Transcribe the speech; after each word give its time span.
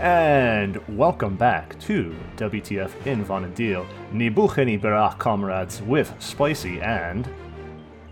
And 0.00 0.78
welcome 0.96 1.36
back 1.36 1.78
to 1.80 2.16
WTF 2.36 3.06
in 3.06 3.52
Deal. 3.52 3.86
Nibucheni 4.14 4.80
Berach 4.80 5.18
comrades 5.18 5.82
with 5.82 6.14
Spicy 6.18 6.80
and 6.80 7.28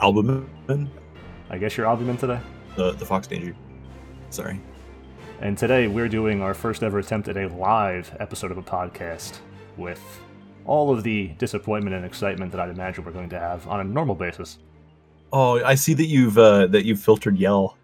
Albumin, 0.02 0.90
I 1.48 1.56
guess 1.56 1.78
you're 1.78 1.86
albumin 1.86 2.18
today. 2.18 2.40
the 2.76 2.92
the 2.92 3.06
Fox 3.06 3.26
Danger. 3.26 3.56
Sorry. 4.28 4.60
And 5.40 5.56
today 5.56 5.88
we're 5.88 6.10
doing 6.10 6.42
our 6.42 6.52
first 6.52 6.82
ever 6.82 6.98
attempt 6.98 7.26
at 7.28 7.38
a 7.38 7.48
live 7.48 8.14
episode 8.20 8.50
of 8.50 8.58
a 8.58 8.62
podcast 8.62 9.38
with 9.78 10.20
all 10.66 10.92
of 10.92 11.02
the 11.02 11.28
disappointment 11.38 11.96
and 11.96 12.04
excitement 12.04 12.52
that 12.52 12.60
I'd 12.60 12.68
imagine 12.68 13.02
we're 13.02 13.12
going 13.12 13.30
to 13.30 13.38
have 13.38 13.66
on 13.66 13.80
a 13.80 13.84
normal 13.84 14.14
basis. 14.14 14.58
Oh, 15.32 15.64
I 15.64 15.74
see 15.74 15.94
that 15.94 16.08
you've 16.08 16.36
uh, 16.36 16.66
that 16.66 16.84
you've 16.84 17.00
filtered 17.00 17.38
Yell. 17.38 17.78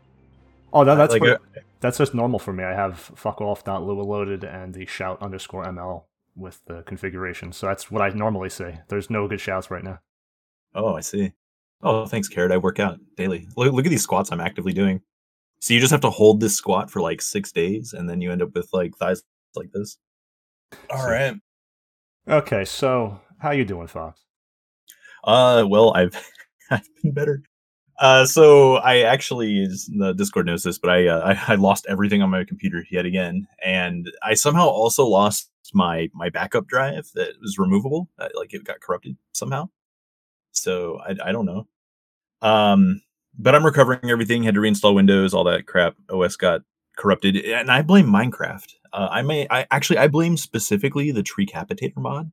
Oh, 0.75 0.83
no, 0.83 0.97
that's 0.97 1.13
Like, 1.13 1.23
what- 1.23 1.41
uh, 1.57 1.61
that's 1.81 1.99
just 1.99 2.15
normal 2.15 2.39
for 2.39 2.53
me. 2.53 2.65
I 2.65 2.75
have 2.75 3.13
fuckoff.lua 3.15 4.03
loaded 4.03 4.43
and 4.45 4.75
the 4.75 4.87
shout 4.87 5.23
underscore 5.23 5.65
ml 5.65 6.05
with 6.35 6.65
the 6.67 6.83
configuration. 6.83 7.53
So 7.53 7.67
that's 7.67 7.91
what 7.91 8.03
I 8.03 8.09
normally 8.09 8.51
say. 8.51 8.81
There's 8.89 9.09
no 9.09 9.29
good 9.29 9.41
shouts 9.41 9.71
right 9.71 9.85
now. 9.85 10.01
Oh, 10.75 10.95
I 10.97 11.01
see. 11.01 11.33
Oh, 11.83 12.07
thanks, 12.07 12.29
Carrot. 12.29 12.51
I 12.51 12.57
work 12.57 12.81
out 12.81 12.99
daily. 13.17 13.47
Look, 13.57 13.73
look 13.73 13.87
at 13.87 13.91
these 13.91 14.03
squats 14.03 14.33
I'm 14.33 14.41
actively 14.41 14.73
doing. 14.73 15.01
So 15.61 15.73
you 15.75 15.81
just 15.81 15.93
have 15.93 16.01
to 16.01 16.11
hold 16.11 16.41
this 16.41 16.57
squat 16.57 16.91
for 16.91 17.01
like 17.01 17.23
six 17.23 17.53
days, 17.53 17.93
and 17.93 18.09
then 18.11 18.21
you 18.21 18.33
end 18.33 18.43
up 18.43 18.55
with 18.55 18.69
like 18.73 18.97
thighs 18.97 19.23
like 19.55 19.71
this. 19.73 19.99
All 20.91 20.99
So- 21.03 21.11
right. 21.11 21.35
Okay, 22.27 22.65
so 22.65 23.21
how 23.39 23.51
you 23.53 23.65
doing, 23.65 23.87
Fox? 23.87 24.25
Uh, 25.25 25.65
well, 25.69 25.93
I've 25.95 26.17
I've 26.71 26.89
been 27.03 27.13
better. 27.13 27.43
Uh, 28.05 28.27
so 28.27 28.75
I 28.77 28.99
actually 28.99 29.67
the 29.67 30.13
Discord 30.13 30.45
knows 30.45 30.63
this, 30.63 30.79
but 30.79 30.91
I, 30.91 31.07
uh, 31.07 31.21
I 31.49 31.53
I 31.53 31.55
lost 31.55 31.87
everything 31.89 32.21
on 32.21 32.29
my 32.29 32.45
computer 32.45 32.85
yet 32.91 33.07
again, 33.07 33.49
and 33.65 34.11
I 34.23 34.35
somehow 34.35 34.67
also 34.67 35.07
lost 35.07 35.51
my 35.73 36.11
my 36.13 36.29
backup 36.29 36.67
drive 36.67 37.11
that 37.15 37.31
was 37.41 37.59
removable. 37.59 38.11
Uh, 38.19 38.29
like 38.35 38.53
it 38.53 38.63
got 38.63 38.83
corrupted 38.83 39.17
somehow. 39.33 39.71
So 40.53 41.01
I 41.01 41.15
I 41.25 41.33
don't 41.33 41.47
know. 41.47 41.67
Um, 42.43 43.01
but 43.39 43.55
I'm 43.55 43.65
recovering 43.65 44.11
everything. 44.11 44.43
Had 44.43 44.55
to 44.57 44.61
reinstall 44.61 44.95
Windows, 44.95 45.33
all 45.33 45.45
that 45.45 45.67
crap. 45.67 45.95
OS 46.11 46.37
got 46.37 46.61
corrupted, 46.99 47.37
and 47.39 47.71
I 47.71 47.81
blame 47.81 48.07
Minecraft. 48.09 48.71
Uh, 48.93 49.09
I 49.11 49.23
may 49.23 49.47
I 49.49 49.67
actually 49.71 49.97
I 49.97 50.09
blame 50.09 50.37
specifically 50.37 51.11
the 51.11 51.23
Treecapitator 51.23 51.97
mod 51.97 52.31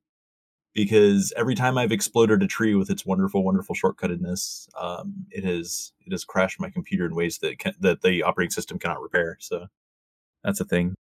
because 0.74 1.34
every 1.36 1.56
time 1.56 1.78
I've 1.78 1.92
exploded 1.92 2.42
a 2.42 2.48
tree 2.48 2.76
with 2.76 2.90
its 2.90 3.06
wonderful, 3.06 3.44
wonderful 3.44 3.76
shortcuttedness, 3.76 4.68
um, 4.82 5.26
it 5.30 5.44
has 5.44 5.92
it 6.06 6.12
has 6.12 6.24
crashed 6.24 6.60
my 6.60 6.70
computer 6.70 7.06
in 7.06 7.16
ways 7.16 7.40
that 7.40 7.60
can, 7.60 7.74
that 7.80 8.02
the 8.02 8.24
operating 8.24 8.52
system 8.52 8.80
cannot 8.80 9.02
repair. 9.02 9.38
So 9.40 9.68
that's 10.44 10.60
a 10.60 10.66
thing. 10.66 10.96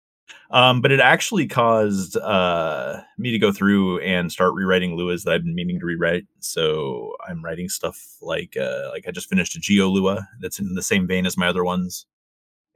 Um, 0.51 0.81
but 0.81 0.93
it 0.93 1.01
actually 1.01 1.47
caused 1.47 2.17
uh, 2.17 3.01
me 3.17 3.31
to 3.31 3.39
go 3.39 3.53
through 3.53 4.01
and 4.01 4.31
start 4.31 4.55
rewriting 4.55 4.95
Lua's 4.95 5.25
that 5.25 5.35
I've 5.35 5.45
been 5.45 5.55
meaning 5.55 5.81
to 5.81 5.87
rewrite. 5.87 6.27
So 6.41 7.15
I'm 7.27 7.45
writing 7.45 7.69
stuff 7.69 8.17
like 8.21 8.57
uh, 8.57 8.91
like 8.91 9.07
I 9.07 9.11
just 9.11 9.29
finished 9.29 9.57
a 9.57 9.61
Geo 9.61 9.89
Lua 9.89 10.29
that's 10.41 10.59
in 10.59 10.75
the 10.75 10.83
same 10.83 11.07
vein 11.07 11.27
as 11.27 11.37
my 11.37 11.49
other 11.49 11.65
ones. 11.65 12.07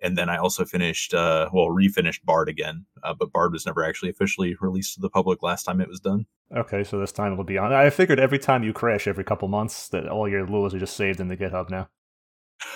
And 0.03 0.19
then 0.19 0.28
I 0.28 0.36
also 0.36 0.64
finished, 0.64 1.14
uh, 1.14 1.48
well, 1.53 1.67
refinished 1.67 2.25
Bard 2.25 2.48
again, 2.48 2.86
uh, 3.05 3.14
but 3.14 3.33
Bard 3.33 3.53
was 3.53 3.64
never 3.64 3.84
actually 3.84 4.11
officially 4.11 4.56
released 4.61 4.95
to 4.95 5.00
the 5.00 5.08
public 5.08 5.42
last 5.42 5.62
time 5.62 5.81
it 5.81 5.89
was 5.89 6.00
done. 6.00 6.27
Okay, 6.55 6.83
so 6.83 6.98
this 6.98 7.12
time 7.12 7.33
it'll 7.33 7.45
be 7.45 7.56
on. 7.56 7.72
I 7.72 7.89
figured 7.89 8.19
every 8.19 8.39
time 8.39 8.64
you 8.64 8.73
crash 8.73 9.06
every 9.06 9.25
couple 9.25 9.48
months 9.48 9.89
that 9.89 10.08
all 10.08 10.28
your 10.28 10.47
Luas 10.47 10.75
are 10.75 10.78
just 10.80 10.97
saved 10.97 11.20
in 11.20 11.28
the 11.28 11.36
GitHub 11.36 11.70
now. 11.70 11.89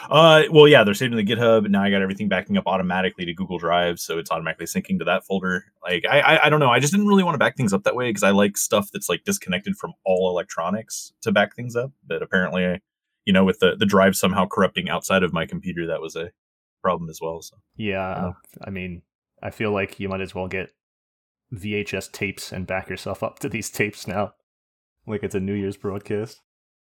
Uh, 0.08 0.42
well, 0.50 0.68
yeah, 0.68 0.84
they're 0.84 0.94
saved 0.94 1.12
in 1.12 1.24
the 1.24 1.34
GitHub. 1.34 1.68
Now 1.68 1.82
I 1.82 1.90
got 1.90 2.02
everything 2.02 2.28
backing 2.28 2.56
up 2.56 2.66
automatically 2.66 3.24
to 3.24 3.34
Google 3.34 3.58
Drive, 3.58 3.98
so 3.98 4.18
it's 4.18 4.30
automatically 4.30 4.66
syncing 4.66 4.98
to 4.98 5.04
that 5.04 5.24
folder. 5.24 5.64
Like, 5.82 6.04
I, 6.08 6.20
I, 6.20 6.46
I 6.46 6.48
don't 6.48 6.60
know. 6.60 6.70
I 6.70 6.80
just 6.80 6.92
didn't 6.92 7.08
really 7.08 7.22
want 7.24 7.34
to 7.34 7.38
back 7.38 7.56
things 7.56 7.72
up 7.72 7.84
that 7.84 7.96
way 7.96 8.08
because 8.08 8.22
I 8.22 8.30
like 8.30 8.56
stuff 8.56 8.88
that's 8.92 9.08
like 9.08 9.24
disconnected 9.24 9.76
from 9.76 9.94
all 10.04 10.30
electronics 10.30 11.12
to 11.22 11.32
back 11.32 11.54
things 11.54 11.76
up. 11.76 11.92
But 12.06 12.22
apparently, 12.22 12.80
you 13.24 13.32
know, 13.32 13.44
with 13.44 13.58
the 13.58 13.76
the 13.76 13.86
drive 13.86 14.16
somehow 14.16 14.46
corrupting 14.46 14.88
outside 14.88 15.22
of 15.22 15.32
my 15.32 15.46
computer, 15.46 15.86
that 15.86 16.00
was 16.00 16.16
a 16.16 16.30
problem 16.82 17.10
as 17.10 17.18
well. 17.20 17.40
So 17.42 17.56
Yeah, 17.76 18.26
Oh. 18.26 18.32
I 18.64 18.70
mean, 18.70 19.02
I 19.42 19.50
feel 19.50 19.72
like 19.72 20.00
you 20.00 20.08
might 20.08 20.20
as 20.20 20.34
well 20.34 20.48
get 20.48 20.70
VHS 21.52 22.10
tapes 22.12 22.52
and 22.52 22.66
back 22.66 22.88
yourself 22.88 23.22
up 23.22 23.38
to 23.40 23.48
these 23.48 23.70
tapes 23.70 24.06
now, 24.06 24.34
like 25.06 25.22
it's 25.22 25.34
a 25.34 25.40
New 25.40 25.54
Year's 25.54 25.76
broadcast. 25.76 26.40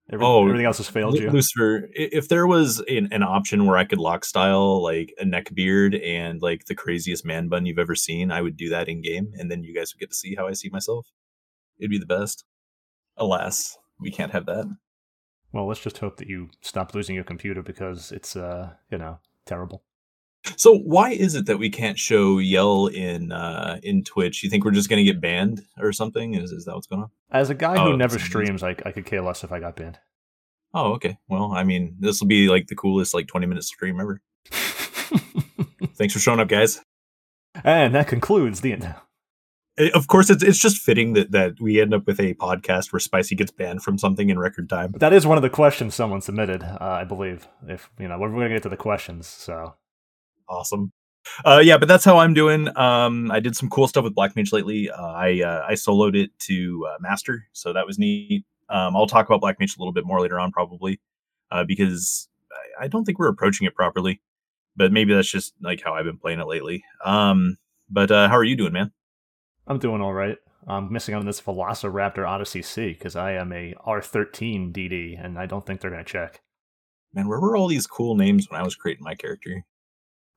Every, 0.09 0.25
Oh, 0.25 0.43
everything 0.45 0.65
else 0.65 0.77
has 0.77 0.87
failed 0.87 1.19
you. 1.19 1.29
Lucifer, 1.29 1.89
if 1.93 2.29
there 2.29 2.47
was 2.47 2.79
an, 2.87 3.09
an 3.11 3.23
option 3.23 3.65
where 3.65 3.77
I 3.77 3.83
could 3.83 3.99
lock 3.99 4.23
style 4.23 4.81
like 4.81 5.13
a 5.19 5.25
neck 5.25 5.53
beard 5.53 5.95
and 5.95 6.41
like 6.41 6.65
the 6.65 6.75
craziest 6.75 7.25
man 7.25 7.49
bun 7.49 7.65
you've 7.65 7.77
ever 7.77 7.93
seen, 7.93 8.31
I 8.31 8.41
would 8.41 8.55
do 8.55 8.69
that 8.69 8.87
in 8.87 9.01
game, 9.01 9.33
and 9.37 9.51
then 9.51 9.63
you 9.63 9.75
guys 9.75 9.93
would 9.93 9.99
get 9.99 10.09
to 10.09 10.15
see 10.15 10.33
how 10.35 10.47
I 10.47 10.53
see 10.53 10.69
myself. 10.69 11.07
It'd 11.77 11.91
be 11.91 11.99
the 11.99 12.05
best. 12.05 12.45
Alas, 13.17 13.77
we 13.99 14.09
can't 14.09 14.31
have 14.31 14.45
that. 14.45 14.73
Well, 15.51 15.67
let's 15.67 15.81
just 15.81 15.97
hope 15.97 16.17
that 16.17 16.27
you 16.29 16.49
stop 16.61 16.93
losing 16.95 17.15
your 17.15 17.23
computer 17.25 17.61
because 17.61 18.11
it's, 18.13 18.35
uh, 18.35 18.71
you 18.89 18.97
know, 18.97 19.19
terrible. 19.47 19.83
So 20.55 20.77
why 20.77 21.11
is 21.11 21.35
it 21.35 21.45
that 21.47 21.57
we 21.57 21.69
can't 21.69 21.99
show 21.99 22.37
yell 22.37 22.87
in 22.87 23.31
uh 23.31 23.79
in 23.83 24.03
Twitch? 24.03 24.43
You 24.43 24.49
think 24.49 24.63
we're 24.63 24.71
just 24.71 24.89
gonna 24.89 25.03
get 25.03 25.19
banned 25.19 25.61
or 25.79 25.91
something? 25.91 26.35
Is 26.35 26.51
is 26.51 26.65
that 26.65 26.75
what's 26.75 26.87
going 26.87 27.01
on? 27.03 27.09
As 27.31 27.49
a 27.49 27.55
guy 27.55 27.75
Oh, 27.77 27.91
who 27.91 27.97
never 27.97 28.17
streams, 28.19 28.63
I, 28.63 28.69
I 28.85 28.91
could 28.91 29.05
care 29.05 29.21
less 29.21 29.43
if 29.43 29.51
I 29.51 29.59
got 29.59 29.75
banned. 29.75 29.99
Oh, 30.73 30.93
okay. 30.93 31.17
Well, 31.27 31.51
I 31.53 31.63
mean, 31.63 31.95
this 31.99 32.19
will 32.21 32.27
be 32.27 32.47
like 32.49 32.67
the 32.67 32.75
coolest 32.75 33.13
like 33.13 33.27
twenty 33.27 33.47
minute 33.47 33.63
stream 33.63 33.99
ever. 33.99 34.21
Thanks 35.95 36.13
for 36.13 36.19
showing 36.19 36.39
up, 36.39 36.47
guys. 36.47 36.81
and 37.63 37.93
that 37.95 38.07
concludes 38.07 38.61
the. 38.61 38.77
Eh, 39.77 39.89
Of 39.93 40.07
course, 40.07 40.29
it's 40.29 40.43
it's 40.43 40.59
just 40.59 40.77
fitting 40.81 41.13
that 41.13 41.31
that 41.31 41.59
we 41.59 41.79
end 41.81 41.93
up 41.93 42.05
with 42.07 42.19
a 42.19 42.33
podcast 42.35 42.91
where 42.91 42.99
Spicy 42.99 43.35
gets 43.35 43.51
banned 43.51 43.83
from 43.83 43.97
something 43.97 44.29
in 44.29 44.39
record 44.39 44.69
time. 44.69 44.93
That 44.97 45.13
is 45.13 45.25
one 45.27 45.37
of 45.37 45.43
the 45.43 45.49
questions 45.49 45.95
someone 45.95 46.21
submitted, 46.21 46.63
uh, 46.63 46.77
I 46.79 47.03
believe. 47.03 47.47
If 47.67 47.89
you 47.99 48.07
know, 48.07 48.17
we're 48.19 48.29
going 48.29 48.49
to 48.49 48.55
get 48.55 48.63
to 48.63 48.69
the 48.69 48.77
questions. 48.77 49.27
So 49.27 49.75
Awesome. 50.49 50.91
Uh, 51.43 51.61
yeah, 51.61 51.77
but 51.77 51.89
that's 51.89 52.05
how 52.05 52.17
I'm 52.19 52.33
doing. 52.33 52.69
Um, 52.77 53.29
I 53.31 53.41
did 53.41 53.55
some 53.55 53.69
cool 53.69 53.87
stuff 53.87 54.05
with 54.05 54.15
Black 54.15 54.35
Mage 54.35 54.53
lately. 54.53 54.89
Uh, 54.89 55.11
I 55.11 55.41
uh, 55.41 55.65
I 55.67 55.73
soloed 55.73 56.15
it 56.15 56.31
to 56.39 56.87
uh, 56.89 56.97
master, 57.01 57.47
so 57.51 57.73
that 57.73 57.85
was 57.85 57.99
neat. 57.99 58.45
Um, 58.69 58.95
I'll 58.95 59.07
talk 59.07 59.25
about 59.27 59.41
Black 59.41 59.59
Mage 59.59 59.75
a 59.75 59.79
little 59.79 59.91
bit 59.93 60.05
more 60.05 60.21
later 60.21 60.39
on, 60.39 60.51
probably, 60.51 61.01
uh, 61.51 61.65
because 61.65 62.29
I, 62.79 62.85
I 62.85 62.87
don't 62.87 63.03
think 63.03 63.19
we're 63.19 63.27
approaching 63.27 63.67
it 63.67 63.75
properly. 63.75 64.21
But 64.77 64.93
maybe 64.93 65.13
that's 65.13 65.29
just 65.29 65.53
like 65.61 65.81
how 65.83 65.93
I've 65.95 66.05
been 66.05 66.17
playing 66.17 66.39
it 66.39 66.47
lately. 66.47 66.83
Um, 67.03 67.57
but 67.89 68.09
uh, 68.09 68.29
how 68.29 68.37
are 68.37 68.43
you 68.43 68.55
doing, 68.55 68.73
man? 68.73 68.91
I'm 69.67 69.79
doing 69.79 70.01
all 70.01 70.13
right. 70.13 70.37
I'm 70.67 70.91
missing 70.91 71.13
out 71.13 71.19
on 71.19 71.25
this 71.25 71.41
Velociraptor 71.41 72.27
Odyssey 72.27 72.61
C 72.61 72.93
because 72.93 73.15
I 73.15 73.33
am 73.33 73.51
a 73.51 73.73
R13 73.85 74.73
DD, 74.73 75.23
and 75.23 75.37
I 75.37 75.45
don't 75.45 75.65
think 75.65 75.81
they're 75.81 75.91
going 75.91 76.03
to 76.03 76.09
check. 76.11 76.41
Man, 77.13 77.27
where 77.27 77.39
were 77.39 77.55
all 77.55 77.67
these 77.67 77.87
cool 77.87 78.15
names 78.15 78.49
when 78.49 78.59
I 78.59 78.63
was 78.63 78.75
creating 78.75 79.03
my 79.03 79.15
character? 79.15 79.65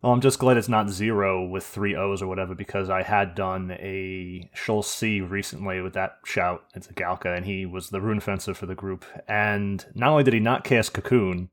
Well, 0.03 0.13
I'm 0.13 0.21
just 0.21 0.39
glad 0.39 0.57
it's 0.57 0.69
not 0.69 0.89
zero 0.89 1.47
with 1.47 1.65
three 1.65 1.95
O's 1.95 2.23
or 2.23 2.27
whatever 2.27 2.55
because 2.55 2.89
I 2.89 3.03
had 3.03 3.35
done 3.35 3.73
a 3.73 4.49
Sheol 4.55 4.83
C 4.83 5.21
recently 5.21 5.81
with 5.81 5.93
that 5.93 6.19
shout. 6.25 6.65
It's 6.75 6.89
a 6.89 6.95
Galka, 6.95 7.37
and 7.37 7.45
he 7.45 7.67
was 7.67 7.91
the 7.91 8.01
rune 8.01 8.21
fencer 8.21 8.55
for 8.55 8.67
the 8.67 8.75
group. 8.75 9.05
And 9.29 9.85
not 9.95 10.11
only 10.11 10.25
did 10.25 10.35
he 10.35 10.41
not 10.41 10.65
cast 10.65 10.95
Cocoon 10.95 11.51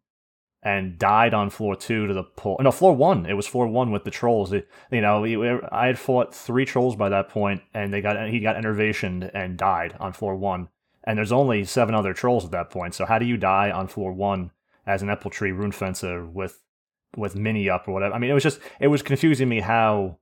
and 0.64 0.98
died 0.98 1.34
on 1.34 1.50
floor 1.50 1.76
two 1.76 2.08
to 2.08 2.14
the 2.14 2.24
pull, 2.24 2.58
no, 2.60 2.72
floor 2.72 2.96
one. 2.96 3.26
It 3.26 3.34
was 3.34 3.48
floor 3.48 3.68
one 3.68 3.92
with 3.92 4.04
the 4.04 4.12
trolls. 4.12 4.52
It, 4.52 4.68
you 4.92 5.02
know, 5.02 5.62
I 5.72 5.88
had 5.88 6.00
fought 6.00 6.34
three 6.34 6.66
trolls 6.66 6.96
by 6.96 7.10
that 7.10 7.30
point, 7.30 7.62
and 7.74 7.94
they 7.94 8.02
got 8.02 8.30
he 8.30 8.40
got 8.40 8.56
enervationed 8.56 9.30
and 9.34 9.58
died 9.58 9.96
on 10.00 10.14
floor 10.14 10.36
one. 10.36 10.70
And 11.04 11.18
there's 11.18 11.32
only 11.32 11.64
seven 11.64 11.96
other 11.96 12.14
trolls 12.14 12.44
at 12.44 12.52
that 12.52 12.70
point. 12.70 12.94
So 12.94 13.06
how 13.06 13.18
do 13.18 13.26
you 13.26 13.38
die 13.38 13.72
on 13.72 13.88
floor 13.88 14.12
one 14.12 14.52
as 14.88 15.02
an 15.02 15.10
Apple 15.10 15.30
Tree 15.30 15.52
rune 15.52 15.72
fencer 15.72 16.26
with 16.26 16.64
with 17.16 17.36
mini 17.36 17.70
up 17.70 17.88
or 17.88 17.94
whatever. 17.94 18.16
I 18.16 18.20
mean, 18.20 18.32
it 18.32 18.34
was 18.34 18.44
just 18.44 18.60
it 18.80 18.88
was 18.88 19.02
confusing 19.02 19.50
me 19.50 19.60
how 19.60 20.18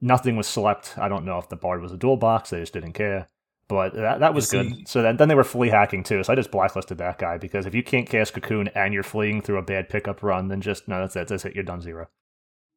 nothing 0.00 0.36
was 0.36 0.46
select. 0.46 0.94
I 0.98 1.08
don't 1.08 1.24
know 1.24 1.38
if 1.38 1.48
the 1.48 1.56
bard 1.56 1.80
was 1.80 1.92
a 1.92 1.96
dual 1.96 2.16
box; 2.16 2.50
they 2.50 2.60
just 2.60 2.72
didn't 2.72 2.92
care. 2.92 3.28
But 3.70 3.94
that, 3.94 4.18
that 4.20 4.34
was 4.34 4.48
see. 4.48 4.68
good. 4.68 4.88
So 4.88 5.00
then, 5.00 5.16
then 5.16 5.28
they 5.28 5.34
were 5.36 5.44
flee 5.44 5.68
hacking 5.68 6.02
too. 6.02 6.22
So 6.24 6.32
I 6.32 6.36
just 6.36 6.50
blacklisted 6.50 6.98
that 6.98 7.18
guy 7.18 7.38
because 7.38 7.64
if 7.66 7.74
you 7.74 7.82
can't 7.84 8.08
cast 8.08 8.34
cocoon 8.34 8.68
and 8.74 8.92
you're 8.92 9.02
fleeing 9.04 9.40
through 9.40 9.58
a 9.58 9.62
bad 9.62 9.88
pickup 9.88 10.22
run, 10.22 10.48
then 10.48 10.60
just 10.60 10.88
no, 10.88 11.00
that's 11.00 11.14
it. 11.14 11.28
That's 11.28 11.44
it. 11.44 11.54
You're 11.54 11.62
done 11.64 11.80
zero. 11.80 12.08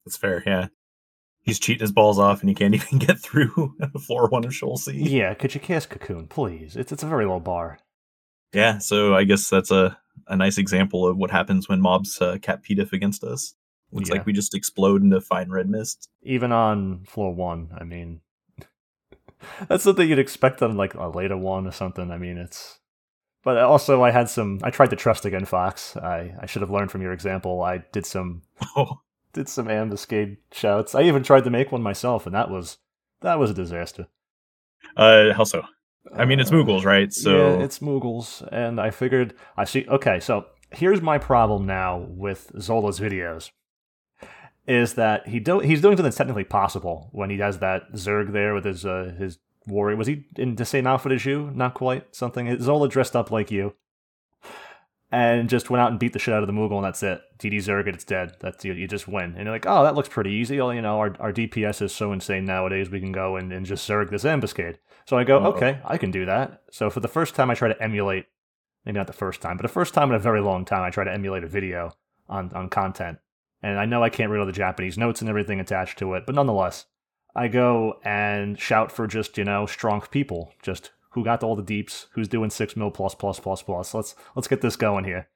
That's 0.06 0.16
fair, 0.18 0.44
yeah. 0.46 0.68
He's 1.42 1.60
cheating 1.60 1.82
his 1.82 1.92
balls 1.92 2.20
off, 2.20 2.42
and 2.42 2.48
he 2.50 2.54
can't 2.56 2.74
even 2.80 3.00
get 3.00 3.20
through 3.20 3.74
floor 4.06 4.30
one 4.30 4.46
of 4.46 4.54
Sheol 4.56 4.78
C. 4.78 4.94
Yeah, 4.94 5.34
could 5.34 5.54
you 5.56 5.60
cast 5.60 5.90
cocoon, 5.90 6.28
please? 6.28 6.76
It's 6.78 6.92
it's 6.92 7.04
a 7.04 7.08
very 7.08 7.26
low 7.26 7.40
bar. 7.40 7.80
Yeah, 8.54 8.78
so 8.78 9.16
I 9.16 9.24
guess 9.24 9.50
that's 9.50 9.72
a, 9.72 9.98
a 10.28 10.36
nice 10.36 10.60
example 10.60 11.08
of 11.08 11.18
what 11.18 11.32
happens 11.32 11.68
when 11.68 11.82
mobs 11.82 12.22
uh, 12.22 12.38
cap 12.40 12.64
PDIF 12.64 12.94
against 12.94 13.24
us. 13.24 13.56
Looks 13.92 14.10
Yeah. 14.10 14.18
like 14.18 14.26
we 14.28 14.34
just 14.34 14.54
explode 14.54 15.02
into 15.02 15.20
fine 15.22 15.50
red 15.50 15.68
mist. 15.70 16.08
Even 16.22 16.52
on 16.52 17.04
floor 17.06 17.34
one, 17.34 17.70
I 17.76 17.84
mean, 17.84 18.22
that's 19.68 19.84
something 19.84 20.08
you'd 20.08 20.20
expect 20.20 20.62
on 20.62 20.78
like 20.78 20.94
a 20.94 21.08
later 21.08 21.38
one 21.38 21.68
or 21.68 21.72
something. 21.72 22.12
I 22.12 22.18
mean, 22.18 22.38
it's. 22.38 22.80
But 23.44 23.58
also, 23.58 24.02
I 24.04 24.12
had 24.12 24.30
some. 24.30 24.60
I 24.64 24.70
tried 24.70 24.90
to 24.92 24.96
trust 24.96 25.26
again, 25.26 25.46
Fox. 25.46 25.98
I 25.98 26.34
I 26.40 26.46
should 26.46 26.62
have 26.62 26.72
learned 26.72 26.92
from 26.92 27.02
your 27.02 27.12
example. 27.14 27.62
I 27.62 27.84
did 27.92 28.06
some 28.06 28.44
Oh, 28.76 29.02
did 29.34 29.50
some 29.50 29.68
ambuscade 29.68 30.38
shouts. 30.52 30.96
I 30.96 31.02
even 31.04 31.24
tried 31.24 31.44
to 31.44 31.50
make 31.50 31.72
one 31.72 31.82
myself, 31.82 32.26
and 32.26 32.34
that 32.36 32.50
was 32.50 32.78
that 33.22 33.40
was 33.40 33.52
a 33.52 33.54
disaster. 33.54 34.08
Uh, 34.96 35.34
how 35.34 35.44
so? 35.44 35.64
I 36.16 36.26
mean, 36.26 36.40
it's 36.40 36.52
Uh, 36.52 36.56
Moogles, 36.56 36.86
right? 36.86 37.12
So 37.12 37.36
yeah, 37.58 37.64
it's 37.64 37.80
Moogles, 37.80 38.48
and 38.52 38.80
I 38.80 38.92
figured 38.92 39.34
I 39.58 39.66
see. 39.66 39.86
Okay, 39.88 40.20
so 40.20 40.46
here's 40.72 41.02
my 41.02 41.18
problem 41.18 41.66
now 41.66 42.06
with 42.10 42.52
Zola's 42.60 43.00
videos. 43.00 43.52
Is 44.66 44.94
that 44.94 45.28
he 45.28 45.40
do 45.40 45.60
he's 45.60 45.82
doing 45.82 45.94
something 45.94 46.06
that's 46.06 46.16
technically 46.16 46.46
possible 46.46 47.10
when 47.12 47.30
he 47.30 47.38
has 47.40 47.60
that 47.60 47.92
Zerg 47.94 48.32
there 48.32 48.54
with 48.54 48.64
his 48.64 48.86
uh, 48.86 49.14
his 49.18 49.40
warrior. 49.68 49.98
Was 49.98 50.08
he 50.08 50.26
in 50.38 50.56
the 50.56 50.66
same 50.66 50.88
outfit 50.88 51.12
as 51.12 51.26
you? 51.26 51.52
Not 51.54 51.74
quite. 51.74 52.16
Something 52.16 52.60
Zola 52.62 52.88
dressed 52.88 53.16
up 53.16 53.30
like 53.30 53.52
you, 53.52 53.74
and 55.12 55.50
just 55.50 55.70
went 55.70 55.82
out 55.82 55.92
and 55.92 56.00
beat 56.00 56.14
the 56.14 56.20
shit 56.20 56.34
out 56.34 56.44
of 56.44 56.48
the 56.48 56.54
Moogle, 56.54 56.78
and 56.78 56.86
that's 56.86 57.04
it. 57.04 57.22
DD 57.40 57.58
Zerg, 57.58 57.88
it's 57.88 58.04
dead. 58.04 58.38
That's 58.40 58.64
you. 58.64 58.74
You 58.74 58.88
just 58.88 59.08
win, 59.08 59.36
and 59.36 59.44
you're 59.44 59.52
like, 59.52 59.66
oh, 59.68 59.84
that 59.84 59.96
looks 59.96 60.10
pretty 60.10 60.32
easy. 60.32 60.58
Well, 60.58 60.74
you 60.74 60.82
know, 60.82 60.98
our 60.98 61.16
our 61.20 61.34
DPS 61.34 61.82
is 61.82 61.94
so 61.94 62.12
insane 62.12 62.46
nowadays. 62.46 62.90
We 62.90 63.00
can 63.00 63.12
go 63.12 63.36
and, 63.36 63.52
and 63.52 63.66
just 63.66 63.88
Zerg 63.88 64.10
this 64.10 64.24
ambuscade. 64.24 64.78
So 65.06 65.18
I 65.18 65.24
go, 65.24 65.40
Uh-oh. 65.40 65.52
okay, 65.54 65.80
I 65.86 65.98
can 65.98 66.12
do 66.12 66.26
that. 66.26 66.64
So 66.72 66.90
for 66.90 67.00
the 67.00 67.08
first 67.08 67.36
time, 67.36 67.50
I 67.50 67.56
try 67.56 67.68
to 67.68 67.84
emulate. 67.84 68.26
Maybe 68.86 68.98
not 68.98 69.08
the 69.08 69.14
first 69.14 69.42
time, 69.42 69.56
but 69.56 69.62
the 69.62 69.70
first 69.70 69.94
time 69.94 70.10
in 70.10 70.16
a 70.16 70.20
very 70.20 70.42
long 70.42 70.66
time, 70.66 70.84
I 70.84 70.90
try 70.90 71.04
to 71.04 71.14
emulate 71.14 71.44
a 71.44 71.48
video 71.48 71.92
on 72.28 72.52
on 72.54 72.70
content. 72.70 73.20
And 73.64 73.80
I 73.80 73.86
know 73.86 74.04
I 74.04 74.10
can't 74.10 74.30
read 74.30 74.40
all 74.40 74.46
the 74.46 74.52
Japanese 74.52 74.98
notes 74.98 75.22
and 75.22 75.30
everything 75.30 75.60
attached 75.60 75.98
to 76.00 76.14
it, 76.14 76.26
but 76.26 76.36
nonetheless, 76.36 76.86
I 77.36 77.48
go 77.48 78.00
and 78.04 78.60
shout 78.60 78.92
for 78.92 79.08
just 79.08 79.38
you 79.38 79.46
know 79.46 79.66
strong 79.66 80.02
people, 80.12 80.54
just 80.62 80.92
who 81.12 81.24
got 81.24 81.44
all 81.44 81.56
the 81.56 81.64
deeps, 81.64 82.08
who's 82.12 82.28
doing 82.28 82.50
six 82.50 82.76
mil 82.76 82.92
plus 82.92 83.16
plus 83.16 83.40
plus 83.40 83.64
plus. 83.64 83.94
Let's 83.94 84.16
let's 84.36 84.48
get 84.48 84.62
this 84.62 84.76
going 84.76 85.06
here. 85.06 85.30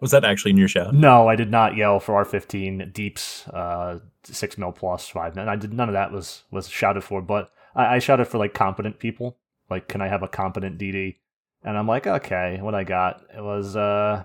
was 0.00 0.10
that 0.10 0.24
actually 0.24 0.52
in 0.52 0.58
your 0.58 0.68
shout? 0.68 0.94
No, 0.94 1.26
I 1.28 1.36
did 1.36 1.50
not 1.50 1.76
yell 1.76 2.00
for 2.00 2.22
R15 2.22 2.92
deeps, 2.92 3.48
uh, 3.48 3.98
six 4.24 4.58
mil 4.58 4.72
plus 4.72 5.08
five. 5.08 5.36
And 5.36 5.48
I 5.48 5.56
did 5.56 5.72
none 5.72 5.88
of 5.88 5.94
that 5.94 6.12
was 6.12 6.44
was 6.50 6.68
shouted 6.68 7.02
for, 7.02 7.22
but 7.22 7.50
I, 7.74 7.96
I 7.96 7.98
shouted 7.98 8.26
for 8.26 8.38
like 8.38 8.54
competent 8.54 8.98
people. 8.98 9.38
Like, 9.70 9.88
can 9.88 10.02
I 10.02 10.08
have 10.08 10.22
a 10.22 10.28
competent 10.28 10.78
DD? 10.78 11.16
And 11.62 11.78
I'm 11.78 11.86
like, 11.86 12.06
okay, 12.06 12.58
what 12.60 12.74
I 12.74 12.84
got? 12.84 13.22
It 13.36 13.42
was 13.42 13.76
uh, 13.76 14.24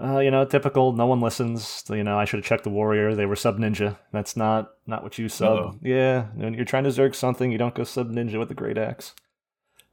uh, 0.00 0.18
you 0.18 0.30
know, 0.30 0.44
typical. 0.44 0.92
No 0.92 1.06
one 1.06 1.20
listens. 1.20 1.84
You 1.88 2.04
know, 2.04 2.18
I 2.18 2.24
should 2.24 2.38
have 2.38 2.46
checked 2.46 2.64
the 2.64 2.70
warrior. 2.70 3.14
They 3.14 3.26
were 3.26 3.36
sub 3.36 3.58
ninja. 3.58 3.96
That's 4.12 4.36
not 4.36 4.72
not 4.86 5.02
what 5.02 5.18
you 5.18 5.28
sub. 5.28 5.58
Uh-oh. 5.58 5.78
Yeah, 5.82 6.26
when 6.34 6.54
you're 6.54 6.64
trying 6.64 6.84
to 6.84 6.90
zerg 6.90 7.14
something, 7.14 7.50
you 7.50 7.58
don't 7.58 7.74
go 7.74 7.84
sub 7.84 8.10
ninja 8.10 8.38
with 8.38 8.48
the 8.48 8.54
great 8.54 8.78
axe. 8.78 9.14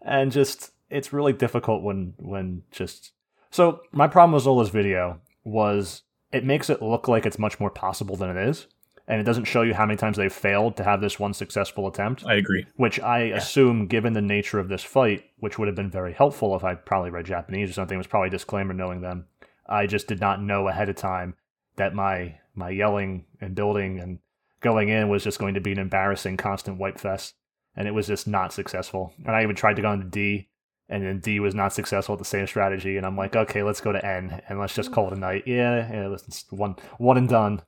And 0.01 0.31
just 0.31 0.71
it's 0.89 1.13
really 1.13 1.33
difficult 1.33 1.83
when 1.83 2.13
when 2.17 2.63
just 2.71 3.13
so 3.51 3.81
my 3.91 4.07
problem 4.07 4.33
with 4.33 4.43
Zola's 4.43 4.69
video 4.69 5.19
was 5.43 6.03
it 6.31 6.43
makes 6.43 6.69
it 6.69 6.81
look 6.81 7.07
like 7.07 7.25
it's 7.25 7.39
much 7.39 7.59
more 7.59 7.69
possible 7.69 8.15
than 8.15 8.35
it 8.35 8.49
is, 8.49 8.67
and 9.07 9.21
it 9.21 9.23
doesn't 9.23 9.45
show 9.45 9.61
you 9.61 9.73
how 9.73 9.85
many 9.85 9.97
times 9.97 10.17
they've 10.17 10.33
failed 10.33 10.75
to 10.77 10.83
have 10.83 11.01
this 11.01 11.19
one 11.19 11.33
successful 11.33 11.87
attempt. 11.87 12.25
I 12.25 12.35
agree. 12.35 12.65
Which 12.75 12.99
I 12.99 13.19
assume, 13.25 13.87
given 13.87 14.13
the 14.13 14.21
nature 14.21 14.59
of 14.59 14.69
this 14.69 14.83
fight, 14.83 15.23
which 15.37 15.57
would 15.57 15.67
have 15.67 15.75
been 15.75 15.91
very 15.91 16.13
helpful 16.13 16.55
if 16.55 16.63
I 16.63 16.75
probably 16.75 17.11
read 17.11 17.25
Japanese 17.25 17.69
or 17.69 17.73
something, 17.73 17.97
was 17.97 18.07
probably 18.07 18.27
a 18.29 18.31
disclaimer 18.31 18.73
knowing 18.73 19.01
them. 19.01 19.25
I 19.73 19.87
just 19.87 20.07
did 20.07 20.21
not 20.21 20.41
know 20.41 20.67
ahead 20.67 20.89
of 20.89 20.95
time 20.95 21.35
that 21.75 21.95
my 21.95 22.39
my 22.55 22.69
yelling 22.69 23.25
and 23.41 23.55
building 23.55 23.99
and 23.99 24.19
going 24.61 24.89
in 24.89 25.09
was 25.09 25.23
just 25.23 25.39
going 25.39 25.55
to 25.55 25.61
be 25.61 25.71
an 25.71 25.79
embarrassing 25.79 26.37
constant 26.37 26.77
wipe 26.77 26.99
fest, 26.99 27.35
and 27.75 27.87
it 27.87 27.93
was 27.93 28.07
just 28.07 28.27
not 28.27 28.53
successful. 28.53 29.13
And 29.25 29.35
I 29.35 29.43
even 29.43 29.55
tried 29.55 29.75
to 29.75 29.81
go 29.81 29.91
into 29.91 30.05
D, 30.05 30.49
and 30.89 31.03
then 31.03 31.19
D 31.19 31.39
was 31.39 31.55
not 31.55 31.73
successful 31.73 32.13
with 32.13 32.19
the 32.19 32.29
same 32.29 32.47
strategy. 32.47 32.97
And 32.97 33.05
I'm 33.05 33.17
like, 33.17 33.35
okay, 33.35 33.63
let's 33.63 33.81
go 33.81 33.91
to 33.91 34.05
N 34.05 34.41
and 34.47 34.59
let's 34.59 34.75
just 34.75 34.91
call 34.91 35.07
it 35.07 35.17
a 35.17 35.19
night. 35.19 35.43
Yeah, 35.45 35.91
yeah 35.91 36.05
it 36.05 36.09
was 36.09 36.23
just 36.23 36.51
one 36.53 36.75
one 36.97 37.17
and 37.17 37.27
done 37.27 37.61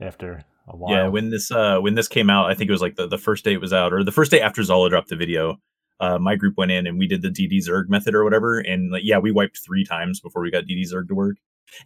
after 0.00 0.44
a 0.66 0.76
while. 0.76 0.92
Yeah, 0.92 1.08
when 1.08 1.30
this 1.30 1.50
uh 1.50 1.78
when 1.78 1.94
this 1.94 2.08
came 2.08 2.30
out, 2.30 2.50
I 2.50 2.54
think 2.54 2.68
it 2.68 2.72
was 2.72 2.82
like 2.82 2.96
the, 2.96 3.06
the 3.06 3.18
first 3.18 3.44
day 3.44 3.52
it 3.52 3.60
was 3.60 3.72
out, 3.72 3.92
or 3.92 4.02
the 4.02 4.12
first 4.12 4.30
day 4.30 4.40
after 4.40 4.62
Zola 4.62 4.90
dropped 4.90 5.08
the 5.08 5.16
video. 5.16 5.58
Uh, 6.00 6.18
my 6.18 6.34
group 6.34 6.56
went 6.56 6.70
in 6.70 6.86
and 6.86 6.98
we 6.98 7.06
did 7.06 7.20
the 7.20 7.28
DD 7.28 7.58
Zerg 7.58 7.90
method 7.90 8.14
or 8.14 8.24
whatever, 8.24 8.58
and 8.58 8.90
like 8.90 9.02
yeah, 9.04 9.18
we 9.18 9.30
wiped 9.30 9.60
three 9.62 9.84
times 9.84 10.20
before 10.20 10.40
we 10.40 10.50
got 10.50 10.64
DD 10.64 10.90
Zerg 10.90 11.08
to 11.08 11.14
work. 11.14 11.36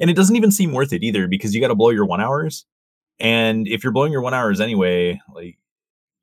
And 0.00 0.10
it 0.10 0.14
doesn't 0.14 0.36
even 0.36 0.50
seem 0.50 0.72
worth 0.72 0.92
it 0.92 1.02
either 1.02 1.28
because 1.28 1.54
you 1.54 1.60
got 1.60 1.68
to 1.68 1.74
blow 1.74 1.90
your 1.90 2.06
one 2.06 2.20
hours, 2.20 2.66
and 3.18 3.68
if 3.68 3.84
you're 3.84 3.92
blowing 3.92 4.12
your 4.12 4.22
one 4.22 4.34
hours 4.34 4.60
anyway, 4.60 5.20
like 5.34 5.58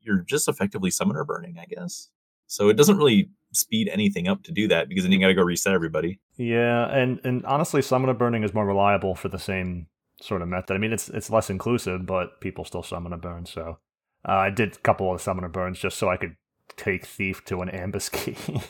you're 0.01 0.21
just 0.21 0.47
effectively 0.47 0.91
summoner 0.91 1.23
burning, 1.23 1.57
I 1.59 1.65
guess. 1.65 2.09
So 2.47 2.69
it 2.69 2.75
doesn't 2.75 2.97
really 2.97 3.29
speed 3.53 3.89
anything 3.89 4.27
up 4.27 4.43
to 4.43 4.51
do 4.51 4.67
that 4.67 4.89
because 4.89 5.03
then 5.03 5.11
you 5.11 5.19
got 5.19 5.27
to 5.27 5.33
go 5.33 5.43
reset 5.43 5.73
everybody. 5.73 6.19
Yeah, 6.37 6.85
and 6.89 7.19
and 7.23 7.45
honestly, 7.45 7.81
summoner 7.81 8.13
burning 8.13 8.43
is 8.43 8.53
more 8.53 8.65
reliable 8.65 9.15
for 9.15 9.29
the 9.29 9.39
same 9.39 9.87
sort 10.21 10.41
of 10.41 10.47
method. 10.47 10.75
I 10.75 10.77
mean, 10.77 10.93
it's 10.93 11.09
it's 11.09 11.29
less 11.29 11.49
inclusive, 11.49 12.05
but 12.05 12.41
people 12.41 12.65
still 12.65 12.83
summoner 12.83 13.17
burn. 13.17 13.45
So 13.45 13.79
uh, 14.27 14.33
I 14.33 14.49
did 14.49 14.75
a 14.75 14.79
couple 14.79 15.13
of 15.13 15.21
summoner 15.21 15.49
burns 15.49 15.79
just 15.79 15.97
so 15.97 16.09
I 16.09 16.17
could 16.17 16.35
take 16.75 17.05
thief 17.05 17.43
to 17.45 17.61
an 17.61 17.69
ambuscade. 17.73 18.63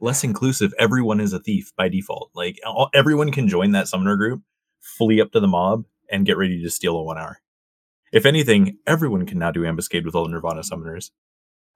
Less 0.00 0.24
inclusive. 0.24 0.72
Everyone 0.78 1.20
is 1.20 1.32
a 1.32 1.40
thief 1.40 1.72
by 1.76 1.88
default. 1.88 2.30
Like 2.34 2.58
all, 2.66 2.90
everyone 2.94 3.32
can 3.32 3.48
join 3.48 3.72
that 3.72 3.88
summoner 3.88 4.16
group, 4.16 4.42
flee 4.80 5.20
up 5.20 5.32
to 5.32 5.40
the 5.40 5.48
mob, 5.48 5.84
and 6.10 6.26
get 6.26 6.36
ready 6.36 6.62
to 6.62 6.70
steal 6.70 6.96
a 6.96 7.02
one 7.02 7.18
hour. 7.18 7.40
If 8.12 8.24
anything, 8.24 8.78
everyone 8.86 9.26
can 9.26 9.38
now 9.38 9.50
do 9.50 9.62
ambuscade 9.62 10.04
with 10.04 10.14
all 10.14 10.24
the 10.24 10.30
Nirvana 10.30 10.60
summoners. 10.60 11.10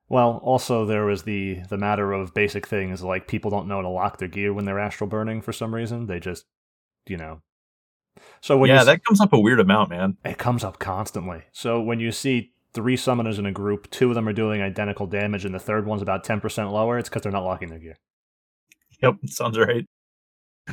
well, 0.09 0.41
also 0.43 0.85
there 0.85 1.05
was 1.05 1.23
the 1.25 1.61
the 1.69 1.79
matter 1.79 2.13
of 2.13 2.35
basic 2.35 2.67
things 2.67 3.03
like 3.03 3.29
people 3.29 3.51
don't 3.51 3.69
know 3.69 3.77
how 3.77 3.83
to 3.83 3.89
lock 3.89 4.19
their 4.19 4.29
gear 4.29 4.53
when 4.53 4.65
they're 4.65 4.79
astral 4.79 5.09
burning 5.09 5.41
for 5.43 5.53
some 5.53 5.75
reason. 5.75 6.07
They 6.07 6.21
just, 6.21 6.47
you 7.07 7.17
know. 7.17 7.43
So 8.41 8.59
when 8.59 8.71
yeah, 8.71 8.85
that 8.85 9.05
comes 9.05 9.21
up 9.21 9.33
a 9.33 9.41
weird 9.41 9.61
amount, 9.61 9.91
man. 9.91 10.17
it 10.25 10.39
comes 10.39 10.65
up 10.65 10.79
constantly. 10.79 11.43
So 11.53 11.81
when 11.81 12.01
you 12.01 12.11
see 12.13 12.53
three 12.73 12.97
summoners 12.97 13.39
in 13.39 13.47
a 13.47 13.53
group, 13.53 13.91
two 13.91 14.09
of 14.11 14.15
them 14.15 14.29
are 14.29 14.33
doing 14.33 14.63
identical 14.63 15.07
damage, 15.07 15.45
and 15.45 15.55
the 15.55 15.59
third 15.61 15.87
one's 15.87 16.03
about 16.03 16.25
ten 16.25 16.41
percent 16.41 16.71
lower, 16.73 16.99
it's 16.99 17.09
because 17.09 17.23
they're 17.23 17.33
not 17.33 17.45
locking 17.45 17.69
their 17.69 17.79
gear. 17.79 17.99
Yep, 19.03 19.17
sounds 19.27 19.59
right. 19.59 19.85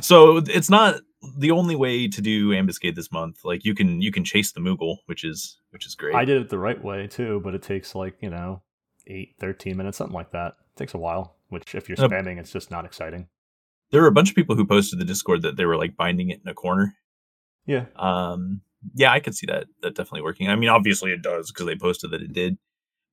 So 0.00 0.36
it's 0.38 0.70
not 0.70 1.00
the 1.38 1.50
only 1.50 1.74
way 1.74 2.06
to 2.08 2.20
do 2.20 2.50
ambuscade 2.50 2.94
this 2.94 3.10
month. 3.10 3.40
Like 3.44 3.64
you 3.64 3.74
can 3.74 4.00
you 4.00 4.12
can 4.12 4.24
chase 4.24 4.52
the 4.52 4.60
Moogle, 4.60 4.98
which 5.06 5.24
is 5.24 5.58
which 5.70 5.86
is 5.86 5.94
great. 5.94 6.14
I 6.14 6.24
did 6.24 6.40
it 6.40 6.48
the 6.50 6.58
right 6.58 6.82
way 6.82 7.06
too, 7.08 7.40
but 7.42 7.54
it 7.54 7.62
takes 7.62 7.94
like, 7.94 8.16
you 8.20 8.30
know, 8.30 8.62
8, 9.06 9.34
13 9.40 9.76
minutes, 9.76 9.98
something 9.98 10.14
like 10.14 10.30
that. 10.32 10.54
It 10.74 10.78
takes 10.78 10.94
a 10.94 10.98
while, 10.98 11.36
which 11.48 11.74
if 11.74 11.88
you're 11.88 11.98
Yep. 11.98 12.10
spamming, 12.10 12.38
it's 12.38 12.52
just 12.52 12.70
not 12.70 12.84
exciting. 12.84 13.28
there 13.90 14.02
were 14.02 14.08
a 14.08 14.12
bunch 14.12 14.28
of 14.30 14.36
people 14.36 14.54
who 14.54 14.66
posted 14.66 14.98
the 15.00 15.04
Discord 15.04 15.42
that 15.42 15.56
they 15.56 15.64
were 15.64 15.76
like 15.76 15.96
binding 15.96 16.28
it 16.30 16.40
in 16.44 16.48
a 16.48 16.54
corner. 16.54 16.94
Yeah. 17.66 17.86
Um, 17.96 18.60
yeah, 18.94 19.10
I 19.12 19.18
could 19.20 19.34
see 19.34 19.46
that 19.46 19.66
that 19.82 19.94
definitely 19.96 20.22
working. 20.22 20.48
I 20.48 20.54
mean, 20.56 20.68
obviously 20.68 21.10
it 21.12 21.22
does 21.22 21.50
because 21.50 21.66
they 21.66 21.74
posted 21.74 22.10
that 22.12 22.22
it 22.22 22.32
did, 22.32 22.58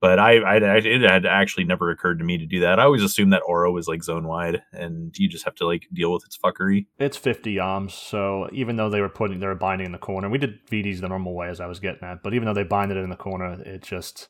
but 0.02 0.20
I, 0.20 0.38
I, 0.38 0.56
I 0.58 0.78
it 0.78 1.02
had 1.02 1.26
actually 1.26 1.64
never 1.64 1.90
occurred 1.90 2.20
to 2.20 2.26
me 2.26 2.38
to 2.38 2.46
do 2.46 2.60
that. 2.62 2.80
I 2.80 2.84
always 2.84 3.04
assumed 3.04 3.34
that 3.34 3.42
Oro 3.48 3.72
was 3.72 3.88
like 3.88 4.04
zone 4.04 4.28
wide, 4.28 4.62
and 4.72 5.18
you 5.18 5.28
just 5.30 5.46
have 5.46 5.56
to 5.56 5.66
like 5.66 5.88
deal 5.94 6.12
with 6.12 6.26
its 6.26 6.38
fuckery. 6.38 6.88
It's 7.00 7.18
50 7.18 7.56
yalms, 7.56 7.92
so 7.92 8.50
even 8.52 8.76
though 8.76 8.90
they 8.90 9.02
were 9.02 9.10
putting, 9.10 9.40
they 9.40 9.48
were 9.48 9.56
binding 9.56 9.86
in 9.86 9.92
the 9.92 9.98
corner, 9.98 10.30
we 10.30 10.38
did 10.38 10.66
VDs 10.68 11.02
the 11.02 11.10
normal 11.10 11.34
way 11.34 11.50
as 11.50 11.60
I 11.60 11.68
was 11.68 11.80
getting 11.80 12.04
at, 12.04 12.24
but 12.24 12.34
even 12.34 12.46
though 12.46 12.54
they 12.54 12.64
binded 12.64 12.98
it 12.98 13.04
in 13.04 13.10
the 13.10 13.16
corner, 13.16 13.62
it 13.62 13.84
just, 13.84 14.30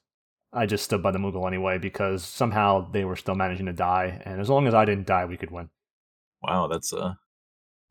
I 0.53 0.65
just 0.65 0.83
stood 0.83 1.01
by 1.01 1.11
the 1.11 1.19
Moogle 1.19 1.47
anyway 1.47 1.77
because 1.77 2.23
somehow 2.23 2.89
they 2.91 3.03
were 3.03 3.15
still 3.15 3.35
managing 3.35 3.65
to 3.65 3.73
die, 3.73 4.21
and 4.25 4.39
as 4.39 4.49
long 4.49 4.67
as 4.67 4.73
I 4.73 4.85
didn't 4.85 5.07
die, 5.07 5.25
we 5.25 5.37
could 5.37 5.51
win. 5.51 5.69
Wow, 6.41 6.67
that's 6.67 6.93
uh, 6.93 7.15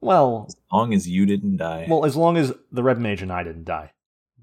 Well, 0.01 0.47
as 0.49 0.57
long 0.73 0.95
as 0.95 1.09
you 1.09 1.27
didn't 1.27 1.57
die. 1.57 1.87
Well, 1.89 2.05
as 2.05 2.17
long 2.17 2.37
as 2.37 2.53
the 2.71 2.83
Red 2.83 2.99
Mage 2.99 3.21
and 3.21 3.33
I 3.33 3.43
didn't 3.43 3.65
die, 3.65 3.93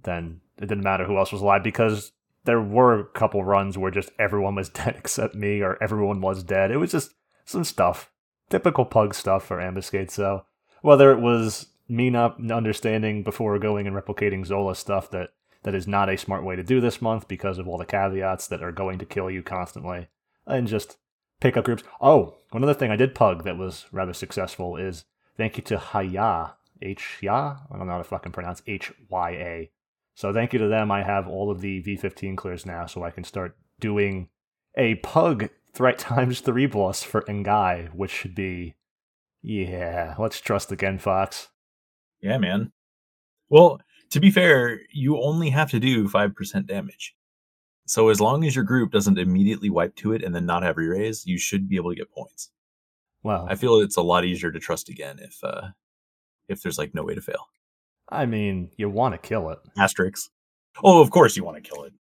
then 0.04 0.42
it 0.58 0.68
didn't 0.68 0.84
matter 0.84 1.06
who 1.06 1.18
else 1.18 1.32
was 1.32 1.42
alive 1.42 1.64
because 1.64 2.12
there 2.46 2.62
were 2.62 3.00
a 3.00 3.06
couple 3.06 3.44
runs 3.44 3.78
where 3.78 3.92
just 3.92 4.12
everyone 4.20 4.56
was 4.56 4.70
dead 4.70 4.96
except 4.98 5.36
me 5.36 5.62
or 5.62 5.82
everyone 5.82 6.22
was 6.22 6.44
dead. 6.44 6.72
It 6.72 6.78
was 6.78 6.92
just 6.92 7.14
some 7.46 7.64
stuff. 7.64 8.12
Typical 8.50 8.86
pug 8.86 9.14
stuff 9.14 9.46
for 9.46 9.58
Ambuscade. 9.58 10.12
So 10.12 10.46
whether 10.82 11.12
it 11.12 11.20
was 11.20 11.68
me 11.88 12.10
not 12.10 12.40
understanding 12.52 13.24
before 13.24 13.58
going 13.60 13.86
and 13.88 13.96
replicating 13.96 14.46
Zola 14.46 14.76
stuff 14.76 15.12
that, 15.12 15.30
that 15.64 15.76
is 15.76 15.88
not 15.88 16.10
a 16.10 16.18
smart 16.18 16.44
way 16.44 16.56
to 16.56 16.64
do 16.64 16.82
this 16.82 17.02
month 17.02 17.28
because 17.28 17.58
of 17.58 17.68
all 17.68 17.78
the 17.78 17.86
caveats 17.86 18.48
that 18.48 18.64
are 18.64 18.72
going 18.72 18.98
to 19.00 19.06
kill 19.06 19.30
you 19.30 19.44
constantly, 19.44 20.08
and 20.48 20.68
just 20.68 20.98
pick 21.40 21.56
up 21.56 21.66
groups. 21.66 21.84
Oh, 22.00 22.36
one 22.52 22.64
other 22.64 22.74
thing 22.74 22.92
I 22.92 22.96
did 22.96 23.14
pug 23.14 23.44
that 23.44 23.58
was 23.58 23.86
rather 23.92 24.14
successful 24.14 24.78
is 24.78 25.04
thank 25.38 25.58
you 25.58 25.64
to 25.64 25.78
Haya, 25.78 26.54
H 26.82 27.18
Ya. 27.22 27.58
I 27.70 27.78
don't 27.78 27.88
know 27.88 27.94
how 27.94 27.98
to 28.00 28.04
fucking 28.04 28.32
pronounce 28.32 28.64
H 28.66 28.92
Y 29.10 29.32
A. 29.32 29.72
So 30.16 30.34
thank 30.34 30.54
you 30.54 30.60
to 30.60 30.68
them. 30.68 30.92
I 30.92 31.04
have 31.04 31.28
all 31.28 31.50
of 31.50 31.62
the 31.62 31.82
V15 31.82 32.38
clears 32.38 32.66
now, 32.66 32.86
so 32.86 33.04
I 33.04 33.12
can 33.12 33.24
start 33.24 33.56
doing 33.80 34.30
a 34.78 34.96
pug 34.96 35.50
threat 35.74 35.98
times 36.00 36.42
three 36.42 36.66
boss 36.66 37.04
for 37.04 37.22
Ngai, 37.24 37.94
which 37.94 38.12
should 38.12 38.36
be, 38.36 38.76
yeah. 39.42 40.16
Let's 40.20 40.40
trust 40.42 40.72
again, 40.72 41.00
Fox. 41.00 41.50
yeah, 42.22 42.38
man. 42.38 42.72
Well, 43.50 43.82
to 44.12 44.20
be 44.20 44.32
fair, 44.32 44.82
you 44.92 45.20
only 45.22 45.50
have 45.50 45.72
to 45.72 45.80
do 45.80 46.08
five 46.08 46.36
percent 46.36 46.68
damage. 46.68 47.16
So 47.88 48.10
as 48.10 48.22
long 48.22 48.46
as 48.46 48.56
your 48.56 48.64
group 48.64 48.92
doesn't 48.92 49.18
immediately 49.18 49.70
wipe 49.70 49.96
to 49.98 50.14
it 50.14 50.24
and 50.24 50.34
then 50.34 50.46
not 50.46 50.64
have 50.64 50.78
re-raise, 50.78 51.26
you 51.26 51.38
should 51.38 51.68
be 51.68 51.76
able 51.76 51.90
to 51.90 51.96
get 51.96 52.12
points. 52.12 52.52
Well, 53.24 53.46
I 53.50 53.56
feel 53.56 53.82
it's 53.82 53.98
a 53.98 54.02
lot 54.02 54.24
easier 54.24 54.52
to 54.52 54.60
trust 54.60 54.90
again 54.90 55.20
if 55.20 55.44
uh 55.44 55.70
if 56.48 56.62
there's 56.62 56.78
like 56.78 56.94
no 56.94 57.04
way 57.04 57.16
to 57.16 57.22
fail. 57.22 57.48
I 58.12 58.26
mean, 58.26 58.72
you 58.78 58.90
want 58.90 59.14
to 59.14 59.18
kill 59.18 59.50
it. 59.50 59.60
Asterix. 59.78 60.30
Oh, 60.84 61.02
of 61.02 61.12
course 61.12 61.36
you 61.36 61.44
want 61.44 61.64
to 61.64 61.70
kill 61.70 61.84
it. 61.84 61.94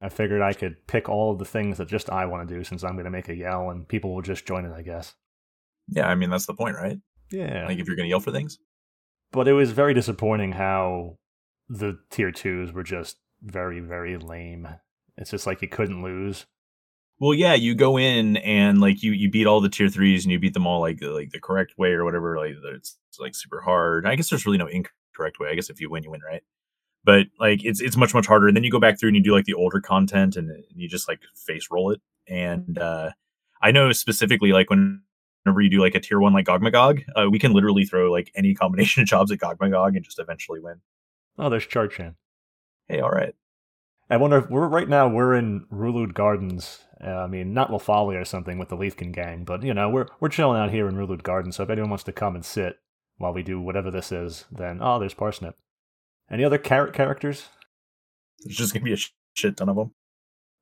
I 0.00 0.08
figured 0.08 0.42
I 0.42 0.52
could 0.52 0.86
pick 0.86 1.08
all 1.08 1.32
of 1.32 1.38
the 1.38 1.44
things 1.44 1.78
that 1.78 1.88
just 1.88 2.10
I 2.10 2.26
want 2.26 2.48
to 2.48 2.54
do 2.54 2.64
since 2.64 2.84
I'm 2.84 2.92
going 2.92 3.04
to 3.04 3.10
make 3.10 3.28
a 3.28 3.34
yell 3.34 3.70
and 3.70 3.88
people 3.88 4.14
will 4.14 4.22
just 4.22 4.46
join 4.46 4.64
it, 4.64 4.72
I 4.72 4.82
guess. 4.82 5.14
Yeah, 5.88 6.08
I 6.08 6.14
mean 6.14 6.30
that's 6.30 6.46
the 6.46 6.54
point, 6.54 6.76
right? 6.76 6.98
Yeah. 7.30 7.66
Like 7.66 7.78
if 7.78 7.86
you're 7.86 7.96
going 7.96 8.06
to 8.06 8.10
yell 8.10 8.20
for 8.20 8.32
things. 8.32 8.58
But 9.32 9.48
it 9.48 9.54
was 9.54 9.72
very 9.72 9.94
disappointing 9.94 10.52
how 10.52 11.18
the 11.68 11.98
tier 12.10 12.30
twos 12.30 12.72
were 12.72 12.82
just 12.82 13.16
very, 13.42 13.80
very 13.80 14.16
lame. 14.16 14.68
It's 15.16 15.30
just 15.30 15.46
like 15.46 15.62
you 15.62 15.68
couldn't 15.68 16.02
lose. 16.02 16.46
Well, 17.18 17.34
yeah, 17.34 17.54
you 17.54 17.74
go 17.74 17.98
in 17.98 18.36
and 18.38 18.80
like 18.80 19.02
you 19.02 19.12
you 19.12 19.30
beat 19.30 19.46
all 19.46 19.62
the 19.62 19.70
tier 19.70 19.88
threes 19.88 20.24
and 20.24 20.32
you 20.32 20.38
beat 20.38 20.52
them 20.52 20.66
all 20.66 20.80
like 20.80 21.00
like 21.00 21.30
the 21.30 21.40
correct 21.40 21.78
way 21.78 21.92
or 21.92 22.04
whatever. 22.04 22.36
Like 22.36 22.54
it's, 22.74 22.98
it's 23.08 23.18
like 23.18 23.34
super 23.34 23.62
hard. 23.62 24.06
I 24.06 24.16
guess 24.16 24.28
there's 24.28 24.44
really 24.44 24.58
no 24.58 24.68
incorrect 25.16 25.38
way. 25.38 25.48
I 25.48 25.54
guess 25.54 25.70
if 25.70 25.80
you 25.80 25.90
win, 25.90 26.02
you 26.02 26.10
win, 26.10 26.20
right? 26.26 26.42
But 27.04 27.26
like 27.38 27.64
it's 27.64 27.80
it's 27.80 27.96
much 27.96 28.14
much 28.14 28.26
harder. 28.26 28.48
And 28.48 28.56
then 28.56 28.64
you 28.64 28.70
go 28.70 28.80
back 28.80 28.98
through 28.98 29.10
and 29.10 29.16
you 29.16 29.22
do 29.22 29.34
like 29.34 29.44
the 29.44 29.54
older 29.54 29.80
content 29.80 30.36
and 30.36 30.64
you 30.74 30.88
just 30.88 31.08
like 31.08 31.20
face 31.34 31.68
roll 31.70 31.90
it. 31.90 32.00
And 32.28 32.78
uh 32.78 33.10
I 33.62 33.70
know 33.70 33.92
specifically 33.92 34.52
like 34.52 34.70
when 34.70 35.02
whenever 35.44 35.60
you 35.60 35.70
do 35.70 35.80
like 35.80 35.94
a 35.94 36.00
tier 36.00 36.18
one 36.18 36.32
like 36.32 36.46
Gogmagog, 36.46 37.04
uh, 37.14 37.30
we 37.30 37.38
can 37.38 37.52
literally 37.52 37.84
throw 37.84 38.10
like 38.10 38.32
any 38.34 38.54
combination 38.62 39.02
of 39.02 39.08
jobs 39.08 39.30
at 39.30 39.38
Gogmagog 39.38 39.94
and 39.94 40.04
just 40.04 40.18
eventually 40.18 40.60
win. 40.60 40.80
Oh, 41.38 41.48
there's 41.48 41.66
Charchan. 41.66 42.16
Hey, 42.88 43.00
all 43.00 43.10
right. 43.10 43.34
I 44.08 44.16
wonder 44.16 44.38
if 44.38 44.50
we're 44.50 44.68
right 44.68 44.88
now 44.88 45.08
we're 45.08 45.34
in 45.34 45.66
Ru'Lude 45.72 46.14
Gardens. 46.14 46.80
Uh, 47.04 47.10
I 47.10 47.26
mean, 47.26 47.52
not 47.52 47.70
Lafali 47.70 48.20
or 48.20 48.24
something 48.24 48.56
with 48.58 48.68
the 48.68 48.76
Leafkin 48.76 49.12
gang, 49.12 49.44
but 49.44 49.62
you 49.62 49.74
know 49.74 49.88
we're 49.88 50.06
we're 50.20 50.28
chilling 50.28 50.60
out 50.60 50.70
here 50.70 50.88
in 50.88 50.96
Ru'Lude 50.96 51.22
Gardens. 51.22 51.56
So 51.56 51.62
if 51.62 51.70
anyone 51.70 51.90
wants 51.90 52.04
to 52.04 52.12
come 52.12 52.34
and 52.34 52.44
sit 52.44 52.78
while 53.18 53.32
we 53.32 53.42
do 53.42 53.60
whatever 53.60 53.90
this 53.90 54.12
is, 54.12 54.44
then 54.50 54.78
oh, 54.80 54.98
there's 54.98 55.14
Parsnip. 55.14 55.54
Any 56.30 56.44
other 56.44 56.58
carrot 56.58 56.92
characters? 56.92 57.48
There's 58.40 58.56
just 58.56 58.74
gonna 58.74 58.84
be 58.84 58.92
a 58.92 58.98
shit 59.34 59.56
ton 59.56 59.68
of 59.68 59.76
them. 59.76 59.92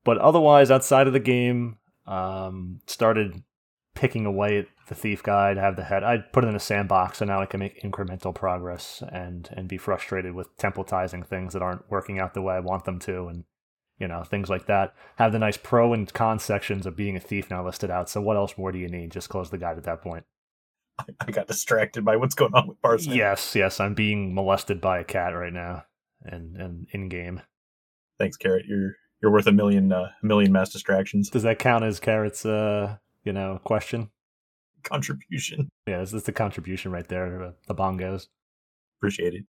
But 0.04 0.18
otherwise, 0.18 0.70
outside 0.70 1.06
of 1.06 1.12
the 1.12 1.20
game, 1.20 1.78
um, 2.06 2.80
started 2.87 3.42
picking 3.94 4.26
away 4.26 4.58
at 4.58 4.66
the 4.88 4.94
thief 4.94 5.23
guide, 5.23 5.56
have 5.56 5.76
the 5.76 5.84
head. 5.84 6.04
I 6.04 6.18
put 6.18 6.44
it 6.44 6.49
in 6.49 6.56
a 6.56 6.61
sandbox, 6.61 7.18
so 7.18 7.25
now 7.25 7.40
I 7.40 7.46
can 7.46 7.61
make 7.61 7.82
incremental 7.82 8.34
progress 8.34 9.02
and 9.11 9.49
and 9.52 9.68
be 9.68 9.78
frustrated 9.78 10.34
with 10.34 10.56
templatizing 10.58 11.26
things 11.26 11.52
that 11.52 11.62
aren't 11.62 11.90
working 11.90 12.18
out 12.18 12.34
the 12.34 12.42
way 12.42 12.54
I 12.54 12.61
want 12.61 12.84
them 12.84 12.99
to, 13.00 13.28
and 13.28 13.44
you 13.99 14.08
know 14.08 14.23
things 14.23 14.50
like 14.50 14.66
that. 14.66 14.94
Have 15.16 15.32
the 15.32 15.38
nice 15.38 15.56
pro 15.56 15.92
and 15.92 16.12
con 16.12 16.38
sections 16.38 16.87
of 16.87 16.96
being 16.96 17.16
a 17.16 17.20
thief 17.20 17.50
now 17.50 17.64
listed 17.64 17.90
out. 17.90 18.11
So 18.11 18.20
what 18.20 18.37
else 18.37 18.58
more 18.58 18.73
do 18.73 18.78
you 18.78 18.88
need? 18.88 19.12
Just 19.12 19.30
close 19.30 19.50
the 19.50 19.58
guide 19.58 19.78
at 19.78 19.84
that 19.84 20.02
point. 20.02 20.25
I 20.99 21.31
got 21.31 21.49
distracted 21.49 22.05
by 22.05 22.17
what's 22.17 22.35
going 22.35 22.55
on 22.55 22.69
with 22.69 22.81
Parsnip. 22.81 23.17
Yes, 23.17 23.55
yes, 23.55 23.81
I'm 23.81 23.95
being 23.95 24.35
molested 24.35 24.81
by 24.81 25.01
a 25.01 25.05
cat 25.05 25.31
right 25.31 25.53
now, 25.53 25.85
and 26.23 26.57
and 26.57 26.87
in 26.93 27.09
game. 27.09 27.43
Thanks, 28.19 28.37
Carrot. 28.37 28.67
You're 28.67 28.97
you're 29.21 29.33
worth 29.33 29.47
a 29.47 29.53
million 29.53 29.93
uh, 29.93 30.11
a 30.23 30.27
million 30.27 30.53
mass 30.53 30.71
distractions. 30.71 31.31
Does 31.31 31.43
that 31.43 31.59
count 31.59 31.85
as 31.85 31.99
Carrot's 31.99 32.47
uh 32.47 32.97
you 33.25 33.33
know 33.33 33.61
question? 33.65 34.11
Contribution. 34.85 35.71
Yeah, 35.87 36.01
this 36.01 36.13
is 36.13 36.25
the 36.25 36.33
contribution 36.33 36.93
right 36.93 37.09
there. 37.09 37.43
Uh, 37.43 37.53
the 37.67 37.75
bongos. 37.75 38.27
Appreciate 38.99 39.35
it. 39.35 39.45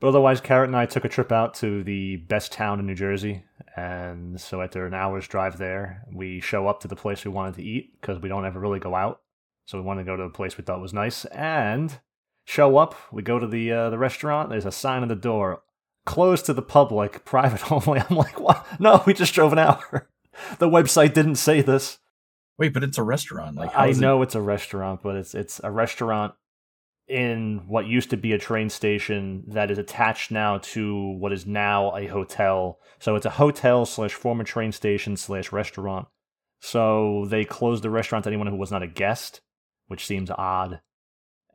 But 0.00 0.08
otherwise, 0.08 0.40
Carrot 0.40 0.68
and 0.68 0.76
I 0.76 0.86
took 0.86 1.04
a 1.04 1.08
trip 1.08 1.32
out 1.32 1.54
to 1.54 1.84
the 1.84 2.16
best 2.16 2.52
town 2.52 2.80
in 2.80 2.86
New 2.86 2.94
Jersey. 2.94 3.44
And 3.76 4.40
so 4.40 4.60
after 4.60 4.86
an 4.86 4.94
hour's 4.94 5.28
drive 5.28 5.58
there, 5.58 6.04
we 6.12 6.40
show 6.40 6.66
up 6.66 6.80
to 6.80 6.88
the 6.88 6.96
place 6.96 7.24
we 7.24 7.30
wanted 7.30 7.54
to 7.54 7.62
eat 7.62 7.98
because 8.00 8.20
we 8.20 8.28
don't 8.28 8.44
ever 8.44 8.58
really 8.60 8.80
go 8.80 8.94
out. 8.94 9.20
So 9.66 9.78
we 9.78 9.84
wanted 9.84 10.02
to 10.02 10.06
go 10.06 10.16
to 10.16 10.24
a 10.24 10.30
place 10.30 10.56
we 10.56 10.64
thought 10.64 10.80
was 10.80 10.92
nice. 10.92 11.24
And 11.26 11.98
show 12.44 12.76
up, 12.76 12.94
we 13.12 13.22
go 13.22 13.38
to 13.38 13.46
the 13.46 13.72
uh, 13.72 13.90
the 13.90 13.98
restaurant. 13.98 14.50
There's 14.50 14.66
a 14.66 14.72
sign 14.72 15.02
on 15.02 15.08
the 15.08 15.14
door, 15.14 15.62
closed 16.04 16.46
to 16.46 16.52
the 16.54 16.62
public, 16.62 17.24
private 17.26 17.72
only. 17.72 18.00
I'm 18.08 18.16
like, 18.16 18.40
what? 18.40 18.66
No, 18.80 19.02
we 19.06 19.14
just 19.14 19.34
drove 19.34 19.52
an 19.52 19.58
hour. 19.58 20.08
the 20.58 20.68
website 20.68 21.14
didn't 21.14 21.36
say 21.36 21.60
this. 21.60 21.98
Wait, 22.56 22.72
but 22.72 22.84
it's 22.84 22.98
a 22.98 23.02
restaurant. 23.02 23.56
Like 23.56 23.72
I 23.74 23.90
know 23.90 24.20
it... 24.20 24.26
it's 24.26 24.34
a 24.34 24.40
restaurant, 24.40 25.02
but 25.02 25.16
it's 25.16 25.34
it's 25.34 25.60
a 25.64 25.70
restaurant 25.70 26.34
in 27.06 27.62
what 27.66 27.86
used 27.86 28.10
to 28.10 28.16
be 28.16 28.32
a 28.32 28.38
train 28.38 28.70
station 28.70 29.44
that 29.48 29.70
is 29.70 29.78
attached 29.78 30.30
now 30.30 30.58
to 30.58 31.10
what 31.18 31.32
is 31.32 31.46
now 31.46 31.94
a 31.96 32.06
hotel. 32.06 32.78
So 32.98 33.14
it's 33.16 33.26
a 33.26 33.30
hotel 33.30 33.84
slash 33.84 34.14
former 34.14 34.44
train 34.44 34.72
station 34.72 35.16
slash 35.16 35.52
restaurant. 35.52 36.08
So 36.60 37.26
they 37.28 37.44
closed 37.44 37.82
the 37.82 37.90
restaurant 37.90 38.24
to 38.24 38.30
anyone 38.30 38.46
who 38.46 38.56
was 38.56 38.70
not 38.70 38.82
a 38.82 38.86
guest, 38.86 39.42
which 39.88 40.06
seems 40.06 40.30
odd. 40.30 40.80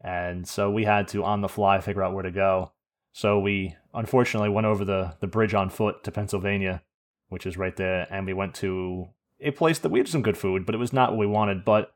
And 0.02 0.48
so 0.48 0.72
we 0.72 0.86
had 0.86 1.08
to 1.10 1.24
on 1.24 1.42
the 1.42 1.50
fly 1.50 1.82
figure 1.82 2.04
out 2.04 2.14
where 2.14 2.24
to 2.24 2.32
go. 2.32 2.72
So 3.12 3.40
we 3.40 3.76
unfortunately 3.94 4.50
went 4.50 4.68
over 4.68 4.86
the, 4.86 5.16
the 5.20 5.28
bridge 5.28 5.54
on 5.54 5.70
foot 5.70 6.04
to 6.04 6.12
Pennsylvania, 6.12 6.84
which 7.28 7.46
is 7.46 7.58
right 7.58 7.76
there, 7.76 8.08
and 8.10 8.26
we 8.26 8.34
went 8.34 8.54
to 8.56 9.10
a 9.42 9.52
place 9.52 9.80
that 9.80 9.90
we 9.90 10.00
had 10.00 10.08
some 10.08 10.22
good 10.22 10.38
food, 10.38 10.66
but 10.66 10.76
it 10.76 10.80
was 10.80 10.94
not 10.94 11.12
what 11.12 11.20
we 11.20 11.28
wanted. 11.28 11.66
But 11.66 11.94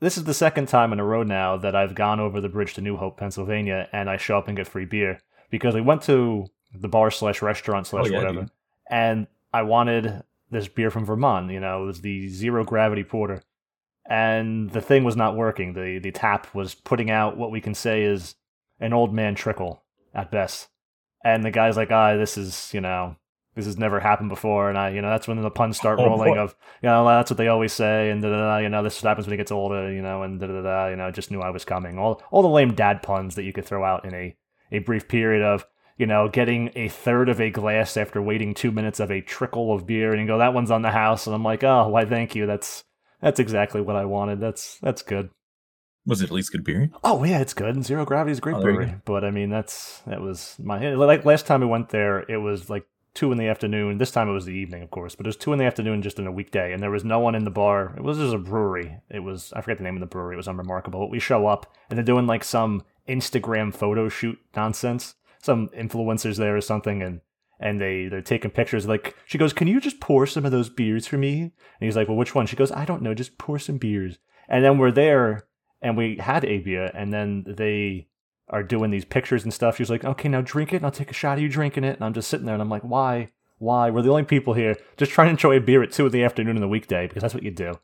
this 0.00 0.16
is 0.16 0.24
the 0.24 0.34
second 0.34 0.68
time 0.68 0.92
in 0.92 1.00
a 1.00 1.04
row 1.04 1.22
now 1.22 1.56
that 1.56 1.74
I've 1.74 1.94
gone 1.94 2.20
over 2.20 2.40
the 2.40 2.48
bridge 2.48 2.74
to 2.74 2.80
New 2.80 2.96
Hope, 2.96 3.16
Pennsylvania, 3.16 3.88
and 3.92 4.10
I 4.10 4.16
show 4.16 4.38
up 4.38 4.48
and 4.48 4.56
get 4.56 4.68
free 4.68 4.84
beer 4.84 5.20
because 5.50 5.74
we 5.74 5.80
went 5.80 6.02
to 6.02 6.46
the 6.74 6.88
bar 6.88 7.10
slash 7.10 7.42
restaurant 7.42 7.86
oh, 7.86 7.90
slash 7.90 8.06
oh, 8.06 8.10
yeah, 8.10 8.18
whatever, 8.18 8.40
dude. 8.40 8.50
and 8.90 9.26
I 9.52 9.62
wanted 9.62 10.22
this 10.50 10.68
beer 10.68 10.90
from 10.90 11.04
Vermont. 11.04 11.50
You 11.50 11.60
know, 11.60 11.82
it 11.82 11.86
was 11.86 12.00
the 12.02 12.28
zero 12.28 12.64
gravity 12.64 13.04
porter, 13.04 13.42
and 14.08 14.70
the 14.70 14.80
thing 14.80 15.04
was 15.04 15.16
not 15.16 15.36
working. 15.36 15.72
the 15.72 15.98
The 15.98 16.12
tap 16.12 16.54
was 16.54 16.74
putting 16.74 17.10
out 17.10 17.36
what 17.36 17.50
we 17.50 17.60
can 17.60 17.74
say 17.74 18.02
is 18.02 18.34
an 18.80 18.92
old 18.92 19.12
man 19.14 19.34
trickle 19.34 19.82
at 20.14 20.30
best, 20.30 20.68
and 21.24 21.44
the 21.44 21.50
guy's 21.50 21.76
like, 21.76 21.90
"Ah, 21.90 22.16
this 22.16 22.36
is 22.38 22.70
you 22.72 22.80
know." 22.80 23.16
this 23.56 23.64
has 23.64 23.78
never 23.78 23.98
happened 23.98 24.28
before, 24.28 24.68
and 24.68 24.76
I, 24.76 24.90
you 24.90 25.00
know, 25.00 25.08
that's 25.08 25.26
when 25.26 25.40
the 25.40 25.50
puns 25.50 25.78
start 25.78 25.98
oh, 25.98 26.04
rolling. 26.04 26.34
Boy. 26.34 26.40
Of, 26.40 26.54
you 26.82 26.90
know, 26.90 27.06
that's 27.06 27.30
what 27.30 27.38
they 27.38 27.48
always 27.48 27.72
say, 27.72 28.10
and 28.10 28.20
da 28.20 28.28
da 28.28 28.36
da. 28.36 28.56
You 28.58 28.68
know, 28.68 28.82
this 28.82 29.00
happens 29.00 29.26
when 29.26 29.32
he 29.32 29.38
gets 29.38 29.50
older. 29.50 29.90
You 29.90 30.02
know, 30.02 30.22
and 30.22 30.38
da 30.38 30.46
da 30.46 30.60
da. 30.60 30.88
You 30.88 30.96
know, 30.96 31.10
just 31.10 31.30
knew 31.30 31.40
I 31.40 31.50
was 31.50 31.64
coming. 31.64 31.98
All 31.98 32.22
all 32.30 32.42
the 32.42 32.48
lame 32.48 32.74
dad 32.74 33.02
puns 33.02 33.34
that 33.34 33.44
you 33.44 33.54
could 33.54 33.64
throw 33.64 33.82
out 33.82 34.04
in 34.04 34.14
a 34.14 34.36
a 34.70 34.80
brief 34.80 35.08
period 35.08 35.42
of 35.42 35.64
you 35.96 36.06
know 36.06 36.28
getting 36.28 36.70
a 36.76 36.88
third 36.88 37.30
of 37.30 37.40
a 37.40 37.50
glass 37.50 37.96
after 37.96 38.20
waiting 38.20 38.52
two 38.52 38.70
minutes 38.70 39.00
of 39.00 39.10
a 39.10 39.22
trickle 39.22 39.72
of 39.72 39.86
beer, 39.86 40.12
and 40.12 40.20
you 40.20 40.26
go, 40.26 40.38
that 40.38 40.54
one's 40.54 40.70
on 40.70 40.82
the 40.82 40.90
house, 40.90 41.26
and 41.26 41.34
I'm 41.34 41.42
like, 41.44 41.64
oh, 41.64 41.88
why, 41.88 42.04
thank 42.04 42.34
you. 42.34 42.44
That's 42.44 42.84
that's 43.20 43.40
exactly 43.40 43.80
what 43.80 43.96
I 43.96 44.04
wanted. 44.04 44.40
That's 44.40 44.78
that's 44.78 45.02
good. 45.02 45.30
Was 46.06 46.22
it 46.22 46.26
at 46.26 46.32
least 46.32 46.52
good 46.52 46.64
beer? 46.64 46.90
Oh 47.02 47.24
yeah, 47.24 47.40
it's 47.40 47.54
good. 47.54 47.84
Zero 47.84 48.04
Gravity 48.04 48.32
is 48.32 48.40
great 48.40 48.56
oh, 48.56 48.62
brewery. 48.62 48.94
But 49.04 49.24
I 49.24 49.30
mean, 49.30 49.50
that's 49.50 50.00
that 50.06 50.20
was 50.20 50.56
my 50.62 50.94
like 50.94 51.24
last 51.24 51.46
time 51.46 51.60
we 51.60 51.66
went 51.66 51.88
there. 51.88 52.20
It 52.30 52.36
was 52.38 52.70
like 52.70 52.86
two 53.14 53.32
in 53.32 53.38
the 53.38 53.48
afternoon. 53.48 53.98
This 53.98 54.12
time 54.12 54.28
it 54.28 54.32
was 54.32 54.44
the 54.44 54.52
evening, 54.52 54.82
of 54.82 54.90
course, 54.90 55.16
but 55.16 55.26
it 55.26 55.28
was 55.28 55.36
two 55.36 55.52
in 55.52 55.58
the 55.58 55.64
afternoon 55.64 56.02
just 56.02 56.18
in 56.18 56.26
a 56.26 56.32
weekday, 56.32 56.72
and 56.72 56.80
there 56.80 56.90
was 56.90 57.04
no 57.04 57.18
one 57.18 57.34
in 57.34 57.44
the 57.44 57.50
bar. 57.50 57.94
It 57.96 58.02
was 58.02 58.18
just 58.18 58.34
a 58.34 58.38
brewery. 58.38 59.00
It 59.10 59.20
was 59.20 59.52
I 59.54 59.62
forget 59.62 59.78
the 59.78 59.84
name 59.84 59.96
of 59.96 60.00
the 60.00 60.06
brewery. 60.06 60.34
It 60.34 60.38
was 60.38 60.48
unremarkable. 60.48 61.00
But 61.00 61.10
we 61.10 61.18
show 61.18 61.46
up 61.46 61.74
and 61.90 61.96
they're 61.96 62.04
doing 62.04 62.26
like 62.26 62.44
some 62.44 62.84
Instagram 63.08 63.74
photo 63.74 64.08
shoot 64.08 64.38
nonsense. 64.54 65.14
Some 65.42 65.68
influencers 65.68 66.38
there 66.38 66.56
or 66.56 66.60
something, 66.60 67.02
and 67.02 67.20
and 67.58 67.80
they 67.80 68.08
they're 68.08 68.22
taking 68.22 68.50
pictures. 68.50 68.86
Like 68.86 69.16
she 69.24 69.38
goes, 69.38 69.52
"Can 69.52 69.68
you 69.68 69.80
just 69.80 70.00
pour 70.00 70.26
some 70.26 70.44
of 70.44 70.52
those 70.52 70.68
beers 70.68 71.06
for 71.06 71.16
me?" 71.16 71.40
And 71.40 71.52
he's 71.80 71.96
like, 71.96 72.08
"Well, 72.08 72.16
which 72.16 72.34
one?" 72.34 72.46
She 72.46 72.56
goes, 72.56 72.72
"I 72.72 72.84
don't 72.84 73.02
know. 73.02 73.14
Just 73.14 73.38
pour 73.38 73.58
some 73.58 73.78
beers." 73.78 74.18
And 74.48 74.64
then 74.64 74.78
we're 74.78 74.92
there, 74.92 75.46
and 75.82 75.96
we 75.96 76.16
had 76.16 76.44
Avia, 76.44 76.90
and 76.94 77.12
then 77.12 77.44
they 77.46 78.08
are 78.48 78.62
doing 78.62 78.90
these 78.90 79.04
pictures 79.04 79.42
and 79.44 79.52
stuff. 79.52 79.76
She's 79.76 79.90
like, 79.90 80.04
okay, 80.04 80.28
now 80.28 80.40
drink 80.40 80.72
it, 80.72 80.76
and 80.76 80.84
I'll 80.84 80.92
take 80.92 81.10
a 81.10 81.14
shot 81.14 81.38
of 81.38 81.42
you 81.42 81.48
drinking 81.48 81.84
it. 81.84 81.96
And 81.96 82.04
I'm 82.04 82.14
just 82.14 82.28
sitting 82.28 82.46
there, 82.46 82.54
and 82.54 82.62
I'm 82.62 82.70
like, 82.70 82.82
why? 82.82 83.28
Why? 83.58 83.90
We're 83.90 84.02
the 84.02 84.10
only 84.10 84.24
people 84.24 84.54
here 84.54 84.76
just 84.96 85.10
trying 85.12 85.26
to 85.26 85.30
enjoy 85.30 85.56
a 85.56 85.60
beer 85.60 85.82
at 85.82 85.92
two 85.92 86.06
in 86.06 86.12
the 86.12 86.24
afternoon 86.24 86.56
on 86.56 86.60
the 86.60 86.68
weekday 86.68 87.06
because 87.06 87.22
that's 87.22 87.34
what 87.34 87.42
you 87.42 87.50
do. 87.50 87.74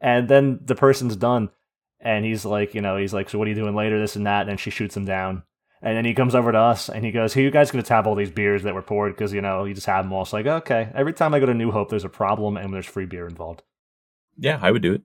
And 0.00 0.28
then 0.28 0.60
the 0.64 0.74
person's 0.74 1.16
done, 1.16 1.50
and 2.00 2.24
he's 2.24 2.44
like, 2.44 2.74
you 2.74 2.80
know, 2.80 2.96
he's 2.96 3.14
like, 3.14 3.30
so 3.30 3.38
what 3.38 3.46
are 3.46 3.50
you 3.50 3.56
doing 3.56 3.74
later? 3.74 3.98
This 3.98 4.16
and 4.16 4.26
that. 4.26 4.48
And 4.48 4.60
she 4.60 4.70
shoots 4.70 4.96
him 4.96 5.04
down. 5.04 5.42
And 5.82 5.96
then 5.96 6.04
he 6.04 6.14
comes 6.14 6.34
over 6.34 6.52
to 6.52 6.58
us 6.58 6.88
and 6.88 7.04
he 7.04 7.10
goes, 7.10 7.34
Hey, 7.34 7.42
you 7.42 7.50
guys 7.50 7.70
to 7.72 7.82
tap 7.82 8.06
all 8.06 8.14
these 8.14 8.30
beers 8.30 8.62
that 8.62 8.74
were 8.74 8.82
poured? 8.82 9.14
Because, 9.14 9.32
you 9.32 9.40
know, 9.40 9.64
you 9.64 9.74
just 9.74 9.86
have 9.86 10.04
them 10.04 10.12
all. 10.12 10.22
It's 10.22 10.32
like, 10.32 10.46
okay. 10.46 10.90
Every 10.94 11.12
time 11.12 11.34
I 11.34 11.40
go 11.40 11.46
to 11.46 11.54
New 11.54 11.72
Hope, 11.72 11.90
there's 11.90 12.04
a 12.04 12.08
problem 12.08 12.56
and 12.56 12.72
there's 12.72 12.86
free 12.86 13.06
beer 13.06 13.26
involved. 13.26 13.62
Yeah, 14.38 14.60
I 14.62 14.70
would 14.70 14.82
do 14.82 14.94
it. 14.94 15.02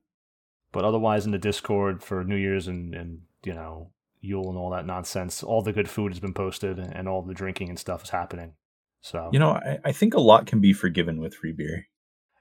But 0.72 0.86
otherwise, 0.86 1.26
in 1.26 1.32
the 1.32 1.40
Discord 1.40 2.04
for 2.04 2.24
New 2.24 2.36
Year's 2.36 2.68
and, 2.68 2.94
and 2.94 3.22
you 3.44 3.54
know, 3.54 3.92
Yule 4.22 4.50
and 4.50 4.58
all 4.58 4.72
that 4.72 4.86
nonsense. 4.86 5.44
All 5.44 5.62
the 5.62 5.74
good 5.74 5.90
food 5.90 6.12
has 6.12 6.20
been 6.20 6.34
posted, 6.34 6.80
and 6.80 7.08
all 7.08 7.22
the 7.22 7.34
drinking 7.34 7.70
and 7.70 7.80
stuff 7.80 8.04
is 8.04 8.10
happening. 8.10 8.54
So 9.02 9.30
you 9.32 9.40
know, 9.40 9.52
I, 9.52 9.80
I 9.86 9.92
think 9.92 10.14
a 10.14 10.20
lot 10.20 10.48
can 10.48 10.60
be 10.60 10.74
forgiven 10.74 11.20
with 11.20 11.36
free 11.36 11.54
beer. 11.54 11.88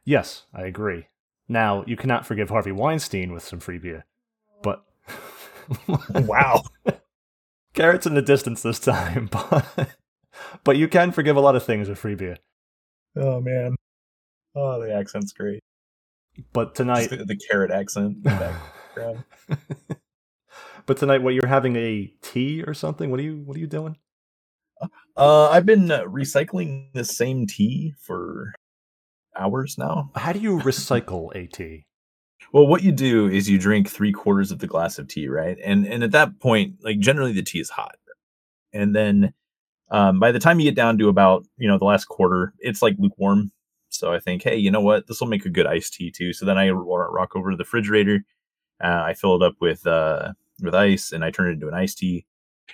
Yes, 0.05 0.45
I 0.55 0.62
agree. 0.62 1.09
Now 1.49 1.85
you 1.87 1.97
cannot 1.97 2.26
forgive 2.26 2.49
Harvey 2.49 2.73
Weinstein 2.73 3.33
with 3.33 3.45
some 3.45 3.61
free 3.61 3.78
beer, 3.78 4.07
but 4.62 4.85
wow, 6.14 6.62
carrots 7.76 8.06
in 8.06 8.14
the 8.14 8.23
distance 8.23 8.62
this 8.62 8.80
time, 8.80 9.28
but 9.30 9.90
but 10.64 10.76
you 10.76 10.88
can 10.88 11.12
forgive 11.12 11.37
a 11.37 11.40
lot 11.40 11.54
of 11.54 11.64
things 11.64 11.88
with 11.88 11.99
free 11.99 12.16
beer. 12.16 12.38
Oh 13.16 13.40
man, 13.40 13.76
oh 14.56 14.80
the 14.80 14.92
accent's 14.92 15.33
great. 15.33 15.61
But 16.52 16.75
tonight, 16.75 17.11
the, 17.11 17.25
the, 17.25 17.37
carrot 17.37 17.71
accent 17.71 18.16
in 18.16 18.23
the 18.23 18.28
background. 18.95 19.25
But 20.87 20.99
tonight, 20.99 21.23
what 21.23 21.35
you're 21.35 21.49
having 21.49 21.75
a 21.76 22.12
tea 22.23 22.62
or 22.62 22.73
something? 22.73 23.11
What 23.11 23.18
are 23.18 23.25
you 23.25 23.42
What 23.45 23.56
are 23.56 23.61
you 23.61 23.66
doing? 23.66 23.97
Uh, 25.16 25.49
I've 25.50 25.66
been 25.66 25.90
uh, 25.90 26.02
recycling 26.02 26.92
the 26.92 27.04
same 27.04 27.47
tea 27.47 27.95
for 27.99 28.52
hours 29.37 29.76
now. 29.78 30.11
How 30.14 30.33
do 30.33 30.38
you 30.38 30.59
recycle 30.59 31.35
a 31.35 31.47
tea? 31.47 31.86
Well, 32.52 32.66
what 32.66 32.82
you 32.82 32.92
do 32.92 33.28
is 33.28 33.48
you 33.48 33.58
drink 33.58 33.88
three 33.88 34.12
quarters 34.12 34.50
of 34.50 34.60
the 34.60 34.66
glass 34.66 34.98
of 34.98 35.08
tea, 35.08 35.28
right? 35.28 35.58
And 35.64 35.86
and 35.86 36.02
at 36.02 36.12
that 36.12 36.40
point, 36.40 36.76
like 36.82 36.98
generally 36.98 37.32
the 37.32 37.42
tea 37.42 37.60
is 37.60 37.70
hot, 37.70 37.96
and 38.72 38.94
then 38.94 39.32
um, 39.90 40.18
by 40.18 40.32
the 40.32 40.38
time 40.38 40.58
you 40.58 40.66
get 40.66 40.76
down 40.76 40.98
to 40.98 41.08
about 41.08 41.44
you 41.56 41.68
know 41.68 41.78
the 41.78 41.84
last 41.84 42.06
quarter, 42.06 42.54
it's 42.58 42.82
like 42.82 42.96
lukewarm. 42.98 43.52
So 43.88 44.12
I 44.12 44.20
think, 44.20 44.42
hey, 44.42 44.56
you 44.56 44.70
know 44.70 44.80
what? 44.80 45.06
This 45.06 45.20
will 45.20 45.28
make 45.28 45.46
a 45.46 45.50
good 45.50 45.66
iced 45.66 45.94
tea 45.94 46.10
too. 46.10 46.32
So 46.32 46.44
then 46.44 46.58
I 46.58 46.70
rock 46.70 47.34
over 47.34 47.50
to 47.50 47.56
the 47.56 47.64
refrigerator. 47.64 48.24
Uh, 48.82 49.02
I 49.06 49.14
fill 49.14 49.36
it 49.36 49.46
up 49.46 49.54
with 49.60 49.86
uh, 49.86 50.32
with 50.60 50.74
ice, 50.74 51.12
and 51.12 51.24
I 51.24 51.30
turn 51.30 51.48
it 51.48 51.54
into 51.54 51.68
an 51.68 51.74
iced 51.74 51.98
tea. 51.98 52.26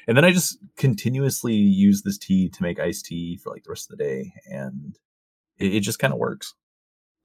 And 0.09 0.17
then 0.17 0.25
I 0.25 0.33
just 0.33 0.59
continuously 0.77 1.55
use 1.55 2.03
this 2.03 2.19
tea 2.19 2.49
to 2.49 2.63
make 2.63 2.81
iced 2.81 3.05
tea 3.05 3.37
for 3.37 3.53
like 3.53 3.65
the 3.65 3.71
rest 3.71 3.91
of 3.91 3.99
the 3.99 4.05
day, 4.05 4.33
and 4.47 4.99
it, 5.59 5.75
it 5.75 5.81
just 5.81 5.99
kind 5.99 6.13
of 6.13 6.19
works. 6.19 6.55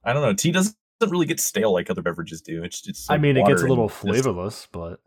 I 0.04 0.12
don't 0.12 0.22
know. 0.22 0.34
Tea 0.34 0.52
doesn't 0.52 0.76
really 1.06 1.26
get 1.26 1.40
stale 1.40 1.72
like 1.72 1.90
other 1.90 2.02
beverages 2.02 2.40
do. 2.40 2.62
It's 2.64 2.80
just. 2.80 3.08
Like 3.08 3.18
I 3.18 3.22
mean, 3.22 3.36
it 3.36 3.46
gets 3.46 3.62
a 3.62 3.66
little 3.66 3.88
flavorless, 3.88 4.62
just, 4.62 4.72
but 4.72 5.00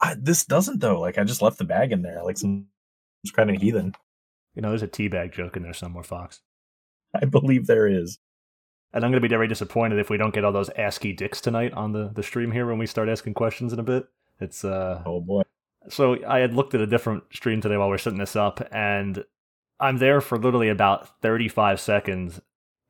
I, 0.00 0.14
this 0.18 0.44
doesn't 0.44 0.80
though. 0.80 1.00
Like 1.00 1.18
I 1.18 1.24
just 1.24 1.42
left 1.42 1.58
the 1.58 1.64
bag 1.64 1.92
in 1.92 2.02
there, 2.02 2.22
like 2.24 2.38
some 2.38 2.66
kind 3.32 3.50
of 3.50 3.60
heathen. 3.60 3.94
You 4.54 4.62
know, 4.62 4.68
there's 4.68 4.82
a 4.82 4.86
tea 4.86 5.08
bag 5.08 5.32
joke 5.32 5.56
in 5.56 5.62
there 5.62 5.74
somewhere, 5.74 6.04
Fox. 6.04 6.40
I 7.14 7.24
believe 7.24 7.66
there 7.66 7.86
is. 7.86 8.18
And 8.92 9.04
I'm 9.04 9.10
going 9.10 9.20
to 9.20 9.28
be 9.28 9.32
very 9.32 9.48
disappointed 9.48 9.98
if 9.98 10.08
we 10.08 10.16
don't 10.16 10.32
get 10.32 10.44
all 10.44 10.52
those 10.52 10.70
ASCII 10.70 11.12
dicks 11.12 11.40
tonight 11.40 11.72
on 11.72 11.90
the, 11.90 12.12
the 12.14 12.22
stream 12.22 12.52
here 12.52 12.64
when 12.64 12.78
we 12.78 12.86
start 12.86 13.08
asking 13.08 13.34
questions 13.34 13.72
in 13.72 13.80
a 13.80 13.82
bit. 13.82 14.06
It's 14.40 14.64
uh 14.64 15.02
oh 15.04 15.20
boy. 15.20 15.42
So 15.88 16.24
I 16.26 16.38
had 16.38 16.54
looked 16.54 16.74
at 16.74 16.80
a 16.80 16.86
different 16.86 17.24
stream 17.32 17.60
today 17.60 17.76
while 17.76 17.88
we 17.88 17.94
are 17.94 17.98
setting 17.98 18.18
this 18.18 18.36
up, 18.36 18.66
and 18.72 19.24
I'm 19.80 19.98
there 19.98 20.20
for 20.20 20.38
literally 20.38 20.68
about 20.68 21.20
35 21.20 21.78
seconds, 21.78 22.40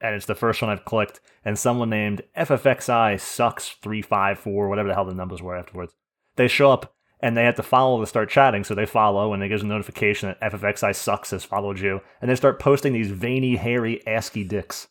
and 0.00 0.14
it's 0.14 0.26
the 0.26 0.34
first 0.34 0.60
one 0.60 0.70
I've 0.70 0.84
clicked, 0.84 1.20
and 1.44 1.58
someone 1.58 1.90
named 1.90 2.22
FFXI 2.36 3.20
sucks 3.20 3.70
354, 3.70 4.68
whatever 4.68 4.88
the 4.88 4.94
hell 4.94 5.04
the 5.04 5.14
numbers 5.14 5.42
were 5.42 5.56
afterwards. 5.56 5.94
They 6.36 6.48
show 6.48 6.70
up 6.70 6.94
and 7.20 7.36
they 7.36 7.44
have 7.44 7.54
to 7.54 7.62
follow 7.62 8.00
to 8.00 8.06
start 8.06 8.28
chatting, 8.28 8.64
so 8.64 8.74
they 8.74 8.84
follow, 8.84 9.32
and 9.32 9.42
it 9.42 9.48
gives 9.48 9.62
a 9.62 9.66
notification 9.66 10.28
that 10.28 10.52
FFXI 10.52 10.94
sucks 10.94 11.30
has 11.30 11.42
followed 11.42 11.80
you, 11.80 12.02
and 12.20 12.30
they 12.30 12.34
start 12.34 12.58
posting 12.60 12.92
these 12.92 13.10
veiny, 13.10 13.56
hairy, 13.56 14.06
ASCII 14.06 14.44
dicks. 14.44 14.88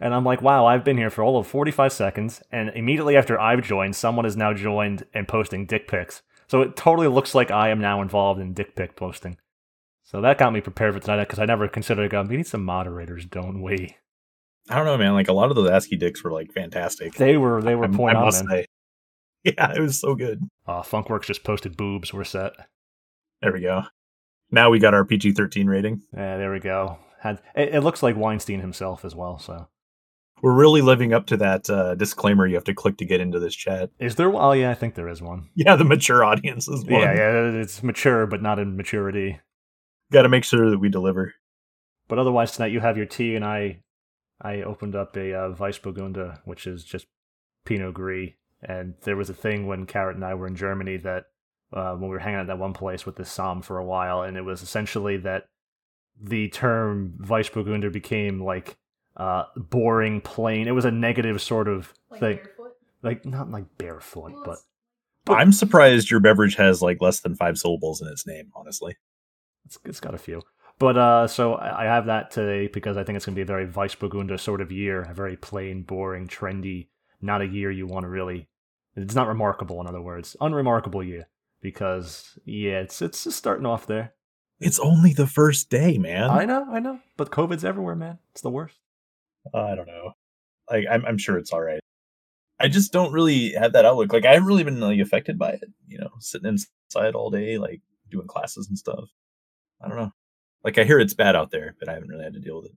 And 0.00 0.12
I'm 0.12 0.24
like, 0.24 0.42
wow, 0.42 0.66
I've 0.66 0.82
been 0.82 0.96
here 0.96 1.10
for 1.10 1.22
all 1.22 1.38
of 1.38 1.46
45 1.46 1.92
seconds, 1.92 2.42
and 2.50 2.70
immediately 2.70 3.16
after 3.16 3.38
I've 3.38 3.62
joined, 3.62 3.94
someone 3.94 4.24
has 4.24 4.36
now 4.36 4.52
joined 4.52 5.04
and 5.14 5.28
posting 5.28 5.66
dick 5.66 5.86
pics. 5.86 6.22
So 6.48 6.62
it 6.62 6.74
totally 6.74 7.06
looks 7.06 7.36
like 7.36 7.52
I 7.52 7.68
am 7.68 7.80
now 7.80 8.02
involved 8.02 8.40
in 8.40 8.52
dick 8.52 8.74
pic 8.74 8.96
posting. 8.96 9.36
So 10.02 10.20
that 10.20 10.38
got 10.38 10.52
me 10.52 10.60
prepared 10.60 10.94
for 10.94 10.98
tonight 10.98 11.20
because 11.20 11.38
I 11.38 11.44
never 11.44 11.68
considered 11.68 12.10
going, 12.10 12.26
we 12.26 12.38
need 12.38 12.48
some 12.48 12.64
moderators, 12.64 13.26
don't 13.26 13.62
we? 13.62 13.96
I 14.70 14.76
don't 14.76 14.86
know, 14.86 14.96
man. 14.96 15.14
Like 15.14 15.28
a 15.28 15.32
lot 15.32 15.50
of 15.50 15.56
those 15.56 15.68
ASCII 15.70 15.96
dicks 15.96 16.22
were 16.22 16.32
like 16.32 16.52
fantastic. 16.52 17.14
They 17.14 17.36
were 17.36 17.60
they 17.62 17.74
were 17.74 17.84
I, 17.84 17.88
point 17.88 18.16
I 18.16 18.22
on. 18.22 18.32
Say. 18.32 18.66
Yeah, 19.42 19.72
it 19.74 19.80
was 19.80 19.98
so 19.98 20.14
good. 20.14 20.50
Uh, 20.66 20.82
Funkworks 20.82 21.24
just 21.24 21.44
posted 21.44 21.74
boobs. 21.74 22.12
We're 22.12 22.24
set. 22.24 22.52
There 23.40 23.54
we 23.54 23.62
go. 23.62 23.84
Now 24.50 24.68
we 24.68 24.78
got 24.78 24.92
our 24.92 25.02
PG 25.02 25.32
thirteen 25.32 25.66
rating. 25.66 26.02
Yeah, 26.14 26.36
there 26.36 26.52
we 26.52 26.60
go. 26.60 26.98
Had 27.20 27.40
it, 27.54 27.74
it 27.76 27.80
looks 27.80 28.02
like 28.02 28.16
Weinstein 28.16 28.60
himself 28.60 29.02
as 29.02 29.14
well. 29.14 29.38
So 29.38 29.66
we're 30.42 30.54
really 30.54 30.80
living 30.80 31.12
up 31.12 31.26
to 31.26 31.36
that 31.38 31.68
uh, 31.68 31.94
disclaimer 31.94 32.46
you 32.46 32.54
have 32.54 32.64
to 32.64 32.74
click 32.74 32.96
to 32.98 33.04
get 33.04 33.20
into 33.20 33.38
this 33.38 33.54
chat. 33.54 33.90
Is 33.98 34.16
there? 34.16 34.32
Oh, 34.34 34.52
yeah, 34.52 34.70
I 34.70 34.74
think 34.74 34.94
there 34.94 35.08
is 35.08 35.20
one. 35.20 35.48
Yeah, 35.54 35.76
the 35.76 35.84
mature 35.84 36.24
audience 36.24 36.68
is 36.68 36.84
one. 36.84 37.00
Yeah, 37.00 37.14
yeah, 37.14 37.60
it's 37.60 37.82
mature, 37.82 38.26
but 38.26 38.42
not 38.42 38.58
in 38.58 38.76
maturity. 38.76 39.40
Got 40.12 40.22
to 40.22 40.28
make 40.28 40.44
sure 40.44 40.70
that 40.70 40.78
we 40.78 40.88
deliver. 40.88 41.34
But 42.08 42.18
otherwise, 42.18 42.52
tonight 42.52 42.72
you 42.72 42.80
have 42.80 42.96
your 42.96 43.06
tea, 43.06 43.36
and 43.36 43.44
I, 43.44 43.80
I 44.40 44.62
opened 44.62 44.94
up 44.94 45.16
a 45.16 45.34
uh, 45.34 45.54
Weissburgunder, 45.54 46.40
which 46.44 46.66
is 46.66 46.84
just 46.84 47.06
Pinot 47.64 47.94
Gris. 47.94 48.30
And 48.62 48.94
there 49.02 49.16
was 49.16 49.30
a 49.30 49.34
thing 49.34 49.66
when 49.66 49.86
Carrot 49.86 50.16
and 50.16 50.24
I 50.24 50.34
were 50.34 50.46
in 50.46 50.56
Germany 50.56 50.98
that 50.98 51.26
uh, 51.72 51.92
when 51.92 52.02
we 52.02 52.08
were 52.08 52.18
hanging 52.18 52.36
out 52.36 52.42
at 52.42 52.46
that 52.48 52.58
one 52.58 52.72
place 52.72 53.06
with 53.06 53.16
this 53.16 53.34
Somm 53.34 53.64
for 53.64 53.78
a 53.78 53.84
while, 53.84 54.22
and 54.22 54.36
it 54.36 54.42
was 54.42 54.62
essentially 54.62 55.16
that 55.18 55.46
the 56.20 56.48
term 56.48 57.14
Weissburgunder 57.22 57.92
became 57.92 58.42
like 58.42 58.76
uh, 59.16 59.44
boring, 59.56 60.20
plain. 60.20 60.68
It 60.68 60.72
was 60.72 60.84
a 60.84 60.90
negative 60.90 61.40
sort 61.40 61.68
of 61.68 61.94
like 62.10 62.20
thing. 62.20 62.36
Barefoot? 62.36 62.76
Like 63.02 63.24
not 63.24 63.50
like 63.50 63.64
barefoot, 63.78 64.32
well, 64.32 64.42
but, 64.44 64.58
but 65.24 65.34
I'm 65.34 65.52
surprised 65.52 66.10
your 66.10 66.20
beverage 66.20 66.56
has 66.56 66.82
like 66.82 67.00
less 67.00 67.20
than 67.20 67.34
five 67.34 67.56
syllables 67.56 68.02
in 68.02 68.08
its 68.08 68.26
name. 68.26 68.50
Honestly, 68.54 68.96
it's 69.64 69.78
it's 69.84 70.00
got 70.00 70.14
a 70.14 70.18
few. 70.18 70.42
But 70.80 70.96
uh, 70.96 71.28
so 71.28 71.56
I 71.56 71.84
have 71.84 72.06
that 72.06 72.30
today 72.30 72.66
because 72.66 72.96
I 72.96 73.04
think 73.04 73.16
it's 73.16 73.26
going 73.26 73.34
to 73.34 73.38
be 73.38 73.42
a 73.42 73.44
very 73.44 73.66
Weissburgunder 73.66 74.40
sort 74.40 74.62
of 74.62 74.72
year, 74.72 75.02
a 75.02 75.12
very 75.12 75.36
plain, 75.36 75.82
boring, 75.82 76.26
trendy, 76.26 76.88
not 77.20 77.42
a 77.42 77.46
year 77.46 77.70
you 77.70 77.86
want 77.86 78.04
to 78.04 78.08
really. 78.08 78.48
It's 78.96 79.14
not 79.14 79.28
remarkable, 79.28 79.78
in 79.82 79.86
other 79.86 80.00
words, 80.00 80.36
unremarkable 80.40 81.04
year 81.04 81.28
because 81.60 82.38
yeah, 82.46 82.80
it's 82.80 83.02
it's 83.02 83.24
just 83.24 83.36
starting 83.36 83.66
off 83.66 83.86
there. 83.86 84.14
It's 84.58 84.80
only 84.80 85.12
the 85.12 85.26
first 85.26 85.68
day, 85.68 85.98
man. 85.98 86.30
I 86.30 86.46
know, 86.46 86.66
I 86.70 86.80
know, 86.80 86.98
but 87.18 87.30
COVID's 87.30 87.64
everywhere, 87.64 87.94
man. 87.94 88.18
It's 88.32 88.40
the 88.40 88.50
worst. 88.50 88.78
Uh, 89.52 89.62
I 89.62 89.74
don't 89.74 89.86
know. 89.86 90.12
Like 90.70 90.86
I'm, 90.90 91.04
I'm 91.04 91.18
sure 91.18 91.36
it's 91.36 91.52
all 91.52 91.60
right. 91.60 91.80
I 92.58 92.68
just 92.68 92.90
don't 92.90 93.12
really 93.12 93.52
have 93.52 93.74
that 93.74 93.84
outlook. 93.84 94.14
Like 94.14 94.24
I 94.24 94.32
haven't 94.32 94.48
really 94.48 94.64
been 94.64 94.80
like 94.80 95.00
affected 95.00 95.38
by 95.38 95.50
it. 95.50 95.64
You 95.88 95.98
know, 95.98 96.10
sitting 96.20 96.48
inside 96.48 97.14
all 97.14 97.30
day, 97.30 97.58
like 97.58 97.82
doing 98.10 98.26
classes 98.26 98.66
and 98.68 98.78
stuff. 98.78 99.04
I 99.82 99.88
don't 99.88 99.98
know. 99.98 100.12
Like 100.64 100.78
I 100.78 100.84
hear 100.84 100.98
it's 100.98 101.14
bad 101.14 101.36
out 101.36 101.50
there, 101.50 101.74
but 101.78 101.88
I 101.88 101.94
haven't 101.94 102.08
really 102.08 102.24
had 102.24 102.34
to 102.34 102.40
deal 102.40 102.56
with 102.56 102.66
it. 102.66 102.72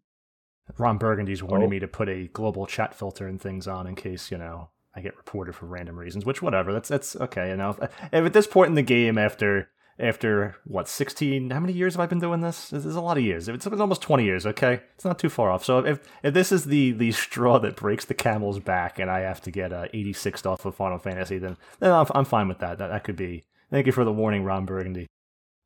Ron 0.78 0.98
Burgundy's 0.98 1.44
warning 1.44 1.68
oh. 1.68 1.72
me 1.72 1.80
to 1.80 1.88
put 1.88 2.10
a 2.10 2.28
global 2.28 2.66
chat 2.66 2.96
filter 2.96 3.28
and 3.28 3.40
things 3.40 3.68
on 3.68 3.86
in 3.86 3.96
case 3.96 4.32
you 4.32 4.38
know 4.38 4.70
I 4.96 5.02
get 5.02 5.18
reported 5.18 5.56
for 5.56 5.66
random 5.66 5.98
reasons. 5.98 6.26
Which 6.26 6.42
whatever, 6.42 6.72
that's 6.72 6.90
that's 6.90 7.16
okay. 7.16 7.50
You 7.50 7.58
know, 7.58 7.72
if, 7.72 7.80
if 7.82 8.26
at 8.26 8.34
this 8.34 8.48
point 8.48 8.70
in 8.70 8.76
the 8.76 8.82
game, 8.82 9.18
after 9.18 9.70
after 10.00 10.56
what 10.66 10.88
16 10.88 11.52
how 11.52 11.60
many 11.60 11.72
years 11.72 11.94
have 11.94 12.02
i 12.02 12.06
been 12.08 12.20
doing 12.20 12.42
this 12.42 12.74
is 12.74 12.96
a 12.96 13.02
lot 13.02 13.18
of 13.18 13.24
years 13.24 13.48
it's, 13.48 13.68
it's 13.68 13.80
almost 13.80 14.02
20 14.02 14.24
years 14.24 14.46
okay 14.46 14.82
it's 14.96 15.06
not 15.06 15.20
too 15.20 15.30
far 15.30 15.52
off 15.52 15.64
so 15.64 15.80
if, 15.80 16.00
if 16.24 16.34
this 16.34 16.52
is 16.52 16.66
the 16.66 16.92
the 16.94 17.12
straw 17.12 17.60
that 17.60 17.76
breaks 17.76 18.06
the 18.06 18.14
camel's 18.16 18.60
back 18.60 18.98
and 18.98 19.12
i 19.12 19.20
have 19.20 19.40
to 19.40 19.52
get 19.52 19.72
uh, 19.72 19.86
86 19.94 20.46
off 20.48 20.66
of 20.66 20.76
final 20.76 20.98
fantasy 20.98 21.38
then, 21.38 21.58
then 21.80 21.92
I'm, 21.92 22.08
I'm 22.16 22.26
fine 22.26 22.48
with 22.48 22.58
that. 22.60 22.80
that 22.80 22.88
that 22.88 23.04
could 23.04 23.16
be 23.16 23.44
thank 23.70 23.86
you 23.86 23.92
for 23.92 24.04
the 24.04 24.12
warning 24.12 24.44
ron 24.44 24.66
burgundy 24.66 25.06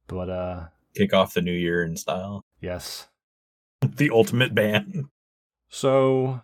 but 0.08 0.30
uh 0.30 0.66
kick 0.98 1.14
off 1.14 1.34
the 1.34 1.42
new 1.42 1.52
year 1.52 1.84
in 1.84 1.96
style 1.96 2.44
yes 2.62 3.08
the 3.82 4.10
ultimate 4.10 4.56
ban 4.56 5.10
so 5.70 6.42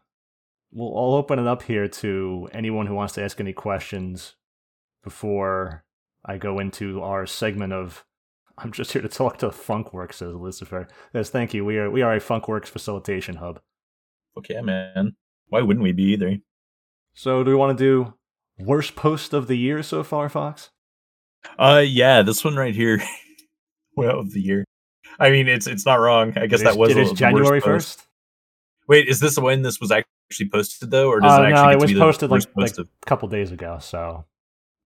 we'll 0.71 0.95
i'll 0.97 1.15
open 1.15 1.39
it 1.39 1.47
up 1.47 1.63
here 1.63 1.87
to 1.87 2.47
anyone 2.53 2.87
who 2.87 2.95
wants 2.95 3.13
to 3.13 3.23
ask 3.23 3.39
any 3.39 3.53
questions 3.53 4.35
before 5.03 5.83
I 6.25 6.37
go 6.37 6.59
into 6.59 7.01
our 7.01 7.25
segment 7.25 7.73
of 7.73 8.05
I'm 8.57 8.71
just 8.71 8.93
here 8.93 9.01
to 9.01 9.09
talk 9.09 9.39
to 9.39 9.49
Funkworks, 9.49 10.15
says 10.15 10.35
Lucifer. 10.35 10.87
Yes, 11.13 11.31
thank 11.31 11.53
you. 11.53 11.65
We 11.65 11.77
are 11.77 11.89
we 11.89 12.01
are 12.01 12.13
a 12.13 12.19
Funkworks 12.19 12.67
facilitation 12.67 13.37
hub. 13.37 13.59
Okay, 14.37 14.61
man. 14.61 15.15
Why 15.47 15.61
wouldn't 15.61 15.83
we 15.83 15.91
be 15.91 16.03
either? 16.13 16.37
So 17.13 17.43
do 17.43 17.51
we 17.51 17.55
want 17.55 17.77
to 17.77 17.83
do 17.83 18.13
worst 18.59 18.95
post 18.95 19.33
of 19.33 19.47
the 19.47 19.57
year 19.57 19.81
so 19.83 20.03
far, 20.03 20.29
Fox? 20.29 20.69
Uh 21.57 21.83
yeah, 21.85 22.21
this 22.21 22.43
one 22.43 22.55
right 22.55 22.75
here. 22.75 23.01
well 23.95 24.19
of 24.19 24.31
the 24.31 24.41
year. 24.41 24.65
I 25.19 25.29
mean 25.29 25.47
it's 25.47 25.67
it's 25.67 25.85
not 25.85 25.95
wrong. 25.95 26.33
I 26.37 26.47
guess 26.47 26.63
that 26.63 26.77
was 26.77 26.91
it 26.91 26.97
is 26.97 27.11
January 27.13 27.59
first. 27.59 28.03
Wait, 28.87 29.07
is 29.07 29.19
this 29.19 29.37
when 29.37 29.61
this 29.61 29.79
was 29.79 29.91
actually 29.91 30.49
posted 30.49 30.91
though, 30.91 31.09
or 31.09 31.19
does 31.19 31.39
uh, 31.39 31.43
it 31.43 31.53
actually? 31.53 31.63
No, 31.63 31.69
it 31.71 31.81
was 31.81 31.93
posted 31.93 32.31
like, 32.31 32.43
like 32.55 32.77
a 32.77 32.85
couple 33.05 33.27
days 33.29 33.51
ago. 33.51 33.77
So 33.79 34.25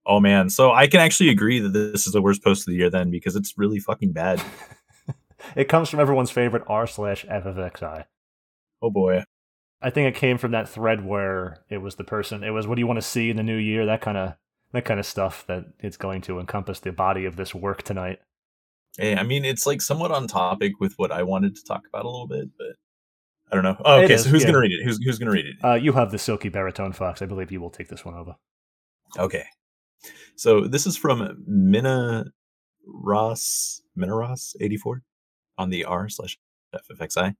Oh 0.10 0.22
man, 0.22 0.50
so 0.50 0.72
I 0.72 0.88
can 0.88 1.02
actually 1.02 1.30
agree 1.30 1.60
that 1.60 1.74
this 1.74 2.08
is 2.08 2.14
the 2.14 2.22
worst 2.22 2.42
post 2.42 2.62
of 2.62 2.72
the 2.72 2.78
year 2.78 2.90
then 2.90 3.12
because 3.12 3.36
it's 3.36 3.58
really 3.58 3.78
fucking 3.78 4.14
bad. 4.14 4.42
it 5.56 5.66
comes 5.66 5.90
from 5.90 6.00
everyone's 6.00 6.32
favorite 6.32 6.64
r 6.66 6.88
slash 6.88 7.26
ffxi. 7.26 8.06
Oh 8.82 8.90
boy. 8.90 9.26
I 9.82 9.90
think 9.90 10.08
it 10.08 10.18
came 10.18 10.38
from 10.38 10.52
that 10.52 10.70
thread 10.70 11.06
where 11.06 11.58
it 11.70 11.80
was 11.80 11.96
the 11.96 12.06
person. 12.06 12.42
It 12.42 12.52
was 12.52 12.66
what 12.66 12.76
do 12.76 12.80
you 12.80 12.88
want 12.88 12.98
to 12.98 13.06
see 13.06 13.30
in 13.30 13.36
the 13.36 13.44
new 13.44 13.58
year? 13.58 13.86
That 13.86 14.00
kind 14.00 14.18
of 14.18 14.36
that 14.72 14.86
kind 14.86 15.00
of 15.00 15.06
stuff 15.06 15.46
that 15.48 15.66
it's 15.80 15.98
going 15.98 16.22
to 16.22 16.40
encompass 16.40 16.80
the 16.80 16.94
body 16.94 17.26
of 17.26 17.36
this 17.36 17.54
work 17.54 17.84
tonight. 17.84 18.20
Hey, 18.98 19.16
I 19.16 19.24
mean, 19.24 19.46
it's 19.46 19.66
like 19.66 19.82
somewhat 19.82 20.12
on 20.12 20.28
topic 20.28 20.80
with 20.80 20.94
what 20.98 21.12
I 21.12 21.24
wanted 21.24 21.56
to 21.56 21.64
talk 21.64 21.84
about 21.88 22.06
a 22.06 22.10
little 22.10 22.28
bit, 22.28 22.50
but 22.58 22.76
I 23.52 23.56
don't 23.56 23.64
know. 23.64 23.78
Oh, 23.86 24.02
okay, 24.02 24.16
is, 24.16 24.24
so 24.24 24.30
who's 24.30 24.42
yeah. 24.42 24.48
gonna 24.48 24.60
read 24.60 24.72
it? 24.72 24.84
Who's 24.84 25.00
who's 25.04 25.20
gonna 25.20 25.32
read 25.32 25.46
it? 25.46 25.56
Uh, 25.64 25.76
you 25.76 25.94
have 25.94 26.12
the 26.12 26.18
silky 26.18 26.50
baritone 26.50 26.94
fox. 26.94 27.22
I 27.22 27.26
believe 27.26 27.52
you 27.52 27.62
will 27.62 27.70
take 27.70 27.90
this 27.90 28.04
one 28.04 28.16
over. 28.16 28.36
Okay, 29.18 29.46
so 30.36 30.62
this 30.62 30.86
is 30.86 30.98
from 30.98 31.44
Mina 31.48 32.26
Ross, 32.86 33.82
Mina 33.96 34.16
Ross 34.16 34.56
84 34.60 35.02
on 35.58 35.70
the 35.70 35.86
R 35.86 36.10
slash 36.10 36.38
FFXI. 36.74 37.36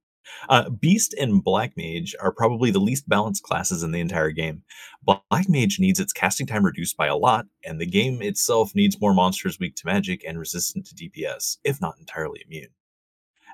Uh, 0.48 0.70
Beast 0.70 1.14
and 1.18 1.42
Black 1.42 1.76
Mage 1.76 2.14
are 2.20 2.32
probably 2.32 2.70
the 2.70 2.78
least 2.78 3.08
balanced 3.08 3.42
classes 3.42 3.82
in 3.82 3.92
the 3.92 4.00
entire 4.00 4.30
game. 4.30 4.62
Black 5.02 5.48
Mage 5.48 5.78
needs 5.78 6.00
its 6.00 6.12
casting 6.12 6.46
time 6.46 6.64
reduced 6.64 6.96
by 6.96 7.06
a 7.06 7.16
lot, 7.16 7.46
and 7.64 7.80
the 7.80 7.86
game 7.86 8.22
itself 8.22 8.74
needs 8.74 9.00
more 9.00 9.14
monsters 9.14 9.58
weak 9.58 9.74
to 9.76 9.86
magic 9.86 10.24
and 10.26 10.38
resistant 10.38 10.86
to 10.86 10.94
DPS, 10.94 11.58
if 11.64 11.80
not 11.80 11.98
entirely 11.98 12.42
immune. 12.46 12.70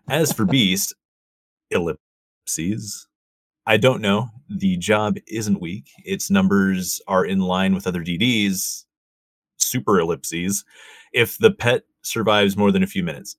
As 0.08 0.32
for 0.32 0.44
Beast, 0.44 0.94
ellipses. 1.70 3.08
I 3.66 3.76
don't 3.78 4.02
know. 4.02 4.28
The 4.48 4.76
job 4.76 5.16
isn't 5.26 5.60
weak. 5.60 5.88
Its 6.04 6.30
numbers 6.30 7.00
are 7.08 7.24
in 7.24 7.40
line 7.40 7.74
with 7.74 7.86
other 7.86 8.04
DDs, 8.04 8.84
super 9.56 9.98
ellipses, 9.98 10.64
if 11.12 11.38
the 11.38 11.50
pet 11.50 11.84
survives 12.02 12.56
more 12.56 12.70
than 12.70 12.82
a 12.82 12.86
few 12.86 13.02
minutes. 13.02 13.36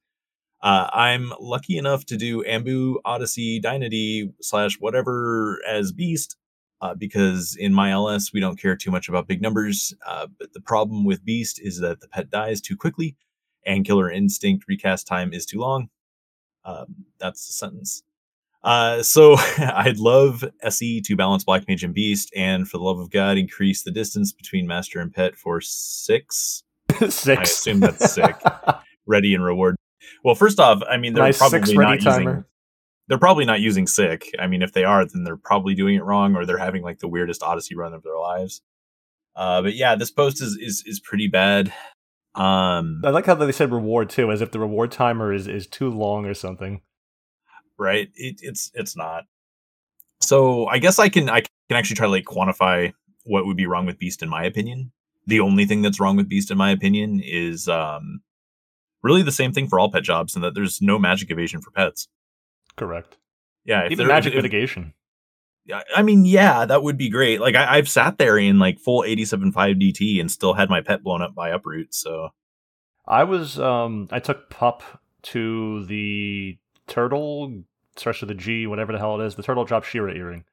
Uh, 0.66 0.90
I'm 0.92 1.32
lucky 1.40 1.78
enough 1.78 2.08
to 2.08 2.18
do 2.18 2.44
Ambu, 2.44 2.96
Odyssey, 3.06 3.62
Dynady, 3.62 4.34
slash 4.42 4.78
whatever 4.80 5.62
as 5.70 5.92
Beast, 5.92 6.38
uh, 6.82 6.96
because 6.96 7.56
in 7.56 7.72
my 7.72 7.92
LS, 7.92 8.34
we 8.34 8.40
don't 8.40 8.60
care 8.60 8.76
too 8.76 8.90
much 8.90 9.08
about 9.08 9.28
big 9.28 9.44
numbers. 9.44 9.94
Uh, 10.08 10.26
but 10.40 10.54
the 10.54 10.62
problem 10.62 11.06
with 11.06 11.24
Beast 11.24 11.62
is 11.62 11.80
that 11.82 12.02
the 12.02 12.08
pet 12.08 12.32
dies 12.32 12.62
too 12.62 12.76
quickly, 12.76 13.16
and 13.64 13.86
Killer 13.86 14.10
Instinct 14.10 14.66
recast 14.68 15.06
time 15.06 15.34
is 15.34 15.46
too 15.46 15.60
long. 15.60 15.90
Um, 16.66 17.06
that's 17.20 17.46
the 17.46 17.54
sentence. 17.54 18.02
Uh, 18.64 19.04
so 19.04 19.36
I'd 19.60 20.00
love 20.00 20.44
SE 20.64 21.00
to 21.00 21.16
balance 21.16 21.44
Black 21.44 21.68
Mage 21.68 21.84
and 21.84 21.94
Beast, 21.94 22.34
and 22.36 22.68
for 22.68 22.80
the 22.80 22.84
love 22.84 22.98
of 22.98 23.12
God, 23.12 23.38
increase 23.38 23.84
the 23.84 23.92
distance 23.92 24.34
between 24.34 24.66
Master 24.66 25.00
and 25.00 25.14
Pet 25.14 25.36
for 25.36 25.62
six. 25.62 26.64
six. 27.08 27.28
I 27.28 27.42
assume 27.44 27.82
that's 27.82 28.14
Sic. 28.14 28.36
ready 29.06 29.36
and 29.36 29.44
reward. 29.44 29.76
Well, 30.24 30.36
first 30.36 30.60
off, 30.60 30.82
I 30.90 30.98
mean 30.98 31.14
they're 31.14 31.24
nice 31.24 31.38
probably 31.38 31.76
not 31.76 31.96
using. 31.96 32.12
timer. 32.12 32.48
They're 33.08 33.20
probably 33.20 33.46
not 33.46 33.62
using 33.62 33.86
Sic. 33.86 34.32
I 34.40 34.48
mean, 34.48 34.64
if 34.64 34.74
they 34.74 34.84
are, 34.84 35.06
then 35.06 35.24
they're 35.24 35.38
probably 35.38 35.76
doing 35.76 35.96
it 35.96 36.04
wrong, 36.04 36.36
or 36.36 36.46
they're 36.46 36.58
having 36.58 36.82
like 36.82 37.00
the 37.00 37.08
weirdest 37.08 37.44
Odyssey 37.44 37.76
run 37.76 37.94
of 37.94 38.02
their 38.04 38.18
lives. 38.18 38.62
Uh, 39.36 39.62
but 39.62 39.76
yeah, 39.76 39.96
this 39.96 40.12
post 40.12 40.42
is 40.42 40.58
is 40.60 40.84
is 40.86 41.00
pretty 41.00 41.28
bad. 41.28 41.72
Um, 42.36 43.02
I 43.06 43.12
like 43.12 43.26
how 43.28 43.36
they 43.36 43.52
said 43.52 43.72
reward 43.72 44.10
too, 44.10 44.32
as 44.32 44.42
if 44.42 44.52
the 44.52 44.60
reward 44.60 44.92
timer 44.92 45.32
is 45.32 45.48
is 45.48 45.68
too 45.68 45.90
long 45.90 46.26
or 46.26 46.34
something. 46.34 46.82
right? 47.78 48.10
It, 48.16 48.40
it's 48.42 48.72
it's 48.74 48.96
not. 48.96 49.26
So 50.22 50.66
I 50.68 50.80
guess 50.80 51.00
I 51.00 51.10
can 51.10 51.30
I 51.30 51.42
can 51.42 51.78
actually 51.78 51.98
try 51.98 52.08
to 52.08 52.12
like 52.12 52.26
quantify 52.26 52.94
what 53.24 53.46
would 53.46 53.58
be 53.58 53.68
wrong 53.68 53.86
with 53.86 54.00
Beast 54.00 54.24
in 54.24 54.30
my 54.30 54.44
opinion. 54.44 54.92
The 55.28 55.40
only 55.40 55.66
thing 55.66 55.82
that's 55.82 56.00
wrong 56.00 56.16
with 56.16 56.30
Beast 56.30 56.52
in 56.52 56.58
my 56.58 56.72
opinion 56.72 57.22
is 57.24 57.68
um 57.68 58.22
really 59.06 59.22
the 59.24 59.32
same 59.32 59.54
thing 59.54 59.68
for 59.68 59.80
all 59.80 59.92
pet 59.92 60.04
jobs, 60.04 60.36
and 60.36 60.44
that 60.44 60.54
there's 60.56 60.82
no 60.82 61.00
magic 61.00 61.32
evasion 61.32 61.62
for 61.62 61.72
pets. 61.72 62.08
Correct. 62.76 63.18
Yeah, 63.64 63.86
if 63.86 63.92
Even 63.94 64.08
magic 64.08 64.34
if- 64.34 64.38
mitigation. 64.38 64.94
Yeah, 65.68 65.82
I 65.96 66.04
mean, 66.04 66.26
yeah, 66.26 66.66
that 66.66 66.84
would 66.84 66.96
be 66.96 67.10
great. 67.10 67.42
Like 67.42 67.56
I, 67.56 67.78
I've 67.78 67.90
sat 67.90 68.20
there 68.20 68.38
in 68.38 68.60
like 68.60 68.80
full 68.80 69.02
87.5 69.02 69.54
DT 69.82 70.20
and 70.22 70.30
still 70.30 70.54
had 70.54 70.70
my 70.70 70.82
pet 70.82 71.02
blown 71.02 71.24
up 71.24 71.34
by 71.34 71.50
uproot. 71.50 71.92
So 71.96 72.30
I 73.08 73.24
was 73.24 73.60
um 73.60 74.08
I 74.12 74.20
took 74.20 74.52
pup 74.52 74.84
to 75.24 75.84
the 75.88 76.60
turtle 76.86 77.64
starts 77.96 78.22
with 78.22 78.28
the 78.28 78.36
G, 78.36 78.68
whatever 78.68 78.92
the 78.92 79.00
hell 79.00 79.20
it 79.20 79.26
is, 79.26 79.34
the 79.34 79.42
turtle 79.42 79.66
drop 79.66 79.84
Shira 79.86 80.14
earring. 80.14 80.44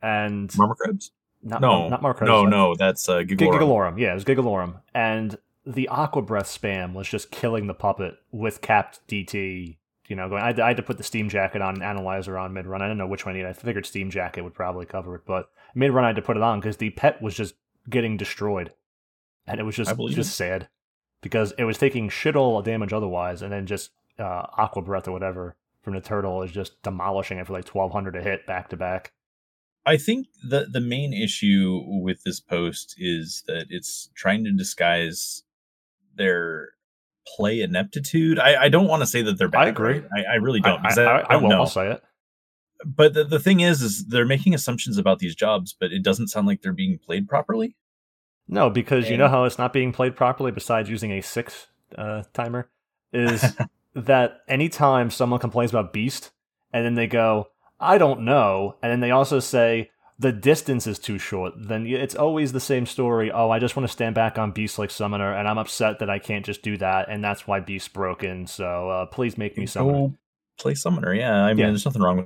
And 0.00 0.50
Marmocrabs? 0.50 1.10
not 1.42 1.60
No, 1.60 1.88
not 1.88 2.00
Mark 2.02 2.22
no, 2.22 2.44
no, 2.44 2.76
that's 2.76 3.08
uh, 3.08 3.18
Gigalorum. 3.22 3.58
Gigalorum, 3.58 3.98
yeah, 3.98 4.12
it 4.12 4.14
was 4.14 4.24
Gigalorum. 4.24 4.80
And 4.94 5.36
the 5.66 5.88
Aqua 5.88 6.22
Breath 6.22 6.46
spam 6.46 6.92
was 6.92 7.08
just 7.08 7.30
killing 7.30 7.66
the 7.66 7.74
puppet 7.74 8.16
with 8.30 8.60
capped 8.60 9.06
DT. 9.08 9.76
You 10.08 10.16
know, 10.16 10.28
going. 10.28 10.42
I 10.42 10.48
had, 10.48 10.56
to, 10.56 10.64
I 10.64 10.68
had 10.68 10.76
to 10.76 10.82
put 10.82 10.98
the 10.98 11.02
Steam 11.02 11.30
Jacket 11.30 11.62
on, 11.62 11.76
and 11.76 11.82
Analyzer 11.82 12.36
on 12.36 12.52
mid 12.52 12.66
run. 12.66 12.82
I 12.82 12.86
didn't 12.86 12.98
know 12.98 13.06
which 13.06 13.24
one 13.24 13.34
I 13.34 13.38
needed. 13.38 13.48
I 13.48 13.52
figured 13.54 13.86
Steam 13.86 14.10
Jacket 14.10 14.42
would 14.42 14.52
probably 14.52 14.84
cover 14.84 15.14
it, 15.14 15.22
but 15.24 15.50
mid 15.74 15.92
run 15.92 16.04
I 16.04 16.08
had 16.08 16.16
to 16.16 16.22
put 16.22 16.36
it 16.36 16.42
on 16.42 16.60
because 16.60 16.76
the 16.76 16.90
pet 16.90 17.22
was 17.22 17.34
just 17.34 17.54
getting 17.88 18.18
destroyed, 18.18 18.72
and 19.46 19.58
it 19.58 19.62
was 19.62 19.76
just 19.76 19.96
just 20.10 20.36
sad 20.36 20.68
because 21.22 21.52
it 21.56 21.64
was 21.64 21.78
taking 21.78 22.10
shit 22.10 22.36
all 22.36 22.60
damage 22.60 22.92
otherwise, 22.92 23.40
and 23.40 23.50
then 23.50 23.64
just 23.64 23.92
uh, 24.18 24.46
Aqua 24.58 24.82
Breath 24.82 25.08
or 25.08 25.12
whatever 25.12 25.56
from 25.80 25.94
the 25.94 26.00
turtle 26.00 26.42
is 26.42 26.52
just 26.52 26.82
demolishing 26.82 27.38
it 27.38 27.46
for 27.46 27.54
like 27.54 27.64
twelve 27.64 27.92
hundred 27.92 28.14
a 28.14 28.22
hit 28.22 28.46
back 28.46 28.68
to 28.68 28.76
back. 28.76 29.12
I 29.86 29.96
think 29.96 30.26
the 30.46 30.66
the 30.70 30.80
main 30.80 31.14
issue 31.14 31.82
with 31.86 32.24
this 32.24 32.40
post 32.40 32.94
is 32.98 33.42
that 33.46 33.66
it's 33.70 34.10
trying 34.14 34.44
to 34.44 34.52
disguise 34.52 35.44
their 36.16 36.70
play 37.36 37.60
ineptitude. 37.60 38.38
I, 38.38 38.64
I 38.64 38.68
don't 38.68 38.88
want 38.88 39.02
to 39.02 39.06
say 39.06 39.22
that 39.22 39.38
they're 39.38 39.48
bad. 39.48 39.66
I 39.66 39.68
agree. 39.68 40.02
I, 40.16 40.32
I 40.32 40.34
really 40.36 40.60
don't. 40.60 40.84
I, 40.84 41.02
I, 41.02 41.04
I, 41.04 41.24
I 41.28 41.32
don't 41.32 41.44
won't. 41.44 41.54
know. 41.54 41.64
Say 41.64 41.90
it. 41.92 42.02
But 42.84 43.14
the, 43.14 43.24
the 43.24 43.38
thing 43.38 43.60
is, 43.60 43.82
is 43.82 44.06
they're 44.06 44.26
making 44.26 44.54
assumptions 44.54 44.98
about 44.98 45.18
these 45.18 45.34
jobs, 45.34 45.74
but 45.78 45.92
it 45.92 46.02
doesn't 46.02 46.28
sound 46.28 46.46
like 46.46 46.62
they're 46.62 46.72
being 46.72 46.98
played 46.98 47.28
properly. 47.28 47.76
No, 48.46 48.68
because 48.68 49.08
you 49.08 49.16
know 49.16 49.28
how 49.28 49.44
it's 49.44 49.58
not 49.58 49.72
being 49.72 49.92
played 49.92 50.16
properly. 50.16 50.52
Besides 50.52 50.90
using 50.90 51.12
a 51.12 51.22
six 51.22 51.68
uh, 51.96 52.24
timer, 52.34 52.68
is 53.12 53.56
that 53.94 54.40
anytime 54.48 55.10
someone 55.10 55.40
complains 55.40 55.70
about 55.70 55.94
Beast, 55.94 56.30
and 56.72 56.84
then 56.84 56.94
they 56.94 57.06
go, 57.06 57.48
"I 57.80 57.96
don't 57.96 58.20
know," 58.20 58.76
and 58.82 58.92
then 58.92 59.00
they 59.00 59.12
also 59.12 59.40
say 59.40 59.90
the 60.18 60.32
distance 60.32 60.86
is 60.86 60.98
too 60.98 61.18
short, 61.18 61.54
then 61.56 61.86
it's 61.86 62.14
always 62.14 62.52
the 62.52 62.60
same 62.60 62.86
story. 62.86 63.32
Oh, 63.32 63.50
I 63.50 63.58
just 63.58 63.74
want 63.76 63.86
to 63.86 63.92
stand 63.92 64.14
back 64.14 64.38
on 64.38 64.52
Beast 64.52 64.78
like 64.78 64.90
Summoner, 64.90 65.32
and 65.34 65.48
I'm 65.48 65.58
upset 65.58 65.98
that 65.98 66.08
I 66.10 66.18
can't 66.18 66.44
just 66.44 66.62
do 66.62 66.76
that, 66.78 67.08
and 67.08 67.22
that's 67.22 67.46
why 67.46 67.60
Beast's 67.60 67.88
broken. 67.88 68.46
So 68.46 68.90
uh, 68.90 69.06
please 69.06 69.36
make 69.36 69.58
me 69.58 69.66
Summoner. 69.66 69.92
Go 70.08 70.14
play 70.58 70.74
Summoner. 70.74 71.14
Yeah, 71.14 71.34
I 71.34 71.48
mean, 71.48 71.58
Yeah. 71.58 71.66
there's 71.68 71.84
nothing 71.84 72.02
wrong 72.02 72.16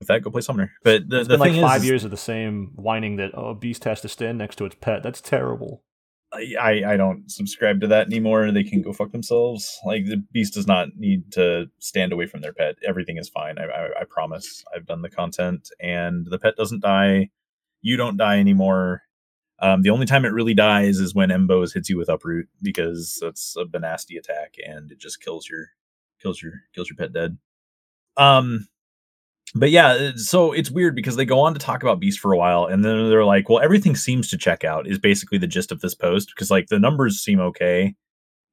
with 0.00 0.08
that. 0.08 0.22
Go 0.22 0.30
play 0.30 0.42
Summoner. 0.42 0.72
But 0.84 1.08
the, 1.08 1.20
It's 1.20 1.28
the 1.28 1.38
been 1.38 1.40
like 1.40 1.60
five 1.60 1.82
is, 1.82 1.88
years 1.88 2.04
of 2.04 2.10
the 2.10 2.16
same 2.18 2.72
whining 2.76 3.16
that 3.16 3.30
oh 3.34 3.54
Beast 3.54 3.84
has 3.84 4.00
to 4.02 4.08
stand 4.08 4.36
next 4.38 4.56
to 4.56 4.66
its 4.66 4.76
pet. 4.80 5.02
That's 5.02 5.20
terrible. 5.22 5.82
I, 6.30 6.54
I 6.60 6.92
I 6.92 6.96
don't 6.98 7.30
subscribe 7.30 7.80
to 7.80 7.86
that 7.86 8.06
anymore. 8.08 8.52
They 8.52 8.62
can 8.62 8.82
go 8.82 8.92
fuck 8.92 9.12
themselves. 9.12 9.78
Like 9.86 10.04
the 10.04 10.22
beast 10.30 10.52
does 10.52 10.66
not 10.66 10.88
need 10.98 11.32
to 11.32 11.70
stand 11.78 12.12
away 12.12 12.26
from 12.26 12.42
their 12.42 12.52
pet. 12.52 12.76
Everything 12.86 13.16
is 13.16 13.30
fine. 13.30 13.56
I, 13.58 13.64
I, 13.64 14.00
I 14.00 14.04
promise. 14.04 14.62
I've 14.76 14.84
done 14.84 15.00
the 15.00 15.08
content, 15.08 15.70
and 15.80 16.26
the 16.26 16.38
pet 16.38 16.56
doesn't 16.56 16.82
die. 16.82 17.30
You 17.80 17.96
don't 17.96 18.16
die 18.16 18.38
anymore. 18.38 19.02
Um, 19.60 19.82
the 19.82 19.90
only 19.90 20.06
time 20.06 20.24
it 20.24 20.32
really 20.32 20.54
dies 20.54 20.98
is 20.98 21.14
when 21.14 21.30
Mboze 21.30 21.74
hits 21.74 21.90
you 21.90 21.96
with 21.98 22.08
uproot 22.08 22.48
because 22.62 23.18
that's 23.20 23.56
a 23.56 23.78
nasty 23.78 24.16
attack 24.16 24.54
and 24.64 24.90
it 24.92 24.98
just 25.00 25.20
kills 25.20 25.48
your 25.48 25.66
kills 26.22 26.40
your 26.42 26.52
kills 26.74 26.88
your 26.88 26.96
pet 26.96 27.12
dead. 27.12 27.38
Um, 28.16 28.68
but 29.54 29.70
yeah, 29.70 30.10
so 30.16 30.52
it's 30.52 30.70
weird 30.70 30.94
because 30.94 31.16
they 31.16 31.24
go 31.24 31.40
on 31.40 31.54
to 31.54 31.58
talk 31.60 31.82
about 31.82 31.98
Beast 32.00 32.20
for 32.20 32.32
a 32.32 32.36
while, 32.36 32.66
and 32.66 32.84
then 32.84 33.08
they're 33.08 33.24
like, 33.24 33.48
"Well, 33.48 33.60
everything 33.62 33.96
seems 33.96 34.28
to 34.30 34.36
check 34.38 34.62
out." 34.62 34.86
Is 34.86 34.98
basically 34.98 35.38
the 35.38 35.46
gist 35.46 35.72
of 35.72 35.80
this 35.80 35.94
post 35.94 36.28
because 36.34 36.50
like 36.50 36.66
the 36.68 36.78
numbers 36.78 37.18
seem 37.20 37.40
okay, 37.40 37.94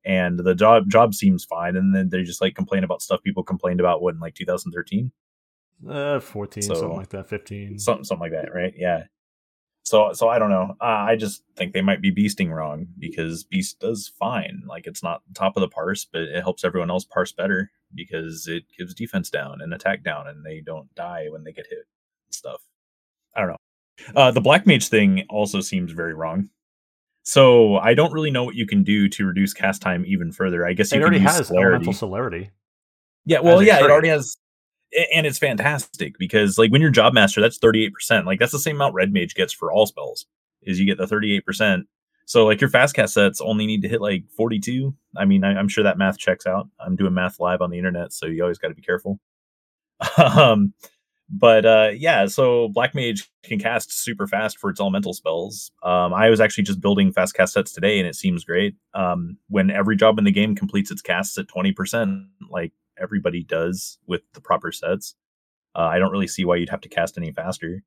and 0.05 0.39
the 0.39 0.55
job 0.55 0.89
job 0.89 1.13
seems 1.13 1.43
fine, 1.43 1.75
and 1.75 1.93
then 1.93 2.09
they 2.09 2.23
just 2.23 2.39
like 2.41 2.55
complain 2.55 2.83
about 2.85 3.01
stuff 3.01 3.21
people 3.23 3.43
complained 3.43 3.79
about 3.81 4.01
what 4.01 4.13
in 4.15 4.21
like 4.21 4.35
2013, 4.35 5.11
Uh, 5.87 6.19
fourteen, 6.21 6.63
So- 6.63 6.75
something 6.75 6.97
like 6.97 7.09
that, 7.09 7.27
fifteen. 7.27 7.77
something 7.77 8.05
something 8.05 8.21
like 8.21 8.31
that, 8.31 8.53
right? 8.53 8.73
Yeah. 8.77 9.03
So 9.85 10.13
so 10.13 10.27
I 10.29 10.39
don't 10.39 10.49
know. 10.49 10.75
Uh, 10.81 11.05
I 11.07 11.15
just 11.15 11.43
think 11.55 11.73
they 11.73 11.81
might 11.81 12.01
be 12.01 12.13
beasting 12.13 12.49
wrong 12.49 12.87
because 12.97 13.43
Beast 13.43 13.79
does 13.79 14.11
fine. 14.19 14.63
Like 14.67 14.87
it's 14.87 15.03
not 15.03 15.21
top 15.35 15.55
of 15.55 15.61
the 15.61 15.67
parse, 15.67 16.05
but 16.05 16.23
it 16.23 16.41
helps 16.41 16.63
everyone 16.63 16.89
else 16.89 17.05
parse 17.05 17.31
better 17.31 17.71
because 17.93 18.47
it 18.47 18.63
gives 18.77 18.95
defense 18.95 19.29
down 19.29 19.61
and 19.61 19.73
attack 19.73 20.03
down, 20.03 20.27
and 20.27 20.43
they 20.43 20.59
don't 20.59 20.93
die 20.95 21.27
when 21.29 21.43
they 21.43 21.51
get 21.51 21.67
hit 21.69 21.85
and 22.27 22.33
stuff. 22.33 22.61
I 23.35 23.41
don't 23.41 23.49
know. 23.49 23.57
Uh, 24.15 24.31
the 24.31 24.41
black 24.41 24.65
mage 24.65 24.89
thing 24.89 25.25
also 25.29 25.61
seems 25.61 25.91
very 25.91 26.13
wrong. 26.13 26.49
So 27.23 27.77
I 27.77 27.93
don't 27.93 28.13
really 28.13 28.31
know 28.31 28.43
what 28.43 28.55
you 28.55 28.67
can 28.67 28.83
do 28.83 29.07
to 29.09 29.25
reduce 29.25 29.53
cast 29.53 29.81
time 29.81 30.03
even 30.07 30.31
further. 30.31 30.65
I 30.65 30.73
guess 30.73 30.91
you 30.91 30.99
it 30.99 31.01
already 31.01 31.19
has 31.19 31.47
celerity. 31.47 31.75
elemental 31.75 31.93
celerity. 31.93 32.51
Yeah, 33.25 33.39
well, 33.39 33.63
yeah, 33.63 33.83
it 33.83 33.89
already 33.89 34.09
has, 34.09 34.37
and 35.13 35.25
it's 35.25 35.39
fantastic 35.39 36.17
because 36.17 36.57
like 36.57 36.71
when 36.71 36.81
you're 36.81 36.91
job 36.91 37.13
master, 37.13 37.41
that's 37.41 37.57
thirty 37.57 37.85
eight 37.85 37.93
percent. 37.93 38.25
Like 38.25 38.39
that's 38.39 38.51
the 38.51 38.59
same 38.59 38.75
amount 38.75 38.93
red 38.93 39.13
mage 39.13 39.35
gets 39.35 39.53
for 39.53 39.71
all 39.71 39.85
spells. 39.85 40.25
Is 40.61 40.79
you 40.79 40.85
get 40.85 40.97
the 40.97 41.07
thirty 41.07 41.35
eight 41.35 41.45
percent. 41.45 41.87
So 42.25 42.45
like 42.45 42.59
your 42.59 42.69
fast 42.69 42.95
cast 42.95 43.13
sets 43.13 43.39
only 43.39 43.67
need 43.67 43.81
to 43.83 43.87
hit 43.87 44.01
like 44.01 44.25
forty 44.35 44.59
two. 44.59 44.95
I 45.15 45.25
mean, 45.25 45.43
I, 45.43 45.57
I'm 45.57 45.67
sure 45.67 45.83
that 45.83 45.97
math 45.97 46.17
checks 46.17 46.47
out. 46.47 46.67
I'm 46.79 46.95
doing 46.95 47.13
math 47.13 47.39
live 47.39 47.61
on 47.61 47.69
the 47.69 47.77
internet, 47.77 48.13
so 48.13 48.25
you 48.25 48.41
always 48.41 48.57
got 48.57 48.69
to 48.69 48.75
be 48.75 48.81
careful. 48.81 49.19
um, 50.17 50.73
but 51.29 51.65
uh, 51.65 51.89
yeah, 51.95 52.27
so 52.27 52.69
black 52.69 52.93
mage 52.93 53.29
can 53.43 53.59
cast 53.59 53.91
super 53.91 54.27
fast 54.27 54.59
for 54.59 54.69
its 54.69 54.79
elemental 54.79 55.13
spells. 55.13 55.71
Um, 55.83 56.13
I 56.13 56.29
was 56.29 56.39
actually 56.39 56.65
just 56.65 56.81
building 56.81 57.11
fast 57.11 57.33
cast 57.33 57.53
sets 57.53 57.71
today, 57.71 57.99
and 57.99 58.07
it 58.07 58.15
seems 58.15 58.43
great. 58.43 58.75
Um, 58.93 59.37
when 59.49 59.71
every 59.71 59.95
job 59.95 60.19
in 60.19 60.25
the 60.25 60.31
game 60.31 60.55
completes 60.55 60.91
its 60.91 61.01
casts 61.01 61.37
at 61.37 61.47
twenty 61.47 61.71
percent, 61.71 62.25
like 62.49 62.71
everybody 63.01 63.43
does 63.43 63.97
with 64.07 64.21
the 64.33 64.41
proper 64.41 64.71
sets. 64.71 65.15
Uh, 65.75 65.81
I 65.81 65.99
don't 65.99 66.11
really 66.11 66.27
see 66.27 66.45
why 66.45 66.55
you'd 66.55 66.69
have 66.69 66.81
to 66.81 66.89
cast 66.89 67.17
any 67.17 67.31
faster. 67.31 67.83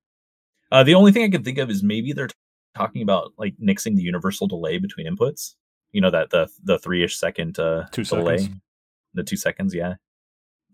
Uh, 0.71 0.83
the 0.85 0.95
only 0.95 1.13
thing 1.13 1.25
I 1.25 1.31
can 1.31 1.43
think 1.43 1.59
of 1.59 1.71
is 1.71 1.83
maybe 1.83 2.13
they're 2.13 2.27
t- 2.29 2.35
talking 2.77 3.03
about 3.03 3.33
like 3.39 3.55
nixing 3.63 3.97
the 3.97 4.03
universal 4.03 4.47
delay 4.47 4.79
between 4.79 5.07
inputs. 5.07 5.55
You 5.93 6.03
know 6.03 6.11
that 6.11 6.29
the 6.31 6.49
the 6.63 6.79
three 6.79 7.03
ish 7.03 7.17
second 7.19 7.59
uh, 7.59 7.87
Two 7.93 8.05
delay, 8.05 8.39
seconds. 8.39 8.61
the 9.15 9.23
two 9.25 9.37
seconds. 9.37 9.75
Yeah, 9.75 9.95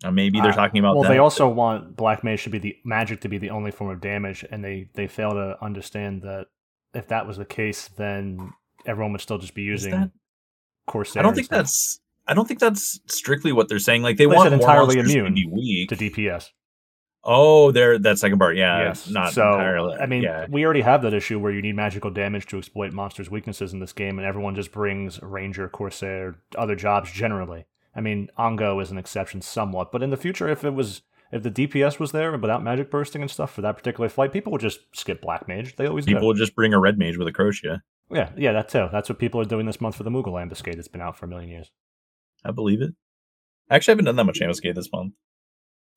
uh, 0.02 0.10
maybe 0.10 0.40
they're 0.40 0.50
Uh, 0.50 0.54
talking 0.56 0.80
about. 0.80 0.94
Well, 0.96 1.04
that, 1.04 1.10
they 1.10 1.18
also 1.18 1.48
want 1.48 1.94
black 1.94 2.24
mage 2.24 2.42
to 2.44 2.50
be 2.50 2.58
the 2.58 2.76
magic 2.84 3.20
to 3.20 3.28
be 3.28 3.38
the 3.38 3.50
only 3.50 3.70
form 3.70 3.90
of 3.90 4.00
damage, 4.00 4.44
and 4.50 4.64
they 4.64 4.88
they 4.94 5.06
fail 5.06 5.30
to 5.30 5.56
understand 5.62 6.22
that 6.22 6.46
if 6.94 7.06
that 7.08 7.28
was 7.28 7.36
the 7.36 7.44
case, 7.44 7.86
then 7.96 8.52
everyone 8.86 9.12
would 9.12 9.20
still 9.20 9.38
just 9.38 9.54
be 9.54 9.62
using 9.62 9.92
that- 9.92 10.10
Corsair. 10.88 11.20
I 11.20 11.22
don't 11.22 11.34
think 11.34 11.48
that's. 11.48 12.00
I 12.26 12.34
don't 12.34 12.46
think 12.46 12.60
that's 12.60 13.00
strictly 13.06 13.52
what 13.52 13.68
they're 13.68 13.78
saying. 13.78 14.02
Like 14.02 14.16
they, 14.16 14.24
They 14.24 14.34
want 14.34 14.52
entirely 14.52 14.98
immune 14.98 15.34
to 15.34 15.96
DPS. 15.96 16.50
Oh, 17.26 17.70
there 17.70 17.98
that 17.98 18.18
second 18.18 18.38
part, 18.38 18.54
yeah, 18.56 18.82
yes. 18.82 19.08
not 19.08 19.32
so, 19.32 19.52
entirely. 19.52 19.96
I 19.96 20.04
mean, 20.04 20.22
yeah, 20.22 20.46
we 20.48 20.62
already 20.64 20.82
have 20.82 21.00
that 21.02 21.14
issue 21.14 21.38
where 21.38 21.52
you 21.52 21.62
need 21.62 21.74
magical 21.74 22.10
damage 22.10 22.46
to 22.48 22.58
exploit 22.58 22.92
monsters' 22.92 23.30
weaknesses 23.30 23.72
in 23.72 23.80
this 23.80 23.94
game, 23.94 24.18
and 24.18 24.28
everyone 24.28 24.54
just 24.54 24.72
brings 24.72 25.22
Ranger, 25.22 25.68
Corsair, 25.70 26.36
other 26.58 26.76
jobs 26.76 27.10
generally. 27.10 27.64
I 27.96 28.02
mean, 28.02 28.28
Ongo 28.38 28.82
is 28.82 28.90
an 28.90 28.98
exception 28.98 29.40
somewhat, 29.40 29.90
but 29.90 30.02
in 30.02 30.10
the 30.10 30.18
future, 30.18 30.48
if 30.48 30.64
it 30.64 30.74
was 30.74 31.00
if 31.32 31.42
the 31.42 31.50
DPS 31.50 31.98
was 31.98 32.12
there 32.12 32.36
without 32.36 32.62
magic 32.62 32.90
bursting 32.90 33.22
and 33.22 33.30
stuff 33.30 33.52
for 33.52 33.62
that 33.62 33.76
particular 33.76 34.10
flight, 34.10 34.32
people 34.32 34.52
would 34.52 34.60
just 34.60 34.80
skip 34.94 35.22
Black 35.22 35.48
Mage. 35.48 35.76
They 35.76 35.86
always 35.86 36.04
people 36.04 36.26
will 36.26 36.34
just 36.34 36.54
bring 36.54 36.74
a 36.74 36.78
red 36.78 36.98
mage 36.98 37.16
with 37.16 37.26
a 37.26 37.32
crochet. 37.32 37.78
Yeah, 38.10 38.30
yeah, 38.36 38.52
that 38.52 38.68
too. 38.68 38.88
That's 38.92 39.08
what 39.08 39.18
people 39.18 39.40
are 39.40 39.46
doing 39.46 39.64
this 39.64 39.80
month 39.80 39.96
for 39.96 40.02
the 40.02 40.10
Moogle 40.10 40.40
Ambuscade. 40.40 40.78
It's 40.78 40.88
been 40.88 41.00
out 41.00 41.16
for 41.16 41.24
a 41.24 41.28
million 41.28 41.48
years. 41.48 41.70
I 42.44 42.50
believe 42.50 42.82
it. 42.82 42.94
Actually, 43.70 43.92
I 43.92 43.94
haven't 43.94 44.04
done 44.06 44.16
that 44.16 44.24
much 44.24 44.40
ambuscade 44.40 44.74
this 44.74 44.92
month. 44.92 45.14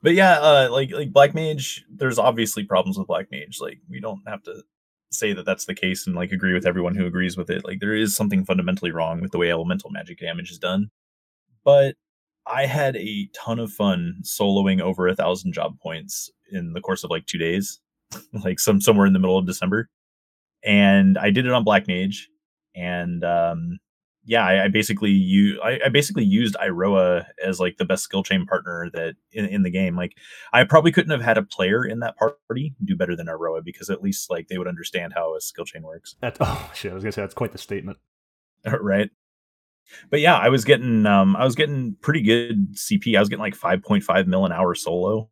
But 0.00 0.14
yeah, 0.14 0.38
uh, 0.38 0.68
like 0.70 0.90
like 0.92 1.12
black 1.12 1.34
mage, 1.34 1.84
there's 1.90 2.18
obviously 2.18 2.64
problems 2.64 2.98
with 2.98 3.08
black 3.08 3.30
mage. 3.30 3.58
Like 3.60 3.80
we 3.88 4.00
don't 4.00 4.22
have 4.26 4.42
to 4.44 4.62
say 5.10 5.32
that 5.32 5.44
that's 5.44 5.64
the 5.64 5.74
case 5.74 6.06
and 6.06 6.14
like 6.14 6.32
agree 6.32 6.52
with 6.52 6.66
everyone 6.66 6.94
who 6.94 7.06
agrees 7.06 7.36
with 7.36 7.50
it. 7.50 7.64
Like 7.64 7.80
there 7.80 7.94
is 7.94 8.14
something 8.14 8.44
fundamentally 8.44 8.92
wrong 8.92 9.20
with 9.20 9.32
the 9.32 9.38
way 9.38 9.50
elemental 9.50 9.90
magic 9.90 10.18
damage 10.18 10.50
is 10.50 10.58
done. 10.58 10.90
But 11.64 11.96
I 12.46 12.66
had 12.66 12.96
a 12.96 13.28
ton 13.34 13.58
of 13.58 13.72
fun 13.72 14.20
soloing 14.22 14.80
over 14.80 15.06
a 15.08 15.16
thousand 15.16 15.52
job 15.52 15.78
points 15.80 16.30
in 16.50 16.72
the 16.72 16.80
course 16.80 17.04
of 17.04 17.10
like 17.10 17.26
two 17.26 17.38
days, 17.38 17.80
like 18.44 18.60
some 18.60 18.80
somewhere 18.80 19.06
in 19.06 19.12
the 19.12 19.18
middle 19.18 19.38
of 19.38 19.46
December, 19.46 19.88
and 20.64 21.18
I 21.18 21.30
did 21.30 21.46
it 21.46 21.52
on 21.52 21.64
black 21.64 21.86
mage, 21.86 22.28
and 22.74 23.22
um, 23.24 23.78
yeah, 24.28 24.44
I, 24.44 24.64
I 24.64 24.68
basically 24.68 25.10
you 25.10 25.58
I, 25.62 25.80
I, 25.86 25.88
basically 25.88 26.22
used 26.22 26.54
Iroha 26.56 27.24
as 27.42 27.58
like 27.58 27.78
the 27.78 27.86
best 27.86 28.02
skill 28.02 28.22
chain 28.22 28.44
partner 28.44 28.90
that 28.92 29.14
in, 29.32 29.46
in, 29.46 29.62
the 29.62 29.70
game. 29.70 29.96
Like 29.96 30.12
I 30.52 30.64
probably 30.64 30.92
couldn't 30.92 31.12
have 31.12 31.22
had 31.22 31.38
a 31.38 31.42
player 31.42 31.82
in 31.82 32.00
that 32.00 32.14
party 32.18 32.74
do 32.84 32.94
better 32.94 33.16
than 33.16 33.26
Iroha 33.26 33.64
because 33.64 33.88
at 33.88 34.02
least 34.02 34.28
like 34.30 34.48
they 34.48 34.58
would 34.58 34.68
understand 34.68 35.14
how 35.14 35.34
a 35.34 35.40
skill 35.40 35.64
chain 35.64 35.82
works. 35.82 36.14
That, 36.20 36.36
oh 36.40 36.70
shit, 36.74 36.90
I 36.90 36.94
was 36.94 37.02
gonna 37.02 37.12
say 37.12 37.22
that's 37.22 37.32
quite 37.32 37.52
the 37.52 37.58
statement. 37.58 37.96
right. 38.80 39.08
But 40.10 40.20
yeah, 40.20 40.36
I 40.36 40.50
was 40.50 40.66
getting 40.66 41.06
um 41.06 41.34
I 41.34 41.46
was 41.46 41.54
getting 41.54 41.96
pretty 42.02 42.20
good 42.20 42.74
CP. 42.74 43.16
I 43.16 43.20
was 43.20 43.30
getting 43.30 43.42
like 43.42 43.56
5.5 43.56 44.26
mil 44.26 44.44
an 44.44 44.52
hour 44.52 44.74
solo 44.74 45.30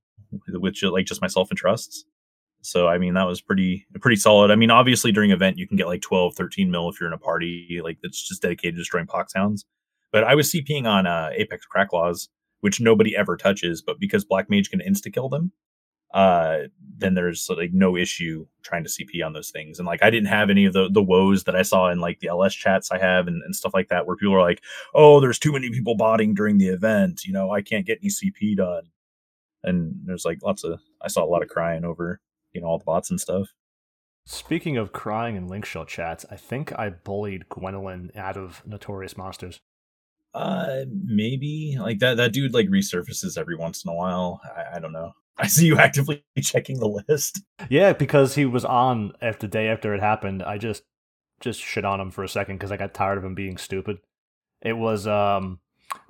with 0.48 0.82
like 0.82 1.04
just 1.04 1.20
myself 1.20 1.50
and 1.50 1.58
trusts. 1.58 2.06
So 2.66 2.88
I 2.88 2.98
mean 2.98 3.14
that 3.14 3.26
was 3.26 3.40
pretty 3.40 3.86
pretty 4.00 4.16
solid. 4.16 4.50
I 4.50 4.56
mean 4.56 4.70
obviously 4.70 5.12
during 5.12 5.30
event 5.30 5.58
you 5.58 5.68
can 5.68 5.76
get 5.76 5.86
like 5.86 6.02
12, 6.02 6.34
13 6.34 6.70
mil 6.70 6.88
if 6.88 7.00
you're 7.00 7.08
in 7.08 7.14
a 7.14 7.18
party 7.18 7.80
like 7.82 7.98
that's 8.02 8.28
just 8.28 8.42
dedicated 8.42 8.74
to 8.74 8.80
destroying 8.80 9.06
poxhounds. 9.06 9.64
But 10.12 10.24
I 10.24 10.34
was 10.34 10.52
CPing 10.52 10.86
on 10.86 11.06
uh, 11.06 11.30
Apex 11.34 11.66
Cracklaws, 11.74 12.28
which 12.60 12.80
nobody 12.80 13.16
ever 13.16 13.36
touches, 13.36 13.82
but 13.82 14.00
because 14.00 14.24
Black 14.24 14.48
Mage 14.48 14.70
can 14.70 14.80
insta 14.80 15.12
kill 15.12 15.28
them, 15.28 15.52
uh, 16.14 16.68
then 16.96 17.14
there's 17.14 17.48
like 17.50 17.72
no 17.72 17.96
issue 17.96 18.46
trying 18.62 18.84
to 18.84 18.90
CP 18.90 19.24
on 19.24 19.32
those 19.32 19.50
things. 19.50 19.78
And 19.78 19.86
like 19.86 20.02
I 20.02 20.10
didn't 20.10 20.28
have 20.28 20.50
any 20.50 20.64
of 20.64 20.72
the 20.72 20.88
the 20.90 21.02
woes 21.02 21.44
that 21.44 21.54
I 21.54 21.62
saw 21.62 21.90
in 21.90 22.00
like 22.00 22.20
the 22.20 22.28
LS 22.28 22.54
chats 22.54 22.90
I 22.90 22.98
have 22.98 23.28
and, 23.28 23.42
and 23.42 23.54
stuff 23.54 23.74
like 23.74 23.88
that, 23.88 24.06
where 24.06 24.16
people 24.16 24.34
are 24.34 24.40
like, 24.40 24.62
"Oh, 24.94 25.20
there's 25.20 25.38
too 25.38 25.52
many 25.52 25.70
people 25.70 25.96
botting 25.96 26.34
during 26.34 26.58
the 26.58 26.68
event. 26.68 27.24
You 27.24 27.32
know, 27.32 27.50
I 27.50 27.62
can't 27.62 27.86
get 27.86 27.98
any 28.02 28.10
CP 28.10 28.56
done." 28.56 28.84
And 29.62 30.00
there's 30.04 30.24
like 30.24 30.38
lots 30.42 30.64
of 30.64 30.80
I 31.02 31.08
saw 31.08 31.24
a 31.24 31.26
lot 31.26 31.42
of 31.42 31.48
crying 31.48 31.84
over 31.84 32.20
you 32.56 32.62
know 32.62 32.68
all 32.68 32.78
the 32.78 32.84
bots 32.84 33.10
and 33.10 33.20
stuff. 33.20 33.48
Speaking 34.26 34.76
of 34.76 34.92
crying 34.92 35.36
in 35.36 35.46
link 35.46 35.64
shell 35.64 35.84
chats, 35.84 36.24
I 36.30 36.36
think 36.36 36.76
I 36.76 36.90
bullied 36.90 37.48
Gwendolyn 37.48 38.10
out 38.16 38.36
of 38.36 38.60
Notorious 38.66 39.16
Monsters. 39.16 39.60
Uh, 40.34 40.84
maybe 41.04 41.76
like 41.78 42.00
that. 42.00 42.16
That 42.16 42.32
dude 42.32 42.52
like 42.52 42.68
resurfaces 42.68 43.38
every 43.38 43.56
once 43.56 43.84
in 43.84 43.90
a 43.90 43.94
while. 43.94 44.40
I, 44.56 44.76
I 44.76 44.80
don't 44.80 44.92
know. 44.92 45.12
I 45.38 45.46
see 45.46 45.66
you 45.66 45.78
actively 45.78 46.24
checking 46.42 46.80
the 46.80 47.02
list. 47.08 47.42
Yeah, 47.68 47.92
because 47.92 48.34
he 48.34 48.46
was 48.46 48.64
on 48.64 49.12
after 49.22 49.46
the 49.46 49.50
day 49.50 49.68
after 49.68 49.94
it 49.94 50.00
happened. 50.00 50.42
I 50.42 50.58
just 50.58 50.82
just 51.40 51.60
shit 51.60 51.84
on 51.84 52.00
him 52.00 52.10
for 52.10 52.24
a 52.24 52.28
second 52.28 52.56
because 52.56 52.72
I 52.72 52.76
got 52.76 52.94
tired 52.94 53.18
of 53.18 53.24
him 53.24 53.34
being 53.34 53.58
stupid. 53.58 53.98
It 54.60 54.72
was 54.72 55.06
um, 55.06 55.60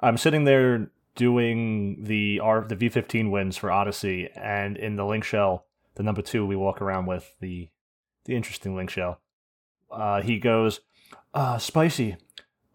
I'm 0.00 0.16
sitting 0.16 0.44
there 0.44 0.90
doing 1.16 2.04
the 2.04 2.40
R 2.40 2.64
the 2.66 2.76
V15 2.76 3.30
wins 3.30 3.56
for 3.56 3.70
Odyssey, 3.70 4.30
and 4.35 4.76
in 4.76 4.96
the 4.96 5.04
link 5.04 5.24
shell 5.24 5.65
the 5.96 6.02
number 6.02 6.22
two 6.22 6.46
we 6.46 6.56
walk 6.56 6.80
around 6.80 7.06
with 7.06 7.35
the 7.40 7.68
the 8.24 8.37
interesting 8.37 8.76
link 8.76 8.90
shell. 8.90 9.20
Uh, 9.90 10.20
he 10.22 10.38
goes, 10.38 10.80
uh, 11.35 11.59
"Spicy." 11.59 12.16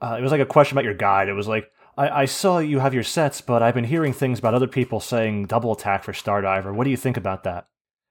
Uh, 0.02 0.16
it 0.20 0.22
was 0.22 0.32
like 0.32 0.42
a 0.42 0.46
question 0.46 0.76
about 0.76 0.86
your 0.86 0.94
guide. 0.96 1.30
It 1.30 1.34
was 1.34 1.48
like, 1.48 1.72
I, 1.98 2.22
"I 2.22 2.26
saw 2.26 2.58
you 2.60 2.80
have 2.80 2.94
your 2.94 3.04
sets, 3.04 3.42
but 3.42 3.62
I've 3.62 3.76
been 3.76 3.84
hearing 3.86 4.14
things 4.14 4.40
about 4.40 4.54
other 4.54 4.68
people 4.68 5.00
saying 5.00 5.46
double 5.46 5.72
attack 5.72 6.04
for 6.04 6.14
Stardiver. 6.14 6.74
What 6.74 6.84
do 6.84 6.90
you 6.90 6.98
think 6.98 7.18
about 7.18 7.44
that?" 7.44 7.68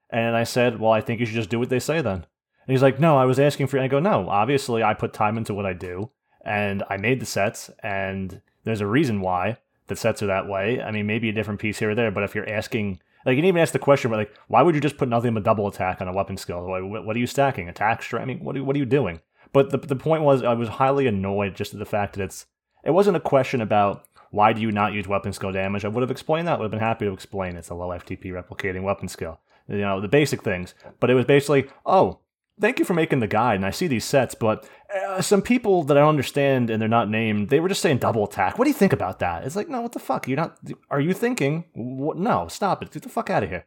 And 0.09 0.35
I 0.35 0.43
said, 0.43 0.79
"Well, 0.79 0.91
I 0.91 1.01
think 1.01 1.19
you 1.19 1.25
should 1.25 1.35
just 1.35 1.49
do 1.49 1.59
what 1.59 1.69
they 1.69 1.79
say 1.79 2.01
then." 2.01 2.25
And 2.65 2.73
he's 2.73 2.83
like, 2.83 2.99
"No, 2.99 3.17
I 3.17 3.25
was 3.25 3.39
asking 3.39 3.67
for." 3.67 3.77
And 3.77 3.83
I 3.83 3.87
go, 3.87 3.99
"No, 3.99 4.29
obviously 4.29 4.83
I 4.83 4.93
put 4.93 5.13
time 5.13 5.37
into 5.37 5.53
what 5.53 5.65
I 5.65 5.73
do, 5.73 6.11
and 6.45 6.83
I 6.89 6.97
made 6.97 7.19
the 7.19 7.25
sets, 7.25 7.69
and 7.83 8.41
there's 8.63 8.81
a 8.81 8.87
reason 8.87 9.19
why 9.19 9.57
the 9.87 9.95
sets 9.95 10.23
are 10.23 10.27
that 10.27 10.47
way. 10.47 10.81
I 10.81 10.91
mean, 10.91 11.07
maybe 11.07 11.27
a 11.27 11.33
different 11.33 11.59
piece 11.59 11.79
here 11.79 11.89
or 11.89 11.95
there, 11.95 12.11
but 12.11 12.23
if 12.23 12.33
you're 12.35 12.49
asking." 12.49 13.01
Like 13.25 13.35
you 13.35 13.41
didn't 13.41 13.49
even 13.49 13.61
ask 13.61 13.73
the 13.73 13.79
question, 13.79 14.11
but 14.11 14.17
like, 14.17 14.35
why 14.47 14.61
would 14.61 14.75
you 14.75 14.81
just 14.81 14.97
put 14.97 15.09
nothing 15.09 15.33
but 15.33 15.43
double 15.43 15.67
attack 15.67 16.01
on 16.01 16.07
a 16.07 16.13
weapon 16.13 16.37
skill? 16.37 16.65
What, 16.65 17.05
what 17.05 17.15
are 17.15 17.19
you 17.19 17.27
stacking? 17.27 17.69
Attack, 17.69 18.03
strength? 18.03 18.23
I 18.23 18.25
mean, 18.25 18.43
what 18.43 18.57
are, 18.57 18.63
what 18.63 18.75
are 18.75 18.79
you 18.79 18.85
doing? 18.85 19.21
But 19.53 19.69
the 19.69 19.77
the 19.77 19.95
point 19.95 20.23
was, 20.23 20.43
I 20.43 20.53
was 20.53 20.69
highly 20.69 21.07
annoyed 21.07 21.55
just 21.55 21.73
at 21.73 21.79
the 21.79 21.85
fact 21.85 22.15
that 22.15 22.23
it's 22.23 22.45
it 22.83 22.91
wasn't 22.91 23.17
a 23.17 23.21
question 23.21 23.61
about 23.61 24.05
why 24.31 24.53
do 24.53 24.61
you 24.61 24.71
not 24.71 24.93
use 24.93 25.07
weapon 25.07 25.33
skill 25.33 25.51
damage. 25.51 25.83
I 25.83 25.89
would 25.89 26.01
have 26.01 26.11
explained 26.11 26.47
that. 26.47 26.57
Would 26.57 26.65
have 26.65 26.71
been 26.71 26.79
happy 26.79 27.05
to 27.05 27.11
explain 27.11 27.55
it's 27.55 27.69
a 27.69 27.75
low 27.75 27.89
FTP 27.89 28.27
replicating 28.27 28.83
weapon 28.83 29.07
skill. 29.07 29.39
You 29.67 29.77
know 29.79 30.01
the 30.01 30.07
basic 30.07 30.41
things. 30.41 30.73
But 30.99 31.09
it 31.09 31.15
was 31.15 31.25
basically, 31.25 31.69
oh, 31.85 32.19
thank 32.59 32.79
you 32.79 32.85
for 32.85 32.93
making 32.93 33.19
the 33.19 33.27
guide. 33.27 33.55
And 33.55 33.65
I 33.65 33.71
see 33.71 33.87
these 33.87 34.05
sets, 34.05 34.35
but 34.35 34.67
uh, 34.93 35.21
some 35.21 35.41
people 35.41 35.83
that 35.83 35.97
I 35.97 36.01
don't 36.01 36.09
understand 36.09 36.69
and 36.69 36.81
they're 36.81 36.89
not 36.89 37.09
named, 37.09 37.49
they 37.49 37.59
were 37.59 37.69
just 37.69 37.81
saying 37.81 37.99
double 37.99 38.25
attack. 38.25 38.57
What 38.57 38.65
do 38.65 38.69
you 38.69 38.75
think 38.75 38.93
about 38.93 39.19
that? 39.19 39.45
It's 39.45 39.55
like, 39.55 39.69
no, 39.69 39.81
what 39.81 39.91
the 39.91 39.99
fuck? 39.99 40.27
You're 40.27 40.37
not. 40.37 40.57
Are 40.89 40.99
you 40.99 41.13
thinking? 41.13 41.65
What? 41.73 42.17
No, 42.17 42.47
stop 42.47 42.81
it. 42.81 42.91
Get 42.91 43.03
the 43.03 43.09
fuck 43.09 43.29
out 43.29 43.43
of 43.43 43.49
here. 43.49 43.65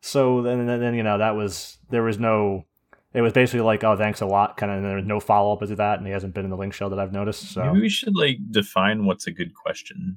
So 0.00 0.42
then, 0.42 0.66
then 0.66 0.94
you 0.94 1.02
know 1.02 1.18
that 1.18 1.36
was 1.36 1.78
there 1.90 2.02
was 2.02 2.18
no. 2.18 2.64
It 3.12 3.20
was 3.20 3.32
basically 3.32 3.60
like, 3.60 3.84
oh, 3.84 3.96
thanks 3.96 4.20
a 4.20 4.26
lot, 4.26 4.56
kind 4.56 4.72
of. 4.72 4.78
And 4.78 4.86
there 4.86 4.96
was 4.96 5.06
no 5.06 5.20
follow 5.20 5.52
up 5.52 5.60
to 5.60 5.76
that, 5.76 5.98
and 5.98 6.06
he 6.06 6.12
hasn't 6.12 6.34
been 6.34 6.44
in 6.44 6.50
the 6.50 6.56
link 6.56 6.74
shell 6.74 6.90
that 6.90 6.98
I've 6.98 7.12
noticed. 7.12 7.52
So 7.52 7.64
maybe 7.64 7.82
we 7.82 7.88
should 7.88 8.16
like 8.16 8.38
define 8.50 9.04
what's 9.04 9.28
a 9.28 9.30
good 9.30 9.54
question. 9.54 10.16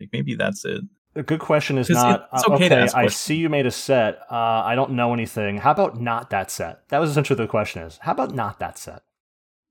Like 0.00 0.10
maybe 0.12 0.34
that's 0.34 0.64
it. 0.64 0.82
A 1.14 1.22
good 1.22 1.40
question 1.40 1.78
is 1.78 1.88
not 1.88 2.28
it's 2.34 2.44
okay. 2.46 2.68
Uh, 2.68 2.84
okay 2.84 2.92
I 2.94 3.06
see 3.06 3.36
you 3.36 3.48
made 3.48 3.64
a 3.64 3.70
set. 3.70 4.18
Uh, 4.30 4.34
I 4.34 4.74
don't 4.74 4.90
know 4.90 5.14
anything. 5.14 5.58
How 5.58 5.70
about 5.70 6.00
not 6.00 6.30
that 6.30 6.50
set? 6.50 6.86
That 6.88 6.98
was 6.98 7.10
essentially 7.10 7.38
the 7.38 7.46
question. 7.46 7.82
Is 7.82 7.98
how 8.02 8.12
about 8.12 8.34
not 8.34 8.58
that 8.58 8.76
set? 8.76 9.02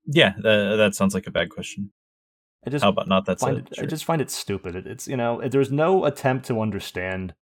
Yeah, 0.06 0.34
that, 0.42 0.76
that 0.76 0.94
sounds 0.94 1.14
like 1.14 1.26
a 1.26 1.30
bad 1.30 1.50
question. 1.50 1.90
I 2.66 2.70
just 2.70 2.82
how 2.82 2.90
about 2.90 3.08
not 3.08 3.26
that 3.26 3.40
find? 3.40 3.58
It, 3.58 3.68
Sure. 3.74 3.84
I 3.84 3.86
just 3.86 4.04
find 4.04 4.20
it 4.20 4.30
stupid. 4.30 4.74
It, 4.74 4.86
it's 4.86 5.06
you 5.06 5.16
know, 5.16 5.40
there's 5.46 5.70
no 5.70 6.04
attempt 6.04 6.46
to 6.46 6.60
understand 6.60 7.34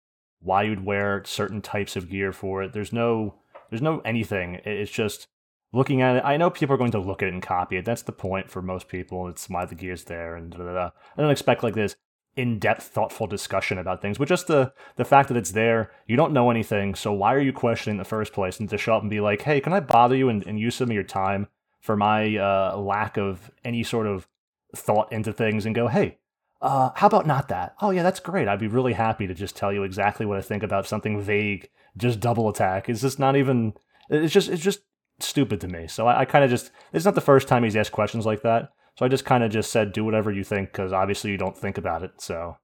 why 0.41 0.63
you'd 0.63 0.86
wear 0.86 1.23
certain 1.26 1.62
types 1.62 1.95
of 1.95 2.10
gear 2.10 2.34
for 2.34 2.62
it. 2.63 2.73
There's 2.73 2.91
no, 2.91 3.36
there's 3.69 3.82
no 3.82 3.99
anything. 3.99 4.60
It's 4.65 4.91
just 4.91 5.28
looking 5.71 6.02
at 6.02 6.17
it. 6.17 6.23
I 6.26 6.38
know 6.38 6.49
people 6.49 6.76
are 6.76 6.78
going 6.78 6.91
to 6.91 6.99
look 6.99 7.21
at 7.21 7.30
it 7.30 7.34
and 7.34 7.41
copy 7.41 7.78
it. 7.78 7.86
That's 7.86 8.02
the 8.02 8.12
point 8.12 8.49
for 8.49 8.62
most 8.62 8.89
people. 8.89 9.28
It's 9.30 9.49
why 9.49 9.65
the 9.65 9.76
gear's 9.76 10.04
there, 10.06 10.36
and 10.36 10.52
da, 10.52 10.58
da, 10.58 10.73
da. 10.73 10.89
I 11.17 11.21
don't 11.21 11.32
expect 11.32 11.63
like 11.63 11.76
this 11.76 11.95
in-depth 12.36 12.88
thoughtful 12.88 13.28
discussion 13.28 13.78
about 13.78 14.02
things 14.02 14.17
but 14.17 14.28
just 14.28 14.47
the 14.47 14.73
the 14.95 15.06
fact 15.06 15.28
that 15.28 15.38
it's 15.38 15.52
there 15.52 15.91
you 16.08 16.15
don't 16.15 16.34
know 16.34 16.49
anything 16.49 16.95
so 16.95 17.13
why 17.13 17.34
are 17.34 17.39
you 17.39 17.54
questioning 17.54 17.93
in 17.93 17.97
the 17.99 18.04
first 18.04 18.34
place 18.34 18.60
and 18.60 18.69
to 18.69 18.78
show 18.78 18.95
up 18.95 19.02
and 19.02 19.10
be 19.12 19.19
like 19.19 19.43
hey 19.43 19.62
can 19.62 19.71
i 19.71 19.80
bother 19.80 20.15
you 20.15 20.30
and, 20.30 20.45
and 20.47 20.60
use 20.60 20.73
some 20.76 20.89
of 20.89 20.95
your 20.95 21.04
time 21.04 21.47
for 21.84 21.96
my 21.96 22.36
uh, 22.38 22.76
lack 22.76 23.17
of 23.17 23.52
any 23.63 23.84
sort 23.84 24.08
of 24.08 24.28
thought 24.76 25.12
into 25.12 25.32
things 25.32 25.65
and 25.65 25.76
go 25.76 25.88
hey 25.88 26.17
uh, 26.62 26.89
how 26.96 27.06
about 27.08 27.28
not 27.28 27.50
that 27.50 27.76
oh 27.82 27.91
yeah 27.91 28.02
that's 28.02 28.19
great 28.19 28.48
i'd 28.48 28.60
be 28.60 28.67
really 28.67 28.93
happy 28.93 29.28
to 29.28 29.34
just 29.36 29.56
tell 29.56 29.72
you 29.72 29.84
exactly 29.84 30.26
what 30.26 30.39
i 30.39 30.41
think 30.41 30.63
about 30.63 30.88
something 30.88 31.22
vague 31.22 31.69
just 31.96 32.19
double 32.19 32.50
attack 32.50 32.89
it's 32.89 33.02
just 33.02 33.19
not 33.19 33.36
even 33.36 33.74
it's 34.10 34.34
just 34.34 34.50
it's 34.50 34.63
just 34.63 34.80
stupid 35.19 35.62
to 35.62 35.67
me 35.67 35.88
so 35.88 36.08
i, 36.08 36.22
I 36.22 36.26
kind 36.26 36.43
of 36.43 36.50
just 36.50 36.72
it's 36.91 37.06
not 37.06 37.13
the 37.13 37.22
first 37.22 37.48
time 37.48 37.63
he's 37.63 37.76
asked 37.76 37.91
questions 37.91 38.26
like 38.26 38.41
that 38.41 38.69
so 38.98 39.06
I 39.06 39.10
just 39.10 39.26
kind 39.26 39.43
of 39.43 39.52
just 39.52 39.72
said, 39.72 39.91
do 39.91 40.06
whatever 40.06 40.32
you 40.32 40.43
think, 40.43 40.72
because 40.72 40.93
obviously 40.93 41.32
you 41.32 41.38
don't 41.38 41.58
think 41.58 41.78
about 41.78 42.04
it. 42.04 42.12
So 42.19 42.58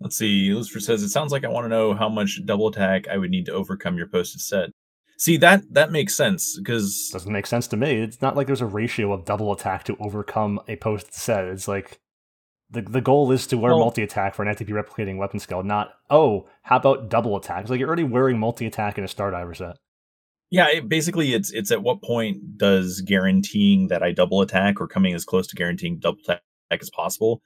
let's 0.00 0.16
see. 0.16 0.52
Lucifer 0.52 0.80
says 0.80 1.02
it 1.02 1.10
sounds 1.10 1.30
like 1.30 1.44
I 1.44 1.48
want 1.48 1.64
to 1.64 1.68
know 1.68 1.94
how 1.94 2.08
much 2.08 2.40
double 2.44 2.68
attack 2.68 3.06
I 3.08 3.16
would 3.16 3.30
need 3.30 3.46
to 3.46 3.52
overcome 3.52 3.96
your 3.96 4.08
posted 4.08 4.40
set. 4.40 4.70
See 5.22 5.36
that 5.36 5.72
that 5.72 5.92
makes 5.92 6.16
sense 6.16 6.58
because 6.58 7.10
doesn't 7.12 7.32
make 7.32 7.46
sense 7.46 7.68
to 7.68 7.76
me. 7.76 8.02
It's 8.02 8.20
not 8.20 8.34
like 8.34 8.48
there's 8.48 8.60
a 8.60 8.66
ratio 8.66 9.12
of 9.12 9.24
double 9.24 9.52
attack 9.52 9.84
to 9.84 9.96
overcome 10.00 10.58
a 10.66 10.74
post 10.74 11.14
set. 11.14 11.44
It's 11.44 11.68
like 11.68 12.00
the 12.68 12.82
the 12.82 13.00
goal 13.00 13.30
is 13.30 13.46
to 13.46 13.56
wear 13.56 13.70
well, 13.70 13.78
multi 13.78 14.02
attack 14.02 14.34
for 14.34 14.42
an 14.42 14.52
FTP 14.52 14.70
replicating 14.70 15.18
weapon 15.18 15.38
skill, 15.38 15.62
not 15.62 15.90
oh 16.10 16.48
how 16.62 16.78
about 16.78 17.08
double 17.08 17.36
attack? 17.36 17.60
It's 17.60 17.70
like 17.70 17.78
you're 17.78 17.86
already 17.86 18.02
wearing 18.02 18.36
multi 18.36 18.66
attack 18.66 18.98
in 18.98 19.04
a 19.04 19.06
Stardiver 19.06 19.56
set. 19.56 19.76
Yeah, 20.50 20.66
it, 20.72 20.88
basically, 20.88 21.34
it's 21.34 21.52
it's 21.52 21.70
at 21.70 21.84
what 21.84 22.02
point 22.02 22.58
does 22.58 23.00
guaranteeing 23.00 23.86
that 23.90 24.02
I 24.02 24.10
double 24.10 24.40
attack 24.40 24.80
or 24.80 24.88
coming 24.88 25.14
as 25.14 25.24
close 25.24 25.46
to 25.46 25.54
guaranteeing 25.54 26.00
double 26.00 26.18
attack 26.24 26.42
as 26.72 26.90
possible 26.90 27.42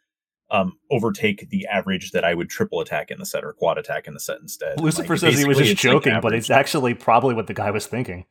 um, 0.50 0.78
overtake 0.90 1.48
the 1.50 1.66
average 1.66 2.12
that 2.12 2.24
I 2.24 2.34
would 2.34 2.48
triple 2.48 2.80
attack 2.80 3.10
in 3.10 3.18
the 3.18 3.26
set 3.26 3.44
or 3.44 3.52
quad 3.52 3.78
attack 3.78 4.06
in 4.06 4.14
the 4.14 4.20
set 4.20 4.38
instead. 4.40 4.80
Lucifer 4.80 5.14
Like, 5.14 5.20
says 5.20 5.38
he 5.38 5.44
was 5.44 5.58
just 5.58 5.72
it's 5.72 5.84
like 5.84 5.92
joking, 5.92 6.20
but 6.20 6.34
it's 6.34 6.50
actually 6.50 6.94
probably 6.94 7.34
what 7.34 7.46
the 7.46 7.54
guy 7.54 7.70
was 7.70 7.86
thinking. 7.86 8.26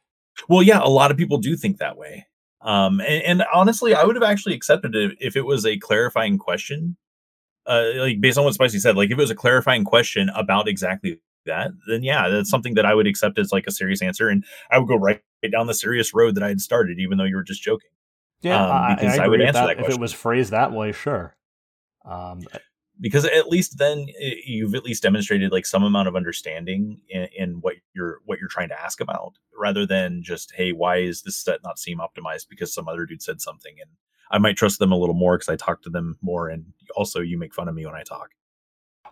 Well, 0.47 0.61
yeah, 0.63 0.79
a 0.81 0.89
lot 0.89 1.11
of 1.11 1.17
people 1.17 1.37
do 1.37 1.55
think 1.55 1.77
that 1.77 1.97
way. 1.97 2.27
Um, 2.61 2.99
and, 3.01 3.23
and 3.23 3.43
honestly, 3.53 3.93
I 3.93 4.03
would 4.03 4.15
have 4.15 4.23
actually 4.23 4.55
accepted 4.55 4.95
it 4.95 5.17
if 5.19 5.35
it 5.35 5.45
was 5.45 5.65
a 5.65 5.77
clarifying 5.77 6.37
question. 6.37 6.97
Uh, 7.67 7.91
like 7.97 8.21
based 8.21 8.37
on 8.37 8.43
what 8.43 8.53
Spicy 8.53 8.79
said, 8.79 8.95
like 8.95 9.07
if 9.07 9.13
it 9.13 9.21
was 9.21 9.31
a 9.31 9.35
clarifying 9.35 9.83
question 9.83 10.29
about 10.29 10.67
exactly 10.67 11.19
that, 11.45 11.71
then 11.87 12.03
yeah, 12.03 12.29
that's 12.29 12.49
something 12.49 12.75
that 12.75 12.85
I 12.85 12.93
would 12.93 13.07
accept 13.07 13.39
as 13.39 13.51
like 13.51 13.65
a 13.67 13.71
serious 13.71 14.01
answer, 14.01 14.29
and 14.29 14.45
I 14.71 14.77
would 14.77 14.87
go 14.87 14.95
right 14.95 15.21
down 15.51 15.67
the 15.67 15.73
serious 15.73 16.13
road 16.13 16.35
that 16.35 16.43
I 16.43 16.47
had 16.47 16.61
started, 16.61 16.99
even 16.99 17.17
though 17.17 17.23
you 17.23 17.35
were 17.35 17.43
just 17.43 17.61
joking. 17.63 17.89
Yeah, 18.41 18.63
Um, 18.63 18.95
because 18.95 19.19
I, 19.19 19.25
I 19.25 19.27
would 19.27 19.39
agree 19.41 19.47
with 19.47 19.55
answer 19.55 19.67
that. 19.67 19.77
that 19.77 19.85
if 19.85 19.93
it 19.95 19.99
was 19.99 20.13
phrased 20.13 20.51
that 20.51 20.71
way, 20.71 20.91
sure. 20.91 21.34
Um, 22.05 22.41
Because 23.01 23.25
at 23.25 23.49
least 23.49 23.77
then 23.77 24.05
you've 24.45 24.73
at 24.73 24.85
least 24.85 25.03
demonstrated 25.03 25.51
like 25.51 25.65
some 25.65 25.83
amount 25.83 26.07
of 26.07 26.15
understanding 26.15 27.01
in, 27.09 27.27
in 27.37 27.49
what 27.59 27.75
you're 27.93 28.19
what 28.23 28.39
you're 28.39 28.47
trying 28.47 28.69
to 28.69 28.81
ask 28.81 29.01
about, 29.01 29.33
rather 29.57 29.85
than 29.85 30.23
just 30.23 30.53
hey, 30.55 30.71
why 30.71 30.97
is 30.97 31.21
this 31.23 31.35
set 31.35 31.59
not 31.61 31.77
seem 31.77 31.97
optimized 31.99 32.47
because 32.49 32.73
some 32.73 32.87
other 32.87 33.05
dude 33.05 33.21
said 33.21 33.41
something, 33.41 33.75
and 33.81 33.89
I 34.31 34.37
might 34.37 34.55
trust 34.55 34.79
them 34.79 34.93
a 34.93 34.97
little 34.97 35.13
more 35.15 35.37
because 35.37 35.49
I 35.49 35.57
talk 35.57 35.81
to 35.81 35.89
them 35.89 36.17
more, 36.21 36.47
and 36.47 36.67
also 36.95 37.19
you 37.19 37.37
make 37.37 37.53
fun 37.53 37.67
of 37.67 37.75
me 37.75 37.85
when 37.85 37.95
I 37.95 38.03
talk. 38.03 38.29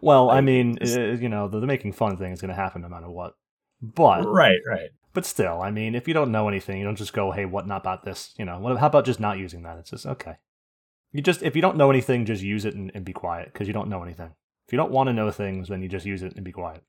well, 0.02 0.30
I 0.30 0.36
Like, 0.36 0.46
mean, 0.46 0.78
it's- 0.78 0.96
uh, 0.96 1.22
you 1.22 1.28
know, 1.28 1.50
the, 1.50 1.60
the 1.60 1.68
making 1.68 1.92
fun 1.92 2.16
thing 2.16 2.32
is 2.32 2.40
going 2.42 2.50
to 2.50 2.56
happen 2.56 2.82
no 2.84 2.90
matter 2.90 3.10
what. 3.10 3.36
But 3.82 4.26
Right, 4.26 4.60
right. 4.66 4.92
but 5.14 5.26
still, 5.26 5.62
I 5.62 5.72
mean, 5.72 5.94
if 5.94 6.08
you 6.08 6.14
don't 6.14 6.32
know 6.32 6.48
anything, 6.48 6.78
you 6.80 6.86
don't 6.86 6.96
just 6.96 7.12
go, 7.14 7.32
"Hey, 7.32 7.44
what 7.46 7.68
not 7.68 7.82
about 7.82 8.04
this?" 8.06 8.34
You 8.38 8.46
know, 8.46 8.60
what, 8.60 8.78
how 8.78 8.88
about 8.88 9.04
just 9.04 9.20
not 9.20 9.38
using 9.40 9.64
that? 9.64 9.78
It's 9.80 9.90
just 9.90 10.06
okay. 10.06 10.36
You 11.14 11.22
just 11.22 11.42
if 11.44 11.56
you 11.56 11.62
don't 11.62 11.78
know 11.78 11.90
anything, 11.90 12.26
just 12.26 12.44
use 12.44 12.66
it 12.66 12.76
and, 12.76 12.92
and 12.94 13.06
be 13.06 13.14
quiet 13.14 13.54
because 13.54 13.68
you 13.68 13.74
don't 13.74 13.90
know 13.90 14.04
anything. 14.04 14.32
If 14.68 14.74
you 14.74 14.78
don't 14.78 14.92
want 14.92 15.08
to 15.08 15.14
know 15.14 15.32
things, 15.32 15.70
then 15.70 15.82
you 15.82 15.88
just 15.88 16.06
use 16.06 16.24
it 16.24 16.36
and 16.36 16.44
be 16.44 16.52
quiet. 16.52 16.84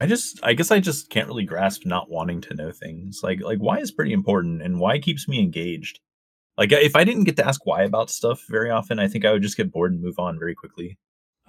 I 0.00 0.06
just, 0.06 0.38
I 0.44 0.52
guess, 0.52 0.70
I 0.70 0.78
just 0.78 1.10
can't 1.10 1.26
really 1.26 1.44
grasp 1.44 1.84
not 1.84 2.08
wanting 2.08 2.40
to 2.42 2.54
know 2.54 2.70
things. 2.70 3.20
Like, 3.22 3.40
like 3.40 3.58
why 3.58 3.78
is 3.78 3.90
pretty 3.90 4.12
important, 4.12 4.62
and 4.62 4.78
why 4.78 4.98
keeps 5.00 5.26
me 5.26 5.40
engaged. 5.40 5.98
Like, 6.56 6.70
if 6.72 6.94
I 6.94 7.04
didn't 7.04 7.24
get 7.24 7.36
to 7.38 7.46
ask 7.46 7.66
why 7.66 7.82
about 7.82 8.10
stuff 8.10 8.44
very 8.48 8.70
often, 8.70 8.98
I 8.98 9.08
think 9.08 9.24
I 9.24 9.32
would 9.32 9.42
just 9.42 9.56
get 9.56 9.72
bored 9.72 9.92
and 9.92 10.02
move 10.02 10.18
on 10.18 10.38
very 10.38 10.54
quickly. 10.54 10.98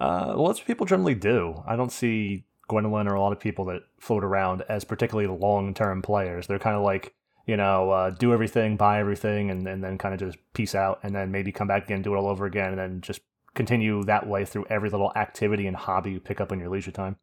Uh, 0.00 0.34
well, 0.36 0.46
that's 0.46 0.60
what 0.60 0.66
people 0.66 0.86
generally 0.86 1.14
do. 1.14 1.62
I 1.66 1.76
don't 1.76 1.92
see 1.92 2.44
Gwendolyn 2.68 3.06
or 3.06 3.14
a 3.14 3.20
lot 3.20 3.32
of 3.32 3.38
people 3.38 3.66
that 3.66 3.82
float 4.00 4.24
around 4.24 4.62
as 4.68 4.84
particularly 4.84 5.28
long 5.28 5.74
term 5.74 6.02
players. 6.02 6.46
They're 6.46 6.58
kind 6.58 6.76
of 6.76 6.82
like, 6.82 7.14
you 7.50 7.56
know, 7.56 7.90
uh, 7.90 8.10
do 8.10 8.32
everything, 8.32 8.76
buy 8.76 9.00
everything, 9.00 9.50
and, 9.50 9.66
and 9.66 9.82
then 9.82 9.98
kind 9.98 10.14
of 10.14 10.20
just 10.20 10.38
peace 10.54 10.76
out, 10.76 11.00
and 11.02 11.12
then 11.12 11.32
maybe 11.32 11.50
come 11.50 11.66
back 11.66 11.84
again, 11.86 12.00
do 12.00 12.14
it 12.14 12.16
all 12.16 12.28
over 12.28 12.46
again, 12.46 12.68
and 12.68 12.78
then 12.78 13.00
just 13.00 13.22
continue 13.56 14.04
that 14.04 14.28
way 14.28 14.44
through 14.44 14.66
every 14.70 14.88
little 14.88 15.10
activity 15.16 15.66
and 15.66 15.76
hobby 15.76 16.12
you 16.12 16.20
pick 16.20 16.40
up 16.40 16.52
in 16.52 16.60
your 16.60 16.68
leisure 16.68 16.92
time. 16.92 17.16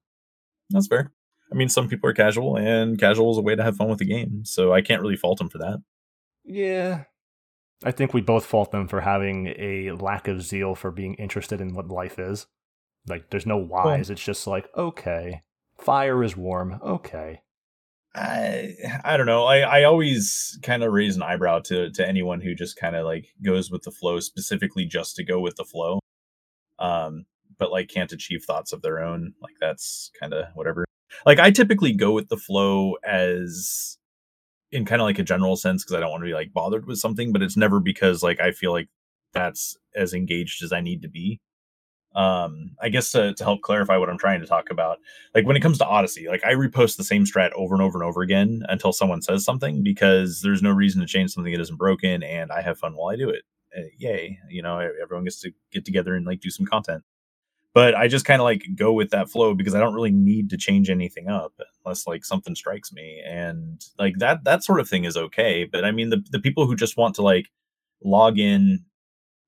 That's 0.70 0.88
fair. 0.88 1.14
I 1.50 1.56
mean, 1.56 1.70
some 1.70 1.88
people 1.88 2.10
are 2.10 2.14
casual, 2.14 2.58
and 2.58 3.00
casual 3.00 3.32
is 3.32 3.38
a 3.38 3.42
way 3.42 3.56
to 3.56 3.64
have 3.64 3.78
fun 3.78 3.88
with 3.88 4.00
the 4.00 4.06
game, 4.06 4.44
so 4.44 4.74
I 4.74 4.82
can't 4.82 5.02
really 5.02 5.16
fault 5.16 5.38
them 5.38 5.48
for 5.48 5.60
that. 5.60 5.82
Yeah. 6.44 7.06
I 7.86 7.92
think 7.92 8.14
we 8.14 8.20
both 8.20 8.46
fault 8.46 8.72
them 8.72 8.90
for 8.90 9.00
having 9.00 9.54
a 9.58 9.92
lack 9.92 10.28
of 10.28 10.42
zeal 10.42 10.76
for 10.76 10.92
being 10.92 11.14
interested 11.14 11.62
in 11.62 11.74
what 11.74 11.88
life 11.88 12.20
is. 12.20 12.48
Like, 13.08 13.30
there's 13.30 13.46
no 13.46 13.56
whys. 13.56 14.10
it's 14.10 14.22
just 14.22 14.46
like, 14.46 14.68
okay, 14.76 15.44
fire 15.78 16.22
is 16.22 16.36
warm. 16.36 16.82
Okay. 16.84 17.44
I 18.18 18.74
I 19.04 19.18
don't 19.18 19.26
know. 19.26 19.46
I 19.46 19.60
I 19.60 19.84
always 19.84 20.58
kind 20.64 20.84
of 20.84 20.92
raise 20.92 21.16
an 21.16 21.24
eyebrow 21.24 21.60
to 21.66 21.92
to 21.92 22.08
anyone 22.08 22.42
who 22.42 22.56
just 22.56 22.78
kind 22.78 22.96
of 22.96 23.06
like 23.06 23.28
goes 23.44 23.70
with 23.72 23.84
the 23.84 23.92
flow 23.92 24.20
specifically 24.20 24.86
just 24.86 25.16
to 25.18 25.24
go 25.24 25.40
with 25.40 25.56
the 25.56 25.66
flow. 25.66 26.00
Um 26.80 27.26
but 27.60 27.72
like 27.72 27.90
can't 27.90 28.12
achieve 28.12 28.44
thoughts 28.44 28.74
of 28.74 28.82
their 28.82 29.00
own. 29.00 29.34
Like 29.42 29.56
that's 29.60 30.12
kind 30.20 30.34
of 30.34 30.46
whatever. 30.56 30.86
Like 31.26 31.40
I 31.40 31.52
typically 31.52 31.94
go 31.94 32.12
with 32.12 32.30
the 32.30 32.38
flow 32.38 32.96
as 33.04 33.98
in 34.72 34.86
kind 34.86 35.02
of 35.02 35.06
like 35.06 35.20
a 35.20 35.24
general 35.24 35.56
sense 35.56 35.84
because 35.84 35.96
I 35.96 36.00
don't 36.00 36.12
want 36.12 36.22
to 36.22 36.28
be 36.28 36.34
like 36.34 36.54
bothered 36.54 36.86
with 36.86 37.00
something, 37.00 37.32
but 37.32 37.42
it's 37.42 37.58
never 37.58 37.80
because 37.80 38.24
like 38.24 38.40
I 38.40 38.52
feel 38.52 38.72
like 38.72 38.90
that's 39.34 39.78
as 39.96 40.14
engaged 40.14 40.64
as 40.64 40.74
I 40.74 40.82
need 40.82 41.02
to 41.04 41.10
be. 41.10 41.40
Um, 42.18 42.72
I 42.82 42.90
guess 42.90 43.12
to, 43.12 43.36
to 43.36 43.44
help 43.44 43.62
clarify 43.62 43.96
what 43.98 44.10
I'm 44.10 44.18
trying 44.18 44.42
to 44.42 44.48
talk 44.48 44.72
about, 44.72 44.98
like 45.36 45.46
when 45.46 45.56
it 45.56 45.60
comes 45.60 45.78
to 45.78 45.86
Odyssey, 45.86 46.28
like 46.28 46.44
I 46.44 46.54
repost 46.54 46.98
the 46.98 47.04
same 47.04 47.26
strat 47.26 47.52
over 47.54 47.76
and 47.76 47.84
over 47.84 47.96
and 47.96 48.04
over 48.04 48.24
again 48.24 48.64
until 48.70 48.92
someone 48.92 49.22
says 49.22 49.46
something 49.46 49.84
because 49.84 50.42
there's 50.42 50.64
no 50.64 50.72
reason 50.72 51.00
to 51.02 51.06
change 51.08 51.30
something 51.32 51.54
that 51.54 51.62
isn't 51.62 51.78
broken, 51.78 52.24
and 52.24 52.52
I 52.52 52.62
have 52.64 52.80
fun 52.80 52.96
while 52.96 53.14
I 53.14 53.18
do 53.18 53.30
it. 53.30 53.44
Uh, 53.78 53.84
yay, 54.00 54.40
you 54.50 54.64
know, 54.64 54.80
everyone 54.80 55.26
gets 55.26 55.40
to 55.42 55.52
get 55.72 55.86
together 55.86 56.16
and 56.16 56.26
like 56.26 56.40
do 56.40 56.50
some 56.50 56.66
content. 56.66 57.04
But 57.76 57.94
I 57.94 58.08
just 58.08 58.26
kind 58.26 58.42
of 58.42 58.46
like 58.46 58.66
go 58.76 58.92
with 58.94 59.12
that 59.12 59.30
flow 59.30 59.54
because 59.54 59.76
I 59.76 59.80
don't 59.80 59.94
really 59.94 60.10
need 60.10 60.50
to 60.50 60.58
change 60.58 60.90
anything 60.90 61.28
up 61.30 61.54
unless 61.86 62.08
like 62.08 62.26
something 62.26 62.56
strikes 62.56 62.92
me, 62.92 63.22
and 63.24 63.86
like 64.00 64.16
that 64.18 64.44
that 64.46 64.64
sort 64.64 64.80
of 64.80 64.90
thing 64.90 65.04
is 65.04 65.16
okay. 65.16 65.66
But 65.72 65.86
I 65.86 65.92
mean, 65.92 66.10
the 66.10 66.26
the 66.32 66.40
people 66.40 66.66
who 66.66 66.76
just 66.76 66.98
want 66.98 67.14
to 67.16 67.22
like 67.22 67.52
log 68.04 68.40
in 68.40 68.86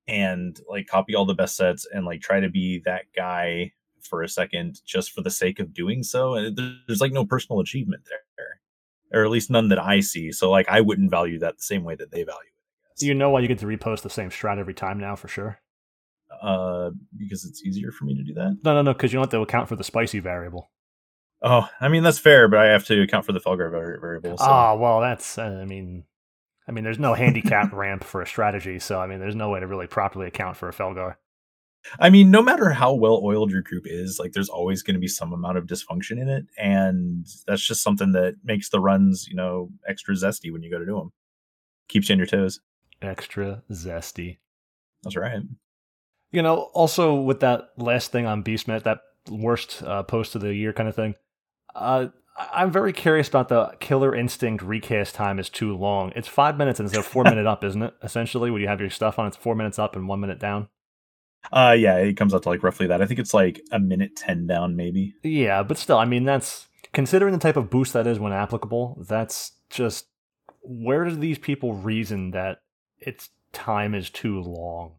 and 0.10 0.60
like 0.68 0.88
copy 0.88 1.14
all 1.16 1.26
the 1.26 1.34
best 1.34 1.56
sets 1.56 1.86
and 1.94 2.06
like 2.06 2.20
try 2.22 2.40
to 2.40 2.50
be 2.50 2.82
that 2.86 3.04
guy 3.16 3.72
for 4.02 4.24
a 4.24 4.28
second 4.30 4.80
just 4.86 5.12
for 5.12 5.22
the 5.22 5.30
sake 5.30 5.60
of 5.60 5.74
doing 5.74 6.02
so 6.04 6.34
and 6.34 6.58
there's 6.88 7.02
like 7.02 7.12
no 7.12 7.26
personal 7.26 7.60
achievement 7.60 8.02
there 8.10 8.60
or 9.20 9.24
at 9.26 9.30
least 9.32 9.50
none 9.52 9.68
that 9.70 9.78
i 9.80 10.00
see 10.00 10.32
so 10.32 10.50
like 10.50 10.68
i 10.70 10.80
wouldn't 10.82 11.12
value 11.12 11.38
that 11.40 11.58
the 11.58 11.64
same 11.64 11.84
way 11.84 11.96
that 11.96 12.10
they 12.12 12.24
value 12.24 12.50
it 12.50 13.00
Do 13.00 13.06
you 13.08 13.14
know 13.14 13.30
why 13.30 13.42
you 13.42 13.48
get 13.48 13.60
to 13.60 13.66
repost 13.66 14.02
the 14.02 14.10
same 14.10 14.30
strat 14.30 14.58
every 14.58 14.74
time 14.74 15.00
now 15.00 15.16
for 15.16 15.28
sure? 15.28 15.60
uh 16.42 16.92
because 17.18 17.44
it's 17.46 17.64
easier 17.66 17.92
for 17.92 18.06
me 18.06 18.16
to 18.16 18.24
do 18.24 18.34
that 18.36 18.58
No, 18.64 18.74
no, 18.74 18.82
no, 18.82 18.94
because 18.94 19.12
you 19.12 19.18
don't 19.18 19.26
have 19.26 19.32
to 19.32 19.42
account 19.42 19.68
for 19.68 19.76
the 19.76 19.84
spicy 19.84 20.20
variable. 20.20 20.72
oh 21.42 21.68
i 21.82 21.88
mean 21.90 22.04
that's 22.04 22.20
fair 22.20 22.48
but 22.48 22.60
i 22.60 22.66
have 22.68 22.86
to 22.86 23.02
account 23.02 23.26
for 23.26 23.34
the 23.34 23.40
felgar 23.42 23.70
variable 23.72 24.38
so 24.38 24.46
Ah, 24.48 24.76
well, 24.76 25.02
that's, 25.02 25.38
uh, 25.38 25.60
I 25.62 25.66
mean, 25.66 26.04
I 26.70 26.72
mean, 26.72 26.84
there's 26.84 27.00
no 27.00 27.16
handicap 27.16 27.74
ramp 27.74 28.04
for 28.04 28.22
a 28.22 28.28
strategy, 28.28 28.78
so 28.78 29.02
I 29.02 29.08
mean, 29.08 29.20
there's 29.20 29.36
no 29.36 29.50
way 29.50 29.60
to 29.60 29.66
really 29.68 29.88
properly 29.88 30.28
account 30.28 30.56
for 30.56 30.70
a 30.70 30.74
Felgar. 30.74 31.16
I 32.00 32.10
mean, 32.10 32.30
no 32.30 32.42
matter 32.44 32.70
how 32.70 32.94
well 32.94 33.22
oiled 33.24 33.52
your 33.52 33.64
group 33.64 33.86
is, 33.88 34.20
like 34.20 34.34
there's 34.34 34.50
always 34.50 34.84
going 34.84 34.94
to 34.94 35.00
be 35.00 35.08
some 35.08 35.34
amount 35.34 35.58
of 35.58 35.66
dysfunction 35.66 36.22
in 36.22 36.30
it, 36.30 36.46
and 36.58 37.26
that's 37.48 37.66
just 37.66 37.82
something 37.82 38.12
that 38.12 38.36
makes 38.44 38.70
the 38.70 38.80
runs, 38.80 39.28
you 39.28 39.36
know, 39.36 39.70
extra 39.88 40.14
zesty 40.14 40.52
when 40.52 40.62
you 40.62 40.70
go 40.70 40.78
to 40.78 40.86
do 40.86 40.96
them. 40.96 41.12
Keeps 41.88 42.10
you 42.10 42.14
on 42.14 42.20
your 42.20 42.28
toes. 42.28 42.60
Extra 43.02 43.64
zesty. 43.72 44.38
That's 45.02 45.16
right. 45.16 45.42
You 46.32 46.42
know, 46.44 46.70
also 46.74 47.16
with 47.16 47.40
that 47.40 47.70
last 47.78 48.12
thing 48.12 48.28
on 48.28 48.44
Beastmet, 48.44 48.84
that 48.84 49.00
worst 49.32 49.82
uh, 49.82 50.04
post 50.04 50.36
of 50.36 50.42
the 50.42 50.54
year 50.54 50.74
kind 50.74 50.88
of 50.88 50.96
thing, 50.96 51.16
uh, 51.74 52.08
I'm 52.40 52.72
very 52.72 52.94
curious 52.94 53.28
about 53.28 53.50
the 53.50 53.76
Killer 53.80 54.16
Instinct 54.16 54.64
recast 54.64 55.14
time 55.14 55.40
is 55.40 55.50
too 55.50 55.76
long. 55.76 56.14
It's 56.16 56.28
five 56.28 56.58
minutes 56.58 56.80
instead 56.80 57.00
of 57.00 57.06
four 57.06 57.24
minute 57.24 57.46
up, 57.48 57.64
isn't 57.64 57.82
it? 57.82 57.94
Essentially, 58.02 58.50
when 58.50 58.62
you 58.62 58.68
have 58.68 58.80
your 58.80 58.90
stuff 58.90 59.20
on, 59.20 59.28
it's 59.28 59.38
four 59.38 59.56
minutes 59.56 59.78
up 59.78 59.96
and 59.96 60.08
one 60.08 60.22
minute 60.22 60.40
down. 60.40 60.70
Uh, 61.52 61.76
yeah, 61.78 61.98
it 61.98 62.18
comes 62.18 62.34
out 62.34 62.44
to 62.44 62.50
like 62.50 62.64
roughly 62.64 62.88
that. 62.88 63.02
I 63.02 63.06
think 63.06 63.20
it's 63.20 63.34
like 63.34 63.62
a 63.72 63.80
minute 63.80 64.16
ten 64.16 64.48
down, 64.48 64.76
maybe. 64.76 65.16
Yeah, 65.24 65.64
but 65.64 65.78
still, 65.78 65.98
I 65.98 66.06
mean, 66.06 66.24
that's 66.24 66.68
considering 66.94 67.34
the 67.34 67.40
type 67.40 67.58
of 67.58 67.70
boost 67.70 67.94
that 67.94 68.08
is 68.08 68.20
when 68.20 68.34
applicable. 68.34 69.04
That's 69.08 69.54
just 69.70 70.08
where 70.62 71.06
do 71.06 71.16
these 71.16 71.40
people 71.40 71.74
reason 71.74 72.32
that 72.32 72.60
its 72.98 73.30
time 73.54 73.96
is 73.96 74.10
too 74.10 74.42
long? 74.42 74.94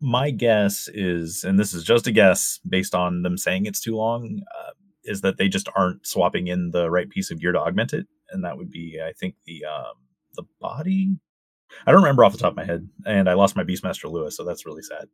My 0.00 0.30
guess 0.30 0.88
is, 0.92 1.44
and 1.44 1.58
this 1.58 1.72
is 1.72 1.82
just 1.82 2.06
a 2.06 2.12
guess 2.12 2.60
based 2.68 2.94
on 2.94 3.22
them 3.22 3.38
saying 3.38 3.66
it's 3.66 3.80
too 3.80 3.96
long, 3.96 4.42
uh, 4.54 4.72
is 5.06 5.20
that 5.22 5.38
they 5.38 5.48
just 5.48 5.68
aren't 5.74 6.06
swapping 6.06 6.46
in 6.48 6.70
the 6.72 6.90
right 6.90 7.08
piece 7.08 7.30
of 7.30 7.40
gear 7.40 7.52
to 7.52 7.60
augment 7.60 7.92
it, 7.92 8.06
and 8.30 8.44
that 8.44 8.56
would 8.58 8.70
be, 8.70 9.00
I 9.04 9.12
think, 9.12 9.34
the 9.46 9.64
um, 9.64 9.94
the 10.34 10.42
body. 10.60 11.16
I 11.86 11.90
don't 11.92 12.00
remember 12.02 12.24
off 12.24 12.32
the 12.32 12.38
top 12.38 12.52
of 12.52 12.56
my 12.56 12.64
head, 12.64 12.88
and 13.06 13.28
I 13.28 13.34
lost 13.34 13.56
my 13.56 13.64
Beastmaster 13.64 14.10
Lua, 14.10 14.30
so 14.30 14.44
that's 14.44 14.64
really 14.66 14.82
sad. 14.82 15.06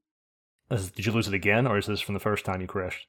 Is- 0.70 0.90
Did 0.90 1.06
you 1.06 1.12
lose 1.12 1.28
it 1.28 1.34
again, 1.34 1.66
or 1.66 1.78
is 1.78 1.86
this 1.86 2.00
from 2.00 2.14
the 2.14 2.20
first 2.20 2.44
time 2.44 2.60
you 2.60 2.66
crashed? 2.66 3.06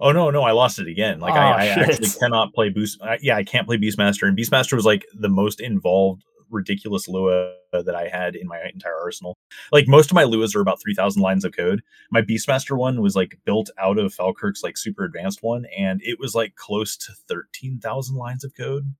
Oh 0.00 0.10
no, 0.10 0.30
no, 0.30 0.42
I 0.42 0.50
lost 0.52 0.78
it 0.80 0.88
again. 0.88 1.20
Like 1.20 1.34
Oh, 1.34 1.36
I, 1.36 1.64
I 1.64 1.66
actually 1.66 2.08
cannot 2.20 2.52
play 2.54 2.70
Boost. 2.70 3.00
I, 3.02 3.18
yeah, 3.22 3.36
I 3.36 3.44
can't 3.44 3.66
play 3.66 3.76
Beastmaster, 3.76 4.26
and 4.26 4.36
Beastmaster 4.36 4.72
was 4.72 4.84
like 4.86 5.04
the 5.14 5.28
most 5.28 5.60
involved, 5.60 6.24
ridiculous 6.52 7.08
Lua 7.08 7.54
that 7.72 7.94
I 7.94 8.08
had 8.08 8.36
in 8.36 8.46
my 8.46 8.60
entire 8.72 8.96
arsenal. 8.96 9.36
Like 9.72 9.88
most 9.88 10.10
of 10.10 10.14
my 10.14 10.24
Luas 10.24 10.54
are 10.54 10.60
about 10.60 10.80
three 10.80 10.94
thousand 10.94 11.22
lines 11.22 11.44
of 11.44 11.56
code. 11.56 11.82
My 12.10 12.22
Beastmaster 12.22 12.76
one 12.76 13.00
was 13.00 13.16
like 13.16 13.38
built 13.44 13.70
out 13.78 13.98
of 13.98 14.14
Falkirk's 14.14 14.62
like 14.62 14.76
super 14.76 15.04
advanced 15.04 15.42
one, 15.42 15.66
and 15.76 16.00
it 16.02 16.18
was 16.18 16.34
like 16.34 16.54
close 16.56 16.96
to 16.98 17.12
thirteen 17.28 17.78
thousand 17.78 18.16
lines 18.16 18.44
of 18.44 18.54
code. 18.56 18.94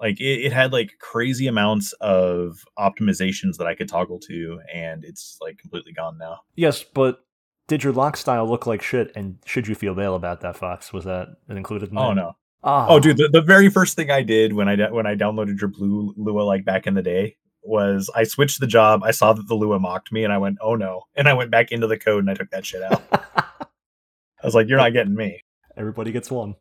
Like 0.00 0.18
it, 0.18 0.46
it 0.46 0.52
had 0.52 0.72
like 0.72 0.92
crazy 0.98 1.46
amounts 1.46 1.92
of 2.00 2.64
optimizations 2.78 3.58
that 3.58 3.66
I 3.66 3.74
could 3.74 3.88
toggle 3.88 4.18
to, 4.20 4.60
and 4.72 5.04
it's 5.04 5.36
like 5.42 5.58
completely 5.58 5.92
gone 5.92 6.16
now. 6.16 6.40
Yes, 6.56 6.82
but 6.82 7.20
did 7.68 7.84
your 7.84 7.92
lock 7.92 8.16
style 8.16 8.48
look 8.48 8.66
like 8.66 8.82
shit? 8.82 9.12
And 9.14 9.38
should 9.44 9.68
you 9.68 9.74
feel 9.74 9.94
bad 9.94 10.06
about 10.06 10.40
that, 10.40 10.56
Fox? 10.56 10.92
Was 10.92 11.04
that 11.04 11.28
included? 11.48 11.92
In 11.92 11.98
Oh 11.98 12.08
that? 12.08 12.14
no. 12.14 12.32
Ah, 12.62 12.86
Oh, 12.88 13.00
dude, 13.00 13.16
the, 13.16 13.28
the 13.28 13.40
very 13.40 13.70
first 13.70 13.96
thing 13.96 14.10
I 14.10 14.22
did 14.22 14.52
when 14.52 14.68
I 14.68 14.90
when 14.90 15.06
I 15.06 15.14
downloaded 15.14 15.60
your 15.60 15.68
blue 15.70 16.12
Lua 16.16 16.42
like 16.42 16.64
back 16.64 16.86
in 16.86 16.94
the 16.94 17.02
day 17.02 17.36
was 17.62 18.10
I 18.14 18.24
switched 18.24 18.60
the 18.60 18.66
job. 18.66 19.02
I 19.02 19.10
saw 19.12 19.32
that 19.32 19.48
the 19.48 19.54
Lua 19.54 19.78
mocked 19.78 20.12
me, 20.12 20.24
and 20.24 20.32
I 20.32 20.38
went, 20.38 20.58
"Oh 20.60 20.74
no!" 20.74 21.02
And 21.14 21.28
I 21.28 21.32
went 21.34 21.50
back 21.50 21.72
into 21.72 21.86
the 21.86 21.98
code 21.98 22.22
and 22.24 22.30
I 22.30 22.34
took 22.34 22.50
that 22.50 22.66
shit 22.66 22.82
out. 22.82 23.02
I 23.12 24.46
was 24.46 24.54
like, 24.54 24.68
"You're 24.68 24.78
not 24.78 24.92
getting 24.92 25.14
me." 25.14 25.42
Everybody 25.76 26.12
gets 26.12 26.30
one. 26.30 26.54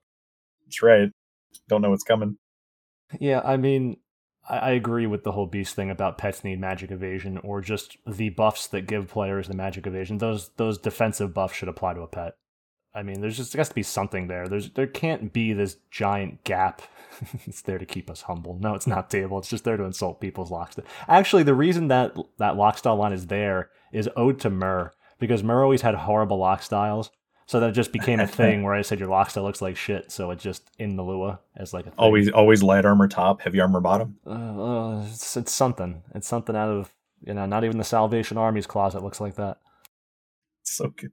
That's 0.66 0.82
right. 0.82 1.10
Don't 1.68 1.82
know 1.82 1.89
what's 1.89 2.04
coming. 2.04 2.38
Yeah, 3.20 3.41
I 3.43 3.58
mean, 3.58 3.97
I, 4.47 4.58
I 4.58 4.70
agree 4.72 5.08
with 5.08 5.24
the 5.24 5.32
whole 5.32 5.47
beast 5.47 5.76
thing 5.76 5.89
about 5.89 6.18
pets 6.18 6.43
need 6.43 6.60
magic 6.60 6.91
evasion, 6.91 7.38
or 7.39 7.60
just 7.62 7.97
the 8.08 8.30
buffs 8.30 8.68
that 8.68 8.88
give 8.88 9.08
players 9.10 9.47
the 9.47 9.56
magic 9.56 9.88
evasion. 9.88 10.20
Those 10.20 10.50
those 10.58 10.78
defensive 10.78 11.34
buffs 11.34 11.56
should 11.56 11.68
apply 11.70 11.95
to 11.95 12.02
a 12.02 12.08
pet. 12.08 12.36
I 12.94 13.04
mean, 13.04 13.22
there's 13.22 13.38
just 13.38 13.54
there 13.54 13.60
has 13.60 13.70
to 13.70 13.76
be 13.76 13.84
something 13.84 14.28
there. 14.28 14.48
There's 14.48 14.72
there 14.72 14.88
can't 14.88 15.32
be 15.32 15.54
this 15.54 15.78
giant 15.92 16.44
gap. 16.44 16.82
it's 17.46 17.62
there 17.62 17.78
to 17.78 17.86
keep 17.86 18.10
us 18.10 18.22
humble. 18.22 18.58
No, 18.60 18.74
it's 18.74 18.88
not 18.88 19.10
table. 19.10 19.38
It's 19.38 19.50
just 19.50 19.64
there 19.64 19.78
to 19.78 19.84
insult 19.84 20.22
people's 20.22 20.52
lockstyle. 20.52 20.86
Actually, 21.08 21.44
the 21.44 21.54
reason 21.54 21.88
that 21.90 22.16
that 22.38 22.56
lockstyle 22.56 22.98
line 22.98 23.14
is 23.14 23.28
there 23.28 23.70
is 23.92 24.10
owed 24.16 24.40
to 24.42 24.50
Mur 24.50 24.92
because 25.20 25.44
Mur 25.44 25.64
always 25.64 25.82
had 25.82 25.96
horrible 25.96 26.38
lock 26.38 26.64
styles. 26.64 27.12
So 27.46 27.60
that 27.62 27.74
just 27.74 27.92
became 27.92 28.20
a 28.20 28.28
thing 28.42 28.64
where 28.64 28.76
I 28.76 28.84
said 28.84 29.00
your 29.00 29.10
lockstyle 29.10 29.44
looks 29.44 29.62
like 29.62 29.76
shit. 29.76 30.12
So 30.12 30.30
it 30.32 30.40
just 30.40 30.70
in 30.78 30.96
the 30.96 31.04
Lua 31.04 31.40
as 31.56 31.74
like 31.74 31.86
a 31.86 31.90
thing. 31.90 31.98
Always, 31.98 32.30
always 32.30 32.62
light 32.62 32.86
armor 32.86 33.08
top, 33.08 33.42
heavy 33.42 33.60
armor 33.60 33.82
bottom. 33.82 34.18
Uh, 34.26 34.30
uh, 34.30 35.06
it's, 35.08 35.36
it's 35.36 35.52
something. 35.52 36.04
It's 36.14 36.28
something 36.28 36.56
out 36.56 36.70
of 36.70 36.94
you 37.26 37.34
know. 37.34 37.46
Not 37.46 37.64
even 37.64 37.78
the 37.78 37.84
Salvation 37.84 38.38
Army's 38.38 38.68
closet 38.68 39.04
looks 39.04 39.20
like 39.20 39.36
that. 39.36 39.58
So 40.64 40.90
good. 40.96 41.12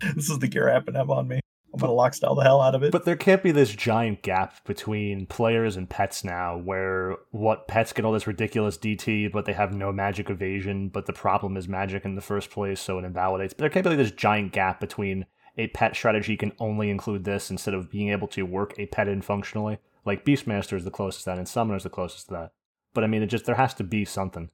This 0.14 0.30
is 0.30 0.38
the 0.38 0.48
gear 0.48 0.68
app 0.68 0.88
and 0.88 0.96
have 0.96 1.10
on 1.10 1.28
me. 1.28 1.40
I'm 1.72 1.80
gonna 1.80 1.92
lock 1.92 2.14
style 2.14 2.34
the 2.34 2.42
hell 2.42 2.60
out 2.60 2.74
of 2.74 2.82
it. 2.82 2.92
But 2.92 3.04
there 3.04 3.16
can't 3.16 3.42
be 3.42 3.52
this 3.52 3.70
giant 3.70 4.22
gap 4.22 4.64
between 4.64 5.26
players 5.26 5.76
and 5.76 5.88
pets 5.88 6.24
now, 6.24 6.56
where 6.56 7.16
what 7.30 7.68
pets 7.68 7.92
get 7.92 8.04
all 8.04 8.12
this 8.12 8.26
ridiculous 8.26 8.78
DT, 8.78 9.30
but 9.30 9.44
they 9.44 9.52
have 9.52 9.74
no 9.74 9.92
magic 9.92 10.30
evasion. 10.30 10.88
But 10.88 11.06
the 11.06 11.12
problem 11.12 11.56
is 11.56 11.68
magic 11.68 12.04
in 12.04 12.14
the 12.14 12.22
first 12.22 12.50
place, 12.50 12.80
so 12.80 12.98
it 12.98 13.04
invalidates. 13.04 13.52
But 13.52 13.62
there 13.62 13.70
can't 13.70 13.84
be 13.84 13.90
like 13.90 13.98
this 13.98 14.10
giant 14.10 14.52
gap 14.52 14.80
between 14.80 15.26
a 15.58 15.66
pet 15.68 15.94
strategy 15.94 16.36
can 16.36 16.52
only 16.58 16.88
include 16.88 17.24
this 17.24 17.50
instead 17.50 17.74
of 17.74 17.90
being 17.90 18.10
able 18.10 18.28
to 18.28 18.44
work 18.44 18.74
a 18.78 18.86
pet 18.86 19.08
in 19.08 19.20
functionally. 19.20 19.78
Like 20.04 20.24
Beastmaster 20.24 20.76
is 20.76 20.84
the 20.84 20.90
closest 20.90 21.24
to 21.24 21.30
that, 21.30 21.38
and 21.38 21.48
Summoner 21.48 21.76
is 21.76 21.82
the 21.82 21.90
closest 21.90 22.28
to 22.28 22.34
that. 22.34 22.52
But 22.94 23.04
I 23.04 23.08
mean, 23.08 23.22
it 23.22 23.26
just 23.26 23.44
there 23.44 23.56
has 23.56 23.74
to 23.74 23.84
be 23.84 24.04
something. 24.04 24.50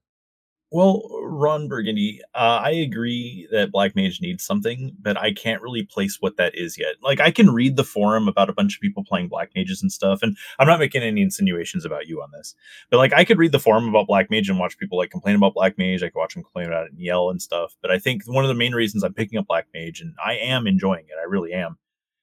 Well, 0.74 1.08
Ron 1.22 1.68
Burgundy, 1.68 2.20
uh, 2.34 2.58
I 2.60 2.70
agree 2.70 3.46
that 3.52 3.70
Black 3.70 3.94
Mage 3.94 4.20
needs 4.20 4.44
something, 4.44 4.90
but 5.00 5.16
I 5.16 5.32
can't 5.32 5.62
really 5.62 5.84
place 5.84 6.16
what 6.18 6.36
that 6.38 6.52
is 6.56 6.76
yet. 6.76 6.96
Like, 7.00 7.20
I 7.20 7.30
can 7.30 7.52
read 7.52 7.76
the 7.76 7.84
forum 7.84 8.26
about 8.26 8.50
a 8.50 8.52
bunch 8.52 8.74
of 8.74 8.80
people 8.80 9.04
playing 9.04 9.28
Black 9.28 9.52
Mages 9.54 9.82
and 9.82 9.92
stuff, 9.92 10.20
and 10.20 10.36
I'm 10.58 10.66
not 10.66 10.80
making 10.80 11.04
any 11.04 11.22
insinuations 11.22 11.84
about 11.84 12.08
you 12.08 12.20
on 12.20 12.32
this, 12.32 12.56
but 12.90 12.96
like, 12.96 13.12
I 13.12 13.24
could 13.24 13.38
read 13.38 13.52
the 13.52 13.60
forum 13.60 13.88
about 13.88 14.08
Black 14.08 14.32
Mage 14.32 14.48
and 14.48 14.58
watch 14.58 14.76
people 14.76 14.98
like 14.98 15.12
complain 15.12 15.36
about 15.36 15.54
Black 15.54 15.78
Mage. 15.78 16.02
I 16.02 16.08
could 16.08 16.18
watch 16.18 16.34
them 16.34 16.42
complain 16.42 16.66
about 16.66 16.86
it 16.86 16.90
and 16.90 17.00
yell 17.00 17.30
and 17.30 17.40
stuff. 17.40 17.76
But 17.80 17.92
I 17.92 18.00
think 18.00 18.24
one 18.26 18.42
of 18.42 18.48
the 18.48 18.54
main 18.54 18.72
reasons 18.72 19.04
I'm 19.04 19.14
picking 19.14 19.38
up 19.38 19.46
Black 19.46 19.68
Mage, 19.72 20.00
and 20.00 20.14
I 20.26 20.34
am 20.38 20.66
enjoying 20.66 21.04
it, 21.04 21.20
I 21.22 21.24
really 21.28 21.52
am, 21.52 21.78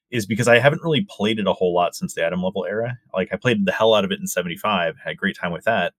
is 0.10 0.26
because 0.26 0.50
I 0.50 0.60
haven't 0.60 0.84
really 0.84 1.08
played 1.10 1.40
it 1.40 1.48
a 1.48 1.54
whole 1.54 1.74
lot 1.74 1.96
since 1.96 2.16
the 2.16 2.28
item 2.28 2.44
level 2.44 2.66
era. 2.66 3.00
Like, 3.14 3.30
I 3.32 3.38
played 3.38 3.66
the 3.66 3.72
hell 3.72 3.94
out 3.94 4.04
of 4.04 4.12
it 4.12 4.20
in 4.20 4.28
75, 4.28 4.98
had 5.06 5.14
a 5.14 5.16
great 5.16 5.38
time 5.38 5.54
with 5.54 5.64
that. 5.64 5.94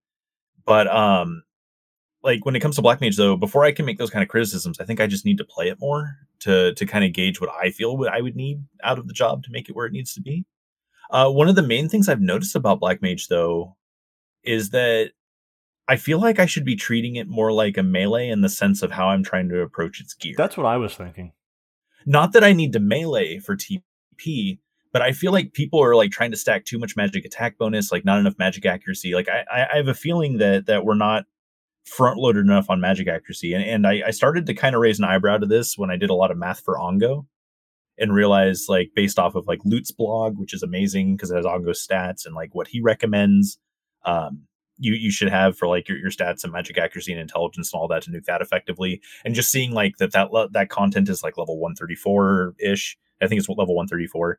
But 0.66 0.86
um, 0.94 1.44
like 2.22 2.44
when 2.44 2.54
it 2.54 2.60
comes 2.60 2.76
to 2.76 2.82
black 2.82 3.00
mage 3.00 3.16
though 3.16 3.36
before 3.36 3.64
i 3.64 3.72
can 3.72 3.84
make 3.84 3.98
those 3.98 4.10
kind 4.10 4.22
of 4.22 4.28
criticisms 4.28 4.78
i 4.80 4.84
think 4.84 5.00
i 5.00 5.06
just 5.06 5.24
need 5.24 5.38
to 5.38 5.44
play 5.44 5.68
it 5.68 5.80
more 5.80 6.16
to 6.38 6.72
to 6.74 6.86
kind 6.86 7.04
of 7.04 7.12
gauge 7.12 7.40
what 7.40 7.50
i 7.50 7.70
feel 7.70 7.96
what 7.96 8.12
i 8.12 8.20
would 8.20 8.36
need 8.36 8.62
out 8.82 8.98
of 8.98 9.08
the 9.08 9.14
job 9.14 9.42
to 9.42 9.50
make 9.50 9.68
it 9.68 9.76
where 9.76 9.86
it 9.86 9.92
needs 9.92 10.14
to 10.14 10.20
be. 10.20 10.44
Uh, 11.10 11.28
one 11.30 11.48
of 11.48 11.56
the 11.56 11.62
main 11.62 11.88
things 11.88 12.08
i've 12.08 12.20
noticed 12.20 12.56
about 12.56 12.80
black 12.80 13.02
mage 13.02 13.28
though 13.28 13.76
is 14.42 14.70
that 14.70 15.10
i 15.88 15.96
feel 15.96 16.18
like 16.18 16.38
i 16.38 16.46
should 16.46 16.64
be 16.64 16.76
treating 16.76 17.16
it 17.16 17.28
more 17.28 17.52
like 17.52 17.76
a 17.76 17.82
melee 17.82 18.28
in 18.28 18.40
the 18.40 18.48
sense 18.48 18.82
of 18.82 18.92
how 18.92 19.08
i'm 19.08 19.22
trying 19.22 19.48
to 19.48 19.60
approach 19.60 20.00
its 20.00 20.14
gear. 20.14 20.34
That's 20.36 20.56
what 20.56 20.66
I 20.66 20.76
was 20.78 20.94
thinking. 20.94 21.32
not 22.06 22.32
that 22.32 22.44
i 22.44 22.52
need 22.52 22.72
to 22.72 22.80
melee 22.80 23.38
for 23.38 23.56
tp 23.56 24.58
but 24.92 25.02
i 25.02 25.12
feel 25.12 25.32
like 25.32 25.52
people 25.52 25.82
are 25.82 25.94
like 25.96 26.10
trying 26.10 26.30
to 26.30 26.36
stack 26.36 26.64
too 26.64 26.78
much 26.78 26.96
magic 26.96 27.24
attack 27.24 27.58
bonus 27.58 27.92
like 27.92 28.04
not 28.04 28.18
enough 28.18 28.38
magic 28.38 28.64
accuracy. 28.66 29.14
Like 29.14 29.28
i 29.28 29.44
i 29.50 29.66
I 29.72 29.76
have 29.76 29.88
a 29.88 29.94
feeling 29.94 30.38
that 30.38 30.66
that 30.66 30.84
we're 30.84 30.94
not 30.94 31.26
front 31.84 32.18
loaded 32.18 32.40
enough 32.40 32.70
on 32.70 32.80
magic 32.80 33.08
accuracy. 33.08 33.52
And, 33.52 33.64
and 33.64 33.86
I, 33.86 34.02
I 34.06 34.10
started 34.10 34.46
to 34.46 34.54
kind 34.54 34.74
of 34.74 34.80
raise 34.80 34.98
an 34.98 35.04
eyebrow 35.04 35.38
to 35.38 35.46
this 35.46 35.76
when 35.76 35.90
I 35.90 35.96
did 35.96 36.10
a 36.10 36.14
lot 36.14 36.30
of 36.30 36.38
math 36.38 36.60
for 36.60 36.76
Ongo 36.76 37.26
and 37.98 38.14
realized 38.14 38.68
like 38.68 38.90
based 38.94 39.18
off 39.18 39.34
of 39.34 39.46
like 39.46 39.60
Loot's 39.64 39.90
blog, 39.90 40.38
which 40.38 40.54
is 40.54 40.62
amazing 40.62 41.16
because 41.16 41.30
it 41.30 41.36
has 41.36 41.44
Ongo 41.44 41.70
stats 41.70 42.24
and 42.24 42.34
like 42.34 42.54
what 42.54 42.68
he 42.68 42.80
recommends. 42.80 43.58
Um, 44.04 44.46
you 44.78 44.94
you 44.94 45.10
should 45.10 45.28
have 45.28 45.56
for 45.56 45.68
like 45.68 45.88
your, 45.88 45.98
your 45.98 46.10
stats 46.10 46.44
and 46.44 46.52
magic 46.52 46.76
accuracy 46.76 47.12
and 47.12 47.20
intelligence 47.20 47.72
and 47.72 47.80
all 47.80 47.88
that 47.88 48.02
to 48.02 48.10
nuke 48.10 48.24
that 48.24 48.40
effectively 48.40 49.00
and 49.24 49.34
just 49.34 49.50
seeing 49.50 49.72
like 49.72 49.96
that 49.98 50.12
that 50.12 50.32
le- 50.32 50.50
that 50.50 50.70
content 50.70 51.08
is 51.08 51.22
like 51.22 51.38
level 51.38 51.58
134 51.58 52.54
ish 52.58 52.96
i 53.20 53.26
think 53.26 53.38
it's 53.38 53.48
level 53.48 53.76
134 53.76 54.38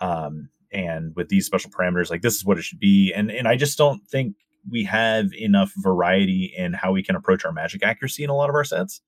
um 0.00 0.48
and 0.72 1.14
with 1.14 1.28
these 1.28 1.46
special 1.46 1.70
parameters 1.70 2.10
like 2.10 2.22
this 2.22 2.36
is 2.36 2.44
what 2.44 2.58
it 2.58 2.62
should 2.62 2.78
be 2.78 3.12
and 3.14 3.30
and 3.30 3.46
i 3.46 3.56
just 3.56 3.76
don't 3.76 4.08
think 4.08 4.36
we 4.70 4.84
have 4.84 5.26
enough 5.38 5.72
variety 5.76 6.52
in 6.56 6.72
how 6.72 6.92
we 6.92 7.02
can 7.02 7.16
approach 7.16 7.44
our 7.44 7.52
magic 7.52 7.82
accuracy 7.82 8.22
in 8.24 8.30
a 8.30 8.34
lot 8.34 8.48
of 8.48 8.54
our 8.54 8.64
sets 8.64 9.00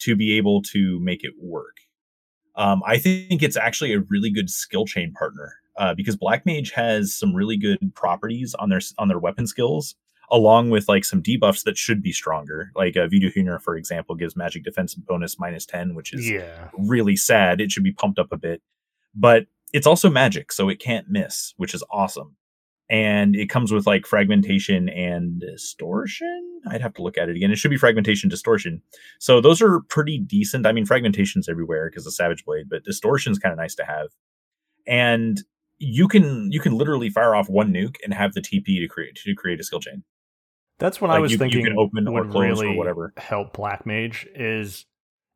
to 0.00 0.16
be 0.16 0.36
able 0.36 0.62
to 0.62 0.98
make 1.00 1.24
it 1.24 1.32
work. 1.40 1.76
Um, 2.54 2.82
I 2.86 2.98
think 2.98 3.42
it's 3.42 3.56
actually 3.56 3.92
a 3.92 4.00
really 4.00 4.30
good 4.30 4.50
skill 4.50 4.86
chain 4.86 5.12
partner 5.12 5.54
uh, 5.76 5.94
because 5.94 6.16
Black 6.16 6.46
Mage 6.46 6.72
has 6.72 7.14
some 7.14 7.34
really 7.34 7.56
good 7.56 7.78
properties 7.94 8.54
on 8.58 8.68
their 8.70 8.80
on 8.98 9.08
their 9.08 9.18
weapon 9.18 9.46
skills, 9.46 9.94
along 10.30 10.70
with 10.70 10.88
like 10.88 11.04
some 11.04 11.22
debuffs 11.22 11.64
that 11.64 11.76
should 11.76 12.02
be 12.02 12.12
stronger. 12.12 12.70
Like 12.74 12.96
uh, 12.96 13.06
Voodoo 13.08 13.58
for 13.58 13.76
example, 13.76 14.14
gives 14.14 14.36
magic 14.36 14.64
defense 14.64 14.94
bonus 14.94 15.38
minus 15.38 15.66
ten, 15.66 15.94
which 15.94 16.14
is 16.14 16.28
Yeah. 16.28 16.68
really 16.78 17.16
sad. 17.16 17.60
It 17.60 17.70
should 17.70 17.84
be 17.84 17.92
pumped 17.92 18.18
up 18.18 18.32
a 18.32 18.38
bit, 18.38 18.62
but 19.14 19.46
it's 19.74 19.86
also 19.86 20.08
magic, 20.08 20.50
so 20.52 20.68
it 20.70 20.78
can't 20.78 21.10
miss, 21.10 21.52
which 21.58 21.74
is 21.74 21.84
awesome. 21.90 22.36
And 22.88 23.34
it 23.34 23.48
comes 23.50 23.72
with 23.72 23.86
like 23.86 24.06
fragmentation 24.06 24.88
and 24.88 25.40
distortion. 25.40 26.60
I'd 26.70 26.80
have 26.82 26.94
to 26.94 27.02
look 27.02 27.18
at 27.18 27.28
it 27.28 27.36
again. 27.36 27.50
It 27.50 27.56
should 27.58 27.70
be 27.70 27.76
fragmentation 27.76 28.28
distortion. 28.30 28.80
So 29.18 29.40
those 29.40 29.60
are 29.60 29.80
pretty 29.88 30.18
decent. 30.18 30.66
I 30.66 30.72
mean, 30.72 30.86
fragmentation's 30.86 31.48
everywhere 31.48 31.90
because 31.90 32.06
of 32.06 32.14
Savage 32.14 32.44
Blade, 32.44 32.66
but 32.68 32.84
distortion's 32.84 33.38
kind 33.38 33.52
of 33.52 33.58
nice 33.58 33.74
to 33.76 33.84
have. 33.84 34.08
And 34.86 35.42
you 35.78 36.08
can 36.08 36.50
you 36.52 36.60
can 36.60 36.72
literally 36.78 37.10
fire 37.10 37.34
off 37.34 37.48
one 37.50 37.72
nuke 37.72 37.96
and 38.04 38.14
have 38.14 38.32
the 38.34 38.40
TP 38.40 38.80
to 38.80 38.88
create 38.88 39.16
to 39.16 39.34
create 39.34 39.60
a 39.60 39.64
skill 39.64 39.80
chain. 39.80 40.04
That's 40.78 41.00
what 41.00 41.10
I 41.10 41.18
was 41.18 41.32
you- 41.32 41.34
you 41.34 41.38
thinking 41.38 41.64
can 41.64 41.78
open 41.78 42.06
or 42.08 42.24
close 42.24 42.34
or 42.60 42.64
really 42.64 42.76
whatever. 42.76 43.12
help 43.16 43.52
Black 43.54 43.84
Mage 43.84 44.26
is 44.34 44.86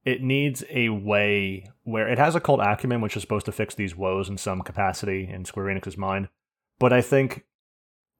it 0.05 0.23
needs 0.23 0.65
a 0.71 0.89
way 0.91 1.67
where 1.83 2.09
it 2.09 2.19
has 2.19 2.35
occult 2.35 2.61
acumen 2.61 3.01
which 3.01 3.17
is 3.17 3.23
supposed 3.23 3.47
to 3.47 3.53
fix 3.53 3.75
these 3.75 3.95
woes 3.97 4.29
in 4.29 4.39
some 4.39 4.63
capacity 4.63 5.29
in 5.31 5.45
Square 5.45 5.67
Enix's 5.67 5.97
mind. 5.99 6.29
But 6.81 6.93
I 6.93 7.01
think 7.01 7.45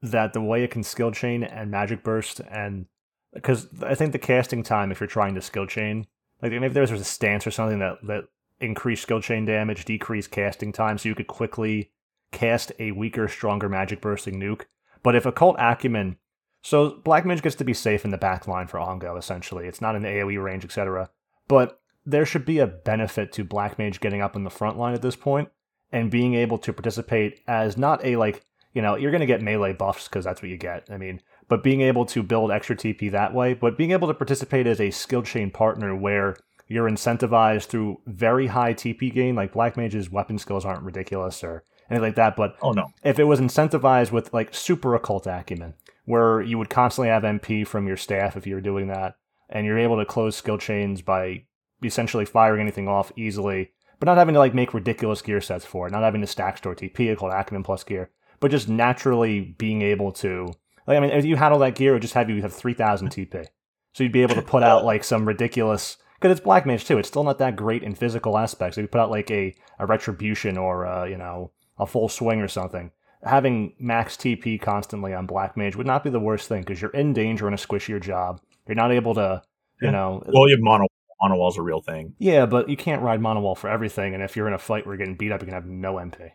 that 0.03 0.33
the 0.33 0.41
way 0.41 0.63
it 0.63 0.71
can 0.71 0.85
skill 0.85 1.11
chain 1.11 1.43
and 1.43 1.71
magic 1.71 2.05
burst 2.05 2.41
and 2.49 2.87
because 3.35 3.69
I 3.83 3.95
think 3.95 4.13
the 4.13 4.19
casting 4.19 4.63
time 4.63 4.93
if 4.93 5.01
you're 5.01 5.09
trying 5.09 5.35
to 5.35 5.43
skill 5.43 5.67
chain 5.67 6.07
like 6.41 6.53
maybe 6.53 6.69
there's 6.69 6.91
a 6.91 7.05
stance 7.05 7.47
or 7.47 7.51
something 7.51 7.81
that 7.81 7.99
that 8.05 8.25
increase 8.61 9.01
skill 9.03 9.21
chain 9.21 9.45
damage, 9.45 9.85
decrease 9.85 10.27
casting 10.27 10.73
time, 10.73 10.99
so 10.99 11.09
you 11.09 11.15
could 11.15 11.27
quickly 11.27 11.91
cast 12.31 12.73
a 12.79 12.93
weaker, 12.93 13.27
stronger 13.27 13.69
magic 13.69 14.01
bursting 14.01 14.39
nuke. 14.39 14.67
But 15.03 15.17
if 15.17 15.27
occult 15.27 15.57
acumen 15.59 16.17
so 16.63 17.01
Black 17.05 17.25
Mage 17.25 17.43
gets 17.43 17.57
to 17.57 17.65
be 17.65 17.75
safe 17.75 18.05
in 18.05 18.11
the 18.11 18.19
back 18.19 18.47
line 18.47 18.67
for 18.67 18.79
Ongo, 18.79 19.19
essentially. 19.19 19.67
It's 19.67 19.81
not 19.81 19.97
in 19.97 20.03
the 20.03 20.09
AoE 20.09 20.43
range, 20.43 20.65
etc. 20.65 21.11
But 21.49 21.81
there 22.05 22.27
should 22.27 22.45
be 22.45 22.59
a 22.59 22.67
benefit 22.67 23.33
to 23.33 23.45
Black 23.45 23.79
Mage 23.79 24.01
getting 24.01 24.21
up 24.21 24.37
in 24.37 24.45
the 24.45 24.51
front 24.51 24.79
line 24.79 24.95
at 24.95 25.03
this 25.03 25.17
point 25.17 25.49
and 25.93 26.11
being 26.11 26.35
able 26.35 26.59
to 26.59 26.73
participate 26.73 27.41
as 27.47 27.77
not 27.77 28.05
a 28.05 28.17
like, 28.17 28.45
you 28.73 28.83
know, 28.83 28.97
you're 28.97 29.11
going 29.11 29.21
to 29.21 29.27
get 29.27 29.43
melee 29.43 29.73
buffs 29.73 30.09
because 30.09 30.25
that's 30.25 30.43
what 30.43 30.51
you 30.51 30.57
get. 30.57 30.87
I 30.91 30.97
mean, 30.97 31.21
but 31.49 31.63
being 31.63 31.81
able 31.81 32.07
to 32.07 32.23
build 32.23 32.51
extra 32.51 32.77
TP 32.77 33.11
that 33.11 33.35
way, 33.35 33.55
but 33.55 33.77
being 33.77 33.91
able 33.91 34.09
to 34.09 34.15
participate 34.15 34.67
as 34.67 34.81
a 34.81 34.91
skill 34.91 35.23
chain 35.23 35.51
partner 35.51 35.95
where 35.97 36.37
you're 36.69 36.89
incentivized 36.89 37.67
through 37.67 38.01
very 38.07 38.47
high 38.47 38.73
TP 38.75 39.13
gain, 39.13 39.35
like 39.35 39.53
Black 39.53 39.77
Mage's 39.77 40.11
weapon 40.11 40.39
skills 40.39 40.65
aren't 40.65 40.85
ridiculous 40.85 41.43
or 41.43 41.65
anything 41.91 42.05
like 42.05 42.15
that, 42.15 42.37
but 42.37 42.55
Oh 42.63 42.71
no. 42.71 42.87
if 43.03 43.19
it 43.19 43.25
was 43.25 43.41
incentivized 43.41 44.13
with 44.13 44.33
like 44.33 44.55
super 44.55 44.95
occult 44.95 45.27
acumen, 45.27 45.75
where 46.05 46.41
you 46.41 46.57
would 46.59 46.71
constantly 46.71 47.09
have 47.09 47.25
MP 47.25 47.67
from 47.67 47.89
your 47.89 47.97
staff 47.97 48.37
if 48.37 48.47
you 48.47 48.55
were 48.55 48.61
doing 48.61 48.87
that, 48.87 49.17
and 49.49 49.67
you're 49.67 49.79
able 49.79 49.99
to 49.99 50.05
close 50.05 50.37
skill 50.37 50.59
chains 50.59 51.03
by 51.03 51.43
essentially 51.83 52.25
firing 52.25 52.61
anything 52.61 52.87
off 52.87 53.11
easily, 53.17 53.73
but 53.99 54.07
not 54.07 54.17
having 54.17 54.35
to 54.35 54.39
like 54.39 54.55
make 54.55 54.73
ridiculous 54.73 55.23
gear 55.23 55.41
sets 55.41 55.65
for 55.65 55.89
it, 55.89 55.91
not 55.91 56.05
having 56.05 56.21
to 56.21 56.27
stack 56.29 56.59
store 56.59 56.77
TP, 56.77 57.13
occult 57.13 57.33
acumen 57.35 57.65
plus 57.65 57.83
gear, 57.83 58.11
but 58.41 58.51
just 58.51 58.69
naturally 58.69 59.41
being 59.59 59.83
able 59.83 60.13
to 60.13 60.49
like 60.87 60.97
I 60.97 61.01
mean, 61.01 61.11
if 61.11 61.25
you 61.25 61.37
had 61.37 61.53
all 61.53 61.59
that 61.61 61.75
gear, 61.77 61.91
it 61.93 61.97
would 61.97 62.03
just 62.03 62.15
have 62.15 62.29
you 62.31 62.43
have 62.43 62.53
three 62.53 62.75
thousand 62.75 63.09
TP, 63.13 63.47
so 63.95 64.03
you'd 64.03 64.13
be 64.13 64.23
able 64.23 64.35
to 64.35 64.43
put 64.43 64.63
out 64.63 64.85
like 64.85 65.05
some 65.05 65.27
ridiculous. 65.27 65.97
Because 66.19 66.33
it's 66.37 66.45
black 66.45 66.67
mage 66.67 66.85
too, 66.85 66.99
it's 66.99 67.09
still 67.09 67.25
not 67.25 67.39
that 67.39 67.57
great 67.57 67.83
in 67.83 67.95
physical 67.95 68.37
aspects. 68.37 68.77
If 68.77 68.83
you 68.83 68.89
put 68.89 69.01
out 69.01 69.11
like 69.11 69.31
a, 69.31 69.55
a 69.79 69.87
retribution 69.87 70.59
or 70.59 70.87
uh, 70.87 71.05
you 71.05 71.17
know 71.17 71.53
a 71.79 71.87
full 71.87 72.09
swing 72.11 72.41
or 72.43 72.49
something, 72.49 72.91
having 73.25 73.73
max 73.79 74.17
TP 74.17 74.61
constantly 74.61 75.15
on 75.15 75.27
Black 75.27 75.57
Mage 75.57 75.77
would 75.77 75.87
not 75.87 76.05
be 76.05 76.11
the 76.11 76.21
worst 76.21 76.47
thing 76.49 76.61
because 76.61 76.83
you're 76.83 76.91
in 76.91 77.15
danger 77.15 77.49
in 77.49 77.55
a 77.55 77.57
squishier 77.57 78.01
job. 78.01 78.41
You're 78.67 78.75
not 78.75 78.93
able 78.93 79.15
to, 79.15 79.43
you 79.81 79.87
Yeah. 79.89 79.93
know. 79.93 80.23
Well, 80.27 80.47
you 80.49 80.57
have 80.57 80.63
Mana 80.63 80.85
Mana 81.23 81.37
Wall's 81.37 81.57
a 81.57 81.63
real 81.63 81.81
thing. 81.81 82.15
Yeah, 82.19 82.45
but 82.47 82.69
you 82.69 82.77
can't 82.77 83.01
ride 83.03 83.21
Mana 83.23 83.41
Wall 83.41 83.55
for 83.55 83.69
everything. 83.71 84.13
And 84.15 84.23
if 84.23 84.37
you're 84.37 84.47
in 84.49 84.53
a 84.55 84.59
fight 84.59 84.85
where 84.87 84.95
you're 84.95 84.99
getting 84.99 85.17
beat 85.17 85.33
up, 85.33 85.41
you 85.41 85.47
can 85.47 85.55
have 85.55 85.67
no 85.67 85.95
MP. 85.95 86.33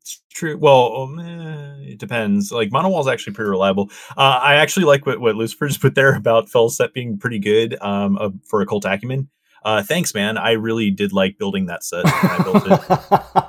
It's 0.00 0.22
true. 0.32 0.56
Well, 0.56 0.96
um, 0.96 1.18
eh, 1.18 1.92
it 1.92 1.98
depends. 1.98 2.50
Like 2.50 2.72
Mana 2.72 2.88
Wall's 2.88 3.08
actually 3.08 3.34
pretty 3.34 3.50
reliable. 3.50 3.90
Uh, 4.16 4.40
I 4.42 4.54
actually 4.54 4.86
like 4.86 5.04
what 5.06 5.20
what 5.20 5.36
Lucifer 5.36 5.66
just 5.68 5.80
put 5.80 5.94
there 5.94 6.14
about 6.14 6.48
Fell's 6.48 6.76
set 6.76 6.94
being 6.94 7.18
pretty 7.18 7.38
good 7.38 7.76
um, 7.82 8.16
uh, 8.18 8.30
for 8.48 8.60
occult 8.62 8.84
acumen. 8.84 9.28
Uh, 9.64 9.82
thanks, 9.82 10.14
man. 10.14 10.38
I 10.38 10.52
really 10.52 10.90
did 10.90 11.12
like 11.12 11.36
building 11.38 11.66
that 11.66 11.84
set. 11.84 12.04
when 12.04 12.14
I 12.14 12.42
built 12.42 12.66
it. 12.66 12.80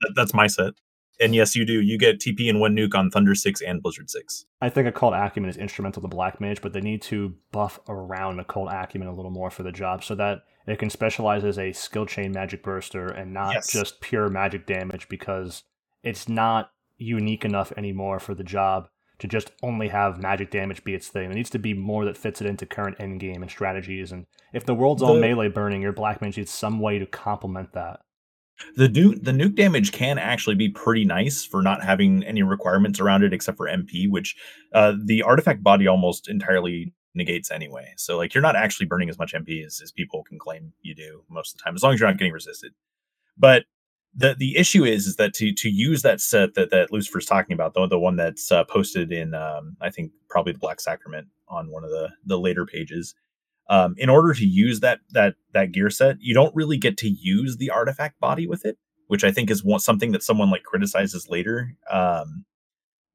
That- 0.00 0.12
that's 0.16 0.34
my 0.34 0.46
set. 0.48 0.74
And 1.20 1.34
yes, 1.34 1.54
you 1.54 1.64
do. 1.64 1.80
You 1.80 1.96
get 1.96 2.18
TP 2.18 2.50
and 2.50 2.60
one 2.60 2.74
nuke 2.74 2.94
on 2.94 3.08
Thunder 3.10 3.34
Six 3.36 3.62
and 3.62 3.80
Blizzard 3.82 4.10
Six. 4.10 4.44
I 4.60 4.68
think 4.68 4.88
Occult 4.88 5.14
Acumen 5.14 5.48
is 5.48 5.56
instrumental 5.56 6.02
to 6.02 6.08
Black 6.08 6.40
Mage, 6.40 6.60
but 6.60 6.72
they 6.72 6.80
need 6.80 7.00
to 7.02 7.34
buff 7.52 7.78
around 7.88 8.40
Occult 8.40 8.70
Acumen 8.72 9.06
a 9.08 9.14
little 9.14 9.30
more 9.30 9.50
for 9.50 9.62
the 9.62 9.70
job 9.70 10.02
so 10.02 10.14
that 10.16 10.40
it 10.66 10.78
can 10.80 10.90
specialize 10.90 11.44
as 11.44 11.58
a 11.58 11.72
skill 11.72 12.04
chain 12.04 12.32
magic 12.32 12.62
burster 12.64 13.06
and 13.06 13.32
not 13.32 13.52
Yes. 13.54 13.70
just 13.70 14.00
pure 14.00 14.28
magic 14.28 14.66
damage 14.66 15.08
because 15.08 15.62
it's 16.04 16.28
not 16.28 16.70
unique 16.96 17.44
enough 17.44 17.72
anymore 17.76 18.20
for 18.20 18.34
the 18.34 18.44
job 18.44 18.88
to 19.18 19.28
just 19.28 19.52
only 19.62 19.88
have 19.88 20.20
magic 20.20 20.50
damage 20.50 20.84
be 20.84 20.94
its 20.94 21.08
thing. 21.08 21.28
There 21.28 21.36
needs 21.36 21.50
to 21.50 21.58
be 21.58 21.72
more 21.72 22.04
that 22.04 22.16
fits 22.16 22.40
it 22.40 22.46
into 22.46 22.66
current 22.66 22.98
endgame 22.98 23.42
and 23.42 23.50
strategies. 23.50 24.12
And 24.12 24.26
if 24.52 24.66
the 24.66 24.74
world's 24.74 25.02
all 25.02 25.14
The- 25.14 25.20
melee 25.20 25.48
burning, 25.48 25.82
your 25.82 25.92
Black 25.92 26.20
Mage 26.20 26.36
needs 26.36 26.50
some 26.50 26.80
way 26.80 26.98
to 26.98 27.06
complement 27.06 27.72
that. 27.72 28.00
The 28.76 28.88
nuke 28.88 29.24
the 29.24 29.32
nuke 29.32 29.56
damage 29.56 29.90
can 29.90 30.16
actually 30.16 30.54
be 30.54 30.68
pretty 30.68 31.04
nice 31.04 31.44
for 31.44 31.60
not 31.60 31.82
having 31.82 32.22
any 32.22 32.44
requirements 32.44 33.00
around 33.00 33.24
it 33.24 33.32
except 33.32 33.56
for 33.56 33.66
MP, 33.66 34.08
which 34.08 34.36
uh, 34.72 34.94
the 35.04 35.22
artifact 35.22 35.64
body 35.64 35.88
almost 35.88 36.28
entirely 36.28 36.94
negates 37.16 37.50
anyway. 37.50 37.94
So 37.96 38.16
like 38.16 38.32
you're 38.32 38.42
not 38.42 38.54
actually 38.54 38.86
burning 38.86 39.08
as 39.08 39.18
much 39.18 39.32
MP 39.32 39.64
as, 39.64 39.80
as 39.82 39.90
people 39.90 40.22
can 40.22 40.38
claim 40.38 40.72
you 40.82 40.94
do 40.94 41.24
most 41.28 41.54
of 41.54 41.58
the 41.58 41.64
time, 41.64 41.74
as 41.74 41.82
long 41.82 41.94
as 41.94 42.00
you're 42.00 42.08
not 42.08 42.18
getting 42.18 42.32
resisted. 42.32 42.72
But 43.36 43.64
the 44.14 44.34
the 44.38 44.56
issue 44.56 44.84
is 44.84 45.06
is 45.06 45.16
that 45.16 45.34
to 45.34 45.52
to 45.52 45.68
use 45.68 46.02
that 46.02 46.20
set 46.20 46.54
that 46.54 46.70
that 46.70 46.92
Lucifer's 46.92 47.26
talking 47.26 47.54
about, 47.54 47.74
the 47.74 47.86
the 47.86 47.98
one 47.98 48.16
that's 48.16 48.52
uh, 48.52 48.64
posted 48.64 49.12
in 49.12 49.34
um, 49.34 49.76
I 49.80 49.90
think 49.90 50.12
probably 50.28 50.52
the 50.52 50.58
Black 50.58 50.80
Sacrament 50.80 51.28
on 51.48 51.70
one 51.70 51.84
of 51.84 51.90
the 51.90 52.10
the 52.24 52.38
later 52.38 52.66
pages. 52.66 53.14
Um, 53.70 53.94
in 53.96 54.10
order 54.10 54.34
to 54.34 54.44
use 54.44 54.80
that 54.80 55.00
that 55.10 55.34
that 55.52 55.72
gear 55.72 55.90
set, 55.90 56.16
you 56.20 56.34
don't 56.34 56.54
really 56.54 56.76
get 56.76 56.96
to 56.98 57.08
use 57.08 57.56
the 57.56 57.70
artifact 57.70 58.20
body 58.20 58.46
with 58.46 58.64
it, 58.64 58.78
which 59.08 59.24
I 59.24 59.32
think 59.32 59.50
is 59.50 59.64
one, 59.64 59.80
something 59.80 60.12
that 60.12 60.22
someone 60.22 60.50
like 60.50 60.62
criticizes 60.64 61.28
later. 61.28 61.74
Um, 61.90 62.44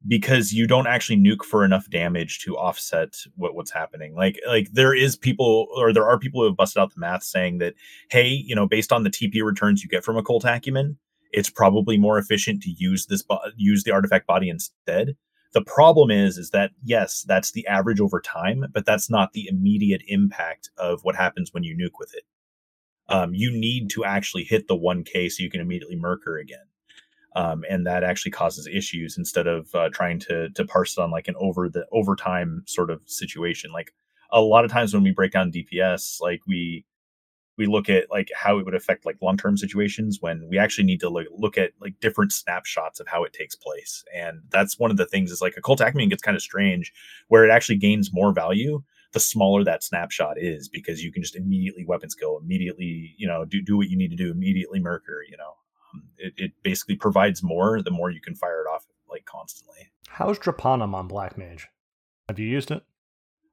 because 0.08 0.54
you 0.54 0.66
don't 0.66 0.88
actually 0.88 1.18
nuke 1.18 1.44
for 1.44 1.66
enough 1.66 1.90
damage 1.90 2.40
to 2.40 2.58
offset 2.58 3.16
what, 3.36 3.54
what's 3.54 3.72
happening. 3.72 4.16
Like 4.16 4.40
like 4.48 4.72
there 4.72 4.94
is 4.94 5.16
people 5.16 5.68
or 5.76 5.92
there 5.92 6.08
are 6.08 6.18
people 6.18 6.42
who 6.42 6.48
have 6.48 6.58
busted 6.58 6.82
out 6.82 6.94
the 6.94 7.00
math 7.00 7.24
saying 7.24 7.58
that 7.58 7.74
hey, 8.10 8.28
you 8.28 8.56
know, 8.56 8.68
based 8.68 8.92
on 8.92 9.04
the 9.04 9.10
TP 9.10 9.44
returns 9.44 9.84
you 9.84 9.90
get 9.90 10.06
from 10.06 10.18
occult 10.18 10.46
acumen, 10.46 10.98
it's 11.32 11.50
probably 11.50 11.98
more 11.98 12.18
efficient 12.18 12.64
to 12.64 12.72
use 12.72 13.08
this 13.08 13.24
bo- 13.24 13.42
use 13.58 13.84
the 13.84 13.92
artifact 13.92 14.26
body 14.26 14.50
instead. 14.50 15.16
The 15.54 15.64
problem 15.64 16.12
is 16.12 16.38
is 16.38 16.52
that 16.52 16.72
yes, 16.84 17.26
that's 17.28 17.52
the 17.52 17.68
average 17.68 18.00
over 18.00 18.22
time, 18.22 18.66
but 18.72 18.86
that's 18.86 19.10
not 19.10 19.34
the 19.34 19.48
immediate 19.50 20.04
impact 20.08 20.70
of 20.78 21.04
what 21.04 21.16
happens 21.16 21.54
when 21.54 21.64
you 21.64 21.76
nuke 21.76 22.00
with 22.00 22.14
it. 22.16 22.24
Um, 23.10 23.34
you 23.34 23.52
need 23.52 23.90
to 23.92 24.06
actually 24.06 24.44
hit 24.44 24.68
the 24.68 24.78
1k 24.78 25.32
so 25.32 25.42
you 25.42 25.50
can 25.50 25.62
immediately 25.62 25.98
Myrkr 25.98 26.40
again 26.40 26.69
um, 27.36 27.64
and 27.70 27.86
that 27.86 28.04
actually 28.04 28.32
causes 28.32 28.68
issues 28.68 29.18
instead 29.18 29.48
of 29.48 29.74
uh, 29.76 29.90
trying 29.90 30.20
to 30.20 30.50
to 30.50 30.66
parse 30.66 30.98
it 30.98 31.02
on 31.02 31.12
like 31.12 31.28
an 31.28 31.36
over 31.40 31.70
the 31.70 31.86
overtime 31.92 32.64
sort 32.66 32.90
of 32.90 33.02
situation. 33.06 33.72
Like 33.72 33.94
a 34.32 34.42
lot 34.42 34.66
of 34.66 34.72
times 34.72 34.94
when 34.94 35.04
we 35.04 35.12
break 35.12 35.32
down 35.32 35.52
DPS, 35.52 36.22
like 36.22 36.42
we 36.48 36.86
we 37.58 37.66
look 37.66 37.90
at 37.90 38.10
like 38.10 38.32
how 38.34 38.58
it 38.58 38.66
would 38.66 38.74
affect 38.74 39.06
like 39.06 39.18
long 39.22 39.38
term 39.38 39.58
situations 39.58 40.20
when 40.22 40.48
we 40.50 40.58
actually 40.58 40.86
need 40.86 41.02
to 41.02 41.10
look 41.10 41.28
look 41.32 41.58
at 41.58 41.72
like 41.82 42.00
different 42.00 42.32
snapshots 42.32 43.00
of 43.00 43.08
how 43.08 43.24
it 43.24 43.34
takes 43.34 43.56
place. 43.56 44.04
And 44.16 44.42
that's 44.50 44.80
one 44.80 44.92
of 44.92 44.98
the 44.98 45.06
things 45.06 45.32
is 45.32 45.42
like 45.42 45.56
occult 45.58 45.82
acumen 45.82 46.10
gets 46.10 46.24
kind 46.24 46.38
of 46.38 46.42
strange 46.42 46.94
where 47.28 47.46
it 47.46 47.52
actually 47.52 47.78
gains 47.78 48.14
more 48.14 48.34
value 48.34 48.82
the 49.12 49.20
smaller 49.20 49.64
that 49.64 49.84
snapshot 49.84 50.38
is 50.38 50.70
because 50.70 51.04
you 51.04 51.12
can 51.12 51.24
just 51.24 51.36
immediately 51.36 51.84
weapon 51.86 52.10
skill 52.10 52.40
immediately 52.42 53.16
you 53.18 53.28
know 53.28 53.46
do, 53.46 53.62
do 53.62 53.78
what 53.78 53.90
you 53.90 53.98
need 53.98 54.12
to 54.12 54.16
do 54.16 54.32
immediately 54.32 54.80
Myrkr 54.80 55.22
you 55.30 55.38
know 55.38 55.56
um, 55.94 56.04
it, 56.18 56.34
it 56.38 56.52
basically 56.64 56.96
provides 56.96 57.42
more 57.44 57.82
the 57.82 57.92
more 57.92 58.10
you 58.10 58.22
can 58.22 58.36
fire 58.36 58.62
it 58.62 58.68
off 58.70 58.86
like 59.10 59.26
constantly 59.26 59.92
How's 60.08 60.40
Drepanum 60.40 60.94
on 60.96 61.08
Black 61.08 61.38
Mage? 61.38 61.68
Have 62.28 62.40
you 62.40 62.48
used 62.48 62.72
it? 62.72 62.84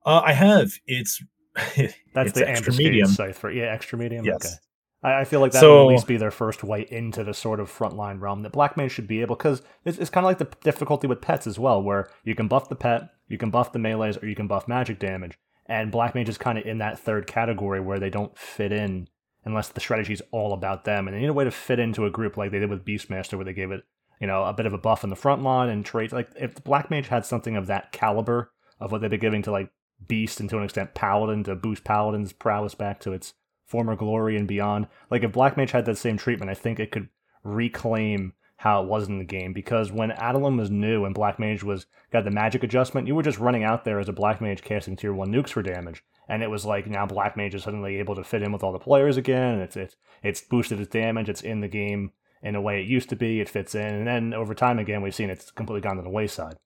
uh, 0.04 0.22
i 0.24 0.32
have 0.32 0.72
it's 0.86 1.22
That's 1.54 1.96
it's 2.28 2.32
the 2.32 2.48
extra 2.48 2.72
medium 2.74 3.08
scythe 3.08 3.38
for 3.38 3.50
yeah, 3.50 3.64
extra 3.64 3.98
medium. 3.98 4.24
Yes. 4.26 4.36
Okay. 4.36 4.54
I, 5.02 5.20
I 5.20 5.24
feel 5.24 5.40
like 5.40 5.52
that 5.52 5.60
So- 5.60 5.86
would 5.86 5.92
at 5.92 5.96
least 5.96 6.06
be 6.06 6.16
their 6.18 6.30
first 6.30 6.62
way 6.62 6.86
into 6.90 7.24
the 7.24 7.32
sort 7.32 7.60
of 7.60 7.70
frontline 7.70 8.20
realm 8.20 8.42
that 8.42 8.52
Black 8.52 8.76
Mage 8.76 8.92
should 8.92 9.08
be 9.08 9.22
able 9.22 9.36
because 9.36 9.62
it's, 9.84 9.96
it's 9.98 10.10
kind 10.10 10.24
of 10.24 10.28
like 10.28 10.38
the 10.38 10.48
difficulty 10.62 11.06
with 11.06 11.22
pets 11.22 11.46
as 11.46 11.58
well, 11.58 11.82
where 11.82 12.10
you 12.24 12.34
can 12.34 12.46
buff 12.48 12.68
the 12.68 12.76
pet, 12.76 13.08
you 13.28 13.38
can 13.38 13.50
buff 13.50 13.72
the 13.72 13.78
melees, 13.78 14.22
or 14.22 14.26
you 14.26 14.34
can 14.34 14.46
buff 14.46 14.68
magic 14.68 14.98
damage. 14.98 15.38
And 15.66 15.90
Black 15.90 16.14
Mage 16.14 16.28
is 16.28 16.38
kind 16.38 16.58
of 16.58 16.66
in 16.66 16.78
that 16.78 16.98
third 16.98 17.26
category 17.26 17.80
where 17.80 17.98
they 17.98 18.10
don't 18.10 18.36
fit 18.36 18.72
in 18.72 19.08
unless 19.46 19.68
the 19.68 19.80
strategy 19.80 20.12
is 20.12 20.22
all 20.30 20.52
about 20.52 20.84
them, 20.84 21.08
and 21.08 21.16
they 21.16 21.20
need 21.20 21.28
a 21.28 21.32
way 21.32 21.44
to 21.44 21.50
fit 21.50 21.78
into 21.78 22.04
a 22.04 22.10
group 22.10 22.36
like 22.36 22.50
they 22.50 22.58
did 22.58 22.68
with 22.68 22.84
Beastmaster, 22.84 23.34
where 23.34 23.44
they 23.44 23.54
gave 23.54 23.70
it 23.70 23.84
you 24.20 24.26
know 24.26 24.44
a 24.44 24.52
bit 24.52 24.66
of 24.66 24.72
a 24.72 24.78
buff 24.78 25.04
in 25.04 25.10
the 25.10 25.16
front 25.16 25.42
line 25.42 25.68
and 25.68 25.84
traits. 25.84 26.12
Like 26.12 26.30
if 26.38 26.62
Black 26.64 26.90
Mage 26.90 27.08
had 27.08 27.24
something 27.24 27.56
of 27.56 27.66
that 27.66 27.92
caliber 27.92 28.52
of 28.80 28.92
what 28.92 29.00
they've 29.00 29.10
been 29.10 29.20
giving 29.20 29.42
to 29.42 29.50
like 29.50 29.70
Beast 30.06 30.40
and 30.40 30.50
to 30.50 30.58
an 30.58 30.64
extent 30.64 30.94
Paladin 30.94 31.44
to 31.44 31.54
boost 31.54 31.84
Paladin's 31.84 32.32
prowess 32.32 32.74
back 32.74 33.00
to 33.00 33.12
its 33.12 33.34
former 33.64 33.96
glory 33.96 34.36
and 34.36 34.46
beyond. 34.46 34.86
Like 35.10 35.22
if 35.22 35.32
Black 35.32 35.56
Mage 35.56 35.72
had 35.72 35.86
that 35.86 35.98
same 35.98 36.16
treatment, 36.16 36.50
I 36.50 36.54
think 36.54 36.78
it 36.78 36.90
could 36.90 37.08
reclaim 37.42 38.34
how 38.58 38.82
it 38.82 38.88
was 38.88 39.08
in 39.08 39.18
the 39.18 39.24
game 39.24 39.52
because 39.52 39.92
when 39.92 40.10
Adoulin 40.10 40.58
was 40.58 40.70
new 40.70 41.04
and 41.04 41.14
Black 41.14 41.38
Mage 41.38 41.62
was 41.62 41.86
got 42.10 42.24
the 42.24 42.30
magic 42.30 42.62
adjustment, 42.62 43.06
you 43.06 43.14
were 43.14 43.22
just 43.22 43.38
running 43.38 43.64
out 43.64 43.84
there 43.84 43.98
as 43.98 44.08
a 44.08 44.14
Black 44.14 44.40
Mage 44.40 44.62
casting 44.62 44.96
tier 44.96 45.12
one 45.12 45.30
nukes 45.30 45.50
for 45.50 45.62
damage. 45.62 46.02
And 46.28 46.42
it 46.42 46.50
was 46.50 46.64
like 46.64 46.86
now 46.86 47.06
Black 47.06 47.36
Mage 47.36 47.54
is 47.54 47.62
suddenly 47.62 47.96
able 47.96 48.14
to 48.16 48.24
fit 48.24 48.42
in 48.42 48.52
with 48.52 48.62
all 48.62 48.72
the 48.72 48.78
players 48.78 49.16
again, 49.16 49.60
it's 49.60 49.76
it's 49.76 49.96
it's 50.22 50.40
boosted 50.40 50.80
its 50.80 50.90
damage, 50.90 51.28
it's 51.28 51.42
in 51.42 51.60
the 51.60 51.68
game 51.68 52.12
in 52.42 52.54
a 52.54 52.60
way 52.60 52.80
it 52.80 52.88
used 52.88 53.08
to 53.10 53.16
be, 53.16 53.40
it 53.40 53.48
fits 53.48 53.74
in, 53.74 53.94
and 53.94 54.06
then 54.06 54.34
over 54.34 54.54
time 54.54 54.78
again 54.78 55.02
we've 55.02 55.14
seen 55.14 55.30
it's 55.30 55.50
completely 55.50 55.80
gone 55.80 55.96
to 55.96 56.02
the 56.02 56.10
wayside. 56.10 56.56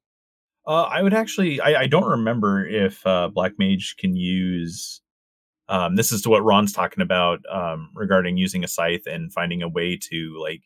uh, 0.67 0.83
i 0.83 1.03
would 1.03 1.15
actually 1.15 1.61
I, 1.61 1.83
I 1.83 1.87
don't 1.87 2.09
remember 2.09 2.67
if 2.67 3.07
uh, 3.07 3.29
black 3.29 3.53
mage 3.59 3.97
can 3.99 4.17
use 4.17 5.01
um, 5.69 5.95
this 5.97 6.11
is 6.13 6.23
to 6.23 6.31
what 6.31 6.45
ron's 6.45 6.73
talking 6.73 7.03
about 7.03 7.41
um, 7.51 7.91
regarding 7.95 8.37
using 8.37 8.65
a 8.65 8.69
scythe 8.69 9.07
and 9.07 9.33
finding 9.33 9.63
a 9.63 9.69
way 9.69 9.97
to 10.11 10.39
like 10.41 10.63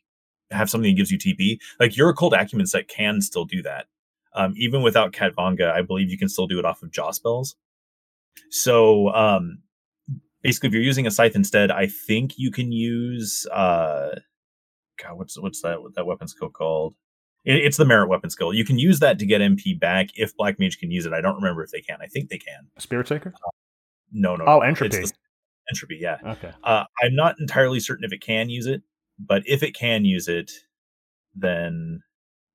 have 0.51 0.69
something 0.69 0.91
that 0.91 0.97
gives 0.97 1.11
you 1.11 1.17
tp 1.17 1.57
like 1.79 1.95
your 1.97 2.09
occult 2.09 2.33
acumen 2.33 2.65
set 2.65 2.87
can 2.87 3.21
still 3.21 3.45
do 3.45 3.61
that 3.61 3.87
um, 4.35 4.53
even 4.57 4.83
without 4.83 5.13
Khatvanga, 5.13 5.71
I 5.71 5.81
believe 5.81 6.11
you 6.11 6.17
can 6.17 6.27
still 6.27 6.45
do 6.45 6.59
it 6.59 6.65
off 6.65 6.83
of 6.83 6.91
jaw 6.91 7.11
spells. 7.11 7.55
So 8.49 9.09
um, 9.09 9.59
basically, 10.43 10.67
if 10.67 10.73
you're 10.73 10.83
using 10.83 11.07
a 11.07 11.11
scythe 11.11 11.35
instead, 11.35 11.71
I 11.71 11.87
think 11.87 12.33
you 12.37 12.51
can 12.51 12.71
use 12.71 13.45
uh, 13.51 14.19
God, 15.01 15.17
what's 15.17 15.39
what's 15.39 15.61
that 15.61 15.81
what 15.81 15.95
that 15.95 16.05
weapon 16.05 16.27
skill 16.27 16.49
called? 16.49 16.95
It, 17.43 17.57
it's 17.57 17.77
the 17.77 17.85
merit 17.85 18.09
weapon 18.09 18.29
skill. 18.29 18.53
You 18.53 18.65
can 18.65 18.79
use 18.79 18.99
that 18.99 19.19
to 19.19 19.25
get 19.25 19.41
MP 19.41 19.79
back 19.79 20.09
if 20.15 20.35
Black 20.35 20.59
Mage 20.59 20.77
can 20.77 20.91
use 20.91 21.05
it. 21.05 21.13
I 21.13 21.21
don't 21.21 21.35
remember 21.35 21.63
if 21.63 21.71
they 21.71 21.81
can. 21.81 21.97
I 22.01 22.07
think 22.07 22.29
they 22.29 22.37
can. 22.37 22.67
Spirit 22.79 23.07
Taker? 23.07 23.33
No, 24.11 24.35
no. 24.35 24.45
Oh, 24.45 24.59
no. 24.59 24.61
It's 24.61 24.67
entropy. 24.67 24.97
the- 24.97 25.11
entropy, 25.69 25.97
yeah. 25.99 26.17
Okay. 26.23 26.51
Uh, 26.63 26.85
I'm 27.01 27.15
not 27.15 27.39
entirely 27.39 27.79
certain 27.79 28.05
if 28.05 28.13
it 28.13 28.21
can 28.21 28.49
use 28.49 28.67
it, 28.67 28.83
but 29.19 29.43
if 29.45 29.63
it 29.63 29.75
can 29.75 30.05
use 30.05 30.27
it, 30.27 30.51
then 31.35 32.01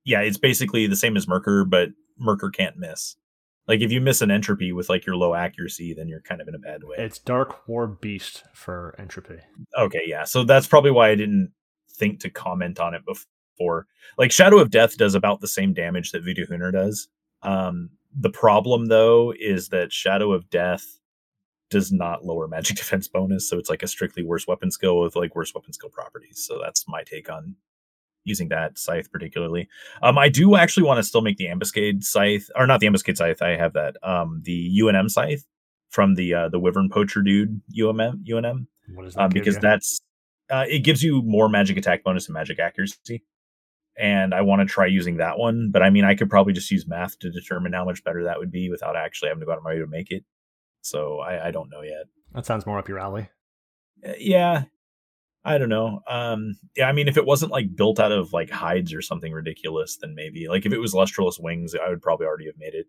yeah, 0.05 0.21
it's 0.21 0.39
basically 0.39 0.87
the 0.87 0.97
same 0.97 1.17
as 1.17 1.27
Myrkr, 1.27 1.69
but 1.69 1.91
Myrkr 2.21 2.53
can't 2.53 2.77
miss. 2.77 3.17
Like 3.71 3.83
if 3.83 3.93
you 3.93 4.01
miss 4.01 4.21
an 4.21 4.33
entropy 4.33 4.73
with 4.73 4.89
like 4.89 5.07
your 5.07 5.15
low 5.15 5.33
accuracy, 5.33 5.95
then 5.95 6.09
you're 6.09 6.23
kind 6.23 6.41
of 6.41 6.49
in 6.49 6.57
a 6.57 6.59
bad 6.59 6.83
way. 6.83 6.97
It's 6.99 7.21
Dark 7.21 7.69
War 7.69 7.87
Beast 7.87 8.43
for 8.53 8.97
entropy. 8.99 9.39
Okay, 9.79 10.03
yeah. 10.07 10.25
So 10.25 10.43
that's 10.43 10.67
probably 10.67 10.91
why 10.91 11.11
I 11.11 11.15
didn't 11.15 11.53
think 11.89 12.19
to 12.23 12.31
comment 12.31 12.81
on 12.81 12.95
it 12.95 13.03
before. 13.07 13.87
Like 14.19 14.33
Shadow 14.33 14.59
of 14.59 14.73
Death 14.73 14.97
does 14.97 15.15
about 15.15 15.41
the 15.41 15.47
same 15.47 15.73
damage 15.73 16.11
that 16.11 16.25
Vidohunir 16.25 16.73
does. 16.73 17.07
Um, 17.45 17.91
the 18.13 18.31
problem 18.31 18.87
though 18.87 19.33
is 19.39 19.69
that 19.69 19.93
Shadow 19.93 20.33
of 20.33 20.51
Death 20.51 20.99
does 21.71 21.93
not 21.93 22.25
lower 22.25 22.49
magic 22.49 22.77
defense 22.77 23.07
bonus, 23.07 23.49
so 23.49 23.57
it's 23.57 23.71
like 23.71 23.85
a 23.85 23.89
strictly 23.89 24.25
worse 24.25 24.49
weapon 24.49 24.73
skill 24.73 24.99
with 24.99 25.15
like 25.15 25.37
worse 25.37 25.55
weapon 25.55 25.73
skill 25.73 25.91
properties. 25.91 26.45
So 26.45 26.59
that's 26.61 26.89
my 26.89 27.05
take 27.05 27.31
on 27.31 27.55
using 28.25 28.49
that 28.49 28.79
scythe 28.79 29.11
particularly. 29.11 29.69
Um, 30.03 30.19
I 30.19 30.29
do 30.29 30.57
actually 30.57 30.85
want 30.85 30.99
to 30.99 31.03
still 31.03 31.23
make 31.23 31.37
the 31.37 31.49
ambuscade 31.49 32.05
scythe, 32.05 32.49
or 32.57 32.67
not 32.67 32.81
the 32.81 32.87
ambuscade 32.87 33.17
scythe. 33.17 33.43
I 33.43 33.57
have 33.57 33.73
that. 33.75 33.97
Um, 34.03 34.43
the 34.45 34.79
UNM 34.81 35.11
scythe 35.11 35.45
from 35.91 36.15
the 36.15 36.35
uh, 36.35 36.49
the 36.49 36.59
Wyvern 36.59 36.89
Poacher 36.91 37.23
dude 37.23 37.61
UMM 37.79 38.25
UNM 38.29 38.67
What 38.95 39.05
does 39.05 39.15
that 39.15 39.23
um, 39.25 39.31
because 39.31 39.57
you? 39.57 39.61
that's 39.61 40.01
uh, 40.51 40.65
it 40.69 40.81
gives 40.81 41.03
you 41.03 41.23
more 41.23 41.49
magic 41.49 41.77
attack 41.77 42.05
bonus 42.05 42.27
and 42.27 42.35
magic 42.35 42.59
accuracy. 42.59 43.25
and 43.97 44.35
I 44.35 44.41
want 44.43 44.61
to 44.61 44.67
try 44.67 44.87
using 44.87 45.17
that 45.19 45.39
one. 45.39 45.71
But 45.73 45.83
I 45.83 45.91
mean, 45.91 46.05
I 46.05 46.15
could 46.15 46.31
probably 46.31 46.53
just 46.53 46.71
use 46.71 46.87
math 46.87 47.19
to 47.21 47.31
determine 47.31 47.73
how 47.73 47.85
much 47.85 48.03
better 48.05 48.25
that 48.25 48.39
would 48.39 48.51
be 48.51 48.71
without 48.71 48.97
actually 48.97 49.29
having 49.29 49.41
to 49.41 49.47
go 49.47 49.53
out 49.53 49.59
of 49.59 49.65
my 49.65 49.71
way 49.73 49.79
to 49.79 49.87
make 49.87 50.11
it. 50.11 50.25
So 50.83 51.19
I, 51.21 51.49
I 51.49 51.51
don't 51.51 51.71
know 51.71 51.83
yet. 51.83 52.07
That 52.35 52.47
sounds 52.47 52.67
more 52.67 52.79
up 52.79 52.89
your 52.89 52.99
alley. 52.99 53.29
Uh, 54.07 54.13
yeah, 54.19 54.65
I 55.45 55.57
don't 55.57 55.69
know. 55.69 56.01
Um, 56.09 56.57
yeah, 56.77 56.89
I 56.89 56.93
mean, 56.93 57.09
if 57.09 57.17
it 57.17 57.25
wasn't 57.25 57.53
like 57.53 57.75
built 57.75 57.99
out 57.99 58.13
of 58.13 58.33
like 58.33 58.51
hides 58.51 58.93
or 58.93 59.01
something 59.01 59.33
ridiculous, 59.33 59.97
then 59.97 60.15
maybe. 60.15 60.49
Like 60.49 60.67
if 60.67 60.73
it 60.73 60.79
was 60.79 60.95
lustreless 60.95 61.39
wings, 61.39 61.75
I 61.75 61.89
would 61.89 62.03
probably 62.03 62.27
already 62.27 62.47
have 62.47 62.59
made 62.59 62.75
it. 62.75 62.87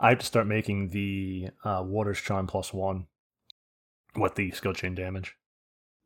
I 0.00 0.10
have 0.10 0.18
to 0.18 0.26
start 0.26 0.46
making 0.46 0.90
the 0.90 1.50
uh, 1.64 1.82
Warder's 1.84 2.20
Charm 2.20 2.46
plus 2.46 2.72
one 2.72 3.06
with 4.16 4.34
the 4.34 4.50
skill 4.52 4.72
chain 4.72 4.94
damage. 4.94 5.36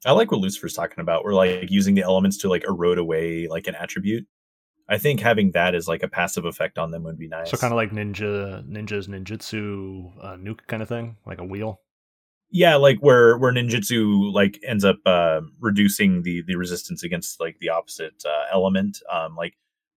I 0.04 0.12
like 0.12 0.30
what 0.30 0.40
Lucifer's 0.40 0.74
talking 0.74 1.00
about. 1.00 1.24
We're 1.24 1.34
like 1.34 1.70
using 1.70 1.94
the 1.94 2.02
elements 2.02 2.38
to 2.38 2.48
like 2.48 2.64
erode 2.64 2.98
away 2.98 3.46
like 3.48 3.66
an 3.66 3.74
attribute. 3.74 4.26
I 4.88 4.98
think 4.98 5.20
having 5.20 5.52
that 5.52 5.74
as 5.74 5.88
like 5.88 6.02
a 6.02 6.08
passive 6.08 6.44
effect 6.44 6.76
on 6.76 6.90
them 6.90 7.04
would 7.04 7.18
be 7.18 7.28
nice. 7.28 7.50
So 7.50 7.56
kind 7.56 7.72
of 7.72 7.76
like 7.76 7.92
ninja, 7.92 8.66
ninjas, 8.68 9.08
ninjutsu, 9.08 10.12
uh, 10.22 10.36
nuke 10.36 10.66
kind 10.66 10.82
of 10.82 10.88
thing, 10.88 11.16
like 11.24 11.40
a 11.40 11.44
wheel. 11.44 11.80
Yeah, 12.54 12.76
like 12.76 12.98
where 12.98 13.38
where 13.38 13.52
ninjutsu 13.52 14.32
like 14.32 14.60
ends 14.62 14.84
up 14.84 14.98
uh, 15.06 15.40
reducing 15.58 16.22
the 16.22 16.42
the 16.46 16.56
resistance 16.56 17.02
against 17.02 17.40
like 17.40 17.58
the 17.60 17.70
opposite 17.70 18.22
uh, 18.26 18.44
element. 18.52 18.98
Um, 19.10 19.34
like 19.36 19.54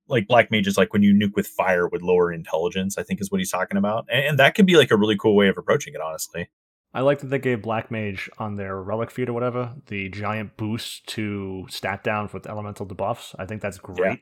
like 0.08 0.28
black 0.28 0.52
mages, 0.52 0.78
like 0.78 0.94
when 0.94 1.04
you 1.04 1.14
nuke 1.14 1.36
with 1.36 1.48
fire 1.48 1.88
would 1.90 2.02
lower 2.02 2.32
intelligence. 2.32 2.98
I 2.98 3.04
think 3.04 3.20
is 3.20 3.30
what 3.30 3.40
he's 3.40 3.52
talking 3.52 3.78
about, 3.78 4.06
and, 4.10 4.26
and 4.26 4.40
that 4.40 4.56
could 4.56 4.66
be 4.66 4.78
like 4.78 4.90
a 4.90 4.98
really 4.98 5.18
cool 5.18 5.36
way 5.36 5.50
of 5.50 5.58
approaching 5.58 5.94
it. 5.94 6.02
Honestly. 6.02 6.50
I 6.94 7.02
like 7.02 7.20
that 7.20 7.28
they 7.28 7.40
gave 7.40 7.62
Black 7.62 7.92
Mage 7.92 8.30
on 8.38 8.56
their 8.56 8.82
relic 8.82 9.12
feed 9.12 9.28
or 9.28 9.34
whatever 9.34 9.74
the 9.88 10.08
giant 10.08 10.56
boost 10.56 11.06
to 11.08 11.66
stat 11.68 12.06
down 12.06 12.30
with 12.34 12.48
elemental 12.48 12.86
debuffs. 12.86 13.36
I 13.38 13.46
think 13.46 13.62
that's 13.62 13.80
great, 13.80 14.00
yeah. 14.00 14.16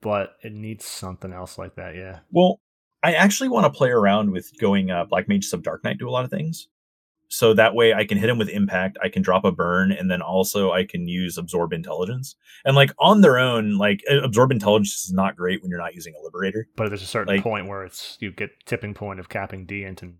but 0.00 0.34
it 0.42 0.52
needs 0.52 0.84
something 0.84 1.32
else 1.32 1.58
like 1.58 1.76
that. 1.76 1.94
Yeah. 1.94 2.18
Well, 2.32 2.60
I 3.04 3.12
actually 3.12 3.50
want 3.50 3.72
to 3.72 3.78
play 3.78 3.90
around 3.90 4.32
with 4.32 4.50
going 4.58 4.90
uh, 4.90 5.04
Black 5.04 5.28
Mage 5.28 5.44
sub 5.44 5.62
Dark 5.62 5.84
Knight 5.84 5.98
do 5.98 6.08
a 6.08 6.10
lot 6.10 6.24
of 6.24 6.30
things. 6.30 6.66
So 7.32 7.54
that 7.54 7.74
way 7.74 7.94
I 7.94 8.04
can 8.04 8.18
hit 8.18 8.28
him 8.28 8.36
with 8.36 8.50
impact, 8.50 8.98
I 9.02 9.08
can 9.08 9.22
drop 9.22 9.46
a 9.46 9.50
burn, 9.50 9.90
and 9.90 10.10
then 10.10 10.20
also 10.20 10.72
I 10.72 10.84
can 10.84 11.08
use 11.08 11.38
absorb 11.38 11.72
intelligence. 11.72 12.36
And 12.66 12.76
like 12.76 12.92
on 12.98 13.22
their 13.22 13.38
own, 13.38 13.78
like 13.78 14.04
absorb 14.22 14.52
intelligence 14.52 15.04
is 15.04 15.14
not 15.14 15.34
great 15.34 15.62
when 15.62 15.70
you're 15.70 15.80
not 15.80 15.94
using 15.94 16.12
a 16.14 16.22
liberator. 16.22 16.68
But 16.76 16.90
there's 16.90 17.00
a 17.00 17.06
certain 17.06 17.34
like, 17.34 17.42
point 17.42 17.68
where 17.68 17.84
it's 17.84 18.18
you 18.20 18.32
get 18.32 18.50
tipping 18.66 18.92
point 18.92 19.18
of 19.18 19.30
capping 19.30 19.64
D 19.64 19.82
into 19.82 20.12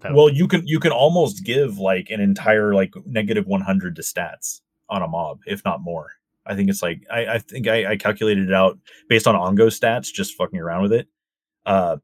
that 0.00 0.14
well, 0.14 0.28
you 0.28 0.48
can 0.48 0.66
you 0.66 0.80
can 0.80 0.90
almost 0.90 1.44
give 1.44 1.78
like 1.78 2.10
an 2.10 2.20
entire 2.20 2.74
like 2.74 2.92
negative 3.06 3.46
100 3.46 3.94
to 3.94 4.02
stats 4.02 4.62
on 4.88 5.00
a 5.00 5.06
mob, 5.06 5.38
if 5.46 5.64
not 5.64 5.80
more. 5.80 6.08
I 6.44 6.56
think 6.56 6.70
it's 6.70 6.82
like 6.82 7.02
I, 7.08 7.34
I 7.34 7.38
think 7.38 7.68
I, 7.68 7.92
I 7.92 7.96
calculated 7.96 8.48
it 8.48 8.52
out 8.52 8.80
based 9.08 9.28
on 9.28 9.36
Ongo 9.36 9.68
stats, 9.68 10.12
just 10.12 10.34
fucking 10.34 10.58
around 10.58 10.82
with 10.82 10.92
it. 10.92 11.06
Uh, 11.64 11.98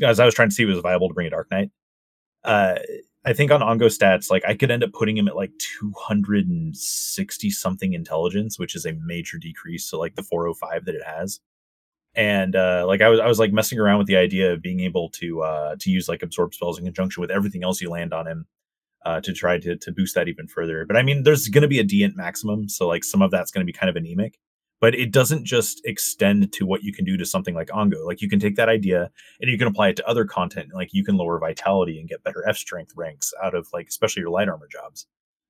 as 0.00 0.20
I 0.20 0.24
was 0.26 0.34
trying 0.34 0.50
to 0.50 0.54
see 0.54 0.62
if 0.62 0.68
it 0.68 0.72
was 0.74 0.80
viable 0.80 1.08
to 1.08 1.14
bring 1.14 1.26
a 1.26 1.30
Dark 1.30 1.50
Knight. 1.50 1.72
Uh, 2.44 2.76
I 3.24 3.32
think 3.32 3.50
on 3.50 3.60
Ongo 3.60 3.86
stats, 3.86 4.30
like 4.30 4.44
I 4.46 4.54
could 4.54 4.70
end 4.70 4.84
up 4.84 4.92
putting 4.92 5.16
him 5.16 5.28
at 5.28 5.36
like 5.36 5.52
260 5.80 7.50
something 7.50 7.94
intelligence, 7.94 8.58
which 8.58 8.74
is 8.74 8.84
a 8.84 8.92
major 8.92 9.38
decrease 9.38 9.88
to 9.90 9.96
like 9.96 10.14
the 10.14 10.22
405 10.22 10.84
that 10.84 10.94
it 10.94 11.04
has 11.04 11.40
and 12.14 12.54
uh, 12.54 12.84
like 12.86 13.00
I 13.00 13.08
was 13.08 13.20
I 13.20 13.26
was 13.26 13.38
like 13.38 13.52
messing 13.52 13.78
around 13.78 13.98
with 13.98 14.06
the 14.06 14.16
idea 14.16 14.52
of 14.52 14.62
being 14.62 14.80
able 14.80 15.10
to 15.10 15.42
uh, 15.42 15.76
to 15.80 15.90
use 15.90 16.08
like 16.08 16.22
absorb 16.22 16.54
spells 16.54 16.78
in 16.78 16.84
conjunction 16.84 17.20
with 17.20 17.30
everything 17.30 17.64
else 17.64 17.80
you 17.80 17.90
land 17.90 18.12
on 18.12 18.26
him 18.26 18.46
uh, 19.04 19.20
to 19.20 19.32
try 19.32 19.58
to 19.58 19.76
to 19.76 19.92
boost 19.92 20.14
that 20.14 20.28
even 20.28 20.46
further. 20.46 20.84
But 20.86 20.96
I 20.96 21.02
mean, 21.02 21.24
there's 21.24 21.48
going 21.48 21.62
to 21.62 21.68
be 21.68 21.80
a 21.80 21.84
dient 21.84 22.16
maximum, 22.16 22.68
so 22.68 22.86
like 22.86 23.04
some 23.04 23.22
of 23.22 23.30
that's 23.30 23.50
going 23.50 23.66
to 23.66 23.70
be 23.70 23.76
kind 23.76 23.90
of 23.90 23.96
anemic. 23.96 24.38
But 24.84 24.94
it 24.94 25.12
doesn't 25.12 25.46
just 25.46 25.80
extend 25.86 26.52
to 26.52 26.66
what 26.66 26.84
you 26.84 26.92
can 26.92 27.06
do 27.06 27.16
to 27.16 27.24
something 27.24 27.54
like 27.54 27.68
Ongo. 27.68 28.04
Like 28.04 28.20
you 28.20 28.28
can 28.28 28.38
take 28.38 28.56
that 28.56 28.68
idea 28.68 29.10
and 29.40 29.50
you 29.50 29.56
can 29.56 29.66
apply 29.66 29.88
it 29.88 29.96
to 29.96 30.06
other 30.06 30.26
content. 30.26 30.74
Like 30.74 30.90
you 30.92 31.02
can 31.02 31.16
lower 31.16 31.38
vitality 31.38 31.98
and 31.98 32.06
get 32.06 32.22
better 32.22 32.46
F 32.46 32.58
strength 32.58 32.92
ranks 32.94 33.32
out 33.42 33.54
of 33.54 33.66
like 33.72 33.88
especially 33.88 34.20
your 34.20 34.28
light 34.28 34.46
armor 34.46 34.68
jobs. 34.70 35.06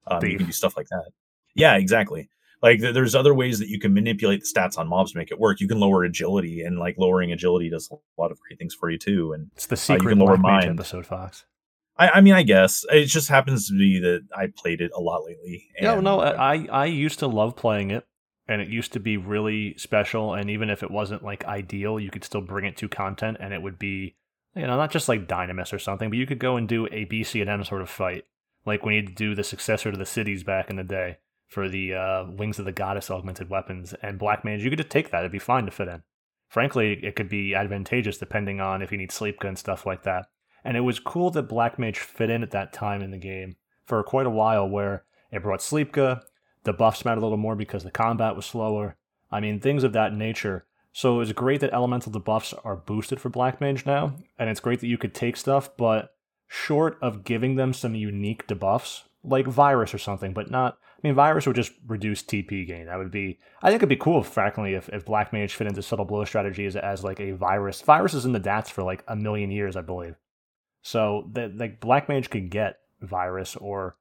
Um, 0.07 0.25
you 0.25 0.37
can 0.37 0.47
do 0.47 0.53
stuff 0.53 0.77
like 0.77 0.87
that. 0.91 1.11
Yeah, 1.57 1.75
exactly. 1.75 2.29
Like 2.63 2.79
there's 2.79 3.17
other 3.17 3.35
ways 3.35 3.59
that 3.59 3.67
you 3.67 3.81
can 3.81 3.93
manipulate 3.93 4.43
the 4.43 4.47
stats 4.47 4.79
on 4.79 4.87
mobs 4.87 5.11
to 5.11 5.19
make 5.19 5.33
it 5.33 5.41
work. 5.41 5.61
You 5.61 5.67
can 5.67 5.81
lower 5.81 6.05
agility, 6.05 6.63
and 6.63 6.79
like 6.79 6.97
lowering 6.97 7.33
agility 7.33 7.69
does 7.69 7.91
a 7.91 7.97
lot 8.23 8.31
of 8.31 8.39
great 8.39 8.61
things 8.61 8.73
for 8.73 8.89
you 8.89 8.99
too. 8.99 9.33
And 9.33 9.51
it's 9.57 9.67
the 9.67 9.77
secret 9.77 10.07
uh, 10.07 10.11
you 10.11 10.17
can 10.17 10.19
lower 10.25 10.37
mind 10.37 10.71
episode, 10.71 11.07
Fox. 11.07 11.45
I, 11.97 12.09
I, 12.09 12.21
mean, 12.21 12.35
I 12.35 12.45
guess 12.45 12.87
it 12.89 13.07
just 13.07 13.29
happens 13.29 13.67
to 13.67 13.77
be 13.77 13.99
that 13.99 14.29
I 14.33 14.47
played 14.57 14.81
it 14.81 14.93
a 14.95 15.01
lot 15.01 15.25
lately. 15.25 15.67
And, 15.77 15.85
no, 15.85 16.01
no, 16.01 16.21
I 16.21 16.69
I 16.71 16.87
used 16.87 17.19
to 17.19 17.27
love 17.27 17.57
playing 17.57 17.91
it, 17.91 18.07
and 18.47 18.61
it 18.61 18.69
used 18.69 18.93
to 18.93 19.01
be 19.01 19.17
really 19.17 19.75
special. 19.77 20.35
And 20.35 20.51
even 20.51 20.71
if 20.71 20.83
it 20.83 20.91
wasn't 20.91 21.25
like 21.25 21.45
ideal, 21.45 21.99
you 21.99 22.11
could 22.11 22.25
still 22.25 22.41
bring 22.41 22.65
it 22.65 22.77
to 22.79 22.89
content, 22.89 23.39
and 23.41 23.53
it 23.53 23.63
would 23.63 23.79
be 23.79 24.17
you 24.55 24.67
know 24.67 24.77
not 24.77 24.91
just 24.91 25.09
like 25.09 25.29
Dynamis 25.29 25.73
or 25.73 25.79
something, 25.79 26.11
but 26.11 26.19
you 26.19 26.27
could 26.27 26.39
go 26.39 26.57
and 26.57 26.69
do 26.69 26.87
a 26.87 27.07
BC 27.07 27.41
and 27.41 27.51
M 27.51 27.65
sort 27.65 27.83
of 27.83 27.91
fight, 27.91 28.25
like 28.65 28.85
we 28.85 28.95
need 28.95 29.09
to 29.09 29.15
do 29.15 29.35
the 29.35 29.45
successor 29.45 29.91
to 29.91 29.99
the 29.99 30.07
cities 30.07 30.45
back 30.45 30.71
in 30.71 30.77
the 30.77 30.85
day 30.85 31.19
for 31.55 31.69
the 31.69 31.95
uh, 31.95 32.25
Wings 32.25 32.59
of 32.59 32.65
the 32.65 32.73
Goddess 32.73 33.11
augmented 33.11 33.49
weapons 33.49 33.95
and 34.03 34.19
Black 34.19 34.45
Mage, 34.45 34.65
you 34.65 34.71
could 34.71 34.79
just 34.79 34.91
take 34.91 35.11
that. 35.11 35.21
It'd 35.21 35.33
be 35.33 35.39
fine 35.39 35.67
to 35.67 35.71
fit 35.71 35.89
in. 35.89 36.03
Frankly, 36.49 36.99
it 37.05 37.17
could 37.17 37.29
be 37.29 37.55
advantageous 37.55 38.19
depending 38.19 38.61
on 38.61 38.83
if 38.83 38.91
you 38.91 38.99
need 38.99 39.13
sleep 39.13 39.43
and 39.45 39.59
stuff 39.59 39.87
like 39.87 40.03
that. 40.03 40.27
And 40.65 40.77
it 40.77 40.81
was 40.81 40.99
cool 40.99 41.31
that 41.31 41.49
Black 41.49 41.79
Mage 41.79 41.99
fit 41.99 42.31
in 42.31 42.43
at 42.43 42.51
that 42.51 42.73
time 42.73 43.03
in 43.03 43.11
the 43.11 43.19
game 43.19 43.57
for 43.85 44.03
quite 44.03 44.27
a 44.27 44.31
while 44.31 44.69
where 44.69 45.05
it 45.31 45.43
brought 45.43 45.61
Sleepga, 45.61 46.23
the 46.65 46.73
buffs 46.73 47.05
mattered 47.05 47.21
a 47.21 47.23
little 47.23 47.39
more 47.39 47.57
because 47.57 47.85
the 47.85 47.91
combat 47.91 48.37
was 48.37 48.47
slower. 48.47 48.97
I 49.31 49.41
mean, 49.41 49.61
things 49.61 49.85
of 49.85 49.93
that 49.93 50.15
nature. 50.15 50.67
So 50.93 51.21
it's 51.21 51.33
great 51.33 51.61
that 51.61 51.73
elemental 51.73 52.13
debuffs 52.13 52.55
are 52.65 52.77
boosted 52.77 53.21
for 53.21 53.29
Black 53.29 53.61
Mage 53.61 53.85
now, 53.85 54.15
and 54.39 54.49
it's 54.49 54.61
great 54.61 54.81
that 54.81 54.87
you 54.87 54.99
could 54.99 55.15
take 55.15 55.37
stuff, 55.37 55.77
but 55.77 56.15
short 56.47 56.99
of 57.03 57.25
giving 57.25 57.57
them 57.57 57.73
some 57.73 57.95
unique 57.95 58.47
debuffs, 58.47 59.03
like 59.25 59.47
Virus 59.47 59.93
or 59.93 59.99
something, 59.99 60.33
but 60.33 60.51
not 60.51 60.79
I 61.05 61.09
mean, 61.09 61.17
Virus 61.17 61.47
would 61.47 61.57
just 61.57 61.73
reduce 61.87 62.23
TP 62.23 62.67
gain. 62.67 62.87
That 62.87 62.97
would 62.97 63.11
be, 63.11 63.39
I 63.63 63.69
think 63.69 63.81
it'd 63.81 63.91
be 63.91 63.97
cool, 63.97 64.23
frankly, 64.23 64.73
if, 64.73 64.89
if 64.89 65.05
Black 65.05 65.35
Mage 65.35 65.55
fit 65.55 65.67
into 65.67 65.83
Subtle 65.83 66.07
Blow 66.07 66.25
strategy 66.25 66.65
as, 66.65 66.77
as 66.77 67.05
like 67.05 67.21
a 67.21 67.33
Virus. 67.33 67.83
Virus 67.83 68.15
is 68.15 68.25
in 68.25 68.33
the 68.33 68.39
DATs 68.39 68.71
for 68.71 68.83
like 68.83 69.05
a 69.07 69.15
million 69.15 69.51
years, 69.51 69.77
I 69.77 69.83
believe. 69.83 70.15
So 70.81 71.29
that 71.33 71.59
like 71.59 71.79
Black 71.79 72.09
Mage 72.09 72.31
could 72.31 72.49
get 72.49 72.79
Virus 73.03 73.55
or 73.55 73.97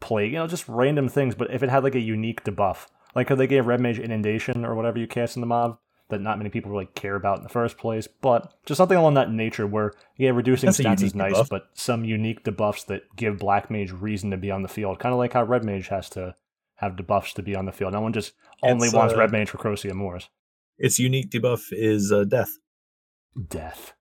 Plague, 0.00 0.32
you 0.32 0.38
know, 0.38 0.46
just 0.46 0.68
random 0.68 1.08
things. 1.08 1.34
But 1.34 1.52
if 1.52 1.62
it 1.62 1.68
had 1.70 1.84
like 1.84 1.94
a 1.94 2.00
unique 2.00 2.44
debuff, 2.44 2.86
like 3.14 3.28
they 3.28 3.46
gave 3.46 3.66
Red 3.66 3.80
Mage 3.80 3.98
Inundation 3.98 4.64
or 4.64 4.74
whatever 4.74 4.98
you 4.98 5.06
cast 5.06 5.36
in 5.36 5.40
the 5.40 5.46
mob, 5.46 5.78
that 6.08 6.20
not 6.20 6.38
many 6.38 6.50
people 6.50 6.70
really 6.70 6.88
care 6.94 7.14
about 7.14 7.38
in 7.38 7.42
the 7.42 7.48
first 7.48 7.78
place, 7.78 8.06
but 8.06 8.52
just 8.66 8.78
something 8.78 8.96
along 8.96 9.14
that 9.14 9.30
nature 9.30 9.66
where, 9.66 9.92
yeah, 10.16 10.30
reducing 10.30 10.66
That's 10.66 10.80
stats 10.80 11.02
is 11.02 11.14
nice, 11.14 11.34
debuff. 11.34 11.48
but 11.48 11.68
some 11.74 12.04
unique 12.04 12.44
debuffs 12.44 12.86
that 12.86 13.02
give 13.16 13.38
Black 13.38 13.70
Mage 13.70 13.92
reason 13.92 14.30
to 14.30 14.36
be 14.36 14.50
on 14.50 14.62
the 14.62 14.68
field. 14.68 14.98
Kind 14.98 15.12
of 15.12 15.18
like 15.18 15.32
how 15.32 15.44
Red 15.44 15.64
Mage 15.64 15.88
has 15.88 16.10
to 16.10 16.34
have 16.76 16.96
debuffs 16.96 17.32
to 17.34 17.42
be 17.42 17.54
on 17.54 17.66
the 17.66 17.72
field. 17.72 17.92
No 17.92 18.00
one 18.00 18.12
just 18.12 18.32
only 18.62 18.88
it's, 18.88 18.94
wants 18.94 19.14
uh, 19.14 19.18
Red 19.18 19.32
Mage 19.32 19.50
for 19.50 19.58
Crocea 19.58 19.94
Mors. 19.94 20.28
Its 20.78 20.98
unique 20.98 21.30
debuff 21.30 21.68
is 21.70 22.10
uh, 22.10 22.24
death. 22.24 22.58
Death. 23.48 23.92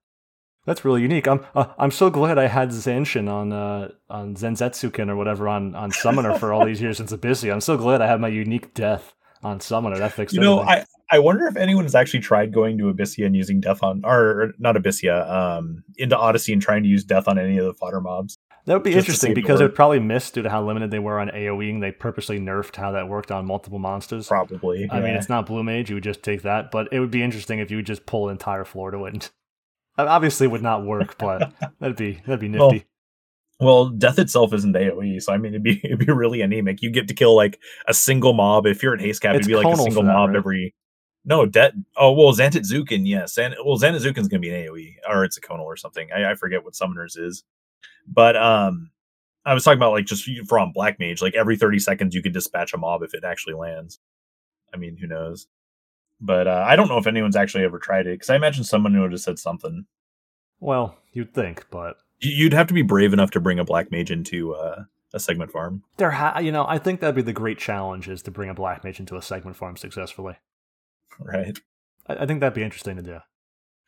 That's 0.69 0.85
really 0.85 1.01
unique. 1.01 1.27
I'm 1.27 1.43
uh, 1.55 1.65
I'm 1.79 1.89
so 1.89 2.11
glad 2.11 2.37
I 2.37 2.45
had 2.45 2.69
Zanshin 2.69 3.27
on 3.27 3.51
uh, 3.51 3.89
on 4.07 4.35
Zantetsuken 4.35 5.09
or 5.09 5.15
whatever 5.15 5.47
on, 5.47 5.73
on 5.73 5.89
Summoner 5.91 6.37
for 6.37 6.53
all 6.53 6.63
these 6.63 6.79
years 6.79 6.97
since 6.97 7.11
Abyssea. 7.11 7.51
I'm 7.51 7.59
so 7.59 7.75
glad 7.75 8.03
I 8.03 8.05
had 8.05 8.21
my 8.21 8.27
unique 8.27 8.75
death 8.75 9.15
on 9.41 9.59
Summoner. 9.59 9.97
That 9.97 10.13
fixed 10.13 10.35
You 10.35 10.41
know, 10.41 10.59
I, 10.59 10.85
I 11.09 11.17
wonder 11.17 11.47
if 11.47 11.57
anyone 11.57 11.85
has 11.85 11.95
actually 11.95 12.19
tried 12.19 12.53
going 12.53 12.77
to 12.77 12.83
Abyssea 12.93 13.25
and 13.25 13.35
using 13.35 13.59
death 13.59 13.81
on 13.81 14.03
or 14.05 14.53
not 14.59 14.75
Abyssea, 14.75 15.27
um 15.27 15.83
into 15.97 16.15
Odyssey 16.15 16.53
and 16.53 16.61
trying 16.61 16.83
to 16.83 16.89
use 16.89 17.03
death 17.03 17.27
on 17.27 17.39
any 17.39 17.57
of 17.57 17.65
the 17.65 17.73
fodder 17.73 17.99
mobs. 17.99 18.37
That 18.65 18.75
would 18.75 18.83
be 18.83 18.93
interesting 18.93 19.33
because 19.33 19.61
it 19.61 19.63
would 19.63 19.73
probably 19.73 19.99
miss 19.99 20.29
due 20.29 20.43
to 20.43 20.51
how 20.51 20.63
limited 20.63 20.91
they 20.91 20.99
were 20.99 21.19
on 21.19 21.29
AoEing. 21.29 21.81
They 21.81 21.91
purposely 21.91 22.39
nerfed 22.39 22.75
how 22.75 22.91
that 22.91 23.07
worked 23.07 23.31
on 23.31 23.47
multiple 23.47 23.79
monsters. 23.79 24.27
Probably. 24.27 24.87
I 24.87 24.97
yeah. 24.97 25.03
mean, 25.03 25.15
it's 25.15 25.29
not 25.29 25.47
Blue 25.47 25.63
Mage. 25.63 25.89
You 25.89 25.95
would 25.95 26.03
just 26.03 26.21
take 26.21 26.43
that, 26.43 26.69
but 26.69 26.89
it 26.91 26.99
would 26.99 27.09
be 27.09 27.23
interesting 27.23 27.57
if 27.57 27.71
you 27.71 27.77
would 27.77 27.87
just 27.87 28.05
pull 28.05 28.27
an 28.27 28.33
entire 28.33 28.65
floor 28.65 28.91
to 28.91 29.05
it. 29.05 29.31
Obviously, 29.97 30.45
it 30.45 30.51
would 30.51 30.61
not 30.61 30.85
work, 30.85 31.17
but 31.17 31.51
that'd 31.79 31.97
be 31.97 32.21
that'd 32.25 32.39
be 32.39 32.47
nifty. 32.47 32.59
Well, 32.59 32.83
well, 33.59 33.89
death 33.89 34.19
itself 34.19 34.53
isn't 34.53 34.73
AOE, 34.73 35.21
so 35.21 35.33
I 35.33 35.37
mean, 35.37 35.53
it'd 35.53 35.63
be 35.63 35.81
it'd 35.83 35.99
be 35.99 36.11
really 36.11 36.41
anemic. 36.41 36.81
You 36.81 36.89
get 36.89 37.07
to 37.09 37.13
kill 37.13 37.35
like 37.35 37.59
a 37.87 37.93
single 37.93 38.33
mob. 38.33 38.65
If 38.65 38.81
you're 38.81 38.93
at 38.93 39.01
haste 39.01 39.21
cap, 39.21 39.35
it'd 39.35 39.47
be 39.47 39.55
like 39.55 39.67
a 39.67 39.77
single 39.77 40.03
that, 40.03 40.13
mob 40.13 40.29
right? 40.29 40.37
every. 40.37 40.75
No, 41.25 41.45
debt. 41.45 41.73
Oh 41.97 42.13
well, 42.13 42.33
Zantetsuken, 42.33 43.05
yes. 43.05 43.37
And 43.37 43.55
well, 43.65 43.77
Zantetsuken's 43.77 44.29
gonna 44.29 44.39
be 44.39 44.49
an 44.49 44.67
AOE, 44.67 44.95
or 45.07 45.25
it's 45.25 45.37
a 45.37 45.41
conal 45.41 45.65
or 45.65 45.75
something. 45.75 46.09
I, 46.15 46.31
I 46.31 46.35
forget 46.35 46.63
what 46.63 46.73
summoners 46.73 47.17
is. 47.17 47.43
But 48.07 48.37
um, 48.37 48.91
I 49.45 49.53
was 49.53 49.63
talking 49.63 49.77
about 49.77 49.91
like 49.91 50.05
just 50.05 50.27
from 50.47 50.71
Black 50.71 50.99
Mage, 50.99 51.21
like 51.21 51.35
every 51.35 51.57
30 51.57 51.79
seconds 51.79 52.15
you 52.15 52.23
could 52.23 52.33
dispatch 52.33 52.73
a 52.73 52.77
mob 52.77 53.03
if 53.03 53.13
it 53.13 53.23
actually 53.23 53.53
lands. 53.53 53.99
I 54.73 54.77
mean, 54.77 54.97
who 54.97 55.07
knows? 55.07 55.47
But 56.21 56.47
uh, 56.47 56.65
I 56.67 56.75
don't 56.75 56.89
know 56.89 56.97
if 56.97 57.07
anyone's 57.07 57.35
actually 57.35 57.63
ever 57.63 57.79
tried 57.79 58.07
it 58.07 58.15
because 58.15 58.29
I 58.29 58.35
imagine 58.35 58.63
someone 58.63 58.99
would 58.99 59.11
have 59.11 59.21
said 59.21 59.39
something. 59.39 59.85
Well, 60.59 60.97
you'd 61.13 61.33
think, 61.33 61.65
but 61.71 61.97
you'd 62.19 62.53
have 62.53 62.67
to 62.67 62.73
be 62.73 62.81
brave 62.81 63.13
enough 63.13 63.31
to 63.31 63.39
bring 63.39 63.59
a 63.59 63.63
Black 63.63 63.91
Mage 63.91 64.11
into 64.11 64.53
uh, 64.53 64.83
a 65.13 65.19
segment 65.19 65.51
farm. 65.51 65.83
There, 65.97 66.11
ha- 66.11 66.39
you 66.39 66.51
know, 66.51 66.65
I 66.67 66.77
think 66.77 66.99
that'd 66.99 67.15
be 67.15 67.21
the 67.21 67.33
great 67.33 67.57
challenge 67.57 68.09
is 68.09 68.21
to 68.23 68.31
bring 68.31 68.49
a 68.49 68.53
Black 68.53 68.83
Mage 68.83 68.99
into 68.99 69.15
a 69.15 69.21
segment 69.21 69.55
farm 69.55 69.77
successfully. 69.77 70.35
right. 71.19 71.57
I, 72.07 72.15
I 72.15 72.25
think 72.25 72.41
that'd 72.41 72.53
be 72.53 72.63
interesting 72.63 72.97
to 72.97 73.01
do. 73.01 73.19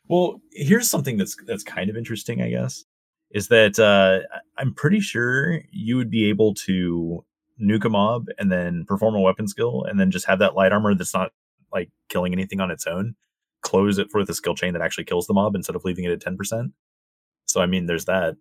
Well, 0.07 0.41
here's 0.51 0.89
something 0.89 1.17
that's 1.17 1.35
that's 1.45 1.63
kind 1.63 1.89
of 1.89 1.97
interesting, 1.97 2.41
I 2.41 2.49
guess, 2.49 2.85
is 3.31 3.47
that 3.49 3.79
uh, 3.79 4.21
I'm 4.57 4.73
pretty 4.73 4.99
sure 4.99 5.61
you 5.71 5.97
would 5.97 6.09
be 6.09 6.29
able 6.29 6.53
to 6.55 7.23
nuke 7.61 7.85
a 7.85 7.89
mob 7.89 8.27
and 8.39 8.51
then 8.51 8.85
perform 8.85 9.15
a 9.15 9.21
weapon 9.21 9.47
skill 9.47 9.83
and 9.83 9.99
then 9.99 10.11
just 10.11 10.25
have 10.25 10.39
that 10.39 10.55
light 10.55 10.71
armor 10.71 10.95
that's 10.95 11.13
not 11.13 11.31
like 11.71 11.89
killing 12.09 12.33
anything 12.33 12.59
on 12.59 12.71
its 12.71 12.87
own, 12.87 13.15
close 13.61 13.97
it 13.97 14.09
for 14.11 14.23
the 14.25 14.33
skill 14.33 14.55
chain 14.55 14.73
that 14.73 14.81
actually 14.81 15.05
kills 15.05 15.27
the 15.27 15.33
mob 15.33 15.55
instead 15.55 15.75
of 15.75 15.83
leaving 15.83 16.05
it 16.05 16.11
at 16.11 16.21
10%. 16.21 16.71
So 17.47 17.61
I 17.61 17.65
mean, 17.65 17.85
there's 17.85 18.05
that. 18.05 18.35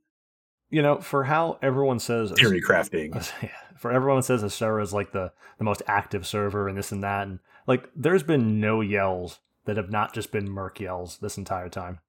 You 0.70 0.82
know, 0.82 1.00
for 1.00 1.24
how 1.24 1.58
everyone 1.62 1.98
says 1.98 2.32
theory 2.32 2.62
crafting. 2.62 3.28
For 3.80 3.90
everyone 3.90 4.22
says 4.22 4.44
Asura 4.44 4.82
is 4.82 4.92
like 4.92 5.12
the, 5.12 5.32
the 5.56 5.64
most 5.64 5.80
active 5.86 6.26
server 6.26 6.68
and 6.68 6.76
this 6.76 6.92
and 6.92 7.02
that, 7.02 7.26
and 7.26 7.38
like 7.66 7.88
there's 7.96 8.22
been 8.22 8.60
no 8.60 8.82
yells 8.82 9.38
that 9.64 9.78
have 9.78 9.90
not 9.90 10.12
just 10.12 10.30
been 10.30 10.50
merc 10.50 10.80
yells 10.80 11.16
this 11.18 11.38
entire 11.38 11.70
time. 11.70 12.00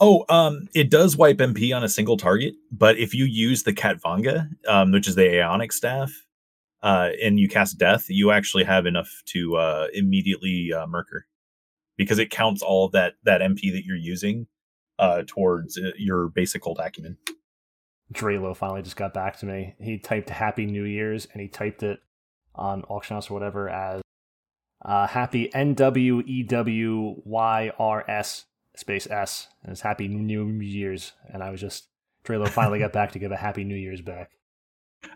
Oh, 0.00 0.24
um, 0.28 0.68
it 0.74 0.90
does 0.90 1.16
wipe 1.16 1.38
MP 1.38 1.74
on 1.74 1.82
a 1.82 1.88
single 1.88 2.16
target, 2.16 2.54
but 2.70 2.98
if 2.98 3.14
you 3.14 3.24
use 3.24 3.62
the 3.62 3.72
Khatvanga, 3.72 4.48
um, 4.68 4.92
which 4.92 5.08
is 5.08 5.14
the 5.14 5.22
Aeonic 5.22 5.72
staff, 5.72 6.23
uh, 6.84 7.08
and 7.22 7.40
you 7.40 7.48
cast 7.48 7.78
Death, 7.78 8.04
you 8.08 8.30
actually 8.30 8.64
have 8.64 8.84
enough 8.84 9.22
to 9.26 9.56
uh, 9.56 9.86
immediately 9.94 10.70
uh, 10.72 10.86
Myrkr 10.86 11.22
because 11.96 12.18
it 12.18 12.30
counts 12.30 12.62
all 12.62 12.90
that 12.90 13.14
that 13.24 13.40
MP 13.40 13.72
that 13.72 13.84
you're 13.86 13.96
using 13.96 14.46
uh, 14.98 15.22
towards 15.26 15.78
uh, 15.78 15.92
your 15.96 16.28
basic 16.28 16.62
cult 16.62 16.78
acumen. 16.78 17.16
Drelo 18.12 18.54
finally 18.54 18.82
just 18.82 18.96
got 18.96 19.14
back 19.14 19.38
to 19.38 19.46
me. 19.46 19.74
He 19.80 19.98
typed 19.98 20.28
Happy 20.28 20.66
New 20.66 20.84
Year's 20.84 21.26
and 21.32 21.40
he 21.40 21.48
typed 21.48 21.82
it 21.82 22.00
on 22.54 22.82
Auction 22.82 23.16
House 23.16 23.30
or 23.30 23.34
whatever 23.34 23.70
as 23.70 24.02
uh, 24.84 25.06
Happy 25.06 25.52
N 25.54 25.72
W 25.72 26.22
E 26.26 26.42
W 26.42 27.22
Y 27.24 27.72
R 27.78 28.04
S 28.06 28.44
space 28.76 29.08
S. 29.08 29.48
And 29.62 29.72
it's 29.72 29.80
Happy 29.80 30.06
New 30.06 30.60
Year's. 30.60 31.12
And 31.32 31.42
I 31.42 31.48
was 31.48 31.62
just, 31.62 31.88
Drelo 32.26 32.46
finally 32.46 32.78
got 32.78 32.92
back 32.92 33.12
to 33.12 33.18
give 33.18 33.32
a 33.32 33.36
Happy 33.36 33.64
New 33.64 33.74
Year's 33.74 34.02
back. 34.02 34.32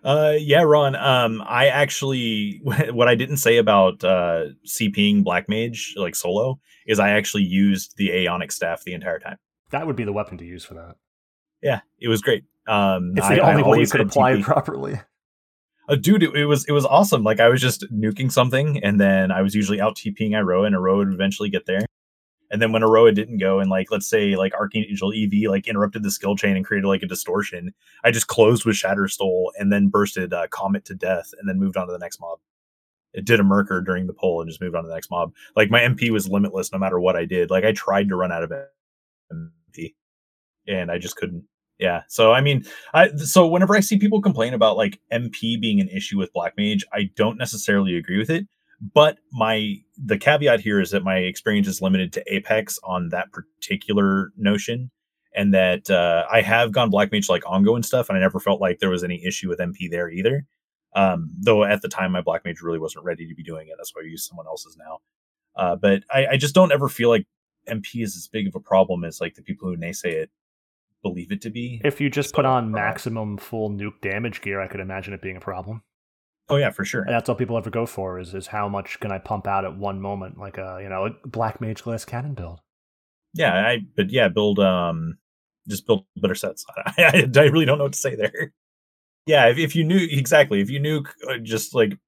Uh, 0.04 0.34
yeah, 0.38 0.62
Ron. 0.62 0.94
Um, 0.96 1.42
I 1.46 1.68
actually, 1.68 2.60
what 2.62 3.08
I 3.08 3.14
didn't 3.14 3.38
say 3.38 3.56
about 3.58 4.04
uh, 4.04 4.46
CPing 4.66 5.24
Black 5.24 5.48
Mage 5.48 5.94
like 5.96 6.14
solo 6.14 6.60
is 6.86 6.98
I 6.98 7.10
actually 7.10 7.44
used 7.44 7.96
the 7.96 8.10
Aeonic 8.10 8.52
staff 8.52 8.84
the 8.84 8.94
entire 8.94 9.18
time. 9.18 9.36
That 9.70 9.86
would 9.86 9.96
be 9.96 10.04
the 10.04 10.12
weapon 10.12 10.38
to 10.38 10.44
use 10.44 10.64
for 10.64 10.74
that. 10.74 10.96
Yeah, 11.62 11.80
it 11.98 12.08
was 12.08 12.22
great. 12.22 12.44
Um, 12.66 13.14
it's 13.16 13.28
the 13.28 13.40
I, 13.40 13.50
only 13.50 13.64
I 13.64 13.68
way 13.68 13.80
you 13.80 13.86
could 13.86 14.00
apply 14.00 14.34
TP. 14.34 14.40
it 14.40 14.44
properly. 14.44 15.00
Uh, 15.88 15.96
dude, 15.96 16.22
it, 16.22 16.34
it, 16.34 16.44
was 16.44 16.66
it 16.66 16.72
was 16.72 16.84
awesome. 16.84 17.22
Like 17.24 17.40
I 17.40 17.48
was 17.48 17.60
just 17.60 17.84
nuking 17.92 18.30
something, 18.30 18.82
and 18.84 19.00
then 19.00 19.30
I 19.30 19.42
was 19.42 19.54
usually 19.54 19.80
out 19.80 19.96
TPing 19.96 20.30
Iroha, 20.30 20.66
and 20.66 20.76
Iroha 20.76 20.98
would 20.98 21.14
eventually 21.14 21.48
get 21.48 21.66
there. 21.66 21.80
And 22.50 22.62
then 22.62 22.72
when 22.72 22.82
Iroha 22.82 23.14
didn't 23.14 23.38
go, 23.38 23.58
and 23.60 23.70
like 23.70 23.90
let's 23.90 24.08
say 24.08 24.36
like 24.36 24.54
Ark 24.54 24.74
Angel 24.74 25.12
EV 25.12 25.50
like 25.50 25.68
interrupted 25.68 26.02
the 26.02 26.10
skill 26.10 26.36
chain 26.36 26.56
and 26.56 26.64
created 26.64 26.86
like 26.86 27.02
a 27.02 27.06
distortion, 27.06 27.74
I 28.04 28.10
just 28.10 28.26
closed 28.26 28.64
with 28.64 28.76
Shattersoul 28.76 29.48
and 29.58 29.72
then 29.72 29.88
bursted 29.88 30.32
uh, 30.32 30.46
Comet 30.48 30.84
to 30.86 30.94
death, 30.94 31.30
and 31.38 31.48
then 31.48 31.58
moved 31.58 31.76
on 31.76 31.86
to 31.86 31.92
the 31.92 31.98
next 31.98 32.20
mob. 32.20 32.38
It 33.12 33.24
did 33.24 33.40
a 33.40 33.42
Myrkr 33.42 33.84
during 33.84 34.06
the 34.06 34.12
pull 34.12 34.40
and 34.40 34.48
just 34.48 34.60
moved 34.60 34.74
on 34.74 34.82
to 34.82 34.88
the 34.88 34.94
next 34.94 35.10
mob. 35.10 35.32
Like 35.56 35.70
my 35.70 35.80
MP 35.80 36.10
was 36.10 36.28
limitless 36.28 36.72
no 36.72 36.78
matter 36.78 37.00
what 37.00 37.16
I 37.16 37.24
did. 37.24 37.50
Like 37.50 37.64
I 37.64 37.72
tried 37.72 38.08
to 38.08 38.16
run 38.16 38.32
out 38.32 38.44
of 38.44 38.52
MP, 39.32 39.94
and 40.66 40.90
I 40.90 40.98
just 40.98 41.16
couldn't. 41.16 41.44
Yeah. 41.78 42.02
So 42.08 42.32
I 42.32 42.40
mean, 42.40 42.64
I 42.94 43.08
so 43.16 43.46
whenever 43.46 43.76
I 43.76 43.80
see 43.80 43.98
people 43.98 44.22
complain 44.22 44.54
about 44.54 44.76
like 44.76 45.00
MP 45.12 45.60
being 45.60 45.80
an 45.80 45.88
issue 45.88 46.18
with 46.18 46.32
Black 46.32 46.54
Mage, 46.56 46.84
I 46.92 47.10
don't 47.14 47.38
necessarily 47.38 47.96
agree 47.96 48.18
with 48.18 48.30
it 48.30 48.46
but 48.80 49.18
my 49.32 49.76
the 50.02 50.18
caveat 50.18 50.60
here 50.60 50.80
is 50.80 50.90
that 50.92 51.02
my 51.02 51.18
experience 51.18 51.66
is 51.66 51.82
limited 51.82 52.12
to 52.14 52.34
Apex 52.34 52.78
on 52.84 53.08
that 53.10 53.32
particular 53.32 54.32
notion, 54.36 54.90
and 55.34 55.52
that 55.54 55.90
uh, 55.90 56.24
I 56.30 56.40
have 56.40 56.72
gone 56.72 56.90
Black 56.90 57.12
Mage 57.12 57.28
like 57.28 57.42
Ongo 57.42 57.74
and 57.74 57.84
stuff, 57.84 58.08
and 58.08 58.16
I 58.16 58.20
never 58.20 58.40
felt 58.40 58.60
like 58.60 58.78
there 58.78 58.90
was 58.90 59.04
any 59.04 59.24
issue 59.24 59.48
with 59.48 59.58
MP 59.58 59.90
there 59.90 60.08
either. 60.08 60.46
Um, 60.94 61.30
though 61.38 61.64
at 61.64 61.82
the 61.82 61.88
time 61.88 62.12
my 62.12 62.22
Black 62.22 62.44
Mage 62.44 62.60
really 62.62 62.78
wasn't 62.78 63.04
ready 63.04 63.28
to 63.28 63.34
be 63.34 63.42
doing 63.42 63.68
it. 63.68 63.74
That's 63.76 63.94
why 63.94 64.02
I 64.02 64.06
use 64.06 64.26
someone 64.26 64.46
else's 64.46 64.76
now. 64.76 64.98
Uh, 65.54 65.76
but 65.76 66.04
I, 66.10 66.26
I 66.28 66.36
just 66.36 66.54
don't 66.54 66.72
ever 66.72 66.88
feel 66.88 67.08
like 67.08 67.26
MP 67.68 68.02
is 68.02 68.16
as 68.16 68.28
big 68.28 68.48
of 68.48 68.54
a 68.54 68.60
problem 68.60 69.04
as 69.04 69.20
like 69.20 69.34
the 69.34 69.42
people 69.42 69.68
who 69.68 69.76
naysay 69.76 70.12
it 70.12 70.30
believe 71.02 71.30
it 71.30 71.42
to 71.42 71.50
be. 71.50 71.80
If 71.84 72.00
you 72.00 72.10
just 72.10 72.30
so, 72.30 72.36
put 72.36 72.44
on 72.44 72.70
maximum 72.70 73.36
full 73.36 73.70
nuke 73.70 74.00
damage 74.00 74.40
gear, 74.40 74.60
I 74.60 74.68
could 74.68 74.80
imagine 74.80 75.12
it 75.14 75.22
being 75.22 75.36
a 75.36 75.40
problem. 75.40 75.82
Oh 76.50 76.56
yeah, 76.56 76.70
for 76.70 76.84
sure. 76.84 77.02
And 77.02 77.10
that's 77.10 77.28
all 77.28 77.34
people 77.34 77.58
ever 77.58 77.70
go 77.70 77.86
for 77.86 78.18
is 78.18 78.34
is 78.34 78.48
how 78.48 78.68
much 78.68 79.00
can 79.00 79.12
I 79.12 79.18
pump 79.18 79.46
out 79.46 79.64
at 79.64 79.76
one 79.76 80.00
moment, 80.00 80.38
like 80.38 80.58
a 80.58 80.80
you 80.82 80.88
know 80.88 81.06
a 81.06 81.28
black 81.28 81.60
mage 81.60 81.82
glass 81.82 82.04
cannon 82.04 82.34
build. 82.34 82.60
Yeah, 83.34 83.54
I 83.54 83.80
but 83.96 84.10
yeah, 84.10 84.28
build 84.28 84.58
um 84.58 85.18
just 85.68 85.86
build 85.86 86.04
better 86.16 86.34
sets. 86.34 86.64
I, 86.98 87.28
I, 87.36 87.40
really 87.42 87.66
don't 87.66 87.78
know 87.78 87.84
what 87.84 87.92
to 87.92 87.98
say 87.98 88.14
there. 88.14 88.52
Yeah, 89.26 89.48
if, 89.48 89.58
if 89.58 89.76
you 89.76 89.84
knew 89.84 90.08
exactly, 90.10 90.60
if 90.62 90.70
you 90.70 90.80
knew 90.80 91.04
uh, 91.28 91.36
just 91.42 91.74
like 91.74 91.98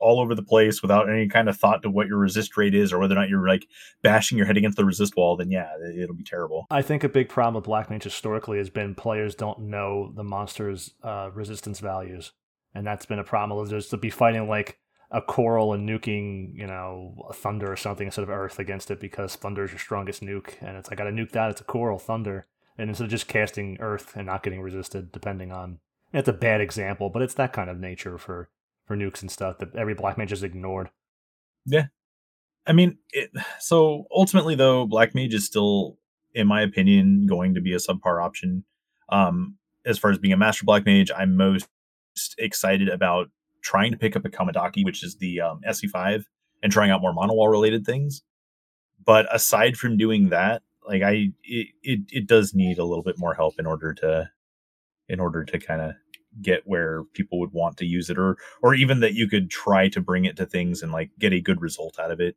all 0.00 0.20
over 0.20 0.34
the 0.34 0.42
place 0.42 0.82
without 0.82 1.08
any 1.08 1.28
kind 1.28 1.48
of 1.48 1.56
thought 1.56 1.82
to 1.82 1.90
what 1.90 2.06
your 2.08 2.18
resist 2.18 2.56
rate 2.56 2.74
is 2.74 2.92
or 2.92 2.98
whether 2.98 3.14
or 3.14 3.18
not 3.18 3.28
you're 3.28 3.46
like 3.46 3.66
bashing 4.02 4.38
your 4.38 4.46
head 4.46 4.56
against 4.56 4.76
the 4.76 4.84
resist 4.84 5.16
wall, 5.16 5.36
then 5.36 5.50
yeah, 5.50 5.68
it'll 5.96 6.16
be 6.16 6.24
terrible. 6.24 6.66
I 6.70 6.82
think 6.82 7.04
a 7.04 7.08
big 7.08 7.28
problem 7.28 7.54
with 7.54 7.64
Black 7.64 7.90
Mage 7.90 8.04
historically 8.04 8.58
has 8.58 8.70
been 8.70 8.94
players 8.94 9.34
don't 9.34 9.60
know 9.60 10.12
the 10.14 10.24
monster's 10.24 10.94
uh, 11.02 11.30
resistance 11.32 11.80
values 11.80 12.32
and 12.78 12.86
that's 12.86 13.06
been 13.06 13.18
a 13.18 13.24
problem. 13.24 13.68
Just 13.68 13.90
to 13.90 13.96
be 13.96 14.08
fighting 14.08 14.48
like 14.48 14.78
a 15.10 15.20
coral 15.20 15.72
and 15.72 15.88
nuking, 15.88 16.54
you 16.54 16.66
know, 16.66 17.26
a 17.28 17.32
thunder 17.32 17.70
or 17.70 17.76
something 17.76 18.06
instead 18.06 18.22
of 18.22 18.30
earth 18.30 18.58
against 18.58 18.90
it 18.90 19.00
because 19.00 19.34
thunder 19.34 19.64
is 19.64 19.72
your 19.72 19.80
strongest 19.80 20.22
nuke, 20.22 20.54
and 20.60 20.76
it's 20.76 20.88
like 20.88 21.00
I 21.00 21.04
gotta 21.04 21.16
nuke 21.16 21.32
that. 21.32 21.50
It's 21.50 21.60
a 21.60 21.64
coral 21.64 21.98
thunder, 21.98 22.46
and 22.78 22.88
instead 22.88 23.04
of 23.04 23.10
just 23.10 23.26
casting 23.26 23.78
earth 23.80 24.16
and 24.16 24.26
not 24.26 24.42
getting 24.44 24.62
resisted, 24.62 25.10
depending 25.10 25.50
on. 25.52 25.80
It's 26.12 26.28
a 26.28 26.32
bad 26.32 26.62
example, 26.62 27.10
but 27.10 27.20
it's 27.20 27.34
that 27.34 27.52
kind 27.52 27.68
of 27.68 27.78
nature 27.78 28.16
for 28.16 28.48
for 28.86 28.96
nukes 28.96 29.20
and 29.20 29.30
stuff 29.30 29.58
that 29.58 29.74
every 29.76 29.94
black 29.94 30.16
mage 30.16 30.32
is 30.32 30.42
ignored. 30.42 30.88
Yeah, 31.66 31.86
I 32.66 32.72
mean, 32.72 32.98
it, 33.10 33.30
so 33.58 34.04
ultimately 34.14 34.54
though, 34.54 34.86
black 34.86 35.14
mage 35.14 35.34
is 35.34 35.44
still, 35.44 35.98
in 36.32 36.46
my 36.46 36.62
opinion, 36.62 37.26
going 37.26 37.54
to 37.54 37.60
be 37.60 37.72
a 37.72 37.78
subpar 37.78 38.24
option. 38.24 38.64
Um, 39.08 39.56
as 39.84 39.98
far 39.98 40.10
as 40.10 40.18
being 40.18 40.32
a 40.32 40.36
master 40.36 40.64
black 40.64 40.86
mage, 40.86 41.10
I'm 41.16 41.36
most 41.36 41.66
excited 42.38 42.88
about 42.88 43.28
trying 43.62 43.92
to 43.92 43.98
pick 43.98 44.16
up 44.16 44.24
a 44.24 44.28
Kamadaki, 44.28 44.84
which 44.84 45.02
is 45.04 45.16
the 45.16 45.40
um, 45.40 45.60
SE5, 45.66 46.24
and 46.62 46.72
trying 46.72 46.90
out 46.90 47.00
more 47.00 47.12
Mana 47.12 47.34
Wall 47.34 47.48
related 47.48 47.84
things. 47.84 48.22
But 49.04 49.26
aside 49.34 49.76
from 49.76 49.96
doing 49.96 50.28
that, 50.30 50.62
like 50.86 51.02
I, 51.02 51.32
it, 51.44 51.68
it, 51.82 52.00
it 52.10 52.26
does 52.26 52.54
need 52.54 52.78
a 52.78 52.84
little 52.84 53.04
bit 53.04 53.18
more 53.18 53.34
help 53.34 53.54
in 53.58 53.66
order 53.66 53.92
to, 53.94 54.30
in 55.08 55.20
order 55.20 55.44
to 55.44 55.58
kind 55.58 55.80
of 55.80 55.92
get 56.42 56.62
where 56.66 57.04
people 57.14 57.38
would 57.40 57.52
want 57.52 57.76
to 57.78 57.86
use 57.86 58.10
it, 58.10 58.18
or 58.18 58.36
or 58.62 58.74
even 58.74 59.00
that 59.00 59.14
you 59.14 59.28
could 59.28 59.50
try 59.50 59.88
to 59.88 60.00
bring 60.00 60.24
it 60.24 60.36
to 60.36 60.46
things 60.46 60.82
and 60.82 60.92
like 60.92 61.10
get 61.18 61.32
a 61.32 61.40
good 61.40 61.60
result 61.60 61.98
out 61.98 62.10
of 62.10 62.20
it. 62.20 62.36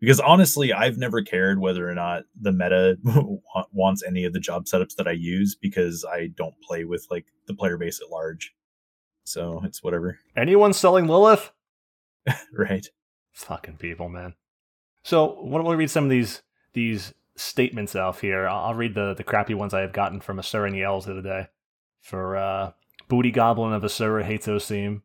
Because 0.00 0.18
honestly, 0.18 0.72
I've 0.72 0.98
never 0.98 1.22
cared 1.22 1.60
whether 1.60 1.88
or 1.88 1.94
not 1.94 2.24
the 2.40 2.50
meta 2.50 2.98
wants 3.72 4.02
any 4.02 4.24
of 4.24 4.32
the 4.32 4.40
job 4.40 4.64
setups 4.64 4.96
that 4.96 5.06
I 5.06 5.12
use 5.12 5.54
because 5.54 6.04
I 6.10 6.30
don't 6.36 6.60
play 6.60 6.84
with 6.84 7.06
like 7.08 7.26
the 7.46 7.54
player 7.54 7.78
base 7.78 8.00
at 8.00 8.10
large. 8.10 8.52
So 9.24 9.62
it's 9.64 9.82
whatever. 9.82 10.18
Anyone 10.36 10.72
selling 10.72 11.06
Lilith? 11.06 11.52
right. 12.52 12.86
Fucking 13.32 13.76
people, 13.76 14.08
man. 14.08 14.34
So 15.04 15.36
why 15.40 15.58
don't 15.58 15.68
we 15.68 15.76
read 15.76 15.90
some 15.90 16.04
of 16.04 16.10
these 16.10 16.42
these 16.74 17.14
statements 17.36 17.96
off 17.96 18.20
here? 18.20 18.46
I'll, 18.46 18.66
I'll 18.66 18.74
read 18.74 18.94
the 18.94 19.14
the 19.14 19.24
crappy 19.24 19.54
ones 19.54 19.74
I 19.74 19.80
have 19.80 19.92
gotten 19.92 20.20
from 20.20 20.38
Asura 20.38 20.68
and 20.68 20.76
Yells 20.76 21.06
the 21.06 21.12
other 21.12 21.22
day. 21.22 21.48
For 22.00 22.36
uh, 22.36 22.72
Booty 23.08 23.30
Goblin 23.30 23.72
of 23.72 23.84
Asura 23.84 24.24
hates 24.24 24.46
Osim. 24.46 25.02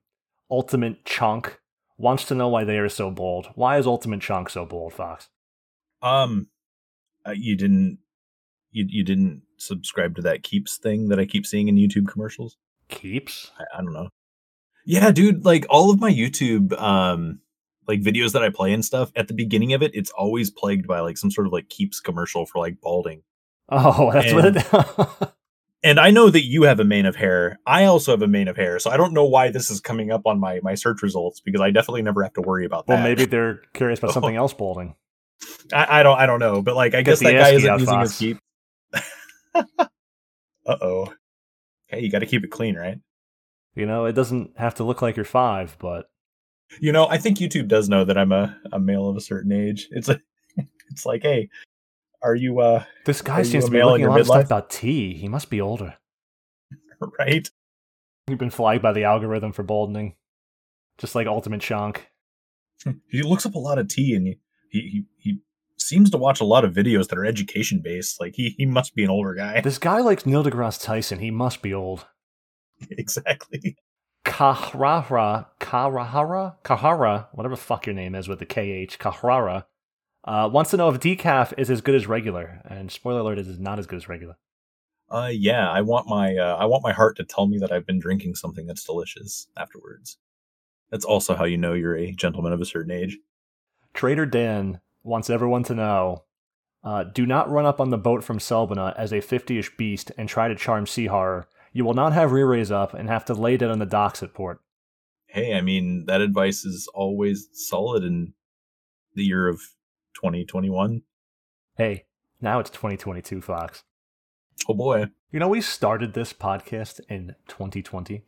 Ultimate 0.49 1.03
Chunk 1.05 1.59
wants 1.97 2.25
to 2.25 2.35
know 2.35 2.47
why 2.47 2.63
they 2.63 2.77
are 2.77 2.89
so 2.89 3.11
bold. 3.11 3.47
Why 3.55 3.77
is 3.77 3.87
Ultimate 3.87 4.21
Chunk 4.21 4.49
so 4.49 4.65
bold, 4.65 4.93
Fox? 4.93 5.29
Um, 6.01 6.47
uh, 7.25 7.31
you 7.31 7.55
didn't 7.55 7.99
you 8.71 8.85
you 8.87 9.03
didn't 9.03 9.43
subscribe 9.57 10.15
to 10.15 10.21
that 10.21 10.43
keeps 10.43 10.77
thing 10.77 11.09
that 11.09 11.19
I 11.19 11.25
keep 11.25 11.45
seeing 11.45 11.67
in 11.67 11.75
YouTube 11.75 12.07
commercials 12.07 12.57
keeps. 12.89 13.51
I, 13.59 13.77
I 13.77 13.81
don't 13.81 13.93
know. 13.93 14.09
Yeah, 14.85 15.11
dude, 15.11 15.45
like 15.45 15.65
all 15.69 15.91
of 15.91 15.99
my 15.99 16.11
YouTube 16.11 16.79
um 16.79 17.41
like 17.87 18.01
videos 18.01 18.33
that 18.33 18.43
I 18.43 18.49
play 18.49 18.73
and 18.73 18.83
stuff, 18.83 19.11
at 19.15 19.27
the 19.27 19.33
beginning 19.33 19.73
of 19.73 19.81
it, 19.81 19.91
it's 19.93 20.11
always 20.11 20.49
plagued 20.49 20.87
by 20.87 20.99
like 20.99 21.17
some 21.17 21.31
sort 21.31 21.47
of 21.47 21.53
like 21.53 21.69
keeps 21.69 21.99
commercial 21.99 22.45
for 22.45 22.59
like 22.59 22.81
balding. 22.81 23.23
Oh, 23.69 24.11
that's 24.13 24.31
and, 24.31 24.35
what 24.35 25.23
it 25.23 25.33
And 25.83 25.99
I 25.99 26.09
know 26.09 26.29
that 26.29 26.43
you 26.43 26.63
have 26.63 26.79
a 26.79 26.83
mane 26.83 27.05
of 27.05 27.15
hair. 27.15 27.59
I 27.65 27.85
also 27.85 28.11
have 28.11 28.21
a 28.21 28.27
mane 28.27 28.47
of 28.47 28.57
hair, 28.57 28.79
so 28.79 28.89
I 28.89 28.97
don't 28.97 29.13
know 29.13 29.25
why 29.25 29.51
this 29.51 29.69
is 29.69 29.79
coming 29.79 30.11
up 30.11 30.25
on 30.25 30.39
my 30.39 30.59
my 30.63 30.75
search 30.75 31.01
results 31.03 31.39
because 31.39 31.61
I 31.61 31.69
definitely 31.69 32.01
never 32.01 32.23
have 32.23 32.33
to 32.33 32.41
worry 32.41 32.65
about 32.65 32.87
that. 32.87 32.93
Well, 32.93 33.03
maybe 33.03 33.25
they're 33.25 33.61
curious 33.73 33.99
about 33.99 34.11
something 34.13 34.35
else 34.35 34.53
balding. 34.53 34.95
I, 35.71 35.99
I, 35.99 36.03
don't 36.03 36.17
I 36.17 36.25
don't 36.25 36.39
know, 36.39 36.63
but 36.63 36.75
like 36.75 36.95
I 36.95 37.03
guess 37.03 37.19
that 37.19 37.31
guy 37.31 37.51
isn't 37.51 37.79
using 37.79 37.99
his 37.99 38.17
keep. 38.17 38.37
uh 39.53 39.61
oh. 40.67 41.13
Hey, 41.87 42.01
you 42.01 42.11
got 42.11 42.19
to 42.19 42.25
keep 42.25 42.43
it 42.43 42.51
clean, 42.51 42.75
right? 42.75 42.99
You 43.75 43.85
know, 43.85 44.05
it 44.05 44.13
doesn't 44.13 44.57
have 44.57 44.75
to 44.75 44.83
look 44.83 45.01
like 45.01 45.15
you're 45.15 45.25
five, 45.25 45.77
but 45.79 46.09
You 46.81 46.91
know, 46.91 47.07
I 47.07 47.17
think 47.17 47.37
YouTube 47.37 47.67
does 47.67 47.89
know 47.89 48.03
that 48.03 48.17
I'm 48.17 48.31
a, 48.31 48.57
a 48.71 48.79
male 48.79 49.07
of 49.07 49.15
a 49.15 49.21
certain 49.21 49.51
age. 49.51 49.87
It's 49.91 50.09
a, 50.09 50.19
it's 50.89 51.05
like, 51.05 51.23
hey, 51.23 51.49
are 52.21 52.35
you 52.35 52.59
uh 52.59 52.83
This 53.05 53.21
guy 53.21 53.43
seems 53.43 53.65
to 53.65 53.71
be 53.71 53.83
looking 53.83 54.05
a 54.05 54.09
lot 54.09 54.19
of 54.19 54.25
stuff 54.25 54.45
about 54.45 54.69
tea. 54.69 55.13
He 55.13 55.27
must 55.27 55.49
be 55.49 55.61
older. 55.61 55.95
right? 57.19 57.49
We've 58.27 58.37
been 58.37 58.49
flagged 58.49 58.81
by 58.81 58.93
the 58.93 59.05
algorithm 59.05 59.53
for 59.53 59.63
boldening. 59.63 60.15
Just 60.97 61.15
like 61.15 61.27
Ultimate 61.27 61.61
Chonk. 61.61 61.99
He 63.09 63.23
looks 63.23 63.45
up 63.45 63.55
a 63.55 63.59
lot 63.59 63.79
of 63.79 63.87
tea 63.87 64.13
and 64.13 64.27
he 64.27 64.39
he 64.69 64.79
he, 64.89 65.05
he 65.17 65.39
seems 65.77 66.09
to 66.11 66.17
watch 66.17 66.41
a 66.41 66.45
lot 66.45 66.65
of 66.65 66.73
videos 66.73 67.07
that 67.07 67.17
are 67.17 67.25
education 67.25 67.79
based. 67.83 68.19
Like 68.19 68.35
he 68.35 68.55
he 68.57 68.65
must 68.65 68.95
be 68.95 69.03
an 69.03 69.09
older 69.09 69.33
guy. 69.33 69.61
This 69.61 69.77
guy 69.77 69.99
likes 69.99 70.25
Neil 70.25 70.43
deGrasse 70.43 70.81
Tyson. 70.83 71.19
He 71.19 71.31
must 71.31 71.61
be 71.61 71.73
old. 71.73 72.05
exactly. 72.91 73.77
Kahrara, 74.25 75.47
Karahara, 75.59 76.55
Kahara, 76.63 77.27
whatever 77.31 77.55
the 77.55 77.61
fuck 77.61 77.85
your 77.85 77.95
name 77.95 78.13
is 78.13 78.27
with 78.27 78.39
the 78.39 78.45
KH, 78.45 78.99
Kahrara, 78.99 79.63
uh, 80.25 80.49
wants 80.51 80.71
to 80.71 80.77
know 80.77 80.89
if 80.89 80.99
decaf 80.99 81.53
is 81.57 81.69
as 81.69 81.79
good 81.79 81.95
as 81.95 82.07
regular. 82.07 82.61
And 82.69 82.91
spoiler 82.91 83.21
alert, 83.21 83.39
it 83.39 83.47
is 83.47 83.57
not 83.57 83.79
as 83.79 83.87
good 83.87 83.95
as 83.97 84.09
regular. 84.09 84.37
Uh 85.09 85.31
yeah, 85.31 85.71
I 85.71 85.81
want 85.81 86.07
my 86.07 86.35
uh, 86.35 86.57
I 86.57 86.65
want 86.65 86.83
my 86.83 86.91
heart 86.91 87.15
to 87.17 87.23
tell 87.23 87.47
me 87.47 87.57
that 87.59 87.71
I've 87.71 87.85
been 87.85 87.99
drinking 87.99 88.35
something 88.35 88.67
that's 88.67 88.83
delicious 88.83 89.47
afterwards. 89.55 90.17
That's 90.91 91.05
also 91.05 91.33
how 91.35 91.45
you 91.45 91.57
know 91.57 91.73
you're 91.73 91.95
a 91.95 92.11
gentleman 92.11 92.51
of 92.51 92.59
a 92.59 92.65
certain 92.65 92.91
age. 92.91 93.17
Trader 93.93 94.25
Dan 94.25 94.81
wants 95.07 95.29
everyone 95.29 95.63
to 95.63 95.75
know 95.75 96.23
uh, 96.83 97.03
do 97.03 97.25
not 97.25 97.49
run 97.49 97.65
up 97.65 97.81
on 97.81 97.89
the 97.89 97.97
boat 97.97 98.23
from 98.23 98.37
Selbina 98.39 98.93
as 98.95 99.11
a 99.11 99.19
50 99.19 99.57
ish 99.57 99.75
beast 99.75 100.11
and 100.17 100.29
try 100.29 100.47
to 100.47 100.55
charm 100.55 100.85
Sea 100.85 101.07
Horror. 101.07 101.47
You 101.73 101.83
will 101.83 101.93
not 101.93 102.13
have 102.13 102.31
Reraise 102.31 102.71
up 102.71 102.93
and 102.93 103.09
have 103.09 103.25
to 103.25 103.33
lay 103.33 103.57
dead 103.57 103.71
on 103.71 103.79
the 103.79 103.85
docks 103.85 104.23
at 104.23 104.33
port. 104.33 104.61
Hey, 105.27 105.53
I 105.53 105.61
mean 105.61 106.05
that 106.05 106.21
advice 106.21 106.63
is 106.63 106.87
always 106.93 107.49
solid 107.51 108.03
in 108.03 108.33
the 109.15 109.23
year 109.23 109.47
of 109.49 109.59
2021. 110.15 111.01
Hey, 111.75 112.05
now 112.39 112.59
it's 112.59 112.69
2022, 112.69 113.41
Fox. 113.41 113.83
Oh 114.69 114.73
boy, 114.73 115.07
You 115.31 115.39
know, 115.39 115.49
we 115.49 115.61
started 115.61 116.13
this 116.13 116.33
podcast 116.33 116.99
in 117.09 117.35
2020. 117.47 118.23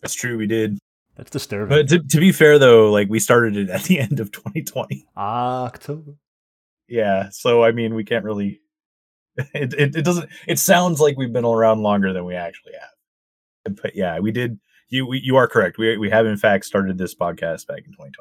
that's 0.00 0.14
true. 0.14 0.38
We 0.38 0.46
did, 0.46 0.78
That's 1.16 1.30
disturbing. 1.30 1.68
but 1.76 1.88
to, 1.88 1.98
to 1.98 2.20
be 2.20 2.32
fair 2.32 2.58
though, 2.58 2.90
like 2.90 3.08
we 3.08 3.18
started 3.18 3.56
it 3.56 3.70
at 3.70 3.82
the 3.84 4.00
end 4.06 4.20
of 4.20 4.32
2020. 4.32 5.06
October. 5.16 6.12
Yeah, 6.88 7.28
so 7.30 7.62
I 7.62 7.72
mean 7.72 7.94
we 7.94 8.04
can't 8.04 8.24
really. 8.24 8.60
It, 9.54 9.72
it 9.74 9.96
it 9.96 10.04
doesn't. 10.04 10.28
It 10.46 10.58
sounds 10.58 11.00
like 11.00 11.16
we've 11.16 11.32
been 11.32 11.44
around 11.46 11.80
longer 11.82 12.12
than 12.12 12.24
we 12.26 12.34
actually 12.34 12.72
have. 12.78 13.76
But 13.82 13.96
yeah, 13.96 14.18
we 14.18 14.30
did. 14.30 14.58
You 14.90 15.06
we, 15.06 15.20
you 15.24 15.36
are 15.36 15.48
correct. 15.48 15.78
We 15.78 15.96
we 15.96 16.10
have 16.10 16.26
in 16.26 16.36
fact 16.36 16.66
started 16.66 16.98
this 16.98 17.14
podcast 17.14 17.66
back 17.66 17.78
in 17.86 17.92
2020, 17.92 18.12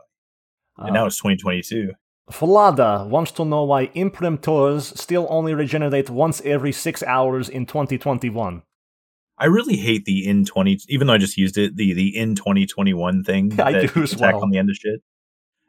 and 0.77 0.93
now 0.93 1.03
Uh, 1.03 1.07
it's 1.07 1.17
2022. 1.17 1.91
Flada 2.31 3.05
wants 3.07 3.31
to 3.33 3.43
know 3.43 3.65
why 3.65 3.87
imprimaturs 3.87 4.97
still 4.97 5.27
only 5.29 5.53
regenerate 5.53 6.09
once 6.09 6.39
every 6.45 6.71
six 6.71 7.03
hours 7.03 7.49
in 7.49 7.65
2021. 7.65 8.61
I 9.41 9.45
really 9.45 9.75
hate 9.75 10.05
the 10.05 10.27
in 10.27 10.45
20, 10.45 10.81
even 10.89 11.07
though 11.07 11.13
I 11.13 11.17
just 11.17 11.35
used 11.35 11.57
it, 11.57 11.75
the 11.75 11.93
the 11.93 12.15
in 12.15 12.35
2021 12.35 13.23
thing. 13.23 13.51
I 13.59 13.71
that 13.71 13.93
do 13.93 14.03
as 14.03 14.15
well. 14.15 14.41
on 14.43 14.51
the 14.51 14.59
end 14.59 14.69
of 14.69 14.75
shit. 14.75 15.01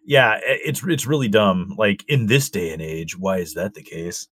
Yeah, 0.04 0.38
it's 0.42 0.82
it's 0.86 1.06
really 1.06 1.28
dumb. 1.28 1.74
Like 1.78 2.04
in 2.06 2.26
this 2.26 2.50
day 2.50 2.72
and 2.72 2.82
age, 2.82 3.18
why 3.18 3.38
is 3.38 3.54
that 3.54 3.72
the 3.74 3.82
case? 3.82 4.28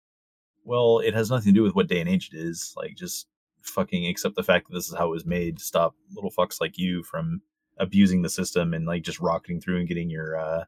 Well, 0.65 1.01
it 1.01 1.13
has 1.15 1.31
nothing 1.31 1.53
to 1.53 1.59
do 1.59 1.63
with 1.63 1.75
what 1.75 1.87
day 1.87 2.01
and 2.01 2.09
age 2.09 2.31
it 2.33 2.37
is. 2.39 2.73
Like 2.77 2.95
just 2.97 3.27
fucking 3.63 4.07
accept 4.07 4.37
the 4.37 4.43
fact 4.43 4.69
that 4.69 4.75
this 4.75 4.89
is 4.89 4.95
how 4.97 5.07
it 5.09 5.11
was 5.11 5.27
made. 5.27 5.59
To 5.59 5.65
stop 5.65 5.95
little 6.15 6.31
fucks 6.31 6.61
like 6.61 6.79
you 6.79 7.03
from 7.03 7.43
abusing 7.79 8.23
the 8.23 8.31
system 8.31 8.73
and 8.73 8.87
like 8.87 9.03
just 9.03 9.21
rocketing 9.21 9.61
through 9.61 9.79
and 9.81 9.89
getting 9.89 10.09
your 10.09 10.39
uh 10.39 10.65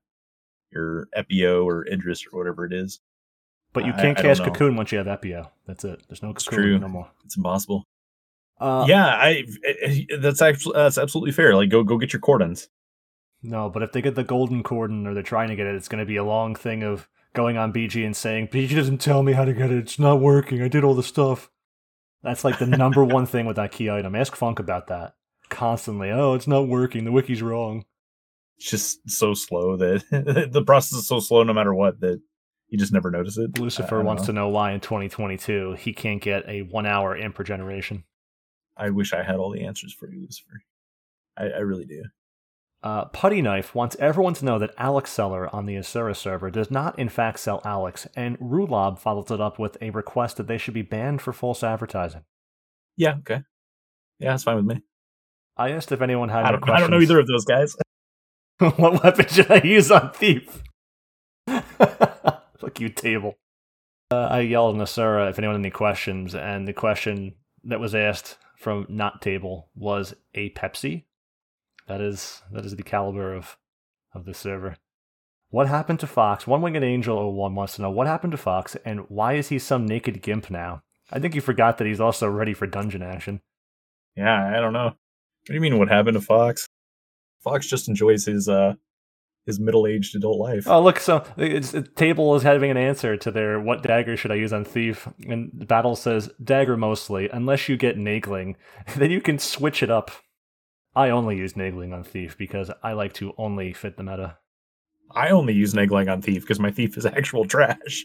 your 0.72 1.08
Epio 1.16 1.64
or 1.64 1.86
Idris 1.86 2.26
or 2.30 2.38
whatever 2.38 2.66
it 2.66 2.72
is. 2.74 3.00
But 3.72 3.86
you 3.86 3.92
can't 3.94 4.18
I 4.18 4.22
cast 4.22 4.40
know. 4.40 4.46
Cocoon 4.46 4.76
once 4.76 4.92
you 4.92 4.98
have 4.98 5.06
Epio. 5.06 5.48
That's 5.66 5.84
it. 5.84 6.02
There's 6.08 6.22
no 6.22 6.30
It's 6.30 6.44
Cocoon 6.44 6.62
true. 6.62 6.78
no 6.78 6.88
more. 6.88 7.10
It's 7.24 7.36
impossible. 7.36 7.84
Uh, 8.60 8.84
yeah, 8.88 9.06
I, 9.06 9.44
I 9.66 10.06
that's 10.20 10.42
actually 10.42 10.74
that's 10.74 10.98
absolutely 10.98 11.32
fair. 11.32 11.54
Like 11.54 11.70
go 11.70 11.84
go 11.84 11.98
get 11.98 12.12
your 12.12 12.20
cordons. 12.20 12.68
No, 13.42 13.70
but 13.70 13.82
if 13.82 13.92
they 13.92 14.02
get 14.02 14.14
the 14.16 14.24
golden 14.24 14.62
cordon 14.62 15.06
or 15.06 15.14
they're 15.14 15.22
trying 15.22 15.48
to 15.48 15.56
get 15.56 15.66
it, 15.66 15.76
it's 15.76 15.88
going 15.88 16.00
to 16.00 16.06
be 16.06 16.16
a 16.16 16.24
long 16.24 16.54
thing 16.54 16.82
of 16.82 17.08
going 17.34 17.56
on 17.56 17.72
BG 17.72 18.04
and 18.04 18.16
saying, 18.16 18.48
BG 18.48 18.74
doesn't 18.74 18.98
tell 18.98 19.22
me 19.22 19.32
how 19.32 19.44
to 19.44 19.52
get 19.52 19.70
it. 19.70 19.78
It's 19.78 19.98
not 19.98 20.20
working. 20.20 20.60
I 20.60 20.68
did 20.68 20.82
all 20.82 20.94
the 20.94 21.02
stuff. 21.04 21.50
That's 22.22 22.44
like 22.44 22.58
the 22.58 22.66
number 22.66 23.04
one 23.04 23.26
thing 23.26 23.46
with 23.46 23.56
that 23.56 23.70
key 23.70 23.90
item. 23.90 24.16
Ask 24.16 24.34
Funk 24.34 24.58
about 24.58 24.88
that. 24.88 25.14
Constantly, 25.48 26.10
oh, 26.10 26.34
it's 26.34 26.48
not 26.48 26.68
working. 26.68 27.04
The 27.04 27.12
wiki's 27.12 27.40
wrong. 27.40 27.84
It's 28.56 28.70
just 28.70 29.08
so 29.08 29.34
slow 29.34 29.76
that 29.76 30.02
the 30.52 30.64
process 30.64 30.98
is 30.98 31.06
so 31.06 31.20
slow 31.20 31.44
no 31.44 31.52
matter 31.52 31.72
what 31.72 32.00
that 32.00 32.20
you 32.68 32.76
just 32.76 32.92
never 32.92 33.10
notice 33.10 33.38
it. 33.38 33.58
Lucifer 33.58 34.02
wants 34.02 34.26
to 34.26 34.32
know 34.32 34.48
why 34.48 34.72
in 34.72 34.80
2022 34.80 35.74
he 35.78 35.92
can't 35.92 36.20
get 36.20 36.46
a 36.48 36.62
one 36.62 36.86
hour 36.86 37.16
imp 37.16 37.38
regeneration. 37.38 38.04
I 38.78 38.90
wish 38.90 39.12
I 39.12 39.22
had 39.22 39.36
all 39.36 39.50
the 39.50 39.64
answers 39.64 39.92
for 39.92 40.08
you, 40.10 40.20
Lucifer. 40.20 40.62
I, 41.36 41.44
I 41.46 41.58
really 41.58 41.84
do. 41.84 42.04
Uh, 42.80 43.06
Putty 43.06 43.42
Knife 43.42 43.74
wants 43.74 43.96
everyone 43.98 44.34
to 44.34 44.44
know 44.44 44.58
that 44.60 44.74
Alex 44.78 45.10
Seller 45.10 45.52
on 45.54 45.66
the 45.66 45.76
Asura 45.76 46.14
server 46.14 46.48
does 46.48 46.70
not, 46.70 46.96
in 46.96 47.08
fact, 47.08 47.40
sell 47.40 47.60
Alex, 47.64 48.06
and 48.14 48.38
Rulob 48.38 49.00
follows 49.00 49.32
it 49.32 49.40
up 49.40 49.58
with 49.58 49.76
a 49.80 49.90
request 49.90 50.36
that 50.36 50.46
they 50.46 50.58
should 50.58 50.74
be 50.74 50.82
banned 50.82 51.20
for 51.20 51.32
false 51.32 51.64
advertising. 51.64 52.22
Yeah, 52.96 53.16
okay. 53.18 53.42
Yeah, 54.20 54.30
that's 54.30 54.44
fine 54.44 54.56
with 54.56 54.64
me. 54.64 54.82
I 55.56 55.70
asked 55.70 55.90
if 55.90 56.00
anyone 56.00 56.28
had 56.28 56.44
I 56.44 56.48
any 56.50 56.58
don't, 56.58 56.70
I 56.70 56.80
don't 56.80 56.90
know 56.90 57.00
either 57.00 57.18
of 57.18 57.26
those 57.26 57.44
guys. 57.44 57.74
what 58.58 59.02
weapon 59.02 59.26
should 59.28 59.50
I 59.50 59.60
use 59.62 59.90
on 59.90 60.12
Thief? 60.12 60.62
Fuck 61.46 62.80
you, 62.80 62.88
table. 62.88 63.38
Uh, 64.10 64.28
I 64.30 64.40
yelled 64.40 64.76
at 64.76 64.82
Asura 64.82 65.28
if 65.28 65.38
anyone 65.38 65.56
had 65.56 65.60
any 65.60 65.70
questions, 65.70 66.34
and 66.34 66.66
the 66.66 66.72
question 66.72 67.34
that 67.64 67.80
was 67.80 67.94
asked 67.94 68.38
from 68.58 68.86
not 68.88 69.22
table 69.22 69.70
was 69.74 70.14
a 70.34 70.50
Pepsi. 70.50 71.04
That 71.86 72.00
is 72.00 72.42
that 72.52 72.66
is 72.66 72.76
the 72.76 72.82
caliber 72.82 73.32
of 73.32 73.56
of 74.12 74.24
the 74.24 74.34
server. 74.34 74.76
What 75.50 75.68
happened 75.68 76.00
to 76.00 76.06
Fox? 76.06 76.46
One 76.46 76.60
Winged 76.60 76.84
Angel 76.84 77.32
01 77.32 77.54
wants 77.54 77.76
to 77.76 77.82
know 77.82 77.90
what 77.90 78.06
happened 78.06 78.32
to 78.32 78.36
Fox 78.36 78.76
and 78.84 79.08
why 79.08 79.34
is 79.34 79.48
he 79.48 79.58
some 79.58 79.86
naked 79.86 80.20
gimp 80.20 80.50
now? 80.50 80.82
I 81.10 81.18
think 81.18 81.34
you 81.34 81.40
forgot 81.40 81.78
that 81.78 81.86
he's 81.86 82.00
also 82.00 82.28
ready 82.28 82.52
for 82.52 82.66
dungeon 82.66 83.02
action. 83.02 83.40
Yeah, 84.14 84.54
I 84.54 84.60
don't 84.60 84.74
know. 84.74 84.84
What 84.86 84.96
do 85.46 85.54
you 85.54 85.60
mean? 85.60 85.78
What 85.78 85.88
happened 85.88 86.14
to 86.14 86.20
Fox? 86.20 86.68
Fox 87.40 87.66
just 87.66 87.88
enjoys 87.88 88.26
his 88.26 88.48
uh 88.48 88.74
his 89.48 89.58
middle 89.58 89.86
aged 89.86 90.14
adult 90.14 90.38
life. 90.38 90.68
Oh, 90.68 90.82
look, 90.82 91.00
so 91.00 91.24
it's, 91.38 91.70
the 91.70 91.80
table 91.80 92.34
is 92.36 92.42
having 92.42 92.70
an 92.70 92.76
answer 92.76 93.16
to 93.16 93.30
their 93.30 93.58
what 93.58 93.82
dagger 93.82 94.14
should 94.14 94.30
I 94.30 94.34
use 94.34 94.52
on 94.52 94.62
Thief? 94.62 95.08
And 95.26 95.50
the 95.54 95.64
battle 95.64 95.96
says 95.96 96.30
dagger 96.44 96.76
mostly, 96.76 97.30
unless 97.30 97.66
you 97.66 97.78
get 97.78 97.96
Naegling. 97.96 98.56
Then 98.96 99.10
you 99.10 99.22
can 99.22 99.38
switch 99.38 99.82
it 99.82 99.90
up. 99.90 100.10
I 100.94 101.08
only 101.08 101.38
use 101.38 101.54
Naegling 101.54 101.94
on 101.94 102.04
Thief 102.04 102.36
because 102.36 102.70
I 102.82 102.92
like 102.92 103.14
to 103.14 103.32
only 103.38 103.72
fit 103.72 103.96
the 103.96 104.02
meta. 104.02 104.36
I 105.10 105.30
only 105.30 105.54
use 105.54 105.72
Naegling 105.72 106.12
on 106.12 106.20
Thief 106.20 106.42
because 106.42 106.60
my 106.60 106.70
Thief 106.70 106.98
is 106.98 107.06
actual 107.06 107.46
trash. 107.46 108.04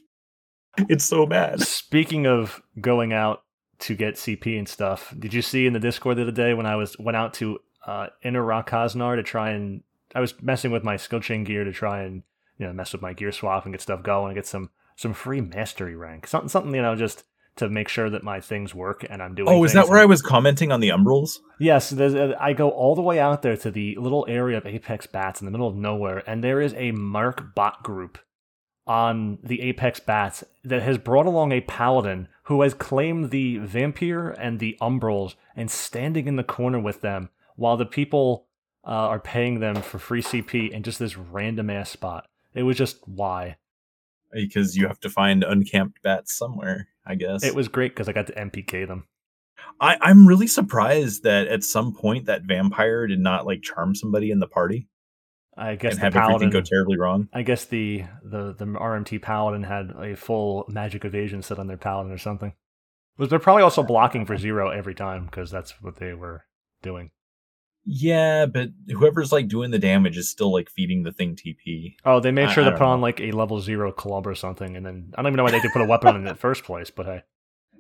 It's 0.78 1.04
so 1.04 1.26
bad. 1.26 1.60
Speaking 1.60 2.26
of 2.26 2.62
going 2.80 3.12
out 3.12 3.44
to 3.80 3.96
get 3.96 4.16
CP 4.16 4.58
and 4.58 4.68
stuff, 4.68 5.14
did 5.20 5.34
you 5.34 5.42
see 5.42 5.68
in 5.68 5.74
the 5.74 5.80
Discord 5.80 6.18
the 6.18 6.22
other 6.22 6.32
day 6.32 6.54
when 6.54 6.66
I 6.66 6.78
was 6.78 6.98
went 6.98 7.18
out 7.18 7.34
to 7.36 7.60
uh, 7.86 8.08
Inner 8.24 8.44
Ra'Kaznar 8.44 9.18
to 9.18 9.24
try 9.24 9.52
and 9.52 9.84
I 10.16 10.20
was 10.20 10.40
messing 10.42 10.72
with 10.72 10.84
my 10.84 10.98
skill 10.98 11.20
chain 11.20 11.44
gear 11.44 11.64
to 11.64 11.72
try 11.72 12.04
and 12.04 12.24
you 12.58 12.66
know 12.66 12.74
mess 12.74 12.94
with 12.94 13.02
my 13.02 13.14
gear 13.14 13.32
swap 13.32 13.66
and 13.66 13.74
get 13.74 13.82
stuff 13.82 14.04
going 14.04 14.28
and 14.28 14.36
get 14.36 14.48
some 14.48 14.70
some 14.96 15.14
free 15.14 15.42
mastery 15.42 15.96
rank 15.96 16.28
something 16.28 16.50
something 16.50 16.74
you 16.74 16.82
know 16.82 16.96
just 16.96 17.24
to 17.56 17.70
make 17.70 17.88
sure 17.88 18.10
that 18.10 18.24
my 18.24 18.40
things 18.40 18.74
work 18.74 19.06
and 19.10 19.22
I'm 19.22 19.36
doing. 19.36 19.50
Oh, 19.50 19.64
is 19.64 19.74
that 19.74 19.88
where 19.88 20.00
I 20.00 20.06
was 20.06 20.22
commenting 20.22 20.72
on 20.72 20.80
the 20.80 20.90
Umbrals? 20.90 21.40
Yes, 21.60 21.92
there's 21.92 22.16
a, 22.16 22.36
I 22.42 22.54
go 22.54 22.70
all 22.70 22.96
the 22.96 23.02
way 23.02 23.20
out 23.20 23.42
there 23.44 23.58
to 23.58 23.70
the 23.70 23.96
little 23.98 24.26
area 24.28 24.58
of 24.58 24.66
Apex 24.66 25.06
Bats 25.06 25.40
in 25.40 25.46
the 25.46 25.52
middle 25.52 25.68
of 25.68 25.76
nowhere, 25.76 26.24
and 26.26 26.44
there 26.44 26.62
is 26.62 26.74
a 26.74 26.92
Mark 26.92 27.54
bot 27.54 27.84
group 27.84 28.18
on 28.88 29.38
the 29.44 29.62
Apex 29.62 30.00
Bats 30.00 30.44
that 30.64 30.82
has 30.82 30.98
brought 30.98 31.26
along 31.26 31.52
a 31.52 31.62
paladin 31.62 32.28
who 32.44 32.62
has 32.64 32.74
claimed 32.74 33.30
the 33.30 33.58
Vampire 33.58 34.30
and 34.30 34.60
the 34.60 34.78
Umbrals 34.82 35.36
and 35.56 35.70
standing 35.72 36.28
in 36.28 36.36
the 36.36 36.44
corner 36.44 36.80
with 36.80 37.02
them 37.02 37.30
while 37.56 37.78
the 37.78 37.86
people 37.86 38.48
uh, 38.86 38.92
are 38.92 39.20
paying 39.20 39.60
them 39.60 39.82
for 39.82 40.00
free 40.00 40.22
CP 40.22 40.72
in 40.72 40.84
just 40.84 41.00
this 41.00 41.18
random 41.18 41.70
ass 41.70 41.90
spot. 41.90 42.28
It 42.54 42.64
was 42.64 42.78
just 42.78 42.98
why. 43.08 43.58
Because 44.32 44.76
you 44.76 44.88
have 44.88 45.00
to 45.02 45.10
find 45.10 45.44
uncamped 45.44 46.02
bats 46.02 46.36
somewhere, 46.36 46.88
I 47.06 47.16
guess. 47.16 47.44
It 47.44 47.56
was 47.56 47.68
great 47.68 47.94
because 47.94 48.10
I 48.10 48.14
got 48.14 48.28
to 48.28 48.34
MPK 48.34 48.88
them. 48.88 49.08
I, 49.80 49.98
I'm 50.02 50.28
really 50.28 50.48
surprised 50.48 51.24
that 51.24 51.48
at 51.48 51.64
some 51.64 51.94
point 51.94 52.26
that 52.26 52.44
vampire 52.44 53.08
did 53.08 53.20
not 53.20 53.46
like 53.46 53.62
charm 53.62 53.96
somebody 53.96 54.32
in 54.32 54.40
the 54.40 54.48
party 54.48 54.88
I 55.56 55.76
guess 55.76 55.94
and 55.94 56.00
the 56.00 56.06
have 56.06 56.14
paladin. 56.14 56.36
everything 56.36 56.50
go 56.50 56.62
terribly 56.62 56.98
wrong. 56.98 57.30
I 57.32 57.44
guess 57.44 57.66
the, 57.66 58.06
the 58.24 58.54
the 58.54 58.66
RMT 58.66 59.22
paladin 59.22 59.64
had 59.64 59.92
a 59.92 60.16
full 60.16 60.66
magic 60.68 61.06
evasion 61.06 61.42
set 61.42 61.60
on 61.60 61.68
their 61.68 61.78
paladin 61.78 62.12
or 62.12 62.18
something. 62.18 62.54
But 63.18 63.30
they're 63.30 63.40
probably 63.40 63.64
also 63.64 63.84
blocking 63.84 64.26
for 64.26 64.38
zero 64.38 64.70
every 64.70 64.96
time 64.96 65.26
because 65.26 65.52
that's 65.52 65.82
what 65.82 65.98
they 65.98 66.14
were 66.14 66.46
doing. 66.82 67.12
Yeah, 67.86 68.46
but 68.46 68.70
whoever's 68.90 69.32
like 69.32 69.48
doing 69.50 69.72
the 69.72 69.80
damage 69.80 70.18
is 70.18 70.30
still 70.30 70.52
like 70.54 70.70
feeding 70.70 71.04
the 71.04 71.12
thing 71.12 71.36
TP. 71.36 71.96
Oh, 72.06 72.20
they 72.20 72.32
made 72.32 72.50
sure 72.52 72.64
I 72.64 72.66
to 72.66 72.70
don't 72.72 72.80
put 72.80 72.86
on 72.86 73.02
like 73.02 73.20
a 73.20 73.32
level 73.32 73.60
zero 73.60 73.92
club 73.92 74.26
or 74.26 74.36
something, 74.36 74.78
and 74.78 74.86
then 74.86 75.12
I 75.16 75.22
don't 75.22 75.30
even 75.32 75.38
know 75.38 75.44
why 75.44 75.52
they 75.52 75.60
could 75.60 75.74
put 75.74 75.82
a 75.82 75.86
weapon 75.86 76.10
on 76.10 76.16
it 76.16 76.20
in 76.20 76.26
the 76.26 76.36
first 76.36 76.64
place. 76.64 76.90
But 76.90 77.06
hey, 77.08 77.22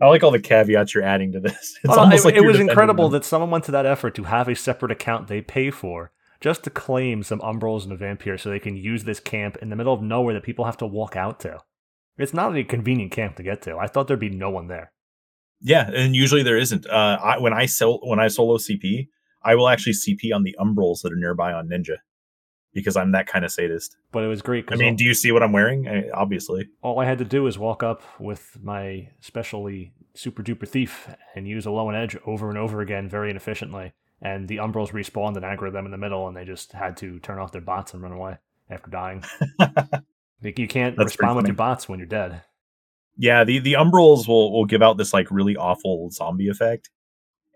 I 0.01 0.07
like 0.07 0.21
all 0.23 0.31
the 0.31 0.39
caveats 0.41 0.93
you're 0.93 1.03
adding 1.03 1.31
to 1.33 1.39
this. 1.39 1.79
It's 1.83 1.93
Oh, 1.97 2.03
no, 2.09 2.15
it, 2.15 2.25
like 2.25 2.35
it 2.35 2.41
was 2.41 2.59
incredible 2.59 3.05
them. 3.09 3.21
that 3.21 3.25
someone 3.25 3.49
went 3.51 3.63
to 3.65 3.71
that 3.71 3.85
effort 3.85 4.15
to 4.15 4.23
have 4.23 4.49
a 4.49 4.55
separate 4.55 4.91
account 4.91 5.27
they 5.27 5.41
pay 5.41 5.71
for 5.71 6.11
just 6.41 6.63
to 6.65 6.69
claim 6.69 7.23
some 7.23 7.39
Umbrals 7.39 7.83
and 7.83 7.93
a 7.93 7.95
Vampire 7.95 8.37
so 8.37 8.49
they 8.49 8.59
can 8.59 8.75
use 8.75 9.05
this 9.05 9.21
camp 9.21 9.55
in 9.61 9.69
the 9.69 9.77
middle 9.77 9.93
of 9.93 10.01
nowhere 10.01 10.33
that 10.33 10.43
people 10.43 10.65
have 10.65 10.75
to 10.77 10.85
walk 10.85 11.15
out 11.15 11.39
to. 11.41 11.59
It's 12.17 12.33
not 12.33 12.55
a 12.57 12.63
convenient 12.65 13.13
camp 13.13 13.37
to 13.37 13.43
get 13.43 13.61
to. 13.61 13.77
I 13.77 13.87
thought 13.87 14.07
there'd 14.09 14.19
be 14.19 14.29
no 14.29 14.49
one 14.49 14.67
there. 14.67 14.91
Yeah, 15.61 15.89
and 15.89 16.13
usually 16.13 16.43
there 16.43 16.57
isn't. 16.57 16.85
Uh, 16.85 17.17
I, 17.23 17.37
when 17.39 17.53
I 17.53 17.65
sell 17.67 17.99
when 18.03 18.19
I 18.19 18.27
solo 18.27 18.57
CP, 18.57 19.07
I 19.43 19.55
will 19.55 19.69
actually 19.69 19.93
CP 19.93 20.33
on 20.33 20.43
the 20.43 20.55
umbrals 20.59 21.01
that 21.01 21.11
are 21.11 21.17
nearby 21.17 21.53
on 21.53 21.69
Ninja 21.69 21.97
because 22.73 22.95
I'm 22.95 23.11
that 23.11 23.27
kind 23.27 23.45
of 23.45 23.51
sadist. 23.51 23.97
But 24.11 24.23
it 24.23 24.27
was 24.27 24.41
great 24.41 24.65
I 24.71 24.75
mean, 24.75 24.93
all, 24.93 24.95
do 24.95 25.03
you 25.03 25.13
see 25.13 25.31
what 25.31 25.43
I'm 25.43 25.51
wearing? 25.51 25.87
I, 25.87 26.09
obviously. 26.09 26.69
all 26.81 26.99
I 26.99 27.05
had 27.05 27.19
to 27.19 27.25
do 27.25 27.43
was 27.43 27.57
walk 27.57 27.83
up 27.83 28.01
with 28.19 28.57
my 28.61 29.09
specially 29.21 29.93
super 30.15 30.41
duper 30.43 30.67
thief 30.67 31.09
and 31.35 31.47
use 31.47 31.65
Aeolian 31.65 32.01
Edge 32.01 32.17
over 32.25 32.49
and 32.49 32.57
over 32.57 32.81
again 32.81 33.09
very 33.09 33.29
inefficiently. 33.29 33.93
And 34.21 34.47
the 34.47 34.57
Umbrals 34.57 34.91
respawned 34.91 35.35
and 35.35 35.43
aggroed 35.43 35.73
them 35.73 35.85
in 35.85 35.91
the 35.91 35.97
middle, 35.97 36.27
and 36.27 36.37
they 36.37 36.45
just 36.45 36.71
had 36.71 36.95
to 36.97 37.19
turn 37.19 37.39
off 37.39 37.51
their 37.51 37.61
bots 37.61 37.93
and 37.93 38.01
run 38.01 38.13
away 38.13 38.37
after 38.69 38.89
dying. 38.89 39.23
Like, 40.43 40.59
you 40.59 40.67
can't 40.67 40.97
That's 40.97 41.05
respond 41.13 41.37
with 41.37 41.47
your 41.47 41.55
bots 41.55 41.87
when 41.87 41.99
you're 41.99 42.05
dead. 42.05 42.41
yeah, 43.17 43.43
the 43.43 43.59
the 43.59 43.73
umbrals 43.73 44.27
will 44.27 44.51
will 44.51 44.65
give 44.65 44.81
out 44.81 44.97
this 44.97 45.13
like 45.13 45.31
really 45.31 45.55
awful 45.55 46.09
zombie 46.11 46.49
effect, 46.49 46.89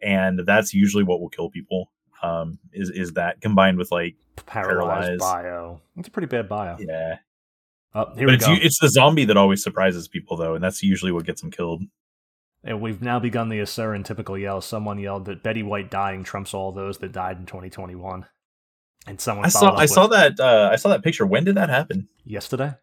and 0.02 0.40
that's 0.46 0.74
usually 0.74 1.04
what 1.04 1.20
will 1.20 1.30
kill 1.30 1.50
people. 1.50 1.92
Um, 2.24 2.60
is 2.74 2.90
is 2.90 3.14
that 3.14 3.42
combined 3.42 3.78
with 3.78 3.92
like 3.92 4.16
Paralyzed 4.46 5.20
Paralyzed. 5.20 5.20
bio. 5.20 5.82
It's 5.98 6.08
a 6.08 6.12
pretty 6.12 6.28
bad 6.28 6.50
bio. 6.50 6.78
yeah, 6.80 7.18
Oh, 7.94 8.06
here 8.16 8.28
but 8.28 8.28
we 8.28 8.34
it's 8.36 8.46
go. 8.48 8.54
it's 8.60 8.80
the 8.80 8.90
zombie 8.90 9.26
that 9.26 9.38
always 9.38 9.62
surprises 9.64 10.08
people 10.08 10.36
though, 10.38 10.56
and 10.56 10.64
that's 10.64 10.82
usually 10.84 11.12
what 11.12 11.26
gets 11.26 11.42
them 11.42 11.52
killed. 11.52 11.84
and 12.64 12.82
we've 12.82 13.02
now 13.02 13.20
begun 13.20 13.50
the 13.50 13.60
Asuran 13.60 14.04
typical 14.04 14.38
yell. 14.38 14.62
Someone 14.62 14.98
yelled 15.00 15.26
that 15.26 15.44
Betty 15.44 15.62
White 15.64 15.92
dying 15.92 16.24
trumps 16.24 16.54
all 16.56 16.72
those 16.72 16.98
that 17.00 17.12
died 17.12 17.38
in 17.38 17.46
2021. 17.46 18.26
And 19.06 19.22
someone 19.22 19.46
I 19.46 19.50
saw 19.50 19.70
I 19.76 19.82
with, 19.84 19.90
saw 19.92 20.08
that 20.08 20.40
uh, 20.40 20.70
I 20.72 20.76
saw 20.76 20.90
that 20.90 21.04
picture. 21.04 21.26
When 21.26 21.44
did 21.44 21.56
that 21.56 21.70
happen? 21.70 22.10
yesterday. 22.26 22.74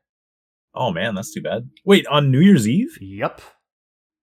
Oh 0.74 0.90
man, 0.92 1.14
that's 1.14 1.32
too 1.34 1.42
bad. 1.42 1.68
Wait, 1.84 2.06
on 2.06 2.30
New 2.30 2.40
Year's 2.40 2.66
Eve? 2.68 2.96
Yep. 3.00 3.40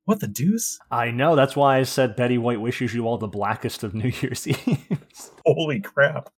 What 0.05 0.19
the 0.19 0.27
deuce? 0.27 0.79
I 0.89 1.11
know. 1.11 1.35
That's 1.35 1.55
why 1.55 1.77
I 1.77 1.83
said 1.83 2.15
Betty 2.15 2.37
White 2.37 2.59
wishes 2.61 2.93
you 2.93 3.05
all 3.07 3.17
the 3.17 3.27
blackest 3.27 3.83
of 3.83 3.93
New 3.93 4.09
Year's 4.21 4.47
Eve. 4.47 5.05
Holy 5.45 5.79
crap! 5.79 6.29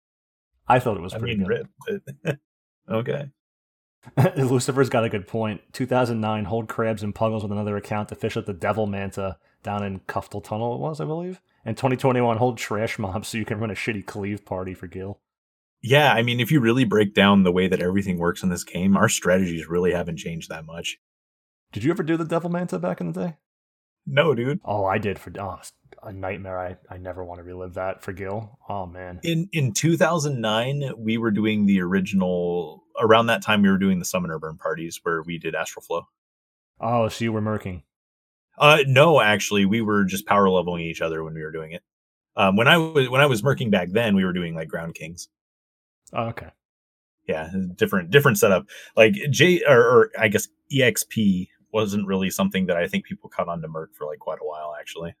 I 0.67 0.79
thought 0.79 0.97
it 0.97 1.01
was 1.01 1.13
I 1.13 1.19
pretty 1.19 1.37
mean, 1.37 1.47
good. 1.47 1.67
rip. 2.25 2.39
Okay. 2.89 3.29
Lucifer's 4.35 4.89
got 4.89 5.05
a 5.05 5.09
good 5.09 5.25
point. 5.25 5.61
2009, 5.71 6.43
hold 6.45 6.67
crabs 6.67 7.01
and 7.01 7.15
puggles 7.15 7.43
with 7.43 7.51
another 7.53 7.77
account 7.77 8.09
to 8.09 8.15
fish 8.15 8.35
up 8.35 8.45
the 8.45 8.53
Devil 8.53 8.87
Manta 8.87 9.37
down 9.63 9.83
in 9.83 10.01
Kuftal 10.01 10.43
Tunnel, 10.43 10.75
it 10.75 10.81
was, 10.81 10.99
I 10.99 11.05
believe. 11.05 11.41
And 11.63 11.77
2021, 11.77 12.35
hold 12.37 12.57
trash 12.57 12.99
mobs 12.99 13.29
so 13.29 13.37
you 13.37 13.45
can 13.45 13.59
run 13.59 13.71
a 13.71 13.73
shitty 13.75 14.05
cleave 14.05 14.43
party 14.43 14.73
for 14.73 14.87
Gil. 14.87 15.21
Yeah, 15.81 16.11
I 16.11 16.21
mean, 16.23 16.41
if 16.41 16.51
you 16.51 16.59
really 16.59 16.83
break 16.83 17.13
down 17.13 17.43
the 17.43 17.51
way 17.51 17.67
that 17.69 17.81
everything 17.81 18.17
works 18.17 18.43
in 18.43 18.49
this 18.49 18.65
game, 18.65 18.97
our 18.97 19.07
strategies 19.07 19.67
really 19.67 19.93
haven't 19.93 20.17
changed 20.17 20.49
that 20.49 20.65
much. 20.65 20.97
Did 21.71 21.85
you 21.85 21.91
ever 21.91 22.03
do 22.03 22.17
the 22.17 22.25
Devil 22.25 22.49
Manta 22.49 22.79
back 22.79 22.99
in 22.99 23.11
the 23.11 23.27
day? 23.27 23.37
No, 24.05 24.35
dude. 24.35 24.59
Oh, 24.65 24.85
I 24.85 24.97
did 24.97 25.17
for 25.19 25.31
oh, 25.39 25.59
a 26.03 26.11
nightmare. 26.11 26.59
I, 26.59 26.77
I 26.93 26.97
never 26.97 27.23
want 27.23 27.39
to 27.39 27.43
relive 27.43 27.75
that 27.75 28.03
for 28.03 28.11
Gil. 28.13 28.57
Oh 28.69 28.85
man. 28.85 29.19
In 29.23 29.49
in 29.53 29.73
2009, 29.73 30.91
we 30.97 31.17
were 31.17 31.31
doing 31.31 31.65
the 31.65 31.81
original. 31.81 32.83
Around 32.99 33.27
that 33.27 33.41
time, 33.41 33.61
we 33.63 33.69
were 33.69 33.77
doing 33.77 33.99
the 33.99 34.05
Summoner 34.05 34.37
Burn 34.39 34.57
parties 34.57 34.99
where 35.03 35.23
we 35.23 35.39
did 35.39 35.55
Astral 35.55 35.83
Flow. 35.83 36.03
Oh, 36.79 37.07
so 37.07 37.23
you 37.23 37.33
were 37.33 37.41
murking. 37.41 37.83
Uh, 38.57 38.79
no, 38.85 39.19
actually, 39.21 39.65
we 39.65 39.81
were 39.81 40.03
just 40.03 40.27
power 40.27 40.49
leveling 40.49 40.83
each 40.83 41.01
other 41.01 41.23
when 41.23 41.33
we 41.33 41.41
were 41.41 41.51
doing 41.51 41.71
it. 41.71 41.81
Um, 42.35 42.55
when 42.55 42.67
I 42.67 42.77
was 42.77 43.09
when 43.09 43.21
I 43.21 43.25
was 43.25 43.41
murking 43.41 43.71
back 43.71 43.89
then, 43.91 44.15
we 44.15 44.25
were 44.25 44.33
doing 44.33 44.53
like 44.55 44.67
Ground 44.67 44.95
Kings. 44.95 45.29
Oh, 46.13 46.25
okay. 46.27 46.49
yeah 47.27 47.49
different 47.75 48.11
different 48.11 48.37
setup 48.37 48.65
like 48.95 49.13
j 49.31 49.63
or, 49.67 49.79
or 49.81 50.11
i 50.19 50.27
guess 50.27 50.47
exp 50.71 51.47
wasn't 51.73 52.05
really 52.07 52.29
something 52.29 52.67
that 52.67 52.77
i 52.77 52.87
think 52.87 53.05
people 53.05 53.29
caught 53.29 53.47
on 53.47 53.61
to 53.61 53.67
merc 53.67 53.93
for 53.93 54.05
like 54.05 54.19
quite 54.19 54.39
a 54.41 54.45
while 54.45 54.75
actually 54.79 55.13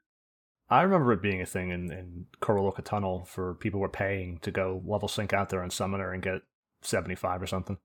I 0.69 0.81
remember 0.81 1.11
it 1.13 1.21
being 1.21 1.41
a 1.41 1.45
thing 1.45 1.69
in, 1.69 1.91
in 1.91 2.25
Korroloka 2.41 2.83
Tunnel 2.83 3.25
for 3.25 3.53
people 3.55 3.79
were 3.79 3.89
paying 3.89 4.39
to 4.39 4.49
go 4.49 4.81
level 4.85 5.07
sync 5.07 5.31
out 5.31 5.49
there 5.49 5.61
on 5.61 5.69
Summoner 5.69 6.11
and 6.11 6.23
get 6.23 6.41
75 6.81 7.41
or 7.41 7.47
something. 7.47 7.77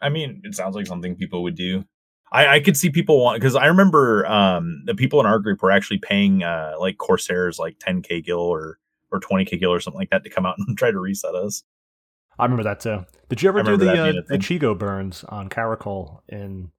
i 0.00 0.08
mean 0.08 0.40
it 0.44 0.54
sounds 0.54 0.74
like 0.74 0.86
something 0.86 1.14
people 1.14 1.42
would 1.42 1.54
do 1.54 1.84
i 2.32 2.46
i 2.56 2.60
could 2.60 2.76
see 2.76 2.90
people 2.90 3.22
want 3.22 3.40
because 3.40 3.56
i 3.56 3.66
remember 3.66 4.26
um 4.26 4.82
the 4.86 4.94
people 4.94 5.20
in 5.20 5.26
our 5.26 5.38
group 5.38 5.62
were 5.62 5.70
actually 5.70 5.98
paying 5.98 6.42
uh 6.42 6.74
like 6.78 6.96
corsairs 6.98 7.58
like 7.58 7.78
10k 7.78 8.24
gil 8.24 8.38
or 8.38 8.78
or 9.10 9.20
20k 9.20 9.58
gil 9.58 9.72
or 9.72 9.80
something 9.80 9.98
like 9.98 10.10
that 10.10 10.24
to 10.24 10.30
come 10.30 10.46
out 10.46 10.56
and 10.58 10.76
try 10.78 10.90
to 10.90 10.98
reset 10.98 11.34
us 11.34 11.62
I 12.38 12.44
remember 12.44 12.62
that 12.62 12.80
too. 12.80 13.04
Did 13.28 13.42
you 13.42 13.50
ever 13.50 13.62
do 13.62 13.76
the 13.76 13.90
uh, 13.92 14.12
the. 14.26 14.38
Chigoe 14.38 14.78
burns 14.78 15.24
on 15.24 15.50
Caracol 15.50 16.20
in 16.26 16.70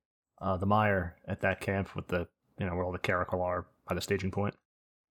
uh, 0.41 0.57
the 0.57 0.65
Mire 0.65 1.15
at 1.27 1.41
that 1.41 1.61
camp 1.61 1.95
with 1.95 2.07
the 2.07 2.27
you 2.59 2.65
know 2.65 2.75
where 2.75 2.83
all 2.83 2.91
the 2.91 2.99
Caracol 2.99 3.41
are 3.41 3.65
by 3.87 3.95
the 3.95 4.01
staging 4.01 4.31
point? 4.31 4.55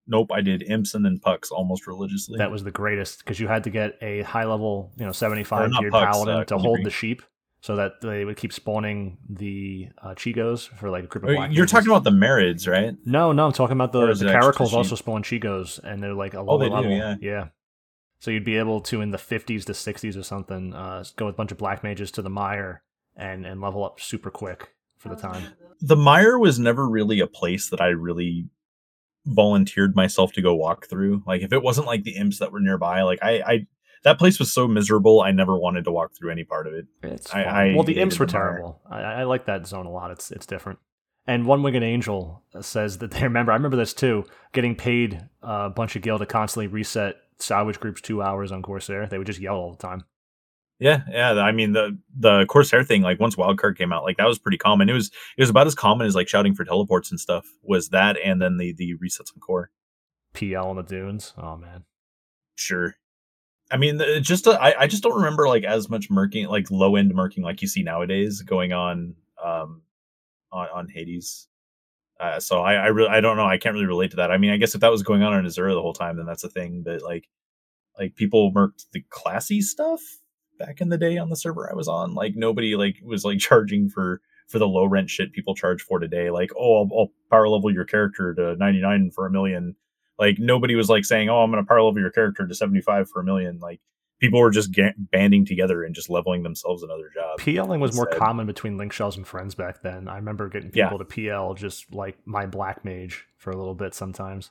nope 0.07 0.31
i 0.33 0.41
did 0.41 0.63
imson 0.63 1.07
and 1.07 1.21
pucks 1.21 1.51
almost 1.51 1.87
religiously. 1.87 2.39
That 2.39 2.51
was 2.51 2.65
the 2.65 2.71
greatest 2.71 3.19
because 3.19 3.39
you 3.39 3.47
had 3.49 3.65
to 3.65 3.71
get 3.71 3.99
a 4.01 4.23
high 4.23 4.45
level 4.47 4.91
you 4.97 5.05
know 5.05 5.13
75 5.13 5.71
not 5.71 5.79
tiered 5.81 5.93
pucks, 5.93 6.17
paladin 6.17 6.35
uh, 6.37 6.45
to 6.47 6.57
hold 6.59 6.83
the 6.85 6.91
sheep 6.91 7.23
so 7.61 7.77
that 7.77 8.01
they 8.01 8.25
would 8.25 8.39
keep 8.39 8.53
spawning 8.55 9.19
the 9.29 9.89
uh, 10.03 10.15
Chigoes 10.15 10.67
for 10.79 10.89
like 10.89 11.05
a 11.05 11.07
group 11.07 11.25
of 11.25 11.31
Oh, 11.31 11.35
black 11.35 11.53
you're 11.53 11.67
talking 11.67 11.91
about 11.91 12.05
the 12.05 12.11
marids 12.11 12.67
right? 12.67 12.97
No, 13.05 13.33
no, 13.33 13.47
I'm 13.47 13.53
talking 13.53 13.77
about 13.77 13.93
the 13.93 14.15
the 14.15 14.33
Caracols 14.33 14.73
also 14.73 14.97
spawn 14.97 15.23
Chigoes, 15.23 15.79
and 15.85 16.03
they're 16.03 16.15
like 16.15 16.33
a 16.33 16.39
Oh, 16.39 16.45
lower 16.45 16.59
they 16.59 16.69
do, 16.71 16.75
level. 16.75 17.19
yeah. 17.21 17.49
So 18.21 18.31
you'd 18.31 18.45
be 18.45 18.57
able 18.57 18.81
to 18.83 19.03
in 19.03 19.11
the 19.11 19.19
50s 19.19 19.65
to 19.67 19.73
60s 19.73 20.19
or 20.19 20.23
something, 20.23 20.73
uh, 20.75 21.05
go 21.17 21.27
with 21.27 21.35
a 21.35 21.37
bunch 21.37 21.53
of 21.53 21.59
black 21.59 21.85
mages 21.85 22.11
to 22.13 22.23
the 22.23 22.31
mire 22.31 22.83
and 23.17 23.45
and 23.45 23.61
level 23.61 23.85
up 23.85 24.01
super 24.01 24.31
quick 24.31 24.71
for 25.01 25.09
the 25.09 25.17
time. 25.17 25.43
the 25.81 25.97
mire 25.97 26.39
was 26.39 26.59
never 26.59 26.89
really 26.89 27.19
a 27.21 27.27
place 27.27 27.69
that 27.71 27.81
I 27.81 27.89
really 27.89 28.47
volunteered 29.27 29.97
myself 29.97 30.33
to 30.35 30.43
go 30.43 30.55
walk 30.55 30.87
through. 30.89 31.23
Like 31.27 31.43
if 31.43 31.53
it 31.53 31.63
wasn't 31.63 31.87
like 31.87 32.05
the 32.05 32.17
imps 32.17 32.39
that 32.39 32.53
were 32.53 32.61
nearby, 32.61 33.03
like 33.03 33.19
I, 33.23 33.31
I 33.41 33.67
that 34.05 34.19
place 34.19 34.39
was 34.39 34.53
so 34.53 34.67
miserable. 34.67 35.21
I 35.21 35.31
never 35.33 35.59
wanted 35.59 35.85
to 35.85 35.91
walk 35.93 36.13
through 36.17 36.31
any 36.31 36.45
part 36.45 36.67
of 36.67 36.75
it. 36.75 36.87
It's 37.03 37.35
I- 37.35 37.43
I 37.43 37.75
well, 37.75 37.83
the 37.83 37.99
imps 37.99 38.19
were 38.19 38.27
the 38.27 38.33
terrible. 38.33 38.81
I, 38.91 39.01
I 39.01 39.23
like 39.25 39.47
that 39.47 39.67
zone 39.67 39.87
a 39.87 39.91
lot. 39.91 40.11
It's 40.11 40.31
it's 40.31 40.47
different. 40.47 40.79
And 41.27 41.47
one 41.47 41.63
winged 41.63 41.83
angel 41.83 42.43
says 42.61 42.99
that 42.99 43.11
they 43.11 43.23
remember. 43.25 43.53
I 43.53 43.57
remember 43.57 43.77
this 43.77 43.95
too. 43.95 44.25
Getting 44.53 44.75
paid 44.75 45.29
uh, 45.43 45.67
a 45.67 45.71
bunch 45.71 45.97
of 45.97 46.03
gil 46.03 46.19
to 46.19 46.27
constantly 46.27 46.67
reset 46.67 47.17
salvage 47.39 47.81
groups 47.81 48.01
two 48.01 48.23
hours 48.23 48.53
on 48.53 48.63
Corsair. 48.63 49.07
They 49.07 49.19
would 49.19 49.27
just 49.27 49.41
yell 49.41 49.55
all 49.57 49.73
the 49.73 49.79
time. 49.79 50.05
Yeah, 50.81 51.03
yeah. 51.11 51.33
I 51.33 51.53
mean 51.53 51.73
the 51.73 51.97
the 52.19 52.47
Corsair 52.47 52.83
thing, 52.83 53.03
like 53.03 53.21
once 53.21 53.37
Wildcard 53.37 53.77
came 53.77 53.93
out, 53.93 54.03
like 54.03 54.17
that 54.17 54.27
was 54.27 54.39
pretty 54.39 54.57
common. 54.57 54.89
It 54.89 54.95
was 54.95 55.11
it 55.37 55.43
was 55.43 55.51
about 55.51 55.67
as 55.67 55.75
common 55.75 56.07
as 56.07 56.15
like 56.15 56.27
shouting 56.27 56.55
for 56.55 56.65
teleports 56.65 57.11
and 57.11 57.21
stuff. 57.21 57.47
Was 57.63 57.91
that 57.91 58.17
and 58.17 58.41
then 58.41 58.57
the 58.57 58.73
the 58.73 58.95
resets 58.95 59.33
on 59.35 59.41
core. 59.41 59.71
PL 60.33 60.71
on 60.71 60.77
the 60.77 60.83
dunes. 60.83 61.35
Oh 61.37 61.57
man. 61.57 61.85
Sure. 62.55 62.97
I 63.71 63.77
mean, 63.77 64.01
just 64.23 64.49
uh, 64.49 64.59
I 64.61 64.75
I 64.81 64.87
just 64.87 65.03
don't 65.03 65.17
remember 65.17 65.47
like 65.47 65.65
as 65.65 65.91
much 65.91 66.09
murking, 66.09 66.49
like 66.49 66.71
low 66.71 66.97
end 66.97 67.13
murking, 67.13 67.43
like 67.43 67.61
you 67.61 67.69
see 67.69 67.83
nowadays 67.83 68.41
going 68.41 68.73
on 68.73 69.17
um 69.45 69.83
on, 70.51 70.67
on 70.75 70.89
Hades. 70.89 71.47
Uh, 72.19 72.41
so 72.41 72.63
I 72.63 72.75
I 72.75 72.87
really 72.87 73.11
I 73.11 73.21
don't 73.21 73.37
know. 73.37 73.47
I 73.47 73.59
can't 73.59 73.75
really 73.75 73.87
relate 73.87 74.13
to 74.13 74.17
that. 74.17 74.31
I 74.31 74.39
mean, 74.39 74.51
I 74.51 74.57
guess 74.57 74.75
if 74.75 74.81
that 74.81 74.91
was 74.91 75.03
going 75.03 75.23
on 75.23 75.39
in 75.39 75.45
Asura 75.45 75.75
the 75.75 75.83
whole 75.83 75.93
time, 75.93 76.17
then 76.17 76.27
that's 76.27 76.45
a 76.45 76.49
thing. 76.49 76.83
But 76.83 77.03
like 77.03 77.29
like 77.99 78.15
people 78.15 78.51
murked 78.53 78.87
the 78.93 79.05
classy 79.11 79.61
stuff 79.61 80.01
back 80.61 80.81
in 80.81 80.89
the 80.91 80.99
day 80.99 81.17
on 81.19 81.29
the 81.31 81.37
server 81.37 81.69
I 81.69 81.75
was 81.75 81.89
on. 81.89 82.15
Like 82.15 82.37
nobody 82.37 82.77
like 82.77 82.97
was 83.03 83.25
like 83.25 83.39
charging 83.49 83.89
for 83.89 84.21
for 84.47 84.59
the 84.61 84.69
low 84.69 84.85
rent 84.85 85.11
shit 85.11 85.33
people 85.33 85.55
charge 85.57 85.83
for 85.83 85.99
today. 85.99 86.31
Like 86.31 86.51
oh 86.57 86.83
I'll, 86.83 86.89
I'll 86.97 87.13
power 87.31 87.49
level 87.49 87.73
your 87.73 87.85
character 87.85 88.33
to 88.35 88.55
ninety 88.57 88.81
nine 88.81 89.11
for 89.11 89.27
a 89.27 89.31
million. 89.31 89.75
Like 90.19 90.39
nobody 90.39 90.75
was 90.77 90.89
like 90.89 91.05
saying 91.05 91.29
oh 91.29 91.41
I'm 91.43 91.51
gonna 91.51 91.65
power 91.65 91.83
level 91.83 92.01
your 92.01 92.11
character 92.11 92.47
to 92.47 92.55
seventy 92.55 92.81
five 92.81 93.09
for 93.09 93.21
a 93.21 93.25
million. 93.25 93.59
Like 93.59 93.81
people 94.21 94.39
were 94.39 94.51
just 94.51 94.71
ga- 94.73 94.93
banding 94.99 95.47
together 95.47 95.83
and 95.83 95.95
just 95.95 96.11
leveling 96.11 96.43
themselves 96.43 96.83
another 96.83 97.11
job. 97.15 97.39
PLing 97.41 97.81
was 97.81 97.97
more 97.97 98.05
common 98.07 98.47
between 98.47 98.77
link 98.77 98.93
shells 98.93 99.17
and 99.17 99.27
friends 99.27 99.55
back 99.55 99.81
then. 99.83 100.09
I 100.09 100.17
remember 100.17 100.49
getting 100.51 100.71
Yeah. 100.75 100.91
people 100.91 100.99
to 100.99 101.07
PL 101.07 101.55
just 101.55 101.95
like 101.95 102.19
my 102.27 102.45
black 102.45 102.85
mage 102.85 103.25
for 103.39 103.51
a 103.51 103.57
little 103.57 103.75
bit 103.75 103.95
sometimes. 103.95 104.51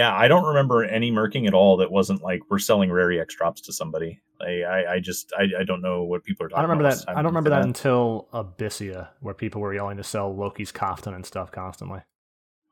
Yeah, 0.00 0.16
I 0.16 0.28
don't 0.28 0.46
remember 0.46 0.82
any 0.82 1.12
murking 1.12 1.46
at 1.46 1.52
all 1.52 1.76
that 1.76 1.92
wasn't 1.92 2.22
like 2.22 2.40
we're 2.48 2.58
selling 2.58 2.90
rare 2.90 3.12
EX 3.12 3.34
drops 3.34 3.60
to 3.60 3.72
somebody. 3.74 4.22
I, 4.40 4.62
I, 4.62 4.92
I 4.94 5.00
just 5.00 5.30
I, 5.38 5.60
I 5.60 5.64
don't 5.64 5.82
know 5.82 6.04
what 6.04 6.24
people 6.24 6.46
are 6.46 6.48
talking 6.48 6.58
I 6.58 6.62
don't 6.62 6.70
remember 6.70 6.88
about. 6.88 7.04
that. 7.04 7.10
I 7.10 7.14
don't 7.16 7.26
remember 7.26 7.50
for 7.50 7.56
that 7.56 7.64
until 7.66 8.26
Abyssea, 8.32 9.08
where 9.20 9.34
people 9.34 9.60
were 9.60 9.74
yelling 9.74 9.98
to 9.98 10.02
sell 10.02 10.34
Loki's 10.34 10.72
Kaftan 10.72 11.14
and 11.14 11.26
stuff 11.26 11.52
constantly. 11.52 12.00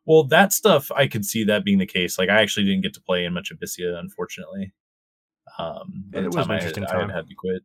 Well, 0.07 0.25
that 0.29 0.55
stuff 0.55 0.91
I 0.97 1.07
could 1.07 1.27
see 1.27 1.45
that 1.45 1.67
being 1.67 1.77
the 1.77 1.85
case. 1.85 2.19
Like 2.19 2.31
I 2.31 2.41
actually 2.41 2.65
didn't 2.65 2.81
get 2.81 2.95
to 2.95 3.03
play 3.03 3.27
in 3.27 3.35
much 3.35 3.53
Abyssea, 3.53 3.99
unfortunately. 3.99 4.73
Um, 5.59 6.05
it 6.15 6.35
was 6.35 6.47
an 6.47 6.53
interesting 6.55 6.85
I 6.85 6.93
time. 6.93 7.11
I 7.11 7.15
had 7.15 7.29
to 7.29 7.35
quit. 7.35 7.63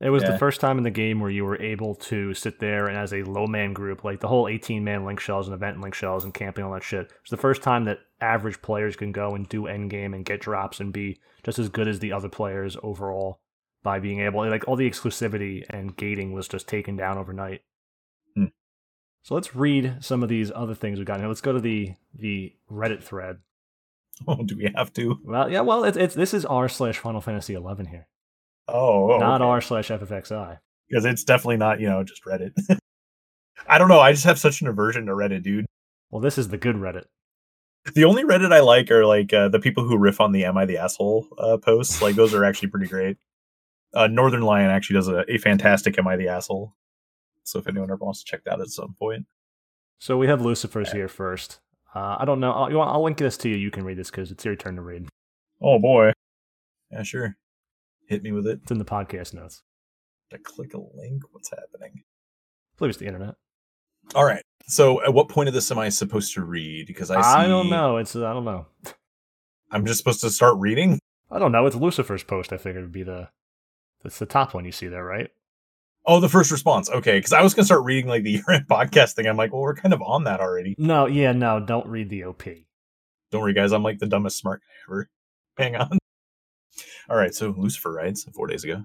It 0.00 0.08
was 0.08 0.22
yeah. 0.22 0.30
the 0.30 0.38
first 0.38 0.60
time 0.62 0.78
in 0.78 0.84
the 0.84 0.90
game 0.90 1.20
where 1.20 1.30
you 1.30 1.44
were 1.44 1.60
able 1.60 1.94
to 1.96 2.32
sit 2.32 2.58
there 2.58 2.86
and 2.86 2.96
as 2.96 3.12
a 3.12 3.22
low 3.22 3.46
man 3.46 3.74
group, 3.74 4.02
like 4.02 4.20
the 4.20 4.28
whole 4.28 4.48
18 4.48 4.82
man 4.82 5.04
link 5.04 5.20
shells 5.20 5.46
and 5.46 5.54
event 5.54 5.78
link 5.80 5.94
shells 5.94 6.24
and 6.24 6.32
camping 6.32 6.64
all 6.64 6.72
that 6.72 6.82
shit. 6.82 7.12
It's 7.20 7.30
the 7.30 7.36
first 7.36 7.62
time 7.62 7.84
that 7.84 7.98
average 8.20 8.62
players 8.62 8.96
can 8.96 9.12
go 9.12 9.34
and 9.34 9.46
do 9.46 9.66
end 9.66 9.90
game 9.90 10.14
and 10.14 10.24
get 10.24 10.40
drops 10.40 10.80
and 10.80 10.90
be 10.90 11.20
just 11.42 11.58
as 11.58 11.68
good 11.68 11.86
as 11.86 11.98
the 11.98 12.12
other 12.12 12.30
players 12.30 12.78
overall 12.82 13.40
by 13.82 13.98
being 13.98 14.20
able 14.20 14.48
like 14.48 14.66
all 14.66 14.76
the 14.76 14.88
exclusivity 14.88 15.64
and 15.68 15.96
gating 15.96 16.32
was 16.32 16.48
just 16.48 16.66
taken 16.66 16.96
down 16.96 17.18
overnight. 17.18 17.60
Hmm. 18.34 18.46
So 19.22 19.34
let's 19.34 19.54
read 19.54 19.98
some 20.00 20.22
of 20.22 20.30
these 20.30 20.50
other 20.54 20.74
things 20.74 20.98
we 20.98 21.04
got 21.04 21.18
here. 21.18 21.28
Let's 21.28 21.42
go 21.42 21.52
to 21.52 21.60
the 21.60 21.94
the 22.14 22.54
Reddit 22.70 23.02
thread. 23.02 23.38
Oh, 24.28 24.36
do 24.44 24.54
we 24.54 24.70
have 24.76 24.92
to? 24.94 25.18
Well, 25.24 25.50
yeah. 25.50 25.62
Well, 25.62 25.82
it's, 25.84 25.96
it's 25.96 26.14
this 26.14 26.34
is 26.34 26.44
r 26.44 26.68
slash 26.68 26.98
Final 26.98 27.22
Fantasy 27.22 27.54
11 27.54 27.86
here. 27.86 28.06
Oh, 28.72 29.18
not 29.18 29.42
r 29.42 29.60
slash 29.60 29.88
ffxi 29.88 30.58
because 30.88 31.04
it's 31.04 31.24
definitely 31.24 31.56
not 31.56 31.80
you 31.80 31.88
know 31.88 32.02
just 32.04 32.24
Reddit. 32.24 32.52
I 33.68 33.78
don't 33.78 33.88
know. 33.88 34.00
I 34.00 34.12
just 34.12 34.24
have 34.24 34.38
such 34.38 34.60
an 34.60 34.68
aversion 34.68 35.06
to 35.06 35.12
Reddit, 35.12 35.42
dude. 35.42 35.66
Well, 36.10 36.20
this 36.20 36.38
is 36.38 36.48
the 36.48 36.58
good 36.58 36.76
Reddit. 36.76 37.04
The 37.94 38.04
only 38.04 38.24
Reddit 38.24 38.52
I 38.52 38.60
like 38.60 38.90
are 38.90 39.06
like 39.06 39.32
uh, 39.32 39.48
the 39.48 39.60
people 39.60 39.84
who 39.84 39.96
riff 39.96 40.20
on 40.20 40.32
the 40.32 40.44
"Am 40.44 40.56
I 40.56 40.66
the 40.66 40.78
asshole" 40.78 41.26
uh, 41.38 41.56
posts. 41.56 42.02
Like 42.02 42.16
those 42.16 42.34
are 42.34 42.44
actually 42.44 42.68
pretty 42.68 42.86
great. 42.86 43.16
Uh, 43.94 44.06
Northern 44.06 44.42
Lion 44.42 44.70
actually 44.70 44.94
does 44.94 45.08
a, 45.08 45.24
a 45.32 45.38
fantastic 45.38 45.98
"Am 45.98 46.06
I 46.06 46.16
the 46.16 46.28
asshole?" 46.28 46.74
So 47.44 47.58
if 47.58 47.66
anyone 47.66 47.90
ever 47.90 48.04
wants 48.04 48.22
to 48.22 48.30
check 48.30 48.44
that 48.44 48.60
at 48.60 48.68
some 48.68 48.94
point. 48.98 49.26
So 49.98 50.16
we 50.16 50.28
have 50.28 50.40
Lucifer's 50.40 50.92
here 50.92 51.08
first. 51.08 51.60
Uh, 51.94 52.16
I 52.18 52.24
don't 52.24 52.40
know. 52.40 52.52
I'll, 52.52 52.72
want, 52.72 52.90
I'll 52.90 53.02
link 53.02 53.18
this 53.18 53.36
to 53.38 53.48
you. 53.48 53.56
You 53.56 53.70
can 53.70 53.84
read 53.84 53.98
this 53.98 54.10
because 54.10 54.30
it's 54.30 54.44
your 54.44 54.56
turn 54.56 54.76
to 54.76 54.82
read. 54.82 55.08
Oh 55.60 55.78
boy. 55.78 56.12
Yeah, 56.90 57.02
sure. 57.02 57.36
Hit 58.10 58.24
me 58.24 58.32
with 58.32 58.48
it. 58.48 58.58
It's 58.62 58.72
in 58.72 58.78
the 58.78 58.84
podcast 58.84 59.34
notes. 59.34 59.62
To 60.30 60.38
click 60.38 60.74
a 60.74 60.78
link? 60.78 61.22
What's 61.30 61.48
happening? 61.48 61.92
I 61.94 62.74
believe 62.76 62.90
it's 62.90 62.98
the 62.98 63.06
internet. 63.06 63.36
All 64.16 64.24
right. 64.24 64.42
So, 64.66 65.00
at 65.04 65.14
what 65.14 65.28
point 65.28 65.46
of 65.46 65.54
this 65.54 65.70
am 65.70 65.78
I 65.78 65.90
supposed 65.90 66.34
to 66.34 66.42
read? 66.42 66.88
Because 66.88 67.12
I 67.12 67.22
see... 67.22 67.28
I 67.28 67.46
don't 67.46 67.70
know. 67.70 67.98
It's 67.98 68.16
I 68.16 68.32
don't 68.32 68.44
know. 68.44 68.66
I'm 69.70 69.86
just 69.86 69.98
supposed 69.98 70.22
to 70.22 70.30
start 70.30 70.58
reading. 70.58 70.98
I 71.30 71.38
don't 71.38 71.52
know. 71.52 71.66
It's 71.66 71.76
Lucifer's 71.76 72.24
post. 72.24 72.52
I 72.52 72.56
figured 72.56 72.78
it 72.78 72.86
would 72.86 72.92
be 72.92 73.04
the 73.04 73.28
that's 74.02 74.18
the 74.18 74.26
top 74.26 74.54
one 74.54 74.64
you 74.64 74.72
see 74.72 74.88
there, 74.88 75.04
right? 75.04 75.30
Oh, 76.04 76.18
the 76.18 76.28
first 76.28 76.50
response. 76.50 76.90
Okay, 76.90 77.16
because 77.18 77.32
I 77.32 77.42
was 77.42 77.54
gonna 77.54 77.66
start 77.66 77.84
reading 77.84 78.08
like 78.08 78.24
the 78.24 78.30
year-end 78.48 78.66
podcast 78.68 79.14
thing. 79.14 79.26
I'm 79.28 79.36
like, 79.36 79.52
well, 79.52 79.62
we're 79.62 79.76
kind 79.76 79.94
of 79.94 80.02
on 80.02 80.24
that 80.24 80.40
already. 80.40 80.74
No, 80.78 81.06
yeah, 81.06 81.30
no, 81.30 81.60
don't 81.60 81.86
read 81.86 82.10
the 82.10 82.24
OP. 82.24 82.42
Don't 83.30 83.40
worry, 83.40 83.54
guys. 83.54 83.70
I'm 83.70 83.84
like 83.84 84.00
the 84.00 84.08
dumbest 84.08 84.36
smart 84.38 84.62
guy 84.62 84.92
ever. 84.92 85.10
Hang 85.56 85.76
on. 85.76 85.99
All 87.10 87.16
right, 87.16 87.34
so 87.34 87.52
Lucifer 87.58 87.92
rides 87.92 88.24
four 88.32 88.46
days 88.46 88.62
ago. 88.62 88.84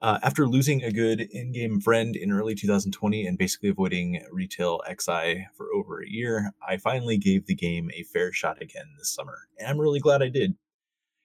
Uh, 0.00 0.20
after 0.22 0.46
losing 0.46 0.84
a 0.84 0.92
good 0.92 1.20
in-game 1.20 1.80
friend 1.80 2.14
in 2.14 2.30
early 2.30 2.54
2020 2.54 3.26
and 3.26 3.36
basically 3.36 3.68
avoiding 3.68 4.24
retail 4.30 4.80
XI 4.88 5.48
for 5.56 5.66
over 5.74 6.00
a 6.00 6.08
year, 6.08 6.52
I 6.66 6.76
finally 6.76 7.18
gave 7.18 7.46
the 7.46 7.56
game 7.56 7.90
a 7.92 8.04
fair 8.04 8.32
shot 8.32 8.62
again 8.62 8.86
this 8.96 9.12
summer, 9.12 9.48
and 9.58 9.66
I'm 9.66 9.80
really 9.80 9.98
glad 9.98 10.22
I 10.22 10.28
did 10.28 10.54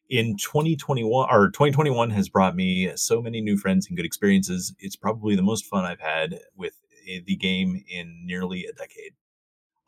in 0.09 0.35
2021 0.37 1.29
or 1.31 1.49
2021 1.51 2.09
has 2.09 2.27
brought 2.27 2.55
me 2.55 2.91
so 2.95 3.21
many 3.21 3.39
new 3.39 3.55
friends 3.55 3.87
and 3.87 3.95
good 3.95 4.05
experiences. 4.05 4.73
It's 4.79 4.95
probably 4.95 5.35
the 5.35 5.43
most 5.43 5.65
fun 5.65 5.85
I've 5.85 6.01
had 6.01 6.39
with 6.55 6.73
the 7.05 7.35
game 7.35 7.83
in 7.87 8.23
nearly 8.25 8.65
a 8.65 8.73
decade. 8.73 9.13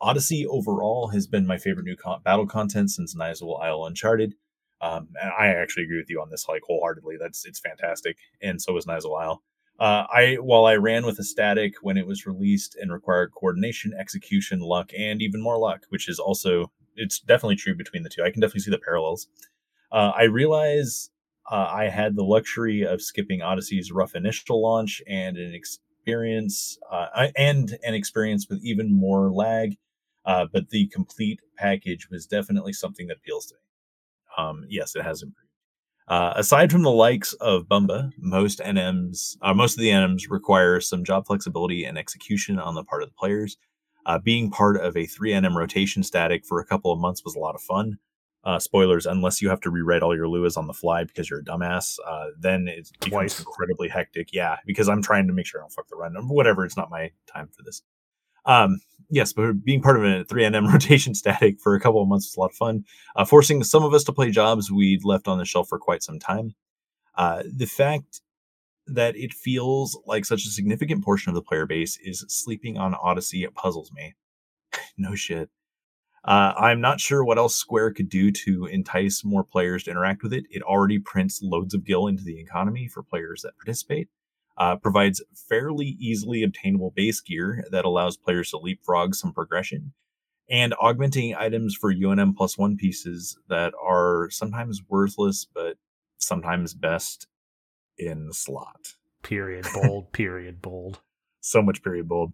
Odyssey 0.00 0.46
overall 0.46 1.08
has 1.08 1.26
been 1.26 1.48
my 1.48 1.58
favorite 1.58 1.84
new 1.84 1.96
co- 1.96 2.20
battle 2.24 2.46
content 2.46 2.92
since 2.92 3.16
Nyzul 3.16 3.60
Isle 3.60 3.84
Uncharted. 3.84 4.34
Um, 4.80 5.08
and 5.20 5.30
I 5.38 5.48
actually 5.48 5.84
agree 5.84 5.98
with 5.98 6.10
you 6.10 6.20
on 6.20 6.30
this 6.30 6.48
like 6.48 6.62
wholeheartedly. 6.66 7.16
That's 7.20 7.44
it's 7.44 7.60
fantastic, 7.60 8.16
and 8.42 8.60
so 8.60 8.76
is 8.76 8.86
Nyzul 8.86 9.20
Isle. 9.20 9.42
Uh, 9.80 10.06
I 10.12 10.34
while 10.40 10.64
I 10.66 10.76
ran 10.76 11.06
with 11.06 11.18
a 11.18 11.24
static 11.24 11.74
when 11.82 11.96
it 11.96 12.06
was 12.06 12.26
released 12.26 12.76
and 12.76 12.92
required 12.92 13.32
coordination, 13.32 13.92
execution, 13.98 14.60
luck, 14.60 14.90
and 14.96 15.22
even 15.22 15.40
more 15.42 15.58
luck, 15.58 15.84
which 15.90 16.08
is 16.08 16.18
also 16.18 16.70
it's 16.96 17.20
definitely 17.20 17.56
true 17.56 17.74
between 17.76 18.02
the 18.02 18.08
two. 18.08 18.22
I 18.22 18.30
can 18.30 18.40
definitely 18.40 18.62
see 18.62 18.70
the 18.70 18.78
parallels. 18.78 19.28
Uh, 19.90 20.12
I 20.16 20.24
realize 20.24 21.10
uh, 21.50 21.68
I 21.70 21.88
had 21.88 22.14
the 22.16 22.24
luxury 22.24 22.82
of 22.82 23.00
skipping 23.00 23.42
Odyssey's 23.42 23.90
rough 23.92 24.14
initial 24.14 24.60
launch 24.62 25.02
and 25.08 25.36
an 25.36 25.54
experience 25.54 26.78
uh, 26.90 27.28
and 27.36 27.78
an 27.82 27.94
experience 27.94 28.48
with 28.48 28.60
even 28.64 28.92
more 28.92 29.30
lag, 29.32 29.76
uh, 30.26 30.46
but 30.52 30.70
the 30.70 30.88
complete 30.88 31.40
package 31.56 32.08
was 32.10 32.26
definitely 32.26 32.72
something 32.72 33.06
that 33.08 33.16
appeals 33.18 33.46
to 33.46 33.54
me. 33.54 33.60
Um, 34.38 34.64
yes, 34.68 34.96
it 34.96 35.02
has 35.02 35.22
improved. 35.22 35.44
Uh, 36.08 36.32
aside 36.36 36.72
from 36.72 36.82
the 36.82 36.90
likes 36.90 37.34
of 37.34 37.64
Bumba, 37.64 38.10
most 38.16 38.60
NMs, 38.60 39.36
uh, 39.42 39.52
most 39.52 39.74
of 39.74 39.80
the 39.80 39.90
NMs 39.90 40.22
require 40.30 40.80
some 40.80 41.04
job 41.04 41.26
flexibility 41.26 41.84
and 41.84 41.98
execution 41.98 42.58
on 42.58 42.74
the 42.74 42.84
part 42.84 43.02
of 43.02 43.10
the 43.10 43.14
players. 43.14 43.58
being 44.24 44.50
part 44.50 44.78
of 44.80 44.96
a 44.96 45.04
3 45.04 45.32
NM 45.32 45.54
rotation 45.54 46.02
static 46.02 46.46
for 46.46 46.60
a 46.60 46.64
couple 46.64 46.90
of 46.90 46.98
months 46.98 47.22
was 47.24 47.34
a 47.34 47.38
lot 47.38 47.54
of 47.54 47.60
fun 47.60 47.98
uh, 48.44 48.58
spoilers, 48.58 49.06
unless 49.06 49.42
you 49.42 49.48
have 49.50 49.60
to 49.60 49.70
rewrite 49.70 50.02
all 50.02 50.16
your 50.16 50.26
Luas 50.26 50.56
on 50.56 50.66
the 50.66 50.72
fly 50.72 51.04
because 51.04 51.28
you're 51.28 51.40
a 51.40 51.44
dumbass, 51.44 51.98
uh, 52.06 52.28
then 52.38 52.68
it 52.68 52.88
becomes 53.00 53.34
Twice. 53.34 53.38
incredibly 53.40 53.88
hectic. 53.88 54.32
Yeah, 54.32 54.56
because 54.64 54.88
I'm 54.88 55.02
trying 55.02 55.26
to 55.26 55.32
make 55.32 55.46
sure 55.46 55.60
I 55.60 55.64
don't 55.64 55.72
fuck 55.72 55.88
the 55.88 55.96
run. 55.96 56.14
Whatever, 56.28 56.64
it's 56.64 56.76
not 56.76 56.90
my 56.90 57.10
time 57.26 57.48
for 57.48 57.62
this. 57.62 57.82
Um, 58.48 58.80
yes, 59.10 59.32
but 59.32 59.64
being 59.64 59.82
part 59.82 59.96
of 59.96 60.04
a 60.04 60.24
3NM 60.24 60.72
rotation 60.72 61.14
static 61.14 61.60
for 61.60 61.76
a 61.76 61.80
couple 61.80 62.02
of 62.02 62.08
months 62.08 62.26
was 62.26 62.36
a 62.36 62.40
lot 62.40 62.50
of 62.50 62.56
fun. 62.56 62.84
Uh, 63.14 63.24
forcing 63.24 63.62
some 63.62 63.84
of 63.84 63.94
us 63.94 64.02
to 64.04 64.12
play 64.12 64.30
jobs 64.30 64.72
we'd 64.72 65.04
left 65.04 65.28
on 65.28 65.38
the 65.38 65.44
shelf 65.44 65.68
for 65.68 65.78
quite 65.78 66.02
some 66.02 66.18
time. 66.18 66.54
Uh, 67.14 67.42
the 67.44 67.66
fact 67.66 68.20
that 68.86 69.14
it 69.16 69.34
feels 69.34 70.00
like 70.06 70.24
such 70.24 70.44
a 70.46 70.50
significant 70.50 71.04
portion 71.04 71.28
of 71.28 71.34
the 71.34 71.42
player 71.42 71.66
base 71.66 71.98
is 72.02 72.24
sleeping 72.28 72.78
on 72.78 72.94
Odyssey 72.94 73.46
puzzles 73.54 73.92
me. 73.92 74.14
no 74.98 75.14
shit. 75.14 75.50
Uh, 76.24 76.52
I'm 76.58 76.80
not 76.80 77.00
sure 77.00 77.24
what 77.24 77.38
else 77.38 77.54
Square 77.54 77.92
could 77.92 78.08
do 78.08 78.30
to 78.30 78.66
entice 78.66 79.24
more 79.24 79.44
players 79.44 79.84
to 79.84 79.90
interact 79.90 80.22
with 80.22 80.32
it. 80.32 80.44
It 80.50 80.62
already 80.62 80.98
prints 80.98 81.40
loads 81.42 81.74
of 81.74 81.84
gil 81.84 82.06
into 82.06 82.24
the 82.24 82.40
economy 82.40 82.88
for 82.88 83.02
players 83.02 83.42
that 83.42 83.56
participate. 83.56 84.08
Uh, 84.58 84.74
provides 84.76 85.22
fairly 85.48 85.96
easily 86.00 86.42
obtainable 86.42 86.92
base 86.96 87.20
gear 87.20 87.64
that 87.70 87.84
allows 87.84 88.16
players 88.16 88.50
to 88.50 88.58
leapfrog 88.58 89.14
some 89.14 89.32
progression, 89.32 89.92
and 90.50 90.74
augmenting 90.80 91.34
items 91.34 91.74
for 91.74 91.94
UNM 91.94 92.34
plus 92.36 92.58
one 92.58 92.76
pieces 92.76 93.38
that 93.48 93.72
are 93.82 94.28
sometimes 94.30 94.82
worthless 94.88 95.46
but 95.54 95.76
sometimes 96.18 96.74
best 96.74 97.28
in 97.96 98.26
the 98.26 98.34
slot. 98.34 98.94
Period. 99.22 99.66
Bold. 99.74 100.12
period. 100.12 100.62
Bold. 100.62 101.00
So 101.40 101.62
much 101.62 101.82
period 101.82 102.08
bold. 102.08 102.32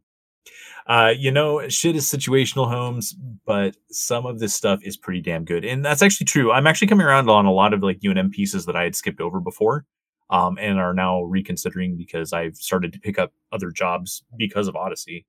Uh, 0.86 1.12
you 1.16 1.30
know, 1.30 1.66
shit 1.68 1.96
is 1.96 2.10
situational 2.10 2.68
homes, 2.68 3.14
but 3.46 3.76
some 3.90 4.26
of 4.26 4.38
this 4.38 4.54
stuff 4.54 4.80
is 4.82 4.96
pretty 4.96 5.20
damn 5.20 5.44
good. 5.44 5.64
And 5.64 5.84
that's 5.84 6.02
actually 6.02 6.26
true. 6.26 6.52
I'm 6.52 6.66
actually 6.66 6.88
coming 6.88 7.06
around 7.06 7.30
on 7.30 7.46
a 7.46 7.52
lot 7.52 7.72
of 7.72 7.82
like 7.82 8.00
UNM 8.00 8.30
pieces 8.30 8.66
that 8.66 8.76
I 8.76 8.82
had 8.82 8.94
skipped 8.94 9.20
over 9.20 9.40
before. 9.40 9.86
Um, 10.30 10.56
and 10.59 10.80
are 10.80 10.94
now 10.94 11.22
reconsidering 11.22 11.96
because 11.96 12.32
I've 12.32 12.56
started 12.56 12.94
to 12.94 12.98
pick 12.98 13.18
up 13.18 13.32
other 13.52 13.70
jobs 13.70 14.24
because 14.36 14.68
of 14.68 14.74
Odyssey. 14.74 15.26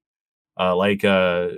Uh, 0.58 0.76
like 0.76 1.04
uh, 1.04 1.50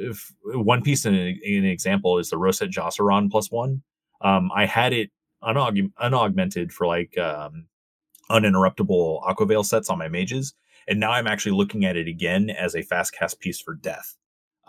one 0.43 0.81
piece 0.81 1.05
in 1.05 1.13
an 1.13 1.65
example 1.65 2.17
is 2.17 2.29
the 2.29 2.37
Rosette 2.37 2.71
Jaseran 2.71 3.29
plus 3.29 3.51
one. 3.51 3.83
Um, 4.21 4.49
I 4.55 4.65
had 4.65 4.91
it 4.91 5.11
unaug- 5.43 5.91
unaugmented 6.01 6.71
for 6.71 6.87
like 6.87 7.17
um, 7.17 7.67
uninterruptible 8.31 9.23
Aquaveil 9.23 9.65
sets 9.65 9.89
on 9.89 9.99
my 9.99 10.07
mages, 10.07 10.55
and 10.87 10.99
now 10.99 11.11
I'm 11.11 11.27
actually 11.27 11.55
looking 11.55 11.85
at 11.85 11.95
it 11.95 12.07
again 12.07 12.49
as 12.49 12.75
a 12.75 12.81
fast 12.81 13.13
cast 13.13 13.39
piece 13.39 13.61
for 13.61 13.75
death. 13.75 14.17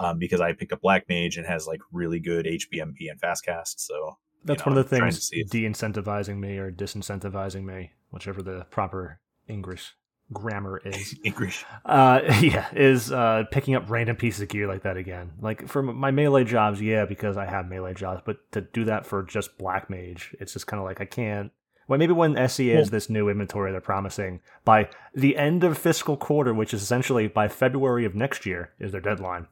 Um, 0.01 0.21
because 0.21 0.41
I 0.41 0.53
picked 0.53 0.73
up 0.73 0.81
Black 0.81 1.09
Mage 1.09 1.39
and 1.39 1.47
has 1.47 1.67
like 1.67 1.81
really 1.91 2.21
good 2.21 2.47
HBMP 2.47 3.11
and 3.11 3.19
fast 3.19 3.45
cast. 3.45 3.85
So 3.85 4.17
that's 4.45 4.61
you 4.61 4.71
know, 4.71 4.77
one 4.77 4.79
of 4.79 4.89
the 4.89 4.97
things 4.97 5.31
de-incentivizing 5.51 6.39
me 6.39 6.57
or 6.59 6.71
disincentivizing 6.71 7.65
me, 7.65 7.91
whichever 8.11 8.43
the 8.43 8.67
proper 8.71 9.21
English 9.49 9.95
grammar 10.33 10.81
is. 10.85 11.19
English. 11.25 11.65
Uh, 11.85 12.21
yeah, 12.41 12.69
is 12.73 13.13
uh, 13.13 13.45
picking 13.51 13.75
up 13.75 13.89
random 13.89 14.17
pieces 14.17 14.43
of 14.43 14.49
gear 14.49 14.67
like 14.67 14.83
that 14.83 14.97
again. 14.97 15.33
Like 15.41 15.69
for 15.69 15.83
my 15.83 16.11
melee 16.11 16.45
jobs, 16.45 16.81
yeah, 16.81 17.05
because 17.05 17.37
I 17.37 17.47
have 17.47 17.69
melee 17.69 17.95
jobs, 17.95 18.23
but 18.25 18.39
to 18.53 18.61
do 18.61 18.85
that 18.85 19.07
for 19.07 19.23
just 19.23 19.59
Black 19.59 19.91
Mage, 19.91 20.35
it's 20.41 20.53
just 20.53 20.67
kind 20.67 20.81
of 20.81 20.87
like 20.87 21.01
I 21.01 21.07
can't. 21.07 21.53
Well, 21.87 21.99
maybe 21.99 22.13
when 22.13 22.37
SE 22.37 22.71
is 22.71 22.91
this 22.91 23.09
new 23.09 23.31
inventory 23.31 23.73
they're 23.73 23.81
promising 23.81 24.41
by 24.63 24.91
the 25.15 25.39
end 25.39 25.65
of 25.65 25.79
fiscal 25.79 26.19
quarter, 26.19 26.53
which 26.53 26.75
is 26.75 26.83
essentially 26.83 27.29
by 27.29 27.49
February 27.49 28.05
of 28.05 28.15
next 28.15 28.45
year, 28.45 28.75
is 28.79 28.93
their 28.93 29.01
deadline. 29.01 29.47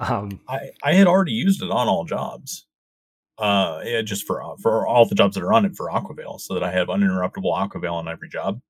Um, 0.00 0.40
I 0.48 0.70
I 0.82 0.94
had 0.94 1.06
already 1.06 1.32
used 1.32 1.62
it 1.62 1.70
on 1.70 1.86
all 1.86 2.04
jobs, 2.04 2.66
uh, 3.40 3.82
yeah, 3.84 4.02
just 4.02 4.26
for 4.26 4.56
for 4.62 4.86
all 4.86 5.06
the 5.06 5.16
jobs 5.16 5.36
that 5.36 5.44
are 5.44 5.54
on 5.54 5.66
it 5.66 5.76
for 5.76 5.88
Aquaveil, 5.90 6.40
so 6.40 6.54
that 6.54 6.64
I 6.64 6.72
have 6.72 6.88
uninterruptible 6.88 7.54
Aquaveil 7.56 7.94
on 7.94 8.08
every 8.08 8.30
job. 8.30 8.60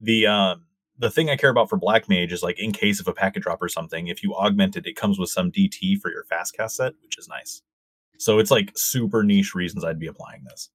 The 0.00 0.26
um 0.26 0.66
the 0.98 1.10
thing 1.10 1.30
I 1.30 1.36
care 1.36 1.50
about 1.50 1.70
for 1.70 1.78
Black 1.78 2.08
Mage 2.08 2.32
is 2.32 2.42
like 2.44 2.58
in 2.60 2.72
case 2.72 3.00
of 3.00 3.08
a 3.08 3.14
packet 3.14 3.42
drop 3.44 3.62
or 3.62 3.68
something, 3.68 4.08
if 4.08 4.22
you 4.22 4.34
augment 4.34 4.76
it, 4.76 4.86
it 4.86 4.96
comes 4.96 5.18
with 5.18 5.30
some 5.30 5.52
DT 5.52 5.98
for 6.00 6.10
your 6.12 6.24
fast 6.24 6.56
cast 6.56 6.76
set, 6.76 6.94
which 7.02 7.18
is 7.18 7.28
nice. 7.28 7.62
So 8.18 8.38
it's 8.40 8.50
like 8.52 8.72
super 8.76 9.24
niche 9.24 9.54
reasons 9.54 9.84
I'd 9.84 9.98
be 10.00 10.08
applying 10.08 10.44
this. 10.44 10.70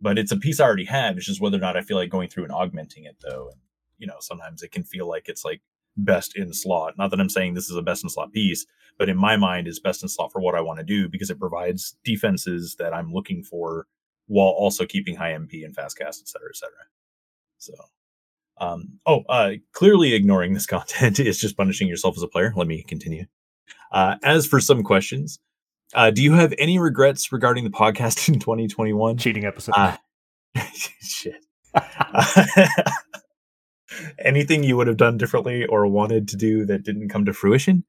but 0.00 0.18
it's 0.18 0.32
a 0.32 0.36
piece 0.36 0.60
I 0.60 0.64
already 0.64 0.84
have. 0.86 1.16
It's 1.16 1.26
just 1.26 1.40
whether 1.40 1.56
or 1.56 1.60
not 1.60 1.76
I 1.76 1.82
feel 1.82 1.96
like 1.96 2.10
going 2.10 2.28
through 2.28 2.44
and 2.44 2.52
augmenting 2.52 3.04
it 3.04 3.16
though. 3.22 3.48
And 3.52 3.60
you 3.98 4.06
know, 4.06 4.16
sometimes 4.20 4.62
it 4.62 4.72
can 4.72 4.84
feel 4.84 5.08
like 5.08 5.28
it's 5.28 5.44
like 5.44 5.62
best 5.96 6.36
in 6.36 6.52
slot. 6.52 6.94
Not 6.98 7.10
that 7.10 7.20
I'm 7.20 7.28
saying 7.28 7.54
this 7.54 7.70
is 7.70 7.76
a 7.76 7.82
best 7.82 8.02
in 8.02 8.10
slot 8.10 8.32
piece, 8.32 8.66
but 8.98 9.08
in 9.08 9.16
my 9.16 9.36
mind, 9.36 9.66
it's 9.66 9.78
best 9.78 10.02
in 10.02 10.08
slot 10.08 10.32
for 10.32 10.40
what 10.40 10.54
I 10.54 10.60
want 10.60 10.78
to 10.78 10.84
do 10.84 11.08
because 11.08 11.30
it 11.30 11.38
provides 11.38 11.96
defenses 12.04 12.76
that 12.78 12.94
I'm 12.94 13.12
looking 13.12 13.42
for 13.42 13.86
while 14.26 14.48
also 14.48 14.86
keeping 14.86 15.16
high 15.16 15.32
MP 15.32 15.64
and 15.64 15.74
fast 15.74 15.98
cast, 15.98 16.20
et 16.22 16.28
cetera, 16.28 16.48
et 16.50 16.56
cetera. 16.56 16.74
So, 17.58 17.74
um, 18.58 19.00
oh, 19.06 19.22
uh, 19.28 19.52
clearly 19.72 20.14
ignoring 20.14 20.54
this 20.54 20.66
content 20.74 21.18
is 21.20 21.38
just 21.38 21.56
punishing 21.56 21.88
yourself 21.88 22.16
as 22.16 22.22
a 22.22 22.28
player. 22.28 22.52
Let 22.56 22.66
me 22.66 22.82
continue. 22.82 23.26
Uh, 23.92 24.16
as 24.22 24.46
for 24.46 24.60
some 24.60 24.82
questions, 24.82 25.38
uh, 25.94 26.10
do 26.10 26.22
you 26.22 26.32
have 26.32 26.52
any 26.58 26.78
regrets 26.78 27.32
regarding 27.32 27.64
the 27.64 27.70
podcast 27.70 28.28
in 28.32 28.38
2021? 28.40 29.16
Cheating 29.16 29.44
episode. 29.44 29.74
Uh, 29.76 29.96
shit. 31.00 31.44
Anything 34.18 34.62
you 34.64 34.76
would 34.76 34.86
have 34.86 34.96
done 34.96 35.16
differently 35.18 35.64
or 35.66 35.86
wanted 35.86 36.28
to 36.28 36.36
do 36.36 36.64
that 36.66 36.82
didn't 36.82 37.08
come 37.08 37.24
to 37.24 37.32
fruition? 37.32 37.84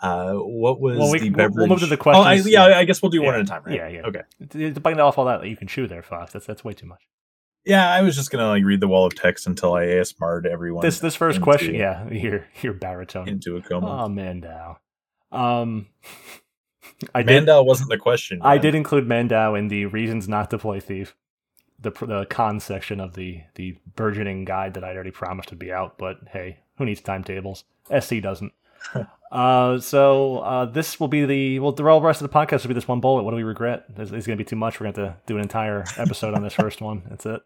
Uh, 0.00 0.34
what 0.34 0.80
was 0.80 0.96
Well, 0.98 1.10
we- 1.10 1.18
the 1.18 1.30
beverage? 1.30 1.56
we'll 1.56 1.66
move 1.66 1.80
to 1.80 1.86
the 1.86 1.96
Oh, 1.96 2.10
I, 2.20 2.36
questions. 2.36 2.48
yeah, 2.52 2.64
I 2.64 2.84
guess 2.84 3.02
we'll 3.02 3.10
do 3.10 3.20
one 3.20 3.34
Yeah. 3.34 3.40
at 3.40 3.44
a 3.46 3.48
time, 3.48 3.62
right? 3.64 3.74
Yeah, 3.76 3.88
yeah. 3.88 4.00
Okay. 4.06 4.72
To 4.74 4.80
bite 4.80 5.00
off 5.00 5.18
all 5.18 5.24
that, 5.24 5.44
you 5.46 5.56
can 5.56 5.66
chew 5.66 5.86
there, 5.88 6.02
Fox. 6.02 6.32
That's 6.32 6.46
that's 6.46 6.64
way 6.64 6.72
too 6.72 6.86
much. 6.86 7.02
Yeah, 7.64 7.90
I 7.90 8.02
was 8.02 8.14
just 8.14 8.30
gonna 8.30 8.46
like 8.48 8.64
read 8.64 8.80
the 8.80 8.86
wall 8.88 9.04
of 9.06 9.14
text 9.16 9.46
until 9.46 9.74
I 9.74 9.84
ASMR'd 9.86 10.46
everyone 10.46 10.82
This 10.84 11.00
this 11.00 11.16
first 11.16 11.36
into- 11.36 11.44
question, 11.44 11.74
yeah, 11.74 12.08
your 12.12 12.46
your 12.62 12.72
baritone. 12.74 13.28
into 13.28 13.56
a 13.56 13.60
coma. 13.62 14.04
Oh, 14.04 14.08
Mandau. 14.08 14.76
Um, 15.32 15.88
I 17.14 17.22
did. 17.22 17.46
Wasn't 17.48 17.90
the 17.90 17.98
question. 17.98 18.40
I 18.42 18.58
did 18.58 18.74
include 18.74 19.06
Mandau 19.08 19.58
in 19.58 19.68
the 19.68 19.86
reasons 19.86 20.28
not 20.28 20.48
to 20.50 20.58
play 20.58 20.80
Thief, 20.80 21.14
the 21.80 21.90
the 21.90 22.26
con 22.28 22.60
section 22.60 23.00
of 23.00 23.14
the 23.14 23.42
the 23.54 23.76
burgeoning 23.96 24.44
guide 24.44 24.74
that 24.74 24.84
I'd 24.84 24.94
already 24.94 25.10
promised 25.10 25.50
would 25.50 25.58
be 25.58 25.72
out. 25.72 25.98
But 25.98 26.18
hey, 26.32 26.58
who 26.76 26.84
needs 26.84 27.00
timetables? 27.00 27.64
SC 27.98 28.20
doesn't. 28.20 28.52
uh, 29.32 29.78
so 29.80 30.38
uh, 30.38 30.64
this 30.66 30.98
will 30.98 31.08
be 31.08 31.24
the 31.24 31.58
well, 31.60 31.72
the 31.72 31.84
rest 31.84 32.22
of 32.22 32.30
the 32.30 32.34
podcast 32.36 32.62
will 32.62 32.68
be 32.68 32.74
this 32.74 32.88
one 32.88 33.00
bullet. 33.00 33.22
What 33.22 33.30
do 33.30 33.36
we 33.36 33.42
regret? 33.42 33.84
It's, 33.96 34.10
it's 34.10 34.26
going 34.26 34.36
to 34.38 34.44
be 34.44 34.48
too 34.48 34.56
much. 34.56 34.78
We're 34.78 34.84
going 34.84 34.94
to 34.94 35.00
have 35.06 35.16
to 35.16 35.22
do 35.26 35.36
an 35.36 35.42
entire 35.42 35.84
episode 35.96 36.34
on 36.34 36.42
this 36.42 36.54
first 36.54 36.80
one. 36.80 37.02
That's 37.08 37.26
it. 37.26 37.40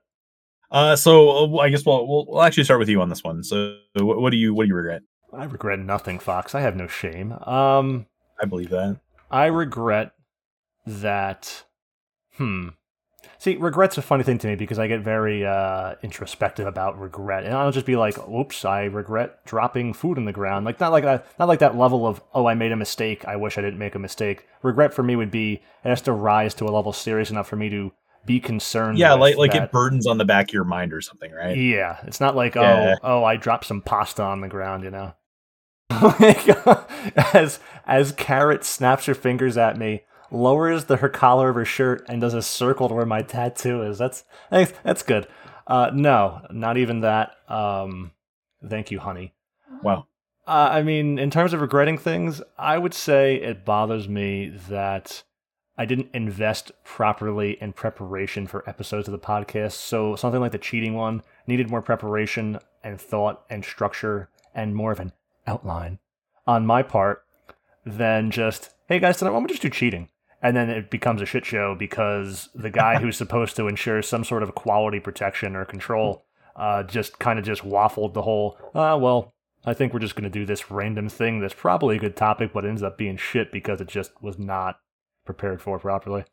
Uh, 0.70 0.96
so 0.96 1.56
uh, 1.56 1.58
I 1.58 1.68
guess 1.68 1.84
we'll, 1.84 2.06
we'll 2.06 2.26
we'll 2.26 2.42
actually 2.42 2.64
start 2.64 2.80
with 2.80 2.88
you 2.88 3.00
on 3.00 3.08
this 3.08 3.22
one. 3.22 3.42
So 3.44 3.76
what, 3.94 4.20
what 4.20 4.30
do 4.30 4.36
you 4.36 4.54
what 4.54 4.64
do 4.64 4.68
you 4.68 4.74
regret? 4.74 5.02
I 5.32 5.44
regret 5.44 5.78
nothing, 5.78 6.18
Fox. 6.18 6.54
I 6.54 6.60
have 6.60 6.76
no 6.76 6.86
shame. 6.86 7.32
Um, 7.32 8.06
I 8.40 8.46
believe 8.46 8.70
that. 8.70 8.98
I 9.30 9.46
regret 9.46 10.12
that. 10.86 11.64
Hmm. 12.34 12.68
See, 13.42 13.56
regret's 13.56 13.98
a 13.98 14.02
funny 14.02 14.22
thing 14.22 14.38
to 14.38 14.46
me 14.46 14.54
because 14.54 14.78
I 14.78 14.86
get 14.86 15.00
very 15.00 15.44
uh, 15.44 15.96
introspective 16.00 16.64
about 16.64 17.00
regret, 17.00 17.42
and 17.42 17.52
I'll 17.52 17.72
just 17.72 17.86
be 17.86 17.96
like, 17.96 18.16
"Oops, 18.28 18.64
I 18.64 18.84
regret 18.84 19.44
dropping 19.44 19.94
food 19.94 20.16
in 20.16 20.26
the 20.26 20.32
ground." 20.32 20.64
Like 20.64 20.78
not 20.78 20.92
like 20.92 21.02
that, 21.02 21.26
not 21.40 21.48
like 21.48 21.58
that 21.58 21.76
level 21.76 22.06
of, 22.06 22.22
"Oh, 22.32 22.46
I 22.46 22.54
made 22.54 22.70
a 22.70 22.76
mistake. 22.76 23.24
I 23.26 23.34
wish 23.34 23.58
I 23.58 23.60
didn't 23.60 23.80
make 23.80 23.96
a 23.96 23.98
mistake." 23.98 24.46
Regret 24.62 24.94
for 24.94 25.02
me 25.02 25.16
would 25.16 25.32
be 25.32 25.54
it 25.54 25.88
has 25.88 26.00
to 26.02 26.12
rise 26.12 26.54
to 26.54 26.66
a 26.66 26.70
level 26.70 26.92
serious 26.92 27.32
enough 27.32 27.48
for 27.48 27.56
me 27.56 27.68
to 27.70 27.90
be 28.24 28.38
concerned. 28.38 28.98
Yeah, 28.98 29.14
like 29.14 29.36
like 29.36 29.50
that. 29.54 29.64
it 29.64 29.72
burdens 29.72 30.06
on 30.06 30.18
the 30.18 30.24
back 30.24 30.50
of 30.50 30.54
your 30.54 30.62
mind 30.62 30.92
or 30.92 31.00
something, 31.00 31.32
right? 31.32 31.56
Yeah, 31.56 31.96
it's 32.04 32.20
not 32.20 32.36
like 32.36 32.54
Yeah. 32.54 32.94
oh 33.02 33.22
oh 33.22 33.24
I 33.24 33.34
dropped 33.34 33.64
some 33.64 33.80
pasta 33.80 34.22
on 34.22 34.40
the 34.40 34.46
ground, 34.46 34.84
you 34.84 34.92
know. 34.92 35.14
Like, 36.00 36.48
as 37.34 37.58
as 37.88 38.12
Carrot 38.12 38.62
snaps 38.62 39.06
her 39.06 39.14
fingers 39.14 39.56
at 39.56 39.76
me, 39.76 40.04
lowers 40.32 40.86
the 40.86 40.96
her 40.96 41.08
collar 41.08 41.50
of 41.50 41.54
her 41.54 41.64
shirt, 41.64 42.04
and 42.08 42.20
does 42.20 42.34
a 42.34 42.42
circle 42.42 42.88
to 42.88 42.94
where 42.94 43.06
my 43.06 43.22
tattoo 43.22 43.82
is. 43.82 43.98
That's 43.98 44.24
thanks. 44.50 44.72
that's 44.82 45.02
good. 45.02 45.28
Uh, 45.66 45.90
no, 45.94 46.40
not 46.50 46.76
even 46.76 47.00
that. 47.00 47.36
Um, 47.48 48.12
thank 48.68 48.90
you, 48.90 48.98
honey. 48.98 49.32
Wow. 49.82 50.06
Uh, 50.46 50.70
I 50.72 50.82
mean, 50.82 51.18
in 51.18 51.30
terms 51.30 51.52
of 51.52 51.60
regretting 51.60 51.98
things, 51.98 52.42
I 52.58 52.78
would 52.78 52.94
say 52.94 53.36
it 53.36 53.64
bothers 53.64 54.08
me 54.08 54.48
that 54.68 55.22
I 55.78 55.84
didn't 55.84 56.10
invest 56.12 56.72
properly 56.84 57.56
in 57.60 57.72
preparation 57.72 58.46
for 58.46 58.68
episodes 58.68 59.06
of 59.06 59.12
the 59.12 59.18
podcast. 59.18 59.72
So 59.72 60.16
something 60.16 60.40
like 60.40 60.52
the 60.52 60.58
cheating 60.58 60.94
one 60.94 61.22
needed 61.46 61.70
more 61.70 61.82
preparation 61.82 62.58
and 62.82 63.00
thought 63.00 63.44
and 63.48 63.64
structure 63.64 64.28
and 64.54 64.74
more 64.74 64.92
of 64.92 65.00
an 65.00 65.12
outline 65.46 65.98
on 66.46 66.66
my 66.66 66.82
part 66.82 67.24
than 67.86 68.30
just, 68.30 68.70
hey 68.88 68.98
guys, 68.98 69.16
tonight 69.16 69.30
why 69.30 69.36
don't 69.36 69.44
we 69.44 69.48
just 69.48 69.62
do 69.62 69.70
cheating? 69.70 70.08
And 70.42 70.56
then 70.56 70.68
it 70.70 70.90
becomes 70.90 71.22
a 71.22 71.26
shit 71.26 71.46
show 71.46 71.76
because 71.78 72.48
the 72.54 72.70
guy 72.70 72.98
who's 72.98 73.16
supposed 73.16 73.54
to 73.56 73.68
ensure 73.68 74.02
some 74.02 74.24
sort 74.24 74.42
of 74.42 74.54
quality 74.56 74.98
protection 74.98 75.54
or 75.54 75.64
control 75.64 76.24
uh, 76.56 76.82
just 76.82 77.18
kind 77.20 77.38
of 77.38 77.44
just 77.44 77.62
waffled 77.62 78.12
the 78.14 78.22
whole, 78.22 78.58
uh, 78.74 78.98
well, 79.00 79.32
I 79.64 79.74
think 79.74 79.92
we're 79.94 80.00
just 80.00 80.16
going 80.16 80.24
to 80.24 80.30
do 80.30 80.44
this 80.44 80.68
random 80.70 81.08
thing 81.08 81.40
that's 81.40 81.54
probably 81.54 81.96
a 81.96 82.00
good 82.00 82.16
topic, 82.16 82.52
but 82.52 82.64
ends 82.64 82.82
up 82.82 82.98
being 82.98 83.16
shit 83.16 83.52
because 83.52 83.80
it 83.80 83.86
just 83.86 84.10
was 84.20 84.36
not 84.38 84.76
prepared 85.24 85.62
for 85.62 85.78
properly. 85.78 86.24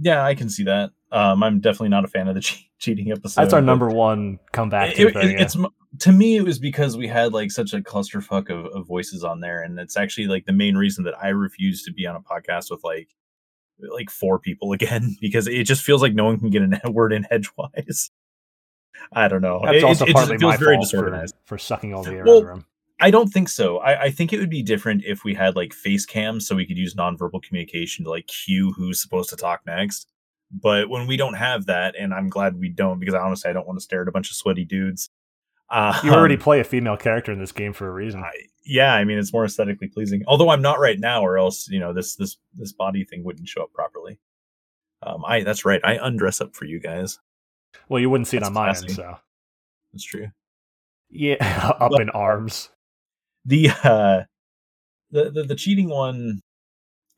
Yeah, 0.00 0.24
I 0.24 0.34
can 0.36 0.48
see 0.48 0.62
that. 0.64 0.90
Um, 1.10 1.42
I'm 1.42 1.60
definitely 1.60 1.88
not 1.88 2.04
a 2.04 2.08
fan 2.08 2.28
of 2.28 2.34
the 2.36 2.40
che- 2.48 2.68
cheating 2.78 3.10
episode. 3.10 3.40
That's 3.40 3.52
our 3.54 3.60
number 3.60 3.88
one 3.88 4.38
comeback 4.52 4.92
It, 4.92 4.96
to 4.96 5.08
it- 5.08 5.12
thing. 5.14 5.30
yeah. 5.32 5.42
It's 5.42 5.56
to 6.00 6.12
me, 6.12 6.36
it 6.36 6.42
was 6.44 6.58
because 6.58 6.96
we 6.96 7.06
had 7.08 7.32
like 7.32 7.50
such 7.50 7.72
a 7.72 7.78
clusterfuck 7.80 8.50
of, 8.50 8.66
of 8.66 8.86
voices 8.86 9.22
on 9.24 9.40
there, 9.40 9.62
and 9.62 9.78
it's 9.78 9.96
actually 9.96 10.26
like 10.28 10.44
the 10.46 10.52
main 10.52 10.76
reason 10.76 11.04
that 11.04 11.14
I 11.22 11.28
refuse 11.28 11.82
to 11.84 11.92
be 11.92 12.06
on 12.06 12.16
a 12.16 12.20
podcast 12.20 12.70
with 12.70 12.82
like 12.84 13.10
like 13.80 14.10
four 14.10 14.38
people 14.38 14.72
again 14.72 15.16
because 15.20 15.46
it 15.46 15.64
just 15.64 15.82
feels 15.82 16.02
like 16.02 16.14
no 16.14 16.24
one 16.24 16.38
can 16.38 16.50
get 16.50 16.62
a 16.84 16.90
word 16.90 17.12
in 17.12 17.26
edgewise. 17.30 18.10
I 19.12 19.28
don't 19.28 19.42
know. 19.42 19.60
That's 19.64 19.78
It- 19.78 19.84
also 19.84 20.04
it, 20.06 20.10
it 20.10 20.14
partly 20.14 20.34
just 20.36 20.40
feels 20.40 20.52
my 20.52 20.56
very 20.56 20.76
fault 20.76 20.86
for, 20.86 20.96
disorganized. 20.96 21.34
for 21.44 21.58
sucking 21.58 21.92
all 21.94 22.02
the 22.02 22.12
air 22.14 22.24
Well, 22.24 22.34
out 22.36 22.38
of 22.38 22.42
the 22.44 22.48
room. 22.52 22.66
I 23.00 23.10
don't 23.10 23.28
think 23.28 23.48
so. 23.48 23.78
I, 23.78 24.02
I 24.04 24.10
think 24.10 24.32
it 24.32 24.38
would 24.38 24.48
be 24.50 24.62
different 24.62 25.02
if 25.04 25.24
we 25.24 25.34
had 25.34 25.56
like 25.56 25.72
face 25.74 26.06
cams 26.06 26.46
so 26.46 26.54
we 26.54 26.64
could 26.64 26.78
use 26.78 26.94
nonverbal 26.94 27.42
communication 27.42 28.04
to 28.04 28.10
like 28.10 28.28
cue 28.28 28.72
who's 28.72 29.02
supposed 29.02 29.30
to 29.30 29.36
talk 29.36 29.60
next. 29.66 30.06
But 30.52 30.88
when 30.88 31.08
we 31.08 31.16
don't 31.16 31.34
have 31.34 31.66
that, 31.66 31.96
and 31.98 32.14
I'm 32.14 32.28
glad 32.28 32.56
we 32.58 32.68
don't 32.68 33.00
because 33.00 33.14
honestly, 33.14 33.50
I 33.50 33.52
don't 33.52 33.66
want 33.66 33.78
to 33.78 33.82
stare 33.84 34.02
at 34.02 34.08
a 34.08 34.12
bunch 34.12 34.30
of 34.30 34.36
sweaty 34.36 34.64
dudes. 34.64 35.10
Uh, 35.68 35.98
You 36.04 36.12
already 36.12 36.36
play 36.36 36.60
a 36.60 36.64
female 36.64 36.96
character 36.96 37.32
in 37.32 37.40
this 37.40 37.50
game 37.50 37.72
for 37.72 37.88
a 37.88 37.90
reason. 37.92 38.22
I, 38.22 38.30
yeah, 38.64 38.94
I 38.94 39.04
mean 39.04 39.18
it's 39.18 39.32
more 39.32 39.44
aesthetically 39.44 39.88
pleasing. 39.88 40.22
Although 40.26 40.50
I'm 40.50 40.62
not 40.62 40.80
right 40.80 40.98
now, 40.98 41.24
or 41.24 41.38
else 41.38 41.68
you 41.68 41.80
know 41.80 41.92
this 41.92 42.16
this 42.16 42.36
this 42.56 42.72
body 42.72 43.04
thing 43.04 43.24
wouldn't 43.24 43.48
show 43.48 43.62
up 43.62 43.72
properly. 43.72 44.18
Um, 45.02 45.24
I 45.26 45.42
that's 45.42 45.64
right. 45.64 45.80
I 45.84 45.98
undress 46.00 46.40
up 46.40 46.54
for 46.56 46.64
you 46.64 46.80
guys. 46.80 47.18
well, 47.88 48.00
you 48.00 48.08
wouldn't 48.10 48.28
see 48.28 48.36
it 48.38 48.42
on 48.42 48.56
end, 48.56 48.90
so 48.90 49.16
That's 49.92 50.04
true. 50.04 50.28
yeah, 51.10 51.36
up 51.80 51.90
But- 51.90 52.00
in 52.02 52.10
arms. 52.10 52.70
the 53.44 53.68
uh 53.82 54.22
the 55.10 55.30
the, 55.30 55.42
the 55.44 55.54
cheating 55.54 55.88
one 55.90 56.40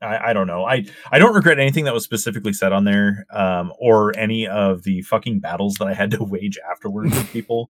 I, 0.01 0.29
I 0.29 0.33
don't 0.33 0.45
know. 0.45 0.63
I 0.65 0.85
I 1.11 1.17
don't 1.17 1.33
regret 1.33 1.59
anything 1.59 1.85
that 1.85 1.93
was 1.93 2.03
specifically 2.03 2.53
said 2.53 2.71
on 2.71 2.83
there, 2.83 3.25
um, 3.31 3.73
or 3.79 4.15
any 4.15 4.47
of 4.47 4.83
the 4.83 5.01
fucking 5.01 5.39
battles 5.39 5.75
that 5.79 5.87
I 5.87 5.93
had 5.95 6.11
to 6.11 6.23
wage 6.23 6.59
afterwards 6.69 7.15
with 7.15 7.31
people. 7.31 7.71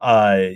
Uh, 0.00 0.46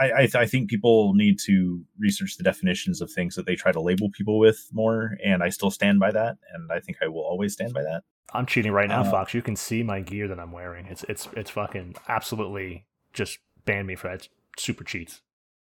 I 0.00 0.12
I, 0.12 0.20
th- 0.22 0.34
I 0.34 0.46
think 0.46 0.70
people 0.70 1.14
need 1.14 1.38
to 1.46 1.84
research 1.98 2.36
the 2.36 2.42
definitions 2.44 3.00
of 3.00 3.10
things 3.10 3.34
that 3.36 3.46
they 3.46 3.54
try 3.54 3.72
to 3.72 3.80
label 3.80 4.10
people 4.10 4.38
with 4.38 4.68
more, 4.72 5.16
and 5.24 5.42
I 5.42 5.48
still 5.50 5.70
stand 5.70 6.00
by 6.00 6.10
that, 6.12 6.36
and 6.52 6.70
I 6.72 6.80
think 6.80 6.98
I 7.02 7.08
will 7.08 7.22
always 7.22 7.52
stand 7.52 7.72
by 7.74 7.82
that. 7.82 8.02
I'm 8.34 8.46
cheating 8.46 8.72
right 8.72 8.88
now, 8.88 9.02
Uh, 9.02 9.10
Fox. 9.10 9.34
You 9.34 9.42
can 9.42 9.56
see 9.56 9.82
my 9.82 10.00
gear 10.00 10.26
that 10.28 10.38
I'm 10.40 10.52
wearing. 10.52 10.86
It's 10.86 11.04
it's 11.08 11.28
it's 11.36 11.50
fucking 11.50 11.96
absolutely 12.08 12.86
just 13.12 13.38
ban 13.64 13.84
me 13.86 13.94
for 13.94 14.08
that. 14.08 14.14
It's 14.14 14.28
super 14.56 14.84
cheats. 14.84 15.20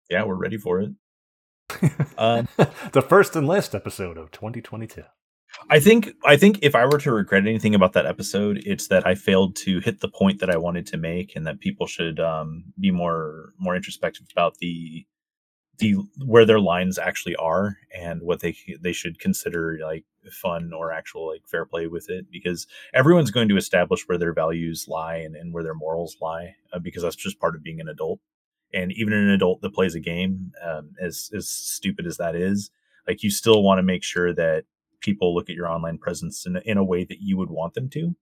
Yeah, 0.09 0.23
we're 0.23 0.35
ready 0.35 0.57
for 0.57 0.79
it. 0.81 0.91
Um, 2.17 2.47
the 2.93 3.01
first 3.01 3.35
and 3.35 3.45
last 3.47 3.75
episode 3.75 4.17
of 4.17 4.31
2022. 4.31 5.03
I 5.69 5.79
think 5.79 6.13
I 6.23 6.37
think 6.37 6.59
if 6.61 6.75
I 6.75 6.85
were 6.85 6.99
to 6.99 7.11
regret 7.11 7.47
anything 7.47 7.75
about 7.75 7.93
that 7.93 8.05
episode, 8.05 8.61
it's 8.65 8.87
that 8.87 9.07
I 9.07 9.15
failed 9.15 9.55
to 9.57 9.79
hit 9.79 10.01
the 10.01 10.09
point 10.09 10.39
that 10.39 10.49
I 10.49 10.57
wanted 10.57 10.85
to 10.87 10.97
make, 10.97 11.35
and 11.35 11.47
that 11.47 11.59
people 11.59 11.87
should 11.87 12.19
um, 12.19 12.65
be 12.79 12.91
more 12.91 13.53
more 13.57 13.75
introspective 13.75 14.27
about 14.31 14.57
the 14.57 15.05
the 15.77 15.95
where 16.25 16.45
their 16.45 16.59
lines 16.59 16.97
actually 16.97 17.35
are 17.35 17.77
and 17.95 18.21
what 18.21 18.39
they 18.41 18.55
they 18.79 18.93
should 18.93 19.19
consider 19.19 19.77
like 19.81 20.05
fun 20.31 20.71
or 20.73 20.91
actual 20.91 21.27
like 21.31 21.47
fair 21.47 21.65
play 21.65 21.87
with 21.87 22.09
it 22.09 22.25
because 22.31 22.65
everyone's 22.93 23.31
going 23.31 23.49
to 23.49 23.57
establish 23.57 24.07
where 24.07 24.17
their 24.17 24.33
values 24.33 24.85
lie 24.87 25.17
and, 25.17 25.35
and 25.35 25.53
where 25.53 25.63
their 25.63 25.75
morals 25.75 26.15
lie 26.21 26.55
uh, 26.73 26.79
because 26.79 27.03
that's 27.03 27.15
just 27.15 27.39
part 27.39 27.55
of 27.55 27.63
being 27.63 27.79
an 27.79 27.89
adult. 27.89 28.19
And 28.73 28.91
even 28.93 29.13
an 29.13 29.29
adult 29.29 29.61
that 29.61 29.73
plays 29.73 29.95
a 29.95 29.99
game 29.99 30.51
um, 30.63 30.91
as 31.01 31.29
as 31.35 31.47
stupid 31.47 32.05
as 32.05 32.17
that 32.17 32.35
is 32.35 32.71
like 33.07 33.23
you 33.23 33.29
still 33.29 33.63
want 33.63 33.79
to 33.79 33.83
make 33.83 34.03
sure 34.03 34.33
that 34.33 34.65
people 35.01 35.33
look 35.35 35.49
at 35.49 35.55
your 35.55 35.67
online 35.67 35.97
presence 35.97 36.45
in, 36.45 36.55
a- 36.55 36.61
in 36.65 36.77
a 36.77 36.83
way 36.83 37.03
that 37.03 37.19
you 37.21 37.37
would 37.37 37.49
want 37.49 37.73
them 37.73 37.89
to 37.89 38.15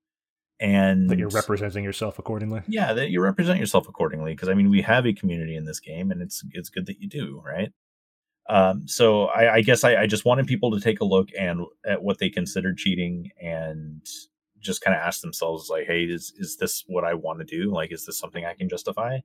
and 0.60 1.10
That 1.10 1.18
you're 1.18 1.30
representing 1.30 1.84
yourself 1.84 2.20
accordingly. 2.20 2.62
yeah 2.68 2.94
that 2.94 3.10
you 3.10 3.22
represent 3.22 3.60
yourself 3.60 3.88
accordingly 3.88 4.34
because 4.34 4.50
i 4.50 4.54
mean 4.54 4.70
we 4.70 4.82
have 4.82 5.06
a 5.06 5.14
community 5.14 5.56
in 5.56 5.66
this 5.66 5.80
game 5.80 6.12
and 6.12 6.22
it's 6.22 6.44
it's 6.52 6.70
good 6.70 6.86
that 6.86 7.00
you 7.00 7.10
do 7.10 7.42
right 7.44 7.72
um 8.50 8.88
so 8.88 9.26
i 9.28 9.56
i 9.56 9.62
guess 9.62 9.84
i, 9.84 9.96
I 10.04 10.08
just 10.08 10.26
wanted 10.26 10.46
people 10.48 10.72
to 10.72 10.80
take 10.80 11.00
a 11.00 11.06
look 11.06 11.30
and 11.40 11.62
at 11.86 12.04
what 12.04 12.20
they 12.20 12.30
consider 12.30 12.74
cheating 12.74 13.32
and 13.42 14.06
just 14.60 14.82
kind 14.82 14.96
of 14.96 15.02
ask 15.02 15.20
themselves 15.20 15.70
like, 15.70 15.88
hey, 15.88 16.04
is 16.06 16.32
is 16.38 16.56
this 16.56 16.86
what 16.88 17.04
I 17.04 17.16
want 17.16 17.40
to 17.40 17.46
do? 17.46 17.70
Like, 17.70 17.92
is 17.92 18.06
this 18.06 18.18
something 18.18 18.46
I 18.46 18.54
can 18.54 18.70
justify? 18.70 19.20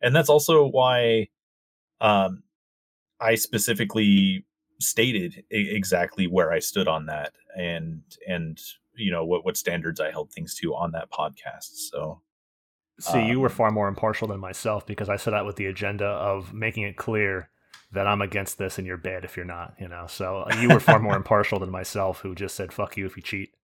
And 0.00 0.14
that's 0.14 0.28
also 0.28 0.68
why 0.68 1.30
um, 2.00 2.44
I 3.18 3.34
specifically 3.34 4.46
stated 4.86 5.44
exactly 5.50 6.26
where 6.26 6.52
I 6.52 6.58
stood 6.58 6.88
on 6.88 7.06
that 7.06 7.32
and 7.56 8.02
and 8.28 8.60
you 8.96 9.10
know 9.10 9.24
what 9.24 9.44
what 9.44 9.56
standards 9.56 10.00
I 10.00 10.10
held 10.10 10.32
things 10.32 10.54
to 10.56 10.74
on 10.74 10.92
that 10.92 11.10
podcast. 11.10 11.76
So 11.90 12.20
See, 13.00 13.18
um, 13.18 13.28
you 13.28 13.40
were 13.40 13.48
um, 13.48 13.54
far 13.54 13.70
more 13.70 13.88
impartial 13.88 14.28
than 14.28 14.38
myself 14.38 14.86
because 14.86 15.08
I 15.08 15.16
set 15.16 15.34
out 15.34 15.46
with 15.46 15.56
the 15.56 15.66
agenda 15.66 16.06
of 16.06 16.54
making 16.54 16.84
it 16.84 16.96
clear 16.96 17.50
that 17.92 18.06
I'm 18.06 18.22
against 18.22 18.58
this 18.58 18.78
and 18.78 18.86
you're 18.86 18.96
bad 18.96 19.24
if 19.24 19.36
you're 19.36 19.46
not, 19.46 19.74
you 19.80 19.88
know. 19.88 20.06
So 20.08 20.44
uh, 20.48 20.56
you 20.60 20.68
were 20.68 20.80
far 20.80 21.00
more 21.00 21.16
impartial 21.16 21.58
than 21.58 21.70
myself 21.70 22.20
who 22.20 22.34
just 22.34 22.54
said 22.54 22.72
fuck 22.72 22.96
you 22.96 23.06
if 23.06 23.16
you 23.16 23.22
cheat. 23.22 23.54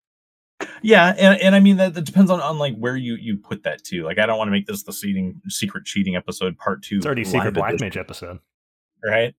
Yeah, 0.82 1.14
and, 1.16 1.40
and 1.40 1.54
I 1.54 1.60
mean 1.60 1.76
that, 1.76 1.94
that 1.94 2.04
depends 2.04 2.30
on, 2.30 2.40
on 2.40 2.58
like 2.58 2.76
where 2.76 2.96
you 2.96 3.14
you 3.14 3.36
put 3.36 3.62
that 3.62 3.84
too. 3.84 4.04
Like 4.04 4.18
I 4.18 4.26
don't 4.26 4.36
want 4.36 4.48
to 4.48 4.52
make 4.52 4.66
this 4.66 4.82
the 4.82 4.92
cheating 4.92 5.40
secret 5.48 5.84
cheating 5.84 6.16
episode 6.16 6.58
part 6.58 6.82
2. 6.82 6.96
It's 6.96 7.06
already 7.06 7.24
secret 7.24 7.54
black 7.54 7.80
mage 7.80 7.96
episode. 7.96 8.40
Right? 9.04 9.34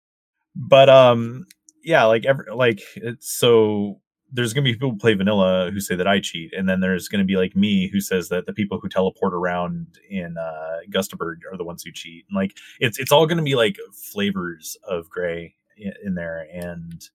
But 0.55 0.89
um 0.89 1.47
yeah, 1.83 2.05
like 2.05 2.25
every 2.25 2.47
like 2.53 2.81
it's 2.97 3.31
so 3.31 4.01
there's 4.33 4.53
going 4.53 4.65
to 4.65 4.69
be 4.69 4.75
people 4.75 4.91
who 4.91 4.97
play 4.97 5.15
vanilla 5.15 5.71
who 5.73 5.81
say 5.81 5.97
that 5.97 6.07
I 6.07 6.21
cheat, 6.21 6.53
and 6.53 6.69
then 6.69 6.81
there's 6.81 7.09
going 7.09 7.21
to 7.21 7.25
be 7.25 7.37
like 7.37 7.57
me 7.57 7.89
who 7.89 8.01
says 8.01 8.29
that 8.29 8.47
the 8.47 8.53
people 8.53 8.79
who 8.81 8.89
teleport 8.89 9.35
around 9.35 9.99
in 10.09 10.37
uh, 10.39 10.79
Gustaberg 10.91 11.39
are 11.51 11.57
the 11.57 11.65
ones 11.65 11.83
who 11.83 11.93
cheat. 11.93 12.25
And 12.29 12.37
like 12.37 12.57
it's 12.79 12.99
it's 12.99 13.13
all 13.13 13.27
going 13.27 13.39
to 13.39 13.45
be 13.45 13.55
like 13.55 13.77
flavors 14.13 14.77
of 14.89 15.11
gray 15.11 15.55
in, 15.77 15.93
in 16.05 16.15
there, 16.15 16.47
and 16.53 17.09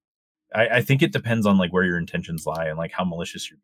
I, 0.53 0.67
I, 0.67 0.81
think 0.81 1.01
it 1.01 1.11
depends 1.11 1.45
on 1.45 1.57
like 1.57 1.71
where 1.71 1.83
your 1.83 1.97
intentions 1.97 2.45
lie 2.45 2.65
and 2.65 2.77
like 2.77 2.91
how 2.91 3.03
malicious 3.03 3.49
you're 3.49 3.59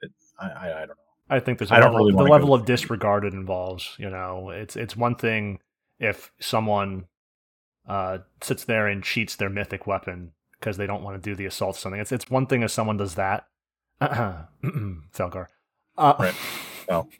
being. 0.00 0.12
I, 0.38 0.46
I, 0.46 0.72
I 0.72 0.78
don't 0.80 0.88
know. 0.88 0.94
I 1.30 1.40
think 1.40 1.58
there's 1.58 1.70
a 1.70 1.74
level, 1.74 1.98
really 1.98 2.12
the 2.12 2.22
level 2.22 2.54
of 2.54 2.66
disregard 2.66 3.24
it 3.24 3.32
involves. 3.32 3.94
You 3.98 4.10
know, 4.10 4.50
it's 4.50 4.76
it's 4.76 4.96
one 4.96 5.14
thing 5.14 5.58
if 5.98 6.32
someone 6.40 7.06
uh, 7.88 8.18
sits 8.42 8.64
there 8.64 8.86
and 8.88 9.02
cheats 9.02 9.36
their 9.36 9.50
mythic 9.50 9.86
weapon 9.86 10.32
because 10.64 10.78
they 10.78 10.86
don't 10.86 11.02
want 11.02 11.22
to 11.22 11.30
do 11.30 11.36
the 11.36 11.44
assault 11.44 11.76
or 11.76 11.78
something. 11.78 12.00
It's 12.00 12.10
it's 12.10 12.30
one 12.30 12.46
thing 12.46 12.62
if 12.62 12.70
someone 12.70 12.96
does 12.96 13.16
that. 13.16 13.46
Felgar. 14.00 15.46
Uh, 15.96 16.14
right. 16.18 16.34
Well. 16.88 17.08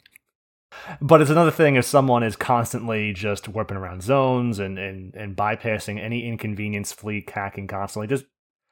But 1.00 1.20
it's 1.20 1.30
another 1.30 1.52
thing 1.52 1.76
if 1.76 1.84
someone 1.84 2.24
is 2.24 2.34
constantly 2.34 3.12
just 3.12 3.46
warping 3.46 3.76
around 3.76 4.02
zones 4.02 4.58
and, 4.58 4.76
and, 4.76 5.14
and 5.14 5.36
bypassing 5.36 6.02
any 6.02 6.26
inconvenience, 6.26 6.92
fleet 6.92 7.30
hacking 7.30 7.68
constantly, 7.68 8.08
just 8.08 8.24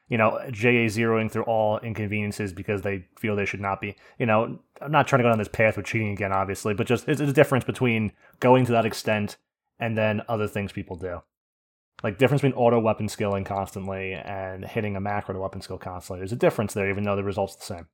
you 0.08 0.18
know, 0.18 0.36
JA 0.50 0.90
zeroing 0.90 1.30
through 1.30 1.44
all 1.44 1.78
inconveniences 1.78 2.52
because 2.52 2.82
they 2.82 3.06
feel 3.16 3.36
they 3.36 3.46
should 3.46 3.60
not 3.60 3.80
be. 3.80 3.94
You 4.18 4.26
know, 4.26 4.58
I'm 4.80 4.90
not 4.90 5.06
trying 5.06 5.20
to 5.20 5.22
go 5.22 5.28
down 5.28 5.38
this 5.38 5.46
path 5.46 5.76
with 5.76 5.86
cheating 5.86 6.10
again, 6.10 6.32
obviously, 6.32 6.74
but 6.74 6.88
just 6.88 7.08
it's 7.08 7.20
a 7.20 7.32
difference 7.32 7.64
between 7.64 8.10
going 8.40 8.66
to 8.66 8.72
that 8.72 8.84
extent 8.84 9.36
and 9.78 9.96
then 9.96 10.22
other 10.28 10.48
things 10.48 10.72
people 10.72 10.96
do 10.96 11.22
like 12.02 12.18
difference 12.18 12.42
between 12.42 12.58
auto 12.58 12.80
weapon 12.80 13.08
skilling 13.08 13.44
constantly 13.44 14.12
and 14.12 14.64
hitting 14.64 14.96
a 14.96 15.00
macro 15.00 15.34
to 15.34 15.40
weapon 15.40 15.60
skill 15.60 15.78
constantly. 15.78 16.20
There's 16.20 16.32
a 16.32 16.36
difference 16.36 16.74
there, 16.74 16.90
even 16.90 17.04
though 17.04 17.16
the 17.16 17.24
result's 17.24 17.56
the 17.56 17.64
same. 17.64 17.86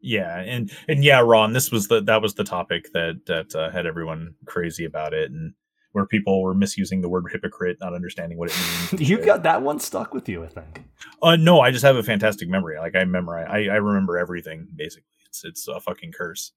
Yeah, 0.00 0.38
and 0.38 0.70
and 0.88 1.02
yeah, 1.02 1.20
Ron, 1.20 1.52
this 1.52 1.70
was 1.70 1.88
the 1.88 2.02
that 2.02 2.20
was 2.20 2.34
the 2.34 2.44
topic 2.44 2.92
that 2.92 3.20
that 3.26 3.54
uh, 3.54 3.70
had 3.70 3.86
everyone 3.86 4.34
crazy 4.46 4.84
about 4.84 5.14
it, 5.14 5.30
and 5.30 5.54
where 5.92 6.04
people 6.04 6.42
were 6.42 6.54
misusing 6.54 7.00
the 7.00 7.08
word 7.08 7.24
hypocrite, 7.32 7.78
not 7.80 7.94
understanding 7.94 8.36
what 8.36 8.50
it 8.50 8.56
means. 8.92 9.08
you 9.08 9.16
got 9.18 9.44
that 9.44 9.62
one 9.62 9.78
stuck 9.78 10.12
with 10.12 10.28
you, 10.28 10.44
I 10.44 10.48
think. 10.48 10.84
Uh, 11.22 11.36
no, 11.36 11.60
I 11.60 11.70
just 11.70 11.84
have 11.84 11.96
a 11.96 12.02
fantastic 12.02 12.48
memory. 12.48 12.78
Like 12.78 12.96
I 12.96 13.04
memorize, 13.04 13.46
I, 13.48 13.72
I 13.72 13.76
remember 13.76 14.18
everything 14.18 14.68
basically. 14.74 15.06
It's 15.26 15.44
it's 15.44 15.68
a 15.68 15.80
fucking 15.80 16.12
curse. 16.12 16.52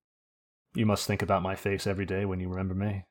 You 0.76 0.86
must 0.86 1.08
think 1.08 1.22
about 1.22 1.42
my 1.42 1.56
face 1.56 1.88
every 1.88 2.06
day 2.06 2.26
when 2.26 2.40
you 2.40 2.50
remember 2.50 2.74
me. 2.76 3.06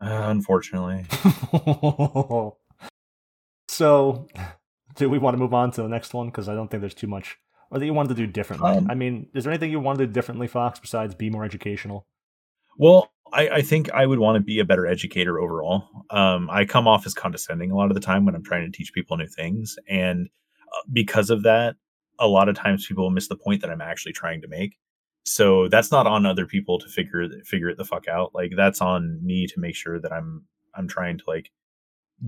Uh, 0.00 0.26
unfortunately. 0.28 1.06
So, 3.68 4.28
do 4.96 5.08
we 5.08 5.18
want 5.18 5.34
to 5.34 5.38
move 5.38 5.54
on 5.54 5.70
to 5.72 5.82
the 5.82 5.88
next 5.88 6.14
one? 6.14 6.26
Because 6.28 6.48
I 6.48 6.54
don't 6.54 6.70
think 6.70 6.80
there's 6.80 6.94
too 6.94 7.06
much, 7.06 7.38
or 7.70 7.78
that 7.78 7.86
you 7.86 7.94
wanted 7.94 8.10
to 8.10 8.14
do 8.14 8.26
differently. 8.26 8.70
Um, 8.70 8.90
I 8.90 8.94
mean, 8.94 9.28
is 9.34 9.44
there 9.44 9.52
anything 9.52 9.70
you 9.70 9.80
want 9.80 9.98
to 9.98 10.06
do 10.06 10.12
differently, 10.12 10.46
Fox, 10.46 10.78
besides 10.78 11.14
be 11.14 11.30
more 11.30 11.44
educational? 11.44 12.06
Well, 12.78 13.12
I, 13.32 13.48
I 13.48 13.62
think 13.62 13.90
I 13.92 14.06
would 14.06 14.18
want 14.18 14.36
to 14.36 14.40
be 14.40 14.58
a 14.58 14.64
better 14.64 14.86
educator 14.86 15.40
overall. 15.40 15.84
Um, 16.10 16.48
I 16.50 16.64
come 16.64 16.86
off 16.86 17.06
as 17.06 17.14
condescending 17.14 17.70
a 17.70 17.76
lot 17.76 17.90
of 17.90 17.94
the 17.94 18.00
time 18.00 18.24
when 18.24 18.34
I'm 18.34 18.44
trying 18.44 18.70
to 18.70 18.76
teach 18.76 18.92
people 18.92 19.16
new 19.16 19.26
things, 19.26 19.76
and 19.88 20.28
uh, 20.72 20.82
because 20.92 21.30
of 21.30 21.42
that, 21.42 21.76
a 22.18 22.28
lot 22.28 22.48
of 22.48 22.56
times 22.56 22.86
people 22.86 23.10
miss 23.10 23.28
the 23.28 23.36
point 23.36 23.62
that 23.62 23.70
I'm 23.70 23.80
actually 23.80 24.12
trying 24.12 24.42
to 24.42 24.48
make. 24.48 24.76
So 25.24 25.68
that's 25.68 25.90
not 25.90 26.06
on 26.06 26.26
other 26.26 26.46
people 26.46 26.78
to 26.78 26.88
figure 26.88 27.28
figure 27.44 27.68
it 27.68 27.78
the 27.78 27.84
fuck 27.84 28.08
out. 28.08 28.34
Like 28.34 28.52
that's 28.56 28.80
on 28.80 29.20
me 29.22 29.46
to 29.46 29.60
make 29.60 29.76
sure 29.76 30.00
that 30.00 30.12
I'm 30.12 30.44
I'm 30.74 30.88
trying 30.88 31.18
to 31.18 31.24
like 31.26 31.50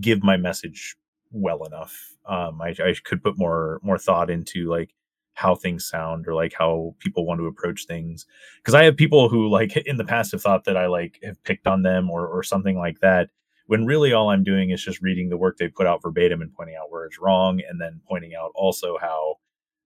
give 0.01 0.23
my 0.23 0.37
message 0.37 0.97
well 1.35 1.65
enough. 1.65 2.15
Um, 2.27 2.63
I, 2.63 2.71
I 2.71 2.95
could 3.05 3.23
put 3.23 3.39
more 3.39 3.81
more 3.83 3.99
thought 3.99 4.31
into 4.31 4.69
like 4.69 4.95
how 5.35 5.55
things 5.55 5.87
sound 5.87 6.27
or 6.27 6.35
like 6.35 6.55
how 6.57 6.95
people 7.01 7.27
want 7.27 7.41
to 7.41 7.47
approach 7.47 7.87
things 7.87 8.25
because 8.59 8.75
i 8.75 8.85
have 8.85 8.97
people 8.97 9.29
who 9.29 9.49
like 9.49 9.77
in 9.87 9.97
the 9.97 10.05
past 10.05 10.33
have 10.33 10.41
thought 10.43 10.65
that 10.65 10.77
i 10.77 10.87
like 10.87 11.19
have 11.23 11.43
picked 11.45 11.67
on 11.67 11.83
them 11.83 12.09
or 12.09 12.27
or 12.27 12.43
something 12.43 12.79
like 12.79 13.01
that 13.01 13.31
when 13.67 13.85
really 13.85 14.13
all 14.13 14.31
i'm 14.31 14.45
doing 14.45 14.71
is 14.71 14.83
just 14.83 15.03
reading 15.03 15.29
the 15.29 15.37
work 15.37 15.57
they 15.59 15.69
put 15.69 15.87
out 15.87 16.03
verbatim 16.03 16.41
and 16.41 16.55
pointing 16.55 16.77
out 16.77 16.91
where 16.91 17.05
it's 17.05 17.19
wrong 17.19 17.61
and 17.69 17.81
then 17.81 18.01
pointing 18.09 18.35
out 18.35 18.53
also 18.55 18.97
how 19.01 19.37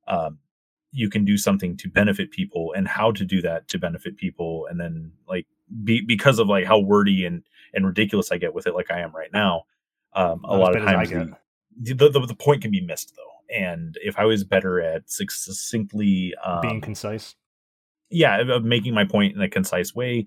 um, 0.06 0.38
you 0.92 1.10
can 1.10 1.24
do 1.24 1.36
something 1.36 1.76
to 1.76 1.88
benefit 1.88 2.30
people 2.30 2.72
and 2.74 2.88
how 2.88 3.10
to 3.12 3.24
do 3.24 3.42
that 3.42 3.68
to 3.68 3.78
benefit 3.78 4.16
people 4.16 4.66
and 4.70 4.80
then 4.80 5.12
like 5.28 5.46
be, 5.84 6.02
because 6.06 6.38
of 6.38 6.48
like 6.48 6.66
how 6.66 6.78
wordy 6.78 7.24
and 7.24 7.42
and 7.74 7.86
ridiculous 7.86 8.32
i 8.32 8.38
get 8.38 8.54
with 8.54 8.66
it 8.66 8.74
like 8.74 8.90
i 8.90 9.00
am 9.00 9.14
right 9.14 9.32
now 9.32 9.64
um, 10.14 10.44
a 10.44 10.56
lot 10.56 10.76
of 10.76 10.84
times 10.84 11.10
the, 11.80 11.94
the, 11.94 12.26
the, 12.26 12.34
point 12.34 12.62
can 12.62 12.70
be 12.70 12.80
missed 12.80 13.14
though. 13.16 13.54
And 13.54 13.96
if 14.02 14.18
I 14.18 14.24
was 14.24 14.44
better 14.44 14.80
at 14.80 15.10
succinctly 15.10 16.34
um, 16.44 16.60
being 16.60 16.80
concise, 16.80 17.34
yeah, 18.10 18.40
of 18.40 18.64
making 18.64 18.94
my 18.94 19.04
point 19.04 19.36
in 19.36 19.42
a 19.42 19.48
concise 19.48 19.94
way, 19.94 20.26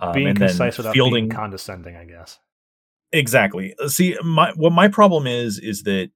um, 0.00 0.12
being 0.12 0.34
concise 0.34 0.76
without 0.76 0.94
fielding 0.94 1.28
being 1.28 1.36
condescending, 1.36 1.96
I 1.96 2.04
guess. 2.04 2.38
Exactly. 3.12 3.74
Uh, 3.82 3.88
see, 3.88 4.16
my 4.22 4.52
what 4.52 4.72
my 4.72 4.88
problem 4.88 5.26
is 5.26 5.58
is 5.58 5.82
that 5.84 6.10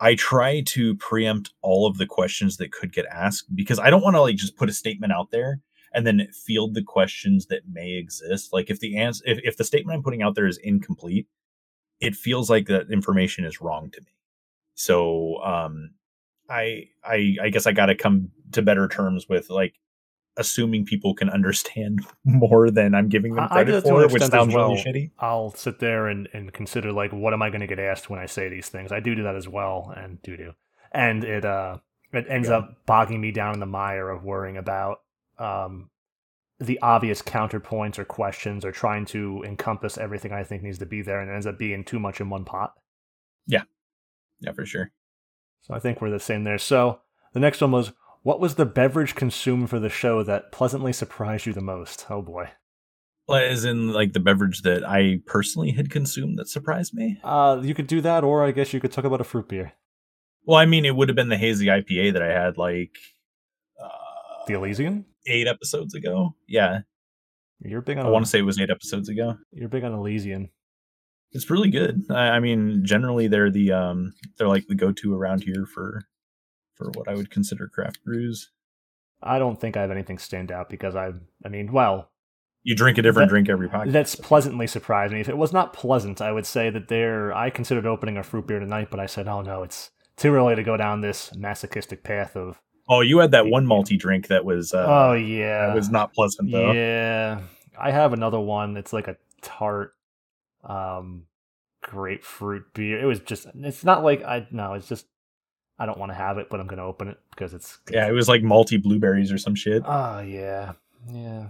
I 0.00 0.14
try 0.14 0.62
to 0.62 0.94
preempt 0.96 1.52
all 1.60 1.86
of 1.86 1.98
the 1.98 2.06
questions 2.06 2.56
that 2.56 2.72
could 2.72 2.92
get 2.92 3.04
asked 3.06 3.54
because 3.54 3.78
I 3.78 3.90
don't 3.90 4.02
want 4.02 4.16
to 4.16 4.22
like 4.22 4.36
just 4.36 4.56
put 4.56 4.70
a 4.70 4.72
statement 4.72 5.12
out 5.12 5.30
there 5.30 5.60
and 5.92 6.06
then 6.06 6.28
field 6.32 6.74
the 6.74 6.82
questions 6.82 7.46
that 7.46 7.62
may 7.70 7.92
exist. 7.92 8.52
Like 8.52 8.70
if 8.70 8.80
the 8.80 8.96
answer, 8.96 9.22
if, 9.26 9.38
if 9.44 9.56
the 9.58 9.64
statement 9.64 9.96
I'm 9.96 10.02
putting 10.02 10.22
out 10.22 10.34
there 10.34 10.46
is 10.46 10.58
incomplete, 10.58 11.26
it 12.00 12.16
feels 12.16 12.48
like 12.48 12.66
that 12.66 12.90
information 12.90 13.44
is 13.44 13.60
wrong 13.60 13.90
to 13.90 14.00
me. 14.00 14.12
So 14.74 15.42
um, 15.42 15.90
I 16.48 16.88
I 17.04 17.36
I 17.42 17.50
guess 17.50 17.66
I 17.66 17.72
got 17.72 17.86
to 17.86 17.94
come 17.94 18.30
to 18.52 18.62
better 18.62 18.88
terms 18.88 19.28
with 19.28 19.50
like 19.50 19.74
assuming 20.36 20.86
people 20.86 21.14
can 21.14 21.28
understand 21.38 22.00
more 22.24 22.70
than 22.70 22.94
I'm 22.94 23.08
giving 23.08 23.34
them 23.34 23.48
credit 23.48 23.82
for, 23.82 24.08
which 24.08 24.22
sounds 24.22 24.54
well. 24.54 24.70
really 24.70 24.82
shitty. 24.82 25.10
I'll 25.18 25.52
sit 25.54 25.78
there 25.80 26.08
and, 26.08 26.28
and 26.32 26.52
consider 26.52 26.92
like 26.92 27.12
what 27.12 27.34
am 27.34 27.42
I 27.42 27.50
going 27.50 27.60
to 27.60 27.66
get 27.66 27.78
asked 27.78 28.08
when 28.08 28.18
I 28.18 28.26
say 28.26 28.48
these 28.48 28.68
things. 28.68 28.90
I 28.90 29.00
do 29.00 29.14
do 29.14 29.22
that 29.24 29.36
as 29.36 29.46
well, 29.46 29.92
and 29.96 30.20
do 30.22 30.36
do, 30.36 30.52
and 30.92 31.22
it 31.24 31.44
uh 31.44 31.76
it 32.12 32.26
ends 32.28 32.48
yeah. 32.48 32.56
up 32.56 32.86
bogging 32.86 33.20
me 33.20 33.32
down 33.32 33.54
in 33.54 33.60
the 33.60 33.66
mire 33.66 34.08
of 34.08 34.24
worrying 34.24 34.56
about 34.56 35.02
um 35.38 35.89
the 36.60 36.78
obvious 36.82 37.22
counterpoints 37.22 37.98
or 37.98 38.04
questions 38.04 38.64
or 38.64 38.70
trying 38.70 39.06
to 39.06 39.42
encompass 39.46 39.96
everything 39.96 40.30
I 40.30 40.44
think 40.44 40.62
needs 40.62 40.78
to 40.78 40.86
be 40.86 41.00
there 41.00 41.20
and 41.20 41.30
it 41.30 41.34
ends 41.34 41.46
up 41.46 41.58
being 41.58 41.84
too 41.84 41.98
much 41.98 42.20
in 42.20 42.28
one 42.28 42.44
pot. 42.44 42.74
Yeah. 43.46 43.62
Yeah, 44.40 44.52
for 44.52 44.66
sure. 44.66 44.92
So 45.62 45.74
I 45.74 45.78
think 45.78 46.00
we're 46.00 46.10
the 46.10 46.20
same 46.20 46.44
there. 46.44 46.58
So 46.58 47.00
the 47.32 47.40
next 47.40 47.62
one 47.62 47.72
was 47.72 47.92
what 48.22 48.40
was 48.40 48.56
the 48.56 48.66
beverage 48.66 49.14
consumed 49.14 49.70
for 49.70 49.78
the 49.78 49.88
show 49.88 50.22
that 50.22 50.52
pleasantly 50.52 50.92
surprised 50.92 51.46
you 51.46 51.54
the 51.54 51.62
most? 51.62 52.06
Oh 52.10 52.20
boy. 52.20 52.50
Well, 53.26 53.42
as 53.42 53.64
in 53.64 53.92
like 53.92 54.12
the 54.12 54.20
beverage 54.20 54.60
that 54.62 54.86
I 54.86 55.20
personally 55.24 55.70
had 55.70 55.90
consumed 55.90 56.38
that 56.38 56.48
surprised 56.48 56.92
me? 56.92 57.20
Uh 57.24 57.60
you 57.62 57.74
could 57.74 57.86
do 57.86 58.02
that 58.02 58.22
or 58.22 58.44
I 58.44 58.50
guess 58.50 58.74
you 58.74 58.80
could 58.80 58.92
talk 58.92 59.06
about 59.06 59.22
a 59.22 59.24
fruit 59.24 59.48
beer. 59.48 59.72
Well, 60.44 60.58
I 60.58 60.66
mean 60.66 60.84
it 60.84 60.94
would 60.94 61.08
have 61.08 61.16
been 61.16 61.30
the 61.30 61.38
hazy 61.38 61.66
IPA 61.66 62.12
that 62.12 62.22
I 62.22 62.32
had 62.32 62.58
like 62.58 62.96
uh, 63.82 64.44
the 64.46 64.54
Elysian? 64.54 65.06
Eight 65.26 65.46
episodes 65.46 65.94
ago. 65.94 66.34
Yeah, 66.46 66.80
you're 67.60 67.82
big 67.82 67.98
on. 67.98 68.06
I 68.06 68.10
want 68.10 68.24
to 68.24 68.30
say 68.30 68.38
it 68.38 68.42
was 68.42 68.58
eight 68.58 68.70
episodes 68.70 69.08
ago. 69.08 69.36
You're 69.52 69.68
big 69.68 69.84
on 69.84 69.92
Elysian. 69.92 70.50
It's 71.32 71.50
really 71.50 71.70
good. 71.70 72.04
I, 72.10 72.30
I 72.30 72.40
mean, 72.40 72.84
generally 72.84 73.28
they're 73.28 73.50
the 73.50 73.72
um 73.72 74.14
they're 74.36 74.48
like 74.48 74.66
the 74.66 74.74
go 74.74 74.92
to 74.92 75.14
around 75.14 75.44
here 75.44 75.66
for 75.66 76.02
for 76.74 76.90
what 76.94 77.08
I 77.08 77.14
would 77.14 77.30
consider 77.30 77.68
craft 77.68 78.02
brews. 78.04 78.50
I 79.22 79.38
don't 79.38 79.60
think 79.60 79.76
I 79.76 79.82
have 79.82 79.90
anything 79.90 80.18
stand 80.18 80.50
out 80.50 80.70
because 80.70 80.96
I 80.96 81.12
I 81.44 81.48
mean, 81.48 81.72
well, 81.72 82.10
you 82.62 82.74
drink 82.74 82.98
a 82.98 83.02
different 83.02 83.28
that, 83.28 83.32
drink 83.32 83.48
every 83.48 83.68
podcast. 83.68 83.92
That's 83.92 84.14
pleasantly 84.14 84.66
surprised 84.66 85.12
me. 85.12 85.20
If 85.20 85.28
it 85.28 85.36
was 85.36 85.52
not 85.52 85.72
pleasant, 85.72 86.20
I 86.20 86.32
would 86.32 86.46
say 86.46 86.70
that 86.70 86.88
there 86.88 87.32
I 87.32 87.50
considered 87.50 87.86
opening 87.86 88.16
a 88.16 88.22
fruit 88.22 88.46
beer 88.46 88.58
tonight, 88.58 88.88
but 88.90 89.00
I 89.00 89.06
said, 89.06 89.28
"Oh 89.28 89.42
no, 89.42 89.62
it's 89.62 89.90
too 90.16 90.34
early 90.34 90.54
to 90.54 90.62
go 90.62 90.76
down 90.76 91.00
this 91.00 91.34
masochistic 91.36 92.02
path 92.02 92.36
of 92.36 92.60
Oh, 92.92 93.02
you 93.02 93.18
had 93.18 93.30
that 93.30 93.46
one 93.46 93.66
malty 93.66 93.96
drink 93.96 94.26
that 94.26 94.44
was. 94.44 94.74
Uh, 94.74 94.84
oh 94.86 95.12
yeah, 95.12 95.68
that 95.68 95.76
was 95.76 95.90
not 95.90 96.12
pleasant 96.12 96.50
though. 96.50 96.72
Yeah, 96.72 97.40
I 97.80 97.92
have 97.92 98.12
another 98.12 98.40
one. 98.40 98.76
It's 98.76 98.92
like 98.92 99.06
a 99.06 99.16
tart, 99.42 99.94
um, 100.64 101.26
grapefruit 101.82 102.74
beer. 102.74 103.00
It 103.00 103.04
was 103.06 103.20
just. 103.20 103.46
It's 103.54 103.84
not 103.84 104.02
like 104.02 104.24
I 104.24 104.48
no. 104.50 104.74
It's 104.74 104.88
just. 104.88 105.06
I 105.78 105.86
don't 105.86 105.98
want 105.98 106.10
to 106.10 106.16
have 106.16 106.36
it, 106.38 106.48
but 106.50 106.58
I'm 106.58 106.66
gonna 106.66 106.84
open 106.84 107.06
it 107.06 107.18
because 107.30 107.54
it's. 107.54 107.78
Yeah, 107.88 108.08
it 108.08 108.12
was 108.12 108.28
like 108.28 108.42
malty 108.42 108.82
blueberries 108.82 109.30
or 109.30 109.38
some 109.38 109.54
shit. 109.54 109.84
Oh 109.86 110.18
yeah, 110.18 110.72
yeah. 111.08 111.46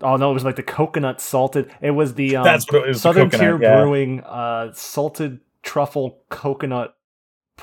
Oh 0.00 0.16
no, 0.16 0.30
it 0.30 0.34
was 0.34 0.44
like 0.44 0.56
the 0.56 0.62
coconut 0.62 1.20
salted. 1.20 1.72
It 1.80 1.90
was 1.90 2.14
the 2.14 2.36
um, 2.36 2.44
That's 2.44 2.70
what 2.70 2.84
it 2.84 2.88
was. 2.88 2.98
the 2.98 3.00
Southern 3.00 3.30
coconut, 3.30 3.60
Tier 3.60 3.68
yeah. 3.68 3.80
Brewing 3.80 4.20
uh, 4.20 4.72
salted 4.74 5.40
truffle 5.64 6.22
coconut 6.30 6.94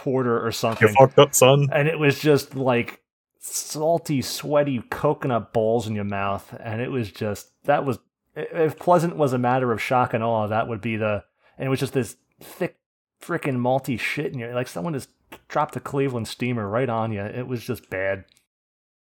porter 0.03 0.39
or 0.39 0.47
You 0.47 0.51
something, 0.51 0.88
fucked 0.93 1.19
up, 1.19 1.35
son. 1.35 1.67
and 1.71 1.88
it 1.88 1.99
was 1.99 2.19
just 2.19 2.55
like 2.55 3.01
salty, 3.39 4.21
sweaty 4.21 4.81
coconut 4.89 5.53
balls 5.53 5.88
in 5.88 5.95
your 5.95 6.03
mouth, 6.05 6.55
and 6.63 6.81
it 6.81 6.89
was 6.91 7.11
just 7.11 7.51
that 7.65 7.85
was 7.85 7.99
if 8.35 8.77
pleasant 8.80 9.17
was 9.17 9.34
a 9.34 9.38
matter 9.38 9.71
of 9.71 9.81
shock 9.81 10.13
and 10.13 10.23
awe, 10.23 10.47
that 10.47 10.67
would 10.67 10.81
be 10.81 10.95
the. 10.95 11.23
And 11.57 11.67
it 11.67 11.69
was 11.69 11.80
just 11.80 11.93
this 11.93 12.15
thick, 12.41 12.77
freaking 13.21 13.57
malty 13.57 13.99
shit 13.99 14.31
in 14.31 14.39
your 14.39 14.53
like 14.53 14.67
someone 14.69 14.93
just 14.93 15.09
dropped 15.49 15.76
a 15.76 15.80
Cleveland 15.81 16.27
steamer 16.27 16.67
right 16.67 16.89
on 16.89 17.11
you. 17.11 17.21
It 17.21 17.47
was 17.47 17.63
just 17.63 17.89
bad. 17.89 18.23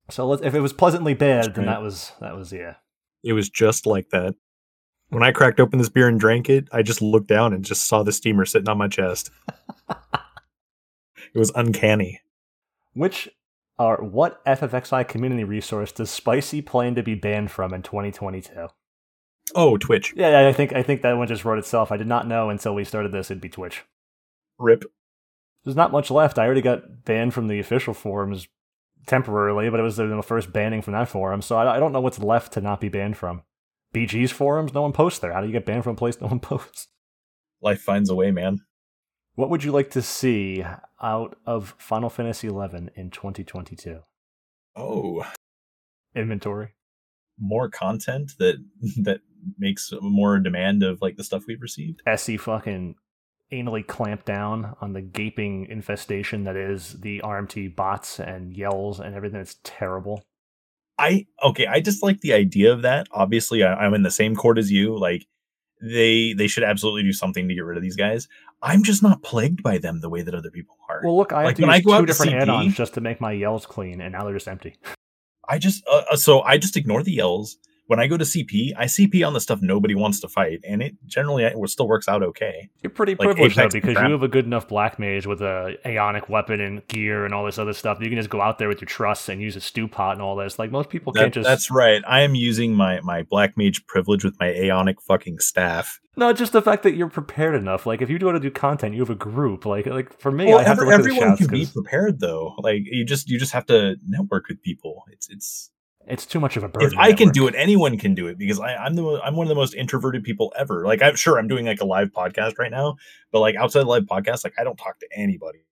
So 0.10 0.28
let's, 0.28 0.42
if 0.42 0.54
it 0.54 0.60
was 0.60 0.74
pleasantly 0.74 1.14
bad, 1.14 1.56
then 1.56 1.66
that 1.68 1.82
was 1.82 2.12
that 2.20 2.36
was 2.36 2.52
yeah. 2.52 2.76
It 3.24 3.34
was 3.34 3.50
just 3.50 3.86
like 3.86 4.10
that. 4.10 4.36
When 5.10 5.24
I 5.24 5.32
cracked 5.32 5.60
open 5.60 5.78
this 5.80 5.90
beer 5.90 6.08
and 6.08 6.20
drank 6.20 6.50
it, 6.50 6.68
I 6.72 6.82
just 6.84 7.02
looked 7.02 7.28
down 7.28 7.54
and 7.54 7.64
just 7.66 7.86
saw 7.86 8.02
the 8.02 8.12
steamer 8.14 8.46
sitting 8.46 8.70
on 8.70 8.78
my 8.78 8.88
chest. 8.88 9.30
it 11.34 11.40
was 11.40 11.52
uncanny. 11.56 12.22
Which 12.94 13.30
or 13.78 13.98
what 13.98 14.44
FFXI 14.46 15.08
community 15.08 15.44
resource 15.44 15.92
does 15.92 16.12
Spicy 16.12 16.62
plan 16.62 16.96
to 16.96 17.04
be 17.04 17.16
banned 17.16 17.52
from 17.52 17.74
in 17.74 17.82
2022? 17.82 18.68
Oh, 19.56 19.78
Twitch. 19.78 20.14
Yeah, 20.16 20.48
I 20.48 20.54
think 20.54 20.74
I 20.74 20.84
think 20.84 21.02
that 21.02 21.18
one 21.18 21.28
just 21.28 21.46
wrote 21.46 21.60
itself. 21.60 21.92
I 21.92 21.98
did 21.98 22.08
not 22.08 22.28
know 22.28 22.50
until 22.50 22.76
we 22.76 22.84
started 22.84 23.12
this 23.12 23.32
it'd 23.32 23.42
be 23.42 23.50
Twitch. 23.50 23.84
Rip. 24.60 24.84
There's 25.64 25.76
not 25.76 25.92
much 25.92 26.10
left. 26.10 26.40
I 26.40 26.46
already 26.46 26.62
got 26.62 27.06
banned 27.06 27.34
from 27.34 27.48
the 27.48 27.60
official 27.60 27.94
forums 27.94 28.48
temporarily, 29.06 29.70
but 29.70 29.80
it 29.80 29.84
was 29.84 29.98
the 29.98 30.22
first 30.24 30.54
banning 30.54 30.82
from 30.82 30.94
that 30.94 31.10
forum, 31.10 31.42
so 31.42 31.58
I, 31.58 31.76
I 31.76 31.80
don't 31.80 31.92
know 31.92 32.02
what's 32.02 32.20
left 32.20 32.54
to 32.54 32.62
not 32.62 32.82
be 32.82 32.90
banned 32.90 33.18
from. 33.18 33.44
BG's 33.94 34.32
forums, 34.32 34.74
no 34.74 34.84
one 34.84 34.94
posts 34.94 35.20
there. 35.20 35.34
How 35.34 35.42
do 35.42 35.48
you 35.48 35.54
get 35.54 35.66
banned 35.66 35.84
from 35.84 35.94
a 35.94 35.98
place 35.98 36.20
no 36.22 36.28
one 36.28 36.40
posts? 36.52 36.88
Life 37.62 37.82
finds 37.82 38.10
a 38.10 38.16
way, 38.16 38.32
man. 38.32 38.62
What 39.42 39.50
would 39.50 39.64
you 39.64 39.72
like 39.72 39.90
to 39.92 40.04
see 40.04 40.64
out 41.02 41.36
of 41.48 41.74
Final 41.80 42.12
Fantasy 42.12 42.48
XI 42.48 42.90
in 42.96 43.10
2022? 43.10 44.02
Oh, 44.76 45.26
Inventory. 46.16 46.76
more 47.40 47.68
content 47.68 48.34
that 48.38 48.64
that 48.98 49.22
makes 49.58 49.92
more 50.00 50.38
demand 50.38 50.84
of 50.84 51.02
like 51.02 51.18
the 51.18 51.24
stuff 51.24 51.46
we've 51.48 51.60
received. 51.60 52.04
SE 52.06 52.38
fucking 52.38 52.94
anally 53.52 53.86
clamp 53.88 54.26
down 54.26 54.76
on 54.80 54.94
the 54.94 55.02
gaping 55.02 55.66
infestation 55.66 56.44
that 56.44 56.56
is 56.56 57.02
the 57.02 57.20
RMT 57.24 57.76
bots 57.76 58.20
and 58.20 58.56
yells 58.56 59.00
and 59.00 59.16
everything. 59.16 59.42
It's 59.42 59.58
terrible. 59.64 60.24
I 61.00 61.26
okay, 61.44 61.66
I 61.66 61.80
just 61.80 62.04
like 62.04 62.22
the 62.22 62.34
idea 62.34 62.72
of 62.72 62.84
that. 62.84 63.08
Obviously, 63.10 63.64
I, 63.64 63.74
I'm 63.74 63.96
in 63.96 64.04
the 64.04 64.12
same 64.12 64.36
court 64.36 64.60
as 64.60 64.72
you. 64.72 64.96
Like 64.96 65.26
they 65.82 66.34
they 66.34 66.48
should 66.48 66.64
absolutely 66.64 67.04
do 67.04 67.14
something 67.14 67.48
to 67.48 67.56
get 67.56 67.66
rid 67.66 67.78
of 67.78 67.84
these 67.84 67.96
guys. 67.96 68.28
I'm 68.62 68.84
just 68.84 69.02
not 69.02 69.24
plagued 69.24 69.64
by 69.64 69.78
them 69.80 70.02
the 70.02 70.10
way 70.10 70.22
that 70.22 70.36
other 70.36 70.52
people 70.52 70.78
are. 70.90 71.02
Well, 71.04 71.18
look, 71.18 71.34
I 71.34 71.46
have 71.46 71.56
to 71.56 71.66
use 71.66 71.84
two 71.84 72.06
different 72.06 72.32
CP 72.34 72.42
add-ons 72.42 72.76
just 72.76 72.94
to 72.94 73.02
make 73.02 73.20
my 73.20 73.32
yells 73.32 73.66
clean, 73.66 74.02
and 74.02 74.14
now 74.14 74.24
they're 74.24 74.36
just 74.36 74.48
empty. 74.48 74.76
I 75.48 75.58
just 75.58 75.84
uh, 75.92 76.04
uh, 76.12 76.16
so 76.16 76.42
I 76.42 76.58
just 76.58 76.78
ignore 76.78 77.04
the 77.04 77.14
yells. 77.14 77.58
When 77.88 78.00
I 78.00 78.08
go 78.08 78.16
to 78.16 78.24
CP, 78.24 78.72
I 78.78 78.86
CP 78.86 79.26
on 79.28 79.34
the 79.34 79.42
stuff 79.42 79.60
nobody 79.62 79.96
wants 79.96 80.22
to 80.22 80.30
fight, 80.30 80.62
and 80.66 80.82
it 80.82 80.96
generally 81.08 81.44
it 81.44 81.56
still 81.70 81.88
works 81.90 82.08
out 82.08 82.24
okay. 82.24 82.70
You're 82.82 82.90
pretty 82.90 83.14
Like 83.16 83.28
privileged 83.28 83.58
though 83.58 83.68
because 83.68 83.96
crap. 83.96 84.08
you 84.08 84.14
have 84.14 84.24
a 84.24 84.30
good 84.30 84.46
enough 84.46 84.68
black 84.70 84.98
mage 84.98 85.26
with 85.28 85.42
a 85.42 85.76
aeonic 85.86 86.30
weapon 86.30 86.62
and 86.62 86.88
gear 86.88 87.26
and 87.26 87.34
all 87.34 87.46
this 87.46 87.58
other 87.58 87.74
stuff. 87.74 87.98
You 88.00 88.08
can 88.08 88.18
just 88.18 88.30
go 88.30 88.40
out 88.40 88.60
there 88.60 88.70
with 88.70 88.80
your 88.80 88.88
trusts 88.88 89.28
and 89.28 89.42
use 89.42 89.58
a 89.58 89.62
stew 89.62 89.90
pot 89.90 90.14
and 90.14 90.22
all 90.22 90.38
this. 90.38 90.58
Like 90.58 90.72
most 90.72 90.90
people 90.90 91.12
That- 91.12 91.20
can't 91.22 91.34
just. 91.34 91.46
That's 91.48 91.70
right. 91.70 92.02
I 92.08 92.22
am 92.22 92.34
using 92.34 92.74
my 92.76 93.02
my 93.02 93.24
black 93.24 93.58
mage 93.58 93.86
privilege 93.88 94.24
with 94.24 94.40
my 94.40 94.48
Aeonic 94.48 95.02
fucking 95.02 95.40
staff. 95.40 96.00
No, 96.16 96.32
just 96.34 96.52
the 96.54 96.62
fact 96.62 96.84
that 96.84 96.96
you're 96.96 97.10
prepared 97.10 97.56
enough. 97.56 97.86
Like 97.86 98.02
if 98.02 98.10
you 98.10 98.20
go 98.20 98.32
to 98.32 98.40
do 98.40 98.52
content, 98.52 98.94
you 98.96 99.02
have 99.02 99.10
a 99.10 99.16
group. 99.16 99.66
Like 99.66 99.86
like 99.88 100.18
for 100.20 100.32
me, 100.32 100.46
well, 100.46 100.60
I 100.60 100.64
have 100.64 100.78
every- 100.80 100.86
to 100.86 100.92
look 100.92 101.00
at 101.00 101.04
the 101.04 101.10
everyone 101.10 101.30
shouts 101.30 101.42
can 101.42 101.52
be 101.52 101.60
'cause 101.66 101.74
prepared 101.74 102.20
though. 102.22 102.54
Like 102.60 102.84
you 102.86 103.04
just 103.04 103.30
you 103.30 103.38
just 103.40 103.52
have 103.54 103.66
to 103.66 103.96
network 104.08 104.48
with 104.48 104.62
people. 104.62 105.04
It's 105.12 105.30
it's 105.30 105.71
it's 106.08 106.26
too 106.26 106.40
much 106.40 106.58
of 106.58 106.64
a 106.64 106.68
burden. 106.68 106.92
if 106.92 106.98
I 106.98 107.14
can 107.14 107.30
do 107.30 107.48
it, 107.48 107.56
anyone 107.58 107.98
can 107.98 108.16
do 108.16 108.28
it 108.28 108.38
because 108.38 108.60
I, 108.60 108.76
I'm 108.76 108.96
the 108.96 109.22
I'm 109.24 109.36
one 109.36 109.46
of 109.46 109.50
the 109.50 109.56
most 109.56 109.74
introverted 109.74 110.24
people 110.24 110.54
ever. 110.58 110.86
Like 110.86 111.02
I'm 111.02 111.16
sure 111.16 111.38
I'm 111.38 111.48
doing 111.48 111.66
like 111.66 111.82
a 111.82 111.86
live 111.86 112.10
podcast 112.10 112.58
right 112.58 112.72
now, 112.72 112.98
but 113.32 113.40
like 113.40 113.56
outside 113.56 113.82
the 113.82 113.86
live 113.86 114.04
podcast, 114.04 114.44
like 114.44 114.54
I 114.60 114.64
don't 114.64 114.78
talk 114.78 115.00
to 115.00 115.08
anybody. 115.16 115.66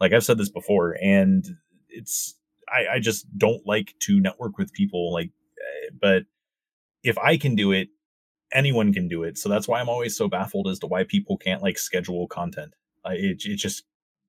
Like 0.00 0.12
I've 0.12 0.24
said 0.24 0.38
this 0.38 0.50
before, 0.50 0.96
and 1.02 1.44
it's 1.88 2.34
I, 2.68 2.94
I 2.94 2.98
just 3.00 3.26
don't 3.38 3.66
like 3.66 3.94
to 4.00 4.20
network 4.20 4.58
with 4.58 4.72
people. 4.72 5.12
Like, 5.12 5.30
eh, 5.58 5.90
but 6.00 6.24
if 7.02 7.18
I 7.18 7.36
can 7.36 7.54
do 7.54 7.72
it, 7.72 7.88
anyone 8.52 8.92
can 8.92 9.08
do 9.08 9.22
it. 9.22 9.38
So 9.38 9.48
that's 9.48 9.68
why 9.68 9.80
I'm 9.80 9.88
always 9.88 10.16
so 10.16 10.28
baffled 10.28 10.68
as 10.68 10.78
to 10.80 10.86
why 10.86 11.04
people 11.04 11.36
can't 11.36 11.62
like 11.62 11.78
schedule 11.78 12.26
content. 12.28 12.74
It 13.04 13.42
it 13.44 13.56
just 13.56 13.84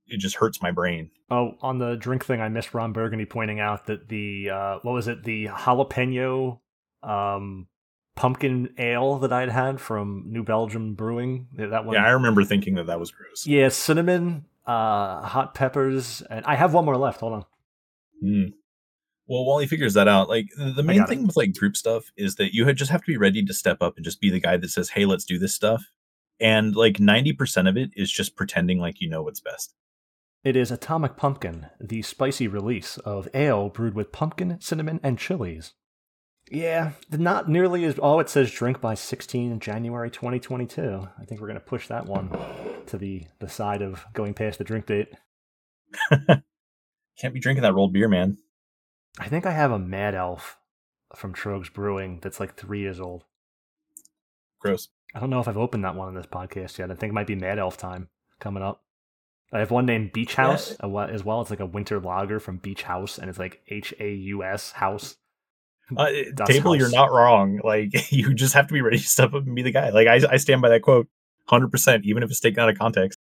it 0.10 0.18
just 0.20 0.36
hurts 0.38 0.62
my 0.62 0.72
brain. 0.72 1.12
Oh, 1.32 1.54
on 1.62 1.78
the 1.80 1.96
drink 1.96 2.26
thing, 2.26 2.42
I 2.42 2.50
missed 2.50 2.74
Ron 2.74 2.92
Burgundy 2.94 3.26
pointing 3.26 3.60
out 3.60 3.86
that 3.88 4.10
the 4.10 4.50
uh, 4.50 4.80
what 4.82 4.94
was 4.94 5.08
it, 5.08 5.24
the 5.24 5.48
jalapeno 5.48 6.60
um, 7.04 7.68
pumpkin 8.16 8.74
ale 8.78 9.20
that 9.20 9.32
I'd 9.32 9.50
had 9.50 9.80
from 9.80 10.24
New 10.28 10.44
Belgium 10.44 10.96
Brewing. 10.96 11.48
That 11.54 11.86
one, 11.86 11.96
Yeah, 11.96 12.06
I 12.06 12.12
remember 12.12 12.44
thinking 12.44 12.76
that 12.76 12.88
that 12.88 13.00
was 13.00 13.12
gross. 13.12 13.46
yeah, 13.48 13.70
cinnamon, 13.70 14.46
uh, 14.68 15.22
hot 15.22 15.54
peppers, 15.54 16.22
and 16.30 16.46
I 16.46 16.56
have 16.56 16.74
one 16.74 16.86
more 16.86 16.98
left. 16.98 17.20
Hold 17.22 17.34
on. 17.34 17.46
Hmm. 18.22 18.44
Well, 19.28 19.46
while 19.46 19.60
he 19.60 19.68
figures 19.68 19.94
that 19.94 20.08
out, 20.08 20.28
like 20.28 20.48
the 20.58 20.82
main 20.82 20.98
got 20.98 21.04
it. 21.04 21.10
thing 21.10 21.28
with 21.28 21.38
like 21.38 21.54
group 21.56 21.78
stuff 21.78 22.12
is 22.18 22.36
that 22.36 22.54
you 22.54 22.72
just 22.74 22.90
have 22.92 23.02
to 23.02 23.08
be 23.08 23.18
ready 23.18 23.46
to 23.46 23.54
step 23.54 23.78
up 23.82 23.96
and 23.96 24.04
just 24.04 24.20
be 24.20 24.32
the 24.32 24.40
guy 24.40 24.58
that 24.58 24.70
says, 24.70 24.90
"Hey, 24.90 25.06
let's 25.06 25.24
do 25.24 25.38
this 25.38 25.54
stuff." 25.54 25.86
And 26.40 26.76
like 26.76 27.00
ninety 27.00 27.32
percent 27.32 27.68
of 27.68 27.78
it 27.78 27.92
is 27.96 28.12
just 28.12 28.36
pretending 28.36 28.80
like 28.80 29.00
you 29.02 29.08
know 29.10 29.22
what's 29.22 29.40
best. 29.40 29.76
It 30.42 30.56
is 30.56 30.72
Atomic 30.72 31.18
Pumpkin, 31.18 31.68
the 31.82 32.02
spicy 32.02 32.48
release 32.48 32.98
of 33.00 33.28
ale 33.34 33.68
brewed 33.68 33.94
with 33.94 34.14
pumpkin, 34.14 34.58
cinnamon, 34.62 35.02
and 35.04 35.20
chilies. 35.20 35.74
Yeah, 36.50 36.94
not 37.12 37.50
nearly 37.50 37.84
as. 37.84 38.00
Oh, 38.02 38.20
it 38.20 38.30
says 38.30 38.50
drink 38.50 38.80
by 38.80 38.94
16 38.94 39.60
January 39.60 40.10
2022. 40.10 41.10
I 41.20 41.26
think 41.26 41.42
we're 41.42 41.48
going 41.48 41.60
to 41.60 41.66
push 41.66 41.88
that 41.88 42.06
one 42.06 42.32
to 42.88 42.98
the, 42.98 43.26
the 43.40 43.50
side 43.50 43.82
of 43.82 44.06
going 44.14 44.34
past 44.34 44.60
the 44.60 44.64
drink 44.64 44.86
date. 44.86 45.10
Can't 46.10 47.34
be 47.34 47.42
drinking 47.42 47.64
that 47.64 47.74
rolled 47.74 47.92
beer, 47.92 48.08
man. 48.08 48.38
I 49.20 49.28
think 49.28 49.46
I 49.46 49.52
have 49.52 49.72
a 49.72 49.78
Mad 49.78 50.16
Elf 50.16 50.58
from 51.16 51.34
Tröegs 51.34 51.72
Brewing 51.72 52.20
that's 52.22 52.40
like 52.40 52.56
three 52.56 52.80
years 52.80 53.02
old. 53.02 53.26
Gross. 54.60 54.88
I 55.14 55.20
don't 55.20 55.30
know 55.30 55.42
if 55.42 55.50
I've 55.50 55.58
opened 55.58 55.84
that 55.84 55.96
one 55.96 56.08
on 56.08 56.16
this 56.16 56.28
podcast 56.28 56.78
yet. 56.78 56.92
I 56.92 56.96
think 56.96 57.12
it 57.12 57.16
might 57.16 57.28
be 57.28 57.36
Mad 57.36 57.60
Elf 57.60 57.76
time 57.76 58.08
coming 58.40 58.64
up. 58.64 58.84
I 59.52 59.60
have 59.60 59.72
one 59.72 59.86
named 59.86 60.12
Beach 60.12 60.36
House 60.36 60.76
wa- 60.82 61.06
as 61.06 61.24
well. 61.24 61.42
It's 61.42 61.50
like 61.50 61.60
a 61.60 61.66
winter 61.66 62.00
lager 62.00 62.40
from 62.40 62.58
Beach 62.58 62.84
House, 62.84 63.18
and 63.18 63.30
it's 63.30 63.40
like 63.40 63.62
H 63.68 63.94
A 64.00 64.12
U 64.14 64.44
S 64.44 64.72
House. 64.72 65.18
Uh, 65.96 66.08
table, 66.46 66.76
you're 66.76 66.92
not 66.92 67.12
wrong. 67.12 67.60
Like 67.64 67.90
you 68.12 68.34
just 68.34 68.54
have 68.54 68.68
to 68.68 68.74
be 68.74 68.82
ready 68.82 68.98
to 68.98 69.08
step 69.08 69.34
up 69.34 69.46
and 69.46 69.56
be 69.56 69.64
the 69.64 69.72
guy. 69.72 69.90
Like 69.90 70.08
I, 70.08 70.22
I 70.32 70.38
stand 70.38 70.62
by 70.62 70.70
that 70.70 70.82
quote, 70.82 71.08
hundred 71.48 71.72
percent, 71.72 72.06
even 72.06 72.22
if 72.22 72.30
it's 72.30 72.40
taken 72.40 72.60
out 72.60 72.70
of 72.70 72.78
context. 72.78 73.18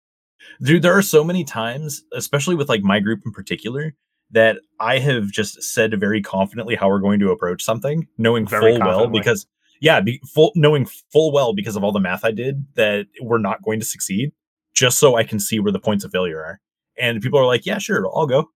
Dude, 0.61 0.83
there 0.83 0.97
are 0.97 1.01
so 1.01 1.23
many 1.23 1.43
times, 1.43 2.03
especially 2.13 2.55
with 2.55 2.69
like 2.69 2.81
my 2.81 2.99
group 2.99 3.21
in 3.25 3.31
particular, 3.31 3.95
that 4.31 4.57
I 4.79 4.99
have 4.99 5.31
just 5.31 5.61
said 5.63 5.99
very 5.99 6.21
confidently 6.21 6.75
how 6.75 6.89
we're 6.89 6.99
going 6.99 7.19
to 7.19 7.31
approach 7.31 7.63
something, 7.63 8.07
knowing 8.17 8.47
Very 8.47 8.77
full 8.77 8.79
well 8.85 9.07
because 9.07 9.47
yeah, 9.81 9.99
be, 10.01 10.21
full 10.33 10.51
knowing 10.55 10.85
full 11.11 11.31
well 11.31 11.53
because 11.53 11.75
of 11.75 11.83
all 11.83 11.91
the 11.91 11.99
math 11.99 12.23
I 12.23 12.31
did 12.31 12.65
that 12.75 13.07
we're 13.21 13.39
not 13.39 13.63
going 13.63 13.79
to 13.79 13.85
succeed, 13.85 14.31
just 14.79 14.97
so 14.97 15.15
I 15.15 15.23
can 15.23 15.39
see 15.39 15.59
where 15.59 15.71
the 15.71 15.79
points 15.79 16.05
of 16.05 16.11
failure 16.11 16.39
are. 16.39 16.61
And 16.97 17.21
people 17.21 17.39
are 17.39 17.45
like, 17.45 17.65
"Yeah, 17.65 17.77
sure, 17.77 18.07
I'll 18.15 18.27
go." 18.27 18.49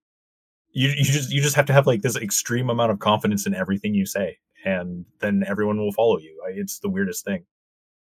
You 0.72 0.90
you 0.90 1.04
just 1.04 1.32
you 1.32 1.42
just 1.42 1.56
have 1.56 1.66
to 1.68 1.74
have 1.74 1.86
like 1.86 2.02
this 2.02 2.16
extreme 2.16 2.70
amount 2.70 2.92
of 2.92 3.00
confidence 3.00 3.46
in 3.46 3.54
everything 3.54 3.94
you 3.94 4.06
say, 4.06 4.38
and 4.66 5.06
then 5.20 5.44
everyone 5.46 5.78
will 5.78 5.92
follow 5.92 6.18
you. 6.18 6.42
It's 6.50 6.80
the 6.80 6.90
weirdest 6.90 7.26
thing. 7.26 7.46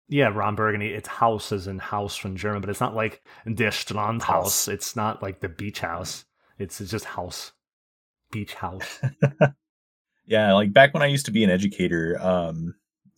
Yeah, 0.07 0.27
Ron 0.27 0.55
Burgundy. 0.55 0.93
It's 0.93 1.07
House 1.07 1.51
as 1.51 1.67
in 1.67 1.79
house 1.79 2.15
from 2.15 2.35
German, 2.35 2.61
but 2.61 2.69
it's 2.69 2.81
not 2.81 2.95
like 2.95 3.23
Der 3.45 3.71
Strandhaus. 3.71 4.21
House. 4.21 4.67
It's 4.67 4.95
not 4.95 5.21
like 5.21 5.39
the 5.41 5.49
beach 5.49 5.79
house. 5.79 6.25
It's, 6.59 6.79
it's 6.79 6.91
just 6.91 7.05
house. 7.05 7.53
Beach 8.31 8.53
house. 8.53 9.01
Yeah, 10.27 10.53
like 10.53 10.73
back 10.73 10.93
when 10.93 11.03
I 11.03 11.07
used 11.07 11.27
to 11.27 11.31
be 11.31 11.43
an 11.43 11.49
educator, 11.49 12.17
um, 12.19 12.75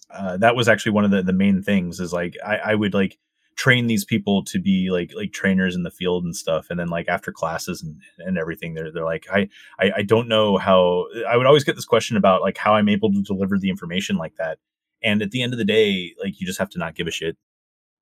uh, 0.10 0.38
that 0.38 0.56
was 0.56 0.68
actually 0.68 0.91
one 0.91 1.06
of 1.06 1.11
the, 1.11 1.24
the 1.24 1.34
main 1.34 1.64
things 1.64 1.99
is 1.99 2.11
like 2.11 2.36
I, 2.45 2.57
I 2.57 2.76
would 2.76 2.94
like 2.94 3.18
train 3.58 3.88
these 3.88 4.06
people 4.06 4.44
to 4.44 4.60
be 4.60 4.90
like 4.92 5.12
like 5.16 5.34
trainers 5.34 5.76
in 5.76 5.82
the 5.84 5.90
field 5.92 6.24
and 6.24 6.36
stuff 6.36 6.68
and 6.70 6.80
then 6.80 6.88
like 6.90 7.08
after 7.10 7.32
classes 7.32 7.82
and, 7.82 8.00
and 8.20 8.38
everything 8.38 8.76
they're 8.76 8.92
they're 8.92 9.04
like 9.04 9.26
I, 9.34 9.50
I 9.80 9.92
i 9.98 10.02
don't 10.04 10.28
know 10.28 10.58
how 10.58 11.08
i 11.28 11.36
would 11.36 11.48
always 11.48 11.64
get 11.64 11.76
this 11.76 11.84
question 11.86 12.18
about 12.18 12.42
like 12.44 12.56
how 12.58 12.76
i'm 12.76 12.88
able 12.88 13.12
to 13.12 13.22
deliver 13.24 13.58
the 13.58 13.72
information 13.72 14.16
like 14.16 14.36
that 14.38 14.60
and 15.02 15.24
at 15.24 15.32
the 15.32 15.42
end 15.42 15.54
of 15.54 15.58
the 15.60 15.66
day 15.66 16.14
like 16.24 16.40
you 16.40 16.46
just 16.46 16.60
have 16.60 16.70
to 16.70 16.78
not 16.80 16.94
give 16.96 17.08
a 17.08 17.12
shit 17.12 17.36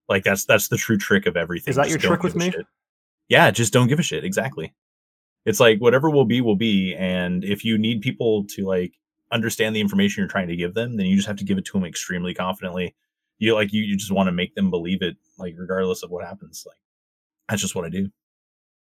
like 0.10 0.26
that's 0.26 0.44
that's 0.44 0.68
the 0.68 0.76
true 0.77 0.98
trick 0.98 1.26
of 1.26 1.38
everything 1.38 1.72
Is 1.72 1.77
that 1.77 1.88
Just 1.88 2.03
your 2.03 2.11
trick 2.11 2.23
with 2.23 2.36
me? 2.36 2.52
shit. 2.52 2.65
yeah 3.30 3.49
just 3.49 3.72
don't 3.72 3.88
give 3.88 3.99
a 3.99 4.03
shit 4.03 4.26
exactly 4.26 4.73
it's 5.45 5.61
like 5.61 5.80
whatever 5.80 6.10
will 6.10 6.26
be 6.26 6.41
will 6.41 6.57
be 6.57 6.94
and 6.95 7.45
if 7.45 7.64
you 7.64 7.77
need 7.77 8.02
people 8.02 8.44
to 8.49 8.65
like 8.68 8.91
understand 9.32 9.73
the 9.73 9.80
information 9.82 10.22
you're 10.22 10.27
trying 10.27 10.49
to 10.49 10.56
give 10.57 10.73
them 10.73 10.98
then 10.98 11.06
you 11.06 11.15
just 11.15 11.27
have 11.30 11.38
to 11.38 11.45
give 11.45 11.57
it 11.57 11.64
to 11.65 11.73
them 11.73 11.86
extremely 11.86 12.34
confidently 12.34 12.94
you 13.37 13.53
like 13.53 13.73
you, 13.73 13.83
you 13.83 13.97
just 13.97 14.11
want 14.11 14.27
to 14.27 14.31
make 14.31 14.55
them 14.55 14.69
believe 14.69 15.01
it 15.01 15.15
like 15.37 15.53
regardless 15.57 16.03
of 16.03 16.09
what 16.11 16.25
happens 16.25 16.63
like 16.67 16.77
that's 17.49 17.61
just 17.61 17.75
what 17.75 17.85
i 17.85 17.89
do 17.89 18.09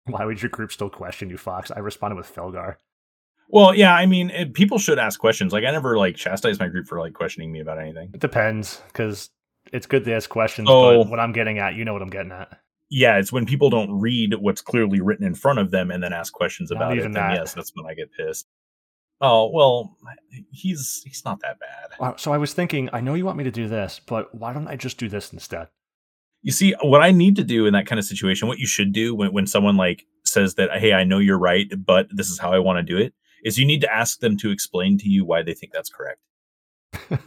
Why 0.06 0.24
would 0.24 0.42
your 0.42 0.50
group 0.50 0.70
still 0.72 0.90
question 0.90 1.30
you, 1.30 1.38
Fox? 1.38 1.70
I 1.70 1.78
responded 1.80 2.16
with 2.16 2.32
Felgar. 2.34 2.76
well 3.48 3.74
yeah 3.74 3.94
i 3.94 4.06
mean 4.06 4.30
it, 4.30 4.54
people 4.54 4.78
should 4.78 4.98
ask 4.98 5.18
questions 5.20 5.52
like 5.52 5.64
i 5.64 5.70
never 5.70 5.96
like 5.96 6.16
chastise 6.16 6.58
my 6.60 6.68
group 6.68 6.86
for 6.86 6.98
like 7.00 7.12
questioning 7.14 7.52
me 7.52 7.60
about 7.60 7.78
anything 7.78 8.10
It 8.14 8.20
depends, 8.20 8.80
because 8.88 9.30
it's 9.72 9.86
good 9.86 10.04
to 10.04 10.12
ask 10.14 10.28
questions, 10.28 10.68
Oh. 10.70 11.02
but 11.04 11.10
what 11.10 11.18
I'm 11.20 11.32
getting 11.32 11.58
at, 11.58 11.74
you 11.74 11.86
know 11.86 11.94
what 11.94 12.02
I'm 12.02 12.10
getting 12.10 12.32
at. 12.32 12.58
yeah 12.90 13.16
it's 13.18 13.32
when 13.32 13.46
people 13.46 13.70
don't 13.70 13.98
read 13.98 14.34
what's 14.34 14.60
clearly 14.60 15.00
written 15.00 15.26
in 15.26 15.34
front 15.34 15.58
of 15.58 15.70
them 15.70 15.90
and 15.90 16.02
then 16.02 16.12
ask 16.12 16.32
questions 16.32 16.70
Not 16.70 16.76
about 16.76 16.98
it 16.98 17.12
that. 17.14 17.32
yes 17.34 17.54
that's 17.54 17.72
when 17.74 17.86
i 17.90 17.94
get 17.94 18.10
pissed 18.12 18.46
oh 19.20 19.50
well 19.52 19.96
he's 20.50 21.02
he's 21.04 21.24
not 21.24 21.40
that 21.40 21.58
bad 21.58 22.18
So 22.18 22.32
I 22.32 22.38
was 22.38 22.52
thinking, 22.52 22.90
I 22.92 23.00
know 23.00 23.14
you 23.14 23.24
want 23.24 23.38
me 23.38 23.44
to 23.44 23.50
do 23.50 23.68
this, 23.68 24.00
but 24.04 24.34
why 24.34 24.52
don't 24.52 24.68
I 24.68 24.76
just 24.76 24.98
do 24.98 25.08
this 25.08 25.32
instead? 25.32 25.68
You 26.42 26.52
see, 26.52 26.74
what 26.82 27.02
I 27.02 27.10
need 27.10 27.36
to 27.36 27.44
do 27.44 27.66
in 27.66 27.72
that 27.72 27.86
kind 27.86 27.98
of 27.98 28.04
situation, 28.04 28.48
what 28.48 28.58
you 28.58 28.66
should 28.66 28.92
do 28.92 29.14
when, 29.14 29.32
when 29.32 29.46
someone 29.46 29.76
like 29.76 30.04
says 30.24 30.54
that, 30.56 30.70
hey, 30.78 30.92
I 30.92 31.04
know 31.04 31.18
you're 31.18 31.38
right, 31.38 31.66
but 31.86 32.08
this 32.10 32.28
is 32.28 32.38
how 32.38 32.52
I 32.52 32.58
want 32.58 32.78
to 32.78 32.82
do 32.82 33.00
it, 33.00 33.14
is 33.44 33.58
you 33.58 33.64
need 33.64 33.80
to 33.80 33.92
ask 33.92 34.20
them 34.20 34.36
to 34.38 34.50
explain 34.50 34.98
to 34.98 35.08
you 35.08 35.24
why 35.24 35.42
they 35.42 35.54
think 35.54 35.72
that's 35.72 35.88
correct. 35.88 36.20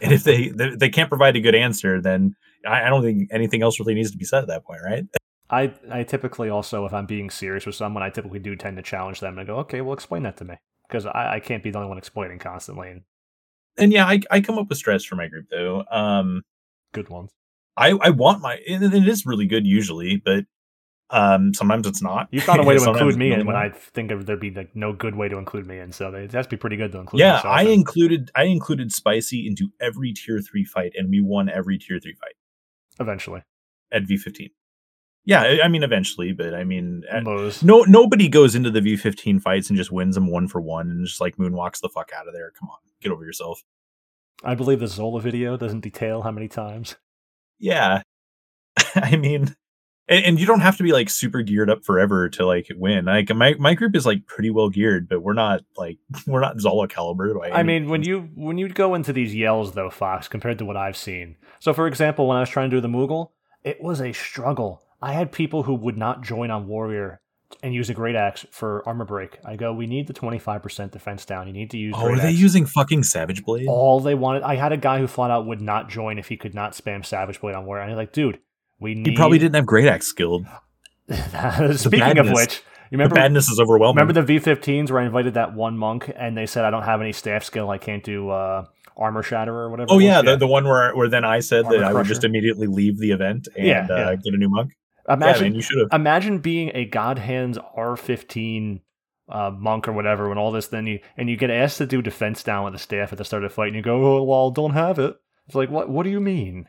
and 0.00 0.12
if 0.12 0.24
they 0.24 0.48
they, 0.48 0.70
they 0.76 0.88
can't 0.88 1.08
provide 1.08 1.36
a 1.36 1.40
good 1.40 1.54
answer, 1.54 2.00
then 2.00 2.36
I, 2.66 2.84
I 2.84 2.88
don't 2.90 3.02
think 3.02 3.28
anything 3.32 3.62
else 3.62 3.80
really 3.80 3.94
needs 3.94 4.10
to 4.12 4.18
be 4.18 4.24
said 4.24 4.42
at 4.42 4.48
that 4.48 4.64
point, 4.64 4.80
right? 4.84 5.04
I, 5.50 5.72
I 5.90 6.02
typically 6.02 6.50
also, 6.50 6.84
if 6.84 6.92
I'm 6.92 7.06
being 7.06 7.30
serious 7.30 7.64
with 7.64 7.74
someone, 7.74 8.02
I 8.02 8.10
typically 8.10 8.38
do 8.38 8.54
tend 8.54 8.76
to 8.76 8.82
challenge 8.82 9.20
them 9.20 9.38
and 9.38 9.46
go, 9.46 9.56
okay, 9.58 9.80
well, 9.80 9.94
explain 9.94 10.22
that 10.24 10.36
to 10.38 10.44
me. 10.44 10.56
Because 10.88 11.06
I, 11.06 11.34
I 11.34 11.40
can't 11.40 11.62
be 11.62 11.70
the 11.70 11.78
only 11.78 11.88
one 11.88 11.98
exploiting 11.98 12.38
constantly. 12.38 12.90
And 12.90 13.02
And 13.76 13.92
yeah, 13.92 14.06
I, 14.06 14.20
I 14.30 14.40
come 14.40 14.58
up 14.58 14.68
with 14.68 14.78
stress 14.78 15.04
for 15.04 15.16
my 15.16 15.28
group 15.28 15.46
though. 15.50 15.84
Um, 15.90 16.42
good 16.92 17.08
ones. 17.08 17.30
I 17.76 17.90
I 17.90 18.10
want 18.10 18.40
my 18.40 18.58
and 18.68 18.82
it 18.82 19.08
is 19.08 19.24
really 19.26 19.46
good 19.46 19.66
usually, 19.66 20.16
but 20.16 20.44
um, 21.10 21.54
sometimes 21.54 21.86
it's 21.86 22.02
not. 22.02 22.28
You 22.30 22.40
found 22.40 22.60
a 22.60 22.64
way 22.64 22.76
to 22.78 22.84
include 22.84 23.16
me 23.16 23.32
in 23.32 23.46
when. 23.46 23.56
I 23.56 23.70
think 23.70 24.10
of 24.10 24.26
there'd 24.26 24.40
be 24.40 24.50
like 24.50 24.74
no 24.74 24.92
good 24.92 25.14
way 25.14 25.28
to 25.28 25.38
include 25.38 25.66
me 25.66 25.78
in. 25.78 25.92
So 25.92 26.12
it 26.14 26.32
has 26.32 26.46
to 26.46 26.50
be 26.50 26.56
pretty 26.56 26.76
good 26.76 26.92
to 26.92 26.98
include 26.98 27.20
yeah 27.20 27.40
i 27.44 27.62
in. 27.62 27.70
included 27.70 28.30
i 28.34 28.44
included 28.44 28.92
spicy 28.92 29.46
into 29.46 29.70
every 29.80 30.12
tier 30.12 30.40
3 30.40 30.64
fight 30.64 30.92
and 30.96 31.08
we 31.10 31.20
won 31.20 31.48
every 31.48 31.78
tier 31.78 31.98
3 31.98 32.12
fight 32.14 32.34
eventually. 33.00 33.42
at 33.92 34.02
v15 34.02 34.50
yeah 35.28 35.58
i, 35.62 35.68
mean 35.68 35.82
eventually 35.84 36.32
but 36.32 36.54
i 36.54 36.64
mean 36.64 37.04
uh, 37.12 37.18
at- 37.18 37.62
no 37.62 37.82
nobody 37.84 38.28
goes 38.28 38.54
into 38.56 38.70
the 38.70 38.80
v15 38.80 39.40
fights 39.40 39.68
and 39.68 39.76
just 39.76 39.92
wins 39.92 40.14
them 40.14 40.26
one 40.26 40.48
for 40.48 40.60
one 40.60 40.90
and 40.90 41.06
just 41.06 41.20
like 41.20 41.36
moonwalks 41.36 41.80
the 41.80 41.88
fuck 41.88 42.10
out 42.16 42.26
of 42.26 42.32
there 42.34 42.50
come 42.58 42.68
on 42.68 42.78
get 43.00 43.12
over 43.12 43.24
yourself 43.24 43.62
I 44.44 44.54
believe 44.54 44.78
the 44.78 44.86
Zola 44.86 45.20
video 45.20 45.56
doesn't 45.56 45.80
detail 45.80 46.22
how 46.22 46.30
many 46.30 46.46
times. 46.48 46.96
yeah 47.58 48.02
i 48.94 49.16
mean 49.16 49.54
and, 50.08 50.24
and 50.24 50.40
you 50.40 50.46
don't 50.46 50.60
have 50.60 50.76
to 50.78 50.82
be 50.82 50.92
like 50.92 51.10
super 51.10 51.42
geared 51.42 51.68
up 51.68 51.84
forever 51.84 52.28
to 52.30 52.46
like 52.46 52.68
win 52.76 53.04
like 53.04 53.34
my, 53.34 53.54
my 53.58 53.74
group 53.74 53.94
is 53.94 54.06
like 54.06 54.26
pretty 54.26 54.50
well 54.50 54.70
geared 54.70 55.08
but 55.08 55.22
we're 55.22 55.34
not 55.34 55.60
like 55.76 55.98
we're 56.26 56.40
not 56.40 56.60
zola 56.60 56.88
caliber 56.88 57.38
I 57.52 57.62
mean, 57.62 57.88
when 57.88 58.02
you 58.02 58.30
when 58.34 58.58
you 58.58 58.68
go 58.68 58.94
into 58.94 59.12
these 59.12 59.34
yells 59.34 59.72
though, 59.72 59.90
Fox, 59.90 60.28
compared 60.28 60.58
to 60.58 60.64
what 60.64 60.76
I've 60.76 60.96
seen. 60.96 61.36
So, 61.58 61.74
for 61.74 61.86
example, 61.86 62.26
when 62.26 62.36
I 62.36 62.40
was 62.40 62.48
trying 62.48 62.70
to 62.70 62.76
do 62.76 62.80
the 62.80 62.88
Moogle, 62.88 63.30
it 63.64 63.82
was 63.82 64.00
a 64.00 64.12
struggle. 64.12 64.82
I 65.00 65.12
had 65.12 65.32
people 65.32 65.62
who 65.64 65.74
would 65.74 65.96
not 65.96 66.22
join 66.22 66.50
on 66.50 66.66
Warrior 66.66 67.20
and 67.62 67.72
use 67.72 67.88
a 67.88 67.94
Great 67.94 68.14
Axe 68.14 68.44
for 68.50 68.86
armor 68.86 69.04
break. 69.04 69.38
I 69.44 69.56
go, 69.56 69.72
we 69.72 69.86
need 69.86 70.06
the 70.06 70.12
twenty 70.12 70.38
five 70.38 70.62
percent 70.62 70.92
defense 70.92 71.24
down. 71.24 71.46
You 71.46 71.52
need 71.52 71.70
to 71.70 71.78
use. 71.78 71.94
oh 71.96 72.12
are 72.12 72.16
they 72.16 72.28
Axe." 72.28 72.38
using 72.38 72.66
fucking 72.66 73.04
savage 73.04 73.44
blade 73.44 73.66
all 73.68 74.00
they 74.00 74.14
wanted? 74.14 74.42
I 74.42 74.56
had 74.56 74.72
a 74.72 74.76
guy 74.76 74.98
who 74.98 75.06
flat 75.06 75.30
out 75.30 75.46
would 75.46 75.60
not 75.60 75.88
join 75.88 76.18
if 76.18 76.28
he 76.28 76.36
could 76.36 76.54
not 76.54 76.72
spam 76.72 77.04
Savage 77.04 77.40
Blade 77.40 77.54
on 77.54 77.64
Warrior. 77.64 77.82
And 77.82 77.92
I'm 77.92 77.96
like, 77.96 78.12
dude, 78.12 78.38
we 78.80 78.94
need. 78.94 79.06
he 79.06 79.16
probably 79.16 79.38
didn't 79.38 79.54
have 79.54 79.66
great 79.66 79.88
axe 79.88 80.06
skilled 80.06 80.46
Speaking 81.76 82.18
of 82.18 82.30
which, 82.30 82.56
you 82.56 82.98
the 82.98 82.98
remember 82.98 83.14
badness 83.14 83.48
is 83.48 83.58
overwhelming 83.58 84.02
Remember 84.02 84.20
the 84.20 84.38
V15s 84.40 84.90
where 84.90 85.00
I 85.00 85.06
invited 85.06 85.34
that 85.34 85.54
one 85.54 85.78
monk 85.78 86.12
and 86.14 86.36
they 86.36 86.46
said 86.46 86.64
I 86.64 86.70
don't 86.70 86.82
have 86.82 87.00
any 87.00 87.12
staff 87.12 87.44
skill, 87.44 87.70
I 87.70 87.78
can't 87.78 88.04
do 88.04 88.28
uh, 88.28 88.66
armor 88.96 89.22
shatter 89.22 89.54
or 89.54 89.70
whatever. 89.70 89.90
Oh 89.90 89.96
was? 89.96 90.04
yeah, 90.04 90.20
the, 90.22 90.36
the 90.36 90.46
one 90.46 90.64
where 90.64 90.94
where 90.94 91.08
then 91.08 91.24
I 91.24 91.40
said 91.40 91.64
Armor 91.64 91.78
that 91.78 91.84
I 91.84 91.92
would 91.94 92.06
just 92.06 92.24
immediately 92.24 92.66
leave 92.66 92.98
the 92.98 93.12
event 93.12 93.48
and 93.56 93.66
Yeah, 93.66 93.86
uh, 93.90 93.96
yeah. 93.96 94.14
get 94.16 94.34
a 94.34 94.36
new 94.36 94.50
monk. 94.50 94.72
Yeah, 95.08 95.14
imagine 95.14 95.42
man, 95.44 95.54
you 95.54 95.62
should 95.62 95.78
have. 95.78 96.00
imagine 96.00 96.38
being 96.38 96.70
a 96.74 96.84
God 96.84 97.18
Hands 97.18 97.58
R15 97.76 98.80
uh, 99.28 99.50
monk 99.50 99.88
or 99.88 99.92
whatever, 99.92 100.28
when 100.28 100.38
all 100.38 100.52
this 100.52 100.68
then 100.68 100.86
you 100.86 101.00
and 101.16 101.28
you 101.28 101.36
get 101.36 101.50
asked 101.50 101.78
to 101.78 101.86
do 101.86 102.02
defense 102.02 102.42
down 102.42 102.64
with 102.64 102.72
the 102.72 102.78
staff 102.78 103.12
at 103.12 103.18
the 103.18 103.24
start 103.24 103.44
of 103.44 103.50
the 103.50 103.54
fight, 103.54 103.68
and 103.68 103.76
you 103.76 103.82
go, 103.82 104.18
"Oh 104.18 104.22
well, 104.22 104.50
don't 104.50 104.72
have 104.72 104.98
it." 104.98 105.16
It's 105.46 105.54
like, 105.54 105.70
what? 105.70 105.88
What 105.88 106.04
do 106.04 106.10
you 106.10 106.20
mean? 106.20 106.68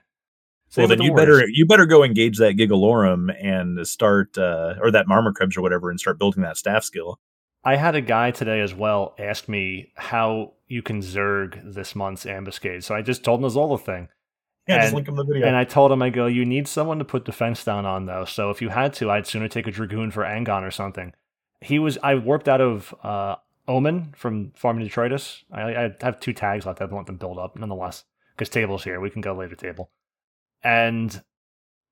Same 0.70 0.84
Well, 0.84 0.90
then 0.90 0.98
the 1.00 1.06
you 1.06 1.16
better 1.16 1.44
you 1.48 1.66
better 1.66 1.86
go 1.86 2.04
engage 2.04 2.38
that 2.38 2.56
Gigelorum 2.56 3.34
and 3.42 3.88
start 3.88 4.38
uh, 4.38 4.76
or 4.82 4.92
that 4.92 5.08
Marmorkrebs 5.08 5.58
or 5.58 5.62
whatever 5.62 5.90
and 5.90 6.00
start 6.00 6.20
building 6.20 6.44
that 6.44 6.58
staff 6.58 6.84
skill. 6.84 7.20
I 7.64 7.76
had 7.76 7.96
a 7.96 8.02
guy 8.02 8.32
today 8.32 8.62
as 8.62 8.74
well 8.74 9.16
ask 9.20 9.50
me 9.50 9.92
how 9.96 10.54
you 10.68 10.82
can 10.82 11.02
zerg 11.02 11.74
this 11.74 11.96
month's 11.96 12.26
ambuscade, 12.26 12.84
so 12.84 12.96
I 12.96 13.02
just 13.02 13.24
told 13.24 13.40
him 13.40 13.44
the 13.44 13.50
Zola 13.50 13.78
thing. 13.78 14.08
Yeah, 14.70 14.78
just 14.78 14.88
And- 14.88 14.96
link 14.96 15.08
him 15.08 15.16
the 15.16 15.24
video. 15.24 15.48
And 15.48 15.56
I 15.56 15.64
told 15.64 15.92
him, 15.92 16.02
I 16.02 16.10
go, 16.10 16.28
you 16.28 16.46
need 16.46 16.68
someone 16.68 17.00
to 17.00 17.06
put 17.06 17.26
defense 17.26 17.64
down 17.64 17.86
on, 17.86 18.06
though. 18.06 18.26
So 18.26 18.50
if 18.52 18.62
you 18.62 18.70
had 18.70 18.94
to, 18.96 19.10
I'd 19.10 19.28
sooner 19.28 19.48
take 19.48 19.68
a 19.68 19.72
Dragoon 19.72 20.12
for 20.12 20.24
Angon 20.24 20.62
or 20.62 20.72
something. 20.72 21.14
He 21.62 21.80
was, 21.80 21.98
I 22.04 22.16
warped 22.16 22.48
out 22.48 22.62
of 22.62 22.94
uh, 23.04 23.36
Omen 23.68 24.14
from 24.16 24.52
Farming 24.56 24.86
Detritus. 24.86 25.44
I, 25.52 25.76
I 25.76 25.96
have 26.02 26.20
two 26.20 26.34
tags 26.34 26.66
left. 26.66 26.82
I 26.82 26.86
don't 26.86 26.94
want 26.94 27.08
them 27.08 27.18
build 27.18 27.38
up, 27.40 27.58
nonetheless, 27.58 28.04
because 28.36 28.50
table's 28.50 28.84
here. 28.84 29.00
We 29.00 29.10
can 29.10 29.22
go 29.22 29.34
later, 29.34 29.56
table. 29.56 29.90
And 30.64 31.22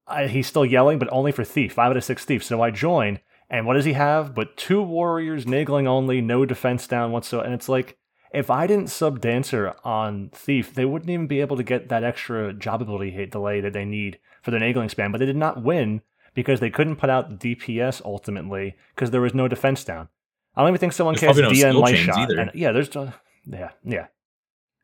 I, 0.05 0.27
he's 0.27 0.47
still 0.47 0.65
yelling, 0.65 0.99
but 0.99 1.09
only 1.11 1.31
for 1.31 1.43
Thief, 1.43 1.73
five 1.73 1.89
out 1.91 1.97
of 1.97 2.03
six 2.03 2.23
Thief. 2.25 2.43
So 2.43 2.61
I 2.61 2.71
join, 2.71 3.19
and 3.49 3.65
what 3.65 3.73
does 3.73 3.85
he 3.85 3.93
have? 3.93 4.35
But 4.35 4.55
two 4.55 4.81
warriors, 4.81 5.45
Naegling 5.45 5.87
only, 5.87 6.21
no 6.21 6.45
defense 6.45 6.87
down 6.87 7.11
whatsoever. 7.11 7.45
And 7.45 7.53
it's 7.53 7.67
like, 7.69 7.97
if 8.33 8.49
I 8.49 8.67
didn't 8.67 8.89
sub 8.89 9.21
Dancer 9.21 9.73
on 9.83 10.29
Thief, 10.33 10.73
they 10.73 10.85
wouldn't 10.85 11.09
even 11.09 11.27
be 11.27 11.41
able 11.41 11.57
to 11.57 11.63
get 11.63 11.89
that 11.89 12.03
extra 12.03 12.53
job 12.53 12.81
ability 12.81 13.11
hit 13.11 13.31
delay 13.31 13.61
that 13.61 13.73
they 13.73 13.85
need 13.85 14.19
for 14.41 14.51
their 14.51 14.59
Naegling 14.59 14.93
spam. 14.93 15.11
But 15.11 15.19
they 15.19 15.25
did 15.25 15.35
not 15.35 15.63
win 15.63 16.01
because 16.33 16.59
they 16.59 16.69
couldn't 16.69 16.97
put 16.97 17.09
out 17.09 17.39
DPS 17.39 18.01
ultimately 18.05 18.75
because 18.95 19.11
there 19.11 19.21
was 19.21 19.33
no 19.33 19.47
defense 19.47 19.83
down. 19.83 20.09
I 20.55 20.61
don't 20.61 20.69
even 20.69 20.79
think 20.79 20.93
someone 20.93 21.13
There's 21.15 21.21
cast 21.21 21.39
probably 21.39 21.43
no 21.43 21.53
Dia 21.53 21.69
and 21.69 21.77
Light 21.77 21.97
Shot. 21.97 22.17
either. 22.17 22.39
And 22.39 22.51
yeah, 22.53 22.71
there's 22.71 22.95
uh, 22.95 23.11
yeah 23.45 23.71
yeah. 23.83 24.07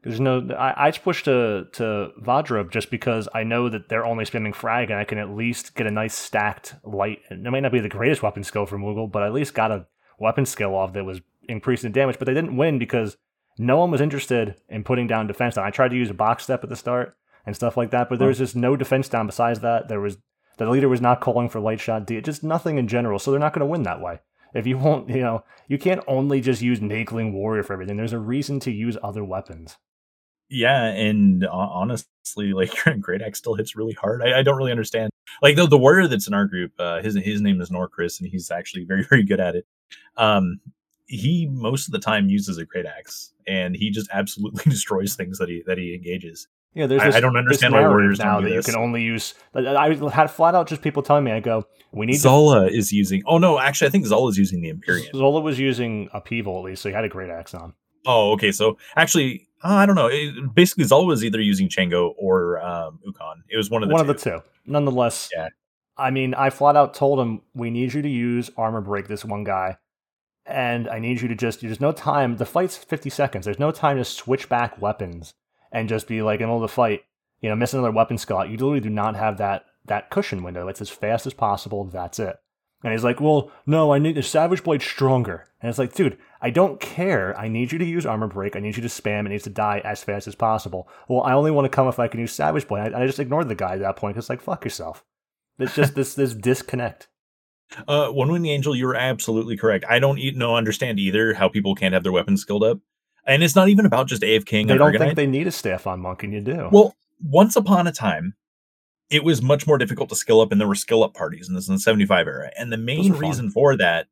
There's 0.04 0.20
no. 0.20 0.50
I, 0.58 0.88
I 0.88 0.92
just 0.92 1.04
pushed 1.04 1.26
to 1.26 1.68
to 1.74 2.12
Vadrab 2.22 2.72
just 2.72 2.92
because 2.92 3.30
I 3.34 3.44
know 3.44 3.70
that 3.70 3.88
they're 3.88 4.06
only 4.06 4.26
spamming 4.26 4.54
frag, 4.54 4.90
and 4.90 5.00
I 5.00 5.06
can 5.06 5.18
at 5.18 5.30
least 5.30 5.76
get 5.76 5.88
a 5.88 5.92
nice 5.92 6.14
stacked 6.14 6.76
light. 6.84 7.22
And 7.30 7.48
it 7.48 7.52
might 7.52 7.62
not 7.62 7.72
be 7.72 7.80
the 7.80 7.90
greatest 7.90 8.22
weapon 8.22 8.44
skill 8.44 8.66
for 8.66 8.78
Moogle, 8.78 9.10
but 9.10 9.24
I 9.24 9.28
at 9.28 9.34
least 9.34 9.54
got 9.54 9.72
a 9.72 9.88
weapon 10.20 10.46
skill 10.46 10.76
off 10.76 10.94
that 10.94 11.06
was 11.06 11.22
increasing 11.48 11.92
damage. 11.92 12.20
But 12.20 12.26
they 12.26 12.34
didn't 12.34 12.58
win 12.58 12.80
because 12.80 13.18
no 13.58 13.78
one 13.78 13.92
was 13.92 14.02
interested 14.02 14.56
in 14.70 14.84
putting 14.84 15.08
down 15.08 15.28
defense 15.28 15.56
down. 15.56 15.66
I 15.66 15.72
tried 15.72 15.90
to 15.90 15.96
use 15.98 16.10
a 16.10 16.14
box 16.16 16.44
step 16.44 16.64
at 16.64 16.70
the 16.70 16.76
start 16.76 17.16
and 17.46 17.56
stuff 17.56 17.78
like 17.78 17.92
that, 17.92 18.10
but 18.10 18.20
there 18.20 18.28
was 18.28 18.38
just 18.38 18.56
no 18.56 18.76
defense 18.76 19.10
down 19.10 19.26
besides 19.28 19.60
that. 19.62 19.88
There 19.90 20.00
was 20.02 20.18
the 20.58 20.70
leader 20.70 20.88
was 20.90 21.02
not 21.02 21.22
calling 21.22 21.50
for 21.50 21.60
light 21.60 21.80
shot 21.80 22.06
D, 22.06 22.20
just 22.22 22.44
nothing 22.44 22.78
in 22.78 22.88
general. 22.88 23.20
So 23.20 23.32
they're 23.32 23.40
not 23.40 23.54
going 23.54 23.62
to 23.62 23.66
win 23.72 23.84
that 23.84 24.02
way. 24.02 24.20
If 24.54 24.68
you 24.68 24.78
won't, 24.78 25.10
you 25.10 25.22
know, 25.22 25.44
you 25.68 25.78
can't 25.80 26.04
only 26.08 26.40
just 26.42 26.62
use 26.62 26.80
Naegling 26.80 27.34
Warrior 27.34 27.64
for 27.64 27.74
everything. 27.74 27.98
There's 27.98 28.14
a 28.14 28.20
reason 28.20 28.60
to 28.62 28.72
use 28.72 28.98
other 29.04 29.24
weapons. 29.24 29.78
yeah, 30.50 30.86
and 30.86 31.44
hon- 31.44 31.70
honestly, 31.74 32.54
like 32.54 32.72
Great 33.02 33.22
Axe 33.24 33.40
still 33.40 33.56
hits 33.56 33.76
really 33.76 33.94
hard. 33.94 34.22
I, 34.22 34.40
I 34.40 34.44
don't 34.44 34.58
really 34.58 34.72
understand. 34.72 35.10
Like 35.42 35.56
the 35.56 35.66
the 35.68 35.78
warrior 35.78 36.08
that's 36.08 36.28
in 36.28 36.34
our 36.36 36.46
group, 36.46 36.74
uh, 36.80 37.02
his 37.02 37.16
his 37.16 37.42
name 37.42 37.60
is 37.62 37.72
Norcris, 37.72 38.20
and 38.20 38.30
he's 38.30 38.52
actually 38.52 38.86
very 38.86 39.04
very 39.10 39.24
good 39.24 39.40
at 39.40 39.56
it. 39.56 39.66
Um, 40.18 40.60
he 41.06 41.48
most 41.52 41.88
of 41.88 41.92
the 41.92 42.00
time 42.00 42.30
uses 42.30 42.58
a 42.58 42.66
Great 42.66 42.86
Axe, 42.86 43.34
and 43.48 43.76
he 43.76 43.90
just 43.90 44.10
absolutely 44.12 44.64
destroys 44.70 45.16
things 45.16 45.38
that 45.40 45.50
he 45.50 45.64
that 45.68 45.78
he 45.78 45.94
engages. 45.96 46.48
Yeah, 46.76 46.88
there's 46.88 47.02
I- 47.02 47.06
this, 47.08 47.16
I 47.16 47.20
don't 47.20 47.38
understand 47.38 47.74
why 47.74 47.82
warriors 47.88 48.18
now 48.20 48.42
that 48.42 48.50
this. 48.50 48.66
you 48.68 48.74
can 48.74 48.82
only 48.82 49.04
use. 49.04 49.36
I 49.54 49.94
had 50.12 50.32
flat 50.32 50.56
out 50.56 50.68
just 50.68 50.82
people 50.82 51.04
telling 51.04 51.24
me, 51.24 51.32
I 51.32 51.40
go, 51.40 51.68
we 51.92 52.08
need. 52.08 52.14
to, 52.14 52.20
Zola 52.20 52.66
is 52.68 52.92
using. 52.92 53.22
Oh 53.28 53.38
no, 53.38 53.60
actually, 53.60 53.88
I 53.88 53.92
think 53.92 54.06
Zola 54.08 54.30
is 54.30 54.38
using 54.40 54.62
the 54.62 54.70
Empyrean. 54.70 55.08
Zola 55.14 55.40
was 55.42 55.60
using 55.60 56.10
a 56.14 56.18
upheaval 56.18 56.58
at 56.58 56.64
least, 56.64 56.82
so 56.82 56.90
he 56.90 56.96
had 56.96 57.04
a 57.04 57.10
great 57.10 57.30
axe 57.30 57.54
on. 57.54 57.74
Oh, 58.08 58.32
okay. 58.34 58.52
So 58.52 58.78
actually, 58.96 59.48
uh, 59.64 59.68
I 59.76 59.86
don't 59.86 59.96
know. 59.96 60.08
It, 60.12 60.56
basically, 60.56 60.86
Zola 60.86 61.06
was 61.06 61.24
either 61.24 61.40
using 61.40 61.70
Chango 61.70 62.14
or 62.18 62.60
um, 62.60 63.00
Ukon. 63.06 63.44
It 63.50 63.56
was 63.58 63.70
one 63.70 63.84
of 63.84 63.90
the 63.90 63.94
One 63.94 64.06
two. 64.06 64.12
of 64.12 64.18
the 64.20 64.30
two. 64.32 64.42
Nonetheless, 64.66 65.30
Yeah. 65.36 65.50
I 65.96 66.10
mean, 66.10 66.34
I 66.34 66.50
flat 66.50 66.76
out 66.76 66.96
told 66.96 67.20
him 67.20 67.42
we 67.54 67.70
need 67.70 67.94
you 67.94 68.02
to 68.02 68.10
use 68.10 68.50
armor 68.58 68.82
break 68.82 69.08
this 69.08 69.24
one 69.24 69.44
guy, 69.44 69.78
and 70.46 70.90
I 70.90 71.00
need 71.00 71.22
you 71.22 71.28
to 71.28 71.36
just 71.36 71.62
there's 71.62 71.82
no 71.82 71.92
time. 71.92 72.38
The 72.38 72.46
fight's 72.46 72.78
50 72.78 73.10
seconds. 73.10 73.46
There's 73.46 73.60
no 73.60 73.72
time 73.72 73.98
to 73.98 74.06
switch 74.06 74.50
back 74.50 74.82
weapons 74.82 75.34
and 75.72 75.90
just 75.90 76.08
be 76.08 76.22
like 76.22 76.40
in 76.40 76.44
the 76.44 76.48
middle 76.48 76.64
of 76.64 76.70
the 76.70 76.74
fight, 76.74 77.04
you 77.42 77.50
know, 77.50 77.56
miss 77.56 77.74
another 77.74 77.92
weapon 77.92 78.18
slot. 78.18 78.50
You 78.50 78.58
literally 78.58 78.80
do 78.80 78.90
not 78.90 79.16
have 79.16 79.38
that 79.38 79.66
that 79.86 80.10
cushion 80.10 80.44
window. 80.44 80.68
It's 80.68 80.82
as 80.82 80.90
fast 80.90 81.26
as 81.26 81.34
possible. 81.34 81.84
That's 81.86 82.20
it. 82.20 82.38
And 82.84 82.92
he's 82.92 83.04
like, 83.04 83.22
well, 83.22 83.50
no, 83.66 83.94
I 83.94 84.00
need 84.00 84.16
the 84.16 84.24
Savage 84.24 84.64
Blade 84.64 84.82
stronger. 84.82 85.46
And 85.62 85.70
it's 85.70 85.80
like, 85.80 85.94
dude, 85.94 86.18
I 86.42 86.50
don't 86.50 86.82
care. 86.82 87.38
I 87.40 87.48
need 87.48 87.72
you 87.72 87.78
to 87.78 87.86
use 87.86 88.06
Armor 88.06 88.28
Break. 88.28 88.58
I 88.58 88.60
need 88.60 88.76
you 88.76 88.82
to 88.82 88.90
spam. 88.90 89.26
It 89.26 89.30
needs 89.30 89.46
to 89.46 89.50
die 89.50 89.82
as 89.86 90.04
fast 90.04 90.28
as 90.28 90.36
possible. 90.36 90.90
Well, 91.08 91.22
I 91.22 91.32
only 91.32 91.52
want 91.52 91.64
to 91.64 91.70
come 91.70 91.88
if 91.88 92.00
I 92.00 92.10
can 92.10 92.20
use 92.20 92.34
Savage 92.34 92.68
Blade. 92.68 92.94
I, 92.94 93.04
I 93.04 93.06
just 93.06 93.20
ignored 93.20 93.48
the 93.48 93.56
guy 93.56 93.74
at 93.74 93.80
that 93.80 93.96
point 93.96 94.18
It's 94.18 94.30
like, 94.30 94.42
fuck 94.42 94.66
yourself. 94.66 95.06
It's 95.60 95.76
just 95.76 95.96
this 95.96 96.14
this 96.16 96.34
disconnect. 96.34 97.08
Uh, 97.88 98.10
One 98.10 98.32
Wing 98.32 98.46
Angel, 98.46 98.76
you're 98.76 98.96
absolutely 98.96 99.58
correct. 99.58 99.86
I 99.90 100.00
don't 100.00 100.20
e- 100.20 100.34
no 100.36 100.56
understand 100.56 101.00
either 101.00 101.34
how 101.34 101.50
people 101.50 101.76
can't 101.76 101.94
have 101.94 102.04
their 102.04 102.12
weapons 102.12 102.42
skilled 102.42 102.64
up, 102.64 102.80
and 103.26 103.44
it's 103.44 103.56
not 103.56 103.70
even 103.70 103.86
about 103.86 104.08
just 104.08 104.22
AFKing. 104.22 104.68
They 104.68 104.78
don't 104.78 104.98
think 104.98 105.16
they 105.16 105.28
need 105.28 105.48
a 105.48 105.52
staff 105.52 105.88
on 105.88 106.00
Monk, 106.00 106.24
and 106.24 106.34
you 106.34 106.42
do. 106.42 106.70
Well, 106.72 106.96
once 107.24 107.56
upon 107.56 107.88
a 107.88 107.92
time, 107.92 108.36
it 109.10 109.24
was 109.24 109.42
much 109.42 109.66
more 109.66 109.78
difficult 109.78 110.10
to 110.10 110.16
skill 110.16 110.42
up, 110.42 110.52
and 110.52 110.60
there 110.62 110.68
were 110.68 110.76
skill 110.76 111.04
up 111.04 111.14
parties 111.14 111.48
in 111.48 111.56
this 111.56 111.68
in 111.68 111.76
the 111.76 111.80
75 111.80 112.28
era. 112.28 112.52
And 112.58 112.72
the 112.72 112.78
main 112.78 113.12
reason 113.14 113.50
for 113.50 113.76
that, 113.78 114.08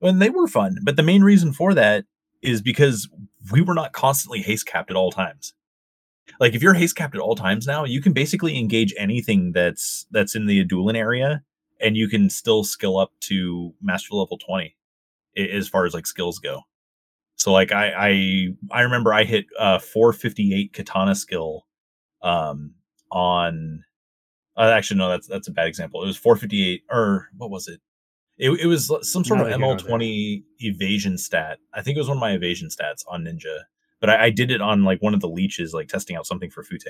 when 0.00 0.18
they 0.18 0.30
were 0.30 0.46
fun, 0.46 0.78
but 0.82 0.96
the 0.96 1.02
main 1.02 1.22
reason 1.22 1.52
for 1.52 1.74
that 1.74 2.04
is 2.42 2.62
because 2.62 3.08
we 3.52 3.60
were 3.60 3.74
not 3.74 3.92
constantly 3.92 4.40
haste 4.40 4.66
capped 4.66 4.90
at 4.90 4.96
all 4.96 5.10
times. 5.10 5.54
Like 6.40 6.54
if 6.54 6.62
you're 6.62 6.74
haste 6.74 6.94
capped 6.96 7.14
at 7.14 7.20
all 7.20 7.34
times 7.34 7.66
now, 7.66 7.84
you 7.84 8.00
can 8.00 8.12
basically 8.12 8.58
engage 8.58 8.94
anything 8.98 9.52
that's 9.52 10.06
that's 10.10 10.34
in 10.34 10.46
the 10.46 10.64
Adoulin 10.64 10.94
area, 10.94 11.42
and 11.80 11.96
you 11.96 12.08
can 12.08 12.30
still 12.30 12.64
skill 12.64 12.98
up 12.98 13.12
to 13.20 13.74
master 13.80 14.14
level 14.14 14.38
20 14.38 14.74
as 15.36 15.68
far 15.68 15.84
as 15.86 15.94
like 15.94 16.06
skills 16.06 16.38
go. 16.38 16.62
So 17.36 17.52
like 17.52 17.72
I 17.72 17.92
I 17.96 18.48
I 18.70 18.80
remember 18.82 19.12
I 19.12 19.24
hit 19.24 19.46
uh 19.58 19.78
458 19.78 20.72
katana 20.72 21.14
skill 21.14 21.66
um 22.22 22.74
on 23.12 23.84
uh, 24.56 24.70
actually 24.70 24.98
no 24.98 25.08
that's 25.08 25.26
that's 25.26 25.48
a 25.48 25.52
bad 25.52 25.68
example. 25.68 26.02
It 26.02 26.06
was 26.06 26.16
458 26.16 26.82
or 26.90 27.28
what 27.36 27.50
was 27.50 27.68
it? 27.68 27.80
It, 28.38 28.50
it 28.60 28.66
was 28.66 28.86
some 29.02 29.24
sort 29.24 29.40
Neither 29.40 29.54
of 29.54 29.60
ML20 29.60 30.44
evasion 30.60 31.18
stat. 31.18 31.58
I 31.74 31.82
think 31.82 31.96
it 31.96 32.00
was 32.00 32.08
one 32.08 32.18
of 32.18 32.20
my 32.20 32.32
evasion 32.32 32.68
stats 32.68 33.04
on 33.08 33.24
Ninja, 33.24 33.62
but 34.00 34.10
I, 34.10 34.26
I 34.26 34.30
did 34.30 34.52
it 34.52 34.60
on 34.60 34.84
like 34.84 35.02
one 35.02 35.12
of 35.12 35.20
the 35.20 35.28
leeches, 35.28 35.74
like 35.74 35.88
testing 35.88 36.16
out 36.16 36.26
something 36.26 36.50
for 36.50 36.62
Fute 36.62 36.84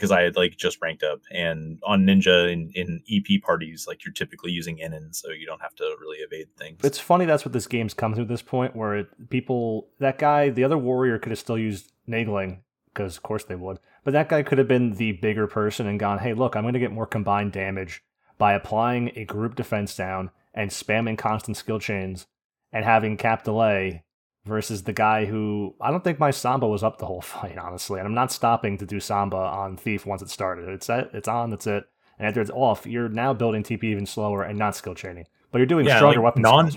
because 0.00 0.10
I 0.10 0.22
had 0.22 0.36
like 0.36 0.56
just 0.56 0.78
ranked 0.80 1.02
up. 1.02 1.20
And 1.30 1.78
on 1.84 2.06
Ninja 2.06 2.50
in, 2.50 2.70
in 2.74 3.02
EP 3.10 3.42
parties, 3.42 3.86
like 3.86 4.04
you're 4.04 4.14
typically 4.14 4.50
using 4.50 4.78
Innin, 4.78 5.14
so 5.14 5.30
you 5.30 5.44
don't 5.44 5.60
have 5.60 5.74
to 5.76 5.94
really 6.00 6.18
evade 6.18 6.48
things. 6.56 6.80
It's 6.82 6.98
funny 6.98 7.26
that's 7.26 7.44
what 7.44 7.52
this 7.52 7.66
game's 7.66 7.92
come 7.92 8.14
to 8.14 8.24
this 8.24 8.42
point 8.42 8.74
where 8.74 8.96
it, 8.96 9.30
people 9.30 9.90
that 9.98 10.18
guy 10.18 10.48
the 10.48 10.64
other 10.64 10.78
warrior 10.78 11.18
could 11.18 11.30
have 11.30 11.38
still 11.38 11.58
used 11.58 11.92
Naegling 12.08 12.60
because 12.92 13.16
of 13.16 13.22
course 13.22 13.44
they 13.44 13.54
would 13.54 13.78
but 14.04 14.12
that 14.12 14.28
guy 14.28 14.42
could 14.42 14.58
have 14.58 14.68
been 14.68 14.94
the 14.94 15.12
bigger 15.12 15.46
person 15.46 15.86
and 15.86 16.00
gone 16.00 16.18
hey 16.18 16.34
look 16.34 16.56
i'm 16.56 16.64
going 16.64 16.74
to 16.74 16.80
get 16.80 16.92
more 16.92 17.06
combined 17.06 17.52
damage 17.52 18.02
by 18.38 18.52
applying 18.52 19.12
a 19.16 19.24
group 19.24 19.54
defense 19.54 19.94
down 19.94 20.30
and 20.54 20.70
spamming 20.70 21.16
constant 21.16 21.56
skill 21.56 21.78
chains 21.78 22.26
and 22.72 22.84
having 22.84 23.16
cap 23.16 23.44
delay 23.44 24.02
versus 24.44 24.84
the 24.84 24.92
guy 24.92 25.26
who 25.26 25.74
i 25.80 25.90
don't 25.90 26.02
think 26.04 26.18
my 26.18 26.30
samba 26.30 26.66
was 26.66 26.82
up 26.82 26.98
the 26.98 27.06
whole 27.06 27.20
fight 27.34 27.58
honestly 27.58 27.98
and 27.98 28.06
i'm 28.06 28.14
not 28.14 28.32
stopping 28.32 28.78
to 28.78 28.86
do 28.86 28.98
samba 29.00 29.36
on 29.36 29.76
thief 29.76 30.06
once 30.06 30.22
it 30.22 30.30
started 30.30 30.68
it's 30.68 30.86
set, 30.86 31.08
it's 31.12 31.28
on 31.28 31.50
that's 31.50 31.66
it 31.66 31.84
and 32.18 32.26
after 32.26 32.40
it's 32.40 32.50
off 32.50 32.86
you're 32.86 33.08
now 33.08 33.32
building 33.34 33.62
tp 33.62 33.84
even 33.84 34.06
slower 34.06 34.42
and 34.42 34.58
not 34.58 34.74
skill 34.76 34.94
chaining 34.94 35.26
but 35.52 35.58
you're 35.58 35.66
doing 35.66 35.84
Yeah, 35.84 35.96
stronger 35.96 36.20
like 36.20 36.24
weapon 36.36 36.42
Non 36.42 36.70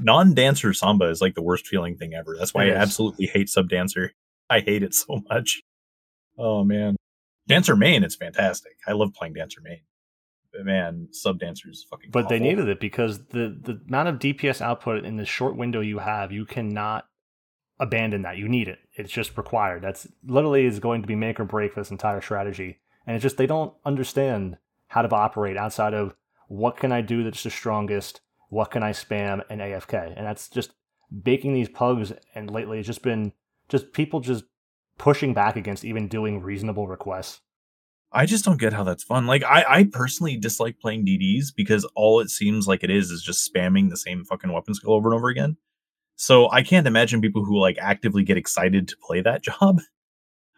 non 0.00 0.34
dancer 0.34 0.72
samba 0.72 1.06
is 1.10 1.20
like 1.20 1.36
the 1.36 1.42
worst 1.42 1.66
feeling 1.68 1.96
thing 1.96 2.12
ever. 2.12 2.34
That's 2.36 2.52
why 2.52 2.64
It 2.64 2.70
I 2.70 2.72
is. 2.72 2.78
absolutely 2.78 3.26
hate 3.26 3.48
sub 3.48 3.68
dancer. 3.68 4.14
I 4.50 4.58
hate 4.58 4.82
it 4.82 4.94
so 4.94 5.20
much. 5.30 5.62
Oh 6.36 6.64
man, 6.64 6.96
dancer 7.46 7.76
main 7.76 8.02
is 8.02 8.16
fantastic. 8.16 8.72
I 8.84 8.92
love 8.94 9.14
playing 9.14 9.34
dancer 9.34 9.60
main. 9.62 9.82
Man, 10.62 11.08
sub 11.12 11.38
dancer 11.38 11.70
is 11.70 11.84
fucking. 11.88 12.10
But 12.10 12.28
they 12.28 12.38
needed 12.38 12.68
it 12.68 12.80
because 12.80 13.26
the 13.26 13.56
the 13.60 13.80
amount 13.88 14.08
of 14.08 14.18
DPS 14.18 14.60
output 14.60 15.04
in 15.04 15.16
the 15.16 15.24
short 15.24 15.56
window 15.56 15.80
you 15.80 15.98
have, 15.98 16.32
you 16.32 16.44
cannot 16.44 17.06
abandon 17.78 18.22
that. 18.22 18.38
You 18.38 18.48
need 18.48 18.68
it. 18.68 18.78
It's 18.94 19.12
just 19.12 19.36
required. 19.36 19.82
That's 19.82 20.06
literally 20.24 20.64
is 20.64 20.78
going 20.78 21.02
to 21.02 21.08
be 21.08 21.14
make 21.14 21.38
or 21.38 21.44
break 21.44 21.72
for 21.72 21.80
this 21.80 21.90
entire 21.90 22.20
strategy. 22.20 22.78
And 23.06 23.14
it's 23.14 23.22
just 23.22 23.36
they 23.36 23.46
don't 23.46 23.74
understand 23.84 24.56
how 24.88 25.02
to 25.02 25.14
operate 25.14 25.56
outside 25.56 25.94
of 25.94 26.14
what 26.48 26.76
can 26.76 26.92
I 26.92 27.00
do 27.00 27.24
that's 27.24 27.42
the 27.42 27.50
strongest, 27.50 28.20
what 28.48 28.70
can 28.70 28.82
I 28.82 28.92
spam 28.92 29.42
and 29.50 29.60
AFK. 29.60 30.14
And 30.16 30.26
that's 30.26 30.48
just 30.48 30.72
baking 31.22 31.54
these 31.54 31.68
pugs 31.68 32.12
and 32.34 32.50
lately 32.50 32.78
it's 32.78 32.86
just 32.86 33.02
been 33.02 33.32
just 33.68 33.92
people 33.92 34.20
just 34.20 34.44
pushing 34.98 35.34
back 35.34 35.56
against 35.56 35.84
even 35.84 36.08
doing 36.08 36.40
reasonable 36.40 36.88
requests. 36.88 37.40
I 38.16 38.24
just 38.24 38.46
don't 38.46 38.58
get 38.58 38.72
how 38.72 38.82
that's 38.82 39.04
fun. 39.04 39.26
Like 39.26 39.44
I, 39.44 39.64
I 39.68 39.84
personally 39.84 40.38
dislike 40.38 40.80
playing 40.80 41.04
DDs 41.04 41.54
because 41.54 41.84
all 41.94 42.20
it 42.20 42.30
seems 42.30 42.66
like 42.66 42.82
it 42.82 42.90
is 42.90 43.10
is 43.10 43.22
just 43.22 43.52
spamming 43.52 43.90
the 43.90 43.96
same 43.96 44.24
fucking 44.24 44.50
weapon 44.50 44.72
skill 44.72 44.94
over 44.94 45.10
and 45.10 45.14
over 45.14 45.28
again. 45.28 45.58
So 46.16 46.50
I 46.50 46.62
can't 46.62 46.86
imagine 46.86 47.20
people 47.20 47.44
who 47.44 47.58
like 47.58 47.76
actively 47.78 48.24
get 48.24 48.38
excited 48.38 48.88
to 48.88 48.96
play 49.02 49.20
that 49.20 49.42
job. 49.42 49.80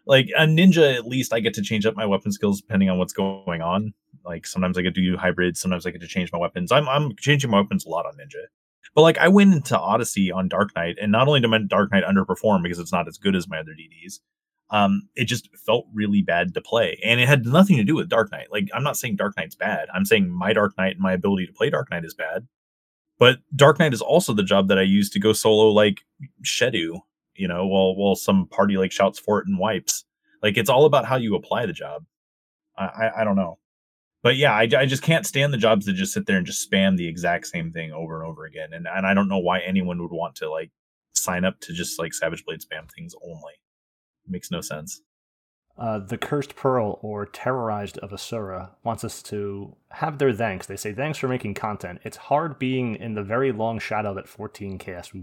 Like 0.05 0.29
a 0.37 0.45
ninja, 0.45 0.95
at 0.95 1.05
least 1.05 1.33
I 1.33 1.41
get 1.41 1.53
to 1.55 1.61
change 1.61 1.85
up 1.85 1.97
my 1.97 2.05
weapon 2.05 2.31
skills 2.31 2.61
depending 2.61 2.89
on 2.89 2.97
what's 2.97 3.11
going 3.11 3.61
on. 3.61 3.93
Like 4.23 4.47
sometimes 4.47 4.77
I 4.77 4.81
get 4.81 4.95
to 4.95 5.01
do 5.01 5.17
hybrids, 5.17 5.59
sometimes 5.59 5.85
I 5.85 5.91
get 5.91 5.99
to 5.99 6.07
change 6.07 6.31
my 6.31 6.39
weapons. 6.39 6.71
I'm 6.71 6.87
I'm 6.87 7.13
changing 7.17 7.51
my 7.51 7.59
weapons 7.59 7.85
a 7.85 7.89
lot 7.89 8.05
on 8.05 8.13
ninja. 8.13 8.45
But 8.95 9.01
like 9.01 9.17
I 9.17 9.27
went 9.27 9.53
into 9.53 9.77
Odyssey 9.77 10.31
on 10.31 10.47
Dark 10.47 10.73
Knight, 10.77 10.95
and 11.01 11.11
not 11.11 11.27
only 11.27 11.41
did 11.41 11.49
my 11.49 11.59
Dark 11.59 11.91
Knight 11.91 12.05
underperform 12.05 12.63
because 12.63 12.79
it's 12.79 12.93
not 12.93 13.09
as 13.09 13.17
good 13.17 13.35
as 13.35 13.49
my 13.49 13.59
other 13.59 13.73
DDs, 13.73 14.19
um, 14.71 15.09
it 15.15 15.25
just 15.25 15.49
felt 15.57 15.87
really 15.93 16.21
bad 16.21 16.53
to 16.53 16.61
play. 16.61 16.99
And 17.03 17.19
it 17.19 17.27
had 17.27 17.45
nothing 17.45 17.77
to 17.77 17.83
do 17.83 17.95
with 17.95 18.09
Dark 18.09 18.31
Knight. 18.31 18.51
Like, 18.51 18.69
I'm 18.73 18.83
not 18.83 18.97
saying 18.97 19.15
Dark 19.15 19.35
Knight's 19.35 19.55
bad. 19.55 19.87
I'm 19.93 20.05
saying 20.05 20.29
my 20.29 20.53
Dark 20.53 20.77
Knight 20.77 20.93
and 20.93 21.01
my 21.01 21.13
ability 21.13 21.47
to 21.47 21.53
play 21.53 21.69
Dark 21.69 21.89
Knight 21.89 22.05
is 22.05 22.13
bad. 22.13 22.47
But 23.17 23.39
Dark 23.55 23.79
Knight 23.79 23.93
is 23.93 24.01
also 24.01 24.33
the 24.33 24.43
job 24.43 24.69
that 24.69 24.79
I 24.79 24.83
use 24.83 25.09
to 25.11 25.19
go 25.19 25.33
solo 25.33 25.69
like 25.69 26.01
Shedu, 26.43 27.01
you 27.35 27.47
know, 27.47 27.67
while 27.67 27.95
while 27.95 28.15
some 28.15 28.47
party 28.47 28.77
like 28.77 28.93
shouts 28.93 29.19
for 29.19 29.39
it 29.39 29.47
and 29.47 29.59
wipes. 29.59 30.05
Like 30.41 30.57
it's 30.57 30.69
all 30.69 30.85
about 30.85 31.05
how 31.05 31.17
you 31.17 31.35
apply 31.35 31.65
the 31.65 31.73
job. 31.73 32.05
I 32.77 32.85
I, 32.85 33.21
I 33.21 33.23
don't 33.25 33.35
know. 33.35 33.59
But 34.21 34.35
yeah, 34.35 34.53
I, 34.53 34.67
I 34.77 34.85
just 34.85 35.03
can't 35.03 35.25
stand 35.25 35.53
the 35.53 35.57
jobs 35.57 35.85
that 35.85 35.93
just 35.93 36.13
sit 36.13 36.25
there 36.25 36.37
and 36.37 36.45
just 36.45 36.69
spam 36.69 36.97
the 36.97 37.07
exact 37.07 37.47
same 37.47 37.71
thing 37.71 37.91
over 37.91 38.21
and 38.21 38.29
over 38.29 38.45
again. 38.45 38.69
And 38.73 38.87
and 38.87 39.05
I 39.05 39.13
don't 39.13 39.29
know 39.29 39.39
why 39.39 39.59
anyone 39.59 40.01
would 40.01 40.11
want 40.11 40.35
to 40.35 40.49
like 40.49 40.71
sign 41.13 41.43
up 41.43 41.59
to 41.61 41.73
just 41.73 41.99
like 41.99 42.13
Savage 42.13 42.45
Blade 42.45 42.61
spam 42.61 42.89
things 42.89 43.13
only. 43.21 43.53
Makes 44.29 44.51
no 44.51 44.61
sense. 44.61 45.01
Uh, 45.77 45.97
the 45.99 46.17
Cursed 46.17 46.55
Pearl, 46.57 46.99
or 47.01 47.25
Terrorized 47.25 47.97
of 47.99 48.11
Asura, 48.11 48.71
wants 48.83 49.05
us 49.05 49.23
to 49.23 49.77
have 49.91 50.17
their 50.17 50.33
thanks. 50.33 50.67
They 50.67 50.75
say, 50.75 50.93
Thanks 50.93 51.17
for 51.17 51.27
making 51.29 51.53
content. 51.53 51.99
It's 52.03 52.17
hard 52.17 52.59
being 52.59 52.95
in 52.95 53.13
the 53.13 53.23
very 53.23 53.53
long 53.53 53.79
shadow 53.79 54.13
that 54.15 54.27
14 54.27 54.77
casts. 54.77 55.13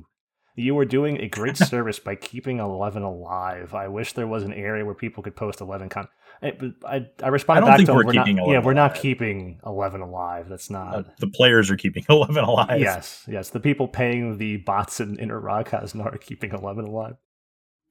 You 0.59 0.79
are 0.79 0.87
doing 0.87 1.19
a 1.21 1.29
great 1.29 1.57
service 1.59 1.99
by 1.99 2.15
keeping 2.15 2.59
11 2.59 3.03
alive. 3.03 3.75
I 3.75 3.89
wish 3.89 4.15
there 4.15 4.27
was 4.27 4.45
an 4.45 4.55
area 4.55 4.83
where 4.87 4.95
people 4.95 5.23
could 5.23 5.37
post 5.37 5.61
11 5.61 5.91
con. 5.91 6.09
I, 6.43 6.53
I, 6.87 7.07
I 7.23 7.29
responded 7.29 7.59
I 7.59 7.61
don't 7.61 7.69
back 7.73 7.77
think 7.77 7.87
to 7.89 7.95
we're 7.95 8.05
we're 8.07 8.13
not, 8.15 8.27
Yeah, 8.49 8.61
we're 8.65 8.73
not 8.73 8.93
alive. 8.93 9.03
keeping 9.03 9.61
11 9.67 10.01
alive. 10.01 10.49
That's 10.49 10.71
not. 10.71 10.95
Uh, 10.95 11.03
the 11.19 11.29
players 11.29 11.71
are 11.71 11.77
keeping 11.77 12.07
11 12.09 12.43
alive. 12.43 12.81
yes, 12.81 13.25
yes. 13.29 13.51
The 13.51 13.61
people 13.61 13.89
paying 13.89 14.39
the 14.39 14.57
bots 14.57 15.01
in 15.01 15.19
Inner 15.19 15.39
Ra'Kaznar 15.39 16.15
are 16.15 16.19
keeping 16.19 16.53
11 16.53 16.87
alive. 16.87 17.17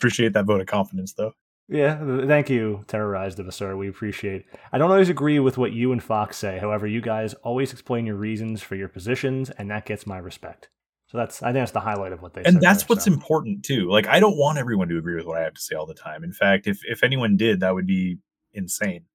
Appreciate 0.06 0.34
that 0.34 0.46
vote 0.46 0.62
of 0.62 0.68
confidence, 0.68 1.14
though. 1.14 1.34
Yeah, 1.68 1.98
thank 2.28 2.48
you, 2.48 2.86
Terrorized 2.88 3.40
of 3.40 3.48
Asura. 3.48 3.76
We 3.76 3.90
appreciate 3.90 4.42
it. 4.42 4.46
I 4.72 4.78
don't 4.78 4.92
always 4.92 5.10
agree 5.10 5.40
with 5.40 5.58
what 5.58 5.72
you 5.72 5.92
and 5.92 6.04
Fox 6.04 6.38
say. 6.38 6.60
However, 6.60 6.86
you 6.86 7.02
guys 7.02 7.34
always 7.36 7.72
explain 7.74 8.06
your 8.06 8.18
reasons 8.18 8.62
for 8.62 8.76
your 8.76 8.88
positions, 8.88 9.50
and 9.50 9.72
that 9.72 9.88
gets 9.88 10.06
my 10.06 10.20
respect. 10.20 10.70
So 11.08 11.18
that's 11.18 11.42
I 11.42 11.48
think 11.48 11.56
that's 11.56 11.72
the 11.72 11.80
highlight 11.80 12.12
of 12.12 12.22
what 12.22 12.36
they 12.36 12.44
said. 12.44 12.54
and 12.54 12.62
that's 12.62 12.84
there, 12.84 12.88
what's 12.90 13.06
so. 13.06 13.14
important 13.14 13.66
too. 13.66 13.90
Like 13.90 14.06
I 14.06 14.20
don't 14.20 14.38
want 14.38 14.60
everyone 14.60 14.90
to 14.90 14.98
agree 15.00 15.16
with 15.16 15.26
what 15.26 15.40
I 15.40 15.44
have 15.44 15.56
to 15.56 15.62
say 15.62 15.76
all 15.76 15.88
the 15.88 15.96
time. 15.96 16.24
In 16.24 16.34
fact, 16.34 16.68
if 16.68 16.82
if 16.84 17.04
anyone 17.04 17.36
did, 17.36 17.62
that 17.62 17.74
would 17.74 17.88
be 17.88 18.20
insane. 18.54 19.06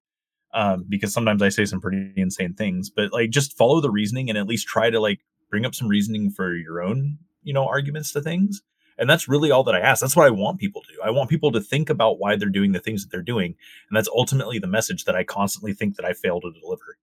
Um, 0.53 0.87
because 0.89 1.13
sometimes 1.13 1.43
I 1.43 1.51
say 1.51 1.65
some 1.67 1.81
pretty 1.81 2.13
insane 2.17 2.55
things, 2.55 2.91
but 2.91 3.13
like 3.13 3.31
just 3.31 3.57
follow 3.57 3.81
the 3.81 3.91
reasoning 3.91 4.29
and 4.29 4.37
at 4.37 4.49
least 4.49 4.67
try 4.67 4.91
to 4.91 4.99
like 4.99 5.21
bring 5.51 5.65
up 5.65 5.77
some 5.77 5.87
reasoning 5.87 6.31
for 6.31 6.57
your 6.57 6.83
own, 6.83 7.19
you 7.45 7.55
know, 7.55 7.65
arguments 7.65 8.13
to 8.15 8.21
things. 8.21 8.61
And 9.01 9.09
that's 9.09 9.29
really 9.29 9.51
all 9.51 9.65
that 9.65 9.75
I 9.75 9.81
ask. 9.81 10.01
That's 10.01 10.15
what 10.15 10.27
I 10.27 10.31
want 10.31 10.61
people 10.61 10.83
to 10.83 10.93
do. 10.93 11.01
I 11.03 11.11
want 11.11 11.31
people 11.31 11.51
to 11.53 11.61
think 11.61 11.89
about 11.89 12.19
why 12.19 12.37
they're 12.37 12.49
doing 12.49 12.73
the 12.73 12.81
things 12.81 13.03
that 13.03 13.11
they're 13.11 13.23
doing. 13.23 13.57
And 13.89 13.97
that's 13.97 14.09
ultimately 14.15 14.59
the 14.59 14.67
message 14.67 15.05
that 15.07 15.17
I 15.17 15.25
constantly 15.25 15.73
think 15.73 15.97
that 15.97 16.05
I 16.05 16.13
fail 16.13 16.41
to 16.41 16.53
deliver. 16.53 16.99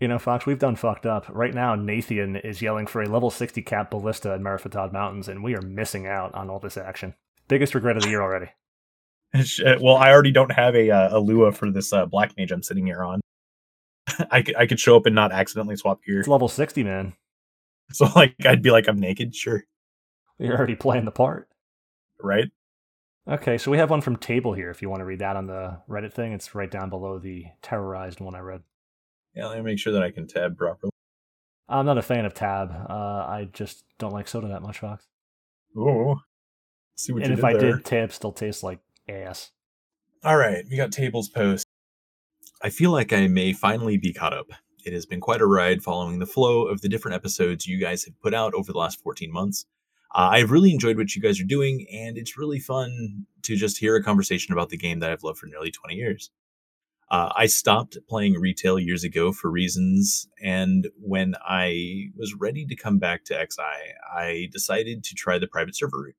You 0.00 0.08
know, 0.08 0.18
Fox, 0.18 0.44
we've 0.44 0.58
done 0.58 0.76
fucked 0.76 1.06
up. 1.06 1.26
Right 1.28 1.54
now, 1.54 1.74
Nathan 1.74 2.36
is 2.36 2.60
yelling 2.60 2.86
for 2.86 3.02
a 3.02 3.08
level 3.08 3.30
60 3.30 3.62
cap 3.62 3.90
ballista 3.90 4.32
in 4.34 4.42
Meriphataud 4.42 4.92
Mountains, 4.92 5.28
and 5.28 5.44
we 5.44 5.54
are 5.54 5.62
missing 5.62 6.06
out 6.06 6.34
on 6.34 6.50
all 6.50 6.58
this 6.58 6.76
action. 6.76 7.14
Biggest 7.48 7.74
regret 7.74 7.96
of 7.96 8.02
the 8.02 8.10
year 8.10 8.22
already. 8.22 8.50
Well, 9.80 9.96
I 9.96 10.10
already 10.10 10.32
don't 10.32 10.50
have 10.50 10.74
a 10.74 10.90
uh, 10.90 11.16
a 11.16 11.20
Lua 11.20 11.52
for 11.52 11.70
this 11.70 11.92
uh, 11.92 12.04
black 12.06 12.36
mage 12.36 12.50
I'm 12.50 12.64
sitting 12.64 12.86
here 12.86 13.04
on. 13.04 13.20
I 14.30 14.42
could, 14.42 14.56
I 14.56 14.66
could 14.66 14.80
show 14.80 14.96
up 14.96 15.06
and 15.06 15.14
not 15.14 15.30
accidentally 15.30 15.76
swap 15.76 16.02
gear. 16.02 16.18
It's 16.18 16.26
level 16.26 16.48
sixty, 16.48 16.82
man. 16.82 17.14
So 17.92 18.08
like 18.14 18.34
I'd 18.44 18.62
be 18.62 18.70
like 18.70 18.88
I'm 18.88 19.00
naked, 19.00 19.34
sure. 19.34 19.64
You're 20.40 20.56
already 20.56 20.74
playing 20.74 21.04
the 21.04 21.10
part. 21.10 21.48
Right? 22.22 22.48
Okay, 23.28 23.58
so 23.58 23.70
we 23.70 23.78
have 23.78 23.90
one 23.90 24.00
from 24.00 24.16
Table 24.16 24.54
here. 24.54 24.70
If 24.70 24.80
you 24.82 24.88
want 24.88 25.00
to 25.00 25.04
read 25.04 25.18
that 25.20 25.36
on 25.36 25.46
the 25.46 25.78
Reddit 25.88 26.12
thing, 26.12 26.32
it's 26.32 26.54
right 26.54 26.70
down 26.70 26.88
below 26.90 27.18
the 27.18 27.44
terrorized 27.62 28.20
one 28.20 28.34
I 28.34 28.40
read. 28.40 28.62
Yeah, 29.34 29.46
let 29.46 29.58
me 29.58 29.64
make 29.64 29.78
sure 29.78 29.92
that 29.92 30.02
I 30.02 30.10
can 30.10 30.26
tab 30.26 30.56
properly. 30.56 30.90
I'm 31.68 31.86
not 31.86 31.98
a 31.98 32.02
fan 32.02 32.24
of 32.24 32.34
Tab. 32.34 32.72
Uh, 32.88 32.92
I 33.28 33.48
just 33.52 33.84
don't 33.98 34.12
like 34.12 34.26
soda 34.26 34.48
that 34.48 34.62
much, 34.62 34.80
Fox. 34.80 35.06
Oh, 35.76 36.16
see 36.96 37.12
what 37.12 37.22
and 37.22 37.30
you 37.30 37.34
if 37.34 37.40
did 37.40 37.44
I 37.44 37.52
there. 37.52 37.76
did, 37.76 37.84
Tab 37.84 38.12
still 38.12 38.32
tastes 38.32 38.64
like 38.64 38.80
ass. 39.08 39.52
All 40.24 40.36
right, 40.36 40.64
we 40.68 40.76
got 40.76 40.90
tables 40.90 41.28
post. 41.28 41.64
I 42.62 42.70
feel 42.70 42.90
like 42.90 43.12
I 43.12 43.28
may 43.28 43.52
finally 43.52 43.98
be 43.98 44.12
caught 44.12 44.34
up. 44.34 44.48
It 44.84 44.92
has 44.92 45.06
been 45.06 45.20
quite 45.20 45.40
a 45.40 45.46
ride 45.46 45.82
following 45.82 46.18
the 46.18 46.26
flow 46.26 46.66
of 46.66 46.80
the 46.80 46.88
different 46.88 47.14
episodes 47.14 47.66
you 47.66 47.78
guys 47.78 48.04
have 48.04 48.20
put 48.20 48.34
out 48.34 48.52
over 48.54 48.72
the 48.72 48.78
last 48.78 49.00
14 49.02 49.32
months. 49.32 49.66
Uh, 50.12 50.30
I've 50.32 50.50
really 50.50 50.72
enjoyed 50.72 50.96
what 50.96 51.14
you 51.14 51.22
guys 51.22 51.40
are 51.40 51.44
doing, 51.44 51.86
and 51.92 52.18
it's 52.18 52.36
really 52.36 52.58
fun 52.58 53.26
to 53.42 53.56
just 53.56 53.78
hear 53.78 53.96
a 53.96 54.02
conversation 54.02 54.52
about 54.52 54.70
the 54.70 54.76
game 54.76 54.98
that 55.00 55.10
I've 55.10 55.22
loved 55.22 55.38
for 55.38 55.46
nearly 55.46 55.70
20 55.70 55.94
years. 55.94 56.30
Uh, 57.10 57.32
I 57.34 57.46
stopped 57.46 57.98
playing 58.08 58.34
retail 58.34 58.78
years 58.78 59.02
ago 59.02 59.32
for 59.32 59.50
reasons, 59.50 60.28
and 60.42 60.88
when 61.00 61.34
I 61.44 62.10
was 62.16 62.34
ready 62.34 62.66
to 62.66 62.76
come 62.76 62.98
back 62.98 63.24
to 63.24 63.34
XI, 63.34 63.62
I 64.12 64.48
decided 64.52 65.02
to 65.04 65.14
try 65.14 65.38
the 65.38 65.48
private 65.48 65.76
server 65.76 65.98
route. 65.98 66.16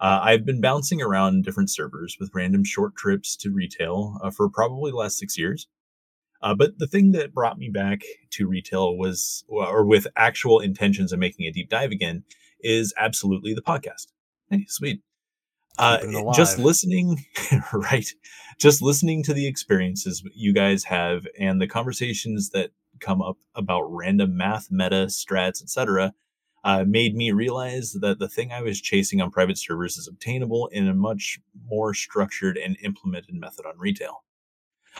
Uh, 0.00 0.20
I've 0.22 0.44
been 0.44 0.60
bouncing 0.60 1.00
around 1.00 1.44
different 1.44 1.70
servers 1.70 2.16
with 2.18 2.34
random 2.34 2.64
short 2.64 2.96
trips 2.96 3.36
to 3.36 3.50
retail 3.50 4.18
uh, 4.22 4.30
for 4.30 4.48
probably 4.48 4.90
the 4.90 4.96
last 4.96 5.18
six 5.18 5.38
years. 5.38 5.68
Uh, 6.42 6.54
but 6.54 6.78
the 6.78 6.86
thing 6.86 7.12
that 7.12 7.32
brought 7.32 7.58
me 7.58 7.70
back 7.70 8.02
to 8.30 8.46
retail 8.46 8.98
was, 8.98 9.44
or 9.48 9.84
with 9.84 10.06
actual 10.16 10.60
intentions 10.60 11.12
of 11.12 11.18
making 11.18 11.46
a 11.46 11.52
deep 11.52 11.70
dive 11.70 11.90
again, 11.90 12.24
is 12.64 12.92
absolutely 12.98 13.54
the 13.54 13.62
podcast. 13.62 14.08
Hey, 14.50 14.64
sweet. 14.68 15.02
Uh, 15.78 15.98
just 16.32 16.58
listening, 16.58 17.24
right? 17.72 18.08
Just 18.58 18.80
listening 18.80 19.22
to 19.24 19.34
the 19.34 19.46
experiences 19.46 20.22
you 20.34 20.52
guys 20.52 20.84
have 20.84 21.26
and 21.38 21.60
the 21.60 21.66
conversations 21.66 22.50
that 22.50 22.70
come 23.00 23.20
up 23.20 23.36
about 23.54 23.82
random 23.82 24.36
math, 24.36 24.68
meta, 24.70 25.06
strats, 25.06 25.62
etc., 25.62 26.14
uh, 26.64 26.84
made 26.86 27.14
me 27.14 27.30
realize 27.30 27.92
that 28.00 28.18
the 28.18 28.28
thing 28.28 28.50
I 28.50 28.62
was 28.62 28.80
chasing 28.80 29.20
on 29.20 29.30
private 29.30 29.58
servers 29.58 29.98
is 29.98 30.08
obtainable 30.08 30.68
in 30.68 30.88
a 30.88 30.94
much 30.94 31.38
more 31.68 31.92
structured 31.92 32.56
and 32.56 32.78
implemented 32.82 33.34
method 33.34 33.66
on 33.66 33.78
retail. 33.78 34.24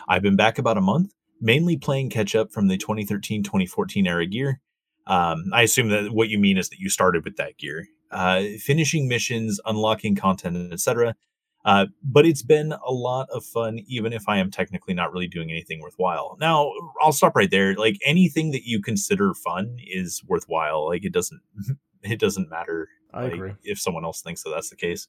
I've 0.07 0.21
been 0.21 0.35
back 0.35 0.59
about 0.59 0.77
a 0.77 0.81
month, 0.81 1.13
mainly 1.41 1.75
playing 1.75 2.11
catch 2.11 2.35
up 2.35 2.51
from 2.51 2.67
the 2.67 2.77
2013 2.77 3.43
2014 3.43 4.05
era 4.05 4.27
gear. 4.27 4.61
Um, 5.07 5.45
I 5.53 5.63
assume 5.63 5.89
that 5.89 6.11
what 6.11 6.29
you 6.29 6.39
mean 6.39 6.57
is 6.57 6.69
that 6.69 6.79
you 6.79 6.89
started 6.89 7.23
with 7.25 7.37
that 7.37 7.57
gear, 7.57 7.87
uh, 8.11 8.43
finishing 8.59 9.07
missions, 9.07 9.59
unlocking 9.65 10.15
content, 10.15 10.73
etc. 10.73 11.15
Uh, 11.63 11.87
but 12.03 12.25
it's 12.25 12.43
been 12.43 12.73
a 12.85 12.91
lot 12.91 13.27
of 13.31 13.43
fun, 13.43 13.79
even 13.87 14.13
if 14.13 14.29
I 14.29 14.37
am 14.37 14.51
technically 14.51 14.93
not 14.93 15.11
really 15.11 15.27
doing 15.27 15.49
anything 15.49 15.81
worthwhile. 15.81 16.37
Now, 16.39 16.71
I'll 17.01 17.11
stop 17.11 17.35
right 17.35 17.49
there. 17.49 17.73
Like 17.75 17.97
anything 18.05 18.51
that 18.51 18.63
you 18.65 18.81
consider 18.81 19.33
fun 19.33 19.77
is 19.85 20.23
worthwhile. 20.27 20.87
Like 20.87 21.03
it 21.03 21.11
doesn't, 21.11 21.41
it 22.03 22.19
doesn't 22.19 22.49
matter 22.49 22.89
I 23.11 23.23
like, 23.23 23.33
agree. 23.33 23.53
if 23.63 23.79
someone 23.79 24.05
else 24.05 24.21
thinks 24.21 24.43
that 24.43 24.51
that's 24.51 24.69
the 24.69 24.75
case. 24.75 25.07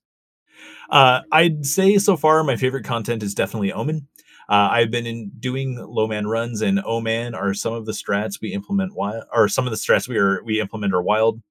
Uh, 0.89 1.21
I'd 1.31 1.67
say 1.67 1.99
so 1.99 2.17
far 2.17 2.43
my 2.43 2.57
favorite 2.57 2.85
content 2.85 3.23
is 3.23 3.35
definitely 3.35 3.73
Omen. 3.73 4.09
Uh, 4.49 4.69
I've 4.71 4.91
been 4.91 5.07
in 5.07 5.33
doing 5.41 5.77
low 5.77 6.07
man 6.07 6.27
runs, 6.27 6.63
and 6.63 6.81
Omen 6.85 7.35
are 7.35 7.53
some 7.53 7.73
of 7.73 7.87
the 7.87 7.93
strats 7.93 8.41
we 8.41 8.53
implement 8.53 8.95
wild, 8.95 9.25
or 9.33 9.49
some 9.49 9.67
of 9.67 9.73
the 9.73 9.77
strats 9.77 10.09
we 10.09 10.19
are 10.19 10.43
we 10.45 10.61
implement 10.61 10.95
are 10.95 11.03
wild. 11.03 11.43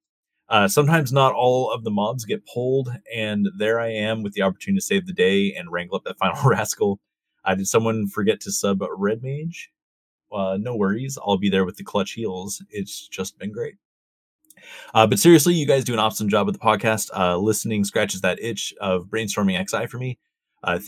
Uh, 0.48 0.68
sometimes 0.68 1.12
not 1.12 1.34
all 1.34 1.72
of 1.72 1.84
the 1.84 1.92
mobs 1.92 2.24
get 2.24 2.46
pulled, 2.46 2.90
and 3.14 3.48
there 3.58 3.80
I 3.80 3.90
am 3.90 4.24
with 4.24 4.34
the 4.34 4.44
opportunity 4.44 4.80
to 4.80 4.86
save 4.86 5.08
the 5.08 5.14
day 5.14 5.54
and 5.54 5.72
wrangle 5.72 5.98
up 5.98 6.04
that 6.06 6.18
final 6.20 6.42
rascal. 6.50 7.00
Uh, 7.44 7.56
did 7.56 7.68
someone 7.68 8.08
forget 8.08 8.40
to 8.42 8.52
sub 8.52 8.82
Red 8.98 9.22
Mage? 9.22 9.72
Uh, 10.32 10.58
no 10.60 10.76
worries, 10.76 11.18
I'll 11.26 11.38
be 11.38 11.50
there 11.50 11.66
with 11.66 11.78
the 11.78 11.84
clutch 11.84 12.14
heels. 12.14 12.64
It's 12.70 13.08
just 13.08 13.38
been 13.38 13.52
great. 13.52 13.76
Uh, 14.94 15.06
but 15.06 15.20
seriously, 15.20 15.54
you 15.54 15.68
guys 15.68 15.84
do 15.84 15.94
an 15.94 16.00
awesome 16.00 16.30
job 16.30 16.48
with 16.48 16.56
the 16.56 16.66
podcast. 16.66 17.10
Uh, 17.16 17.38
listening 17.38 17.84
scratches 17.84 18.22
that 18.22 18.42
itch 18.42 18.74
of 18.80 19.06
brainstorming 19.06 19.58
XI 19.70 19.88
for 19.88 19.98
me. 19.98 20.18
Uh, 20.64 20.80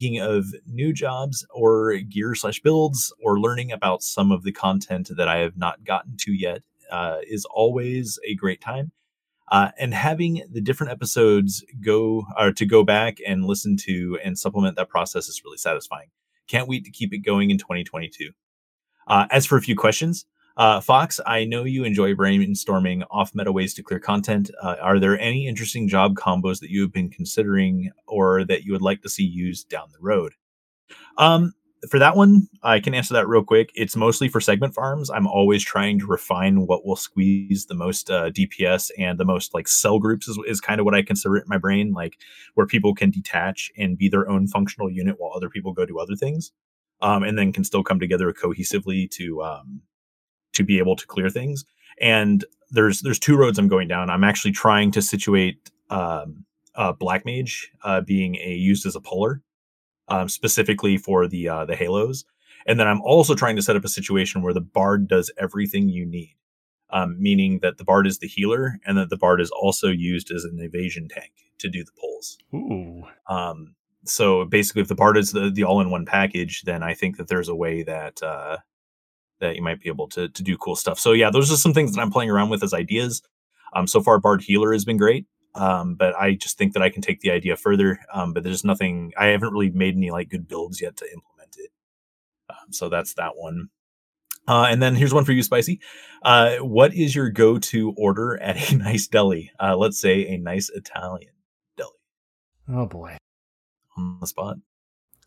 thinking 0.00 0.20
of 0.20 0.46
new 0.66 0.92
jobs 0.92 1.46
or 1.50 1.96
gear 1.96 2.34
slash 2.34 2.60
builds 2.60 3.12
or 3.22 3.38
learning 3.38 3.72
about 3.72 4.02
some 4.02 4.32
of 4.32 4.42
the 4.42 4.52
content 4.52 5.10
that 5.16 5.28
I 5.28 5.38
have 5.38 5.56
not 5.56 5.84
gotten 5.84 6.16
to 6.20 6.32
yet 6.32 6.62
uh, 6.90 7.18
is 7.26 7.44
always 7.46 8.18
a 8.26 8.34
great 8.34 8.60
time. 8.60 8.92
Uh, 9.50 9.70
and 9.78 9.92
having 9.92 10.42
the 10.50 10.60
different 10.60 10.90
episodes 10.90 11.64
go 11.80 12.24
or 12.38 12.50
to 12.52 12.64
go 12.64 12.82
back 12.82 13.18
and 13.26 13.44
listen 13.44 13.76
to 13.76 14.18
and 14.24 14.38
supplement 14.38 14.76
that 14.76 14.88
process 14.88 15.28
is 15.28 15.42
really 15.44 15.58
satisfying. 15.58 16.08
Can't 16.48 16.68
wait 16.68 16.84
to 16.84 16.90
keep 16.90 17.12
it 17.12 17.18
going 17.18 17.50
in 17.50 17.58
2022. 17.58 18.30
Uh, 19.06 19.26
as 19.30 19.44
for 19.44 19.56
a 19.56 19.62
few 19.62 19.76
questions, 19.76 20.24
uh, 20.56 20.80
Fox, 20.80 21.20
I 21.26 21.44
know 21.44 21.64
you 21.64 21.84
enjoy 21.84 22.14
brainstorming 22.14 23.04
off 23.10 23.34
meta 23.34 23.50
ways 23.50 23.74
to 23.74 23.82
clear 23.82 23.98
content. 23.98 24.50
Uh, 24.62 24.76
are 24.80 25.00
there 25.00 25.18
any 25.18 25.48
interesting 25.48 25.88
job 25.88 26.14
combos 26.14 26.60
that 26.60 26.70
you 26.70 26.82
have 26.82 26.92
been 26.92 27.10
considering 27.10 27.90
or 28.06 28.44
that 28.44 28.64
you 28.64 28.72
would 28.72 28.82
like 28.82 29.02
to 29.02 29.08
see 29.08 29.24
used 29.24 29.68
down 29.68 29.88
the 29.92 29.98
road? 30.00 30.34
Um, 31.18 31.54
for 31.90 31.98
that 31.98 32.16
one, 32.16 32.48
I 32.62 32.80
can 32.80 32.94
answer 32.94 33.14
that 33.14 33.28
real 33.28 33.44
quick. 33.44 33.70
It's 33.74 33.96
mostly 33.96 34.28
for 34.28 34.40
segment 34.40 34.74
farms. 34.74 35.10
I'm 35.10 35.26
always 35.26 35.62
trying 35.62 35.98
to 35.98 36.06
refine 36.06 36.66
what 36.66 36.86
will 36.86 36.96
squeeze 36.96 37.66
the 37.66 37.74
most 37.74 38.10
uh, 38.10 38.30
DPS 38.30 38.90
and 38.96 39.18
the 39.18 39.24
most 39.24 39.54
like 39.54 39.68
cell 39.68 39.98
groups 39.98 40.28
is, 40.28 40.38
is 40.46 40.60
kind 40.60 40.80
of 40.80 40.84
what 40.84 40.94
I 40.94 41.02
consider 41.02 41.36
it 41.36 41.42
in 41.42 41.48
my 41.48 41.58
brain, 41.58 41.92
like 41.92 42.16
where 42.54 42.66
people 42.66 42.94
can 42.94 43.10
detach 43.10 43.70
and 43.76 43.98
be 43.98 44.08
their 44.08 44.28
own 44.28 44.46
functional 44.46 44.90
unit 44.90 45.16
while 45.18 45.32
other 45.34 45.50
people 45.50 45.72
go 45.72 45.84
do 45.84 45.98
other 45.98 46.16
things, 46.16 46.52
um, 47.02 47.22
and 47.22 47.36
then 47.36 47.52
can 47.52 47.64
still 47.64 47.82
come 47.82 48.00
together 48.00 48.32
cohesively 48.32 49.10
to 49.10 49.42
um, 49.42 49.82
to 50.54 50.64
be 50.64 50.78
able 50.78 50.96
to 50.96 51.06
clear 51.06 51.30
things. 51.30 51.64
And 52.00 52.44
there's 52.70 53.02
there's 53.02 53.18
two 53.18 53.36
roads 53.36 53.58
I'm 53.58 53.68
going 53.68 53.88
down. 53.88 54.10
I'm 54.10 54.24
actually 54.24 54.52
trying 54.52 54.90
to 54.92 55.02
situate 55.02 55.70
um, 55.90 56.44
uh, 56.74 56.92
Black 56.92 57.24
Mage 57.24 57.70
uh, 57.84 58.00
being 58.00 58.36
a 58.36 58.54
used 58.54 58.86
as 58.86 58.96
a 58.96 59.00
puller, 59.00 59.42
um, 60.08 60.28
specifically 60.28 60.96
for 60.96 61.28
the 61.28 61.48
uh, 61.48 61.64
the 61.64 61.76
halos. 61.76 62.24
And 62.66 62.80
then 62.80 62.88
I'm 62.88 63.02
also 63.02 63.34
trying 63.34 63.56
to 63.56 63.62
set 63.62 63.76
up 63.76 63.84
a 63.84 63.88
situation 63.88 64.42
where 64.42 64.54
the 64.54 64.60
bard 64.60 65.06
does 65.06 65.30
everything 65.36 65.88
you 65.90 66.06
need, 66.06 66.34
um, 66.90 67.20
meaning 67.20 67.58
that 67.60 67.76
the 67.76 67.84
bard 67.84 68.06
is 68.06 68.18
the 68.18 68.26
healer 68.26 68.78
and 68.86 68.96
that 68.96 69.10
the 69.10 69.18
bard 69.18 69.40
is 69.40 69.50
also 69.50 69.88
used 69.88 70.30
as 70.30 70.44
an 70.44 70.58
evasion 70.60 71.08
tank 71.08 71.32
to 71.58 71.68
do 71.68 71.84
the 71.84 71.92
pulls. 72.00 72.38
Ooh. 72.54 73.04
Um, 73.28 73.74
so 74.06 74.44
basically, 74.44 74.82
if 74.82 74.88
the 74.88 74.94
bard 74.94 75.16
is 75.16 75.32
the, 75.32 75.50
the 75.50 75.64
all 75.64 75.80
in 75.80 75.90
one 75.90 76.06
package, 76.06 76.62
then 76.62 76.82
I 76.82 76.94
think 76.94 77.16
that 77.16 77.28
there's 77.28 77.48
a 77.48 77.54
way 77.54 77.82
that 77.82 78.22
uh, 78.22 78.58
that 79.44 79.56
you 79.56 79.62
might 79.62 79.80
be 79.80 79.88
able 79.88 80.08
to 80.08 80.28
to 80.28 80.42
do 80.42 80.56
cool 80.58 80.76
stuff. 80.76 80.98
So 80.98 81.12
yeah, 81.12 81.30
those 81.30 81.52
are 81.52 81.56
some 81.56 81.72
things 81.72 81.94
that 81.94 82.00
I'm 82.00 82.10
playing 82.10 82.30
around 82.30 82.48
with 82.50 82.62
as 82.64 82.74
ideas. 82.74 83.22
Um, 83.74 83.86
so 83.86 84.00
far, 84.02 84.18
bard 84.18 84.42
healer 84.42 84.72
has 84.72 84.84
been 84.84 84.96
great. 84.96 85.26
Um, 85.56 85.94
but 85.94 86.14
I 86.16 86.34
just 86.34 86.58
think 86.58 86.72
that 86.72 86.82
I 86.82 86.90
can 86.90 87.00
take 87.02 87.20
the 87.20 87.30
idea 87.30 87.56
further. 87.56 88.00
Um, 88.12 88.32
but 88.32 88.42
there's 88.42 88.64
nothing 88.64 89.12
I 89.16 89.26
haven't 89.26 89.52
really 89.52 89.70
made 89.70 89.96
any 89.96 90.10
like 90.10 90.28
good 90.28 90.48
builds 90.48 90.80
yet 90.80 90.96
to 90.96 91.04
implement 91.04 91.56
it. 91.58 91.70
Um, 92.50 92.72
so 92.72 92.88
that's 92.88 93.14
that 93.14 93.36
one. 93.36 93.68
Uh, 94.46 94.66
and 94.68 94.82
then 94.82 94.94
here's 94.94 95.14
one 95.14 95.24
for 95.24 95.32
you, 95.32 95.42
Spicy. 95.42 95.80
Uh, 96.22 96.56
what 96.56 96.92
is 96.92 97.14
your 97.14 97.30
go-to 97.30 97.94
order 97.96 98.36
at 98.42 98.72
a 98.72 98.76
nice 98.88 99.06
deli? 99.06 99.50
Uh, 99.60 99.76
let's 99.76 99.98
say 100.00 100.26
a 100.26 100.36
nice 100.38 100.70
Italian 100.74 101.32
deli 101.76 101.92
Oh 102.68 102.86
boy. 102.86 103.16
on 103.96 104.18
the 104.20 104.26
spot. 104.26 104.56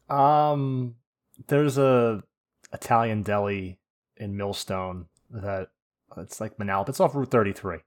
Um, 0.09 0.95
there's 1.47 1.77
a 1.77 2.21
Italian 2.73 3.23
deli 3.23 3.79
in 4.19 4.37
Millstone 4.37 5.07
that 5.29 5.69
it's 6.17 6.39
like 6.39 6.57
Manalapan. 6.57 6.89
It's 6.89 6.99
off 6.99 7.15
Route 7.15 7.31
33 7.31 7.79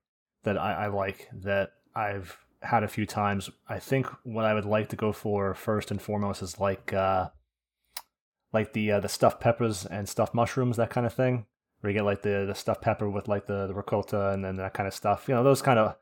that 0.44 0.58
I, 0.58 0.84
I 0.84 0.86
like 0.88 1.28
that 1.32 1.72
I've 1.94 2.38
had 2.62 2.82
a 2.82 2.88
few 2.88 3.06
times. 3.06 3.50
I 3.68 3.78
think 3.78 4.06
what 4.24 4.44
I 4.44 4.54
would 4.54 4.64
like 4.64 4.88
to 4.90 4.96
go 4.96 5.12
for 5.12 5.54
first 5.54 5.90
and 5.90 6.00
foremost 6.00 6.42
is 6.42 6.60
like 6.60 6.92
uh 6.92 7.28
like 8.52 8.72
the 8.72 8.92
uh, 8.92 9.00
the 9.00 9.08
stuffed 9.08 9.40
peppers 9.40 9.86
and 9.86 10.08
stuffed 10.08 10.34
mushrooms, 10.34 10.76
that 10.76 10.90
kind 10.90 11.06
of 11.06 11.12
thing. 11.12 11.46
Where 11.80 11.90
you 11.90 11.98
get 11.98 12.04
like 12.04 12.22
the, 12.22 12.44
the 12.46 12.54
stuffed 12.54 12.82
pepper 12.82 13.08
with 13.08 13.26
like 13.26 13.46
the, 13.46 13.66
the 13.66 13.74
ricotta 13.74 14.30
and 14.30 14.44
then 14.44 14.56
that 14.56 14.74
kind 14.74 14.86
of 14.86 14.92
stuff. 14.92 15.28
You 15.28 15.34
know, 15.34 15.42
those 15.42 15.62
kind 15.62 15.78
of 15.78 15.96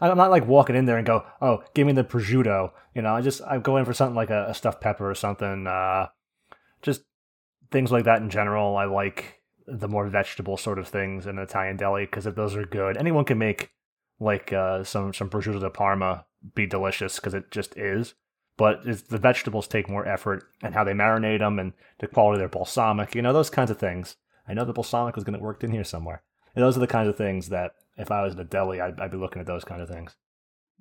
I'm 0.00 0.16
not 0.16 0.30
like 0.30 0.46
walking 0.46 0.76
in 0.76 0.86
there 0.86 0.96
and 0.96 1.06
go, 1.06 1.24
oh, 1.40 1.62
give 1.74 1.86
me 1.86 1.92
the 1.92 2.04
prosciutto. 2.04 2.72
You 2.94 3.02
know, 3.02 3.14
I 3.14 3.20
just 3.20 3.42
I 3.42 3.58
go 3.58 3.76
in 3.76 3.84
for 3.84 3.94
something 3.94 4.16
like 4.16 4.30
a, 4.30 4.46
a 4.48 4.54
stuffed 4.54 4.80
pepper 4.80 5.08
or 5.08 5.14
something. 5.14 5.66
Uh, 5.66 6.08
just 6.82 7.02
things 7.70 7.92
like 7.92 8.04
that 8.04 8.22
in 8.22 8.30
general. 8.30 8.76
I 8.76 8.84
like 8.84 9.35
the 9.66 9.88
more 9.88 10.06
vegetable 10.08 10.56
sort 10.56 10.78
of 10.78 10.88
things 10.88 11.26
in 11.26 11.38
an 11.38 11.44
Italian 11.44 11.76
deli 11.76 12.04
because 12.04 12.26
if 12.26 12.34
those 12.34 12.54
are 12.56 12.64
good, 12.64 12.96
anyone 12.96 13.24
can 13.24 13.38
make 13.38 13.70
like 14.18 14.52
uh, 14.52 14.84
some 14.84 15.12
some 15.12 15.28
prosciutto 15.28 15.60
de 15.60 15.70
Parma 15.70 16.24
be 16.54 16.66
delicious 16.66 17.16
because 17.16 17.34
it 17.34 17.50
just 17.50 17.76
is. 17.76 18.14
But 18.56 18.84
the 18.84 19.18
vegetables 19.18 19.68
take 19.68 19.88
more 19.88 20.08
effort 20.08 20.44
and 20.62 20.72
how 20.72 20.82
they 20.82 20.92
marinate 20.92 21.40
them 21.40 21.58
and 21.58 21.74
the 21.98 22.06
quality 22.06 22.36
of 22.36 22.40
their 22.40 22.48
balsamic. 22.48 23.14
You 23.14 23.20
know 23.20 23.34
those 23.34 23.50
kinds 23.50 23.70
of 23.70 23.78
things. 23.78 24.16
I 24.48 24.54
know 24.54 24.64
the 24.64 24.72
balsamic 24.72 25.14
was 25.14 25.24
going 25.24 25.38
to 25.38 25.42
worked 25.44 25.62
in 25.62 25.72
here 25.72 25.84
somewhere. 25.84 26.22
And 26.54 26.64
those 26.64 26.74
are 26.74 26.80
the 26.80 26.86
kinds 26.86 27.08
of 27.08 27.16
things 27.16 27.50
that 27.50 27.72
if 27.98 28.10
I 28.10 28.22
was 28.22 28.32
in 28.32 28.40
a 28.40 28.44
deli, 28.44 28.80
I'd, 28.80 28.98
I'd 28.98 29.10
be 29.10 29.18
looking 29.18 29.40
at 29.40 29.46
those 29.46 29.64
kind 29.64 29.82
of 29.82 29.90
things. 29.90 30.16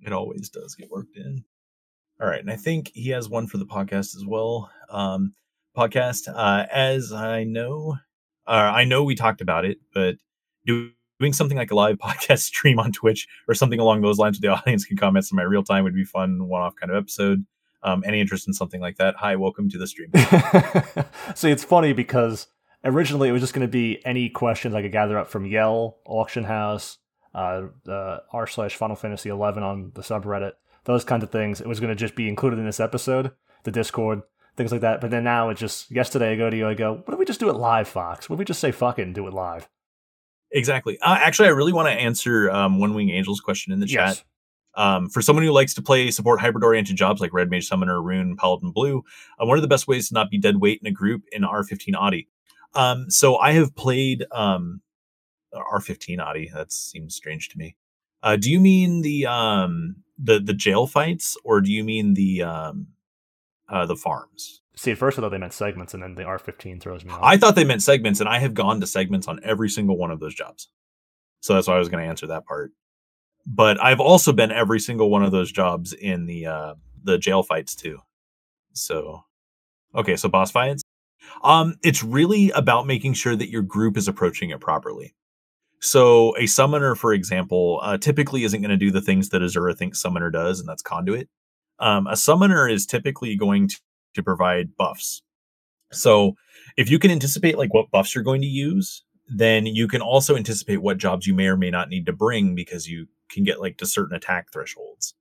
It 0.01 0.13
always 0.13 0.49
does 0.49 0.75
get 0.75 0.89
worked 0.89 1.17
in. 1.17 1.43
All 2.21 2.27
right, 2.27 2.39
and 2.39 2.51
I 2.51 2.55
think 2.55 2.91
he 2.93 3.09
has 3.09 3.27
one 3.27 3.47
for 3.47 3.57
the 3.57 3.65
podcast 3.65 4.15
as 4.15 4.23
well. 4.25 4.71
Um, 4.89 5.33
podcast, 5.75 6.33
uh, 6.33 6.65
as 6.71 7.11
I 7.11 7.43
know, 7.43 7.97
uh, 8.47 8.71
I 8.73 8.85
know 8.85 9.03
we 9.03 9.15
talked 9.15 9.41
about 9.41 9.65
it, 9.65 9.79
but 9.93 10.15
doing 10.65 10.93
something 11.31 11.57
like 11.57 11.71
a 11.71 11.75
live 11.75 11.97
podcast 12.03 12.39
stream 12.39 12.79
on 12.79 12.91
Twitch 12.91 13.27
or 13.47 13.53
something 13.53 13.79
along 13.79 14.01
those 14.01 14.17
lines, 14.17 14.39
where 14.39 14.51
the 14.51 14.57
audience 14.61 14.85
can 14.85 14.97
comment 14.97 15.25
in 15.31 15.35
my 15.35 15.43
real 15.43 15.63
time 15.63 15.83
would 15.83 15.95
be 15.95 16.03
fun, 16.03 16.47
one-off 16.47 16.75
kind 16.75 16.91
of 16.91 16.97
episode. 16.97 17.45
Um, 17.83 18.03
any 18.05 18.19
interest 18.19 18.47
in 18.47 18.53
something 18.53 18.81
like 18.81 18.97
that? 18.97 19.15
Hi, 19.17 19.35
welcome 19.35 19.69
to 19.69 19.77
the 19.77 19.85
stream. 19.85 20.11
See, 21.35 21.51
it's 21.51 21.63
funny 21.63 21.93
because 21.93 22.47
originally 22.83 23.29
it 23.29 23.31
was 23.31 23.43
just 23.43 23.53
going 23.53 23.67
to 23.67 23.71
be 23.71 24.03
any 24.05 24.27
questions 24.27 24.73
I 24.73 24.81
could 24.81 24.91
gather 24.91 25.19
up 25.19 25.27
from 25.27 25.45
Yell, 25.45 25.97
Auction 26.03 26.45
House, 26.45 26.97
uh, 27.35 27.63
uh, 27.87 28.19
r 28.33 28.47
slash 28.47 28.75
Final 28.75 28.95
Fantasy 28.95 29.29
11 29.29 29.61
on 29.61 29.91
the 29.93 30.01
subreddit, 30.01 30.53
those 30.85 31.03
kinds 31.03 31.23
of 31.23 31.29
things. 31.29 31.61
It 31.61 31.67
was 31.67 31.79
going 31.79 31.91
to 31.91 31.95
just 31.95 32.15
be 32.15 32.27
included 32.27 32.57
in 32.57 32.65
this 32.65 32.79
episode, 32.79 33.31
the 33.65 33.71
Discord, 33.71 34.23
things 34.55 34.71
like 34.71 34.81
that. 34.81 35.01
But 35.01 35.11
then 35.11 35.23
now 35.23 35.49
it's 35.49 35.59
just 35.59 35.91
yesterday 35.91 36.31
I 36.31 36.35
go 36.35 36.49
to 36.49 36.55
you, 36.57 36.67
I 36.67 36.73
go, 36.73 36.95
what 37.05 37.13
if 37.13 37.19
we 37.19 37.25
just 37.25 37.39
do 37.39 37.49
it 37.49 37.55
live, 37.55 37.87
Fox? 37.87 38.29
What 38.29 38.35
if 38.35 38.39
we 38.39 38.45
just 38.45 38.59
say 38.59 38.71
fuck 38.71 38.99
it 38.99 39.03
and 39.03 39.13
do 39.15 39.27
it 39.27 39.33
live? 39.33 39.67
Exactly. 40.51 40.97
Uh, 40.99 41.17
actually, 41.19 41.47
I 41.49 41.51
really 41.51 41.73
want 41.73 41.87
to 41.87 41.93
answer 41.93 42.49
um, 42.51 42.79
One 42.79 42.93
Wing 42.93 43.11
Angel's 43.11 43.41
question 43.41 43.73
in 43.73 43.79
the 43.79 43.87
Yes. 43.87 44.17
chat. 44.17 44.25
Um, 44.77 45.09
for 45.09 45.21
someone 45.21 45.45
who 45.45 45.51
likes 45.51 45.73
to 45.75 45.81
play 45.81 46.11
support 46.11 46.41
hybrid 46.41 46.63
oriented 46.63 46.97
jobs 46.97 47.21
like 47.21 47.31
Red 47.33 47.49
Mage 47.49 47.65
Summoner, 47.65 48.01
Rune, 48.01 48.35
Paladin 48.35 48.71
Blue, 48.71 49.03
uh, 49.41 49.45
one 49.45 49.57
of 49.57 49.61
the 49.61 49.69
best 49.69 49.87
ways 49.87 50.09
to 50.09 50.13
not 50.13 50.29
be 50.29 50.37
dead 50.37 50.57
weight 50.57 50.79
in 50.81 50.87
a 50.87 50.91
group 50.91 51.23
in 51.31 51.43
R15 51.43 51.95
Audi. 51.97 52.27
Um, 52.73 53.09
so 53.09 53.37
I 53.37 53.53
have 53.53 53.73
played 53.75 54.25
um, 54.33 54.81
R15 55.53 56.19
Audi. 56.19 56.51
That 56.53 56.73
seems 56.73 57.15
strange 57.15 57.47
to 57.49 57.57
me. 57.57 57.77
Uh, 58.21 58.35
do 58.35 58.51
you 58.51 58.59
mean 58.59 59.01
the 59.01 59.25
um, 59.27 59.97
the 60.17 60.39
the 60.39 60.53
jail 60.53 60.87
fights, 60.87 61.37
or 61.45 61.61
do 61.61 61.71
you 61.71 61.83
mean 61.83 62.13
the 62.15 62.41
um, 62.43 62.87
uh, 63.69 63.85
the 63.85 63.95
farms? 63.95 64.61
See, 64.75 64.91
at 64.91 64.97
first 64.97 65.17
I 65.17 65.21
thought 65.21 65.29
they 65.29 65.37
meant 65.37 65.53
segments, 65.53 65.93
and 65.93 66.03
then 66.03 66.15
the 66.15 66.23
R15 66.23 66.81
throws 66.81 67.05
me 67.05 67.11
off. 67.11 67.19
I 67.21 67.37
thought 67.37 67.55
they 67.55 67.63
meant 67.63 67.81
segments, 67.81 68.19
and 68.19 68.27
I 68.27 68.39
have 68.39 68.53
gone 68.53 68.79
to 68.81 68.87
segments 68.87 69.27
on 69.27 69.39
every 69.43 69.69
single 69.69 69.97
one 69.97 70.11
of 70.11 70.19
those 70.19 70.35
jobs. 70.35 70.69
So 71.39 71.53
that's 71.53 71.67
why 71.67 71.75
I 71.75 71.79
was 71.79 71.89
going 71.89 72.03
to 72.03 72.09
answer 72.09 72.27
that 72.27 72.45
part. 72.45 72.71
But 73.45 73.81
I've 73.81 73.99
also 73.99 74.33
been 74.33 74.51
every 74.51 74.79
single 74.79 75.09
one 75.09 75.23
of 75.23 75.31
those 75.31 75.51
jobs 75.51 75.93
in 75.93 76.25
the 76.25 76.47
uh, 76.47 76.75
the 77.03 77.17
jail 77.17 77.43
fights 77.43 77.75
too. 77.75 77.99
So, 78.73 79.23
okay, 79.93 80.15
so 80.15 80.27
boss 80.27 80.51
fights. 80.51 80.83
Um, 81.43 81.75
it's 81.83 82.03
really 82.03 82.49
about 82.51 82.87
making 82.87 83.13
sure 83.13 83.35
that 83.35 83.49
your 83.49 83.61
group 83.61 83.97
is 83.97 84.07
approaching 84.07 84.49
it 84.49 84.59
properly. 84.59 85.15
So 85.79 86.35
a 86.37 86.47
summoner, 86.47 86.95
for 86.95 87.13
example, 87.13 87.79
uh, 87.83 87.97
typically 87.97 88.43
isn't 88.43 88.61
going 88.61 88.71
to 88.71 88.77
do 88.77 88.91
the 88.91 89.01
things 89.01 89.29
that 89.29 89.41
Azura 89.41 89.77
thinks 89.77 90.01
summoner 90.01 90.31
does, 90.31 90.59
and 90.59 90.67
that's 90.67 90.81
conduit. 90.81 91.29
Um, 91.79 92.07
a 92.07 92.15
summoner 92.15 92.67
is 92.67 92.85
typically 92.85 93.35
going 93.35 93.67
to, 93.69 93.79
to 94.15 94.23
provide 94.23 94.75
buffs. 94.77 95.21
So 95.91 96.35
if 96.77 96.89
you 96.89 96.99
can 96.99 97.11
anticipate 97.11 97.57
like 97.57 97.73
what 97.73 97.91
buffs 97.91 98.15
you're 98.15 98.23
going 98.23 98.41
to 98.41 98.47
use, 98.47 99.03
then 99.27 99.65
you 99.65 99.87
can 99.87 100.01
also 100.01 100.35
anticipate 100.35 100.77
what 100.77 100.97
jobs 100.97 101.25
you 101.25 101.33
may 101.33 101.47
or 101.47 101.57
may 101.57 101.71
not 101.71 101.89
need 101.89 102.05
to 102.05 102.13
bring 102.13 102.55
because 102.55 102.87
you 102.87 103.07
can 103.29 103.43
get 103.43 103.59
like 103.59 103.77
to 103.77 103.85
certain 103.85 104.15
attack 104.15 104.51
thresholds. 104.51 105.15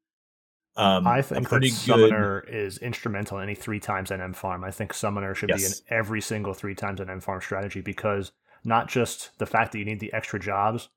Um, 0.77 1.07
I 1.07 1.23
think 1.23 1.49
that 1.49 1.61
good- 1.61 1.71
Summoner 1.71 2.41
is 2.49 2.79
instrumental 2.79 3.39
in 3.39 3.45
any 3.45 3.55
three 3.55 3.79
times 3.79 4.11
NM 4.11 4.35
farm. 4.35 4.65
I 4.65 4.73
think 4.73 4.93
Summoner 4.93 5.35
should 5.35 5.49
be 5.49 5.65
in 5.65 5.73
every 5.89 6.21
single 6.21 6.53
three 6.53 6.75
times 6.75 7.01
NM 7.01 7.23
farm 7.23 7.41
strategy 7.41 7.81
because 7.81 8.33
not 8.65 8.89
just 8.89 9.39
the 9.39 9.47
fact 9.47 9.73
that 9.73 9.79
you 9.79 9.85
need 9.85 10.01
the 10.01 10.13
extra 10.13 10.41
jobs, 10.41 10.89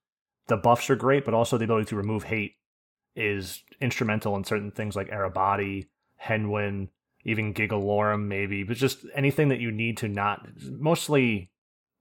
the 0.47 0.57
buffs 0.57 0.89
are 0.89 0.95
great, 0.95 1.25
but 1.25 1.33
also 1.33 1.57
the 1.57 1.65
ability 1.65 1.85
to 1.87 1.95
remove 1.95 2.23
hate 2.23 2.55
is 3.17 3.63
instrumental 3.81 4.35
in 4.37 4.43
certain 4.43 4.71
things 4.71 4.95
like 4.95 5.09
Arebati, 5.09 5.87
Henwin, 6.23 6.87
even 7.25 7.53
Gigelorum, 7.53 8.27
maybe, 8.27 8.63
but 8.63 8.77
just 8.77 8.99
anything 9.15 9.49
that 9.49 9.59
you 9.59 9.71
need 9.71 9.97
to 9.97 10.07
not 10.07 10.47
mostly 10.69 11.49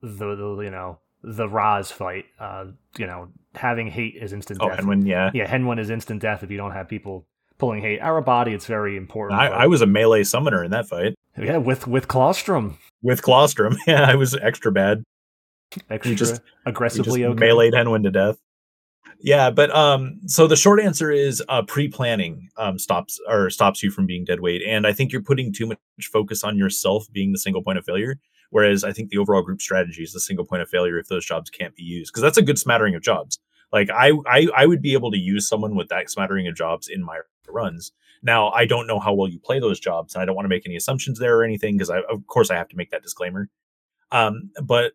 the, 0.02 0.34
the 0.36 0.60
you 0.62 0.70
know 0.70 0.98
the 1.22 1.48
Raz 1.48 1.90
fight. 1.90 2.26
Uh, 2.38 2.66
you 2.98 3.06
know, 3.06 3.28
having 3.54 3.88
hate 3.88 4.14
is 4.16 4.32
instant 4.32 4.60
Oh, 4.62 4.68
death. 4.68 4.78
and 4.80 4.88
when 4.88 5.04
yeah, 5.06 5.30
Yeah, 5.34 5.50
Henwin 5.50 5.80
is 5.80 5.90
instant 5.90 6.22
death 6.22 6.42
if 6.44 6.50
you 6.50 6.56
don't 6.56 6.72
have 6.72 6.88
people 6.88 7.26
pulling 7.58 7.80
hate. 7.80 8.00
Arebati, 8.00 8.54
it's 8.54 8.66
very 8.66 8.96
important. 8.96 9.40
I, 9.40 9.46
I 9.48 9.66
was 9.66 9.80
a 9.80 9.86
melee 9.86 10.22
summoner 10.22 10.62
in 10.62 10.70
that 10.72 10.86
fight 10.86 11.14
yeah 11.38 11.56
with 11.56 11.86
with 11.86 12.06
Claustrum, 12.08 12.76
with 13.02 13.22
Claustrum. 13.22 13.76
Yeah, 13.86 14.02
I 14.08 14.14
was 14.14 14.34
extra 14.36 14.70
bad. 14.72 15.02
extra 15.90 16.14
just- 16.14 16.32
We 16.32 16.36
just 16.36 16.42
aggressively 16.66 17.24
okay. 17.24 17.46
meleeed 17.46 17.72
Henwin 17.74 18.04
to 18.04 18.10
death. 18.10 18.38
Yeah, 19.20 19.50
but 19.50 19.74
um, 19.74 20.20
so 20.26 20.46
the 20.46 20.56
short 20.56 20.80
answer 20.80 21.10
is 21.10 21.42
uh, 21.48 21.62
pre-planning 21.62 22.48
um 22.56 22.78
stops 22.78 23.18
or 23.28 23.50
stops 23.50 23.82
you 23.82 23.90
from 23.90 24.06
being 24.06 24.24
dead 24.24 24.40
weight, 24.40 24.62
and 24.66 24.86
I 24.86 24.92
think 24.92 25.12
you're 25.12 25.22
putting 25.22 25.52
too 25.52 25.66
much 25.66 25.78
focus 26.12 26.44
on 26.44 26.56
yourself 26.56 27.06
being 27.12 27.32
the 27.32 27.38
single 27.38 27.62
point 27.62 27.78
of 27.78 27.84
failure. 27.84 28.18
Whereas 28.50 28.84
I 28.84 28.92
think 28.92 29.10
the 29.10 29.18
overall 29.18 29.42
group 29.42 29.60
strategy 29.60 30.02
is 30.02 30.12
the 30.12 30.20
single 30.20 30.44
point 30.44 30.62
of 30.62 30.68
failure 30.68 30.98
if 30.98 31.08
those 31.08 31.26
jobs 31.26 31.50
can't 31.50 31.74
be 31.74 31.82
used, 31.82 32.12
because 32.12 32.22
that's 32.22 32.38
a 32.38 32.42
good 32.42 32.58
smattering 32.58 32.94
of 32.94 33.02
jobs. 33.02 33.38
Like 33.72 33.90
I, 33.90 34.12
I, 34.26 34.46
I 34.56 34.66
would 34.66 34.80
be 34.80 34.92
able 34.92 35.10
to 35.10 35.18
use 35.18 35.48
someone 35.48 35.74
with 35.74 35.88
that 35.88 36.08
smattering 36.10 36.46
of 36.46 36.54
jobs 36.54 36.88
in 36.88 37.02
my 37.02 37.18
runs. 37.48 37.92
Now 38.22 38.50
I 38.50 38.64
don't 38.64 38.86
know 38.86 39.00
how 39.00 39.14
well 39.14 39.28
you 39.28 39.40
play 39.40 39.58
those 39.58 39.80
jobs, 39.80 40.14
and 40.14 40.22
I 40.22 40.24
don't 40.24 40.36
want 40.36 40.44
to 40.44 40.50
make 40.50 40.66
any 40.66 40.76
assumptions 40.76 41.18
there 41.18 41.36
or 41.38 41.44
anything, 41.44 41.76
because 41.76 41.90
I, 41.90 41.98
of 42.08 42.26
course, 42.28 42.50
I 42.50 42.56
have 42.56 42.68
to 42.68 42.76
make 42.76 42.90
that 42.90 43.02
disclaimer. 43.02 43.48
Um, 44.12 44.50
but 44.62 44.92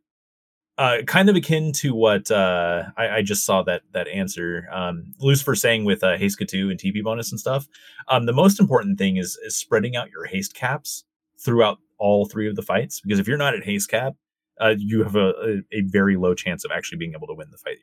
uh, 0.81 1.03
kind 1.03 1.29
of 1.29 1.35
akin 1.35 1.71
to 1.73 1.93
what 1.93 2.31
uh, 2.31 2.83
I, 2.97 3.17
I 3.17 3.21
just 3.21 3.45
saw 3.45 3.61
that 3.63 3.81
that 3.93 4.07
answer. 4.07 4.67
Um, 4.71 5.13
Lucifer 5.19 5.53
saying 5.55 5.85
with 5.85 6.03
uh, 6.03 6.17
haste 6.17 6.41
two 6.47 6.69
and 6.71 6.79
TP 6.79 7.03
bonus 7.03 7.31
and 7.31 7.39
stuff. 7.39 7.67
Um, 8.07 8.25
the 8.25 8.33
most 8.33 8.59
important 8.59 8.97
thing 8.97 9.17
is 9.17 9.37
is 9.45 9.55
spreading 9.55 9.95
out 9.95 10.09
your 10.09 10.25
haste 10.25 10.53
caps 10.55 11.03
throughout 11.39 11.77
all 11.99 12.25
three 12.25 12.47
of 12.49 12.55
the 12.55 12.61
fights 12.63 12.99
because 13.01 13.19
if 13.19 13.27
you're 13.27 13.37
not 13.37 13.53
at 13.53 13.63
haste 13.63 13.89
cap, 13.89 14.13
uh, 14.59 14.73
you 14.77 15.03
have 15.03 15.15
a, 15.15 15.29
a, 15.29 15.51
a 15.71 15.81
very 15.85 16.15
low 16.17 16.33
chance 16.33 16.65
of 16.65 16.71
actually 16.71 16.97
being 16.97 17.13
able 17.15 17.27
to 17.27 17.33
win 17.35 17.49
the 17.51 17.57
fight. 17.57 17.77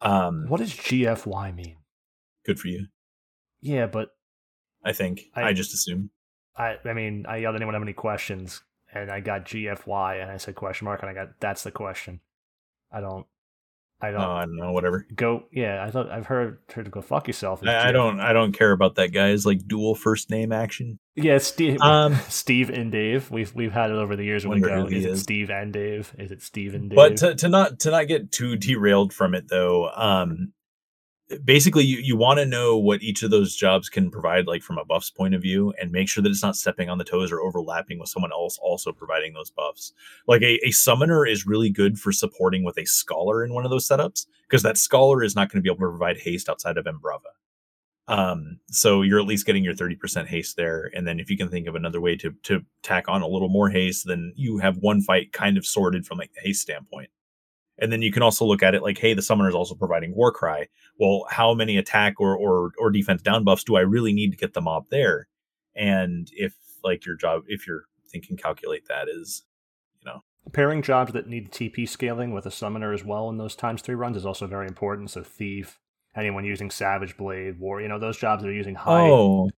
Um, 0.00 0.44
What 0.48 0.58
does 0.60 0.72
GFY 0.74 1.54
mean? 1.54 1.76
good 2.44 2.60
for 2.60 2.68
you, 2.68 2.86
Yeah, 3.60 3.86
but 3.86 4.10
I 4.84 4.92
think. 4.92 5.22
I- 5.34 5.48
I, 5.48 5.52
just 5.54 5.72
assume. 5.74 6.10
I 6.56 6.76
I 6.84 6.92
mean 6.92 7.24
I 7.26 7.38
yelled 7.38 7.56
anyone 7.56 7.74
have 7.74 7.82
any 7.82 7.92
questions 7.94 8.62
and 8.92 9.10
I 9.10 9.20
got 9.20 9.44
GFY 9.44 10.22
and 10.22 10.30
I 10.30 10.36
said 10.36 10.54
question 10.54 10.84
mark 10.86 11.02
and 11.02 11.10
I 11.10 11.14
got 11.14 11.28
that's 11.40 11.62
the 11.62 11.70
question. 11.70 12.20
I 12.92 13.00
don't 13.00 13.26
I 14.00 14.10
Oh, 14.10 14.12
don't 14.12 14.20
I 14.22 14.40
don't 14.42 14.56
know. 14.56 14.70
Whatever. 14.72 15.04
go 15.14 15.44
yeah, 15.52 15.84
I 15.84 15.90
thought 15.90 16.08
I've 16.08 16.26
heard 16.26 16.58
her 16.74 16.84
to 16.84 16.90
go 16.90 17.02
fuck 17.02 17.26
yourself. 17.26 17.66
I, 17.66 17.88
I 17.88 17.92
don't. 17.92 18.20
I 18.20 18.32
don't 18.32 18.52
care 18.52 18.70
about 18.70 18.94
that 18.94 19.08
guy's 19.12 19.44
like 19.44 19.66
dual 19.66 19.96
first 19.96 20.30
name 20.30 20.52
action. 20.52 21.00
Yeah, 21.16 21.38
Steve 21.38 21.78
Um, 21.82 22.14
Steve 22.28 22.70
and 22.70 22.92
Dave. 22.92 23.28
We've 23.32 23.52
we've 23.56 23.72
had 23.72 23.90
it 23.90 23.96
over 23.96 24.14
the 24.14 24.22
years 24.24 24.46
when 24.46 24.60
we 24.60 24.68
go. 24.68 24.86
he 24.86 24.98
Is 24.98 25.04
it 25.04 25.10
is. 25.10 25.22
Steve 25.22 25.50
and 25.50 25.72
Dave? 25.72 26.14
Is 26.16 26.30
it 26.30 26.42
Steve 26.42 26.74
and 26.74 26.88
Dave? 26.90 26.96
but 26.96 27.16
to, 27.16 27.34
to 27.34 27.48
not 27.48 27.80
to 27.80 27.90
not 27.90 28.06
get 28.06 28.30
too 28.30 28.54
derailed 28.56 29.12
from 29.12 29.34
it 29.34 29.48
though 29.48 29.90
um 29.90 30.52
basically 31.44 31.84
you, 31.84 31.98
you 31.98 32.16
want 32.16 32.38
to 32.38 32.46
know 32.46 32.76
what 32.76 33.02
each 33.02 33.22
of 33.22 33.30
those 33.30 33.54
jobs 33.54 33.88
can 33.88 34.10
provide 34.10 34.46
like 34.46 34.62
from 34.62 34.78
a 34.78 34.84
buffs 34.84 35.10
point 35.10 35.34
of 35.34 35.42
view 35.42 35.74
and 35.80 35.92
make 35.92 36.08
sure 36.08 36.22
that 36.22 36.30
it's 36.30 36.42
not 36.42 36.56
stepping 36.56 36.88
on 36.88 36.98
the 36.98 37.04
toes 37.04 37.30
or 37.30 37.40
overlapping 37.40 37.98
with 37.98 38.08
someone 38.08 38.32
else 38.32 38.58
also 38.62 38.92
providing 38.92 39.34
those 39.34 39.50
buffs. 39.50 39.92
Like 40.26 40.42
a, 40.42 40.58
a 40.66 40.70
summoner 40.70 41.26
is 41.26 41.46
really 41.46 41.70
good 41.70 41.98
for 41.98 42.12
supporting 42.12 42.64
with 42.64 42.78
a 42.78 42.86
scholar 42.86 43.44
in 43.44 43.52
one 43.52 43.64
of 43.64 43.70
those 43.70 43.86
setups 43.86 44.26
because 44.48 44.62
that 44.62 44.78
scholar 44.78 45.22
is 45.22 45.36
not 45.36 45.50
going 45.50 45.58
to 45.58 45.62
be 45.62 45.68
able 45.68 45.86
to 45.86 45.90
provide 45.90 46.18
haste 46.18 46.48
outside 46.48 46.78
of 46.78 46.86
embrava. 46.86 47.32
Um 48.08 48.60
so 48.70 49.02
you're 49.02 49.20
at 49.20 49.26
least 49.26 49.44
getting 49.44 49.64
your 49.64 49.74
30% 49.74 50.26
haste 50.26 50.56
there 50.56 50.90
and 50.94 51.06
then 51.06 51.20
if 51.20 51.28
you 51.28 51.36
can 51.36 51.50
think 51.50 51.68
of 51.68 51.74
another 51.74 52.00
way 52.00 52.16
to 52.16 52.32
to 52.44 52.64
tack 52.82 53.06
on 53.06 53.20
a 53.20 53.28
little 53.28 53.50
more 53.50 53.68
haste 53.68 54.06
then 54.06 54.32
you 54.34 54.58
have 54.58 54.78
one 54.78 55.02
fight 55.02 55.32
kind 55.32 55.58
of 55.58 55.66
sorted 55.66 56.06
from 56.06 56.16
like 56.16 56.32
the 56.32 56.40
haste 56.40 56.62
standpoint 56.62 57.10
and 57.78 57.92
then 57.92 58.02
you 58.02 58.12
can 58.12 58.22
also 58.22 58.44
look 58.44 58.62
at 58.62 58.74
it 58.74 58.82
like 58.82 58.98
hey 58.98 59.14
the 59.14 59.22
summoner 59.22 59.48
is 59.48 59.54
also 59.54 59.74
providing 59.74 60.14
war 60.14 60.32
cry. 60.32 60.66
Well 60.98 61.26
how 61.30 61.54
many 61.54 61.76
attack 61.76 62.20
or 62.20 62.36
or 62.36 62.72
or 62.78 62.90
defense 62.90 63.22
down 63.22 63.44
buffs 63.44 63.64
do 63.64 63.76
i 63.76 63.80
really 63.80 64.12
need 64.12 64.30
to 64.30 64.36
get 64.36 64.54
the 64.54 64.60
mob 64.60 64.86
there? 64.90 65.28
And 65.74 66.28
if 66.32 66.54
like 66.84 67.06
your 67.06 67.16
job 67.16 67.42
if 67.46 67.66
you're 67.66 67.84
thinking 68.10 68.36
calculate 68.36 68.86
that 68.88 69.08
is 69.08 69.42
you 70.00 70.10
know, 70.10 70.22
Pairing 70.52 70.82
jobs 70.82 71.12
that 71.12 71.28
need 71.28 71.50
TP 71.50 71.88
scaling 71.88 72.32
with 72.32 72.46
a 72.46 72.50
summoner 72.50 72.92
as 72.92 73.04
well 73.04 73.28
in 73.28 73.36
those 73.36 73.54
times 73.54 73.82
three 73.82 73.94
runs 73.94 74.16
is 74.16 74.24
also 74.24 74.46
very 74.46 74.66
important. 74.66 75.10
So 75.10 75.22
thief, 75.22 75.78
anyone 76.16 76.44
using 76.44 76.70
Savage 76.70 77.16
Blade, 77.16 77.58
War, 77.58 77.82
you 77.82 77.88
know 77.88 77.98
those 77.98 78.16
jobs 78.16 78.42
that 78.42 78.48
are 78.48 78.54
using 78.54 78.74
high. 78.74 79.08
oh. 79.08 79.50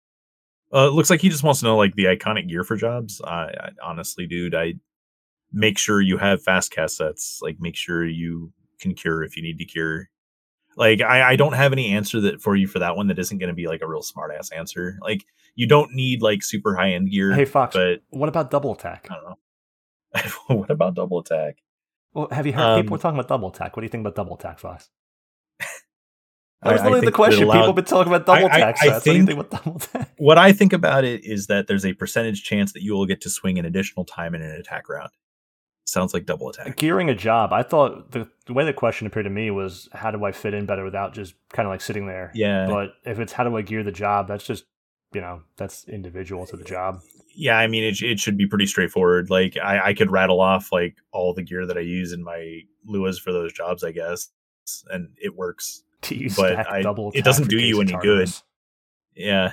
Uh, 0.72 0.86
it 0.86 0.92
looks 0.92 1.10
like 1.10 1.20
he 1.20 1.28
just 1.28 1.42
wants 1.42 1.60
to 1.60 1.66
know 1.66 1.76
like 1.76 1.96
the 1.96 2.04
iconic 2.04 2.48
gear 2.48 2.62
for 2.62 2.76
jobs. 2.76 3.20
I, 3.22 3.50
I 3.60 3.70
honestly 3.84 4.26
dude 4.26 4.54
i 4.54 4.74
make 5.52 5.78
sure 5.78 6.00
you 6.00 6.16
have 6.18 6.42
fast 6.42 6.70
cast 6.72 6.96
sets 6.96 7.40
like 7.42 7.56
make 7.60 7.76
sure 7.76 8.06
you 8.06 8.52
can 8.80 8.94
cure 8.94 9.22
if 9.22 9.36
you 9.36 9.42
need 9.42 9.58
to 9.58 9.64
cure 9.64 10.08
like 10.76 11.00
I, 11.00 11.30
I 11.32 11.36
don't 11.36 11.54
have 11.54 11.72
any 11.72 11.88
answer 11.92 12.20
that 12.22 12.40
for 12.40 12.54
you 12.56 12.66
for 12.68 12.78
that 12.78 12.96
one 12.96 13.08
that 13.08 13.18
isn't 13.18 13.38
going 13.38 13.48
to 13.48 13.54
be 13.54 13.66
like 13.66 13.82
a 13.82 13.88
real 13.88 14.02
smart 14.02 14.32
ass 14.36 14.50
answer 14.50 14.96
like 15.02 15.24
you 15.56 15.66
don't 15.66 15.92
need 15.92 16.22
like 16.22 16.42
super 16.42 16.76
high 16.76 16.92
end 16.92 17.10
gear 17.10 17.32
Hey 17.34 17.44
Fox, 17.44 17.74
but 17.74 18.00
what 18.10 18.28
about 18.28 18.50
double 18.50 18.72
attack? 18.72 19.08
i 19.10 19.14
don't 19.14 19.24
know 19.24 20.56
what 20.56 20.70
about 20.70 20.94
double 20.94 21.18
attack 21.18 21.56
Well, 22.14 22.28
have 22.30 22.46
you 22.46 22.52
heard 22.52 22.62
Um, 22.78 22.82
people 22.82 22.98
talking 22.98 23.18
about 23.18 23.28
double 23.28 23.48
attack? 23.48 23.76
What 23.76 23.80
do 23.82 23.84
you 23.84 23.88
think 23.90 24.02
about 24.02 24.14
double 24.16 24.34
attack, 24.36 24.58
Fox? 24.60 24.88
I- 25.60 25.64
That 26.62 26.72
was 26.72 26.82
literally 26.82 27.06
the 27.06 27.12
question. 27.12 27.44
allowed- 27.44 27.54
People 27.54 27.66
have 27.68 27.74
been 27.76 27.84
talking 27.84 28.12
about 28.12 28.26
double 28.26 28.46
I- 28.46 28.50
I- 28.50 28.58
attack 28.58 28.76
I 28.82 28.86
sets. 28.86 28.94
what 28.94 29.04
do 29.04 29.10
you 29.12 29.16
think- 29.26 29.28
think 29.28 29.40
about 29.40 29.64
double 29.64 29.76
attack? 29.76 30.10
What 30.18 30.38
I 30.38 30.52
think 30.52 30.72
about 30.72 31.04
it 31.04 31.24
is 31.24 31.46
that 31.46 31.66
there's 31.68 31.84
a 31.86 31.92
percentage 31.94 32.42
chance 32.44 32.72
that 32.72 32.82
you 32.82 32.92
will 32.94 33.06
get 33.06 33.20
to 33.22 33.30
swing 33.30 33.58
an 33.58 33.64
additional 33.64 34.04
time 34.04 34.34
in 34.34 34.42
an 34.42 34.50
attack 34.52 34.88
round. 34.88 35.10
Sounds 35.84 36.14
like 36.14 36.24
double 36.26 36.48
attack. 36.50 36.76
Gearing 36.76 37.10
a 37.10 37.14
job, 37.14 37.52
I 37.52 37.62
thought 37.64 38.12
the, 38.12 38.28
the 38.46 38.52
way 38.52 38.64
the 38.64 38.72
question 38.72 39.06
appeared 39.06 39.24
to 39.24 39.30
me 39.30 39.50
was 39.50 39.88
how 39.92 40.10
do 40.10 40.24
I 40.24 40.30
fit 40.32 40.54
in 40.54 40.64
better 40.66 40.84
without 40.84 41.12
just 41.14 41.34
kind 41.52 41.66
of 41.66 41.70
like 41.70 41.80
sitting 41.80 42.06
there? 42.06 42.30
Yeah. 42.34 42.66
But 42.68 42.90
if 43.04 43.18
it's 43.18 43.32
how 43.32 43.42
do 43.44 43.56
I 43.56 43.62
gear 43.62 43.82
the 43.82 43.90
job, 43.90 44.28
that's 44.28 44.44
just, 44.46 44.64
you 45.12 45.20
know, 45.20 45.42
that's 45.56 45.88
individual 45.88 46.46
to 46.46 46.56
the 46.56 46.62
job. 46.62 47.00
yeah, 47.34 47.58
I 47.58 47.66
mean, 47.66 47.82
it, 47.82 48.00
it 48.02 48.20
should 48.20 48.36
be 48.36 48.46
pretty 48.46 48.66
straightforward. 48.66 49.30
Like, 49.30 49.56
I, 49.56 49.86
I 49.88 49.94
could 49.94 50.10
rattle 50.12 50.40
off 50.40 50.70
like 50.70 50.96
all 51.12 51.34
the 51.34 51.42
gear 51.42 51.66
that 51.66 51.76
I 51.76 51.80
use 51.80 52.12
in 52.12 52.22
my 52.22 52.60
Luas 52.88 53.18
for 53.20 53.32
those 53.32 53.52
jobs, 53.52 53.82
I 53.82 53.90
guess, 53.90 54.30
and 54.90 55.08
it 55.16 55.34
works. 55.36 55.82
But 56.02 56.52
stack 56.52 56.66
I- 56.70 56.82
double 56.82 57.10
it 57.14 57.24
doesn't 57.24 57.48
do 57.48 57.58
you 57.58 57.80
any 57.80 57.94
good. 58.00 58.30
Yeah. 59.16 59.52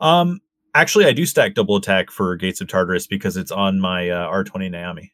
Um. 0.00 0.40
Actually, 0.74 1.06
I 1.06 1.12
do 1.12 1.26
stack 1.26 1.54
double 1.54 1.76
attack 1.76 2.10
for 2.10 2.36
Gates 2.36 2.60
of 2.60 2.68
Tartarus 2.68 3.06
because 3.08 3.36
it's 3.36 3.50
on 3.50 3.80
my 3.80 4.08
uh, 4.10 4.30
R20 4.30 4.70
Naomi. 4.70 5.12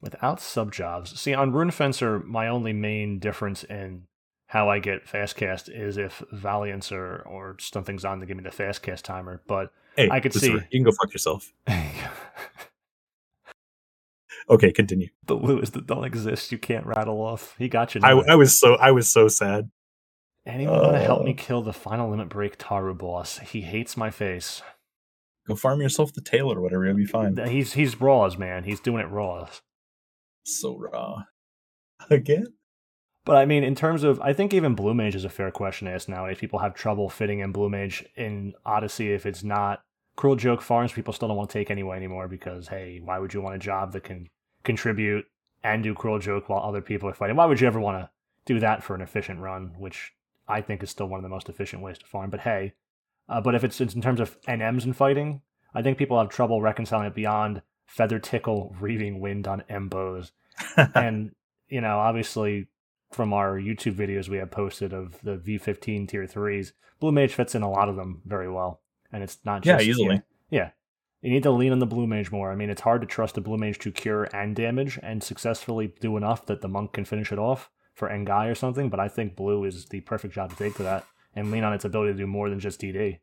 Without 0.00 0.40
sub 0.40 0.72
jobs. 0.72 1.18
See, 1.20 1.32
on 1.34 1.52
Rune 1.52 1.70
Fencer, 1.70 2.18
my 2.20 2.48
only 2.48 2.72
main 2.72 3.18
difference 3.18 3.64
in 3.64 4.02
how 4.48 4.68
I 4.68 4.78
get 4.78 5.08
fast 5.08 5.36
cast 5.36 5.68
is 5.68 5.96
if 5.96 6.22
Valiance 6.30 6.92
or, 6.92 7.22
or 7.26 7.56
something's 7.58 8.04
on 8.04 8.20
to 8.20 8.26
give 8.26 8.36
me 8.36 8.42
the 8.44 8.50
fast 8.50 8.82
cast 8.82 9.04
timer. 9.04 9.42
But 9.48 9.72
Hey, 9.96 10.08
I 10.10 10.20
could 10.20 10.34
see- 10.34 10.52
You 10.52 10.60
can 10.70 10.82
go 10.84 10.92
fuck 10.92 11.12
yourself. 11.12 11.52
Okay, 14.48 14.70
continue. 14.70 15.08
The 15.24 15.36
Luas 15.36 15.72
that 15.72 15.86
don't 15.88 16.04
exist, 16.04 16.52
you 16.52 16.58
can't 16.58 16.86
rattle 16.86 17.20
off. 17.20 17.56
He 17.58 17.68
got 17.68 17.94
you. 17.96 18.00
I. 18.04 18.12
I 18.12 18.34
was 18.36 18.56
so 18.58 18.76
I 18.76 18.92
was 18.92 19.10
so 19.10 19.26
sad. 19.26 19.70
Anyone 20.46 20.78
want 20.78 20.92
to 20.92 21.00
help 21.00 21.22
Uh. 21.22 21.24
me 21.24 21.34
kill 21.34 21.62
the 21.62 21.72
final 21.72 22.08
limit 22.10 22.28
break 22.28 22.56
Taru 22.56 22.96
boss? 22.96 23.38
He 23.38 23.62
hates 23.62 23.96
my 23.96 24.10
face. 24.10 24.62
Go 25.48 25.56
farm 25.56 25.80
yourself 25.80 26.12
the 26.12 26.20
tail 26.20 26.52
or 26.52 26.60
whatever. 26.60 26.84
You'll 26.86 26.94
be 26.96 27.04
fine. 27.06 27.36
He's 27.48 27.72
he's 27.72 28.00
raws, 28.00 28.38
man. 28.38 28.62
He's 28.62 28.78
doing 28.78 29.02
it 29.04 29.10
raws. 29.10 29.62
So 30.46 30.78
raw. 30.78 31.24
Again. 32.10 32.46
But 33.24 33.36
I 33.36 33.44
mean, 33.44 33.64
in 33.64 33.74
terms 33.74 34.04
of, 34.04 34.20
I 34.20 34.32
think 34.32 34.54
even 34.54 34.76
Blue 34.76 34.94
Mage 34.94 35.16
is 35.16 35.24
a 35.24 35.28
fair 35.28 35.50
question 35.50 35.88
to 35.88 35.92
ask 35.92 36.08
nowadays. 36.08 36.38
People 36.38 36.60
have 36.60 36.74
trouble 36.74 37.08
fitting 37.08 37.40
in 37.40 37.50
Blue 37.50 37.68
Mage 37.68 38.04
in 38.14 38.54
Odyssey 38.64 39.12
if 39.12 39.26
it's 39.26 39.42
not 39.42 39.82
Cruel 40.14 40.36
Joke 40.36 40.62
Farms. 40.62 40.92
People 40.92 41.12
still 41.12 41.26
don't 41.26 41.36
want 41.36 41.50
to 41.50 41.58
take 41.58 41.68
anyway 41.68 41.96
anymore 41.96 42.28
because, 42.28 42.68
hey, 42.68 43.00
why 43.04 43.18
would 43.18 43.34
you 43.34 43.40
want 43.40 43.56
a 43.56 43.58
job 43.58 43.92
that 43.92 44.04
can 44.04 44.28
contribute 44.62 45.26
and 45.64 45.82
do 45.82 45.92
Cruel 45.92 46.20
Joke 46.20 46.48
while 46.48 46.62
other 46.62 46.80
people 46.80 47.08
are 47.08 47.14
fighting? 47.14 47.34
Why 47.34 47.46
would 47.46 47.60
you 47.60 47.66
ever 47.66 47.80
want 47.80 47.98
to 47.98 48.10
do 48.44 48.60
that 48.60 48.84
for 48.84 48.94
an 48.94 49.00
efficient 49.00 49.40
run, 49.40 49.74
which 49.76 50.12
I 50.46 50.60
think 50.60 50.84
is 50.84 50.90
still 50.90 51.08
one 51.08 51.18
of 51.18 51.24
the 51.24 51.28
most 51.28 51.48
efficient 51.48 51.82
ways 51.82 51.98
to 51.98 52.06
farm? 52.06 52.30
But 52.30 52.40
hey, 52.40 52.74
uh, 53.28 53.40
but 53.40 53.56
if 53.56 53.64
it's, 53.64 53.80
it's 53.80 53.94
in 53.94 54.02
terms 54.02 54.20
of 54.20 54.40
NMs 54.42 54.84
and 54.84 54.96
fighting, 54.96 55.40
I 55.74 55.82
think 55.82 55.98
people 55.98 56.16
have 56.16 56.28
trouble 56.28 56.62
reconciling 56.62 57.08
it 57.08 57.14
beyond 57.16 57.62
Feather 57.86 58.18
Tickle, 58.18 58.74
Reaving 58.80 59.20
Wind 59.20 59.46
on 59.46 59.62
Embos 59.68 60.32
and 60.94 61.32
you 61.68 61.80
know, 61.80 61.98
obviously 61.98 62.68
from 63.10 63.32
our 63.32 63.58
YouTube 63.58 63.94
videos 63.94 64.28
we 64.28 64.38
have 64.38 64.50
posted 64.50 64.92
of 64.92 65.20
the 65.22 65.36
V15 65.36 66.08
tier 66.08 66.26
threes, 66.26 66.72
Blue 67.00 67.12
Mage 67.12 67.34
fits 67.34 67.54
in 67.54 67.62
a 67.62 67.70
lot 67.70 67.88
of 67.88 67.96
them 67.96 68.22
very 68.24 68.50
well, 68.50 68.80
and 69.12 69.22
it's 69.22 69.38
not 69.44 69.62
just. 69.62 69.84
Yeah, 69.84 69.90
easily. 69.90 70.22
Yeah, 70.50 70.58
yeah. 70.58 70.70
you 71.22 71.30
need 71.30 71.42
to 71.42 71.50
lean 71.50 71.72
on 71.72 71.78
the 71.78 71.86
Blue 71.86 72.06
Mage 72.06 72.30
more. 72.30 72.50
I 72.50 72.56
mean, 72.56 72.70
it's 72.70 72.80
hard 72.80 73.00
to 73.02 73.06
trust 73.06 73.36
a 73.36 73.40
Blue 73.40 73.58
Mage 73.58 73.78
to 73.80 73.92
cure 73.92 74.28
and 74.32 74.56
damage 74.56 74.98
and 75.02 75.22
successfully 75.22 75.92
do 76.00 76.16
enough 76.16 76.46
that 76.46 76.62
the 76.62 76.68
monk 76.68 76.92
can 76.92 77.04
finish 77.04 77.32
it 77.32 77.38
off 77.38 77.70
for 77.94 78.08
Engai 78.08 78.50
or 78.50 78.54
something. 78.54 78.88
But 78.88 79.00
I 79.00 79.08
think 79.08 79.36
Blue 79.36 79.64
is 79.64 79.86
the 79.86 80.00
perfect 80.00 80.34
job 80.34 80.50
to 80.50 80.56
take 80.56 80.74
for 80.74 80.82
that, 80.84 81.04
and 81.34 81.50
lean 81.50 81.64
on 81.64 81.74
its 81.74 81.84
ability 81.84 82.12
to 82.12 82.18
do 82.18 82.26
more 82.26 82.48
than 82.48 82.60
just 82.60 82.80
DD. 82.80 83.18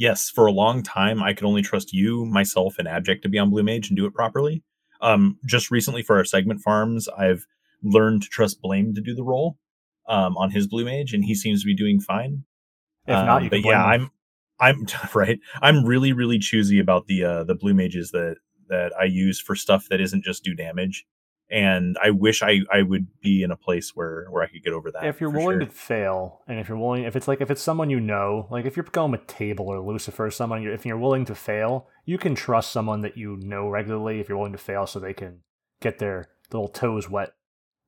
Yes, 0.00 0.30
for 0.30 0.46
a 0.46 0.52
long 0.52 0.82
time, 0.82 1.22
I 1.22 1.34
could 1.34 1.44
only 1.44 1.62
trust 1.62 1.92
you, 1.92 2.24
myself, 2.24 2.76
and 2.78 2.88
Abject 2.88 3.22
to 3.22 3.28
be 3.28 3.38
on 3.38 3.50
Blue 3.50 3.62
Mage 3.62 3.88
and 3.88 3.96
do 3.96 4.06
it 4.06 4.14
properly. 4.14 4.64
Um, 5.02 5.38
just 5.46 5.70
recently 5.70 6.02
for 6.02 6.16
our 6.16 6.24
segment 6.24 6.60
farms, 6.60 7.06
I've 7.08 7.46
learned 7.82 8.22
to 8.22 8.28
trust 8.28 8.62
Blame 8.62 8.94
to 8.94 9.00
do 9.00 9.14
the 9.14 9.22
role 9.22 9.58
um, 10.08 10.36
on 10.36 10.50
his 10.50 10.66
Blue 10.66 10.84
Mage, 10.84 11.12
and 11.12 11.24
he 11.24 11.34
seems 11.34 11.62
to 11.62 11.66
be 11.66 11.76
doing 11.76 12.00
fine. 12.00 12.44
If 13.06 13.12
not, 13.12 13.38
Um, 13.38 13.44
you 13.44 13.50
but 13.50 13.60
yeah, 13.60 13.94
him. 13.94 14.10
I'm, 14.58 14.86
I'm 14.86 14.86
right. 15.14 15.38
I'm 15.62 15.84
really, 15.84 16.12
really 16.12 16.38
choosy 16.38 16.78
about 16.78 17.06
the 17.06 17.24
uh, 17.24 17.44
the 17.44 17.54
Blue 17.54 17.74
Mages 17.74 18.10
that 18.10 18.36
that 18.68 18.92
I 18.98 19.04
use 19.04 19.38
for 19.40 19.54
stuff 19.54 19.86
that 19.90 20.00
isn't 20.00 20.24
just 20.24 20.44
do 20.44 20.54
damage. 20.54 21.04
And 21.50 21.96
I 22.02 22.10
wish 22.10 22.42
I, 22.42 22.60
I 22.72 22.82
would 22.82 23.08
be 23.20 23.42
in 23.42 23.50
a 23.50 23.56
place 23.56 23.96
where, 23.96 24.26
where 24.30 24.42
I 24.44 24.46
could 24.48 24.62
get 24.62 24.72
over 24.72 24.90
that. 24.92 25.04
if 25.04 25.20
you're 25.20 25.30
willing 25.30 25.58
sure. 25.58 25.66
to 25.66 25.72
fail 25.72 26.42
and 26.46 26.58
if 26.60 26.68
you're 26.68 26.78
willing 26.78 27.02
if 27.04 27.16
it's 27.16 27.26
like 27.26 27.40
if 27.40 27.50
it's 27.50 27.60
someone 27.62 27.90
you 27.90 27.98
know 28.00 28.46
like 28.50 28.64
if 28.66 28.76
you're 28.76 28.84
going 28.92 29.10
with 29.10 29.26
table 29.26 29.66
or 29.68 29.80
lucifer 29.80 30.26
or 30.26 30.30
someone 30.30 30.64
if 30.66 30.86
you're 30.86 30.96
willing 30.98 31.24
to 31.24 31.34
fail 31.34 31.88
you 32.04 32.18
can 32.18 32.34
trust 32.34 32.70
someone 32.70 33.00
that 33.00 33.16
you 33.16 33.36
know 33.42 33.68
regularly 33.68 34.20
if 34.20 34.28
you're 34.28 34.38
willing 34.38 34.52
to 34.52 34.58
fail 34.58 34.86
so 34.86 34.98
they 35.00 35.12
can 35.12 35.40
get 35.80 35.98
their 35.98 36.26
little 36.52 36.68
toes 36.68 37.08
wet 37.10 37.32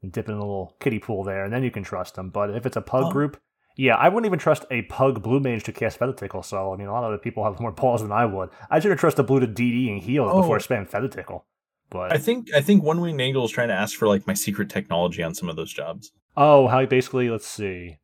and 0.02 0.10
dip 0.12 0.28
in 0.28 0.34
a 0.34 0.38
little 0.38 0.76
kiddie 0.80 0.98
pool 0.98 1.22
there 1.22 1.44
and 1.44 1.52
then 1.52 1.62
you 1.62 1.70
can 1.70 1.84
trust 1.84 2.14
them 2.16 2.30
but 2.30 2.50
if 2.50 2.66
it's 2.66 2.76
a 2.76 2.80
pug 2.82 3.04
Oh. 3.06 3.10
group 3.12 3.40
yeah 3.76 3.94
i 3.96 4.08
wouldn't 4.08 4.26
even 4.26 4.38
trust 4.40 4.64
a 4.70 4.82
pug 4.82 5.22
blue 5.22 5.38
mage 5.40 5.62
to 5.64 5.72
cast 5.72 5.98
feather 5.98 6.12
tickle 6.12 6.42
so 6.42 6.72
i 6.72 6.76
mean 6.76 6.88
a 6.88 6.92
lot 6.92 7.04
of 7.04 7.12
the 7.12 7.18
people 7.18 7.44
have 7.44 7.60
more 7.64 7.72
balls 7.72 8.02
than 8.02 8.10
i 8.12 8.24
would 8.26 8.48
i 8.70 8.80
should 8.80 8.90
have 8.90 8.98
trust 9.00 9.18
a 9.20 9.22
blue 9.22 9.38
to 9.40 9.46
dd 9.46 9.92
and 9.92 10.02
heal 10.02 10.28
Oh. 10.28 10.40
before 10.42 10.58
spam 10.58 10.88
feather 10.88 11.08
tickle 11.08 11.46
but 11.92 12.12
I 12.12 12.18
think 12.18 12.52
I 12.54 12.60
think 12.60 12.82
One 12.82 13.00
Winged 13.00 13.20
Angel 13.20 13.44
is 13.44 13.50
trying 13.50 13.68
to 13.68 13.74
ask 13.74 13.96
for 13.96 14.08
like 14.08 14.26
my 14.26 14.34
secret 14.34 14.70
technology 14.70 15.22
on 15.22 15.34
some 15.34 15.48
of 15.48 15.56
those 15.56 15.72
jobs, 15.72 16.12
oh 16.36 16.66
how 16.68 16.84
basically 16.86 17.30
let's 17.30 17.46
see 17.46 17.98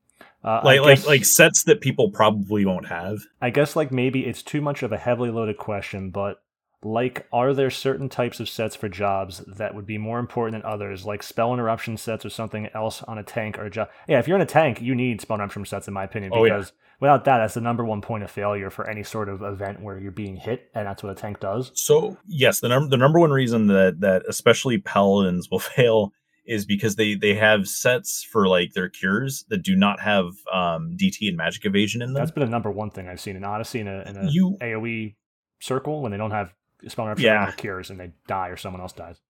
uh, 0.45 0.61
like 0.65 0.81
like 0.81 0.99
guess- 0.99 1.07
like 1.07 1.25
sets 1.25 1.65
that 1.65 1.81
people 1.81 2.11
probably 2.11 2.65
won't 2.65 2.87
have. 2.87 3.19
I 3.41 3.51
guess 3.51 3.75
like 3.75 3.91
maybe 3.91 4.27
it's 4.27 4.43
too 4.43 4.61
much 4.61 4.83
of 4.83 4.93
a 4.93 4.99
heavily 4.99 5.31
loaded 5.31 5.59
question, 5.59 6.11
but 6.11 6.43
like 6.83 7.27
are 7.33 7.53
there 7.53 7.71
certain 7.71 8.09
types 8.09 8.39
of 8.39 8.49
sets 8.49 8.77
for 8.77 8.89
jobs 8.89 9.39
that 9.47 9.75
would 9.75 9.87
be 9.87 9.99
more 9.99 10.21
important 10.21 10.63
than 10.63 10.71
others, 10.71 11.05
like 11.05 11.23
spell 11.25 11.53
interruption 11.53 11.97
sets 11.97 12.25
or 12.25 12.31
something 12.31 12.69
else 12.75 13.03
on 13.03 13.19
a 13.19 13.25
tank 13.25 13.59
or 13.59 13.65
a 13.65 13.71
job? 13.71 13.89
Yeah, 14.07 14.21
if 14.21 14.29
you're 14.29 14.37
in 14.37 14.43
a 14.43 14.47
tank, 14.47 14.81
you 14.81 14.95
need 14.95 15.21
spell 15.21 15.37
interruption 15.37 15.65
sets 15.65 15.89
in 15.89 15.95
my 15.95 16.05
opinion 16.05 16.33
Oh, 16.35 16.45
yeah. 16.45 16.63
Without 17.01 17.25
that, 17.25 17.39
that's 17.39 17.55
the 17.55 17.61
number 17.61 17.85
one 17.85 18.01
point 18.01 18.25
of 18.25 18.31
failure 18.31 18.71
for 18.71 18.89
any 18.89 19.03
sort 19.03 19.29
of 19.29 19.43
event 19.43 19.81
where 19.83 19.99
you're 19.99 20.11
being 20.13 20.37
hit, 20.37 20.71
and 20.75 20.87
that's 20.87 21.03
what 21.03 21.13
a 21.13 21.15
tank 21.15 21.41
does. 21.41 21.71
So 21.75 22.17
yes, 22.27 22.61
the 22.61 22.69
number 22.69 22.89
the 22.91 22.97
number 22.97 23.19
one 23.21 23.31
reason 23.31 23.67
that 23.69 24.01
that 24.01 24.23
especially 24.29 24.79
paladins 24.79 25.51
will 25.51 25.59
fail 25.77 26.13
is 26.47 26.65
because 26.65 26.97
they 26.97 27.15
they 27.15 27.35
have 27.35 27.69
sets 27.69 28.23
for 28.23 28.49
like 28.49 28.73
their 28.73 28.89
cures 28.89 29.45
that 29.51 29.63
do 29.63 29.77
not 29.77 30.01
have 30.01 30.27
um, 30.53 30.97
DT 30.97 31.29
and 31.29 31.37
magic 31.37 31.65
evasion 31.67 32.01
in 32.03 32.15
them. 32.15 32.21
That's 32.23 32.31
been 32.31 32.43
a 32.43 32.47
number 32.47 32.71
one 32.71 32.91
thing 32.91 33.07
I've 33.09 33.21
seen 33.21 33.37
in 33.37 33.45
Odyssey 33.45 33.81
in 33.81 33.89
a, 33.89 34.01
in 34.07 34.17
a 34.17 34.31
You- 34.31 34.57
AOE 34.61 35.15
circle 35.61 36.01
when 36.03 36.11
they 36.13 36.19
don't 36.19 36.31
have 36.31 36.55
spell 36.87 37.05
interruption 37.05 37.27
Yeah. 37.27 37.51
cures 37.53 37.91
and 37.91 37.99
they 38.01 38.13
die 38.29 38.49
or 38.49 38.57
someone 38.57 38.81
else 38.81 38.93
dies. 38.93 39.21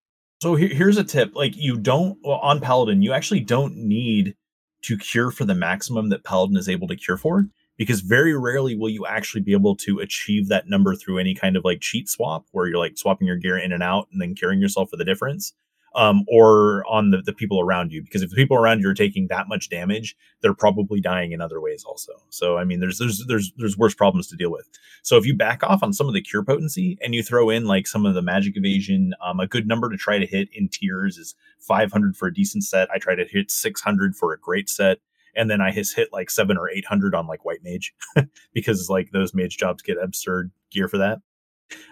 So 0.43 0.55
here, 0.55 0.69
here's 0.69 0.97
a 0.99 1.03
tip: 1.03 1.35
like 1.35 1.57
you 1.57 1.77
don't 1.77 2.19
well, 2.23 2.39
on 2.39 2.61
paladin, 2.61 3.03
you 3.03 3.12
actually 3.12 3.40
don't 3.40 3.74
need 3.77 4.36
to 4.82 4.97
cure 4.97 5.32
for 5.32 5.45
the 5.45 5.57
maximum 5.57 6.11
that 6.11 6.23
paladin 6.23 6.57
is 6.57 6.69
able 6.69 6.86
to 6.86 6.95
cure 6.95 7.16
for, 7.16 7.49
because 7.78 8.00
very 8.00 8.36
rarely 8.36 8.76
will 8.76 8.90
you 8.90 9.06
actually 9.06 9.40
be 9.40 9.52
able 9.52 9.76
to 9.76 10.00
achieve 10.00 10.48
that 10.48 10.68
number 10.68 10.94
through 10.94 11.18
any 11.18 11.34
kind 11.34 11.56
of 11.56 11.64
like 11.64 11.80
cheat 11.80 12.09
swap, 12.09 12.44
where 12.50 12.66
you're 12.66 12.78
like 12.78 12.98
swapping 12.98 13.26
your 13.26 13.36
gear 13.36 13.56
in 13.56 13.72
and 13.72 13.82
out 13.82 14.09
and 14.12 14.20
then 14.20 14.34
curing 14.34 14.60
yourself 14.60 14.90
for 14.90 14.96
the 14.96 15.05
difference. 15.05 15.55
Um, 15.94 16.24
or 16.28 16.84
on 16.86 17.10
the, 17.10 17.22
the 17.22 17.32
people 17.32 17.60
around 17.60 17.92
you, 17.92 18.02
because 18.02 18.20
if 18.20 18.28
the 18.28 18.36
people 18.36 18.59
around 18.59 18.80
you 18.80 18.90
are 18.90 18.94
taking 18.94 19.26
that 19.28 19.48
much 19.48 19.70
damage, 19.70 20.14
they're 20.42 20.55
probably 20.55 21.00
dying 21.00 21.32
in 21.32 21.40
other 21.40 21.62
ways 21.62 21.82
also. 21.82 22.12
So 22.28 22.59
I 22.59 22.64
mean, 22.64 22.78
there's 22.78 22.98
there's 22.98 23.24
there's 23.26 23.52
there's 23.56 23.78
worse 23.78 23.94
problems 23.94 24.28
to 24.28 24.36
deal 24.36 24.50
with. 24.50 24.68
So 25.02 25.16
if 25.16 25.24
you 25.24 25.34
back 25.34 25.64
off 25.64 25.82
on 25.82 25.94
some 25.94 26.06
of 26.06 26.12
the 26.12 26.20
cure 26.20 26.44
potency 26.44 26.98
and 27.02 27.14
you 27.14 27.22
throw 27.22 27.48
in 27.48 27.64
like 27.64 27.86
some 27.86 28.05
of 28.05 28.14
the 28.14 28.22
magic 28.22 28.56
evasion, 28.56 29.14
um, 29.24 29.40
a 29.40 29.46
good 29.46 29.66
number 29.66 29.88
to 29.88 29.96
try 29.96 30.18
to 30.18 30.26
hit 30.26 30.50
in 30.52 30.68
tiers 30.68 31.16
is 31.16 31.34
500 31.60 32.16
for 32.16 32.28
a 32.28 32.34
decent 32.34 32.64
set. 32.64 32.90
I 32.90 32.98
try 32.98 33.14
to 33.14 33.24
hit 33.24 33.50
600 33.50 34.14
for 34.14 34.34
a 34.34 34.38
great 34.38 34.68
set, 34.68 34.98
and 35.34 35.50
then 35.50 35.60
I 35.60 35.70
hit 35.70 36.12
like 36.12 36.30
seven 36.30 36.56
or 36.56 36.70
800 36.70 37.14
on 37.14 37.26
like 37.26 37.44
white 37.44 37.62
mage 37.62 37.94
because 38.52 38.88
like 38.88 39.10
those 39.12 39.34
mage 39.34 39.56
jobs 39.56 39.82
get 39.82 39.96
absurd 40.02 40.50
gear 40.70 40.88
for 40.88 40.98
that. 40.98 41.18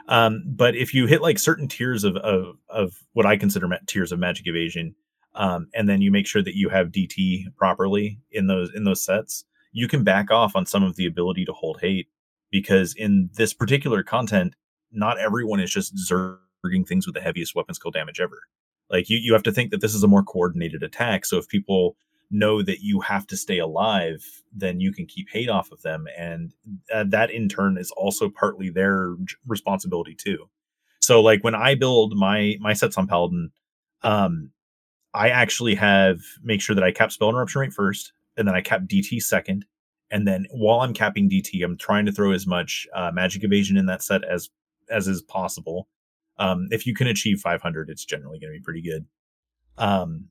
Um, 0.08 0.42
but 0.46 0.74
if 0.74 0.94
you 0.94 1.06
hit 1.06 1.22
like 1.22 1.38
certain 1.38 1.68
tiers 1.68 2.04
of 2.04 2.16
of, 2.16 2.56
of 2.68 2.94
what 3.12 3.26
I 3.26 3.36
consider 3.36 3.68
ma- 3.68 3.76
tiers 3.86 4.12
of 4.12 4.18
magic 4.18 4.46
evasion, 4.46 4.94
um, 5.34 5.68
and 5.74 5.88
then 5.88 6.00
you 6.00 6.10
make 6.10 6.26
sure 6.26 6.42
that 6.42 6.56
you 6.56 6.70
have 6.70 6.88
DT 6.88 7.44
properly 7.56 8.18
in 8.30 8.46
those 8.46 8.70
in 8.74 8.84
those 8.84 9.04
sets, 9.04 9.44
you 9.72 9.88
can 9.88 10.04
back 10.04 10.30
off 10.30 10.56
on 10.56 10.66
some 10.66 10.82
of 10.82 10.96
the 10.96 11.06
ability 11.06 11.44
to 11.44 11.52
hold 11.52 11.80
hate 11.80 12.08
because 12.50 12.94
in 12.94 13.28
this 13.34 13.52
particular 13.52 14.02
content, 14.02 14.54
not 14.92 15.18
everyone 15.18 15.60
is 15.60 15.70
just 15.70 15.94
zerging 15.96 16.86
things 16.86 17.06
with 17.06 17.14
the 17.14 17.20
heaviest 17.20 17.54
weapon 17.54 17.74
skill 17.74 17.90
damage 17.90 18.20
ever. 18.20 18.40
Like 18.90 19.10
you, 19.10 19.18
you 19.20 19.32
have 19.32 19.42
to 19.42 19.52
think 19.52 19.70
that 19.70 19.80
this 19.80 19.94
is 19.94 20.02
a 20.02 20.08
more 20.08 20.22
coordinated 20.22 20.82
attack. 20.82 21.26
So 21.26 21.38
if 21.38 21.48
people 21.48 21.96
know 22.30 22.62
that 22.62 22.80
you 22.80 23.00
have 23.00 23.26
to 23.28 23.36
stay 23.36 23.58
alive, 23.58 24.24
then 24.52 24.80
you 24.80 24.92
can 24.92 25.06
keep 25.06 25.28
hate 25.30 25.48
off 25.48 25.70
of 25.70 25.82
them, 25.82 26.06
and 26.18 26.52
uh, 26.92 27.04
that 27.08 27.30
in 27.30 27.48
turn 27.48 27.78
is 27.78 27.90
also 27.92 28.28
partly 28.28 28.70
their 28.70 29.14
responsibility 29.46 30.14
too. 30.14 30.48
So 31.00 31.20
like 31.20 31.44
when 31.44 31.54
I 31.54 31.74
build 31.74 32.16
my 32.16 32.56
my 32.60 32.72
sets 32.72 32.98
on 32.98 33.06
Paladin, 33.06 33.50
um, 34.02 34.50
I 35.14 35.30
actually 35.30 35.74
have 35.76 36.18
make 36.42 36.60
sure 36.60 36.74
that 36.74 36.84
I 36.84 36.92
cap 36.92 37.12
spell 37.12 37.28
interruption 37.28 37.60
rate 37.60 37.72
first, 37.72 38.12
and 38.36 38.46
then 38.46 38.54
I 38.54 38.60
cap 38.60 38.82
DT 38.82 39.22
second, 39.22 39.64
and 40.10 40.26
then 40.26 40.46
while 40.50 40.80
I'm 40.80 40.94
capping 40.94 41.30
DT, 41.30 41.64
I'm 41.64 41.76
trying 41.76 42.06
to 42.06 42.12
throw 42.12 42.32
as 42.32 42.46
much 42.46 42.86
uh, 42.94 43.10
magic 43.12 43.44
evasion 43.44 43.76
in 43.76 43.86
that 43.86 44.02
set 44.02 44.24
as 44.24 44.50
as 44.90 45.08
is 45.08 45.22
possible. 45.22 45.88
Um, 46.38 46.68
if 46.70 46.86
you 46.86 46.94
can 46.94 47.06
achieve 47.06 47.40
500, 47.40 47.88
it's 47.88 48.04
generally 48.04 48.38
going 48.38 48.52
to 48.52 48.58
be 48.58 48.62
pretty 48.62 48.82
good. 48.82 49.06
Um, 49.78 50.28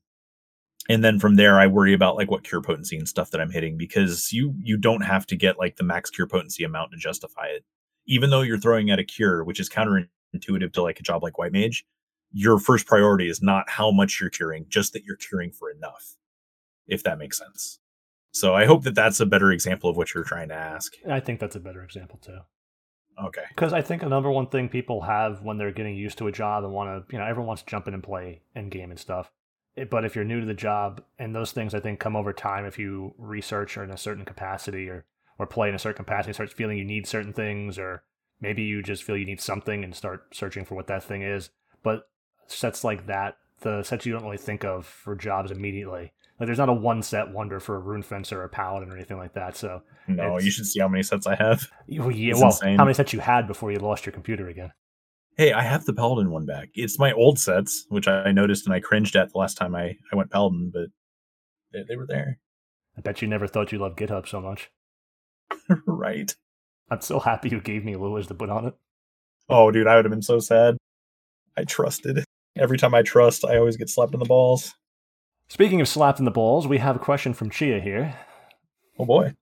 and 0.88 1.04
then 1.04 1.18
from 1.18 1.36
there, 1.36 1.58
I 1.58 1.66
worry 1.66 1.92
about 1.92 2.16
like 2.16 2.30
what 2.30 2.44
cure 2.44 2.62
potency 2.62 2.96
and 2.96 3.08
stuff 3.08 3.30
that 3.30 3.40
I'm 3.40 3.50
hitting 3.50 3.76
because 3.76 4.32
you 4.32 4.54
you 4.62 4.76
don't 4.76 5.02
have 5.02 5.26
to 5.26 5.36
get 5.36 5.58
like 5.58 5.76
the 5.76 5.84
max 5.84 6.10
cure 6.10 6.26
potency 6.26 6.64
amount 6.64 6.92
to 6.92 6.98
justify 6.98 7.46
it. 7.46 7.64
Even 8.06 8.30
though 8.30 8.42
you're 8.42 8.58
throwing 8.58 8.90
at 8.90 8.98
a 8.98 9.04
cure, 9.04 9.42
which 9.42 9.58
is 9.58 9.68
counterintuitive 9.68 10.72
to 10.72 10.82
like 10.82 11.00
a 11.00 11.02
job 11.02 11.22
like 11.22 11.38
White 11.38 11.52
Mage, 11.52 11.84
your 12.32 12.58
first 12.58 12.86
priority 12.86 13.28
is 13.28 13.42
not 13.42 13.68
how 13.68 13.90
much 13.90 14.20
you're 14.20 14.30
curing, 14.30 14.66
just 14.68 14.92
that 14.92 15.04
you're 15.04 15.16
curing 15.16 15.50
for 15.50 15.70
enough, 15.70 16.16
if 16.86 17.02
that 17.02 17.18
makes 17.18 17.38
sense. 17.38 17.80
So 18.30 18.54
I 18.54 18.66
hope 18.66 18.84
that 18.84 18.94
that's 18.94 19.18
a 19.18 19.26
better 19.26 19.50
example 19.50 19.88
of 19.88 19.96
what 19.96 20.12
you're 20.12 20.22
trying 20.22 20.48
to 20.48 20.54
ask. 20.54 20.92
I 21.08 21.20
think 21.20 21.40
that's 21.40 21.56
a 21.56 21.60
better 21.60 21.82
example 21.82 22.18
too. 22.22 22.38
Okay. 23.24 23.44
Because 23.48 23.72
I 23.72 23.80
think 23.80 24.02
a 24.02 24.08
number 24.08 24.30
one 24.30 24.48
thing 24.48 24.68
people 24.68 25.00
have 25.02 25.42
when 25.42 25.56
they're 25.56 25.72
getting 25.72 25.96
used 25.96 26.18
to 26.18 26.26
a 26.26 26.32
job 26.32 26.62
and 26.62 26.72
want 26.72 27.08
to, 27.08 27.12
you 27.12 27.18
know, 27.18 27.24
everyone 27.24 27.48
wants 27.48 27.62
to 27.62 27.70
jump 27.70 27.88
in 27.88 27.94
and 27.94 28.02
play 28.02 28.42
in 28.54 28.68
game 28.68 28.90
and 28.90 29.00
stuff. 29.00 29.32
But 29.90 30.04
if 30.04 30.14
you're 30.14 30.24
new 30.24 30.40
to 30.40 30.46
the 30.46 30.54
job, 30.54 31.02
and 31.18 31.34
those 31.34 31.52
things 31.52 31.74
I 31.74 31.80
think 31.80 32.00
come 32.00 32.16
over 32.16 32.32
time 32.32 32.64
if 32.64 32.78
you 32.78 33.14
research 33.18 33.76
or 33.76 33.84
in 33.84 33.90
a 33.90 33.96
certain 33.96 34.24
capacity 34.24 34.88
or 34.88 35.04
or 35.38 35.46
play 35.46 35.68
in 35.68 35.74
a 35.74 35.78
certain 35.78 36.04
capacity, 36.04 36.32
starts 36.32 36.54
feeling 36.54 36.78
you 36.78 36.84
need 36.84 37.06
certain 37.06 37.32
things, 37.32 37.78
or 37.78 38.02
maybe 38.40 38.62
you 38.62 38.82
just 38.82 39.02
feel 39.02 39.16
you 39.16 39.26
need 39.26 39.40
something 39.40 39.84
and 39.84 39.94
start 39.94 40.34
searching 40.34 40.64
for 40.64 40.74
what 40.74 40.86
that 40.86 41.04
thing 41.04 41.22
is. 41.22 41.50
But 41.82 42.08
sets 42.46 42.84
like 42.84 43.06
that, 43.06 43.36
the 43.60 43.82
sets 43.82 44.06
you 44.06 44.12
don't 44.12 44.24
really 44.24 44.38
think 44.38 44.64
of 44.64 44.86
for 44.86 45.14
jobs 45.14 45.50
immediately. 45.50 46.12
Like 46.38 46.46
there's 46.46 46.58
not 46.58 46.68
a 46.68 46.74
one 46.74 47.02
set 47.02 47.32
wonder 47.32 47.60
for 47.60 47.76
a 47.76 47.78
rune 47.78 48.02
fencer 48.02 48.40
or 48.40 48.44
a 48.44 48.48
paladin 48.48 48.90
or 48.90 48.96
anything 48.96 49.16
like 49.16 49.34
that. 49.34 49.56
So 49.56 49.82
no, 50.06 50.38
you 50.38 50.50
should 50.50 50.66
see 50.66 50.80
how 50.80 50.88
many 50.88 51.02
sets 51.02 51.26
I 51.26 51.34
have. 51.34 51.66
Well, 51.88 52.10
yeah, 52.10 52.34
well 52.34 52.58
how 52.62 52.84
many 52.84 52.94
sets 52.94 53.12
you 53.12 53.20
had 53.20 53.46
before 53.46 53.72
you 53.72 53.78
lost 53.78 54.04
your 54.04 54.12
computer 54.12 54.48
again? 54.48 54.72
Hey, 55.36 55.52
I 55.52 55.62
have 55.62 55.84
the 55.84 55.92
paladin 55.92 56.30
one 56.30 56.46
back. 56.46 56.70
It's 56.74 56.98
my 56.98 57.12
old 57.12 57.38
sets, 57.38 57.84
which 57.90 58.08
I 58.08 58.32
noticed 58.32 58.64
and 58.64 58.74
I 58.74 58.80
cringed 58.80 59.16
at 59.16 59.32
the 59.32 59.38
last 59.38 59.58
time 59.58 59.74
I, 59.74 59.96
I 60.10 60.16
went 60.16 60.30
paladin, 60.30 60.70
but 60.72 60.86
they, 61.74 61.84
they 61.86 61.96
were 61.96 62.06
there. 62.06 62.38
I 62.96 63.02
bet 63.02 63.20
you 63.20 63.28
never 63.28 63.46
thought 63.46 63.70
you 63.70 63.78
loved 63.78 63.98
GitHub 63.98 64.26
so 64.26 64.40
much. 64.40 64.70
right. 65.86 66.34
I'm 66.90 67.02
so 67.02 67.20
happy 67.20 67.50
you 67.50 67.60
gave 67.60 67.84
me 67.84 67.94
Luas 67.94 68.28
to 68.28 68.34
put 68.34 68.48
on 68.48 68.64
it. 68.64 68.74
Oh, 69.50 69.70
dude, 69.70 69.86
I 69.86 69.96
would 69.96 70.06
have 70.06 70.10
been 70.10 70.22
so 70.22 70.38
sad. 70.38 70.78
I 71.54 71.64
trusted. 71.64 72.24
Every 72.56 72.78
time 72.78 72.94
I 72.94 73.02
trust, 73.02 73.44
I 73.44 73.58
always 73.58 73.76
get 73.76 73.90
slapped 73.90 74.14
in 74.14 74.20
the 74.20 74.24
balls. 74.24 74.74
Speaking 75.48 75.82
of 75.82 75.88
slapped 75.88 76.18
in 76.18 76.24
the 76.24 76.30
balls, 76.30 76.66
we 76.66 76.78
have 76.78 76.96
a 76.96 77.00
question 77.00 77.34
from 77.34 77.50
Chia 77.50 77.78
here. 77.78 78.18
Oh 78.98 79.04
boy. 79.04 79.34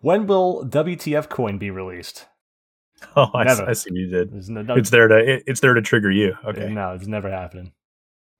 When 0.00 0.26
will 0.26 0.64
WTF 0.64 1.28
coin 1.28 1.58
be 1.58 1.70
released? 1.70 2.26
Oh, 3.16 3.30
I, 3.34 3.70
I 3.70 3.72
see 3.72 3.90
you 3.92 4.08
did. 4.08 4.32
No, 4.48 4.62
no, 4.62 4.74
it's 4.74 4.90
there 4.90 5.08
to 5.08 5.16
it, 5.16 5.44
it's 5.46 5.60
there 5.60 5.74
to 5.74 5.82
trigger 5.82 6.10
you. 6.10 6.36
Okay. 6.44 6.68
No, 6.68 6.92
it's 6.92 7.06
never 7.06 7.30
happening. 7.30 7.72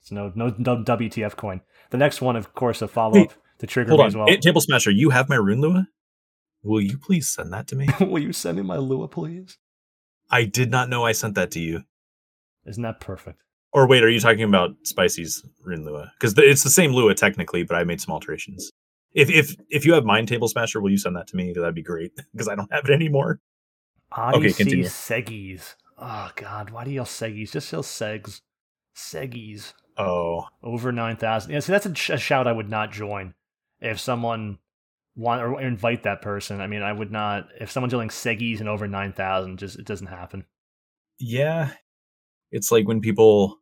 It's 0.01 0.13
no 0.13 0.33
no, 0.35 0.55
no 0.59 0.83
WTF 0.83 1.37
coin. 1.37 1.61
The 1.91 1.97
next 1.97 2.21
one, 2.21 2.37
of 2.37 2.55
course, 2.55 2.83
a 2.83 2.89
follow 2.89 3.23
up 3.23 3.33
to 3.59 3.67
trigger 3.67 3.93
me 3.93 4.01
on. 4.01 4.07
as 4.07 4.17
well. 4.17 4.27
Hey, 4.27 4.37
Table 4.37 4.61
Smasher, 4.61 4.91
you 4.91 5.11
have 5.11 5.29
my 5.29 5.37
rune 5.37 5.61
Lua? 5.61 5.89
Will 6.63 6.81
you 6.81 6.99
please 6.99 7.31
send 7.31 7.53
that 7.53 7.67
to 7.69 7.77
me? 7.77 7.89
will 8.01 8.23
you 8.23 8.33
send 8.33 8.57
me 8.57 8.63
my 8.63 8.77
Lua, 8.77 9.09
please? 9.09 9.59
I 10.31 10.45
did 10.45 10.71
not 10.71 10.89
know 10.89 11.05
I 11.05 11.13
sent 11.13 11.35
that 11.37 11.51
to 11.53 11.61
you. 11.61 11.85
Isn't 12.67 12.83
that 12.83 13.01
perfect? 13.01 13.43
Or 13.73 13.87
wait, 13.87 14.03
are 14.03 14.09
you 14.09 14.21
talking 14.21 14.43
about 14.43 14.71
Spicy's 14.85 15.45
Rune 15.65 15.85
Lua? 15.85 16.13
Because 16.19 16.37
it's 16.39 16.63
the 16.65 16.71
same 16.71 16.93
Lua 16.93 17.15
technically, 17.15 17.63
but 17.63 17.77
I 17.77 17.85
made 17.85 18.01
some 18.01 18.13
alterations. 18.13 18.71
If 19.13 19.31
if 19.31 19.57
if 19.71 19.87
you 19.87 19.95
have 19.95 20.05
Mind 20.05 20.29
Table 20.29 20.49
Smasher, 20.49 20.81
will 20.81 20.91
you 20.91 20.99
send 20.99 21.17
that 21.17 21.27
to 21.29 21.37
me? 21.37 21.53
That'd 21.55 21.75
be 21.75 21.83
great 21.83 22.13
because 22.33 22.49
I 22.49 22.55
don't 22.55 22.73
have 22.73 22.85
it 22.85 22.93
anymore. 22.93 23.41
I 24.13 24.33
okay, 24.33 24.49
see 24.49 24.65
continue. 24.65 24.85
Seggies. 24.85 25.75
Oh 25.99 26.31
God, 26.37 26.71
why 26.71 26.85
do 26.85 26.91
you 26.91 26.97
yell 26.97 27.05
Seggies? 27.05 27.53
Just 27.53 27.73
yell 27.73 27.83
Segs. 27.83 28.41
Seggies. 28.97 29.73
Oh, 29.97 30.47
over 30.63 30.93
nine 30.93 31.17
thousand. 31.17 31.53
Yeah, 31.53 31.61
see, 31.61 31.73
that's 31.73 31.87
a, 31.87 31.95
sh- 31.95 32.11
a, 32.11 32.19
shout 32.19 32.47
I 32.47 32.53
would 32.53 32.71
not 32.71 32.93
join. 32.93 33.35
If 33.81 33.99
someone 33.99 34.59
want 35.17 35.43
or 35.43 35.61
invite 35.61 36.05
that 36.05 36.23
person, 36.23 36.61
I 36.61 36.67
mean, 36.67 36.83
I 36.83 36.93
would 36.93 37.11
not. 37.11 37.49
If 37.61 37.71
someone's 37.71 37.93
yelling 37.93 38.09
Seggies 38.09 38.61
and 38.61 38.69
over 38.69 38.87
nine 38.87 39.13
thousand, 39.13 39.59
just 39.59 39.79
it 39.79 39.87
doesn't 39.87 40.07
happen. 40.07 40.45
Yeah, 41.19 41.73
it's 42.53 42.71
like 42.71 42.87
when 42.87 43.01
people 43.01 43.59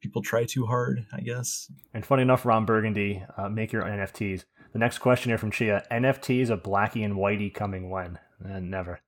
people 0.00 0.22
try 0.22 0.44
too 0.44 0.66
hard, 0.66 1.06
I 1.12 1.20
guess. 1.20 1.70
And 1.94 2.04
funny 2.04 2.22
enough, 2.22 2.44
Ron 2.44 2.64
Burgundy, 2.64 3.22
uh, 3.36 3.48
make 3.48 3.72
your 3.72 3.82
NFTs. 3.82 4.44
The 4.72 4.78
next 4.78 4.98
question 4.98 5.30
here 5.30 5.38
from 5.38 5.52
Chia: 5.52 5.84
NFTs 5.90 6.50
of 6.50 6.62
Blackie 6.62 7.04
and 7.04 7.14
Whitey 7.14 7.52
coming 7.52 7.90
when? 7.90 8.18
Uh, 8.44 8.58
never. 8.58 9.00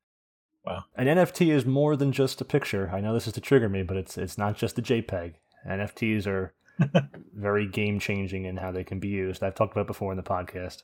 Wow. 0.64 0.84
An 0.96 1.06
NFT 1.06 1.52
is 1.52 1.66
more 1.66 1.96
than 1.96 2.12
just 2.12 2.40
a 2.40 2.44
picture. 2.44 2.90
I 2.92 3.00
know 3.00 3.14
this 3.14 3.26
is 3.26 3.32
to 3.34 3.40
trigger 3.40 3.68
me, 3.68 3.82
but 3.82 3.96
it's 3.96 4.16
it's 4.16 4.38
not 4.38 4.56
just 4.56 4.78
a 4.78 4.82
JPEG. 4.82 5.34
NFTs 5.68 6.26
are 6.26 6.54
very 7.34 7.66
game 7.66 7.98
changing 7.98 8.44
in 8.44 8.56
how 8.56 8.70
they 8.70 8.84
can 8.84 9.00
be 9.00 9.08
used. 9.08 9.42
I've 9.42 9.54
talked 9.54 9.72
about 9.72 9.86
before 9.86 10.12
in 10.12 10.16
the 10.16 10.22
podcast. 10.22 10.82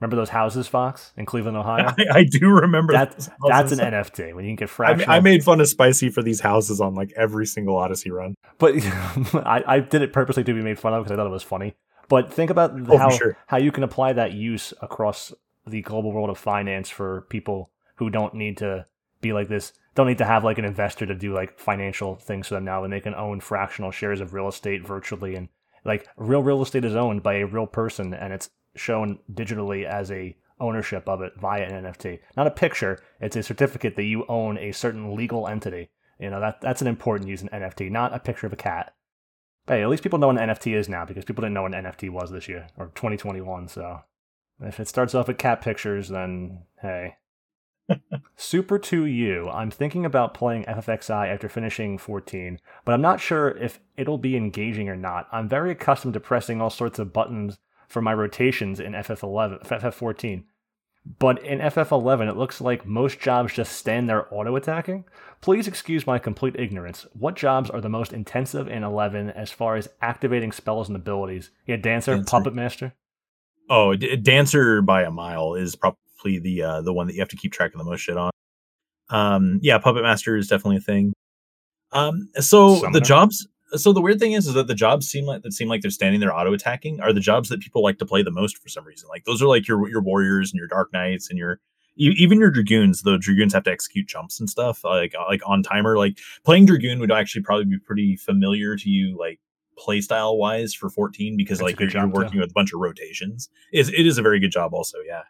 Remember 0.00 0.16
those 0.16 0.28
houses, 0.28 0.68
Fox, 0.68 1.12
in 1.16 1.24
Cleveland, 1.24 1.56
Ohio? 1.56 1.86
I, 1.86 2.04
I 2.18 2.24
do 2.24 2.50
remember 2.50 2.92
that. 2.92 3.28
That's 3.48 3.72
an 3.72 3.78
NFT 3.78 4.34
when 4.34 4.44
you 4.44 4.50
can 4.50 4.56
get 4.56 4.68
fractional. 4.68 5.10
I, 5.10 5.16
I, 5.16 5.20
made 5.20 5.42
fun 5.42 5.58
of 5.60 5.68
Spicy 5.68 6.10
for 6.10 6.22
these 6.22 6.40
houses 6.40 6.82
on 6.82 6.94
like 6.94 7.12
every 7.16 7.46
single 7.46 7.76
Odyssey 7.76 8.10
run, 8.10 8.34
but 8.58 8.74
I, 9.34 9.64
I, 9.66 9.80
did 9.80 10.02
it 10.02 10.12
purposely 10.12 10.44
to 10.44 10.52
be 10.52 10.60
made 10.60 10.78
fun 10.78 10.92
of 10.92 11.04
because 11.04 11.12
I 11.12 11.16
thought 11.16 11.26
it 11.26 11.30
was 11.30 11.42
funny. 11.42 11.76
But 12.08 12.32
think 12.32 12.50
about 12.50 12.72
oh, 12.88 12.98
how 12.98 13.10
sure. 13.10 13.38
how 13.46 13.56
you 13.56 13.72
can 13.72 13.82
apply 13.82 14.12
that 14.12 14.32
use 14.32 14.74
across 14.82 15.32
the 15.66 15.80
global 15.80 16.12
world 16.12 16.28
of 16.28 16.38
finance 16.38 16.90
for 16.90 17.22
people 17.22 17.70
who 17.96 18.10
don't 18.10 18.34
need 18.34 18.56
to 18.58 18.86
be 19.20 19.32
like 19.32 19.48
this, 19.48 19.72
don't 19.94 20.06
need 20.06 20.18
to 20.18 20.24
have 20.24 20.44
like 20.44 20.58
an 20.58 20.64
investor 20.64 21.06
to 21.06 21.14
do 21.14 21.34
like 21.34 21.58
financial 21.58 22.16
things 22.16 22.48
for 22.48 22.54
them 22.54 22.64
now, 22.64 22.84
and 22.84 22.92
they 22.92 23.00
can 23.00 23.14
own 23.14 23.40
fractional 23.40 23.90
shares 23.90 24.20
of 24.20 24.34
real 24.34 24.48
estate 24.48 24.86
virtually 24.86 25.34
and 25.34 25.48
like 25.84 26.08
real 26.16 26.42
real 26.42 26.62
estate 26.62 26.84
is 26.84 26.96
owned 26.96 27.22
by 27.22 27.34
a 27.34 27.46
real 27.46 27.66
person 27.66 28.12
and 28.12 28.32
it's 28.32 28.50
shown 28.74 29.20
digitally 29.32 29.84
as 29.84 30.10
a 30.10 30.36
ownership 30.58 31.08
of 31.08 31.22
it 31.22 31.32
via 31.38 31.62
an 31.62 31.84
NFT. 31.84 32.20
Not 32.36 32.46
a 32.46 32.50
picture, 32.50 33.02
it's 33.20 33.36
a 33.36 33.42
certificate 33.42 33.96
that 33.96 34.04
you 34.04 34.24
own 34.28 34.58
a 34.58 34.72
certain 34.72 35.14
legal 35.14 35.46
entity. 35.46 35.90
You 36.18 36.30
know, 36.30 36.40
that 36.40 36.60
that's 36.60 36.80
an 36.80 36.88
important 36.88 37.28
use 37.28 37.42
in 37.42 37.48
NFT, 37.48 37.90
not 37.90 38.14
a 38.14 38.18
picture 38.18 38.46
of 38.46 38.52
a 38.52 38.56
cat. 38.56 38.94
But 39.66 39.74
hey, 39.74 39.82
at 39.82 39.88
least 39.88 40.02
people 40.02 40.18
know 40.18 40.28
what 40.28 40.38
an 40.38 40.48
NFT 40.48 40.74
is 40.74 40.88
now 40.88 41.04
because 41.04 41.24
people 41.24 41.42
didn't 41.42 41.54
know 41.54 41.62
what 41.62 41.74
an 41.74 41.84
NFT 41.84 42.10
was 42.10 42.30
this 42.30 42.48
year 42.48 42.68
or 42.76 42.86
2021. 42.94 43.68
So 43.68 44.00
if 44.60 44.80
it 44.80 44.88
starts 44.88 45.14
off 45.14 45.28
with 45.28 45.38
cat 45.38 45.60
pictures, 45.60 46.08
then 46.08 46.62
hey. 46.80 47.16
Super 48.36 48.78
2U. 48.78 49.52
I'm 49.54 49.70
thinking 49.70 50.04
about 50.04 50.34
playing 50.34 50.64
FFXI 50.64 51.32
after 51.32 51.48
finishing 51.48 51.98
14, 51.98 52.60
but 52.84 52.92
I'm 52.92 53.00
not 53.00 53.20
sure 53.20 53.50
if 53.56 53.80
it'll 53.96 54.18
be 54.18 54.36
engaging 54.36 54.88
or 54.88 54.96
not. 54.96 55.28
I'm 55.32 55.48
very 55.48 55.70
accustomed 55.72 56.14
to 56.14 56.20
pressing 56.20 56.60
all 56.60 56.70
sorts 56.70 56.98
of 56.98 57.12
buttons 57.12 57.58
for 57.88 58.02
my 58.02 58.12
rotations 58.12 58.80
in 58.80 58.92
FF11, 58.92 59.66
FF14. 59.66 60.44
But 61.18 61.42
in 61.44 61.60
FF11, 61.60 62.28
it 62.28 62.36
looks 62.36 62.60
like 62.60 62.84
most 62.84 63.20
jobs 63.20 63.54
just 63.54 63.72
stand 63.72 64.08
there 64.08 64.26
auto 64.34 64.56
attacking. 64.56 65.04
Please 65.40 65.68
excuse 65.68 66.04
my 66.06 66.18
complete 66.18 66.56
ignorance. 66.58 67.06
What 67.12 67.36
jobs 67.36 67.70
are 67.70 67.80
the 67.80 67.88
most 67.88 68.12
intensive 68.12 68.66
in 68.66 68.82
11 68.82 69.30
as 69.30 69.52
far 69.52 69.76
as 69.76 69.88
activating 70.02 70.50
spells 70.50 70.88
and 70.88 70.96
abilities? 70.96 71.50
Yeah, 71.64 71.76
Dancer, 71.76 72.16
Dancer. 72.16 72.28
Puppet 72.28 72.54
Master? 72.54 72.94
Oh, 73.70 73.94
D- 73.94 74.16
Dancer 74.16 74.82
by 74.82 75.04
a 75.04 75.10
mile 75.12 75.54
is 75.54 75.76
probably 75.76 75.98
the 76.24 76.62
uh, 76.62 76.80
the 76.82 76.92
one 76.92 77.06
that 77.06 77.14
you 77.14 77.20
have 77.20 77.28
to 77.28 77.36
keep 77.36 77.52
track 77.52 77.72
of 77.72 77.78
the 77.78 77.84
most 77.84 78.00
shit 78.00 78.16
on. 78.16 78.30
Um, 79.08 79.60
yeah, 79.62 79.78
Puppet 79.78 80.02
Master 80.02 80.36
is 80.36 80.48
definitely 80.48 80.78
a 80.78 80.80
thing. 80.80 81.12
Um, 81.92 82.28
so 82.40 82.76
Summoner. 82.76 82.92
the 82.92 83.00
jobs 83.00 83.46
so 83.72 83.92
the 83.92 84.00
weird 84.00 84.18
thing 84.18 84.32
is, 84.32 84.46
is 84.46 84.54
that 84.54 84.66
the 84.68 84.74
jobs 84.74 85.08
seem 85.08 85.24
like 85.24 85.42
that 85.42 85.52
seem 85.52 85.68
like 85.68 85.82
they're 85.82 85.90
standing 85.90 86.20
there 86.20 86.34
auto 86.34 86.52
attacking 86.52 87.00
are 87.00 87.12
the 87.12 87.20
jobs 87.20 87.48
that 87.48 87.60
people 87.60 87.82
like 87.82 87.98
to 87.98 88.06
play 88.06 88.22
the 88.22 88.30
most 88.30 88.58
for 88.58 88.68
some 88.68 88.84
reason. 88.84 89.08
Like 89.08 89.24
those 89.24 89.42
are 89.42 89.46
like 89.46 89.66
your 89.66 89.88
your 89.88 90.02
warriors 90.02 90.52
and 90.52 90.58
your 90.58 90.68
dark 90.68 90.92
knights 90.92 91.28
and 91.30 91.38
your 91.38 91.60
even 91.96 92.38
your 92.38 92.50
dragoons. 92.50 93.02
The 93.02 93.18
dragoons 93.18 93.54
have 93.54 93.64
to 93.64 93.70
execute 93.70 94.06
jumps 94.06 94.38
and 94.38 94.48
stuff 94.48 94.84
like 94.84 95.14
like 95.28 95.42
on 95.46 95.62
timer. 95.62 95.96
Like 95.96 96.18
playing 96.44 96.66
dragoon 96.66 97.00
would 97.00 97.10
actually 97.10 97.42
probably 97.42 97.64
be 97.64 97.78
pretty 97.78 98.16
familiar 98.16 98.76
to 98.76 98.88
you, 98.88 99.16
like 99.18 99.40
play 99.78 100.00
style 100.00 100.36
wise 100.36 100.72
for 100.72 100.88
14 100.88 101.36
because 101.36 101.58
That's 101.58 101.66
like 101.66 101.80
you're, 101.80 101.90
you're, 101.90 102.08
working 102.08 102.34
too. 102.34 102.40
with 102.40 102.50
a 102.50 102.54
bunch 102.54 102.72
of 102.72 102.80
rotations. 102.80 103.48
Is 103.72 103.88
it 103.88 104.06
is 104.06 104.16
a 104.18 104.22
very 104.22 104.38
good 104.38 104.52
job 104.52 104.74
also. 104.74 104.98
Yeah. 105.06 105.22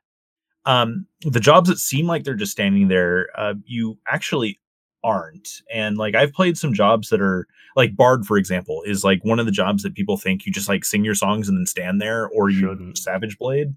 Um, 0.67 1.07
the 1.23 1.41
jobs 1.41 1.69
that 1.69 1.79
seem 1.79 2.07
like 2.07 2.25
they're 2.25 2.35
just 2.35 2.53
standing 2.53 2.89
there, 2.89 3.29
uh, 3.37 3.55
you 3.65 3.99
actually 4.09 4.61
aren't. 5.05 5.49
And 5.73 5.97
like 5.97 6.15
I've 6.15 6.33
played 6.33 6.59
some 6.59 6.75
jobs 6.75 7.09
that 7.09 7.21
are 7.21 7.47
like 7.77 7.97
Bard, 7.97 8.27
for 8.27 8.37
example, 8.37 8.83
is 8.85 9.05
like 9.05 9.25
one 9.25 9.39
of 9.39 9.47
the 9.47 9.53
jobs 9.53 9.83
that 9.85 9.95
people 9.95 10.17
think 10.17 10.45
you 10.45 10.53
just 10.53 10.69
like 10.69 10.85
sing 10.85 11.05
your 11.05 11.15
songs 11.15 11.49
and 11.49 11.57
then 11.57 11.67
stand 11.67 12.03
there, 12.03 12.29
or 12.29 12.51
you 12.51 12.61
Shouldn't. 12.61 12.99
Savage 12.99 13.39
Blade. 13.39 13.75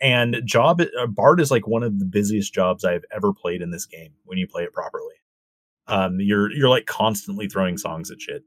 And 0.00 0.42
job 0.44 0.80
uh, 0.80 1.06
Bard 1.06 1.40
is 1.40 1.52
like 1.52 1.68
one 1.68 1.84
of 1.84 2.00
the 2.00 2.04
busiest 2.04 2.52
jobs 2.52 2.84
I've 2.84 3.04
ever 3.14 3.32
played 3.32 3.62
in 3.62 3.70
this 3.70 3.86
game 3.86 4.12
when 4.24 4.36
you 4.36 4.48
play 4.48 4.64
it 4.64 4.72
properly. 4.72 5.14
Um, 5.86 6.18
you're 6.20 6.50
you're 6.52 6.68
like 6.68 6.86
constantly 6.86 7.48
throwing 7.48 7.78
songs 7.78 8.10
at 8.10 8.20
shit. 8.20 8.42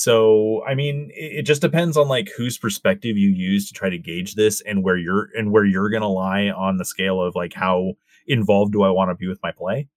So, 0.00 0.62
I 0.64 0.76
mean, 0.76 1.10
it, 1.12 1.38
it 1.38 1.42
just 1.42 1.60
depends 1.60 1.96
on 1.96 2.06
like 2.06 2.28
whose 2.36 2.56
perspective 2.56 3.16
you 3.18 3.30
use 3.30 3.66
to 3.66 3.74
try 3.74 3.90
to 3.90 3.98
gauge 3.98 4.36
this 4.36 4.60
and 4.60 4.84
where 4.84 4.96
you're 4.96 5.28
and 5.36 5.50
where 5.50 5.64
you're 5.64 5.90
going 5.90 6.02
to 6.02 6.06
lie 6.08 6.50
on 6.50 6.76
the 6.76 6.84
scale 6.84 7.20
of 7.20 7.34
like 7.34 7.52
how 7.52 7.94
involved 8.28 8.72
do 8.72 8.82
I 8.84 8.90
want 8.90 9.10
to 9.10 9.16
be 9.16 9.26
with 9.26 9.40
my 9.42 9.50
play. 9.50 9.88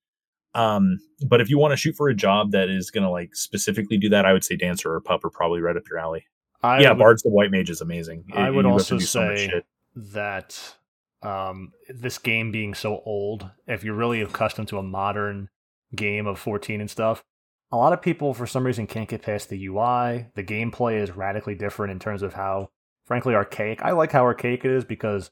Um, 0.55 0.97
but 1.27 1.39
if 1.39 1.51
you 1.51 1.59
want 1.59 1.73
to 1.73 1.77
shoot 1.77 1.95
for 1.95 2.09
a 2.09 2.15
job 2.15 2.49
that 2.53 2.67
is 2.67 2.89
going 2.89 3.03
to 3.03 3.11
like 3.11 3.35
specifically 3.35 3.97
do 3.97 4.09
that, 4.09 4.25
I 4.25 4.33
would 4.33 4.43
say 4.43 4.55
dancer 4.55 4.91
or 4.91 4.99
pup 5.01 5.23
are 5.23 5.29
probably 5.29 5.61
right 5.61 5.77
up 5.77 5.83
your 5.87 5.99
alley. 5.99 6.25
I 6.63 6.81
yeah, 6.81 6.89
would, 6.89 6.97
Bard's 6.97 7.21
the 7.21 7.29
white 7.29 7.51
mage 7.51 7.69
is 7.69 7.79
amazing. 7.81 8.25
I 8.33 8.47
It- 8.47 8.55
would 8.55 8.65
also 8.65 8.97
so 8.97 9.35
say 9.35 9.49
shit. 9.49 9.65
that 9.95 10.75
um, 11.21 11.73
this 11.89 12.17
game 12.17 12.51
being 12.51 12.73
so 12.73 13.03
old, 13.05 13.47
if 13.67 13.83
you're 13.83 13.93
really 13.93 14.21
accustomed 14.21 14.67
to 14.69 14.79
a 14.79 14.83
modern 14.83 15.49
game 15.95 16.25
of 16.25 16.39
14 16.39 16.81
and 16.81 16.89
stuff, 16.89 17.23
a 17.71 17.77
lot 17.77 17.93
of 17.93 18.01
people 18.01 18.33
for 18.33 18.45
some 18.45 18.65
reason 18.65 18.87
can't 18.87 19.09
get 19.09 19.21
past 19.21 19.49
the 19.49 19.65
UI. 19.67 20.27
The 20.35 20.43
gameplay 20.43 21.01
is 21.01 21.11
radically 21.11 21.55
different 21.55 21.91
in 21.91 21.99
terms 21.99 22.21
of 22.21 22.33
how, 22.33 22.69
frankly, 23.05 23.33
archaic. 23.33 23.81
I 23.81 23.91
like 23.91 24.11
how 24.11 24.23
archaic 24.23 24.65
it 24.65 24.71
is 24.71 24.83
because 24.83 25.31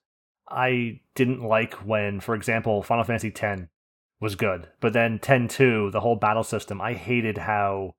I 0.50 1.02
didn't 1.16 1.44
like 1.44 1.74
when, 1.86 2.20
for 2.20 2.36
example, 2.36 2.82
Final 2.82 3.04
Fantasy 3.04 3.34
X 3.36 3.64
was 4.22 4.36
good, 4.36 4.68
but 4.82 4.94
then 4.94 5.20
10-2, 5.20 5.92
the 5.92 6.02
whole 6.02 6.16
battle 6.16 6.44
system, 6.44 6.82
I 6.82 6.94
hated 6.94 7.38
how 7.38 7.96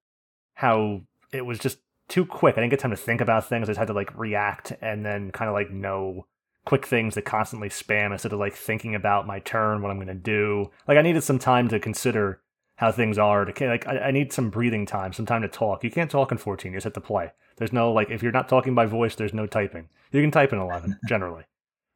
how 0.54 1.00
it 1.32 1.46
was 1.46 1.58
just 1.58 1.78
too 2.08 2.26
quick. 2.26 2.56
I 2.56 2.60
didn't 2.60 2.70
get 2.70 2.80
time 2.80 2.90
to 2.90 2.96
think 2.96 3.22
about 3.22 3.48
things. 3.48 3.68
I 3.68 3.72
just 3.72 3.78
had 3.78 3.86
to 3.86 3.94
like 3.94 4.16
react 4.18 4.72
and 4.82 5.06
then 5.06 5.30
kind 5.30 5.48
of 5.48 5.54
like 5.54 5.70
know 5.70 6.26
quick 6.66 6.86
things 6.86 7.14
to 7.14 7.22
constantly 7.22 7.70
spam 7.70 8.12
instead 8.12 8.32
of 8.32 8.38
like 8.38 8.54
thinking 8.54 8.94
about 8.94 9.26
my 9.26 9.38
turn, 9.38 9.80
what 9.80 9.90
I'm 9.90 9.96
going 9.96 10.08
to 10.08 10.14
do. 10.14 10.70
Like 10.86 10.98
I 10.98 11.02
needed 11.02 11.22
some 11.22 11.38
time 11.38 11.68
to 11.68 11.80
consider 11.80 12.42
how 12.80 12.90
things 12.90 13.18
are. 13.18 13.44
To 13.44 13.68
like 13.68 13.86
I, 13.86 13.98
I 13.98 14.10
need 14.10 14.32
some 14.32 14.48
breathing 14.48 14.86
time, 14.86 15.12
some 15.12 15.26
time 15.26 15.42
to 15.42 15.48
talk. 15.48 15.84
You 15.84 15.90
can't 15.90 16.10
talk 16.10 16.32
in 16.32 16.38
14. 16.38 16.72
You 16.72 16.78
just 16.78 16.84
have 16.84 16.94
to 16.94 17.00
play. 17.00 17.30
There's 17.58 17.74
no 17.74 17.92
like 17.92 18.10
if 18.10 18.22
you're 18.22 18.32
not 18.32 18.48
talking 18.48 18.74
by 18.74 18.86
voice, 18.86 19.14
there's 19.14 19.34
no 19.34 19.46
typing. 19.46 19.90
You 20.12 20.22
can 20.22 20.30
type 20.30 20.54
in 20.54 20.58
11 20.58 20.98
generally. 21.08 21.44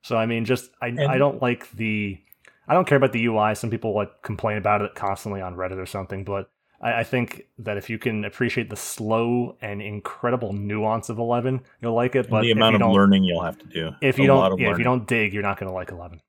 So 0.03 0.19
I 0.19 0.27
mean, 0.27 0.45
just 0.45 0.71
I 0.83 0.95
I 1.09 1.17
don't 1.17 1.41
like 1.41 1.71
the 1.73 2.21
I 2.69 2.75
don't 2.75 2.87
care 2.87 2.99
about 2.99 3.13
the 3.13 3.25
UI. 3.25 3.55
Some 3.55 3.71
people 3.71 3.95
like 3.95 4.23
complain 4.23 4.59
about 4.59 4.83
it 4.83 4.95
constantly 4.95 5.41
on 5.41 5.57
Reddit 5.57 5.79
or 5.79 5.87
something, 5.87 6.23
but 6.23 6.51
I, 6.83 7.01
I 7.01 7.05
think 7.05 7.47
that 7.61 7.79
if 7.79 7.89
you 7.89 7.99
can 7.99 8.27
appreciate 8.27 8.69
the 8.69 8.77
slow 8.77 9.57
and 9.63 9.81
incredible 9.81 10.53
nuance 10.53 11.09
of 11.09 11.19
Eleven, 11.19 11.63
you'll 11.81 11.95
like 11.95 12.15
it. 12.15 12.29
But 12.29 12.43
the 12.43 12.51
amount 12.51 12.83
of 12.83 12.91
learning 12.91 13.25
you'll 13.25 13.43
have 13.43 13.59
to 13.59 13.67
do. 13.67 13.93
if 14.03 14.19
you 14.19 14.27
don't, 14.27 14.59
yeah, 14.59 14.71
if 14.71 14.77
you 14.77 14.85
don't 14.85 15.09
dig, 15.09 15.33
you're 15.33 15.43
not 15.43 15.59
going 15.59 15.71
to 15.71 15.75
like 15.75 15.91
Eleven. 15.91 16.21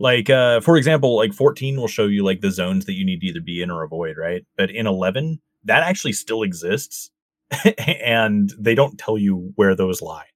Like 0.00 0.28
uh 0.30 0.58
for 0.60 0.76
example 0.76 1.14
like 1.16 1.32
14 1.32 1.76
will 1.76 1.86
show 1.86 2.06
you 2.06 2.24
like 2.24 2.40
the 2.40 2.50
zones 2.50 2.86
that 2.86 2.94
you 2.94 3.04
need 3.04 3.20
to 3.20 3.26
either 3.26 3.40
be 3.40 3.62
in 3.62 3.70
or 3.70 3.84
avoid 3.84 4.16
right 4.16 4.44
but 4.56 4.70
in 4.70 4.86
11 4.88 5.40
that 5.64 5.82
actually 5.84 6.12
still 6.12 6.42
exists 6.42 7.10
and 7.78 8.52
they 8.58 8.74
don't 8.74 8.98
tell 8.98 9.18
you 9.18 9.52
where 9.56 9.74
those 9.76 10.00
lie 10.02 10.26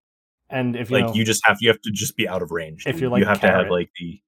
And 0.51 0.77
if 0.77 0.91
you 0.91 0.99
like 0.99 1.07
know, 1.07 1.15
you 1.15 1.25
just 1.25 1.45
have 1.47 1.57
you 1.61 1.69
have 1.71 1.81
to 1.83 1.91
just 1.91 2.17
be 2.17 2.29
out 2.29 2.43
of 2.43 2.51
range 2.51 2.85
If 2.87 3.01
you're 3.01 3.11
like 3.11 3.21
you 3.21 3.27
have 3.27 3.41
to 3.41 3.49
have 3.51 3.71
like 3.71 3.91
the 3.99 4.21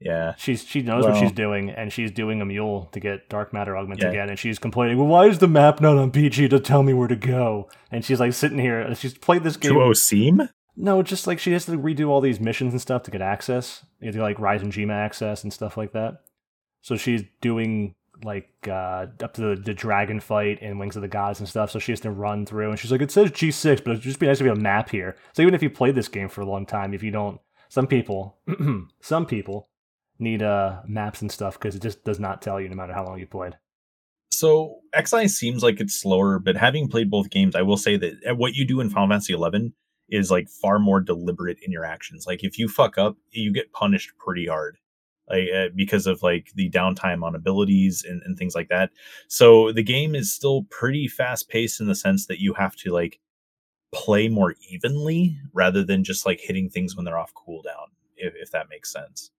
yeah 0.00 0.34
she's 0.36 0.64
she 0.64 0.82
knows 0.82 1.04
what 1.04 1.16
she's 1.16 1.32
doing, 1.32 1.70
and 1.70 1.92
she's 1.92 2.10
doing 2.10 2.42
a 2.42 2.44
mule 2.44 2.88
to 2.92 3.00
get 3.00 3.28
dark 3.28 3.52
matter 3.52 3.76
augment 3.76 4.02
Yeah. 4.02 4.08
again, 4.10 4.28
and 4.28 4.38
she's 4.38 4.58
complaining, 4.58 4.98
"Well, 4.98 5.06
why 5.06 5.26
is 5.26 5.38
the 5.38 5.46
map 5.48 5.80
not 5.80 5.96
on 5.96 6.10
PG 6.10 6.48
to 6.48 6.58
tell 6.60 6.82
me 6.82 6.92
where 6.92 7.08
to 7.08 7.16
go?" 7.16 7.70
And 7.92 8.04
she's 8.04 8.18
like 8.20 8.32
sitting 8.32 8.58
here, 8.58 8.80
and 8.80 8.98
she's 8.98 9.16
played 9.16 9.44
this 9.44 9.56
game. 9.56 9.72
2 9.72 9.94
seam 9.94 10.48
No, 10.76 11.02
just 11.02 11.26
like 11.26 11.38
she 11.38 11.52
has 11.52 11.66
to 11.66 11.72
redo 11.72 12.08
all 12.08 12.20
these 12.20 12.40
missions 12.40 12.72
and 12.72 12.80
stuff 12.80 13.04
to 13.04 13.10
get 13.10 13.20
access. 13.22 13.84
You 14.00 14.06
have 14.06 14.14
to 14.16 14.22
like 14.22 14.38
Rise 14.40 14.62
and 14.62 14.72
Gma 14.72 14.92
access 14.92 15.44
and 15.44 15.52
stuff 15.52 15.76
like 15.76 15.92
that. 15.92 16.22
So 16.82 16.96
she's 16.96 17.22
doing 17.40 17.94
like 18.22 18.48
uh 18.68 19.06
up 19.22 19.34
to 19.34 19.40
the, 19.40 19.56
the 19.56 19.74
dragon 19.74 20.20
fight 20.20 20.58
and 20.62 20.78
Wings 20.78 20.96
of 20.96 21.02
the 21.02 21.08
Gods 21.08 21.38
and 21.40 21.48
stuff. 21.48 21.70
So 21.70 21.78
she 21.78 21.92
has 21.92 22.00
to 22.00 22.10
run 22.10 22.44
through 22.46 22.70
and 22.70 22.78
she's 22.78 22.90
like, 22.92 23.02
it 23.02 23.10
says 23.10 23.30
G 23.30 23.50
six, 23.50 23.80
but 23.80 23.92
it'd 23.92 24.02
just 24.02 24.18
be 24.18 24.26
nice 24.26 24.38
to 24.38 24.44
have 24.46 24.56
a 24.56 24.60
map 24.60 24.90
here. 24.90 25.16
So 25.32 25.42
even 25.42 25.54
if 25.54 25.62
you 25.62 25.70
played 25.70 25.94
this 25.94 26.08
game 26.08 26.28
for 26.28 26.40
a 26.40 26.46
long 26.46 26.66
time, 26.66 26.92
if 26.92 27.02
you 27.02 27.10
don't 27.10 27.40
some 27.68 27.86
people 27.86 28.38
some 29.00 29.26
people 29.26 29.68
need 30.18 30.42
uh 30.42 30.80
maps 30.86 31.22
and 31.22 31.30
stuff 31.30 31.54
because 31.58 31.74
it 31.74 31.82
just 31.82 32.04
does 32.04 32.20
not 32.20 32.40
tell 32.42 32.60
you 32.60 32.68
no 32.68 32.76
matter 32.76 32.92
how 32.92 33.04
long 33.04 33.18
you 33.18 33.26
played. 33.26 33.56
so 34.30 34.76
xi 35.04 35.26
seems 35.26 35.62
like 35.62 35.80
it's 35.80 36.00
slower 36.00 36.38
but 36.38 36.56
having 36.56 36.86
played 36.88 37.10
both 37.10 37.30
games 37.30 37.56
i 37.56 37.62
will 37.62 37.76
say 37.76 37.96
that 37.96 38.12
uh, 38.30 38.34
what 38.34 38.54
you 38.54 38.64
do 38.64 38.80
in 38.80 38.88
final 38.88 39.08
fantasy 39.08 39.32
11 39.32 39.72
is 40.08 40.30
like 40.30 40.48
far 40.48 40.78
more 40.78 41.00
deliberate 41.00 41.58
in 41.62 41.72
your 41.72 41.84
actions. 41.84 42.26
Like 42.26 42.44
if 42.44 42.58
you 42.58 42.68
fuck 42.68 42.98
up 42.98 43.16
you 43.30 43.52
get 43.52 43.72
punished 43.72 44.12
pretty 44.18 44.46
hard 44.46 44.78
like 45.28 45.48
uh, 45.54 45.68
because 45.74 46.06
of 46.06 46.22
like 46.22 46.50
the 46.54 46.70
downtime 46.70 47.22
on 47.22 47.34
abilities 47.34 48.04
and, 48.06 48.22
and 48.24 48.38
things 48.38 48.54
like 48.54 48.68
that. 48.68 48.90
So 49.28 49.72
the 49.72 49.82
game 49.82 50.14
is 50.14 50.32
still 50.32 50.64
pretty 50.64 51.08
fast 51.08 51.48
paced 51.48 51.80
in 51.80 51.86
the 51.86 51.94
sense 51.94 52.26
that 52.26 52.40
you 52.40 52.54
have 52.54 52.76
to 52.76 52.92
like 52.92 53.20
play 53.92 54.28
more 54.28 54.54
evenly 54.68 55.38
rather 55.52 55.84
than 55.84 56.04
just 56.04 56.26
like 56.26 56.40
hitting 56.40 56.68
things 56.68 56.96
when 56.96 57.04
they're 57.04 57.18
off 57.18 57.32
cooldown 57.34 57.88
if, 58.16 58.34
if 58.36 58.50
that 58.50 58.68
makes 58.68 58.92
sense. 58.92 59.30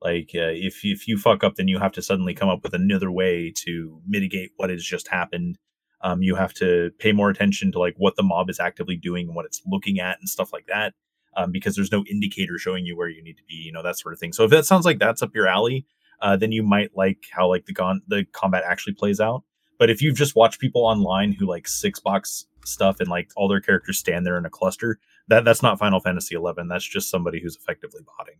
Like 0.00 0.30
uh, 0.34 0.52
if 0.52 0.84
if 0.84 1.08
you 1.08 1.18
fuck 1.18 1.44
up 1.44 1.56
then 1.56 1.68
you 1.68 1.78
have 1.78 1.92
to 1.92 2.02
suddenly 2.02 2.34
come 2.34 2.48
up 2.48 2.62
with 2.62 2.74
another 2.74 3.10
way 3.10 3.52
to 3.64 4.00
mitigate 4.06 4.50
what 4.56 4.70
has 4.70 4.84
just 4.84 5.08
happened 5.08 5.58
um, 6.02 6.22
you 6.22 6.34
have 6.34 6.52
to 6.54 6.90
pay 6.98 7.12
more 7.12 7.30
attention 7.30 7.72
to 7.72 7.78
like 7.78 7.94
what 7.96 8.16
the 8.16 8.22
mob 8.22 8.50
is 8.50 8.60
actively 8.60 8.96
doing 8.96 9.28
and 9.28 9.36
what 9.36 9.46
it's 9.46 9.62
looking 9.66 10.00
at 10.00 10.18
and 10.18 10.28
stuff 10.28 10.52
like 10.52 10.66
that 10.66 10.94
um, 11.36 11.52
because 11.52 11.76
there's 11.76 11.92
no 11.92 12.04
indicator 12.10 12.58
showing 12.58 12.84
you 12.84 12.96
where 12.96 13.08
you 13.08 13.22
need 13.22 13.36
to 13.36 13.44
be 13.48 13.54
you 13.54 13.72
know 13.72 13.82
that 13.82 13.98
sort 13.98 14.12
of 14.12 14.20
thing. 14.20 14.32
So 14.32 14.44
if 14.44 14.50
that 14.50 14.66
sounds 14.66 14.84
like 14.84 14.98
that's 14.98 15.22
up 15.22 15.34
your 15.34 15.46
alley 15.46 15.86
uh, 16.22 16.36
then 16.36 16.52
you 16.52 16.62
might 16.62 16.96
like 16.96 17.26
how 17.32 17.48
like 17.48 17.66
the 17.66 17.72
gon- 17.72 18.02
the 18.06 18.24
combat 18.32 18.62
actually 18.66 18.94
plays 18.94 19.20
out. 19.20 19.42
But 19.78 19.90
if 19.90 20.00
you've 20.00 20.16
just 20.16 20.36
watched 20.36 20.60
people 20.60 20.86
online 20.86 21.32
who 21.32 21.46
like 21.46 21.66
six 21.66 21.98
box 21.98 22.46
stuff 22.64 23.00
and 23.00 23.08
like 23.08 23.30
all 23.36 23.48
their 23.48 23.60
characters 23.60 23.98
stand 23.98 24.24
there 24.24 24.38
in 24.38 24.46
a 24.46 24.50
cluster 24.50 25.00
that 25.26 25.44
that's 25.44 25.64
not 25.64 25.80
final 25.80 25.98
fantasy 25.98 26.36
11 26.36 26.68
that's 26.68 26.88
just 26.88 27.10
somebody 27.10 27.40
who's 27.42 27.56
effectively 27.56 28.02
botting. 28.16 28.36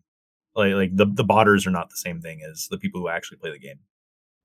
Like 0.55 0.74
like 0.74 0.97
the 0.97 1.06
the 1.06 1.24
botters 1.24 1.66
are 1.66 1.70
not 1.70 1.90
the 1.90 1.97
same 1.97 2.20
thing 2.20 2.40
as 2.48 2.68
the 2.70 2.78
people 2.78 3.01
who 3.01 3.09
actually 3.09 3.39
play 3.39 3.51
the 3.51 3.59
game. 3.59 3.80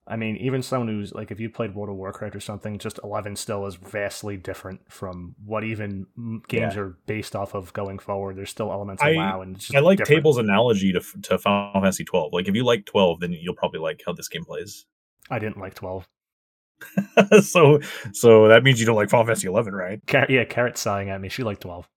I 0.10 0.16
mean, 0.16 0.38
even 0.38 0.62
someone 0.62 0.88
who's 0.88 1.14
like, 1.14 1.32
if 1.32 1.40
you 1.40 1.50
played 1.50 1.76
World 1.76 1.90
of 1.90 1.96
Warcraft 1.96 2.36
or 2.36 2.40
something, 2.40 2.80
just 2.80 3.00
11 3.04 3.36
still 3.36 3.66
is 3.66 3.76
vastly 3.76 4.38
different 4.38 4.82
from 4.92 5.36
what 5.44 5.64
even 5.64 6.08
games 6.48 6.78
are 6.78 6.98
based 7.06 7.36
off 7.36 7.54
of 7.54 7.74
going 7.74 8.00
forward. 8.00 8.38
There's 8.38 8.50
still 8.50 8.72
elements 8.72 9.02
of 9.02 9.10
I- 9.10 9.16
WoW, 9.16 9.42
and 9.42 9.68
I 9.76 9.80
like 9.80 9.98
different. 9.98 10.18
Table's 10.18 10.38
analogy 10.38 10.94
to 10.94 11.02
to 11.24 11.38
Final 11.38 11.74
Fantasy 11.74 12.06
12. 12.06 12.34
Like 12.34 12.48
if 12.48 12.56
you 12.56 12.64
like 12.64 12.86
12, 12.86 13.20
then 13.20 13.34
you'll 13.34 13.56
probably 13.56 13.80
like 13.80 14.02
how 14.06 14.14
this 14.14 14.30
game 14.30 14.46
plays. 14.46 14.86
I 15.30 15.40
didn't 15.40 15.60
like 15.60 15.74
12. 15.74 16.08
so 17.42 17.80
so 18.14 18.48
that 18.48 18.64
means 18.64 18.80
you 18.80 18.86
don't 18.86 18.96
like 18.96 19.10
Final 19.10 19.26
Fantasy 19.26 19.48
11, 19.48 19.74
right? 19.74 20.00
Car- 20.08 20.28
yeah, 20.30 20.46
Carrot's 20.46 20.80
sighing 20.80 21.10
at 21.10 21.20
me. 21.20 21.30
She 21.30 21.44
liked 21.44 21.62
12. 21.62 21.88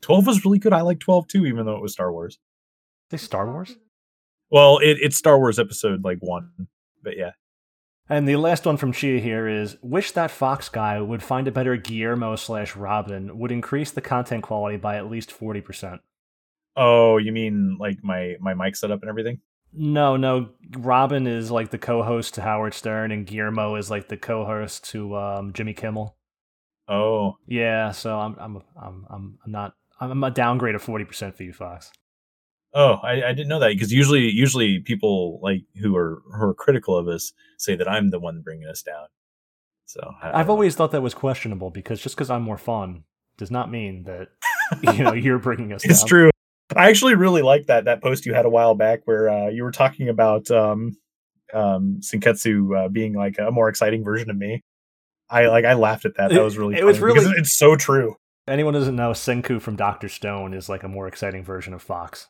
12 0.00 0.26
was 0.26 0.44
really 0.44 0.58
good. 0.58 0.72
I 0.72 0.80
like 0.82 1.00
12 1.00 1.28
too, 1.28 1.46
even 1.46 1.66
though 1.66 1.76
it 1.76 1.82
was 1.82 1.92
Star 1.92 2.12
Wars. 2.12 2.38
They 3.10 3.16
Star 3.16 3.50
Wars? 3.50 3.76
Well, 4.50 4.78
it, 4.78 4.98
it's 5.00 5.16
Star 5.16 5.38
Wars 5.38 5.58
episode 5.58 6.04
like 6.04 6.18
one, 6.20 6.50
but 7.02 7.16
yeah. 7.16 7.32
And 8.08 8.28
the 8.28 8.36
last 8.36 8.66
one 8.66 8.76
from 8.76 8.92
Chia 8.92 9.18
here 9.18 9.48
is 9.48 9.76
Wish 9.80 10.12
that 10.12 10.30
Fox 10.30 10.68
guy 10.68 11.00
would 11.00 11.22
find 11.22 11.48
a 11.48 11.52
better 11.52 11.76
Guillermo 11.76 12.36
slash 12.36 12.76
Robin, 12.76 13.38
would 13.38 13.50
increase 13.50 13.90
the 13.90 14.02
content 14.02 14.42
quality 14.42 14.76
by 14.76 14.96
at 14.96 15.10
least 15.10 15.30
40%. 15.30 16.00
Oh, 16.76 17.16
you 17.16 17.32
mean 17.32 17.78
like 17.78 18.02
my 18.02 18.34
my 18.40 18.52
mic 18.52 18.76
setup 18.76 19.00
and 19.00 19.08
everything? 19.08 19.40
No, 19.72 20.16
no. 20.16 20.50
Robin 20.76 21.26
is 21.26 21.50
like 21.50 21.70
the 21.70 21.78
co 21.78 22.02
host 22.02 22.34
to 22.34 22.42
Howard 22.42 22.74
Stern, 22.74 23.10
and 23.10 23.26
Guillermo 23.26 23.76
is 23.76 23.90
like 23.90 24.08
the 24.08 24.16
co 24.16 24.44
host 24.44 24.84
to 24.90 25.16
um, 25.16 25.52
Jimmy 25.52 25.72
Kimmel. 25.72 26.16
Oh, 26.88 27.38
Yeah, 27.46 27.92
so 27.92 28.18
I'm 28.18 28.36
I'm 28.38 28.62
I'm 28.80 29.06
I'm 29.08 29.38
I'm 29.44 29.52
not 29.52 29.74
I'm 30.00 30.22
a 30.22 30.30
downgrade 30.30 30.74
of 30.74 30.82
forty 30.82 31.04
percent 31.04 31.36
for 31.36 31.44
you, 31.44 31.52
Fox. 31.52 31.90
Oh, 32.74 32.94
I, 33.04 33.22
I 33.22 33.32
didn't 33.32 33.48
know 33.48 33.60
that 33.60 33.68
because 33.68 33.92
usually, 33.92 34.28
usually 34.30 34.80
people 34.80 35.38
like 35.42 35.62
who 35.80 35.94
are 35.96 36.22
who 36.36 36.42
are 36.44 36.54
critical 36.54 36.96
of 36.96 37.06
us 37.08 37.32
say 37.56 37.76
that 37.76 37.88
I'm 37.88 38.10
the 38.10 38.18
one 38.18 38.40
bringing 38.42 38.66
us 38.68 38.82
down. 38.82 39.06
So 39.86 40.00
I, 40.22 40.26
I 40.26 40.28
I've 40.28 40.34
don't 40.38 40.46
know. 40.46 40.52
always 40.54 40.74
thought 40.74 40.90
that 40.90 41.02
was 41.02 41.14
questionable 41.14 41.70
because 41.70 42.00
just 42.00 42.16
because 42.16 42.30
I'm 42.30 42.42
more 42.42 42.58
fun 42.58 43.04
does 43.36 43.50
not 43.50 43.70
mean 43.70 44.04
that 44.04 44.28
you 44.82 45.04
know 45.04 45.12
you're 45.12 45.38
bringing 45.38 45.72
us 45.72 45.84
it's 45.84 46.00
down. 46.00 46.08
true. 46.08 46.30
I 46.74 46.88
actually 46.88 47.14
really 47.14 47.42
like 47.42 47.66
that 47.66 47.84
that 47.84 48.02
post 48.02 48.26
you 48.26 48.34
had 48.34 48.46
a 48.46 48.50
while 48.50 48.74
back 48.74 49.02
where 49.04 49.28
uh, 49.28 49.48
you 49.48 49.62
were 49.62 49.70
talking 49.70 50.08
about 50.08 50.50
um, 50.50 50.96
um, 51.52 52.00
Sinketsu 52.00 52.86
uh, 52.86 52.88
being 52.88 53.12
like 53.14 53.36
a 53.38 53.50
more 53.52 53.68
exciting 53.68 54.02
version 54.02 54.30
of 54.30 54.36
me. 54.36 54.62
I 55.30 55.46
like 55.46 55.64
I 55.64 55.74
laughed 55.74 56.06
at 56.06 56.16
that. 56.16 56.30
That 56.30 56.42
was 56.42 56.58
really 56.58 56.76
it 56.76 56.84
was 56.84 56.98
really- 57.00 57.34
it's 57.36 57.56
so 57.56 57.76
true. 57.76 58.16
Anyone 58.48 58.74
doesn't 58.74 58.96
know 58.96 59.10
Senku 59.12 59.60
from 59.60 59.76
Doctor 59.76 60.08
Stone 60.08 60.52
is 60.54 60.68
like 60.68 60.82
a 60.82 60.88
more 60.88 61.06
exciting 61.06 61.44
version 61.44 61.72
of 61.72 61.80
Fox. 61.82 62.28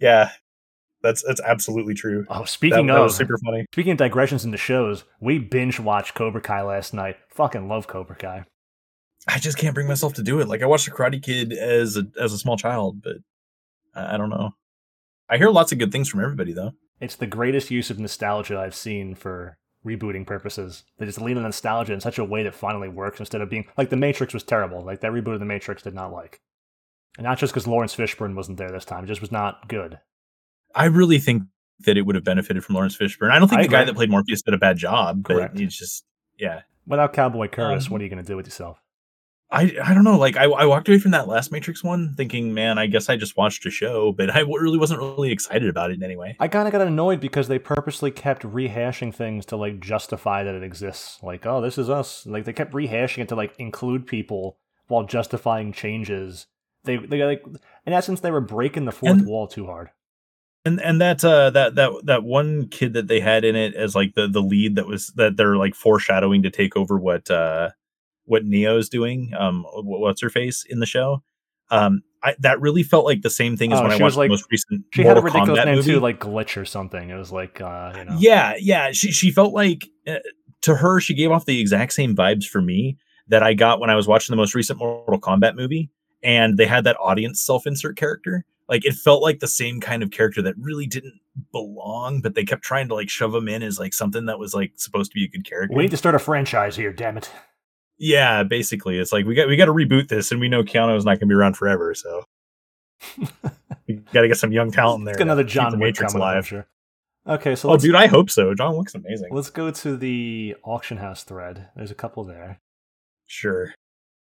Yeah, 0.00 0.30
that's 1.02 1.22
that's 1.22 1.40
absolutely 1.40 1.94
true. 1.94 2.26
Oh, 2.28 2.44
speaking 2.44 2.86
that 2.86 2.96
of 2.96 3.04
was 3.04 3.16
super 3.16 3.38
funny. 3.44 3.66
speaking 3.72 3.92
of 3.92 3.98
digressions 3.98 4.44
into 4.44 4.58
shows, 4.58 5.04
we 5.20 5.38
binge 5.38 5.80
watched 5.80 6.14
Cobra 6.14 6.40
Kai 6.40 6.62
last 6.62 6.94
night. 6.94 7.16
Fucking 7.30 7.68
love 7.68 7.86
Cobra 7.86 8.16
Kai. 8.16 8.44
I 9.26 9.38
just 9.38 9.58
can't 9.58 9.74
bring 9.74 9.88
myself 9.88 10.14
to 10.14 10.22
do 10.22 10.40
it. 10.40 10.48
Like 10.48 10.62
I 10.62 10.66
watched 10.66 10.86
the 10.86 10.92
Karate 10.92 11.22
Kid 11.22 11.52
as 11.52 11.96
a 11.96 12.04
as 12.20 12.32
a 12.32 12.38
small 12.38 12.56
child, 12.56 13.02
but 13.02 13.16
I, 13.94 14.14
I 14.14 14.16
don't 14.16 14.30
know. 14.30 14.52
I 15.28 15.36
hear 15.36 15.50
lots 15.50 15.72
of 15.72 15.78
good 15.78 15.92
things 15.92 16.08
from 16.08 16.20
everybody 16.20 16.52
though. 16.52 16.72
It's 17.00 17.16
the 17.16 17.26
greatest 17.26 17.70
use 17.70 17.90
of 17.90 17.98
nostalgia 17.98 18.58
I've 18.58 18.74
seen 18.74 19.14
for 19.14 19.58
rebooting 19.86 20.26
purposes. 20.26 20.84
They 20.98 21.06
just 21.06 21.20
lean 21.20 21.36
on 21.36 21.44
nostalgia 21.44 21.92
in 21.92 22.00
such 22.00 22.18
a 22.18 22.24
way 22.24 22.42
that 22.42 22.54
finally 22.54 22.88
works 22.88 23.20
instead 23.20 23.40
of 23.40 23.50
being 23.50 23.66
like 23.76 23.90
the 23.90 23.96
Matrix 23.96 24.34
was 24.34 24.42
terrible. 24.42 24.82
Like 24.82 25.00
that 25.00 25.12
reboot 25.12 25.34
of 25.34 25.40
the 25.40 25.46
Matrix 25.46 25.82
did 25.82 25.94
not 25.94 26.12
like, 26.12 26.40
and 27.18 27.24
not 27.24 27.36
just 27.36 27.52
because 27.52 27.66
Laurence 27.66 27.94
Fishburne 27.94 28.34
wasn't 28.34 28.56
there 28.56 28.70
this 28.70 28.84
time, 28.86 29.04
it 29.04 29.08
just 29.08 29.20
was 29.20 29.32
not 29.32 29.68
good. 29.68 29.98
I 30.74 30.86
really 30.86 31.18
think 31.18 31.42
that 31.80 31.96
it 31.98 32.02
would 32.02 32.14
have 32.14 32.24
benefited 32.24 32.64
from 32.64 32.76
Laurence 32.76 32.96
Fishburne. 32.96 33.30
I 33.30 33.38
don't 33.38 33.48
think 33.48 33.60
I 33.60 33.64
the 33.64 33.68
guy 33.68 33.84
that 33.84 33.94
played 33.94 34.10
Morpheus 34.10 34.42
did 34.42 34.54
a 34.54 34.58
bad 34.58 34.78
job, 34.78 35.24
Correct. 35.24 35.54
but 35.54 35.60
he's 35.60 35.76
just 35.76 36.04
yeah. 36.38 36.62
Without 36.86 37.12
Cowboy 37.12 37.48
Curtis, 37.48 37.86
Um, 37.86 37.92
what 37.92 38.00
are 38.00 38.04
you 38.04 38.10
going 38.10 38.22
to 38.22 38.26
do 38.26 38.36
with 38.36 38.46
yourself? 38.46 38.80
I 39.50 39.76
I 39.82 39.94
don't 39.94 40.04
know. 40.04 40.18
Like 40.18 40.36
I 40.36 40.44
I 40.44 40.66
walked 40.66 40.88
away 40.88 40.98
from 40.98 41.12
that 41.12 41.26
last 41.26 41.50
Matrix 41.50 41.82
one 41.82 42.14
thinking, 42.16 42.52
man, 42.52 42.78
I 42.78 42.86
guess 42.86 43.08
I 43.08 43.16
just 43.16 43.36
watched 43.36 43.64
a 43.64 43.70
show, 43.70 44.12
but 44.12 44.30
I 44.34 44.40
really 44.40 44.78
wasn't 44.78 45.00
really 45.00 45.32
excited 45.32 45.68
about 45.68 45.90
it 45.90 45.94
in 45.94 46.02
any 46.02 46.16
way. 46.16 46.36
I 46.38 46.48
kind 46.48 46.68
of 46.68 46.72
got 46.72 46.82
annoyed 46.82 47.20
because 47.20 47.48
they 47.48 47.58
purposely 47.58 48.10
kept 48.10 48.42
rehashing 48.42 49.14
things 49.14 49.46
to 49.46 49.56
like 49.56 49.80
justify 49.80 50.44
that 50.44 50.54
it 50.54 50.62
exists. 50.62 51.22
Like, 51.22 51.46
oh, 51.46 51.62
this 51.62 51.78
is 51.78 51.88
us. 51.88 52.26
Like 52.26 52.44
they 52.44 52.52
kept 52.52 52.74
rehashing 52.74 53.22
it 53.22 53.28
to 53.30 53.36
like 53.36 53.54
include 53.58 54.06
people 54.06 54.58
while 54.88 55.04
justifying 55.04 55.72
changes. 55.72 56.46
They 56.88 56.96
they 56.96 57.22
like 57.22 57.44
in 57.86 57.92
essence 57.92 58.20
they 58.20 58.30
were 58.32 58.40
breaking 58.40 58.84
the 58.86 58.92
fourth 58.92 59.12
And- 59.12 59.26
wall 59.26 59.46
too 59.46 59.66
hard. 59.66 59.90
and 60.64 60.80
and 60.80 61.00
that 61.00 61.24
uh 61.24 61.50
that 61.50 61.76
that 61.76 61.90
that 62.04 62.24
one 62.24 62.68
kid 62.68 62.94
that 62.94 63.06
they 63.06 63.20
had 63.20 63.44
in 63.44 63.54
it 63.54 63.74
as 63.74 63.94
like 63.94 64.14
the 64.14 64.26
the 64.26 64.42
lead 64.42 64.74
that 64.76 64.86
was 64.86 65.08
that 65.16 65.36
they're 65.36 65.56
like 65.56 65.74
foreshadowing 65.74 66.42
to 66.42 66.50
take 66.50 66.76
over 66.76 66.98
what 66.98 67.30
uh 67.30 67.70
what 68.24 68.44
neo's 68.44 68.88
doing 68.88 69.32
um 69.38 69.64
what's 69.72 70.20
her 70.20 70.28
face 70.30 70.64
in 70.68 70.80
the 70.80 70.86
show 70.86 71.22
um 71.70 72.02
I, 72.22 72.34
that 72.40 72.60
really 72.60 72.82
felt 72.82 73.04
like 73.04 73.22
the 73.22 73.30
same 73.30 73.56
thing 73.56 73.72
as 73.72 73.78
Oh, 73.78 73.82
when 73.84 73.92
i 73.92 73.96
watched 73.96 74.16
like- 74.16 74.26
the 74.28 74.32
most 74.32 74.46
recent 74.50 74.84
She 74.92 75.02
Mortal 75.04 75.22
had 75.22 75.30
a 75.30 75.32
ridiculous 75.32 75.60
Kombat 75.60 75.64
name 75.66 75.76
movie. 75.76 75.92
too, 75.92 76.00
like 76.00 76.18
glitch 76.20 76.56
or 76.60 76.64
something. 76.64 77.08
It 77.10 77.14
was 77.16 77.30
like 77.30 77.60
uh, 77.60 77.92
you 77.96 78.04
know. 78.06 78.16
yeah 78.18 78.54
yeah 78.58 78.90
she 78.92 79.12
she 79.12 79.30
felt 79.30 79.54
like 79.54 79.86
uh, 80.08 80.16
to 80.62 80.74
her 80.74 80.98
she 81.00 81.14
gave 81.14 81.30
off 81.30 81.44
the 81.46 81.60
exact 81.60 81.92
same 81.92 82.16
vibes 82.16 82.44
for 82.46 82.60
me 82.60 82.98
that 83.28 83.42
i 83.44 83.54
got 83.54 83.78
when 83.78 83.90
i 83.90 83.94
was 83.94 84.08
watching 84.08 84.32
the 84.32 84.36
most 84.36 84.54
recent 84.56 84.78
mortal 84.80 85.20
kombat 85.20 85.54
movie 85.54 85.88
and 86.22 86.56
they 86.56 86.66
had 86.66 86.84
that 86.84 86.96
audience 87.00 87.40
self-insert 87.40 87.96
character 87.96 88.44
like 88.68 88.84
it 88.84 88.94
felt 88.94 89.22
like 89.22 89.38
the 89.40 89.46
same 89.48 89.80
kind 89.80 90.02
of 90.02 90.10
character 90.10 90.42
that 90.42 90.54
really 90.58 90.86
didn't 90.86 91.18
belong 91.52 92.20
but 92.20 92.34
they 92.34 92.44
kept 92.44 92.62
trying 92.62 92.88
to 92.88 92.94
like 92.94 93.08
shove 93.08 93.34
him 93.34 93.48
in 93.48 93.62
as 93.62 93.78
like 93.78 93.94
something 93.94 94.26
that 94.26 94.38
was 94.38 94.54
like 94.54 94.72
supposed 94.76 95.10
to 95.10 95.14
be 95.14 95.24
a 95.24 95.28
good 95.28 95.44
character 95.48 95.76
We 95.76 95.82
need 95.84 95.90
to 95.92 95.96
start 95.96 96.14
a 96.14 96.18
franchise 96.18 96.74
here, 96.76 96.92
damn 96.92 97.16
it. 97.16 97.30
yeah 97.98 98.42
basically 98.42 98.98
it's 98.98 99.12
like 99.12 99.24
we 99.26 99.34
got 99.34 99.48
we 99.48 99.56
got 99.56 99.66
to 99.66 99.72
reboot 99.72 100.08
this 100.08 100.30
and 100.32 100.40
we 100.40 100.48
know 100.48 100.62
keanu's 100.64 101.04
not 101.04 101.12
going 101.12 101.20
to 101.20 101.26
be 101.26 101.34
around 101.34 101.56
forever 101.56 101.94
so 101.94 102.24
we 103.86 103.94
got 104.12 104.22
to 104.22 104.28
get 104.28 104.36
some 104.38 104.52
young 104.52 104.70
talent 104.70 105.00
in 105.00 105.04
there 105.04 105.14
It's 105.14 105.22
another 105.22 105.44
John 105.44 105.72
the 105.72 105.78
Wick 105.78 105.94
coming 105.96 106.20
up, 106.22 106.44
sure. 106.44 106.66
Okay, 107.26 107.54
so 107.54 107.70
oh 107.70 107.76
dude 107.76 107.94
i 107.94 108.06
hope 108.06 108.30
so 108.30 108.54
john 108.54 108.74
looks 108.74 108.94
amazing 108.94 109.28
let's 109.30 109.50
go 109.50 109.70
to 109.70 109.96
the 109.96 110.56
auction 110.64 110.96
house 110.96 111.24
thread. 111.24 111.68
There's 111.76 111.90
a 111.90 111.94
couple 111.94 112.24
there. 112.24 112.60
sure 113.26 113.74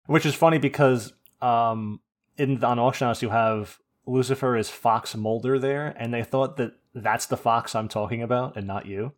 Which 0.06 0.24
is 0.26 0.34
funny 0.34 0.58
because 0.58 1.12
um 1.40 2.00
in 2.36 2.62
on 2.64 2.78
auction 2.78 3.06
house 3.06 3.22
you 3.22 3.30
have 3.30 3.78
Lucifer 4.06 4.56
is 4.56 4.70
Fox 4.70 5.14
Mulder 5.14 5.58
there, 5.58 5.94
and 5.98 6.12
they 6.12 6.22
thought 6.22 6.56
that 6.56 6.72
that's 6.94 7.26
the 7.26 7.36
Fox 7.36 7.74
I'm 7.74 7.88
talking 7.88 8.22
about 8.22 8.56
and 8.56 8.66
not 8.66 8.86
you. 8.86 9.12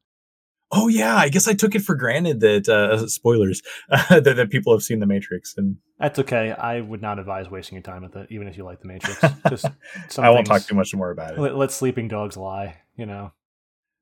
Oh 0.72 0.88
yeah, 0.88 1.16
I 1.16 1.28
guess 1.28 1.48
I 1.48 1.54
took 1.54 1.74
it 1.74 1.82
for 1.82 1.94
granted 1.94 2.40
that 2.40 2.68
uh, 2.68 3.06
spoilers 3.08 3.62
that, 3.88 4.24
that 4.24 4.50
people 4.50 4.72
have 4.72 4.82
seen 4.82 5.00
the 5.00 5.06
Matrix, 5.06 5.54
and 5.56 5.76
That's 5.98 6.18
okay. 6.20 6.52
I 6.52 6.80
would 6.80 7.02
not 7.02 7.18
advise 7.18 7.50
wasting 7.50 7.76
your 7.76 7.82
time 7.82 8.02
with 8.02 8.16
it, 8.16 8.28
even 8.30 8.46
if 8.46 8.56
you 8.56 8.64
like 8.64 8.80
the 8.80 8.88
Matrix. 8.88 9.20
Just 9.48 9.66
some 10.08 10.24
I 10.24 10.30
won't 10.30 10.46
talk 10.46 10.62
too 10.62 10.74
much 10.74 10.94
more 10.94 11.10
about 11.10 11.32
it. 11.32 11.38
Let, 11.38 11.56
let 11.56 11.70
sleeping 11.72 12.08
dogs 12.08 12.36
lie. 12.36 12.78
You 12.96 13.06
know. 13.06 13.32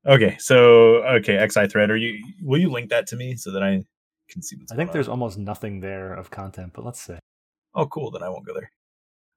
Okay, 0.07 0.37
so 0.39 1.05
okay, 1.05 1.47
XI 1.49 1.69
thread. 1.69 1.91
Are 1.91 1.97
you? 1.97 2.23
Will 2.43 2.61
you 2.61 2.71
link 2.71 2.91
that 2.91 3.07
to 3.09 3.17
me 3.17 3.37
so 3.37 3.51
that 3.53 3.63
I 3.63 3.85
can 4.29 4.43
see 4.43 4.57
what's 4.57 4.73
I 4.73 4.77
think 4.77 4.93
there's 4.93 5.09
on? 5.09 5.13
almost 5.13 5.39
nothing 5.39 5.81
there 5.81 6.13
of 6.13 6.31
content, 6.31 6.73
but 6.75 6.85
let's 6.85 7.01
see. 7.01 7.19
Oh, 7.75 7.87
cool. 7.87 8.11
Then 8.11 8.23
I 8.23 8.29
won't 8.29 8.47
go 8.47 8.55
there. 8.55 8.73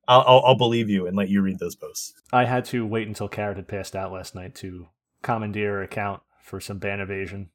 I'll, 0.08 0.24
I'll 0.26 0.42
I'll 0.46 0.58
believe 0.58 0.90
you 0.90 1.08
and 1.08 1.16
let 1.16 1.30
you 1.30 1.42
read 1.42 1.60
those 1.60 1.76
posts. 1.76 2.14
I 2.34 2.46
had 2.46 2.66
to 2.66 2.86
wait 2.86 3.08
until 3.08 3.28
Carrot 3.28 3.58
had 3.58 3.68
passed 3.68 3.96
out 3.96 4.12
last 4.12 4.36
night 4.36 4.56
to 4.56 4.88
commandeer 5.22 5.82
account 5.82 6.22
for 6.42 6.60
some 6.60 6.80
ban 6.80 7.00
evasion. 7.00 7.50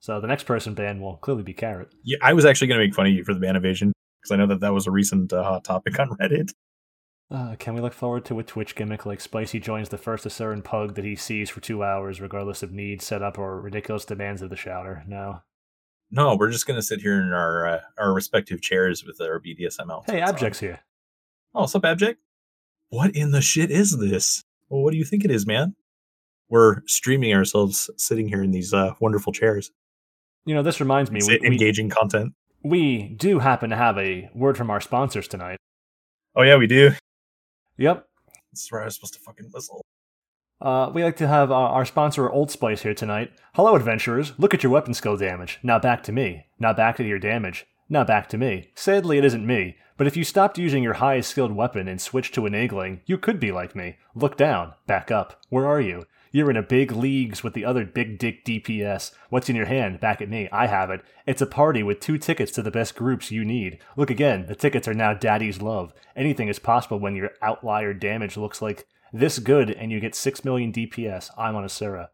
So 0.00 0.20
the 0.20 0.26
next 0.26 0.44
person 0.44 0.74
banned 0.74 1.00
will 1.00 1.16
clearly 1.16 1.42
be 1.44 1.54
Carrot. 1.54 1.88
Yeah, 2.02 2.18
I 2.20 2.34
was 2.34 2.44
actually 2.44 2.66
going 2.66 2.80
to 2.80 2.86
make 2.86 2.94
fun 2.94 3.06
of 3.06 3.12
you 3.12 3.24
for 3.24 3.32
the 3.32 3.40
ban 3.40 3.56
evasion 3.56 3.92
because 4.20 4.32
I 4.32 4.36
know 4.36 4.46
that 4.48 4.60
that 4.60 4.74
was 4.74 4.86
a 4.86 4.90
recent 4.90 5.32
uh, 5.32 5.42
hot 5.42 5.64
topic 5.64 5.98
on 5.98 6.10
Reddit. 6.10 6.52
Uh, 7.30 7.56
can 7.58 7.74
we 7.74 7.80
look 7.80 7.94
forward 7.94 8.24
to 8.26 8.38
a 8.38 8.44
Twitch 8.44 8.74
gimmick 8.74 9.06
like 9.06 9.20
Spicy 9.20 9.58
joins 9.58 9.88
the 9.88 9.96
first 9.96 10.26
Asuran 10.26 10.62
pug 10.62 10.94
that 10.94 11.04
he 11.04 11.16
sees 11.16 11.48
for 11.48 11.60
two 11.60 11.82
hours, 11.82 12.20
regardless 12.20 12.62
of 12.62 12.70
need, 12.70 13.00
setup, 13.00 13.38
or 13.38 13.60
ridiculous 13.60 14.04
demands 14.04 14.42
of 14.42 14.50
the 14.50 14.56
shouter? 14.56 15.04
No. 15.06 15.40
No, 16.14 16.36
we're 16.36 16.50
just 16.50 16.64
going 16.64 16.76
to 16.78 16.82
sit 16.82 17.00
here 17.00 17.20
in 17.20 17.32
our 17.32 17.66
uh, 17.66 17.80
our 17.98 18.14
respective 18.14 18.60
chairs 18.60 19.04
with 19.04 19.20
our 19.20 19.40
BDSM 19.40 19.90
outfits. 19.90 20.12
Hey, 20.12 20.22
on. 20.22 20.28
Abject's 20.28 20.60
here. 20.60 20.78
Oh, 21.52 21.62
what's 21.62 21.74
up, 21.74 21.84
Abject? 21.84 22.20
What 22.90 23.16
in 23.16 23.32
the 23.32 23.40
shit 23.40 23.72
is 23.72 23.98
this? 23.98 24.44
Well, 24.68 24.82
what 24.82 24.92
do 24.92 24.96
you 24.96 25.04
think 25.04 25.24
it 25.24 25.32
is, 25.32 25.44
man? 25.44 25.74
We're 26.48 26.82
streaming 26.86 27.34
ourselves 27.34 27.90
sitting 27.96 28.28
here 28.28 28.44
in 28.44 28.52
these 28.52 28.72
uh, 28.72 28.92
wonderful 29.00 29.32
chairs, 29.32 29.72
You 30.44 30.54
know, 30.54 30.62
this 30.62 30.78
reminds 30.78 31.10
me, 31.10 31.20
we, 31.26 31.40
we, 31.40 31.46
engaging 31.48 31.90
content. 31.90 32.34
we 32.62 33.08
do 33.16 33.40
happen 33.40 33.70
to 33.70 33.76
have 33.76 33.98
a 33.98 34.30
word 34.36 34.56
from 34.56 34.70
our 34.70 34.80
sponsors 34.80 35.26
tonight. 35.26 35.58
Oh 36.36 36.42
yeah, 36.42 36.56
we 36.56 36.68
do. 36.68 36.92
Yep. 37.78 38.06
This 38.52 38.62
is 38.62 38.70
where 38.70 38.82
I 38.82 38.84
was 38.84 38.94
supposed 38.94 39.14
to 39.14 39.20
fucking 39.20 39.50
whistle. 39.52 39.82
Uh, 40.60 40.90
we 40.94 41.02
like 41.02 41.16
to 41.16 41.28
have 41.28 41.50
uh, 41.50 41.54
our 41.54 41.84
sponsor 41.84 42.30
Old 42.30 42.50
Spice 42.50 42.82
here 42.82 42.94
tonight. 42.94 43.32
Hello, 43.54 43.74
adventurers. 43.74 44.32
Look 44.38 44.54
at 44.54 44.62
your 44.62 44.72
weapon 44.72 44.94
skill 44.94 45.16
damage. 45.16 45.58
Now 45.62 45.78
back 45.78 46.02
to 46.04 46.12
me. 46.12 46.46
Now 46.58 46.72
back 46.72 46.96
to 46.96 47.04
your 47.04 47.18
damage. 47.18 47.66
Now 47.88 48.04
back 48.04 48.28
to 48.30 48.38
me. 48.38 48.70
Sadly, 48.74 49.18
it 49.18 49.24
isn't 49.24 49.46
me. 49.46 49.76
But 49.96 50.06
if 50.06 50.16
you 50.16 50.24
stopped 50.24 50.58
using 50.58 50.82
your 50.82 50.94
highest 50.94 51.30
skilled 51.30 51.52
weapon 51.52 51.86
and 51.86 52.00
switched 52.00 52.34
to 52.34 52.46
enabling, 52.46 53.02
you 53.06 53.18
could 53.18 53.38
be 53.38 53.52
like 53.52 53.76
me. 53.76 53.96
Look 54.14 54.36
down. 54.36 54.74
Back 54.86 55.10
up. 55.10 55.40
Where 55.50 55.66
are 55.66 55.80
you? 55.80 56.06
You're 56.32 56.50
in 56.50 56.56
a 56.56 56.62
big 56.62 56.90
leagues 56.90 57.44
with 57.44 57.54
the 57.54 57.64
other 57.64 57.84
big 57.84 58.18
dick 58.18 58.44
DPS. 58.44 59.12
What's 59.30 59.48
in 59.48 59.54
your 59.54 59.66
hand? 59.66 60.00
Back 60.00 60.20
at 60.20 60.28
me. 60.28 60.48
I 60.50 60.66
have 60.66 60.90
it. 60.90 61.02
It's 61.26 61.42
a 61.42 61.46
party 61.46 61.84
with 61.84 62.00
two 62.00 62.18
tickets 62.18 62.50
to 62.52 62.62
the 62.62 62.72
best 62.72 62.96
groups 62.96 63.30
you 63.30 63.44
need. 63.44 63.78
Look 63.96 64.10
again. 64.10 64.46
The 64.46 64.56
tickets 64.56 64.88
are 64.88 64.94
now 64.94 65.14
Daddy's 65.14 65.62
Love. 65.62 65.92
Anything 66.16 66.48
is 66.48 66.58
possible 66.58 66.98
when 66.98 67.14
your 67.14 67.30
outlier 67.40 67.94
damage 67.94 68.36
looks 68.36 68.60
like 68.60 68.88
this 69.14 69.38
good 69.38 69.70
and 69.70 69.92
you 69.92 70.00
get 70.00 70.14
6 70.14 70.44
million 70.44 70.72
DPS. 70.72 71.30
I'm 71.38 71.54
on 71.54 71.64
Asura. 71.64 72.10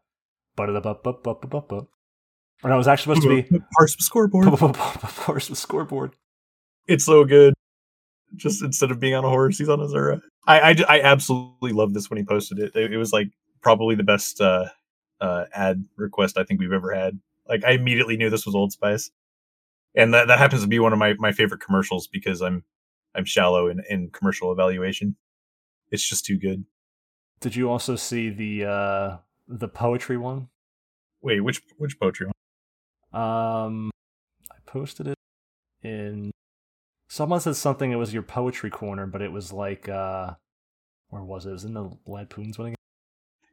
But 0.55 0.67
but 0.67 1.03
but 1.03 1.23
but 1.23 1.23
but 1.23 1.49
but 1.49 1.67
but. 1.67 1.85
And 2.63 2.71
I 2.71 2.77
was 2.77 2.87
actually 2.87 3.15
supposed 3.15 3.27
to 3.27 3.57
be 3.57 3.61
Parse 3.75 3.95
scoreboard. 3.99 4.45
The 4.51 5.55
scoreboard. 5.55 6.15
It's 6.87 7.05
so 7.05 7.25
good. 7.25 7.55
Just 8.35 8.61
instead 8.61 8.91
of 8.91 8.99
being 8.99 9.15
on 9.15 9.25
a 9.25 9.29
horse, 9.29 9.57
he's 9.57 9.67
on 9.67 9.79
a 9.79 9.87
Zera. 9.87 10.21
I, 10.47 10.59
I, 10.59 10.75
I 10.87 11.01
absolutely 11.01 11.71
love 11.71 11.93
this 11.93 12.09
when 12.09 12.17
he 12.17 12.23
posted 12.23 12.59
it. 12.59 12.75
It, 12.75 12.93
it 12.93 12.97
was 12.97 13.11
like 13.11 13.29
probably 13.61 13.95
the 13.95 14.03
best 14.03 14.39
uh, 14.39 14.65
uh, 15.19 15.45
ad 15.53 15.83
request 15.97 16.37
I 16.37 16.43
think 16.43 16.59
we've 16.59 16.71
ever 16.71 16.93
had. 16.93 17.19
Like 17.49 17.63
I 17.65 17.71
immediately 17.71 18.15
knew 18.15 18.29
this 18.29 18.45
was 18.45 18.55
Old 18.55 18.71
Spice, 18.71 19.11
and 19.95 20.13
that, 20.13 20.27
that 20.27 20.39
happens 20.39 20.61
to 20.61 20.67
be 20.67 20.79
one 20.79 20.93
of 20.93 20.99
my, 20.99 21.13
my 21.15 21.31
favorite 21.31 21.61
commercials 21.61 22.07
because 22.07 22.41
I'm 22.41 22.63
I'm 23.15 23.25
shallow 23.25 23.67
in, 23.67 23.81
in 23.89 24.09
commercial 24.09 24.51
evaluation. 24.51 25.15
It's 25.91 26.07
just 26.07 26.25
too 26.25 26.37
good. 26.37 26.63
Did 27.41 27.55
you 27.55 27.69
also 27.69 27.95
see 27.95 28.29
the 28.29 28.65
uh 28.65 29.17
the 29.47 29.67
poetry 29.67 30.17
one? 30.17 30.47
Wait, 31.21 31.41
which 31.41 31.61
which 31.77 31.99
poetry? 31.99 32.27
one? 32.27 33.21
Um 33.21 33.91
I 34.51 34.55
posted 34.65 35.07
it 35.07 35.17
in 35.83 36.31
someone 37.09 37.41
said 37.41 37.55
something 37.55 37.91
it 37.91 37.95
was 37.95 38.13
your 38.13 38.23
poetry 38.23 38.69
corner, 38.69 39.07
but 39.07 39.21
it 39.21 39.31
was 39.31 39.51
like 39.51 39.89
uh 39.89 40.35
where 41.09 41.23
was 41.23 41.45
it? 41.45 41.49
It 41.49 41.53
was 41.53 41.65
in 41.65 41.73
the 41.73 41.89
Ladpoons 42.07 42.57
one 42.57 42.67
again. 42.67 42.75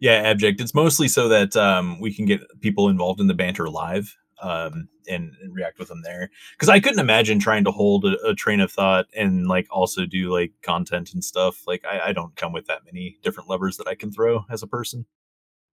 Yeah, 0.01 0.13
abject. 0.13 0.61
It's 0.61 0.75
mostly 0.75 1.09
so 1.09 1.29
that 1.29 1.57
um, 1.57 1.99
we 1.99 2.15
can 2.15 2.25
get 2.25 2.41
people 2.61 2.89
involved 2.89 3.21
in 3.21 3.27
the 3.27 3.35
banter 3.35 3.69
live 3.69 4.17
um, 4.43 4.89
and, 5.09 5.33
and 5.43 5.55
react 5.55 5.79
with 5.79 5.89
them 5.89 6.03
there. 6.03 6.31
Because 6.53 6.69
I 6.69 6.81
couldn't 6.81 7.01
imagine 7.01 7.39
trying 7.39 7.65
to 7.65 7.71
hold 7.71 8.05
a, 8.05 8.17
a 8.27 8.35
train 8.35 8.61
of 8.61 8.71
thought 8.71 9.07
and 9.17 9.47
like 9.47 9.67
also 9.71 10.07
do 10.07 10.31
like 10.33 10.53
content 10.63 11.13
and 11.13 11.25
stuff. 11.25 11.67
Like 11.67 11.85
I, 11.85 12.09
I 12.09 12.13
don't 12.13 12.37
come 12.37 12.53
with 12.53 12.67
that 12.67 12.85
many 12.85 13.19
different 13.23 13.49
levers 13.49 13.77
that 13.77 13.89
I 13.89 13.95
can 13.95 14.13
throw 14.13 14.45
as 14.51 14.63
a 14.63 14.67
person. 14.67 15.07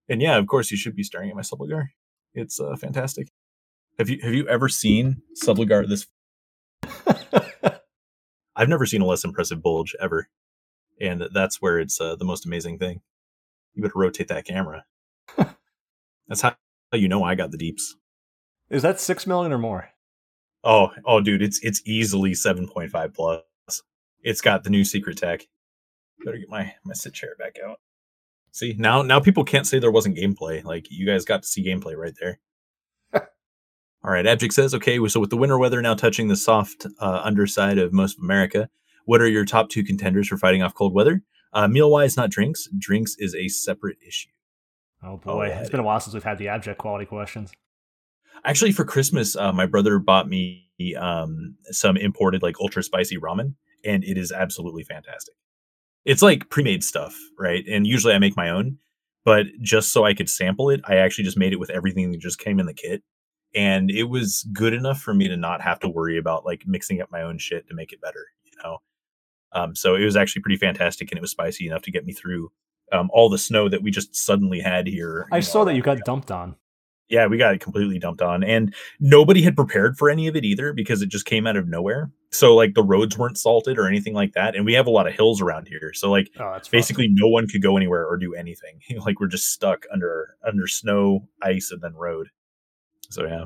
And 0.08 0.22
yeah, 0.22 0.38
of 0.38 0.48
course, 0.48 0.72
you 0.72 0.78
should 0.78 0.96
be 0.96 1.04
staring 1.04 1.30
at 1.30 1.36
my 1.36 1.42
subligar. 1.42 1.88
It's 2.34 2.60
uh, 2.60 2.76
fantastic. 2.76 3.30
Have 3.98 4.10
you 4.10 4.20
have 4.22 4.34
you 4.34 4.48
ever 4.48 4.68
seen 4.70 5.22
subligar 5.42 5.88
this? 5.88 6.08
I've 8.56 8.70
never 8.70 8.86
seen 8.86 9.02
a 9.02 9.06
less 9.06 9.24
impressive 9.24 9.62
bulge 9.62 9.96
ever, 10.00 10.30
and 11.00 11.24
that's 11.34 11.62
where 11.62 11.80
it's 11.80 12.00
uh, 12.00 12.16
the 12.16 12.26
most 12.26 12.46
amazing 12.46 12.78
thing. 12.78 13.02
You 13.74 13.82
better 13.82 13.98
rotate 13.98 14.28
that 14.30 14.46
camera. 14.46 14.86
That's 16.28 16.42
how 16.42 16.56
you 16.94 17.10
know 17.10 17.24
I 17.24 17.36
got 17.36 17.52
the 17.52 17.58
deeps. 17.58 17.96
Is 18.76 18.81
that 18.81 18.99
six 18.99 19.26
million 19.26 19.53
or 19.53 19.57
more? 19.57 19.88
Oh, 20.61 20.91
oh, 21.06 21.22
dude, 21.22 21.41
it's 21.41 21.61
it's 21.64 21.81
easily 21.85 22.34
seven 22.34 22.68
point 22.68 22.91
five 22.91 23.14
plus. 23.14 23.41
It's 24.22 24.41
got 24.41 24.65
the 24.65 24.69
new 24.69 24.84
secret 24.84 25.18
tech. 25.18 25.47
Better 26.26 26.38
get 26.38 26.49
my 26.49 26.73
my 26.84 26.93
sit 26.93 27.14
chair 27.14 27.35
back 27.39 27.56
out. 27.65 27.80
See 28.52 28.76
now 28.77 29.02
now 29.02 29.22
people 29.22 29.45
can't 29.45 29.65
say 29.65 29.80
there 29.80 29.91
wasn't 29.91 30.18
gameplay. 30.18 30.61
Like 30.61 30.88
you 30.89 31.06
guys 31.06 31.23
got 31.23 31.43
to 31.43 31.47
see 31.47 31.65
gameplay 31.65 31.95
right 31.95 32.15
there. 32.19 32.39
All 34.03 34.11
right, 34.11 34.27
Abject 34.27 34.53
says, 34.53 34.76
okay, 34.76 34.99
so 35.07 35.22
with 35.22 35.30
the 35.30 35.38
winter 35.38 35.57
weather 35.57 35.81
now 35.81 35.93
touching 35.93 36.27
the 36.27 36.35
soft 36.35 36.85
uh, 36.99 37.22
underside 37.23 37.77
of 37.77 37.93
most 37.93 38.18
of 38.18 38.23
America, 38.26 38.69
what 39.06 39.22
are 39.22 39.27
your 39.30 39.45
top 39.45 39.69
two 39.69 39.85
contenders 39.85 40.27
for 40.27 40.38
fighting 40.38 40.61
off 40.61 40.73
cold 40.73 40.93
weather? 40.93 41.22
Uh, 41.53 41.69
meal 41.69 41.89
wise, 41.89 42.18
not 42.18 42.30
drinks. 42.30 42.68
Drinks 42.77 43.15
is 43.19 43.34
a 43.35 43.47
separate 43.47 43.97
issue. 44.06 44.31
Oh 45.02 45.15
boy, 45.15 45.53
oh, 45.53 45.60
it's 45.61 45.69
been 45.69 45.80
a 45.80 45.84
while 45.84 46.02
since 46.02 46.14
we've 46.14 46.26
had 46.26 46.39
the 46.39 46.49
abject 46.49 46.77
quality 46.77 47.06
questions. 47.06 47.53
Actually, 48.46 48.72
for 48.72 48.86
Christmas, 48.86 49.36
uh, 49.36 49.52
my 49.52 49.66
brother 49.66 49.98
bought 49.98 50.30
me 50.30 50.68
um, 50.98 51.56
some 51.72 51.98
imported 51.98 52.44
like 52.44 52.56
ultra 52.62 52.84
spicy 52.84 53.18
ramen, 53.18 53.56
and 53.84 54.04
it 54.04 54.18
is 54.18 54.32
absolutely 54.32 54.84
fantastic. 54.84 55.34
It's 56.06 56.22
like 56.22 56.50
pre-made 56.50 56.84
stuff, 56.84 57.18
right? 57.40 57.64
And 57.68 57.88
usually 57.88 58.14
I 58.14 58.20
make 58.20 58.38
my 58.38 58.50
own, 58.50 58.78
but 59.24 59.48
just 59.62 59.92
so 59.92 60.06
I 60.06 60.14
could 60.14 60.30
sample 60.30 60.70
it, 60.70 60.82
I 60.86 60.98
actually 60.98 61.24
just 61.24 61.38
made 61.38 61.54
it 61.54 61.60
with 61.60 61.72
everything 61.72 62.12
that 62.12 62.22
just 62.22 62.38
came 62.38 62.60
in 62.60 62.68
the 62.68 62.74
kit, 62.74 63.02
and 63.56 63.90
it 63.90 64.04
was 64.04 64.48
good 64.54 64.74
enough 64.74 65.00
for 65.00 65.16
me 65.16 65.28
to 65.28 65.38
not 65.38 65.62
have 65.62 65.80
to 65.80 65.90
worry 65.90 66.18
about 66.18 66.46
like 66.46 66.68
mixing 66.68 67.02
up 67.02 67.12
my 67.12 67.24
own 67.24 67.40
shit 67.40 67.68
to 67.68 67.74
make 67.74 67.92
it 67.92 68.02
better, 68.02 68.28
you 68.44 68.52
know. 68.64 68.78
Um, 69.54 69.76
so 69.76 69.96
it 69.96 70.06
was 70.06 70.16
actually 70.16 70.44
pretty 70.44 70.58
fantastic, 70.58 71.10
and 71.10 71.18
it 71.18 71.22
was 71.22 71.32
spicy 71.32 71.66
enough 71.66 71.82
to 71.82 71.92
get 71.92 72.06
me 72.06 72.14
through 72.14 72.52
um, 72.92 73.10
all 73.12 73.30
the 73.30 73.40
snow 73.40 73.70
that 73.70 73.82
we 73.82 73.90
just 73.90 74.16
suddenly 74.16 74.60
had 74.60 74.86
here. 74.86 75.28
I 75.32 75.40
saw 75.40 75.64
that 75.64 75.76
you 75.76 75.82
got 75.82 75.98
dumped 76.06 76.30
on. 76.30 76.56
Yeah, 77.07 77.27
we 77.27 77.38
got 77.38 77.53
it 77.53 77.61
completely 77.61 77.99
dumped 77.99 78.22
on, 78.22 78.44
and 78.44 78.73
nobody 78.99 79.44
had 79.44 79.56
prepared 79.56 79.98
for 79.98 80.10
any 80.10 80.27
of 80.27 80.36
it 80.36 80.44
either 80.44 80.73
because 80.73 81.03
it 81.03 81.10
just 81.10 81.26
came 81.26 81.45
out 81.45 81.56
of 81.56 81.68
nowhere. 81.68 82.10
So 82.32 82.56
like 82.56 82.73
the 82.73 82.84
roads 82.84 83.18
weren't 83.18 83.38
salted 83.38 83.77
or 83.77 83.88
anything 83.88 84.14
like 84.14 84.34
that, 84.34 84.56
and 84.56 84.65
we 84.65 84.73
have 84.73 84.88
a 84.88 84.91
lot 84.91 85.07
of 85.07 85.14
hills 85.14 85.40
around 85.40 85.68
here. 85.68 85.91
So 85.94 86.10
like 86.10 86.32
oh, 86.40 86.57
basically 86.72 87.07
no 87.10 87.27
one 87.27 87.48
could 87.48 87.61
go 87.61 87.77
anywhere 87.77 88.07
or 88.07 88.18
do 88.18 88.34
anything. 88.34 88.80
like 89.06 89.19
we're 89.19 89.27
just 89.27 89.52
stuck 89.52 89.86
under 89.94 90.36
under 90.45 90.68
snow, 90.68 91.27
ice, 91.44 91.72
and 91.72 91.82
then 91.82 91.94
road. 91.94 92.30
So 93.10 93.26
yeah, 93.26 93.45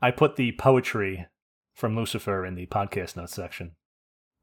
I 0.00 0.10
put 0.10 0.36
the 0.36 0.52
poetry 0.52 1.26
from 1.74 1.96
Lucifer 1.96 2.44
in 2.44 2.54
the 2.56 2.66
podcast 2.66 3.16
notes 3.16 3.34
section 3.34 3.76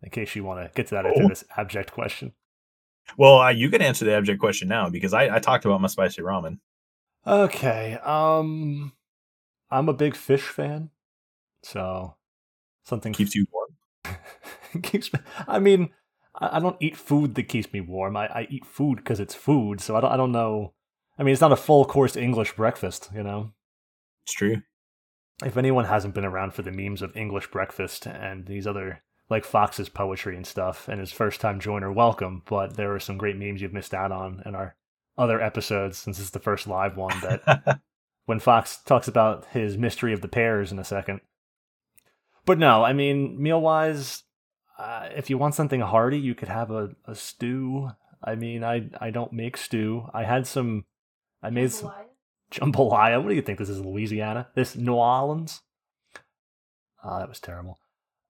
in 0.01 0.09
case 0.09 0.35
you 0.35 0.43
want 0.43 0.61
to 0.65 0.71
get 0.73 0.87
to 0.87 0.95
that 0.95 1.05
oh. 1.05 1.27
this 1.27 1.43
abject 1.57 1.91
question. 1.91 2.33
Well, 3.17 3.39
uh, 3.39 3.49
you 3.49 3.69
can 3.69 3.81
answer 3.81 4.05
the 4.05 4.13
abject 4.13 4.39
question 4.39 4.67
now 4.67 4.89
because 4.89 5.13
I, 5.13 5.35
I 5.35 5.39
talked 5.39 5.65
about 5.65 5.81
my 5.81 5.87
spicy 5.87 6.21
ramen. 6.21 6.59
Okay. 7.29 7.97
Um, 8.03 8.93
I'm 9.69 9.87
a 9.87 9.93
big 9.93 10.15
fish 10.15 10.41
fan, 10.41 10.89
so 11.63 12.15
something 12.83 13.13
keeps 13.13 13.35
you 13.35 13.45
warm. 13.51 14.17
keeps 14.81 15.13
me. 15.13 15.19
I 15.47 15.59
mean, 15.59 15.91
I, 16.33 16.59
don't 16.59 16.77
eat 16.79 16.97
food 16.97 17.35
that 17.35 17.43
keeps 17.43 17.71
me 17.71 17.81
warm. 17.81 18.17
I, 18.17 18.27
I 18.27 18.47
eat 18.49 18.65
food 18.65 18.97
because 18.97 19.19
it's 19.19 19.35
food. 19.35 19.79
So 19.79 19.95
I 19.95 20.01
don't. 20.01 20.11
I 20.11 20.17
don't 20.17 20.31
know. 20.31 20.73
I 21.19 21.23
mean, 21.23 21.33
it's 21.33 21.41
not 21.41 21.51
a 21.51 21.57
full 21.57 21.85
course 21.85 22.15
English 22.15 22.53
breakfast. 22.55 23.09
You 23.13 23.21
know. 23.21 23.51
It's 24.25 24.33
true. 24.33 24.63
If 25.45 25.55
anyone 25.55 25.85
hasn't 25.85 26.15
been 26.15 26.25
around 26.25 26.53
for 26.53 26.63
the 26.63 26.71
memes 26.71 27.01
of 27.01 27.15
English 27.15 27.51
breakfast 27.51 28.07
and 28.07 28.47
these 28.47 28.65
other 28.65 29.03
like 29.29 29.45
Fox's 29.45 29.87
poetry 29.87 30.35
and 30.35 30.47
stuff, 30.47 30.87
and 30.87 30.99
his 30.99 31.11
first 31.11 31.39
time 31.39 31.59
joiner, 31.59 31.91
welcome. 31.91 32.41
But 32.49 32.75
there 32.75 32.95
are 32.95 32.99
some 32.99 33.19
great 33.19 33.37
memes 33.37 33.61
you've 33.61 33.71
missed 33.71 33.93
out 33.93 34.11
on 34.11 34.41
and 34.45 34.55
our 34.55 34.75
other 35.19 35.41
episodes 35.41 35.97
since 35.97 36.19
it's 36.19 36.31
the 36.31 36.39
first 36.39 36.67
live 36.67 36.97
one. 36.97 37.19
That 37.21 37.81
when 38.25 38.39
Fox 38.39 38.77
talks 38.77 39.07
about 39.07 39.45
his 39.47 39.77
mystery 39.77 40.13
of 40.13 40.21
the 40.21 40.27
pears 40.27 40.71
in 40.71 40.79
a 40.79 40.83
second. 40.83 41.21
But 42.45 42.57
no, 42.57 42.83
I 42.83 42.93
mean, 42.93 43.41
meal 43.41 43.61
wise, 43.61 44.23
uh, 44.77 45.09
if 45.15 45.29
you 45.29 45.37
want 45.37 45.55
something 45.55 45.81
hearty, 45.81 46.17
you 46.17 46.33
could 46.33 46.47
have 46.47 46.71
a, 46.71 46.89
a 47.05 47.13
stew. 47.13 47.89
I 48.23 48.35
mean, 48.35 48.63
I 48.63 48.89
I 48.99 49.11
don't 49.11 49.33
make 49.33 49.57
stew. 49.57 50.09
I 50.13 50.23
had 50.23 50.47
some. 50.47 50.85
I 51.43 51.49
made 51.49 51.71
some 51.71 51.91
jambalaya. 52.51 53.21
What 53.21 53.29
do 53.29 53.35
you 53.35 53.41
think? 53.41 53.59
This 53.59 53.69
is 53.69 53.79
Louisiana. 53.79 54.47
This 54.55 54.75
New 54.75 54.95
Orleans. 54.95 55.61
Ah, 57.03 57.19
that 57.19 57.29
was 57.29 57.39
terrible. 57.39 57.77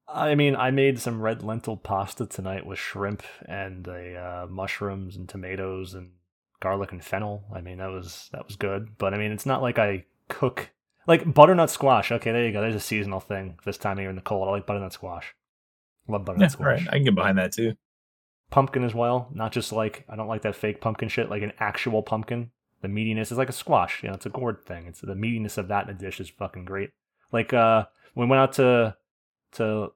I 0.08 0.36
mean, 0.36 0.56
I 0.56 0.72
made 0.72 1.00
some 1.00 1.22
red 1.22 1.44
lentil 1.44 1.78
pasta 1.78 2.26
tonight 2.26 2.66
with 2.66 2.80
shrimp 2.80 3.24
and 3.46 3.88
a 3.88 4.16
uh, 4.16 4.48
mushrooms 4.48 5.16
and 5.16 5.30
tomatoes 5.30 5.94
and 5.94 6.12
garlic 6.60 6.92
and 6.92 7.04
fennel. 7.04 7.44
I 7.54 7.62
mean, 7.62 7.78
that 7.78 7.92
was 7.92 8.30
that 8.32 8.46
was 8.46 8.56
good. 8.56 8.98
But 8.98 9.14
I 9.14 9.18
mean, 9.18 9.32
it's 9.32 9.46
not 9.46 9.62
like 9.62 9.80
I 9.80 10.06
cook 10.28 10.70
like 11.08 11.34
butternut 11.34 11.70
squash. 11.70 12.12
Okay, 12.12 12.32
there 12.32 12.46
you 12.46 12.52
go. 12.52 12.62
There's 12.62 12.76
a 12.76 12.80
seasonal 12.80 13.20
thing 13.20 13.58
this 13.66 13.78
time 13.78 13.98
of 13.98 14.02
year 14.02 14.10
in 14.10 14.16
the 14.16 14.22
cold. 14.22 14.48
I 14.48 14.52
like 14.52 14.66
butternut 14.66 14.94
squash. 14.94 15.34
Love 16.08 16.26
butternut 16.26 16.46
yeah, 16.46 16.54
squash. 16.54 16.66
Right. 16.66 16.88
I 16.88 16.96
can 16.96 17.06
get 17.06 17.16
behind 17.16 17.38
that 17.38 17.54
too. 17.54 17.76
Pumpkin 18.52 18.84
as 18.84 18.94
well. 18.94 19.30
Not 19.34 19.52
just 19.52 19.72
like 19.72 20.06
I 20.10 20.16
don't 20.16 20.28
like 20.28 20.42
that 20.44 20.56
fake 20.56 20.82
pumpkin 20.82 21.10
shit. 21.10 21.30
Like 21.30 21.44
an 21.44 21.54
actual 21.60 22.04
pumpkin. 22.04 22.52
The 22.82 22.88
meatiness 22.88 23.32
is 23.32 23.38
like 23.38 23.50
a 23.50 23.54
squash. 23.54 24.04
You 24.04 24.10
know, 24.10 24.16
it's 24.16 24.26
a 24.26 24.30
gourd 24.30 24.64
thing. 24.66 24.88
It's 24.88 25.02
the 25.02 25.14
meatiness 25.14 25.58
of 25.58 25.68
that 25.68 25.86
in 25.86 25.96
a 25.96 25.98
dish 25.98 26.20
is 26.20 26.30
fucking 26.30 26.66
great. 26.66 26.92
Like 27.32 27.54
uh, 27.54 27.86
when 28.14 28.28
we 28.28 28.32
went 28.32 28.42
out 28.42 28.54
to 28.54 28.96
to 29.54 29.92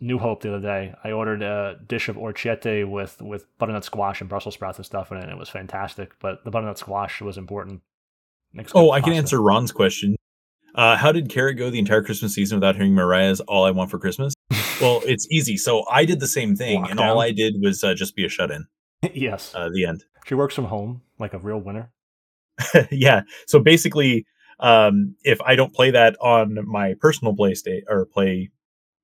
New 0.00 0.18
Hope 0.18 0.42
the 0.42 0.54
other 0.54 0.60
day. 0.60 0.94
I 1.02 1.12
ordered 1.12 1.42
a 1.42 1.78
dish 1.86 2.08
of 2.08 2.16
orecchiette 2.16 2.88
with 2.88 3.20
with 3.22 3.46
butternut 3.58 3.84
squash 3.84 4.20
and 4.20 4.28
Brussels 4.28 4.54
sprouts 4.54 4.78
and 4.78 4.86
stuff 4.86 5.10
in 5.10 5.18
it. 5.18 5.24
And 5.24 5.32
it 5.32 5.38
was 5.38 5.48
fantastic, 5.48 6.12
but 6.20 6.44
the 6.44 6.50
butternut 6.50 6.78
squash 6.78 7.20
was 7.20 7.38
important. 7.38 7.82
Oh, 8.74 8.90
I 8.90 9.00
can 9.00 9.12
answer 9.12 9.40
Ron's 9.40 9.72
question. 9.72 10.16
Uh, 10.74 10.96
how 10.96 11.10
did 11.12 11.30
Carrot 11.30 11.56
go 11.56 11.70
the 11.70 11.78
entire 11.78 12.02
Christmas 12.02 12.34
season 12.34 12.56
without 12.56 12.76
hearing 12.76 12.94
Mariah's 12.94 13.40
"All 13.40 13.64
I 13.64 13.70
Want 13.70 13.90
for 13.90 13.98
Christmas"? 13.98 14.34
well, 14.80 15.00
it's 15.06 15.26
easy. 15.30 15.56
So 15.56 15.84
I 15.90 16.04
did 16.04 16.20
the 16.20 16.26
same 16.26 16.54
thing, 16.54 16.82
Walk 16.82 16.90
and 16.90 17.00
all 17.00 17.20
I 17.20 17.32
did 17.32 17.56
was 17.60 17.82
uh, 17.82 17.94
just 17.94 18.14
be 18.14 18.24
a 18.24 18.28
shut-in. 18.28 18.66
yes, 19.14 19.54
uh, 19.54 19.70
the 19.72 19.86
end. 19.86 20.04
She 20.26 20.34
works 20.34 20.54
from 20.54 20.66
home 20.66 21.02
like 21.18 21.32
a 21.32 21.38
real 21.38 21.58
winner. 21.58 21.92
yeah. 22.90 23.22
So 23.46 23.58
basically, 23.58 24.26
um, 24.60 25.16
if 25.24 25.40
I 25.42 25.56
don't 25.56 25.74
play 25.74 25.90
that 25.90 26.16
on 26.20 26.58
my 26.66 26.94
personal 27.00 27.34
PlayStation 27.34 27.82
or 27.88 28.06
play 28.06 28.50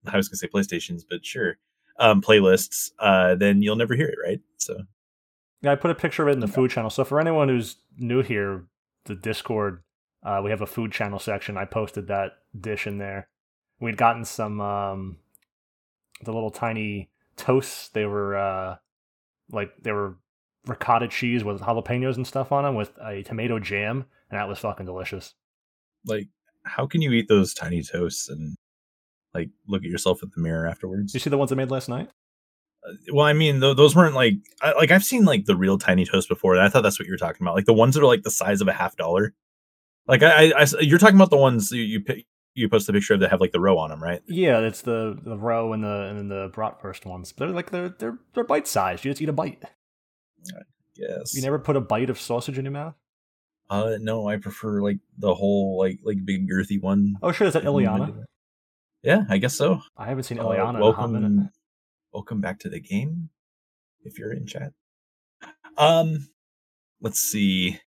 I 0.07 0.17
was 0.17 0.29
gonna 0.29 0.37
say 0.37 0.49
PlayStations, 0.49 1.03
but 1.09 1.25
sure, 1.25 1.59
um, 1.99 2.21
playlists, 2.21 2.91
uh, 2.99 3.35
then 3.35 3.63
you'll 3.63 3.77
never 3.77 3.95
hear 3.95 4.09
it, 4.09 4.19
right? 4.23 4.41
So, 4.59 4.83
yeah, 5.61 5.73
I 5.73 5.77
put 5.77 5.91
a 5.91 5.95
picture 5.95 6.23
of 6.23 6.29
it 6.29 6.33
in 6.33 6.41
the 6.41 6.49
food 6.49 6.71
channel. 6.71 6.91
So 6.91 7.05
for 7.05 7.21
anyone 7.21 7.49
who's 7.49 7.77
new 7.99 8.23
here, 8.23 8.65
the 9.05 9.15
Discord, 9.15 9.83
uh, 10.25 10.41
we 10.43 10.51
have 10.51 10.63
a 10.63 10.67
food 10.67 10.93
channel 10.93 11.19
section. 11.19 11.57
I 11.57 11.65
posted 11.65 12.09
that 12.09 12.33
dish 12.59 12.87
in 12.87 12.99
there. 12.99 13.29
We'd 13.81 13.97
gotten 13.97 14.25
some 14.25 14.61
um, 14.61 15.17
the 16.23 16.33
little 16.33 16.51
tiny 16.51 17.11
toasts. 17.37 17.89
They 17.89 18.07
were 18.07 18.37
uh, 18.37 18.77
like 19.51 19.71
they 19.83 19.93
were 19.93 20.17
ricotta 20.67 21.09
cheese 21.09 21.43
with 21.43 21.61
jalapenos 21.61 22.17
and 22.17 22.27
stuff 22.27 22.53
on 22.53 22.65
them 22.65 22.75
with 22.75 22.93
a 22.99 23.23
tomato 23.23 23.59
jam, 23.59 24.05
and 24.31 24.39
that 24.39 24.49
was 24.49 24.61
fucking 24.61 24.87
delicious. 24.87 25.35
Like, 26.07 26.29
how 26.65 26.87
can 26.87 27.03
you 27.03 27.13
eat 27.13 27.29
those 27.29 27.55
tiny 27.55 27.83
toasts 27.83 28.29
and 28.29 28.57
like 29.35 29.51
look 29.67 29.85
at 29.85 29.91
yourself 29.91 30.23
in 30.23 30.31
the 30.35 30.41
mirror 30.41 30.67
afterwards. 30.67 31.15
You 31.15 31.21
see 31.21 31.31
the 31.31 31.39
ones 31.39 31.53
I 31.53 31.55
made 31.55 31.71
last 31.71 31.89
night? 31.89 32.11
Uh, 32.87 32.93
well, 33.13 33.27
I 33.27 33.33
mean, 33.33 33.61
th- 33.61 33.77
those 33.77 33.95
weren't 33.95 34.15
like 34.15 34.35
I, 34.61 34.73
like 34.73 34.91
I've 34.91 35.05
seen 35.05 35.25
like 35.25 35.47
the 35.47 35.57
real 35.57 35.79
tiny 35.79 36.05
toast 36.05 36.29
before. 36.29 36.59
I 36.59 36.69
thought 36.69 36.83
that's 36.83 36.99
what 36.99 37.07
you 37.07 37.13
were 37.13 37.19
talking 37.19 37.45
about, 37.45 37.55
like 37.55 37.67
the 37.67 37.73
ones 37.73 37.95
that 37.95 38.03
are 38.03 38.07
like 38.07 38.23
the 38.23 38.31
size 38.31 38.61
of 38.61 38.69
a 38.69 38.73
half 38.73 38.97
dollar. 38.97 39.35
Like 40.07 40.23
I, 40.23 40.51
I, 40.51 40.63
I 40.63 40.67
you're 40.81 40.99
talking 40.99 41.17
about 41.17 41.31
the 41.31 41.37
ones 41.37 41.71
you 41.71 41.83
you, 41.83 42.05
you 42.55 42.69
post 42.69 42.87
the 42.87 42.93
picture 42.93 43.15
of 43.15 43.21
that 43.21 43.31
have 43.31 43.41
like 43.41 43.53
the 43.53 43.61
row 43.61 43.79
on 43.79 43.91
them, 43.91 44.03
right? 44.03 44.21
Yeah, 44.27 44.59
it's 44.61 44.83
the 44.83 45.19
the 45.23 45.39
row 45.39 45.73
and 45.73 45.85
the 45.85 46.03
and 46.03 46.31
the 46.31 46.51
bratwurst 46.51 47.07
ones. 47.07 47.33
They're 47.37 47.49
like 47.49 47.71
they're 47.71 47.91
they're 47.91 48.19
they're 48.35 48.45
bite 48.45 48.67
sized. 48.67 49.05
You 49.05 49.11
just 49.11 49.23
eat 49.23 49.29
a 49.29 49.33
bite. 49.33 49.63
Yes. 50.97 51.35
You 51.35 51.43
never 51.43 51.59
put 51.59 51.77
a 51.77 51.81
bite 51.81 52.11
of 52.11 52.21
sausage 52.21 52.59
in 52.59 52.65
your 52.65 52.73
mouth. 52.73 52.95
Uh, 53.71 53.97
no, 54.01 54.29
I 54.29 54.37
prefer 54.37 54.83
like 54.83 54.99
the 55.17 55.35
whole 55.35 55.79
like 55.79 56.01
like 56.05 56.19
big 56.25 56.51
girthy 56.51 56.81
one. 56.81 57.17
Oh, 57.23 57.33
sure, 57.33 57.47
is 57.47 57.55
that 57.55 57.65
Ileana? 57.65 58.25
Yeah, 59.03 59.25
I 59.29 59.39
guess 59.39 59.55
so. 59.55 59.81
I 59.97 60.07
haven't 60.07 60.25
seen 60.25 60.39
Eliana. 60.39 60.77
uh, 60.77 60.81
welcome, 60.81 61.51
Welcome 62.13 62.41
back 62.41 62.61
to 62.61 62.69
the 62.69 62.81
game. 62.81 63.31
If 64.05 64.19
you're 64.19 64.33
in 64.33 64.47
chat. 64.47 64.73
Um, 65.77 66.29
let's 67.01 67.21
see. 67.21 67.81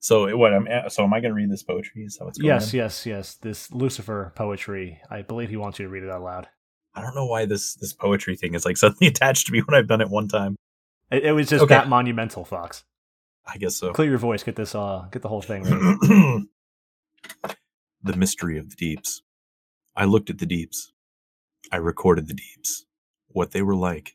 So 0.00 0.36
what? 0.36 0.54
I'm 0.54 0.68
so 0.88 1.04
am 1.04 1.12
I 1.12 1.20
going 1.20 1.30
to 1.30 1.34
read 1.34 1.50
this 1.50 1.62
poetry? 1.62 2.02
Is 2.04 2.16
that 2.16 2.24
what's 2.24 2.38
going 2.38 2.46
yes, 2.46 2.72
on? 2.72 2.78
yes, 2.78 3.06
yes. 3.06 3.34
This 3.36 3.72
Lucifer 3.72 4.32
poetry. 4.36 5.00
I 5.10 5.22
believe 5.22 5.50
he 5.50 5.56
wants 5.56 5.78
you 5.78 5.86
to 5.86 5.90
read 5.90 6.02
it 6.04 6.10
out 6.10 6.22
loud. 6.22 6.48
I 6.94 7.02
don't 7.02 7.14
know 7.14 7.26
why 7.26 7.46
this 7.46 7.74
this 7.74 7.92
poetry 7.92 8.36
thing 8.36 8.54
is 8.54 8.64
like 8.64 8.76
suddenly 8.78 9.08
attached 9.08 9.46
to 9.46 9.52
me 9.52 9.60
when 9.60 9.78
I've 9.78 9.88
done 9.88 10.00
it 10.00 10.08
one 10.08 10.28
time. 10.28 10.56
It, 11.10 11.24
it 11.24 11.32
was 11.32 11.48
just 11.48 11.64
okay. 11.64 11.74
that 11.74 11.88
monumental, 11.88 12.44
Fox. 12.44 12.84
I 13.46 13.56
guess 13.56 13.76
so. 13.76 13.92
Clear 13.92 14.10
your 14.10 14.18
voice. 14.18 14.42
Get 14.42 14.56
this. 14.56 14.74
Uh, 14.74 15.08
get 15.10 15.22
the 15.22 15.28
whole 15.28 15.42
thing. 15.42 15.64
the 18.02 18.16
mystery 18.16 18.58
of 18.58 18.70
the 18.70 18.76
deeps. 18.76 19.22
I 19.98 20.04
looked 20.04 20.30
at 20.30 20.38
the 20.38 20.46
deeps. 20.46 20.92
I 21.72 21.76
recorded 21.76 22.28
the 22.28 22.34
deeps, 22.34 22.86
what 23.26 23.50
they 23.50 23.62
were 23.62 23.74
like. 23.74 24.14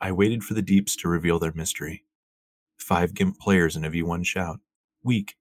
I 0.00 0.10
waited 0.10 0.42
for 0.42 0.54
the 0.54 0.62
deeps 0.62 0.96
to 0.96 1.08
reveal 1.08 1.38
their 1.38 1.52
mystery. 1.54 2.02
Five 2.76 3.14
GIMP 3.14 3.38
players 3.38 3.76
in 3.76 3.84
a 3.84 3.90
V1 3.90 4.26
shout, 4.26 4.58
weak 5.04 5.36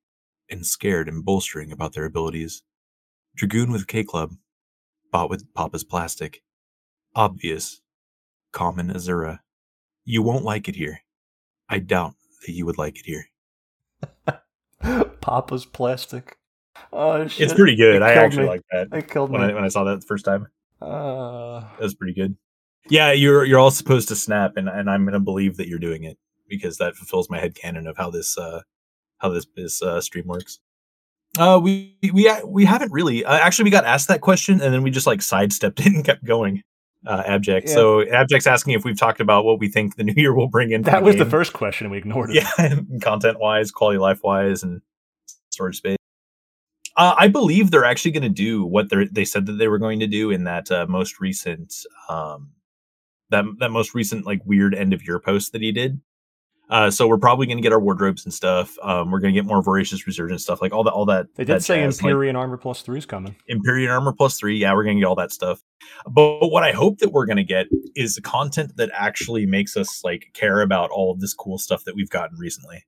and 0.52 0.68
scared 0.68 1.10
and 1.10 1.26
bolstering 1.26 1.72
about 1.72 1.94
their 1.94 2.06
abilities. 2.06 2.62
Dragoon 3.36 3.72
with 3.72 3.88
K 3.88 4.04
Club, 4.04 4.36
bought 5.12 5.32
with 5.32 5.52
Papa's 5.56 5.84
plastic. 5.84 6.44
Obvious, 7.16 7.82
common 8.52 8.92
Asura. 8.92 9.42
You 10.04 10.22
won't 10.22 10.46
like 10.46 10.70
it 10.70 10.76
here. 10.76 11.00
I 11.68 11.80
doubt 11.80 12.14
that 12.46 12.54
you 12.54 12.68
would 12.68 12.78
like 12.78 13.00
it 13.00 13.08
here. 13.08 13.30
Papa's 15.22 15.66
plastic. 15.66 16.38
Oh 16.94 17.28
shit! 17.28 17.42
It's 17.46 17.54
pretty 17.54 17.76
good. 17.76 17.96
It 17.96 18.02
I 18.02 18.14
actually 18.14 18.44
me. 18.44 18.50
like 18.50 18.62
that 18.72 18.88
It 18.92 19.10
killed 19.10 19.30
when 19.32 19.42
me. 19.42 19.48
I 19.48 19.54
when 19.54 19.64
I 19.64 19.68
saw 19.70 19.84
that 19.86 20.00
the 20.02 20.06
first 20.06 20.26
time. 20.26 20.48
Uh, 20.82 21.62
That 21.62 21.80
was 21.82 21.96
pretty 21.96 22.14
good. 22.14 22.36
Yeah, 22.90 23.12
you're 23.12 23.46
you're 23.46 23.60
all 23.60 23.72
supposed 23.72 24.08
to 24.10 24.16
snap, 24.16 24.58
and, 24.58 24.70
and 24.70 24.90
I'm 24.90 25.06
gonna 25.06 25.20
believe 25.20 25.58
that 25.58 25.68
you're 25.68 25.80
doing 25.80 26.04
it 26.04 26.18
because 26.48 26.78
that 26.78 26.96
fulfills 26.96 27.30
my 27.30 27.40
head 27.40 27.56
canon 27.56 27.88
of 27.88 27.98
how 27.98 28.10
this 28.12 28.38
uh 28.38 28.62
how 29.18 29.30
this 29.30 29.46
this 29.56 29.82
uh, 29.82 30.00
stream 30.02 30.28
works. 30.28 30.60
Uh, 31.38 31.60
we 31.62 31.98
we 32.14 32.30
we 32.46 32.66
haven't 32.66 32.92
really 32.92 33.26
uh, 33.26 33.38
actually 33.38 33.64
we 33.66 33.70
got 33.72 33.86
asked 33.86 34.08
that 34.08 34.22
question 34.22 34.62
and 34.62 34.74
then 34.74 34.84
we 34.84 34.92
just 34.92 35.08
like 35.08 35.22
sidestepped 35.22 35.80
it 35.86 35.88
and 35.88 36.06
kept 36.06 36.24
going. 36.24 36.62
Uh, 37.08 37.22
abject. 37.26 37.68
Yeah. 37.68 37.74
So 37.74 38.02
abject's 38.12 38.48
asking 38.48 38.74
if 38.74 38.84
we've 38.84 38.98
talked 38.98 39.20
about 39.20 39.46
what 39.46 39.60
we 39.60 39.68
think 39.68 39.96
the 39.96 40.04
new 40.10 40.14
year 40.16 40.34
will 40.34 40.48
bring 40.48 40.72
in. 40.72 40.82
that 40.84 41.04
was 41.04 41.16
the 41.18 41.26
first 41.26 41.54
question 41.54 41.90
we 41.90 41.98
ignored. 41.98 42.32
It. 42.32 42.44
yeah, 42.58 42.80
content 43.02 43.40
wise, 43.40 43.72
quality 43.72 44.00
life 44.00 44.22
wise, 44.24 44.64
and 44.64 44.82
storage 45.52 45.78
space. 45.78 45.98
Uh, 46.98 47.16
I 47.18 47.28
believe 47.28 47.72
they're 47.72 47.86
actually 47.86 48.12
going 48.12 48.24
to 48.24 48.30
do 48.30 48.64
what 48.66 48.90
they 48.90 49.06
they 49.12 49.26
said 49.26 49.46
that 49.48 49.54
they 49.54 49.68
were 49.68 49.80
going 49.80 50.00
to 50.00 50.08
do 50.08 50.32
in 50.32 50.46
that 50.46 50.72
uh, 50.72 50.86
most 50.88 51.20
recent 51.20 51.74
um, 52.10 52.52
that 53.30 53.46
that 53.60 53.72
most 53.72 53.94
recent 53.94 54.26
like 54.26 54.42
weird 54.46 54.74
end 54.74 54.94
of 54.94 55.06
year 55.06 55.20
post 55.20 55.52
that 55.52 55.62
he 55.62 55.72
did. 55.72 56.00
Uh, 56.68 56.90
so 56.90 57.08
we're 57.08 57.20
probably 57.20 57.46
going 57.46 57.58
to 57.58 57.62
get 57.62 57.72
our 57.72 57.80
wardrobes 57.80 58.26
and 58.26 58.34
stuff. 58.34 58.76
Um, 58.82 59.12
we're 59.12 59.20
going 59.20 59.32
to 59.32 59.40
get 59.40 59.46
more 59.46 59.62
voracious 59.62 60.08
resurgence 60.08 60.42
stuff, 60.42 60.64
like 60.64 60.74
all 60.74 60.84
that. 60.84 60.94
All 60.94 61.06
that 61.06 61.28
They 61.36 61.44
did 61.44 61.58
that 61.58 61.64
say 61.64 61.82
jazz, 61.84 62.02
like- 62.02 62.10
Empyrean 62.10 62.36
armor 62.36 62.58
plus 62.58 62.82
three 62.82 62.98
is 62.98 63.06
coming. 63.06 63.36
Empyrean 63.48 63.92
armor 63.92 64.14
plus 64.14 64.40
three. 64.40 64.58
Yeah, 64.58 64.74
we're 64.74 64.84
gonna 64.84 64.96
get 65.00 65.06
all 65.06 65.16
that 65.16 65.32
stuff. 65.32 65.62
But, 66.06 66.40
but 66.40 66.48
what 66.50 66.64
I 66.64 66.72
hope 66.72 66.98
that 67.00 67.12
we're 67.12 67.28
gonna 67.28 67.44
get 67.44 67.68
is 67.96 68.16
the 68.16 68.22
content 68.22 68.78
that 68.78 68.90
actually 68.94 69.46
makes 69.46 69.78
us 69.78 70.02
like 70.04 70.32
care 70.34 70.62
about 70.62 70.90
all 70.90 71.12
of 71.12 71.20
this 71.20 71.36
cool 71.36 71.60
stuff 71.60 71.84
that 71.84 71.96
we've 71.96 72.10
gotten 72.10 72.38
recently. 72.40 72.86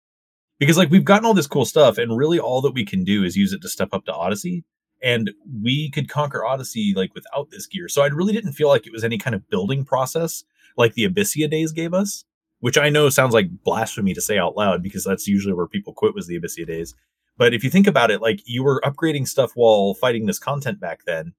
Because 0.59 0.77
like 0.77 0.89
we've 0.89 1.05
gotten 1.05 1.25
all 1.25 1.33
this 1.33 1.47
cool 1.47 1.65
stuff, 1.65 1.97
and 1.97 2.17
really 2.17 2.39
all 2.39 2.61
that 2.61 2.73
we 2.73 2.85
can 2.85 3.03
do 3.03 3.23
is 3.23 3.35
use 3.35 3.53
it 3.53 3.61
to 3.61 3.69
step 3.69 3.89
up 3.93 4.05
to 4.05 4.13
Odyssey. 4.13 4.63
And 5.03 5.31
we 5.61 5.91
could 5.91 6.09
conquer 6.09 6.43
Odyssey 6.43 6.93
like 6.95 7.13
without 7.13 7.51
this 7.51 7.67
gear. 7.67 7.87
So 7.87 8.01
I 8.01 8.07
really 8.07 8.33
didn't 8.33 8.53
feel 8.53 8.67
like 8.67 8.87
it 8.87 8.93
was 8.93 9.03
any 9.03 9.19
kind 9.19 9.35
of 9.35 9.47
building 9.49 9.85
process 9.85 10.43
like 10.75 10.93
the 10.93 11.07
Abyssea 11.07 11.49
days 11.49 11.71
gave 11.71 11.93
us, 11.93 12.25
which 12.59 12.77
I 12.77 12.89
know 12.89 13.09
sounds 13.09 13.33
like 13.33 13.63
blasphemy 13.63 14.13
to 14.13 14.21
say 14.21 14.37
out 14.39 14.57
loud 14.57 14.81
because 14.81 15.03
that's 15.03 15.27
usually 15.27 15.53
where 15.53 15.67
people 15.67 15.93
quit 15.93 16.15
was 16.15 16.27
the 16.27 16.39
Abyssea 16.39 16.65
days. 16.65 16.95
But 17.37 17.53
if 17.53 17.63
you 17.63 17.69
think 17.69 17.85
about 17.85 18.09
it, 18.09 18.21
like 18.21 18.41
you 18.45 18.63
were 18.63 18.81
upgrading 18.83 19.27
stuff 19.27 19.51
while 19.53 19.93
fighting 19.93 20.25
this 20.25 20.39
content 20.39 20.79
back 20.79 21.01
then. 21.05 21.33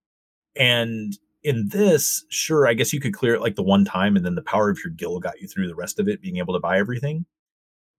And 0.54 1.18
in 1.42 1.68
this, 1.68 2.24
sure, 2.28 2.66
I 2.66 2.74
guess 2.74 2.92
you 2.92 3.00
could 3.00 3.14
clear 3.14 3.34
it 3.34 3.40
like 3.40 3.56
the 3.56 3.62
one 3.62 3.84
time 3.84 4.16
and 4.16 4.24
then 4.24 4.34
the 4.34 4.42
power 4.42 4.70
of 4.70 4.78
your 4.84 4.92
gill 4.92 5.18
got 5.18 5.40
you 5.40 5.48
through 5.48 5.66
the 5.66 5.74
rest 5.74 5.98
of 5.98 6.08
it, 6.08 6.22
being 6.22 6.36
able 6.38 6.54
to 6.54 6.60
buy 6.60 6.78
everything. 6.78 7.26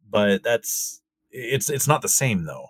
But 0.10 0.44
that's 0.44 1.02
it's 1.31 1.69
it's 1.69 1.88
not 1.88 2.01
the 2.01 2.10
same 2.10 2.45
though. 2.45 2.68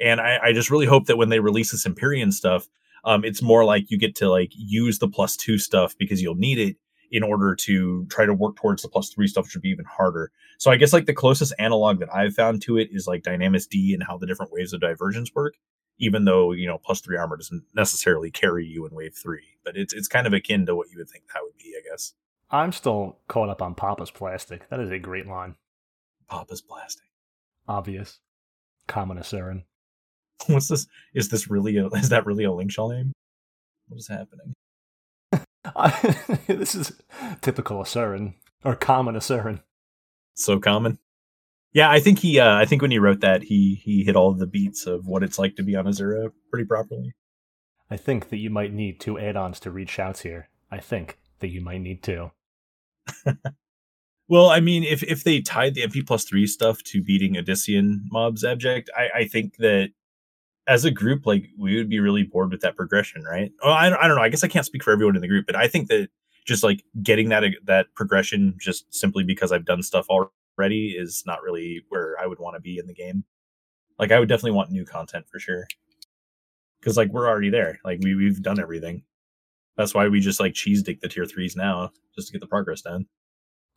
And 0.00 0.20
I, 0.20 0.38
I 0.42 0.52
just 0.52 0.70
really 0.70 0.86
hope 0.86 1.06
that 1.06 1.16
when 1.16 1.28
they 1.28 1.40
release 1.40 1.70
this 1.70 1.86
Empyrean 1.86 2.32
stuff, 2.32 2.66
um, 3.04 3.24
it's 3.24 3.42
more 3.42 3.64
like 3.64 3.90
you 3.90 3.98
get 3.98 4.16
to 4.16 4.28
like 4.28 4.50
use 4.54 4.98
the 4.98 5.08
plus 5.08 5.36
two 5.36 5.58
stuff 5.58 5.94
because 5.98 6.20
you'll 6.20 6.34
need 6.34 6.58
it 6.58 6.76
in 7.10 7.22
order 7.22 7.54
to 7.54 8.06
try 8.06 8.26
to 8.26 8.34
work 8.34 8.56
towards 8.56 8.82
the 8.82 8.88
plus 8.88 9.10
three 9.10 9.28
stuff, 9.28 9.44
which 9.44 9.54
would 9.54 9.62
be 9.62 9.68
even 9.68 9.84
harder. 9.84 10.32
So 10.58 10.70
I 10.70 10.76
guess 10.76 10.92
like 10.92 11.06
the 11.06 11.14
closest 11.14 11.54
analog 11.58 12.00
that 12.00 12.12
I've 12.12 12.34
found 12.34 12.62
to 12.62 12.76
it 12.76 12.88
is 12.90 13.06
like 13.06 13.22
Dynamis 13.22 13.68
D 13.68 13.94
and 13.94 14.02
how 14.02 14.18
the 14.18 14.26
different 14.26 14.52
waves 14.52 14.72
of 14.72 14.80
divergence 14.80 15.32
work. 15.34 15.54
Even 15.98 16.24
though 16.24 16.50
you 16.50 16.66
know 16.66 16.78
plus 16.78 17.00
three 17.00 17.16
armor 17.16 17.36
doesn't 17.36 17.62
necessarily 17.72 18.28
carry 18.28 18.66
you 18.66 18.84
in 18.84 18.94
wave 18.94 19.14
three, 19.14 19.58
but 19.64 19.76
it's 19.76 19.94
it's 19.94 20.08
kind 20.08 20.26
of 20.26 20.32
akin 20.32 20.66
to 20.66 20.74
what 20.74 20.88
you 20.90 20.98
would 20.98 21.08
think 21.08 21.24
that 21.32 21.40
would 21.44 21.56
be, 21.56 21.72
I 21.78 21.88
guess. 21.88 22.14
I'm 22.50 22.72
still 22.72 23.18
caught 23.28 23.48
up 23.48 23.62
on 23.62 23.76
Papa's 23.76 24.10
plastic. 24.10 24.68
That 24.70 24.80
is 24.80 24.90
a 24.90 24.98
great 24.98 25.28
line. 25.28 25.54
Papa's 26.28 26.60
plastic. 26.60 27.03
Obvious. 27.68 28.20
Common 28.86 29.18
Asuran. 29.18 29.64
What's 30.46 30.68
this? 30.68 30.86
Is 31.14 31.28
this 31.28 31.50
really 31.50 31.76
a, 31.76 31.86
is 31.94 32.10
that 32.10 32.26
really 32.26 32.44
a 32.44 32.48
Linkshall 32.48 32.94
name? 32.94 33.12
What 33.88 33.98
is 33.98 34.08
happening? 34.08 34.54
this 36.46 36.74
is 36.74 36.92
typical 37.40 37.78
Asuran 37.78 38.34
or 38.64 38.74
common 38.74 39.14
Asuran. 39.14 39.62
So 40.34 40.58
common. 40.58 40.98
Yeah, 41.72 41.90
I 41.90 42.00
think 42.00 42.20
he 42.20 42.38
uh 42.38 42.54
I 42.54 42.66
think 42.66 42.82
when 42.82 42.90
he 42.90 42.98
wrote 42.98 43.20
that 43.20 43.42
he 43.44 43.80
he 43.82 44.04
hit 44.04 44.16
all 44.16 44.32
the 44.32 44.46
beats 44.46 44.86
of 44.86 45.06
what 45.06 45.22
it's 45.22 45.38
like 45.38 45.56
to 45.56 45.62
be 45.62 45.74
on 45.74 45.88
Asura 45.88 46.30
pretty 46.50 46.66
properly. 46.66 47.14
I 47.90 47.96
think 47.96 48.28
that 48.30 48.38
you 48.38 48.50
might 48.50 48.72
need 48.72 49.00
two 49.00 49.18
add-ons 49.18 49.60
to 49.60 49.70
read 49.70 49.90
shouts 49.90 50.22
here. 50.22 50.48
I 50.70 50.78
think 50.78 51.18
that 51.40 51.48
you 51.48 51.60
might 51.60 51.80
need 51.80 52.02
two. 52.02 52.30
Well, 54.28 54.48
I 54.48 54.60
mean, 54.60 54.84
if 54.84 55.02
if 55.02 55.24
they 55.24 55.40
tied 55.40 55.74
the 55.74 55.82
MP 55.82 56.06
plus 56.06 56.24
three 56.24 56.46
stuff 56.46 56.82
to 56.84 57.02
beating 57.02 57.34
Odyssean 57.34 58.00
mobs 58.10 58.42
abject, 58.44 58.90
I, 58.96 59.20
I 59.20 59.24
think 59.26 59.56
that 59.58 59.90
as 60.66 60.84
a 60.84 60.90
group, 60.90 61.26
like 61.26 61.50
we 61.58 61.76
would 61.76 61.90
be 61.90 62.00
really 62.00 62.22
bored 62.22 62.50
with 62.50 62.62
that 62.62 62.76
progression, 62.76 63.22
right? 63.22 63.52
Well, 63.62 63.74
I, 63.74 63.86
I 63.86 64.08
don't 64.08 64.16
know. 64.16 64.22
I 64.22 64.30
guess 64.30 64.44
I 64.44 64.48
can't 64.48 64.64
speak 64.64 64.82
for 64.82 64.92
everyone 64.92 65.14
in 65.16 65.22
the 65.22 65.28
group, 65.28 65.46
but 65.46 65.56
I 65.56 65.68
think 65.68 65.88
that 65.88 66.08
just 66.46 66.62
like 66.62 66.82
getting 67.02 67.28
that 67.30 67.44
that 67.64 67.86
progression 67.94 68.54
just 68.58 68.92
simply 68.94 69.24
because 69.24 69.52
I've 69.52 69.66
done 69.66 69.82
stuff 69.82 70.06
already 70.08 70.90
is 70.90 71.22
not 71.26 71.42
really 71.42 71.82
where 71.90 72.16
I 72.20 72.26
would 72.26 72.38
want 72.38 72.56
to 72.56 72.60
be 72.60 72.78
in 72.78 72.86
the 72.86 72.94
game. 72.94 73.24
Like 73.98 74.10
I 74.10 74.18
would 74.18 74.28
definitely 74.28 74.52
want 74.52 74.70
new 74.70 74.84
content 74.86 75.26
for 75.30 75.38
sure. 75.38 75.66
Because 76.80 76.96
like 76.96 77.10
we're 77.12 77.28
already 77.28 77.50
there. 77.50 77.78
Like 77.84 78.00
we 78.02 78.14
we've 78.14 78.42
done 78.42 78.60
everything. 78.60 79.02
That's 79.76 79.94
why 79.94 80.08
we 80.08 80.20
just 80.20 80.40
like 80.40 80.54
cheese 80.54 80.82
dig 80.82 81.00
the 81.00 81.08
tier 81.08 81.26
threes 81.26 81.56
now, 81.56 81.90
just 82.14 82.28
to 82.28 82.32
get 82.32 82.40
the 82.40 82.46
progress 82.46 82.82
done. 82.82 83.06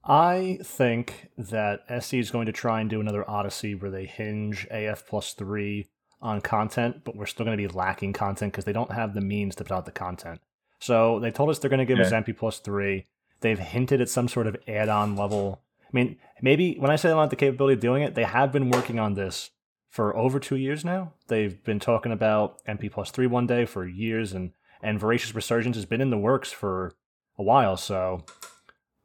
I 0.07 0.59
think 0.63 1.29
that 1.37 1.81
SE 1.89 2.17
is 2.17 2.31
going 2.31 2.45
to 2.45 2.53
try 2.53 2.79
and 2.79 2.89
do 2.89 3.01
another 3.01 3.29
Odyssey 3.29 3.75
where 3.75 3.91
they 3.91 4.05
hinge 4.05 4.65
AF 4.71 5.05
plus 5.05 5.33
three 5.33 5.87
on 6.21 6.39
content, 6.39 7.03
but 7.03 7.15
we're 7.15 7.25
still 7.25 7.45
going 7.45 7.57
to 7.57 7.67
be 7.67 7.73
lacking 7.73 8.13
content 8.13 8.53
because 8.53 8.63
they 8.63 8.73
don't 8.73 8.93
have 8.93 9.13
the 9.13 9.21
means 9.21 9.55
to 9.55 9.65
put 9.65 9.73
out 9.73 9.85
the 9.85 9.91
content. 9.91 10.39
So 10.79 11.19
they 11.19 11.31
told 11.31 11.49
us 11.49 11.59
they're 11.59 11.69
going 11.69 11.85
to 11.85 11.85
give 11.85 11.99
us 11.99 12.11
MP 12.11 12.35
plus 12.35 12.59
three. 12.59 13.05
They've 13.41 13.59
hinted 13.59 13.99
at 13.99 14.09
some 14.09 14.27
sort 14.27 14.47
of 14.47 14.55
add-on 14.67 15.15
level. 15.15 15.61
I 15.81 15.89
mean, 15.91 16.17
maybe 16.41 16.75
when 16.79 16.89
I 16.89 16.95
say 16.95 17.09
they 17.09 17.13
don't 17.13 17.21
have 17.21 17.29
the 17.29 17.35
capability 17.35 17.73
of 17.73 17.79
doing 17.81 18.03
it, 18.03 18.15
they 18.15 18.23
have 18.23 18.51
been 18.51 18.69
working 18.69 18.99
on 18.99 19.15
this 19.15 19.51
for 19.89 20.15
over 20.15 20.39
two 20.39 20.55
years 20.55 20.85
now. 20.85 21.13
They've 21.27 21.63
been 21.63 21.79
talking 21.79 22.11
about 22.11 22.63
MP 22.65 22.91
plus 22.91 23.11
three 23.11 23.27
one 23.27 23.47
day 23.47 23.65
for 23.65 23.85
years, 23.85 24.33
and 24.33 24.51
and 24.81 24.99
Voracious 24.99 25.33
Resurgence 25.33 25.75
has 25.75 25.85
been 25.85 26.01
in 26.01 26.11
the 26.11 26.17
works 26.17 26.51
for 26.51 26.93
a 27.37 27.43
while. 27.43 27.77
So 27.77 28.23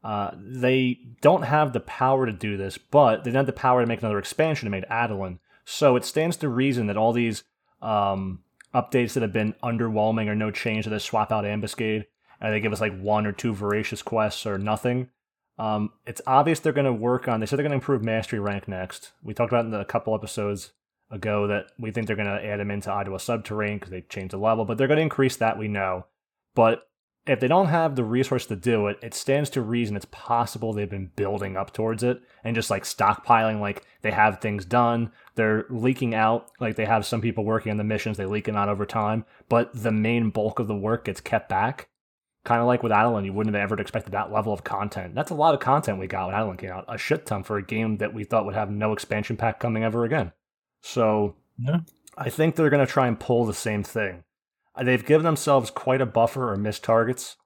uh, 0.04 0.32
they 0.36 0.98
don't 1.20 1.42
have 1.42 1.72
the 1.72 1.80
power 1.80 2.26
to 2.26 2.32
do 2.32 2.56
this, 2.56 2.76
but 2.78 3.24
they 3.24 3.30
don't 3.30 3.40
have 3.40 3.46
the 3.46 3.52
power 3.52 3.80
to 3.80 3.86
make 3.86 4.00
another 4.00 4.18
expansion 4.18 4.66
to 4.66 4.70
make 4.70 4.88
Adoulin. 4.88 5.38
So 5.64 5.96
it 5.96 6.04
stands 6.04 6.36
to 6.38 6.48
reason 6.48 6.88
that 6.88 6.96
all 6.96 7.12
these 7.12 7.44
um, 7.80 8.40
updates 8.74 9.12
that 9.12 9.22
have 9.22 9.32
been 9.32 9.54
underwhelming 9.62 10.26
or 10.26 10.34
no 10.34 10.50
change, 10.50 10.84
that 10.84 10.90
they 10.90 10.98
swap 10.98 11.30
out 11.30 11.44
Ambuscade 11.44 12.06
and 12.40 12.52
they 12.52 12.60
give 12.60 12.72
us 12.72 12.80
like 12.80 12.98
one 12.98 13.26
or 13.26 13.32
two 13.32 13.54
voracious 13.54 14.02
quests 14.02 14.44
or 14.44 14.58
nothing. 14.58 15.08
Um, 15.58 15.92
it's 16.06 16.22
obvious 16.26 16.58
they're 16.58 16.72
going 16.72 16.86
to 16.86 16.92
work 16.92 17.28
on. 17.28 17.38
They 17.38 17.46
said 17.46 17.58
they're 17.58 17.64
going 17.64 17.70
to 17.70 17.76
improve 17.76 18.02
mastery 18.02 18.40
rank 18.40 18.66
next. 18.66 19.12
We 19.22 19.34
talked 19.34 19.52
about 19.52 19.66
in 19.66 19.74
a 19.74 19.84
couple 19.84 20.14
episodes 20.14 20.72
ago 21.10 21.46
that 21.46 21.66
we 21.78 21.92
think 21.92 22.06
they're 22.06 22.16
going 22.16 22.26
to 22.26 22.44
add 22.44 22.58
them 22.58 22.70
into 22.70 22.90
Idaho 22.90 23.18
Subterrane 23.18 23.74
because 23.74 23.90
they 23.90 24.00
changed 24.00 24.32
the 24.32 24.38
level, 24.38 24.64
but 24.64 24.78
they're 24.78 24.88
going 24.88 24.96
to 24.96 25.02
increase 25.02 25.36
that. 25.36 25.58
We 25.58 25.68
know, 25.68 26.06
but 26.54 26.88
if 27.26 27.38
they 27.38 27.46
don't 27.48 27.68
have 27.68 27.94
the 27.94 28.04
resource 28.04 28.46
to 28.46 28.56
do 28.56 28.88
it, 28.88 28.98
it 29.02 29.14
stands 29.14 29.48
to 29.50 29.62
reason 29.62 29.94
it's 29.94 30.06
possible 30.06 30.72
they've 30.72 30.90
been 30.90 31.12
building 31.14 31.56
up 31.56 31.72
towards 31.72 32.02
it 32.02 32.20
and 32.42 32.56
just 32.56 32.70
like 32.70 32.82
stockpiling, 32.82 33.60
like 33.60 33.84
they 34.02 34.10
have 34.10 34.40
things 34.40 34.64
done. 34.64 35.12
They're 35.36 35.64
leaking 35.70 36.14
out, 36.14 36.50
like 36.58 36.74
they 36.74 36.84
have 36.84 37.06
some 37.06 37.20
people 37.20 37.44
working 37.44 37.70
on 37.70 37.78
the 37.78 37.84
missions, 37.84 38.16
they 38.16 38.26
leak 38.26 38.46
them 38.46 38.56
out 38.56 38.68
over 38.68 38.84
time, 38.84 39.24
but 39.48 39.70
the 39.72 39.92
main 39.92 40.30
bulk 40.30 40.58
of 40.58 40.66
the 40.66 40.74
work 40.76 41.04
gets 41.04 41.20
kept 41.20 41.48
back. 41.48 41.88
Kind 42.44 42.60
of 42.60 42.66
like 42.66 42.82
with 42.82 42.90
Adoulin, 42.90 43.24
you 43.24 43.32
wouldn't 43.32 43.54
have 43.54 43.62
ever 43.62 43.80
expected 43.80 44.12
that 44.12 44.32
level 44.32 44.52
of 44.52 44.64
content. 44.64 45.14
That's 45.14 45.30
a 45.30 45.34
lot 45.34 45.54
of 45.54 45.60
content 45.60 46.00
we 46.00 46.08
got 46.08 46.26
when 46.26 46.34
Adoulin 46.34 46.58
came 46.58 46.70
out. 46.70 46.86
A 46.88 46.98
shit 46.98 47.24
ton 47.24 47.44
for 47.44 47.56
a 47.56 47.64
game 47.64 47.98
that 47.98 48.12
we 48.12 48.24
thought 48.24 48.44
would 48.46 48.56
have 48.56 48.68
no 48.68 48.92
expansion 48.92 49.36
pack 49.36 49.60
coming 49.60 49.84
ever 49.84 50.04
again. 50.04 50.32
So 50.80 51.36
Yeah. 51.56 51.80
I 52.18 52.30
think 52.30 52.56
they're 52.56 52.68
going 52.68 52.84
to 52.84 52.92
try 52.92 53.06
and 53.06 53.18
pull 53.18 53.44
the 53.44 53.54
same 53.54 53.84
thing. 53.84 54.24
They've 54.80 55.04
given 55.04 55.24
themselves 55.24 55.70
quite 55.70 56.00
a 56.00 56.06
buffer 56.06 56.52
or 56.52 56.56
missed 56.56 56.84
targets 56.84 57.36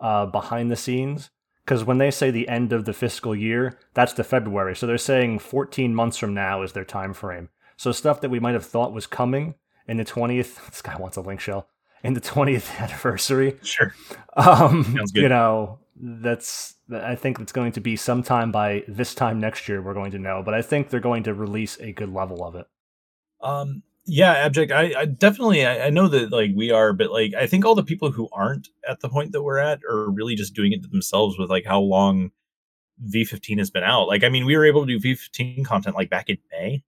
uh, 0.00 0.26
behind 0.26 0.70
the 0.70 0.76
scenes 0.76 1.30
because 1.64 1.84
when 1.84 1.98
they 1.98 2.10
say 2.10 2.30
the 2.30 2.48
end 2.48 2.72
of 2.72 2.84
the 2.84 2.92
fiscal 2.92 3.34
year, 3.34 3.78
that's 3.94 4.12
the 4.12 4.24
February. 4.24 4.76
So 4.76 4.86
they're 4.86 4.98
saying 4.98 5.38
14 5.38 5.94
months 5.94 6.16
from 6.18 6.34
now 6.34 6.62
is 6.62 6.72
their 6.72 6.84
time 6.84 7.14
frame. 7.14 7.48
So 7.76 7.92
stuff 7.92 8.20
that 8.20 8.30
we 8.30 8.40
might 8.40 8.54
have 8.54 8.66
thought 8.66 8.92
was 8.92 9.06
coming 9.06 9.54
in 9.86 9.96
the 9.96 10.04
20th. 10.04 10.58
This 10.70 10.82
guy 10.82 10.96
wants 10.96 11.16
a 11.16 11.20
link 11.20 11.40
shell 11.40 11.68
in 12.02 12.14
the 12.14 12.20
20th 12.20 12.80
anniversary. 12.80 13.56
Sure. 13.62 13.94
Um, 14.36 14.94
good. 14.94 15.22
You 15.22 15.28
know, 15.28 15.78
that's 15.96 16.74
I 16.92 17.14
think 17.14 17.40
it's 17.40 17.52
going 17.52 17.72
to 17.72 17.80
be 17.80 17.96
sometime 17.96 18.52
by 18.52 18.84
this 18.86 19.14
time 19.14 19.40
next 19.40 19.68
year. 19.68 19.80
We're 19.80 19.94
going 19.94 20.10
to 20.10 20.18
know, 20.18 20.42
but 20.44 20.54
I 20.54 20.60
think 20.60 20.90
they're 20.90 21.00
going 21.00 21.22
to 21.24 21.34
release 21.34 21.78
a 21.80 21.92
good 21.92 22.12
level 22.12 22.44
of 22.44 22.56
it. 22.56 22.66
Um, 23.40 23.82
yeah, 24.06 24.32
abject. 24.32 24.70
I, 24.70 24.92
I 25.00 25.04
definitely, 25.06 25.64
I, 25.64 25.86
I 25.86 25.90
know 25.90 26.08
that 26.08 26.30
like 26.30 26.50
we 26.54 26.70
are, 26.70 26.92
but 26.92 27.10
like 27.10 27.34
I 27.34 27.46
think 27.46 27.64
all 27.64 27.74
the 27.74 27.82
people 27.82 28.10
who 28.10 28.28
aren't 28.32 28.68
at 28.88 29.00
the 29.00 29.08
point 29.08 29.32
that 29.32 29.42
we're 29.42 29.58
at 29.58 29.80
are 29.88 30.10
really 30.10 30.34
just 30.34 30.54
doing 30.54 30.72
it 30.72 30.82
to 30.82 30.88
themselves 30.88 31.38
with 31.38 31.48
like 31.48 31.64
how 31.64 31.80
long 31.80 32.30
V15 33.10 33.58
has 33.58 33.70
been 33.70 33.82
out. 33.82 34.06
Like, 34.06 34.22
I 34.22 34.28
mean, 34.28 34.44
we 34.44 34.56
were 34.56 34.66
able 34.66 34.86
to 34.86 34.98
do 34.98 35.00
V15 35.00 35.64
content 35.64 35.96
like 35.96 36.10
back 36.10 36.28
in 36.28 36.38
May. 36.52 36.82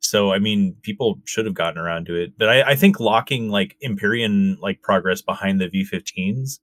So 0.00 0.32
I 0.32 0.38
mean, 0.38 0.76
people 0.82 1.20
should 1.24 1.46
have 1.46 1.54
gotten 1.54 1.78
around 1.78 2.06
to 2.06 2.14
it, 2.14 2.38
but 2.38 2.48
I, 2.48 2.70
I 2.70 2.76
think 2.76 3.00
locking 3.00 3.48
like 3.48 3.76
Empyrean 3.82 4.58
like 4.60 4.82
progress 4.82 5.22
behind 5.22 5.60
the 5.60 5.68
V15s, 5.68 6.60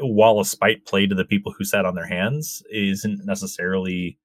while 0.00 0.38
a 0.38 0.44
spite 0.44 0.86
play 0.86 1.06
to 1.06 1.14
the 1.14 1.24
people 1.24 1.52
who 1.56 1.64
sat 1.64 1.84
on 1.84 1.94
their 1.96 2.06
hands, 2.06 2.62
isn't 2.70 3.26
necessarily. 3.26 4.18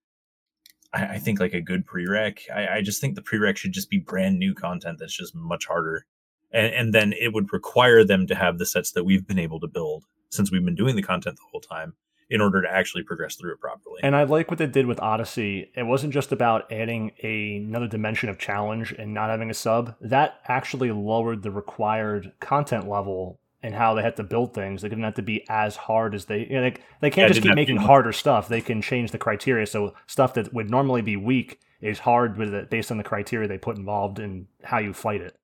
I, 0.95 1.15
I 1.15 1.17
think 1.19 1.39
like 1.39 1.53
a 1.53 1.61
good 1.61 1.85
prereq. 1.85 2.39
I, 2.53 2.77
I 2.77 2.81
just 2.81 3.01
think 3.01 3.15
the 3.15 3.21
prereq 3.21 3.57
should 3.57 3.73
just 3.73 3.89
be 3.89 3.99
brand 3.99 4.39
new 4.39 4.53
content 4.53 4.99
that's 4.99 5.15
just 5.15 5.35
much 5.35 5.65
harder, 5.67 6.05
and, 6.51 6.73
and 6.73 6.93
then 6.93 7.13
it 7.13 7.33
would 7.33 7.51
require 7.53 8.03
them 8.03 8.25
to 8.27 8.35
have 8.35 8.57
the 8.57 8.65
sets 8.65 8.91
that 8.91 9.03
we've 9.03 9.27
been 9.27 9.39
able 9.39 9.59
to 9.59 9.67
build 9.67 10.05
since 10.29 10.51
we've 10.51 10.65
been 10.65 10.75
doing 10.75 10.95
the 10.95 11.03
content 11.03 11.37
the 11.37 11.49
whole 11.51 11.61
time 11.61 11.93
in 12.29 12.41
order 12.41 12.61
to 12.61 12.71
actually 12.71 13.03
progress 13.03 13.35
through 13.35 13.53
it 13.53 13.59
properly. 13.59 13.99
And 14.01 14.15
I 14.15 14.23
like 14.23 14.49
what 14.49 14.57
they 14.57 14.65
did 14.65 14.87
with 14.87 14.99
Odyssey. 14.99 15.71
It 15.75 15.83
wasn't 15.83 16.11
just 16.11 16.31
about 16.31 16.71
adding 16.71 17.11
a, 17.21 17.57
another 17.57 17.87
dimension 17.87 18.29
of 18.29 18.39
challenge 18.39 18.93
and 18.97 19.13
not 19.13 19.29
having 19.29 19.51
a 19.51 19.53
sub. 19.53 19.95
That 20.01 20.39
actually 20.47 20.91
lowered 20.91 21.43
the 21.43 21.51
required 21.51 22.33
content 22.39 22.89
level 22.89 23.39
and 23.65 23.73
how 23.73 23.95
they 23.95 24.03
had 24.03 24.15
to 24.15 24.23
build 24.23 24.53
things. 24.53 24.83
They 24.83 24.89
didn't 24.89 25.05
have 25.05 25.15
to 25.15 25.23
be 25.23 25.43
as 25.49 25.75
hard 25.75 26.13
as 26.13 26.25
they. 26.25 26.45
You 26.45 26.55
know, 26.55 26.61
they, 26.61 26.75
they 27.01 27.09
can't 27.09 27.27
yeah, 27.27 27.33
just 27.33 27.41
keep 27.41 27.55
making 27.55 27.77
harder 27.77 28.11
stuff. 28.11 28.47
They 28.47 28.61
can 28.61 28.79
change 28.79 29.09
the 29.09 29.17
criteria. 29.17 29.65
So 29.65 29.95
stuff 30.05 30.35
that 30.35 30.53
would 30.53 30.69
normally 30.69 31.01
be 31.01 31.15
weak 31.17 31.59
is 31.81 31.97
hard 31.97 32.37
with 32.37 32.53
it 32.53 32.69
based 32.69 32.91
on 32.91 32.97
the 32.97 33.03
criteria 33.03 33.47
they 33.47 33.57
put 33.57 33.75
involved 33.75 34.19
in 34.19 34.47
how 34.63 34.77
you 34.77 34.93
fight 34.93 35.21
it. 35.21 35.35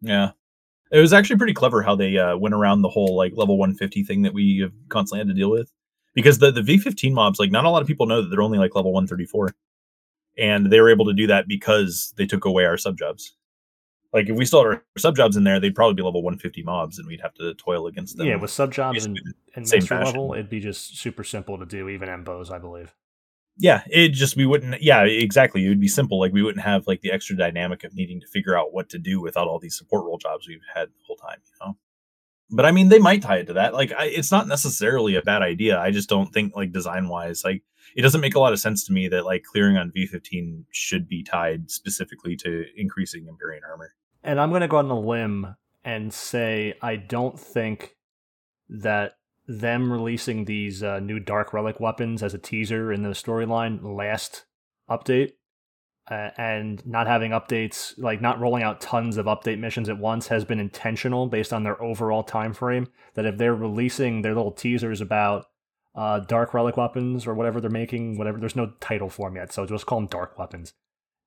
Yeah. 0.00 0.30
It 0.92 1.00
was 1.00 1.12
actually 1.12 1.36
pretty 1.36 1.52
clever 1.52 1.82
how 1.82 1.96
they 1.96 2.16
uh, 2.16 2.36
went 2.36 2.54
around 2.54 2.82
the 2.82 2.88
whole 2.88 3.16
like 3.16 3.32
level 3.34 3.58
150 3.58 4.04
thing 4.04 4.22
that 4.22 4.32
we 4.32 4.60
have 4.60 4.72
constantly 4.88 5.18
had 5.18 5.28
to 5.28 5.34
deal 5.34 5.50
with 5.50 5.70
because 6.14 6.38
the 6.38 6.50
the 6.50 6.62
V15 6.62 7.12
mobs 7.12 7.38
like 7.38 7.50
not 7.50 7.66
a 7.66 7.70
lot 7.70 7.82
of 7.82 7.88
people 7.88 8.06
know 8.06 8.22
that 8.22 8.28
they're 8.28 8.40
only 8.40 8.56
like 8.56 8.74
level 8.74 8.92
134 8.92 9.54
and 10.38 10.70
they 10.70 10.80
were 10.80 10.88
able 10.88 11.04
to 11.04 11.12
do 11.12 11.26
that 11.26 11.46
because 11.46 12.14
they 12.16 12.24
took 12.24 12.46
away 12.46 12.64
our 12.64 12.78
sub 12.78 12.96
jobs. 12.96 13.34
Like 14.12 14.28
if 14.28 14.36
we 14.36 14.44
still 14.44 14.64
had 14.64 14.66
our 14.66 14.84
sub 14.96 15.16
jobs 15.16 15.36
in 15.36 15.44
there, 15.44 15.60
they'd 15.60 15.74
probably 15.74 15.94
be 15.94 16.02
level 16.02 16.22
150 16.22 16.62
mobs, 16.62 16.98
and 16.98 17.06
we'd 17.06 17.20
have 17.20 17.34
to 17.34 17.54
toil 17.54 17.86
against 17.86 18.16
them. 18.16 18.26
Yeah, 18.26 18.36
with 18.36 18.50
sub 18.50 18.72
jobs 18.72 19.04
and, 19.04 19.18
and 19.54 19.70
master 19.70 19.96
level, 19.96 20.32
it'd 20.32 20.48
be 20.48 20.60
just 20.60 20.98
super 20.98 21.24
simple 21.24 21.58
to 21.58 21.66
do, 21.66 21.88
even 21.88 22.08
MBOs, 22.08 22.50
I 22.50 22.58
believe. 22.58 22.94
Yeah, 23.58 23.82
it 23.90 24.10
just 24.10 24.36
we 24.36 24.46
wouldn't. 24.46 24.82
Yeah, 24.82 25.02
exactly. 25.02 25.64
It 25.66 25.68
would 25.68 25.80
be 25.80 25.88
simple. 25.88 26.18
Like 26.18 26.32
we 26.32 26.42
wouldn't 26.42 26.64
have 26.64 26.86
like 26.86 27.00
the 27.02 27.12
extra 27.12 27.36
dynamic 27.36 27.84
of 27.84 27.94
needing 27.94 28.20
to 28.20 28.26
figure 28.26 28.56
out 28.56 28.72
what 28.72 28.88
to 28.90 28.98
do 28.98 29.20
without 29.20 29.48
all 29.48 29.58
these 29.58 29.76
support 29.76 30.04
role 30.04 30.18
jobs 30.18 30.48
we've 30.48 30.60
had 30.74 30.88
the 30.88 31.04
whole 31.06 31.16
time. 31.16 31.38
You 31.44 31.66
know 31.66 31.76
but 32.50 32.64
I 32.64 32.72
mean, 32.72 32.88
they 32.88 32.98
might 32.98 33.22
tie 33.22 33.38
it 33.38 33.46
to 33.48 33.54
that. 33.54 33.74
Like, 33.74 33.92
I, 33.92 34.06
it's 34.06 34.32
not 34.32 34.48
necessarily 34.48 35.16
a 35.16 35.22
bad 35.22 35.42
idea. 35.42 35.78
I 35.78 35.90
just 35.90 36.08
don't 36.08 36.32
think, 36.32 36.56
like, 36.56 36.72
design 36.72 37.08
wise, 37.08 37.42
like, 37.44 37.62
it 37.98 38.02
doesn't 38.02 38.20
make 38.20 38.36
a 38.36 38.38
lot 38.38 38.52
of 38.52 38.60
sense 38.60 38.86
to 38.86 38.92
me 38.92 39.08
that 39.08 39.24
like 39.24 39.42
clearing 39.42 39.76
on 39.76 39.90
V15 39.90 40.66
should 40.70 41.08
be 41.08 41.24
tied 41.24 41.68
specifically 41.68 42.36
to 42.36 42.64
increasing 42.76 43.26
Empyrean 43.28 43.64
armor. 43.68 43.92
And 44.22 44.40
I'm 44.40 44.50
going 44.50 44.60
to 44.60 44.68
go 44.68 44.76
on 44.76 44.88
a 44.88 44.98
limb 44.98 45.56
and 45.84 46.14
say 46.14 46.74
I 46.80 46.94
don't 46.94 47.38
think 47.38 47.96
that 48.68 49.16
them 49.48 49.92
releasing 49.92 50.44
these 50.44 50.80
uh, 50.80 51.00
new 51.00 51.18
Dark 51.18 51.52
Relic 51.52 51.80
weapons 51.80 52.22
as 52.22 52.34
a 52.34 52.38
teaser 52.38 52.92
in 52.92 53.02
the 53.02 53.08
storyline 53.08 53.80
last 53.82 54.44
update 54.88 55.32
uh, 56.08 56.30
and 56.38 56.86
not 56.86 57.08
having 57.08 57.32
updates 57.32 57.94
like 57.98 58.20
not 58.20 58.38
rolling 58.38 58.62
out 58.62 58.80
tons 58.80 59.16
of 59.16 59.26
update 59.26 59.58
missions 59.58 59.88
at 59.88 59.98
once 59.98 60.28
has 60.28 60.44
been 60.44 60.60
intentional 60.60 61.26
based 61.26 61.52
on 61.52 61.64
their 61.64 61.82
overall 61.82 62.22
time 62.22 62.52
frame 62.52 62.86
that 63.14 63.26
if 63.26 63.38
they're 63.38 63.56
releasing 63.56 64.22
their 64.22 64.36
little 64.36 64.52
teasers 64.52 65.00
about 65.00 65.46
uh, 65.98 66.20
dark 66.20 66.54
relic 66.54 66.76
weapons 66.76 67.26
or 67.26 67.34
whatever 67.34 67.60
they're 67.60 67.70
making 67.70 68.16
whatever 68.16 68.38
there's 68.38 68.56
no 68.56 68.72
title 68.80 69.10
for 69.10 69.28
them 69.28 69.36
yet 69.36 69.52
so 69.52 69.66
just 69.66 69.86
call 69.86 69.98
them 69.98 70.06
dark 70.06 70.38
weapons 70.38 70.72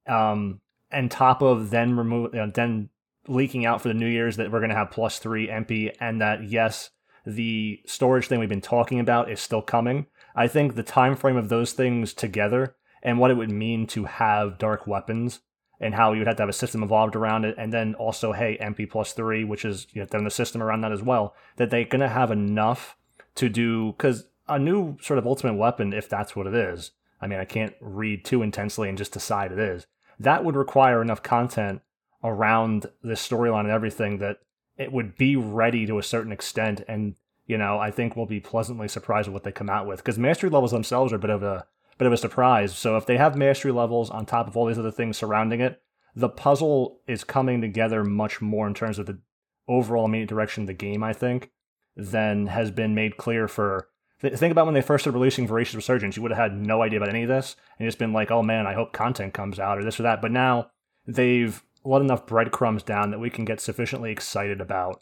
um 0.08 0.62
and 0.92 1.12
top 1.12 1.42
of 1.42 1.70
then 1.70 1.96
remove 1.98 2.34
know, 2.34 2.50
then 2.54 2.90
leaking 3.28 3.66
out 3.66 3.82
for 3.82 3.88
the 3.88 3.94
new 3.94 4.08
year's 4.08 4.38
that 4.38 4.52
we're 4.52 4.60
going 4.60 4.70
to 4.70 4.76
have 4.76 4.90
plus 4.90 5.20
three 5.20 5.48
MP 5.48 5.94
and 6.00 6.22
that 6.22 6.50
yes 6.50 6.90
the 7.26 7.80
storage 7.86 8.28
thing 8.28 8.40
we've 8.40 8.50
been 8.50 8.62
talking 8.62 9.00
about 9.00 9.30
is 9.30 9.40
still 9.40 9.62
coming 9.62 10.08
i 10.36 10.48
think 10.48 10.74
the 10.74 10.84
time 10.84 11.16
frame 11.16 11.38
of 11.38 11.50
those 11.50 11.74
things 11.74 12.14
together 12.14 12.76
and 13.04 13.20
what 13.20 13.30
it 13.30 13.38
would 13.38 13.52
mean 13.52 13.86
to 13.88 14.06
have 14.06 14.58
dark 14.58 14.88
weapons 14.88 15.42
and 15.82 15.96
how 15.96 16.14
you 16.14 16.20
would 16.20 16.28
have 16.28 16.38
to 16.38 16.44
have 16.44 16.50
a 16.50 16.54
system 16.54 16.84
evolved 16.84 17.16
around 17.16 17.44
it. 17.44 17.56
And 17.58 17.74
then 17.74 17.96
also, 17.96 18.32
hey, 18.32 18.58
MP 18.62 18.90
plus 18.90 19.14
three, 19.14 19.44
which 19.44 19.66
is 19.66 19.88
you 19.92 20.02
know, 20.02 20.08
then 20.10 20.24
the 20.24 20.30
system 20.30 20.62
around 20.62 20.82
that 20.82 20.92
as 20.92 21.02
well, 21.02 21.36
that 21.58 21.72
they're 21.72 21.86
going 21.86 22.02
to 22.02 22.08
have 22.08 22.32
enough 22.32 22.96
to 23.36 23.50
do, 23.50 23.94
because 23.94 24.28
a 24.56 24.60
new 24.60 24.98
sort 25.02 25.18
of 25.18 25.26
ultimate 25.26 25.56
weapon, 25.56 25.94
if 25.94 26.10
that's 26.10 26.36
what 26.36 26.48
it 26.48 26.54
is, 26.54 26.92
I 27.20 27.28
mean, 27.28 27.40
I 27.40 27.46
can't 27.46 27.76
read 27.80 28.26
too 28.26 28.42
intensely 28.42 28.90
and 28.90 28.98
just 28.98 29.14
decide 29.14 29.52
it 29.52 29.60
is, 29.60 29.86
that 30.20 30.44
would 30.44 30.56
require 30.56 31.02
enough 31.02 31.24
content 31.24 31.82
around 32.24 32.88
this 33.04 33.28
storyline 33.28 33.62
and 33.62 33.72
everything 33.72 34.18
that 34.20 34.38
it 34.78 34.92
would 34.92 35.16
be 35.18 35.36
ready 35.36 35.86
to 35.86 36.00
a 36.00 36.04
certain 36.04 36.32
extent. 36.32 36.84
And, 36.88 37.16
you 37.46 37.58
know, 37.58 37.80
I 37.80 37.92
think 37.92 38.16
we'll 38.16 38.26
be 38.26 38.40
pleasantly 38.40 38.88
surprised 38.88 39.28
with 39.28 39.34
what 39.34 39.44
they 39.44 39.52
come 39.52 39.70
out 39.70 39.88
with, 39.88 39.98
because 40.00 40.18
mastery 40.18 40.50
levels 40.50 40.72
themselves 40.72 41.14
are 41.14 41.18
a 41.18 41.20
bit 41.20 41.30
of 41.30 41.44
a 41.44 41.66
bit 41.98 42.08
of 42.08 42.14
a 42.14 42.18
surprise. 42.18 42.76
So 42.76 42.98
if 42.98 43.06
they 43.06 43.18
have 43.18 43.36
mastery 43.36 43.72
levels 43.72 44.10
on 44.10 44.26
top 44.26 44.48
of 44.48 44.58
all 44.58 44.66
these 44.66 44.80
other 44.80 44.92
things 44.92 45.18
surrounding 45.18 45.62
it, 45.62 45.82
the 46.16 46.30
puzzle 46.30 47.00
is 47.08 47.24
coming 47.24 47.62
together 47.62 48.04
much 48.04 48.42
more 48.42 48.68
in 48.68 48.74
terms 48.74 48.98
of 48.98 49.06
the 49.06 49.20
overall 49.68 50.06
immediate 50.06 50.30
direction 50.30 50.64
of 50.64 50.68
the 50.68 50.74
game, 50.74 51.04
I 51.04 51.14
think, 51.14 51.52
than 51.96 52.48
has 52.48 52.72
been 52.72 52.96
made 52.96 53.18
clear 53.18 53.48
for. 53.48 53.88
Think 54.22 54.52
about 54.52 54.66
when 54.66 54.76
they 54.76 54.82
first 54.82 55.04
started 55.04 55.18
releasing 55.18 55.48
Voracious 55.48 55.76
Resurgence. 55.76 56.16
You 56.16 56.22
would 56.22 56.32
have 56.32 56.52
had 56.52 56.56
no 56.56 56.84
idea 56.84 56.98
about 56.98 57.10
any 57.10 57.24
of 57.24 57.30
this, 57.30 57.56
and 57.80 57.88
just 57.88 57.98
been 57.98 58.14
like, 58.14 58.30
"Oh 58.30 58.44
man, 58.44 58.68
I 58.68 58.74
hope 58.74 58.94
content 58.94 59.34
comes 59.34 59.60
out 59.60 59.78
or 59.78 59.84
this 59.84 60.00
or 60.00 60.04
that." 60.04 60.22
But 60.22 60.32
now 60.32 60.70
they've 61.08 61.64
let 61.84 62.02
enough 62.02 62.28
breadcrumbs 62.28 62.84
down 62.84 63.10
that 63.10 63.20
we 63.20 63.32
can 63.32 63.46
get 63.46 63.60
sufficiently 63.60 64.12
excited 64.12 64.62
about 64.62 65.02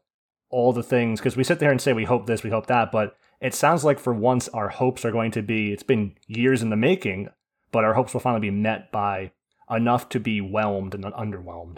all 0.50 0.72
the 0.72 0.84
things 0.84 1.20
because 1.20 1.36
we 1.36 1.44
sit 1.44 1.60
there 1.60 1.72
and 1.72 1.82
say 1.82 1.92
we 1.92 2.06
hope 2.06 2.26
this, 2.26 2.44
we 2.44 2.50
hope 2.50 2.68
that, 2.68 2.92
but 2.92 3.18
it 3.42 3.54
sounds 3.54 3.84
like 3.84 4.00
for 4.00 4.14
once 4.14 4.48
our 4.50 4.70
hopes 4.70 5.06
are 5.06 5.12
going 5.12 5.32
to 5.32 5.42
be 5.42 5.72
it's 5.72 5.84
been 5.84 6.16
years 6.28 6.62
in 6.62 6.70
the 6.70 6.76
making 6.76 7.30
but 7.72 7.84
our 7.84 7.94
hopes 7.94 8.14
will 8.14 8.20
finally 8.20 8.42
be 8.42 8.52
met 8.52 8.92
by 8.92 9.32
enough 9.70 10.10
to 10.10 10.20
be 10.20 10.40
whelmed 10.40 10.94
and 10.94 11.04
not 11.04 11.14
underwhelmed 11.16 11.78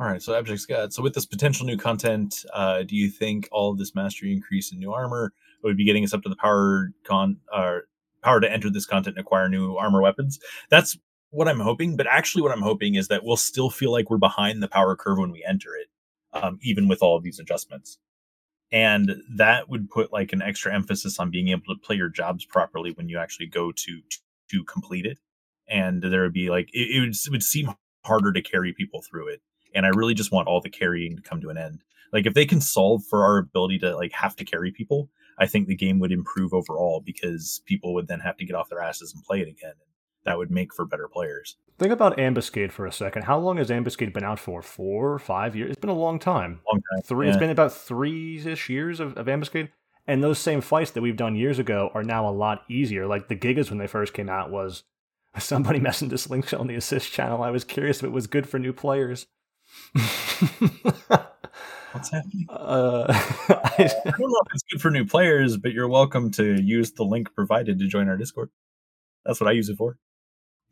all 0.00 0.08
right 0.08 0.22
so 0.22 0.34
abject 0.34 0.60
scott 0.60 0.92
so 0.92 1.02
with 1.02 1.14
this 1.14 1.26
potential 1.26 1.66
new 1.66 1.76
content 1.76 2.44
uh, 2.54 2.82
do 2.82 2.96
you 2.96 3.08
think 3.08 3.48
all 3.52 3.70
of 3.70 3.78
this 3.78 3.94
mastery 3.94 4.32
increase 4.32 4.72
in 4.72 4.78
new 4.78 4.92
armor 4.92 5.32
would 5.62 5.76
be 5.76 5.84
getting 5.84 6.04
us 6.04 6.14
up 6.14 6.22
to 6.22 6.28
the 6.28 6.36
power 6.36 6.92
con 7.04 7.38
uh, 7.52 7.78
power 8.22 8.40
to 8.40 8.50
enter 8.50 8.70
this 8.70 8.86
content 8.86 9.16
and 9.16 9.24
acquire 9.24 9.48
new 9.48 9.76
armor 9.76 10.02
weapons. 10.02 10.38
That's 10.70 10.96
what 11.34 11.48
i'm 11.48 11.60
hoping 11.60 11.96
but 11.96 12.06
actually 12.06 12.42
what 12.42 12.52
i'm 12.52 12.60
hoping 12.60 12.94
is 12.94 13.08
that 13.08 13.24
we'll 13.24 13.38
still 13.38 13.70
feel 13.70 13.90
like 13.90 14.10
we're 14.10 14.18
behind 14.18 14.62
the 14.62 14.68
power 14.68 14.94
curve 14.94 15.16
when 15.16 15.30
we 15.30 15.42
enter 15.48 15.74
it 15.74 15.88
um, 16.32 16.58
even 16.62 16.88
with 16.88 17.02
all 17.02 17.16
of 17.16 17.22
these 17.22 17.38
adjustments. 17.38 17.98
And 18.70 19.16
that 19.36 19.68
would 19.68 19.90
put 19.90 20.12
like 20.12 20.32
an 20.32 20.40
extra 20.40 20.74
emphasis 20.74 21.18
on 21.18 21.30
being 21.30 21.48
able 21.48 21.62
to 21.68 21.80
play 21.82 21.96
your 21.96 22.08
jobs 22.08 22.44
properly 22.44 22.92
when 22.92 23.08
you 23.08 23.18
actually 23.18 23.46
go 23.46 23.70
to 23.72 24.00
to 24.50 24.64
complete 24.64 25.06
it. 25.06 25.18
And 25.68 26.02
there 26.02 26.22
would 26.22 26.32
be 26.32 26.50
like 26.50 26.70
it, 26.72 26.96
it, 26.96 27.00
would, 27.00 27.10
it 27.10 27.30
would 27.30 27.42
seem 27.42 27.74
harder 28.04 28.32
to 28.32 28.42
carry 28.42 28.72
people 28.72 29.02
through 29.02 29.28
it. 29.28 29.42
And 29.74 29.86
i 29.86 29.90
really 29.90 30.14
just 30.14 30.32
want 30.32 30.48
all 30.48 30.60
the 30.60 30.70
carrying 30.70 31.16
to 31.16 31.22
come 31.22 31.40
to 31.42 31.50
an 31.50 31.58
end. 31.58 31.82
Like 32.12 32.26
if 32.26 32.34
they 32.34 32.46
can 32.46 32.60
solve 32.60 33.04
for 33.04 33.24
our 33.24 33.38
ability 33.38 33.78
to 33.80 33.94
like 33.94 34.12
have 34.12 34.36
to 34.36 34.44
carry 34.44 34.70
people 34.70 35.08
i 35.38 35.46
think 35.46 35.66
the 35.66 35.76
game 35.76 35.98
would 35.98 36.12
improve 36.12 36.52
overall 36.52 37.02
because 37.04 37.62
people 37.66 37.94
would 37.94 38.08
then 38.08 38.20
have 38.20 38.36
to 38.36 38.44
get 38.44 38.56
off 38.56 38.68
their 38.68 38.82
asses 38.82 39.12
and 39.14 39.24
play 39.24 39.40
it 39.40 39.48
again 39.48 39.74
that 40.24 40.38
would 40.38 40.50
make 40.50 40.72
for 40.72 40.84
better 40.84 41.08
players 41.08 41.56
Think 41.78 41.92
about 41.92 42.16
Ambuscade 42.16 42.70
for 42.70 42.86
a 42.86 42.92
second. 42.92 43.22
How 43.22 43.38
long 43.38 43.56
has 43.56 43.68
Ambuscade 43.68 44.12
been 44.12 44.22
out 44.22 44.38
for? 44.38 44.62
Four, 44.62 45.18
five 45.18 45.56
years? 45.56 45.72
It's 45.72 45.80
been 45.80 45.90
a 45.90 45.94
long 45.94 46.20
time. 46.20 46.60
Long 46.72 46.80
time. 46.92 47.02
Three. 47.02 47.26
Yeah. 47.26 47.32
It's 47.32 47.40
been 47.40 47.50
about 47.50 47.72
three-ish 47.72 48.68
years 48.68 49.00
of, 49.00 49.16
of 49.16 49.26
Ambuscade. 49.26 49.70
And 50.06 50.22
those 50.22 50.38
same 50.38 50.60
fights 50.60 50.92
that 50.92 51.00
we've 51.00 51.16
done 51.16 51.34
years 51.34 51.58
ago 51.58 51.90
are 51.94 52.04
now 52.04 52.28
a 52.28 52.30
lot 52.30 52.62
easier. 52.68 53.06
Like 53.06 53.26
the 53.26 53.34
Gigas 53.34 53.68
when 53.68 53.78
they 53.78 53.88
first 53.88 54.14
came 54.14 54.28
out 54.28 54.50
was 54.50 54.84
somebody 55.38 55.80
messing 55.80 56.08
to 56.10 56.18
Slingshot 56.18 56.60
on 56.60 56.66
the 56.66 56.76
assist 56.76 57.10
channel. 57.10 57.42
I 57.42 57.50
was 57.50 57.64
curious 57.64 57.98
if 57.98 58.04
it 58.04 58.12
was 58.12 58.26
good 58.26 58.48
for 58.48 58.60
new 58.60 58.72
players. 58.72 59.26
What's 61.92 62.10
happening? 62.10 62.46
Uh, 62.48 63.04
I, 63.10 63.74
I 63.78 64.10
don't 64.10 64.20
know 64.20 64.40
if 64.46 64.54
it's 64.54 64.62
good 64.70 64.80
for 64.80 64.90
new 64.90 65.04
players, 65.04 65.56
but 65.56 65.72
you're 65.72 65.88
welcome 65.88 66.30
to 66.32 66.60
use 66.60 66.92
the 66.92 67.04
link 67.04 67.34
provided 67.34 67.78
to 67.78 67.86
join 67.86 68.08
our 68.08 68.16
Discord. 68.16 68.50
That's 69.24 69.40
what 69.40 69.48
I 69.48 69.52
use 69.52 69.68
it 69.68 69.76
for 69.76 69.98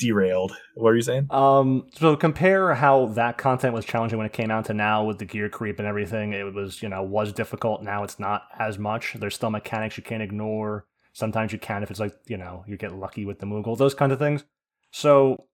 derailed. 0.01 0.57
What 0.75 0.89
are 0.89 0.97
you 0.97 1.03
saying? 1.03 1.27
Um, 1.31 1.87
so 1.93 2.17
compare 2.17 2.75
how 2.75 3.07
that 3.09 3.39
content 3.39 3.75
was 3.75 3.85
challenging 3.85 4.19
when 4.19 4.27
it 4.27 4.33
came 4.33 4.51
out 4.51 4.65
to 4.65 4.75
now 4.75 5.05
with 5.05 5.19
the 5.19 5.27
gear 5.27 5.49
creep 5.49 5.79
and 5.79 5.87
everything. 5.87 6.33
It 6.33 6.53
was, 6.53 6.83
you 6.83 6.89
know, 6.89 7.03
was 7.03 7.33
difficult. 7.33 7.83
Now 7.83 8.03
it's 8.03 8.19
not 8.19 8.45
as 8.59 8.79
much. 8.79 9.15
There's 9.15 9.35
still 9.35 9.51
mechanics 9.51 9.97
you 9.97 10.03
can't 10.03 10.23
ignore. 10.23 10.87
Sometimes 11.13 11.53
you 11.53 11.59
can 11.59 11.83
if 11.83 11.91
it's 11.91 12.01
like, 12.01 12.17
you 12.27 12.37
know, 12.37 12.65
you 12.67 12.77
get 12.77 12.97
lucky 12.97 13.25
with 13.25 13.39
the 13.39 13.47
Moogle, 13.47 13.77
those 13.77 13.95
kind 13.95 14.11
of 14.11 14.19
things. 14.19 14.45
So 14.91 15.45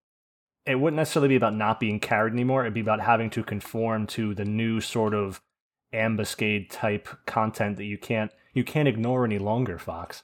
it 0.64 0.76
wouldn't 0.76 0.96
necessarily 0.96 1.28
be 1.28 1.36
about 1.36 1.54
not 1.54 1.80
being 1.80 2.00
carried 2.00 2.32
anymore. 2.32 2.62
It'd 2.62 2.74
be 2.74 2.80
about 2.80 3.00
having 3.00 3.30
to 3.30 3.42
conform 3.42 4.06
to 4.08 4.34
the 4.34 4.44
new 4.44 4.80
sort 4.80 5.12
of 5.12 5.40
ambuscade 5.92 6.70
type 6.70 7.08
content 7.26 7.76
that 7.76 7.84
you 7.84 7.98
can't 7.98 8.30
you 8.54 8.64
can't 8.64 8.88
ignore 8.88 9.24
any 9.24 9.38
longer, 9.38 9.78
Fox. 9.78 10.22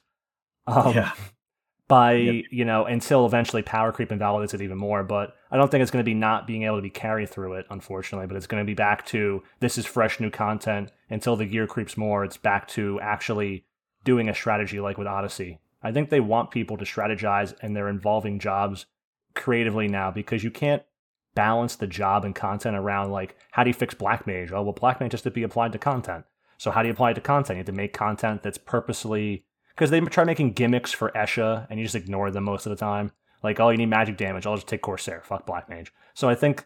Um, 0.65 0.93
yeah 0.93 1.11
by 1.89 2.13
Yep. 2.13 2.45
you 2.51 2.63
know 2.63 2.85
until 2.85 3.25
eventually 3.25 3.61
power 3.61 3.91
creep 3.91 4.11
invalidates 4.11 4.53
it 4.53 4.61
even 4.61 4.77
more 4.77 5.03
but 5.03 5.35
i 5.51 5.57
don't 5.57 5.69
think 5.69 5.81
it's 5.81 5.91
going 5.91 6.01
to 6.03 6.09
be 6.09 6.13
not 6.13 6.47
being 6.47 6.63
able 6.63 6.77
to 6.77 6.81
be 6.81 6.89
carried 6.89 7.29
through 7.29 7.53
it 7.55 7.65
unfortunately 7.69 8.25
but 8.25 8.37
it's 8.37 8.47
going 8.47 8.63
to 8.63 8.65
be 8.65 8.73
back 8.73 9.05
to 9.05 9.43
this 9.59 9.77
is 9.77 9.85
fresh 9.85 10.21
new 10.21 10.29
content 10.29 10.89
until 11.09 11.35
the 11.35 11.45
gear 11.45 11.67
creeps 11.67 11.97
more 11.97 12.23
it's 12.23 12.37
back 12.37 12.65
to 12.69 12.97
actually 13.01 13.65
doing 14.05 14.29
a 14.29 14.33
strategy 14.33 14.79
like 14.79 14.97
with 14.97 15.07
odyssey 15.07 15.59
i 15.81 15.91
think 15.91 16.09
they 16.09 16.21
want 16.21 16.49
people 16.51 16.77
to 16.77 16.85
strategize 16.85 17.53
and 17.61 17.75
they're 17.75 17.89
involving 17.89 18.39
jobs 18.39 18.85
creatively 19.35 19.89
now 19.89 20.09
because 20.09 20.41
you 20.41 20.51
can't 20.51 20.83
balance 21.35 21.75
the 21.75 21.87
job 21.87 22.23
and 22.25 22.35
content 22.35 22.75
around 22.75 23.11
like 23.11 23.35
how 23.51 23.63
do 23.63 23.69
you 23.69 23.73
fix 23.73 23.93
black 23.93 24.27
mage 24.27 24.51
oh 24.51 24.61
well 24.61 24.73
black 24.73 24.99
mage 24.99 25.11
has 25.13 25.21
to 25.21 25.31
be 25.31 25.43
applied 25.43 25.71
to 25.71 25.79
content 25.79 26.25
so 26.57 26.69
how 26.69 26.81
do 26.81 26.87
you 26.87 26.93
apply 26.93 27.11
it 27.11 27.15
to 27.15 27.21
content 27.21 27.57
you 27.57 27.59
have 27.59 27.65
to 27.65 27.71
make 27.71 27.93
content 27.93 28.43
that's 28.43 28.57
purposely 28.57 29.43
because 29.75 29.89
they 29.89 29.99
try 30.01 30.23
making 30.23 30.53
gimmicks 30.53 30.91
for 30.91 31.11
Escha 31.11 31.67
and 31.69 31.79
you 31.79 31.85
just 31.85 31.95
ignore 31.95 32.31
them 32.31 32.43
most 32.43 32.65
of 32.65 32.69
the 32.69 32.75
time. 32.75 33.11
Like, 33.41 33.59
oh, 33.59 33.69
you 33.69 33.77
need 33.77 33.87
magic 33.87 34.17
damage. 34.17 34.45
I'll 34.45 34.55
just 34.55 34.67
take 34.67 34.81
Corsair. 34.81 35.21
Fuck 35.25 35.45
Black 35.45 35.69
Mage. 35.69 35.91
So 36.13 36.29
I 36.29 36.35
think 36.35 36.65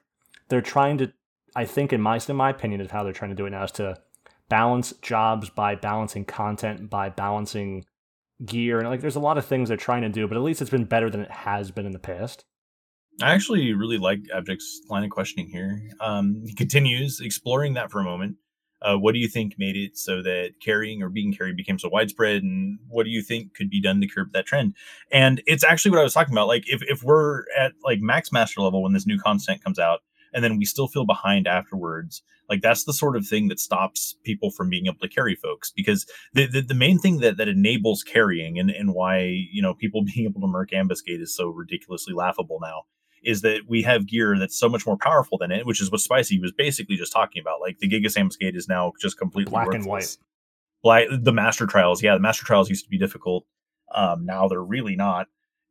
they're 0.49 0.61
trying 0.61 0.97
to. 0.99 1.11
I 1.55 1.65
think 1.65 1.91
in 1.91 2.01
my 2.01 2.19
in 2.27 2.35
my 2.35 2.49
opinion 2.49 2.81
is 2.81 2.91
how 2.91 3.03
they're 3.03 3.13
trying 3.13 3.31
to 3.31 3.35
do 3.35 3.45
it 3.45 3.51
now 3.51 3.63
is 3.63 3.71
to 3.73 3.97
balance 4.49 4.93
jobs 5.01 5.49
by 5.49 5.75
balancing 5.75 6.23
content 6.23 6.89
by 6.89 7.09
balancing 7.09 7.85
gear 8.45 8.79
and 8.79 8.87
like 8.87 9.01
there's 9.01 9.15
a 9.17 9.19
lot 9.19 9.37
of 9.37 9.45
things 9.45 9.67
they're 9.67 9.77
trying 9.77 10.03
to 10.03 10.09
do, 10.09 10.27
but 10.27 10.37
at 10.37 10.43
least 10.43 10.61
it's 10.61 10.69
been 10.69 10.85
better 10.85 11.09
than 11.09 11.21
it 11.21 11.31
has 11.31 11.71
been 11.71 11.85
in 11.85 11.93
the 11.93 11.99
past. 11.99 12.45
I 13.21 13.33
actually 13.33 13.73
really 13.73 13.97
like 13.97 14.19
Abject's 14.33 14.81
line 14.89 15.03
of 15.03 15.09
questioning 15.09 15.49
here. 15.49 15.81
Um, 15.99 16.43
he 16.45 16.53
continues 16.53 17.19
exploring 17.19 17.73
that 17.73 17.91
for 17.91 17.99
a 17.99 18.03
moment. 18.03 18.37
Uh, 18.79 18.95
what 18.95 19.13
do 19.13 19.19
you 19.19 19.27
think 19.27 19.55
made 19.57 19.75
it 19.75 19.97
so 19.97 20.21
that 20.21 20.51
carrying 20.61 21.01
or 21.01 21.09
being 21.09 21.33
carried 21.33 21.57
became 21.57 21.79
so 21.79 21.89
widespread, 21.89 22.43
and 22.43 22.77
what 22.87 23.05
do 23.05 23.09
you 23.09 23.23
think 23.23 23.55
could 23.55 23.71
be 23.71 23.81
done 23.81 23.99
to 24.01 24.07
curb 24.07 24.31
that 24.33 24.45
trend? 24.45 24.75
And 25.11 25.41
it's 25.47 25.63
actually 25.63 25.91
what 25.91 25.99
I 25.99 26.03
was 26.03 26.13
talking 26.13 26.33
about. 26.33 26.47
Like, 26.47 26.65
if 26.67 26.83
if 26.83 27.01
we're 27.01 27.45
at 27.57 27.73
like 27.83 27.99
max 28.01 28.31
master 28.31 28.61
level 28.61 28.83
when 28.83 28.93
this 28.93 29.07
new 29.07 29.17
content 29.17 29.63
comes 29.63 29.79
out, 29.79 30.01
and 30.31 30.43
then 30.43 30.57
we 30.57 30.65
still 30.65 30.87
feel 30.87 31.05
behind 31.05 31.47
afterwards, 31.47 32.21
like 32.49 32.61
that's 32.61 32.83
the 32.83 32.93
sort 32.93 33.15
of 33.15 33.25
thing 33.25 33.47
that 33.47 33.59
stops 33.59 34.15
people 34.23 34.51
from 34.51 34.69
being 34.69 34.85
able 34.85 34.99
to 35.01 35.09
carry 35.09 35.33
folks. 35.33 35.71
Because 35.75 36.05
the 36.33 36.45
the, 36.45 36.61
the 36.61 36.75
main 36.75 36.99
thing 36.99 37.17
that 37.21 37.37
that 37.37 37.47
enables 37.47 38.03
carrying 38.03 38.59
and 38.59 38.69
and 38.69 38.93
why 38.93 39.21
you 39.51 39.63
know 39.63 39.73
people 39.73 40.03
being 40.15 40.27
able 40.27 40.41
to 40.41 40.47
merc 40.47 40.69
ambuscade 40.69 41.19
is 41.19 41.35
so 41.35 41.47
ridiculously 41.47 42.13
laughable 42.13 42.59
now 42.61 42.83
is 43.27 43.41
that 43.41 43.63
we 43.67 43.81
have 43.81 44.07
gear 44.07 44.37
that's 44.39 44.57
so 44.57 44.69
much 44.69 44.87
more 44.87 44.97
powerful 44.97 45.37
than 45.37 45.51
it, 45.51 45.65
which 45.65 45.81
is 45.81 45.91
what 45.91 45.99
Spicy 45.99 46.39
was 46.39 46.53
basically 46.53 46.95
just 46.95 47.11
talking 47.11 47.41
about. 47.41 47.59
Like 47.59 47.77
the 47.79 47.89
Gigas 47.89 48.15
Ambuscade 48.15 48.55
is 48.55 48.69
now 48.69 48.93
just 49.01 49.19
completely 49.19 49.51
Black 49.51 49.73
and 49.73 49.85
worthless. 49.85 50.17
Black, 50.81 51.07
the 51.11 51.33
Master 51.33 51.67
Trials, 51.67 52.01
yeah, 52.01 52.13
the 52.13 52.21
Master 52.21 52.45
Trials 52.45 52.69
used 52.69 52.85
to 52.85 52.89
be 52.89 52.97
difficult. 52.97 53.45
Um, 53.93 54.25
now 54.25 54.47
they're 54.47 54.63
really 54.63 54.95
not. 54.95 55.27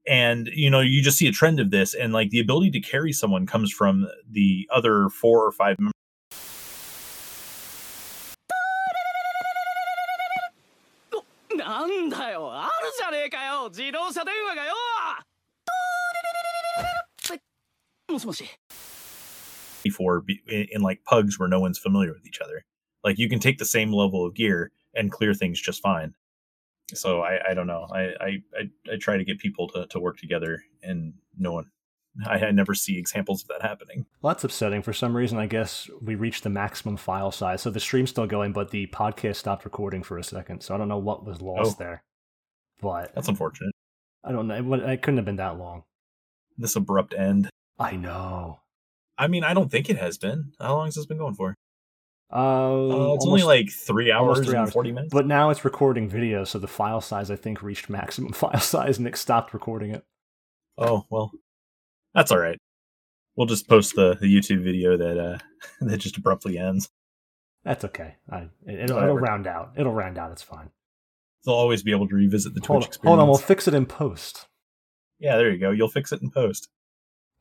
And 0.06 0.48
you 0.52 0.68
know, 0.68 0.80
you 0.80 1.02
just 1.02 1.16
see 1.16 1.26
a 1.26 1.32
trend 1.32 1.58
of 1.58 1.70
this, 1.70 1.94
and 1.94 2.12
like 2.12 2.28
the 2.28 2.40
ability 2.40 2.70
to 2.72 2.80
carry 2.80 3.12
someone 3.12 3.46
comes 3.46 3.72
from 3.72 4.06
the 4.30 4.68
other 4.70 5.08
four 5.08 5.44
or 5.44 5.50
five 5.50 5.76
before 19.82 20.24
in, 20.48 20.66
in 20.72 20.80
like 20.82 21.04
pugs 21.04 21.38
where 21.38 21.48
no 21.48 21.60
one's 21.60 21.78
familiar 21.78 22.12
with 22.12 22.26
each 22.26 22.40
other. 22.40 22.64
Like 23.04 23.18
you 23.18 23.28
can 23.28 23.38
take 23.38 23.58
the 23.58 23.64
same 23.64 23.92
level 23.92 24.24
of 24.26 24.34
gear 24.34 24.72
and 24.94 25.12
clear 25.12 25.32
things 25.34 25.60
just 25.60 25.80
fine. 25.82 26.14
So 26.94 27.20
I, 27.22 27.50
I 27.50 27.54
don't 27.54 27.66
know. 27.66 27.86
I, 27.92 28.00
I, 28.00 28.42
I, 28.58 28.92
I 28.92 28.96
try 29.00 29.16
to 29.16 29.24
get 29.24 29.38
people 29.38 29.68
to, 29.68 29.86
to 29.88 29.98
work 30.00 30.18
together 30.18 30.62
and 30.82 31.14
no 31.38 31.52
one, 31.52 31.70
I, 32.26 32.46
I 32.46 32.50
never 32.50 32.74
see 32.74 32.98
examples 32.98 33.42
of 33.42 33.48
that 33.48 33.62
happening. 33.62 34.06
Well, 34.22 34.32
that's 34.32 34.44
upsetting. 34.44 34.82
For 34.82 34.92
some 34.92 35.16
reason, 35.16 35.38
I 35.38 35.46
guess 35.46 35.88
we 36.00 36.14
reached 36.14 36.44
the 36.44 36.50
maximum 36.50 36.96
file 36.96 37.30
size. 37.32 37.62
So 37.62 37.70
the 37.70 37.80
stream's 37.80 38.10
still 38.10 38.26
going, 38.26 38.52
but 38.52 38.70
the 38.70 38.86
podcast 38.88 39.36
stopped 39.36 39.64
recording 39.64 40.02
for 40.02 40.16
a 40.18 40.24
second. 40.24 40.62
So 40.62 40.74
I 40.74 40.78
don't 40.78 40.88
know 40.88 40.98
what 40.98 41.24
was 41.26 41.40
lost 41.42 41.76
Oh. 41.76 41.76
there. 41.78 42.02
But 42.80 43.14
That's 43.14 43.28
unfortunate. 43.28 43.72
I 44.24 44.32
don't 44.32 44.48
know. 44.48 44.74
It, 44.74 44.80
it 44.80 45.02
couldn't 45.02 45.18
have 45.18 45.24
been 45.26 45.36
that 45.36 45.58
long. 45.58 45.84
This 46.58 46.76
abrupt 46.76 47.14
end. 47.14 47.48
I 47.78 47.96
know. 47.96 48.60
I 49.18 49.28
mean, 49.28 49.44
I 49.44 49.54
don't 49.54 49.70
think 49.70 49.88
it 49.90 49.98
has 49.98 50.18
been. 50.18 50.52
How 50.60 50.74
long 50.76 50.86
has 50.86 50.94
this 50.94 51.06
been 51.06 51.18
going 51.18 51.34
for? 51.34 51.54
Uh, 52.32 52.36
Uh, 52.36 53.14
it's 53.14 53.24
almost- 53.24 53.26
only 53.28 53.42
like 53.44 53.70
three 53.70 54.10
hours 54.10 54.38
three 54.38 54.48
and 54.48 54.56
hours. 54.56 54.72
40 54.72 54.92
minutes. 54.92 55.12
But 55.14 55.26
now 55.26 55.50
it's 55.50 55.64
recording 55.64 56.08
video, 56.08 56.44
so 56.44 56.58
the 56.58 56.66
file 56.66 57.00
size 57.00 57.30
I 57.30 57.36
think 57.36 57.62
reached 57.62 57.88
maximum 57.88 58.32
file 58.34 58.60
size. 58.60 58.98
Nick 58.98 59.16
stopped 59.16 59.54
recording 59.54 59.90
it. 59.92 60.04
Oh, 60.78 61.04
well, 61.10 61.30
that's 62.14 62.30
all 62.32 62.38
right. 62.38 62.58
We'll 63.36 63.46
just 63.46 63.68
post 63.68 63.94
the, 63.94 64.16
the 64.20 64.26
YouTube 64.34 64.62
video 64.64 64.96
that 64.96 65.18
uh 65.18 65.38
that 65.82 65.98
just 65.98 66.16
abruptly 66.16 66.58
ends. 66.58 66.88
That's 67.64 67.84
okay. 67.84 68.16
I, 68.30 68.48
it, 68.66 68.80
it'll, 68.84 68.98
it'll 68.98 69.18
round 69.18 69.46
out. 69.46 69.72
It'll 69.76 69.92
round 69.92 70.18
out. 70.18 70.32
It's 70.32 70.42
fine. 70.42 70.70
They'll 71.44 71.54
always 71.54 71.82
be 71.82 71.90
able 71.92 72.08
to 72.08 72.14
revisit 72.14 72.54
the 72.54 72.60
Twitch 72.60 72.68
Hold 72.68 72.82
on, 72.82 72.88
experience. 72.88 73.08
hold 73.08 73.20
on. 73.20 73.28
We'll 73.28 73.38
fix 73.38 73.66
it 73.68 73.74
in 73.74 73.86
post. 73.86 74.46
Yeah, 75.18 75.36
there 75.36 75.50
you 75.50 75.58
go. 75.58 75.70
You'll 75.70 75.88
fix 75.88 76.12
it 76.12 76.22
in 76.22 76.30
post. 76.30 76.68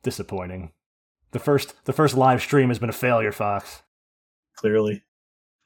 Disappointing. 0.02 0.72
The 1.32 1.38
first 1.38 1.74
the 1.84 1.92
first 1.92 2.16
live 2.16 2.40
stream 2.40 2.68
has 2.68 2.78
been 2.78 2.88
a 2.88 2.94
failure, 2.94 3.32
Fox. 3.32 3.82
Clearly. 4.56 5.02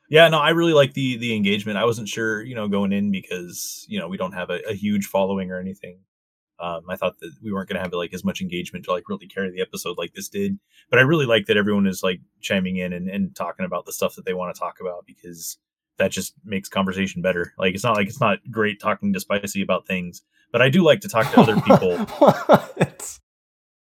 Yeah, 0.09 0.29
no, 0.29 0.39
I 0.39 0.51
really 0.51 0.73
like 0.73 0.95
the 0.95 1.17
the 1.19 1.37
engagement. 1.37 1.79
I 1.79 1.85
wasn't 1.85 2.09
sure, 2.09 2.43
you 2.43 2.55
know, 2.55 2.69
going 2.69 2.93
in 2.93 3.13
because 3.13 3.87
you 3.89 3.99
know 3.99 4.09
we 4.09 4.17
don't 4.17 4.33
have 4.33 4.51
a, 4.51 4.59
a 4.69 4.75
huge 4.75 5.07
following 5.07 5.51
or 5.51 5.61
anything. 5.61 6.01
Um, 6.59 6.83
I 6.91 6.97
thought 6.97 7.19
that 7.21 7.33
we 7.43 7.53
weren't 7.53 7.69
going 7.69 7.77
to 7.77 7.83
have 7.83 7.93
like 7.95 8.13
as 8.13 8.25
much 8.25 8.43
engagement 8.43 8.85
to 8.85 8.93
like 8.93 9.09
really 9.09 9.27
carry 9.27 9.51
the 9.51 9.63
episode 9.63 9.97
like 9.97 10.13
this 10.13 10.29
did. 10.29 10.59
But 10.91 10.99
I 10.99 11.03
really 11.03 11.25
like 11.25 11.47
that 11.47 11.57
everyone 11.57 11.87
is 11.87 12.03
like 12.03 12.21
chiming 12.43 12.77
in 12.77 12.93
and, 12.93 13.09
and 13.09 13.35
talking 13.35 13.65
about 13.65 13.87
the 13.87 13.93
stuff 13.93 14.17
that 14.17 14.27
they 14.27 14.35
want 14.35 14.55
to 14.55 14.61
talk 14.61 14.77
about 14.79 15.07
because 15.07 15.57
that 15.97 16.11
just 16.11 16.35
makes 16.45 16.69
conversation 16.69 17.23
better. 17.23 17.55
Like 17.59 17.75
it's 17.75 17.85
not 17.85 17.97
like 17.97 18.09
it's 18.09 18.21
not 18.21 18.39
great 18.51 18.79
talking 18.79 19.13
to 19.15 19.21
Spicy 19.21 19.63
about 19.63 19.87
things, 19.87 20.23
but 20.53 20.61
I 20.61 20.69
do 20.69 20.83
like 20.83 21.01
to 21.01 21.09
talk 21.09 21.33
to 21.33 21.41
other 21.41 21.61
people. 21.63 21.97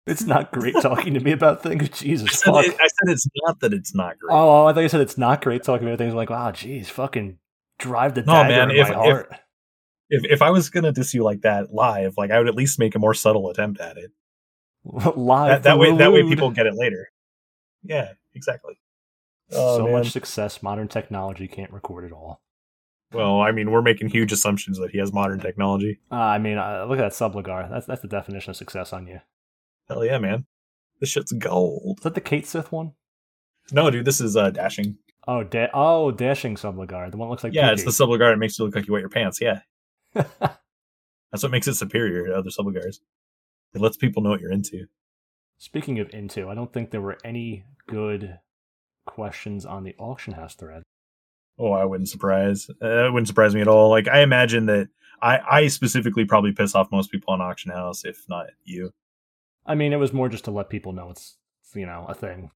It's, 0.08 0.24
not 0.24 0.52
great 0.52 0.76
talking 0.82 1.14
to 1.14 1.20
me 1.20 1.32
about 1.32 1.64
things. 1.64 1.84
I 1.86 1.88
Jesus 1.88 2.40
said, 2.40 2.52
fuck. 2.52 2.66
it- 2.66 2.74
I 2.80 2.88
said 2.88 3.12
it's 3.14 3.28
not 3.46 3.60
that 3.62 3.74
it's 3.74 3.94
not 3.96 4.18
great. 4.20 4.34
Oh, 4.34 4.66
I 4.66 4.74
thought 4.74 4.82
you 4.82 4.90
said 4.90 5.02
it's 5.02 5.18
not 5.18 5.42
great 5.42 5.64
talking 5.64 5.88
about 5.88 5.98
things. 5.98 6.12
I'm 6.12 6.18
like, 6.18 6.30
wow, 6.30 6.52
geez, 6.52 6.90
fucking 6.90 7.38
drive 7.80 8.14
the 8.16 8.22
No, 8.24 8.34
dagger 8.34 8.50
man, 8.50 8.72
in 8.72 8.78
if- 8.78 8.88
my 8.90 8.94
if- 8.94 8.96
heart. 8.96 9.36
if 10.10 10.24
if 10.32 10.42
I 10.42 10.50
was 10.50 10.70
gonna 10.70 10.92
diss 10.92 11.14
you 11.14 11.24
like 11.24 11.42
that 11.42 11.74
live, 11.74 12.16
like 12.18 12.32
I 12.32 12.38
would 12.40 12.48
at 12.48 12.56
least 12.56 12.80
make 12.80 12.96
a 12.96 13.00
more 13.00 13.14
subtle 13.14 13.50
attempt 13.50 13.80
at 13.80 13.98
it. 13.98 14.12
Live 15.16 15.62
That, 15.62 15.64
that 15.64 15.78
way, 15.78 15.96
that 15.96 16.12
way 16.12 16.24
people 16.24 16.50
get 16.50 16.66
it 16.66 16.74
later. 16.74 17.10
Yeah, 17.84 18.14
exactly. 18.34 18.80
Oh, 19.52 19.78
so 19.78 19.84
man. 19.84 19.94
much 19.94 20.10
success, 20.12 20.64
modern 20.64 20.88
technology 20.88 21.48
can't 21.48 21.72
record 21.72 22.04
it 22.06 22.12
all. 22.12 22.42
Well, 23.14 23.42
I 23.42 23.52
mean, 23.52 23.70
we're 23.70 23.82
making 23.82 24.10
huge 24.10 24.32
assumptions 24.32 24.80
that 24.80 24.90
he 24.92 24.98
has 24.98 25.12
modern 25.14 25.40
technology. 25.40 26.00
Uh, 26.12 26.16
I 26.16 26.38
mean, 26.40 26.58
uh, 26.58 26.86
look 26.88 26.98
at 26.98 27.02
that 27.02 27.12
subligar. 27.12 27.70
That's 27.70 27.86
that's 27.86 28.02
the 28.02 28.08
definition 28.08 28.50
of 28.52 28.56
success 28.56 28.92
on 28.94 29.06
you. 29.06 29.20
Hell 29.92 30.06
yeah, 30.06 30.20
man! 30.20 30.46
This 31.02 31.10
shit's 31.10 31.34
gold. 31.34 31.98
Is 32.00 32.04
that 32.04 32.16
the 32.16 32.22
Kate 32.22 32.48
Sith 32.48 32.72
one? 32.72 32.94
No, 33.74 33.92
dude, 33.92 34.06
this 34.06 34.22
is 34.22 34.38
uh, 34.38 34.50
dashing. 34.50 34.98
Oh, 35.28 35.44
da- 35.44 35.70
oh, 35.74 36.12
dashing 36.12 36.56
subligar. 36.56 37.12
The 37.12 37.18
one 37.18 37.28
that 37.28 37.32
looks 37.32 37.44
like 37.44 37.54
yeah, 37.54 37.72
it's 37.72 37.84
the 37.84 37.92
Pookie. 37.92 38.08
subligard 38.08 38.32
that 38.32 38.40
makes 38.40 38.58
you 38.58 38.64
look 38.66 38.74
like 38.74 38.88
you 38.88 38.94
wet 38.94 39.02
your 39.02 39.10
pants. 39.10 39.42
Yeah, 39.42 39.60
that's 40.14 41.44
what 41.44 41.52
makes 41.52 41.68
it 41.68 41.76
superior 41.76 42.28
to 42.28 42.38
other 42.38 42.50
subligars. 42.50 43.00
It 43.74 43.82
lets 43.82 43.98
people 43.98 44.24
know 44.24 44.30
what 44.30 44.40
you're 44.40 44.54
into. 44.54 44.86
Speaking 45.58 46.00
of 46.00 46.10
into, 46.14 46.50
I 46.50 46.56
don't 46.56 46.72
think 46.72 46.92
there 46.92 47.02
were 47.02 47.18
any 47.26 47.66
good 47.86 48.40
questions 49.06 49.66
on 49.66 49.84
the 49.84 49.96
auction 50.00 50.34
house 50.34 50.56
thread. 50.56 50.84
Oh, 51.60 51.74
I 51.74 51.84
wouldn't 51.84 52.10
surprise. 52.10 52.70
Uh, 52.82 53.08
it 53.08 53.14
wouldn't 53.14 53.28
surprise 53.28 53.54
me 53.54 53.60
at 53.60 53.68
all. 53.68 53.90
Like 53.90 54.08
I 54.08 54.22
imagine 54.22 54.68
that 54.68 54.88
I, 55.22 55.40
I 55.52 55.68
specifically 55.68 56.24
probably 56.24 56.54
piss 56.54 56.76
off 56.76 56.94
most 56.94 57.12
people 57.12 57.34
on 57.34 57.42
auction 57.42 57.72
house, 57.72 58.06
if 58.06 58.24
not 58.30 58.48
you. 58.64 58.94
I 59.66 59.76
mean, 59.76 59.94
it 59.94 59.98
was 59.98 60.14
more 60.14 60.30
just 60.30 60.46
to 60.46 60.52
let 60.52 60.70
people 60.70 60.94
know 60.94 61.10
it's 61.10 61.38
it's, 61.64 61.76
you 61.76 61.86
know 61.86 62.06
a 62.08 62.14
thing. 62.14 62.52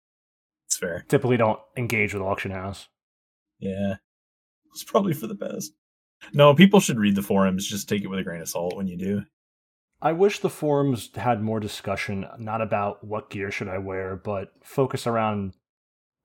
It's 0.68 0.78
fair. 0.78 1.06
Typically, 1.08 1.38
don't 1.38 1.60
engage 1.78 2.14
with 2.14 2.24
auction 2.24 2.52
house. 2.52 2.88
Yeah, 3.60 3.96
it's 4.72 4.84
probably 4.84 5.14
for 5.14 5.28
the 5.28 5.36
best. 5.36 5.74
No, 6.34 6.54
people 6.56 6.80
should 6.80 7.00
read 7.00 7.16
the 7.16 7.22
forums. 7.22 7.68
Just 7.68 7.88
take 7.88 8.04
it 8.04 8.08
with 8.08 8.20
a 8.20 8.24
grain 8.24 8.42
of 8.42 8.50
salt 8.50 8.76
when 8.76 8.88
you 8.88 8.98
do. 8.98 9.24
I 10.02 10.12
wish 10.12 10.40
the 10.40 10.50
forums 10.50 11.10
had 11.16 11.42
more 11.42 11.60
discussion, 11.60 12.26
not 12.38 12.62
about 12.62 13.04
what 13.04 13.30
gear 13.30 13.50
should 13.52 13.70
I 13.70 13.78
wear, 13.78 14.16
but 14.16 14.52
focus 14.62 15.08
around, 15.08 15.54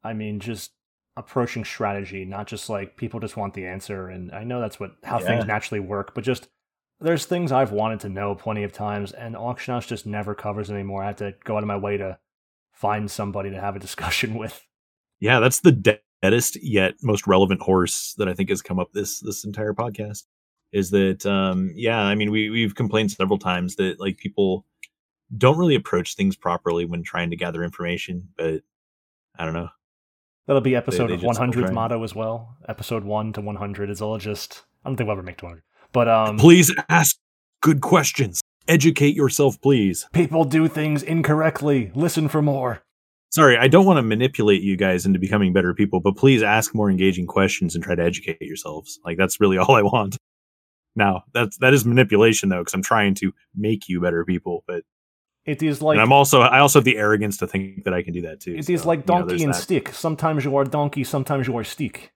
I 0.03 0.13
mean, 0.13 0.41
just 0.41 0.73
approaching 1.17 1.65
strategy, 1.65 2.25
not 2.25 2.47
just 2.47 2.69
like 2.69 2.97
people 2.97 3.21
just 3.21 3.37
want 3.37 3.55
the 3.55 3.67
answer. 3.67 4.09
And 4.09 4.33
I 4.33 4.45
know 4.45 4.61
that's 4.61 4.81
what 4.81 4.93
how 5.05 5.19
things 5.19 5.47
naturally 5.47 5.81
work, 5.81 6.15
but 6.15 6.25
just 6.25 6.49
there's 7.01 7.25
things 7.27 7.53
I've 7.53 7.73
wanted 7.73 8.01
to 8.01 8.09
know 8.09 8.35
plenty 8.35 8.63
of 8.63 8.73
times, 8.73 9.13
and 9.13 9.37
auction 9.37 9.75
house 9.75 9.87
just 9.87 10.07
never 10.07 10.35
covers 10.35 10.71
anymore. 10.71 11.03
I 11.03 11.09
have 11.09 11.17
to 11.17 11.35
go 11.45 11.57
out 11.57 11.63
of 11.63 11.67
my 11.67 11.77
way 11.77 11.97
to 11.97 12.19
find 12.73 13.11
somebody 13.11 13.51
to 13.51 13.61
have 13.61 13.77
a 13.77 13.79
discussion 13.87 14.35
with. 14.35 14.65
Yeah, 15.19 15.41
that's 15.41 15.61
the 15.61 16.01
deadest 16.23 16.63
yet 16.63 16.95
most 17.03 17.27
relevant 17.27 17.63
horse 17.63 18.15
that 18.19 18.29
I 18.29 18.35
think 18.35 18.49
has 18.51 18.63
come 18.63 18.79
up 18.79 18.93
this 18.93 19.21
this 19.21 19.45
entire 19.45 19.73
podcast. 19.73 20.25
is 20.73 20.91
that 20.91 21.25
um 21.27 21.73
yeah 21.75 21.99
i 22.01 22.15
mean 22.15 22.31
we 22.31 22.49
we've 22.51 22.75
complained 22.77 23.11
several 23.11 23.39
times 23.39 23.75
that 23.77 23.99
like 23.99 24.19
people 24.19 24.65
don't 25.37 25.59
really 25.59 25.75
approach 25.75 26.15
things 26.15 26.37
properly 26.37 26.85
when 26.85 27.03
trying 27.03 27.31
to 27.31 27.37
gather 27.37 27.65
information 27.65 28.29
but 28.37 28.61
i 29.39 29.45
don't 29.45 29.55
know 29.55 29.69
That'll 30.47 30.61
be 30.61 30.77
episode 30.77 31.09
they 31.11 31.15
of 31.15 31.21
just 31.21 31.27
100 31.39 31.67
try. 31.67 31.71
motto 31.73 32.03
as 32.03 32.13
well. 32.15 32.57
Episode 32.69 33.05
1 33.05 33.35
to 33.35 33.41
100 33.41 33.89
is 33.89 34.03
all 34.03 34.19
just. 34.19 34.65
I 34.85 34.89
don't 34.89 34.97
think 34.97 35.07
we'll 35.07 35.13
ever 35.17 35.23
make 35.23 35.37
200. 35.39 35.63
But 35.93 36.09
um, 36.09 36.39
please 36.39 36.75
ask 36.89 37.17
good 37.63 37.81
questions 37.81 38.41
educate 38.69 39.17
yourself 39.17 39.61
please 39.61 40.07
people 40.13 40.45
do 40.45 40.69
things 40.69 41.03
incorrectly. 41.03 41.91
Listen 41.95 42.29
for 42.29 42.41
more. 42.41 42.83
sorry 43.31 43.57
i 43.59 43.67
don't 43.69 43.85
want 43.85 43.97
to 43.97 44.03
manipulate 44.03 44.63
you 44.63 44.77
guys 44.77 45.05
into 45.07 45.19
becoming 45.19 45.53
better 45.53 45.75
people 45.75 46.01
but 46.01 46.17
please 46.17 46.43
ask 46.43 46.75
more 46.75 46.91
engaging 46.91 47.27
questions 47.27 47.75
and 47.75 47.83
try 47.83 47.95
to 47.95 48.03
educate 48.03 48.41
yourselves 48.41 49.01
like 49.05 49.19
that's 49.19 49.41
really 49.41 49.59
all 49.63 49.75
i 49.75 49.83
want 49.83 50.17
now 50.97 51.23
that's 51.33 51.57
that 51.59 51.75
is 51.75 51.85
manipulation 51.85 52.49
though 52.49 52.59
because 52.61 52.75
i'm 52.75 52.83
trying 52.83 53.15
to 53.15 53.33
make 53.55 53.89
you 53.89 54.01
better 54.01 54.25
people 54.25 54.63
but 54.67 54.83
It 55.45 55.63
is 55.63 55.83
like 55.83 55.97
and 55.97 56.03
i'm 56.03 56.13
also 56.13 56.41
i 56.41 56.61
also 56.61 56.79
have 56.79 56.85
the 56.85 56.97
arrogance 56.97 57.39
to 57.39 57.47
think 57.47 57.85
that 57.85 57.95
i 57.95 58.03
can 58.03 58.13
do 58.13 58.23
that 58.23 58.41
too 58.41 58.55
it 58.55 58.71
is 58.71 58.83
so, 58.83 58.89
like 58.89 59.01
you 59.01 59.15
know, 59.15 59.27
donkey 59.27 59.45
and 59.45 59.53
that. 59.55 59.63
stick. 59.63 59.89
Sometimes 59.93 60.45
you 60.45 60.57
are 60.57 60.65
donkey, 60.65 61.05
sometimes 61.05 61.47
you 61.49 61.57
are 61.59 61.65
stick. 61.65 62.13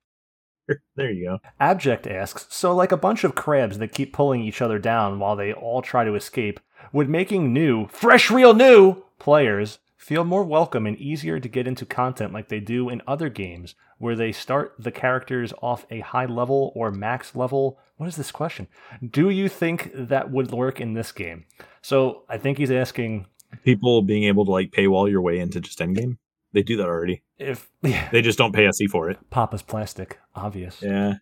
there 0.97 1.11
you 1.11 1.25
go 1.25 1.39
Abject 1.61 2.07
asks, 2.07 2.47
so 2.51 2.75
like 2.75 2.93
a 2.93 2.97
bunch 2.97 3.25
of 3.25 3.35
crabs 3.35 3.79
that 3.79 3.93
keep 3.93 4.13
pulling 4.13 4.43
each 4.43 4.63
other 4.63 4.79
down 4.79 5.19
while 5.19 5.37
they 5.37 5.53
all 5.53 5.83
try 5.83 6.05
to 6.05 6.15
escape, 6.15 6.61
would 6.93 7.09
making 7.09 7.53
new, 7.53 7.89
fresh, 7.89 8.31
real 8.31 8.55
new 8.55 9.03
players 9.19 9.79
feel 9.97 10.25
more 10.25 10.45
welcome 10.45 10.87
and 10.87 10.99
easier 10.99 11.41
to 11.41 11.49
get 11.49 11.67
into 11.67 11.87
content 11.87 12.33
like 12.33 12.49
they 12.49 12.61
do 12.61 12.91
in 12.91 13.01
other 13.07 13.31
games 13.31 13.75
where 13.99 14.15
they 14.15 14.33
start 14.33 14.75
the 14.79 14.91
characters 14.91 15.53
off 15.63 15.87
a 15.91 16.01
high 16.01 16.27
level 16.27 16.73
or 16.75 16.91
max 16.91 17.35
level? 17.35 17.79
What 17.97 18.09
is 18.09 18.17
this 18.17 18.31
question? 18.31 18.69
Do 19.09 19.31
you 19.31 19.49
think 19.49 19.91
that 19.95 20.31
would 20.31 20.51
work 20.51 20.81
in 20.81 20.93
this 20.93 21.11
game? 21.11 21.47
So 21.81 22.25
I 22.29 22.37
think 22.37 22.59
he's 22.59 22.71
asking 22.71 23.27
people 23.63 24.03
being 24.03 24.25
able 24.25 24.45
to 24.45 24.51
like 24.51 24.73
paywall 24.73 25.11
your 25.11 25.23
way 25.23 25.39
into 25.39 25.61
just 25.61 25.79
endgame 25.79 26.19
they 26.53 26.63
do 26.63 26.77
that 26.77 26.87
already 26.87 27.23
if 27.39 27.71
they 27.83 28.21
just 28.21 28.39
don't 28.39 28.53
pay 28.53 28.71
se 28.71 28.87
for 28.87 29.11
it 29.11 29.19
Papa's 29.31 29.63
plastic, 29.63 30.19
obvious. 30.35 30.81
Yeah, 30.83 31.15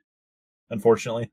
unfortunately. 0.70 1.31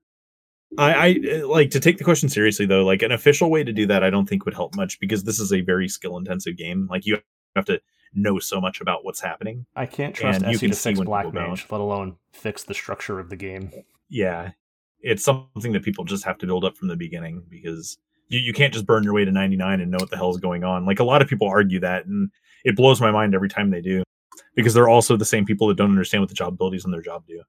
I, 0.78 0.94
I 0.94 1.20
uh, 1.34 1.48
like 1.48 1.72
to 1.72 1.80
take 1.80 1.98
the 1.98 2.04
question 2.04 2.30
seriously 2.30 2.66
though. 2.66 2.86
Like 2.86 3.02
an 3.02 3.12
official 3.12 3.50
way 3.50 3.64
to 3.64 3.74
do 3.74 3.88
that, 3.88 4.04
I 4.04 4.10
don't 4.10 4.28
think 4.28 4.46
would 4.46 4.54
help 4.54 4.76
much 4.76 5.00
because 5.00 5.24
this 5.24 5.40
is 5.40 5.52
a 5.52 5.62
very 5.62 5.88
skill 5.88 6.18
intensive 6.18 6.58
game. 6.58 6.88
Like 6.90 7.06
you 7.06 7.20
have 7.56 7.66
to 7.66 7.82
know 8.14 8.40
so 8.40 8.62
much 8.62 8.82
about 8.82 9.04
what's 9.04 9.22
happening. 9.22 9.66
I 9.76 9.86
can't 9.86 10.16
trust 10.16 10.42
And 10.42 10.52
you 10.52 10.58
SE 10.58 10.60
can 10.60 10.72
to 10.72 10.76
fix 10.76 11.00
Black. 11.02 11.34
Mage, 11.34 11.66
let 11.70 11.82
alone 11.82 12.18
fix 12.32 12.64
the 12.64 12.74
structure 12.74 13.20
of 13.20 13.30
the 13.30 13.36
game. 13.36 13.72
Yeah, 14.10 14.52
it's 15.02 15.24
something 15.24 15.72
that 15.74 15.84
people 15.84 16.04
just 16.04 16.24
have 16.26 16.38
to 16.40 16.46
build 16.46 16.66
up 16.66 16.78
from 16.78 16.88
the 16.88 16.96
beginning 16.96 17.44
because 17.50 17.98
you, 18.28 18.40
you 18.40 18.54
can't 18.54 18.74
just 18.74 18.86
burn 18.86 19.04
your 19.04 19.14
way 19.14 19.26
to 19.26 19.32
99 19.32 19.82
and 19.82 19.92
know 19.92 19.98
what 19.98 20.10
the 20.10 20.18
hell 20.18 20.32
is 20.32 20.38
going 20.38 20.64
on. 20.64 20.86
Like 20.86 21.00
a 21.00 21.04
lot 21.04 21.22
of 21.22 21.28
people 21.28 21.48
argue 21.48 21.80
that, 21.82 22.06
and 22.06 22.30
it 22.64 22.76
blows 22.76 23.02
my 23.02 23.12
mind 23.12 23.36
every 23.36 23.50
time 23.50 23.70
they 23.70 23.82
do 23.82 24.04
because 24.56 24.74
they're 24.74 24.90
also 24.90 25.18
the 25.18 25.26
same 25.26 25.46
people 25.46 25.68
that 25.68 25.78
don't 25.78 25.92
understand 25.92 26.22
what 26.22 26.30
the 26.30 26.36
job 26.36 26.54
abilities 26.54 26.86
on 26.86 26.92
their 26.92 27.02
job 27.02 27.26
do. 27.28 27.42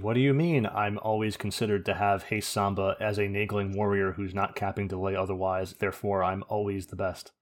What 0.00 0.14
do 0.14 0.20
you 0.20 0.32
mean 0.32 0.66
I'm 0.66 0.98
always 0.98 1.36
considered 1.36 1.84
to 1.84 1.94
have 1.94 2.24
Haste 2.24 2.50
Samba 2.50 2.96
as 2.98 3.18
a 3.18 3.28
Naegling 3.28 3.76
warrior 3.76 4.12
who's 4.12 4.34
not 4.34 4.56
capping 4.56 4.88
delay 4.88 5.14
otherwise, 5.14 5.74
therefore 5.74 6.24
I'm 6.24 6.44
always 6.48 6.86
the 6.86 6.96
best? 6.96 7.32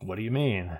What 0.00 0.16
do 0.16 0.22
you 0.22 0.30
mean? 0.30 0.78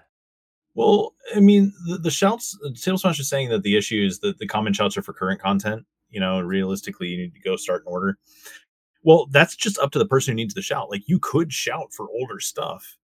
Well, 0.75 1.15
I 1.35 1.41
mean, 1.41 1.73
the, 1.87 1.97
the 1.99 2.11
shouts, 2.11 2.57
Table 2.81 2.99
Smash 2.99 3.19
is 3.19 3.29
saying 3.29 3.49
that 3.49 3.63
the 3.63 3.77
issue 3.77 4.07
is 4.07 4.21
that 4.21 4.39
the 4.39 4.47
common 4.47 4.75
shouts 4.75 4.99
are 4.99 5.03
for 5.03 5.15
current 5.15 5.41
content. 5.41 5.87
You 6.11 6.21
know, 6.21 6.41
realistically, 6.41 7.09
you 7.09 7.17
need 7.17 7.35
to 7.35 7.41
go 7.41 7.57
start 7.57 7.83
an 7.87 7.93
order. 7.93 8.19
Well, 9.03 9.27
that's 9.31 9.57
just 9.57 9.79
up 9.79 9.91
to 9.93 9.99
the 9.99 10.07
person 10.07 10.33
who 10.33 10.37
needs 10.37 10.55
the 10.55 10.63
shout. 10.63 10.91
Like, 10.91 11.09
you 11.09 11.19
could 11.19 11.53
shout 11.53 11.93
for 11.93 12.09
older 12.11 12.39
stuff. 12.39 12.99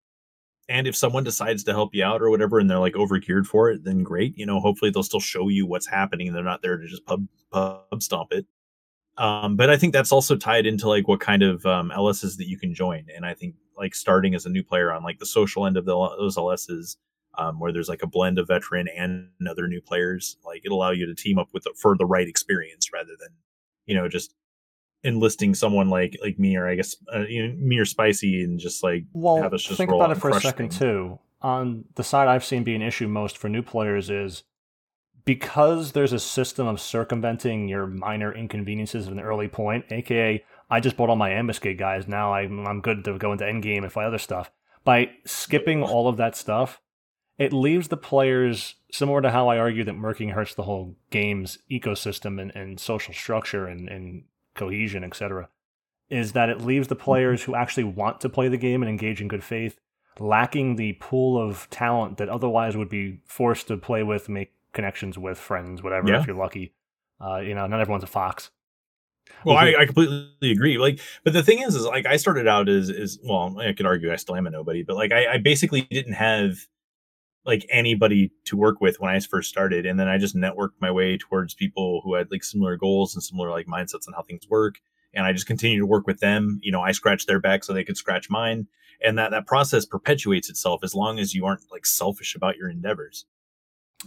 And 0.68 0.86
if 0.86 0.97
someone 0.97 1.25
decides 1.25 1.62
to 1.65 1.73
help 1.73 1.94
you 1.94 2.05
out 2.05 2.23
or 2.23 2.31
whatever, 2.31 2.59
and 2.59 2.70
they're 2.70 2.78
like 2.78 2.97
over 2.97 3.18
geared 3.18 3.47
for 3.47 3.70
it, 3.70 3.84
then 3.84 4.02
great. 4.02 4.36
You 4.39 4.47
know, 4.47 4.60
hopefully 4.60 4.91
they'll 4.91 5.02
still 5.02 5.20
show 5.20 5.49
you 5.49 5.67
what's 5.67 5.86
happening. 5.86 6.33
They're 6.33 6.43
not 6.43 6.62
there 6.62 6.78
to 6.78 6.86
just 6.86 7.05
pub 7.05 7.26
pub 7.51 8.02
stomp 8.02 8.33
it. 8.33 8.47
Um, 9.17 9.57
but 9.57 9.70
I 9.70 9.76
think 9.76 9.93
that's 9.93 10.12
also 10.12 10.36
tied 10.36 10.67
into 10.67 10.89
like 10.89 11.07
what 11.07 11.20
kind 11.20 11.43
of 11.43 11.65
um, 11.67 11.93
LSs 11.94 12.36
that 12.39 12.49
you 12.49 12.59
can 12.59 12.75
join. 12.75 13.07
And 13.15 13.25
I 13.25 13.34
think 13.34 13.55
like 13.76 13.94
starting 13.94 14.34
as 14.34 14.47
a 14.47 14.51
new 14.51 14.65
player 14.65 14.93
on 14.93 15.05
like 15.05 15.18
the 15.18 15.26
social 15.26 15.67
end 15.67 15.76
of 15.76 15.84
the, 15.84 15.93
those 16.18 16.36
LSs, 16.36 16.97
um, 17.39 17.59
where 17.59 17.73
there's 17.73 17.89
like 17.89 18.02
a 18.02 18.09
blend 18.09 18.39
of 18.39 18.49
veteran 18.49 18.89
and 18.89 19.28
other 19.49 19.68
new 19.68 19.81
players. 19.81 20.36
Like 20.44 20.62
it'll 20.65 20.78
allow 20.78 20.91
you 20.91 21.07
to 21.07 21.15
team 21.15 21.39
up 21.39 21.49
with 21.52 21.67
for 21.76 21.97
the 21.97 22.07
right 22.07 22.28
experience 22.28 22.93
rather 22.93 23.12
than 23.18 23.31
you 23.86 23.94
know 23.94 24.09
just 24.09 24.34
enlisting 25.05 25.55
someone 25.55 25.89
like 25.89 26.16
like 26.23 26.39
me 26.39 26.57
or 26.57 26.68
I 26.68 26.74
guess 26.74 26.97
uh, 27.15 27.20
you 27.20 27.47
know, 27.47 27.55
me 27.57 27.78
or 27.78 27.84
Spicy 27.84 28.42
and 28.42 28.58
just 28.58 28.83
like 28.83 29.05
Well, 29.12 29.42
have 29.42 29.55
us 29.55 29.62
just 29.62 29.76
think 29.76 29.92
about 29.92 30.10
it 30.10 30.16
for 30.16 30.31
a 30.31 30.41
second 30.41 30.73
too. 30.73 31.18
On 31.42 31.84
the 31.94 32.02
side 32.02 32.28
I've 32.28 32.44
seen 32.44 32.65
be 32.65 32.74
an 32.74 32.83
issue 32.83 33.07
most 33.07 33.39
for 33.39 33.49
new 33.49 33.62
players 33.62 34.10
is 34.10 34.44
because 35.24 35.92
there's 35.92 36.12
a 36.12 36.18
system 36.18 36.66
of 36.66 36.81
circumventing 36.81 37.68
your 37.68 37.86
minor 37.86 38.33
inconveniences 38.33 39.07
at 39.07 39.12
an 39.12 39.20
early 39.20 39.49
point, 39.49 39.84
aka 39.91 40.44
I 40.70 40.81
just 40.81 40.97
bought 40.97 41.10
all 41.10 41.16
my 41.16 41.31
ambuscade 41.31 41.78
guys, 41.78 42.08
now 42.08 42.33
I'm, 42.33 42.66
I'm 42.66 42.81
good 42.81 43.05
to 43.05 43.18
go 43.18 43.33
into 43.33 43.44
endgame 43.44 43.83
and 43.83 43.92
fight 43.92 44.07
other 44.07 44.18
stuff. 44.18 44.50
By 44.84 45.10
skipping 45.24 45.83
all 45.83 46.08
of 46.08 46.16
that 46.16 46.36
stuff, 46.36 46.81
it 47.39 47.52
leaves 47.52 47.89
the 47.89 47.97
players 47.97 48.76
similar 48.92 49.23
to 49.23 49.31
how 49.31 49.49
I 49.49 49.58
argue 49.58 49.84
that 49.84 49.94
murking 49.94 50.33
hurts 50.33 50.55
the 50.55 50.62
whole 50.62 50.97
game's 51.10 51.58
ecosystem 51.70 52.41
and, 52.41 52.50
and 52.55 52.78
social 52.78 53.15
structure 53.15 53.66
and, 53.66 53.89
and 53.89 54.24
cohesion, 54.55 55.05
etc. 55.05 55.49
Is 56.10 56.33
that 56.33 56.49
it 56.49 56.60
leaves 56.60 56.89
the 56.89 56.97
players 56.97 57.42
who 57.44 57.55
actually 57.55 57.84
want 57.84 58.20
to 58.20 58.28
play 58.28 58.49
the 58.49 58.57
game 58.57 58.83
and 58.83 58.89
engage 58.91 59.20
in 59.20 59.28
good 59.28 59.44
faith 59.44 59.81
lacking 60.20 60.76
the 60.76 60.92
pool 60.94 61.36
of 61.41 61.68
talent 61.70 62.18
that 62.18 62.28
otherwise 62.28 62.76
would 62.76 62.89
be 62.89 63.18
forced 63.26 63.66
to 63.68 63.76
play 63.76 64.02
with, 64.02 64.28
make 64.28 64.52
connections 64.73 65.18
with 65.18 65.39
friends, 65.39 65.83
whatever, 65.83 66.08
Yeah. 66.08 66.20
if 66.20 66.26
you're 66.26 66.36
lucky. 66.36 66.73
Uh, 67.20 67.39
you 67.39 67.55
know, 67.55 67.66
not 67.66 67.81
everyone's 67.81 68.05
a 68.05 68.08
fox. 68.08 68.50
Well. 69.44 69.57
I, 69.57 69.74
I 69.81 69.86
completely 69.86 70.50
agree. 70.50 70.78
Like, 70.78 71.00
but 71.23 71.33
the 71.33 71.42
thing 71.42 71.62
is, 71.62 71.74
is 71.74 71.84
like 71.84 72.07
I 72.07 72.16
started 72.16 72.47
out 72.47 72.68
as 72.68 72.91
is 72.91 73.18
well, 73.24 73.58
I 73.58 73.73
could 73.73 73.86
argue 73.86 74.12
I 74.12 74.16
still 74.16 74.36
am 74.36 74.47
a 74.47 74.50
nobody, 74.50 74.83
but 74.83 74.97
like 74.97 75.12
I, 75.12 75.34
I 75.34 75.39
basically 75.39 75.83
didn't 75.83 76.12
have 76.15 76.66
like 77.47 77.67
anybody 77.71 78.33
to 78.47 78.57
work 78.57 78.81
with 78.81 79.01
when 79.01 79.15
I 79.15 79.21
first 79.21 79.51
started, 79.51 79.87
and 79.87 79.99
then 80.01 80.09
I 80.09 80.19
just 80.19 80.37
networked 80.37 80.81
my 80.81 80.91
way 80.91 81.19
towards 81.19 81.55
people 81.55 82.01
who 82.03 82.15
had 82.15 82.31
like 82.31 82.45
similar 82.45 82.77
goals 82.77 83.15
and 83.15 83.23
similar 83.23 83.51
like 83.51 83.67
mindsets 83.67 84.09
on 84.09 84.15
how 84.15 84.23
things 84.23 84.49
work, 84.49 84.77
and 85.13 85.27
I 85.27 85.33
just 85.33 85.47
continued 85.47 85.81
to 85.81 85.87
work 85.87 86.07
with 86.07 86.21
them. 86.21 86.59
You 86.63 86.73
know, 86.73 86.81
I 86.81 86.93
scratched 86.93 87.27
their 87.27 87.41
back 87.41 87.65
so 87.65 87.73
they 87.73 87.85
could 87.85 87.97
scratch 87.97 88.31
mine, 88.31 88.67
and 89.05 89.19
that 89.19 89.31
that 89.33 89.47
process 89.47 89.85
perpetuates 89.85 90.49
itself 90.49 90.81
as 90.83 90.95
long 90.95 91.19
as 91.19 91.35
you 91.35 91.45
aren't 91.45 91.71
like 91.71 91.87
selfish 91.87 92.35
about 92.35 92.57
your 92.57 92.71
endeavors. 92.71 93.27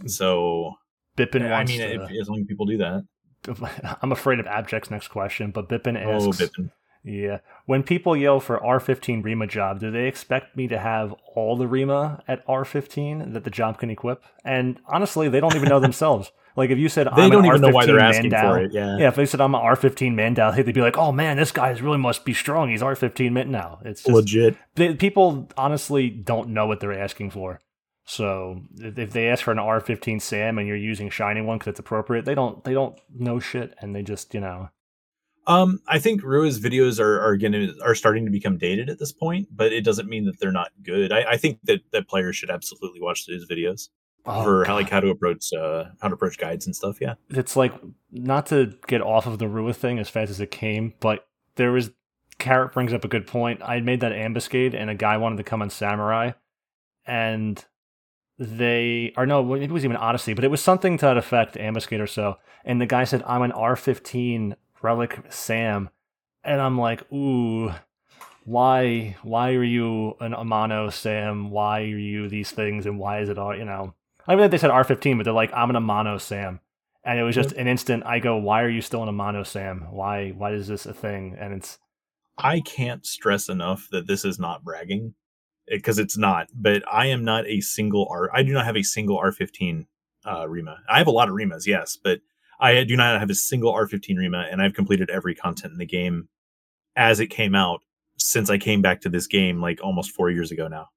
So, 0.06 0.74
Bippin 1.16 1.50
I 1.50 1.64
mean, 1.64 1.80
to, 1.80 2.04
if, 2.04 2.10
as 2.20 2.28
long 2.28 2.40
as 2.40 2.46
people 2.46 2.66
do 2.66 2.78
that. 2.78 3.04
I'm 4.02 4.12
afraid 4.12 4.40
of 4.40 4.46
Abject's 4.46 4.90
next 4.90 5.08
question, 5.08 5.50
but 5.52 5.68
Bippin 5.68 5.96
Oh, 6.04 6.28
asks, 6.28 6.40
Bippin. 6.40 6.70
Yeah, 7.08 7.38
when 7.66 7.82
people 7.82 8.16
yell 8.16 8.38
for 8.38 8.58
R15 8.58 9.24
Rima 9.24 9.46
job, 9.46 9.80
do 9.80 9.90
they 9.90 10.06
expect 10.06 10.56
me 10.56 10.68
to 10.68 10.78
have 10.78 11.14
all 11.34 11.56
the 11.56 11.66
Rima 11.66 12.22
at 12.28 12.46
R15 12.46 13.32
that 13.32 13.44
the 13.44 13.50
job 13.50 13.78
can 13.78 13.88
equip? 13.90 14.22
And 14.44 14.78
honestly, 14.86 15.28
they 15.28 15.40
don't 15.40 15.56
even 15.56 15.68
know 15.68 15.80
themselves. 15.88 16.32
Like 16.54 16.70
if 16.70 16.78
you 16.78 16.88
said 16.88 17.06
They 17.14 17.22
I'm 17.22 17.30
don't 17.30 17.44
an 17.44 17.46
even 17.46 17.60
know 17.60 17.70
why 17.70 17.86
they're 17.86 18.00
asking 18.00 18.32
Mandau, 18.32 18.40
for 18.40 18.58
it. 18.58 18.72
Yeah. 18.72 18.98
Yeah, 18.98 19.08
if 19.08 19.14
they 19.14 19.26
said 19.26 19.40
I'm 19.40 19.54
an 19.54 19.60
R15 19.60 20.12
Mandau, 20.14 20.54
they'd 20.54 20.74
be 20.74 20.80
like, 20.80 20.98
"Oh 20.98 21.12
man, 21.12 21.36
this 21.36 21.52
guy 21.52 21.70
really 21.70 21.98
must 21.98 22.24
be 22.24 22.34
strong. 22.34 22.70
He's 22.70 22.82
R15 22.82 23.30
Mint 23.32 23.48
now." 23.48 23.78
It's 23.84 24.02
just, 24.02 24.12
legit. 24.12 24.56
they, 24.74 24.94
people 24.94 25.48
honestly 25.56 26.10
don't 26.10 26.48
know 26.50 26.66
what 26.66 26.80
they're 26.80 26.98
asking 26.98 27.30
for. 27.30 27.60
So 28.04 28.62
if 28.76 28.98
if 28.98 29.12
they 29.12 29.28
ask 29.28 29.44
for 29.44 29.52
an 29.52 29.58
R15 29.58 30.20
Sam 30.20 30.58
and 30.58 30.66
you're 30.66 30.76
using 30.76 31.10
shiny 31.10 31.42
one 31.42 31.58
because 31.58 31.72
it's 31.72 31.80
appropriate, 31.80 32.24
they 32.24 32.34
don't 32.34 32.64
they 32.64 32.72
don't 32.74 32.98
know 33.14 33.38
shit 33.38 33.74
and 33.80 33.94
they 33.94 34.02
just 34.02 34.34
you 34.34 34.40
know 34.40 34.70
Um, 35.48 35.80
I 35.88 35.98
think 35.98 36.22
Rua's 36.22 36.60
videos 36.60 37.00
are 37.00 37.20
are 37.20 37.36
going 37.36 37.74
are 37.82 37.94
starting 37.94 38.26
to 38.26 38.30
become 38.30 38.58
dated 38.58 38.90
at 38.90 38.98
this 38.98 39.12
point, 39.12 39.48
but 39.50 39.72
it 39.72 39.82
doesn't 39.82 40.08
mean 40.08 40.26
that 40.26 40.38
they're 40.38 40.52
not 40.52 40.70
good. 40.82 41.10
I, 41.10 41.22
I 41.32 41.36
think 41.38 41.58
that 41.64 41.80
that 41.92 42.06
players 42.06 42.36
should 42.36 42.50
absolutely 42.50 43.00
watch 43.00 43.24
his 43.26 43.48
videos 43.48 43.88
oh, 44.26 44.44
for 44.44 44.64
how 44.66 44.74
like 44.74 44.90
how 44.90 45.00
to 45.00 45.08
approach 45.08 45.52
uh 45.54 45.84
how 46.00 46.08
to 46.08 46.14
approach 46.14 46.36
guides 46.36 46.66
and 46.66 46.76
stuff. 46.76 46.98
Yeah. 47.00 47.14
it's 47.30 47.56
like 47.56 47.72
not 48.12 48.46
to 48.46 48.74
get 48.86 49.00
off 49.00 49.26
of 49.26 49.38
the 49.38 49.48
Rua 49.48 49.72
thing 49.72 49.98
as 49.98 50.10
fast 50.10 50.30
as 50.30 50.38
it 50.38 50.50
came, 50.50 50.92
but 51.00 51.26
there 51.56 51.72
was 51.72 51.90
Carrot 52.38 52.72
brings 52.72 52.92
up 52.92 53.04
a 53.04 53.08
good 53.08 53.26
point. 53.26 53.62
I 53.64 53.80
made 53.80 54.00
that 54.00 54.12
ambuscade 54.12 54.74
and 54.74 54.90
a 54.90 54.94
guy 54.94 55.16
wanted 55.16 55.36
to 55.38 55.44
come 55.44 55.62
on 55.62 55.70
Samurai 55.70 56.32
and 57.06 57.64
they 58.38 59.14
or 59.16 59.24
no, 59.24 59.54
it 59.54 59.70
was 59.70 59.84
even 59.86 59.96
Odyssey, 59.96 60.34
but 60.34 60.44
it 60.44 60.50
was 60.50 60.60
something 60.60 60.98
to 60.98 61.06
that 61.06 61.16
effect, 61.16 61.56
ambuscade 61.56 62.00
or 62.00 62.06
so. 62.06 62.36
And 62.66 62.82
the 62.82 62.86
guy 62.86 63.04
said, 63.04 63.22
I'm 63.26 63.40
an 63.40 63.52
R 63.52 63.76
fifteen 63.76 64.54
relic 64.82 65.20
Sam. 65.30 65.90
And 66.44 66.60
I'm 66.60 66.78
like, 66.78 67.10
ooh, 67.12 67.72
why 68.44 69.16
why 69.22 69.52
are 69.52 69.64
you 69.64 70.16
an 70.20 70.32
Amano 70.32 70.92
Sam? 70.92 71.50
Why 71.50 71.82
are 71.82 71.98
you 71.98 72.28
these 72.28 72.50
things 72.50 72.86
and 72.86 72.98
why 72.98 73.20
is 73.20 73.28
it 73.28 73.38
all 73.38 73.56
you 73.56 73.64
know? 73.64 73.94
I 74.26 74.36
mean 74.36 74.50
they 74.50 74.58
said 74.58 74.70
R 74.70 74.84
fifteen, 74.84 75.16
but 75.18 75.24
they're 75.24 75.32
like, 75.32 75.52
I'm 75.52 75.70
an 75.70 75.76
Amano 75.76 76.20
Sam 76.20 76.60
and 77.08 77.18
it 77.18 77.22
was 77.22 77.34
just 77.34 77.52
an 77.52 77.66
instant. 77.66 78.04
I 78.04 78.18
go, 78.18 78.36
"Why 78.36 78.62
are 78.62 78.68
you 78.68 78.82
still 78.82 79.02
in 79.02 79.08
a 79.08 79.12
mono 79.12 79.42
Sam? 79.42 79.86
Why 79.90 80.30
why 80.30 80.52
is 80.52 80.68
this 80.68 80.84
a 80.84 80.92
thing?" 80.92 81.36
And 81.38 81.54
it's 81.54 81.78
I 82.36 82.60
can't 82.60 83.06
stress 83.06 83.48
enough 83.48 83.88
that 83.92 84.06
this 84.06 84.26
is 84.26 84.38
not 84.38 84.62
bragging 84.62 85.14
because 85.66 85.98
it's 85.98 86.18
not. 86.18 86.48
But 86.54 86.82
I 86.92 87.06
am 87.06 87.24
not 87.24 87.46
a 87.46 87.60
single 87.60 88.06
R. 88.10 88.30
I 88.34 88.42
do 88.42 88.52
not 88.52 88.66
have 88.66 88.76
a 88.76 88.82
single 88.82 89.18
R15 89.18 89.86
uh, 90.26 90.46
Rima. 90.48 90.80
I 90.88 90.98
have 90.98 91.06
a 91.06 91.12
lot 91.12 91.28
of 91.28 91.34
Rimas, 91.34 91.66
yes, 91.66 91.96
but 91.96 92.20
I 92.60 92.84
do 92.84 92.96
not 92.96 93.20
have 93.20 93.30
a 93.30 93.34
single 93.34 93.72
R15 93.72 94.16
Rima, 94.16 94.46
and 94.50 94.60
I've 94.60 94.74
completed 94.74 95.10
every 95.10 95.34
content 95.34 95.72
in 95.72 95.78
the 95.78 95.86
game 95.86 96.28
as 96.96 97.20
it 97.20 97.28
came 97.28 97.54
out 97.54 97.82
since 98.16 98.50
I 98.50 98.58
came 98.58 98.82
back 98.82 99.00
to 99.02 99.08
this 99.08 99.26
game 99.26 99.60
like 99.60 99.80
almost 99.82 100.10
four 100.10 100.30
years 100.30 100.50
ago 100.50 100.66
now. 100.66 100.88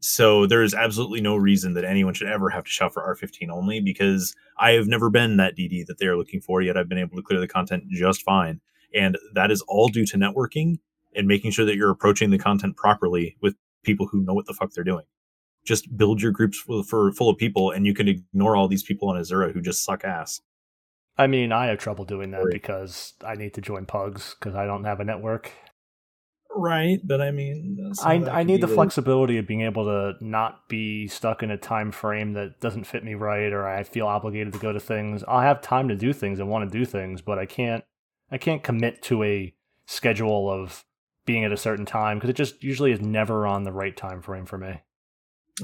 So 0.00 0.46
there 0.46 0.62
is 0.62 0.74
absolutely 0.74 1.20
no 1.20 1.36
reason 1.36 1.74
that 1.74 1.84
anyone 1.84 2.12
should 2.12 2.28
ever 2.28 2.50
have 2.50 2.64
to 2.64 2.70
shout 2.70 2.92
for 2.92 3.02
R15 3.02 3.50
only 3.50 3.80
because 3.80 4.34
I 4.58 4.72
have 4.72 4.88
never 4.88 5.10
been 5.10 5.36
that 5.36 5.56
DD 5.56 5.86
that 5.86 5.98
they 5.98 6.06
are 6.06 6.16
looking 6.16 6.40
for 6.40 6.60
yet. 6.60 6.76
I've 6.76 6.88
been 6.88 6.98
able 6.98 7.16
to 7.16 7.22
clear 7.22 7.38
the 7.38 7.48
content 7.48 7.84
just 7.88 8.22
fine. 8.22 8.60
And 8.92 9.16
that 9.34 9.52
is 9.52 9.62
all 9.68 9.88
due 9.88 10.04
to 10.06 10.16
networking 10.16 10.80
and 11.14 11.28
making 11.28 11.52
sure 11.52 11.64
that 11.64 11.76
you're 11.76 11.90
approaching 11.90 12.30
the 12.30 12.38
content 12.38 12.76
properly 12.76 13.36
with 13.40 13.54
people 13.84 14.08
who 14.08 14.22
know 14.22 14.34
what 14.34 14.46
the 14.46 14.54
fuck 14.54 14.72
they're 14.72 14.82
doing. 14.82 15.04
Just 15.64 15.96
build 15.96 16.20
your 16.20 16.32
groups 16.32 16.58
for, 16.58 16.82
for 16.82 17.12
full 17.12 17.30
of 17.30 17.38
people 17.38 17.70
and 17.70 17.86
you 17.86 17.94
can 17.94 18.08
ignore 18.08 18.56
all 18.56 18.66
these 18.66 18.82
people 18.82 19.08
on 19.08 19.16
Asura 19.16 19.52
who 19.52 19.62
just 19.62 19.84
suck 19.84 20.02
ass. 20.02 20.40
I 21.18 21.26
mean, 21.26 21.52
I 21.52 21.66
have 21.66 21.78
trouble 21.78 22.04
doing 22.04 22.30
that 22.30 22.44
Right. 22.44 22.52
because 22.52 23.14
I 23.24 23.34
need 23.34 23.54
to 23.54 23.60
join 23.60 23.86
pugs 23.86 24.34
because 24.38 24.54
I 24.54 24.66
don't 24.66 24.84
have 24.84 25.00
a 25.00 25.04
network. 25.04 25.52
Right, 26.54 27.00
but 27.02 27.22
I 27.22 27.30
mean, 27.30 27.92
I, 28.04 28.14
I 28.14 28.42
need 28.42 28.60
the 28.60 28.68
flexibility 28.68 29.38
of 29.38 29.46
being 29.46 29.62
able 29.62 29.84
to 29.84 30.14
not 30.24 30.68
be 30.68 31.08
stuck 31.08 31.42
in 31.42 31.50
a 31.50 31.56
time 31.56 31.90
frame 31.90 32.34
that 32.34 32.60
doesn't 32.60 32.84
fit 32.84 33.04
me 33.04 33.14
right 33.14 33.52
or 33.52 33.66
I 33.66 33.84
feel 33.84 34.06
obligated 34.06 34.52
to 34.52 34.58
go 34.58 34.70
to 34.70 34.80
things. 34.80 35.24
I'll 35.26 35.40
have 35.40 35.62
time 35.62 35.88
to 35.88 35.96
do 35.96 36.12
things 36.12 36.38
and 36.40 36.50
want 36.50 36.70
to 36.70 36.78
do 36.78 36.84
things, 36.84 37.22
but 37.22 37.38
I 37.38 37.46
can't 37.46 37.84
I 38.30 38.36
can't 38.38 38.62
commit 38.62 39.02
to 39.04 39.22
a 39.22 39.54
schedule 39.86 40.50
of 40.50 40.84
being 41.24 41.44
at 41.44 41.52
a 41.52 41.56
certain 41.56 41.86
time 41.86 42.18
because 42.18 42.30
it 42.30 42.36
just 42.36 42.62
usually 42.62 42.92
is 42.92 43.00
never 43.00 43.46
on 43.46 43.64
the 43.64 43.72
right 43.72 43.96
time 43.96 44.20
frame 44.20 44.44
for 44.44 44.58
me. 44.58 44.80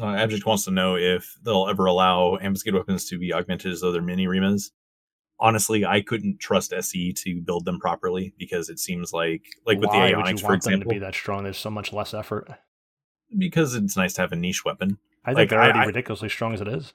Uh, 0.00 0.14
Abject 0.14 0.46
wants 0.46 0.64
to 0.64 0.70
know 0.70 0.96
if 0.96 1.34
they'll 1.44 1.68
ever 1.68 1.86
allow 1.86 2.38
ambuscade 2.40 2.74
weapons 2.74 3.08
to 3.08 3.18
be 3.18 3.32
augmented 3.32 3.72
as 3.72 3.82
other 3.82 4.00
mini 4.02 4.26
Rimas. 4.26 4.70
Honestly, 5.40 5.84
I 5.84 6.00
couldn't 6.00 6.40
trust 6.40 6.72
SE 6.72 7.12
to 7.12 7.40
build 7.42 7.64
them 7.64 7.78
properly 7.78 8.34
because 8.38 8.68
it 8.68 8.78
seems 8.80 9.12
like, 9.12 9.42
like 9.66 9.78
with 9.78 9.88
Why 9.90 10.10
the 10.10 10.16
Aeonics, 10.16 10.40
for 10.40 10.48
want 10.48 10.62
them 10.64 10.72
example, 10.74 10.90
to 10.90 10.94
be 10.94 10.98
that 10.98 11.14
strong? 11.14 11.44
There's 11.44 11.56
so 11.58 11.70
much 11.70 11.92
less 11.92 12.12
effort. 12.14 12.48
because 13.36 13.74
it's 13.74 13.96
nice 13.96 14.14
to 14.14 14.20
have 14.22 14.32
a 14.32 14.36
niche 14.36 14.64
weapon. 14.64 14.98
I 15.24 15.30
think 15.30 15.36
Like, 15.38 15.48
they're 15.50 15.62
already 15.62 15.78
I- 15.80 15.84
ridiculously 15.84 16.28
strong 16.28 16.54
as 16.54 16.60
it 16.60 16.68
is. 16.68 16.92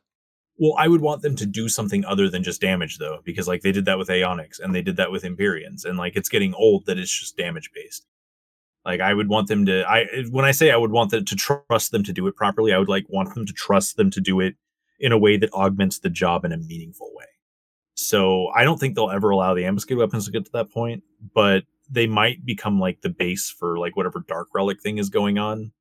Well, 0.57 0.75
I 0.77 0.87
would 0.87 1.01
want 1.01 1.21
them 1.23 1.35
to 1.37 1.45
do 1.47 1.67
something 1.67 2.05
other 2.05 2.29
than 2.29 2.43
just 2.43 2.61
damage, 2.61 2.97
though, 2.99 3.21
because 3.23 3.47
like 3.47 3.61
they 3.61 3.71
did 3.71 3.85
that 3.85 3.97
with 3.97 4.07
Aeonics 4.09 4.59
and 4.59 4.73
they 4.75 4.83
did 4.83 4.97
that 4.97 5.11
with 5.11 5.23
Empyreans, 5.25 5.83
and 5.83 5.97
like 5.97 6.15
it's 6.15 6.29
getting 6.29 6.53
old 6.53 6.85
that 6.85 6.99
it's 6.99 7.17
just 7.19 7.35
damage 7.37 7.71
based. 7.73 8.05
Like 8.85 8.99
I 8.99 9.13
would 9.15 9.29
want 9.29 9.47
them 9.47 9.65
to. 9.65 9.83
I 9.89 10.05
when 10.29 10.45
I 10.45 10.51
say 10.51 10.69
I 10.69 10.75
would 10.77 10.91
want 10.91 11.09
them 11.09 11.25
to 11.25 11.35
trust 11.35 11.91
them 11.91 12.03
to 12.03 12.13
do 12.13 12.27
it 12.27 12.35
properly, 12.35 12.71
I 12.71 12.77
would 12.77 12.87
like 12.89 13.05
want 13.09 13.33
them 13.33 13.45
to 13.47 13.53
trust 13.53 13.97
them 13.97 14.11
to 14.11 14.21
do 14.21 14.39
it 14.41 14.55
in 14.99 15.11
a 15.11 15.17
way 15.17 15.37
that 15.37 15.51
augments 15.53 15.97
the 15.99 16.09
job 16.11 16.45
in 16.45 16.51
a 16.51 16.57
meaningful 16.57 17.09
way. 17.15 17.25
So 17.95 18.47
I 18.55 18.63
don't 18.63 18.79
think 18.79 18.95
they'll 18.95 19.11
ever 19.11 19.29
allow 19.29 19.53
the 19.53 19.65
ambuscade 19.65 19.97
weapons 19.97 20.25
to 20.25 20.31
get 20.31 20.45
to 20.45 20.51
that 20.53 20.71
point, 20.71 21.03
but 21.33 21.63
they 21.89 22.07
might 22.07 22.45
become 22.45 22.79
like 22.79 23.01
the 23.01 23.09
base 23.09 23.49
for 23.49 23.77
like 23.77 23.95
whatever 23.95 24.23
dark 24.27 24.49
relic 24.53 24.81
thing 24.81 24.97
is 24.97 25.09
going 25.09 25.37
on. 25.37 25.71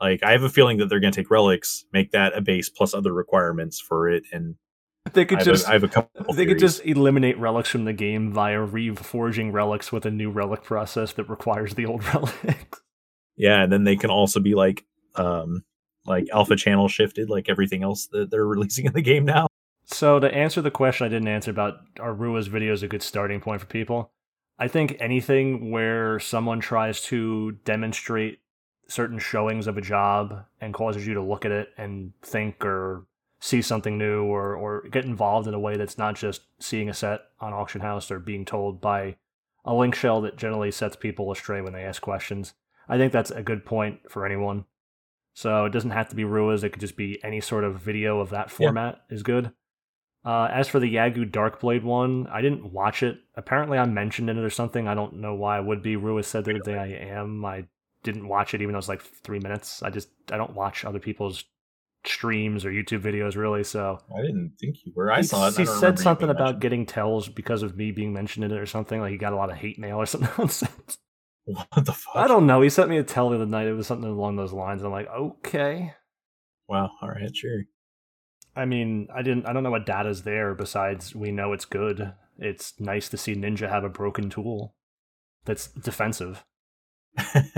Like 0.00 0.22
I 0.22 0.32
have 0.32 0.42
a 0.42 0.48
feeling 0.48 0.78
that 0.78 0.86
they're 0.86 1.00
going 1.00 1.12
to 1.12 1.20
take 1.20 1.30
relics, 1.30 1.84
make 1.92 2.12
that 2.12 2.36
a 2.36 2.40
base 2.40 2.68
plus 2.68 2.94
other 2.94 3.12
requirements 3.12 3.80
for 3.80 4.08
it, 4.08 4.24
and 4.32 4.56
They 5.12 5.24
could 5.24 5.38
have, 5.38 5.46
just 5.46 5.66
a, 5.66 5.70
I 5.70 5.72
have 5.74 5.84
a 5.84 5.88
couple. 5.88 6.34
They 6.34 6.46
could 6.46 6.58
just 6.58 6.84
eliminate 6.84 7.38
relics 7.38 7.68
from 7.68 7.84
the 7.84 7.92
game 7.92 8.32
via 8.32 8.58
reforging 8.58 9.52
relics 9.52 9.92
with 9.92 10.06
a 10.06 10.10
new 10.10 10.30
relic 10.30 10.62
process 10.62 11.12
that 11.14 11.28
requires 11.28 11.74
the 11.74 11.86
old 11.86 12.04
relics. 12.14 12.80
yeah, 13.36 13.62
and 13.62 13.72
then 13.72 13.84
they 13.84 13.96
can 13.96 14.10
also 14.10 14.40
be 14.40 14.54
like, 14.54 14.84
um, 15.14 15.64
like 16.06 16.26
alpha 16.32 16.56
channel 16.56 16.88
shifted, 16.88 17.30
like 17.30 17.48
everything 17.48 17.82
else 17.82 18.06
that 18.08 18.30
they're 18.30 18.46
releasing 18.46 18.86
in 18.86 18.92
the 18.92 19.02
game 19.02 19.24
now. 19.24 19.46
So 19.84 20.18
to 20.18 20.32
answer 20.34 20.60
the 20.62 20.70
question 20.70 21.06
I 21.06 21.10
didn't 21.10 21.28
answer 21.28 21.50
about 21.50 21.74
are 22.00 22.14
Rua's 22.14 22.48
videos 22.48 22.82
a 22.82 22.88
good 22.88 23.02
starting 23.02 23.40
point 23.40 23.60
for 23.60 23.66
people? 23.66 24.10
I 24.58 24.68
think 24.68 24.96
anything 25.00 25.70
where 25.70 26.20
someone 26.20 26.60
tries 26.60 27.02
to 27.02 27.52
demonstrate 27.64 28.38
certain 28.86 29.18
showings 29.18 29.66
of 29.66 29.76
a 29.76 29.82
job 29.82 30.44
and 30.60 30.74
causes 30.74 31.06
you 31.06 31.14
to 31.14 31.22
look 31.22 31.44
at 31.44 31.50
it 31.50 31.68
and 31.76 32.12
think 32.22 32.64
or 32.64 33.06
see 33.40 33.60
something 33.60 33.98
new 33.98 34.24
or, 34.24 34.54
or 34.54 34.82
get 34.90 35.04
involved 35.04 35.48
in 35.48 35.54
a 35.54 35.58
way 35.58 35.76
that's 35.76 35.98
not 35.98 36.14
just 36.14 36.42
seeing 36.58 36.88
a 36.88 36.94
set 36.94 37.20
on 37.40 37.52
auction 37.52 37.80
house 37.80 38.10
or 38.10 38.18
being 38.18 38.44
told 38.44 38.80
by 38.80 39.16
a 39.64 39.74
link 39.74 39.94
shell 39.94 40.20
that 40.20 40.36
generally 40.36 40.70
sets 40.70 40.96
people 40.96 41.30
astray 41.32 41.60
when 41.60 41.72
they 41.72 41.82
ask 41.82 42.00
questions. 42.00 42.54
I 42.88 42.96
think 42.96 43.12
that's 43.12 43.30
a 43.30 43.42
good 43.42 43.64
point 43.64 44.10
for 44.10 44.24
anyone. 44.24 44.66
So 45.34 45.64
it 45.64 45.72
doesn't 45.72 45.90
have 45.90 46.08
to 46.10 46.16
be 46.16 46.24
Ruas, 46.24 46.62
it 46.62 46.70
could 46.70 46.80
just 46.80 46.96
be 46.96 47.18
any 47.24 47.40
sort 47.40 47.64
of 47.64 47.80
video 47.80 48.20
of 48.20 48.30
that 48.30 48.50
format 48.50 49.02
is 49.10 49.22
good. 49.22 49.52
Uh, 50.24 50.48
as 50.50 50.68
for 50.68 50.80
the 50.80 50.94
Yagu 50.94 51.30
Darkblade 51.30 51.82
one, 51.82 52.26
I 52.28 52.40
didn't 52.40 52.72
watch 52.72 53.02
it. 53.02 53.18
Apparently, 53.34 53.76
I 53.76 53.84
mentioned 53.84 54.30
in 54.30 54.38
it 54.38 54.44
or 54.44 54.50
something. 54.50 54.88
I 54.88 54.94
don't 54.94 55.20
know 55.20 55.34
why 55.34 55.58
I 55.58 55.60
would 55.60 55.82
be. 55.82 55.96
Ruas 55.96 56.24
said 56.24 56.44
the 56.44 56.52
other 56.52 56.60
day 56.60 56.78
I 56.78 56.86
am. 56.86 57.44
I 57.44 57.66
didn't 58.02 58.28
watch 58.28 58.54
it, 58.54 58.62
even 58.62 58.72
though 58.72 58.76
it 58.76 58.86
was 58.86 58.88
like 58.88 59.02
three 59.02 59.38
minutes. 59.38 59.82
I 59.82 59.90
just 59.90 60.08
I 60.32 60.38
don't 60.38 60.54
watch 60.54 60.84
other 60.84 60.98
people's 60.98 61.44
streams 62.06 62.64
or 62.64 62.70
YouTube 62.70 63.00
videos 63.00 63.36
really. 63.36 63.64
So 63.64 63.98
I 64.16 64.22
didn't 64.22 64.52
think 64.58 64.76
you 64.84 64.92
were. 64.94 65.12
I 65.12 65.18
he, 65.18 65.22
saw 65.24 65.48
it. 65.48 65.56
He 65.56 65.66
said 65.66 65.98
something 65.98 66.30
about 66.30 66.60
getting 66.60 66.86
tells 66.86 67.28
because 67.28 67.62
of 67.62 67.76
me 67.76 67.90
being 67.90 68.12
mentioned 68.12 68.44
in 68.44 68.52
it 68.52 68.58
or 68.58 68.66
something. 68.66 69.00
Like 69.00 69.10
he 69.10 69.18
got 69.18 69.32
a 69.32 69.36
lot 69.36 69.50
of 69.50 69.56
hate 69.56 69.78
mail 69.78 69.96
or 69.96 70.06
some 70.06 70.28
nonsense. 70.38 70.98
What 71.44 71.84
the 71.84 71.92
fuck? 71.92 72.16
I 72.16 72.26
don't 72.28 72.46
know. 72.46 72.62
He 72.62 72.70
sent 72.70 72.88
me 72.88 72.96
a 72.96 73.02
tell 73.02 73.28
the 73.28 73.36
other 73.36 73.46
night. 73.46 73.66
It 73.66 73.74
was 73.74 73.86
something 73.86 74.08
along 74.08 74.36
those 74.36 74.52
lines. 74.52 74.82
I'm 74.82 74.90
like, 74.90 75.08
okay. 75.08 75.92
Wow. 76.68 76.90
All 77.02 77.10
right. 77.10 77.34
Sure. 77.36 77.64
I 78.56 78.64
mean, 78.64 79.08
I 79.14 79.22
didn't. 79.22 79.46
I 79.46 79.52
don't 79.52 79.62
know 79.62 79.70
what 79.70 79.86
data's 79.86 80.22
there 80.22 80.54
besides 80.54 81.14
we 81.14 81.32
know 81.32 81.52
it's 81.52 81.64
good. 81.64 82.12
It's 82.38 82.78
nice 82.78 83.08
to 83.08 83.16
see 83.16 83.34
Ninja 83.34 83.68
have 83.68 83.84
a 83.84 83.88
broken 83.88 84.30
tool 84.30 84.74
that's 85.44 85.68
defensive. 85.68 86.44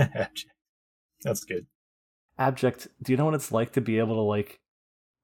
That's 1.23 1.43
good. 1.45 1.65
Abject. 2.37 2.87
Do 3.01 3.11
you 3.11 3.17
know 3.17 3.25
what 3.25 3.33
it's 3.33 3.51
like 3.51 3.73
to 3.73 3.81
be 3.81 3.97
able 3.97 4.15
to 4.15 4.21
like, 4.21 4.59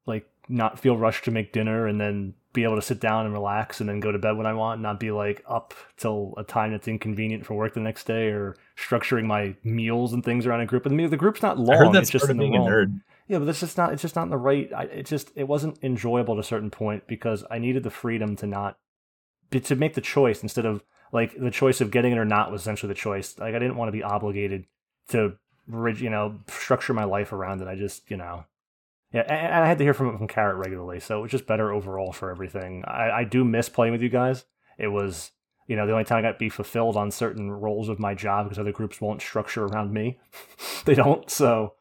like 0.08 0.28
not 0.50 0.80
feel 0.80 0.98
rushed 0.98 1.26
to 1.26 1.32
make 1.32 1.54
dinner 1.54 1.86
and 1.88 2.02
then 2.02 2.34
be 2.52 2.64
able 2.64 2.76
to 2.76 2.82
sit 2.82 3.00
down 3.00 3.26
and 3.26 3.34
relax 3.34 3.80
and 3.80 3.88
then 3.88 4.00
go 4.00 4.12
to 4.12 4.18
bed 4.18 4.36
when 4.38 4.46
I 4.48 4.54
want, 4.54 4.78
and 4.78 4.84
not 4.84 5.00
be 5.00 5.12
like 5.12 5.44
up 5.48 5.74
till 5.98 6.34
a 6.38 6.44
time 6.44 6.72
that's 6.72 6.88
inconvenient 6.88 7.46
for 7.46 7.54
work 7.54 7.74
the 7.74 7.80
next 7.80 8.06
day 8.06 8.30
or 8.30 8.56
structuring 8.78 9.26
my 9.26 9.56
meals 9.64 10.14
and 10.14 10.24
things 10.24 10.46
around 10.46 10.62
a 10.62 10.66
group. 10.66 10.86
And 10.86 11.00
the, 11.00 11.08
the 11.08 11.18
group's 11.18 11.42
not 11.42 11.60
long. 11.60 11.76
I 11.76 11.78
heard 11.78 11.94
that's 11.94 12.04
it's 12.04 12.12
just 12.12 12.26
part 12.26 12.32
in 12.32 12.38
of 12.38 12.42
the 12.42 12.50
being 12.52 12.62
a 12.62 12.66
nerd. 12.66 13.02
Yeah, 13.28 13.40
but 13.40 13.48
it's 13.48 13.60
just 13.62 13.78
not. 13.78 13.94
It's 13.94 14.02
just 14.02 14.16
not 14.16 14.24
in 14.24 14.30
the 14.30 14.38
right. 14.38 14.72
I, 14.76 14.84
it 14.84 15.06
just 15.06 15.32
it 15.36 15.48
wasn't 15.48 15.80
enjoyable 15.82 16.34
at 16.34 16.40
a 16.40 16.44
certain 16.44 16.70
point 16.70 17.08
because 17.08 17.46
I 17.50 17.58
needed 17.58 17.84
the 17.84 17.90
freedom 17.90 18.36
to 18.38 18.48
not 18.48 18.78
to 19.52 19.76
make 19.76 19.94
the 19.94 20.02
choice 20.02 20.42
instead 20.42 20.66
of 20.66 20.84
like 21.12 21.38
the 21.40 21.52
choice 21.52 21.80
of 21.80 21.92
getting 21.92 22.12
it 22.12 22.18
or 22.18 22.26
not 22.26 22.52
was 22.52 22.62
essentially 22.62 22.88
the 22.88 23.00
choice. 23.00 23.38
Like 23.38 23.56
I 23.56 23.60
didn't 23.60 23.78
want 23.78 23.88
to 23.90 23.94
be 23.94 24.04
obligated 24.04 24.66
to 25.10 25.38
you 25.68 26.10
know 26.10 26.40
structure 26.48 26.94
my 26.94 27.06
life 27.06 27.32
around 27.32 27.62
it. 27.62 27.68
I 27.68 27.76
just 27.76 28.10
you 28.10 28.18
know 28.18 28.46
yeah, 29.14 29.22
and, 29.22 29.48
and 29.54 29.64
I 29.64 29.68
had 29.68 29.78
to 29.78 29.84
hear 29.84 29.94
from 29.94 30.18
from 30.18 30.28
Carrot 30.28 30.58
regularly, 30.58 31.00
so 31.00 31.20
it 31.20 31.22
was 31.22 31.32
just 31.32 31.46
better 31.46 31.72
overall 31.72 32.12
for 32.12 32.32
everything. 32.32 32.84
I, 32.86 33.12
I 33.12 33.24
do 33.24 33.46
miss 33.46 33.70
playing 33.70 33.94
with 33.94 34.02
you 34.02 34.10
guys. 34.10 34.46
It 34.78 34.88
was 34.88 35.32
you 35.68 35.76
know 35.76 35.86
the 35.86 35.94
only 35.94 36.04
time 36.04 36.18
I 36.18 36.22
got 36.24 36.34
to 36.34 36.40
be 36.40 36.50
fulfilled 36.50 36.98
on 36.98 37.12
certain 37.12 37.52
roles 37.52 37.90
of 37.90 38.00
my 38.00 38.16
job 38.16 38.46
because 38.46 38.60
other 38.60 38.72
groups 38.72 39.00
won't 39.00 39.22
structure 39.22 39.66
around 39.66 39.94
me. 39.94 40.20
they 40.86 40.96
don't 40.96 41.30
so 41.30 41.76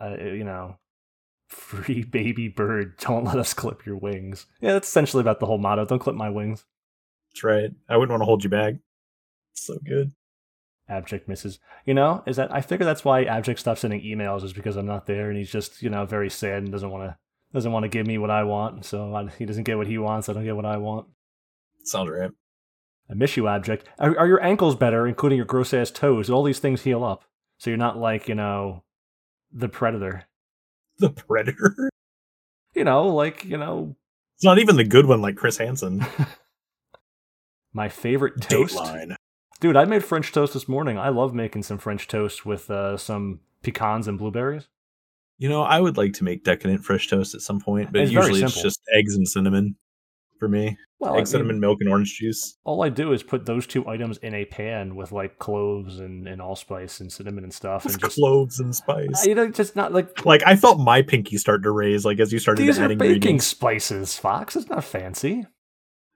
uh, 0.00 0.16
you 0.22 0.44
know, 0.44 0.78
free 1.48 2.02
baby 2.02 2.48
bird, 2.48 2.96
don't 2.98 3.24
let 3.24 3.38
us 3.38 3.54
clip 3.54 3.86
your 3.86 3.96
wings. 3.96 4.46
Yeah, 4.60 4.72
that's 4.72 4.88
essentially 4.88 5.20
about 5.20 5.40
the 5.40 5.46
whole 5.46 5.58
motto. 5.58 5.84
Don't 5.84 5.98
clip 5.98 6.16
my 6.16 6.30
wings. 6.30 6.64
That's 7.30 7.44
right. 7.44 7.70
I 7.88 7.96
wouldn't 7.96 8.10
want 8.10 8.22
to 8.22 8.26
hold 8.26 8.44
you 8.44 8.50
back. 8.50 8.74
So 9.54 9.78
good. 9.84 10.12
Abject 10.88 11.28
misses. 11.28 11.58
You 11.84 11.94
know, 11.94 12.22
is 12.26 12.36
that 12.36 12.54
I 12.54 12.60
figure 12.60 12.86
that's 12.86 13.04
why 13.04 13.24
Abject 13.24 13.58
stopped 13.58 13.80
sending 13.80 14.02
emails 14.02 14.44
is 14.44 14.52
because 14.52 14.76
I'm 14.76 14.86
not 14.86 15.06
there 15.06 15.28
and 15.28 15.38
he's 15.38 15.50
just 15.50 15.82
you 15.82 15.90
know 15.90 16.06
very 16.06 16.30
sad 16.30 16.62
and 16.62 16.70
doesn't 16.70 16.90
want 16.90 17.04
to 17.04 17.16
doesn't 17.52 17.72
want 17.72 17.84
to 17.84 17.88
give 17.88 18.06
me 18.06 18.18
what 18.18 18.30
I 18.30 18.44
want. 18.44 18.84
So 18.84 19.14
I, 19.14 19.28
he 19.30 19.46
doesn't 19.46 19.64
get 19.64 19.76
what 19.76 19.86
he 19.86 19.98
wants. 19.98 20.28
I 20.28 20.32
don't 20.32 20.44
get 20.44 20.56
what 20.56 20.66
I 20.66 20.76
want. 20.76 21.08
Sounds 21.84 22.10
right. 22.10 22.30
I 23.10 23.14
miss 23.14 23.36
you, 23.36 23.48
Abject. 23.48 23.86
Are, 23.98 24.16
are 24.18 24.26
your 24.26 24.42
ankles 24.42 24.74
better, 24.74 25.06
including 25.06 25.36
your 25.36 25.46
gross 25.46 25.72
ass 25.72 25.90
toes? 25.90 26.28
All 26.28 26.42
these 26.42 26.58
things 26.58 26.82
heal 26.82 27.04
up, 27.04 27.24
so 27.58 27.70
you're 27.70 27.76
not 27.76 27.98
like 27.98 28.28
you 28.28 28.34
know, 28.34 28.82
the 29.56 29.68
predator. 29.68 30.24
The 30.98 31.10
Predator. 31.10 31.74
You 32.74 32.84
know, 32.84 33.06
like 33.08 33.42
you 33.42 33.56
know, 33.56 33.96
It's 34.34 34.44
not 34.44 34.58
even 34.58 34.76
the 34.76 34.84
good 34.84 35.06
one 35.06 35.22
like 35.22 35.36
Chris 35.36 35.56
Hansen. 35.56 36.04
my 37.72 37.88
favorite 37.88 38.38
toast. 38.42 38.76
Dateline. 38.76 39.16
Dude, 39.60 39.76
I 39.78 39.86
made 39.86 40.04
French 40.04 40.30
toast 40.30 40.52
this 40.52 40.68
morning. 40.68 40.98
I 40.98 41.08
love 41.08 41.32
making 41.32 41.62
some 41.62 41.78
French 41.78 42.06
toast 42.06 42.44
with 42.44 42.70
uh, 42.70 42.98
some 42.98 43.40
pecans 43.62 44.06
and 44.06 44.18
blueberries. 44.18 44.68
You 45.38 45.48
know, 45.48 45.62
I 45.62 45.80
would 45.80 45.96
like 45.96 46.12
to 46.14 46.24
make 46.24 46.44
decadent 46.44 46.84
French 46.84 47.08
toast 47.08 47.34
at 47.34 47.40
some 47.40 47.60
point, 47.62 47.92
but 47.92 48.02
It's 48.02 48.12
usually 48.12 48.42
it's 48.42 48.60
just 48.60 48.78
eggs 48.94 49.16
and 49.16 49.26
cinnamon. 49.26 49.76
For 50.38 50.48
me. 50.48 50.76
Well, 50.98 51.14
I 51.14 51.18
Egg 51.18 51.26
cinnamon 51.26 51.60
milk 51.60 51.78
and 51.80 51.90
orange 51.90 52.18
juice. 52.18 52.56
all 52.64 52.82
I 52.82 52.88
do 52.88 53.12
is 53.12 53.22
put 53.22 53.44
those 53.44 53.66
two 53.66 53.86
items 53.86 54.16
in 54.18 54.34
a 54.34 54.46
pan 54.46 54.96
with 54.96 55.12
like 55.12 55.38
cloves 55.38 55.98
and, 55.98 56.26
and 56.26 56.40
allspice 56.40 57.00
and 57.00 57.12
cinnamon 57.12 57.44
and 57.44 57.52
stuff, 57.52 57.84
and 57.84 57.98
just 57.98 58.16
cloves 58.16 58.60
and 58.60 58.74
spice. 58.74 59.26
you 59.26 59.34
know, 59.34 59.50
just 59.50 59.76
not 59.76 59.92
like 59.92 60.24
like 60.24 60.42
I 60.46 60.56
felt 60.56 60.78
my 60.78 61.02
pinky 61.02 61.36
start 61.36 61.62
to 61.64 61.70
raise 61.70 62.04
like 62.04 62.18
as 62.18 62.32
you 62.32 62.38
started 62.38 62.62
these 62.62 62.78
are 62.78 62.84
adding 62.84 62.98
baking 62.98 63.40
spices, 63.40 64.16
Fox. 64.16 64.56
It's 64.56 64.70
not 64.70 64.84
fancy. 64.84 65.46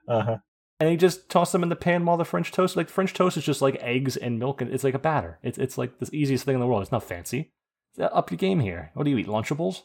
Uh-huh. 0.08 0.38
And 0.80 0.90
you 0.90 0.96
just 0.96 1.28
toss 1.28 1.52
them 1.52 1.62
in 1.62 1.68
the 1.68 1.76
pan 1.76 2.06
while 2.06 2.16
the 2.16 2.24
French 2.24 2.50
toast. 2.52 2.74
Like 2.74 2.88
French 2.88 3.12
toast 3.12 3.36
is 3.36 3.44
just 3.44 3.60
like 3.60 3.76
eggs 3.82 4.16
and 4.16 4.38
milk, 4.38 4.62
and 4.62 4.72
it's 4.72 4.84
like 4.84 4.94
a 4.94 4.98
batter. 4.98 5.38
It's 5.42 5.58
it's 5.58 5.76
like 5.76 5.98
the 5.98 6.08
easiest 6.12 6.44
thing 6.44 6.54
in 6.54 6.60
the 6.60 6.66
world. 6.66 6.82
It's 6.82 6.92
not 6.92 7.04
fancy. 7.04 7.52
Up 7.98 8.30
your 8.30 8.38
game 8.38 8.60
here. 8.60 8.90
What 8.94 9.04
do 9.04 9.10
you 9.10 9.18
eat? 9.18 9.26
Lunchables? 9.26 9.82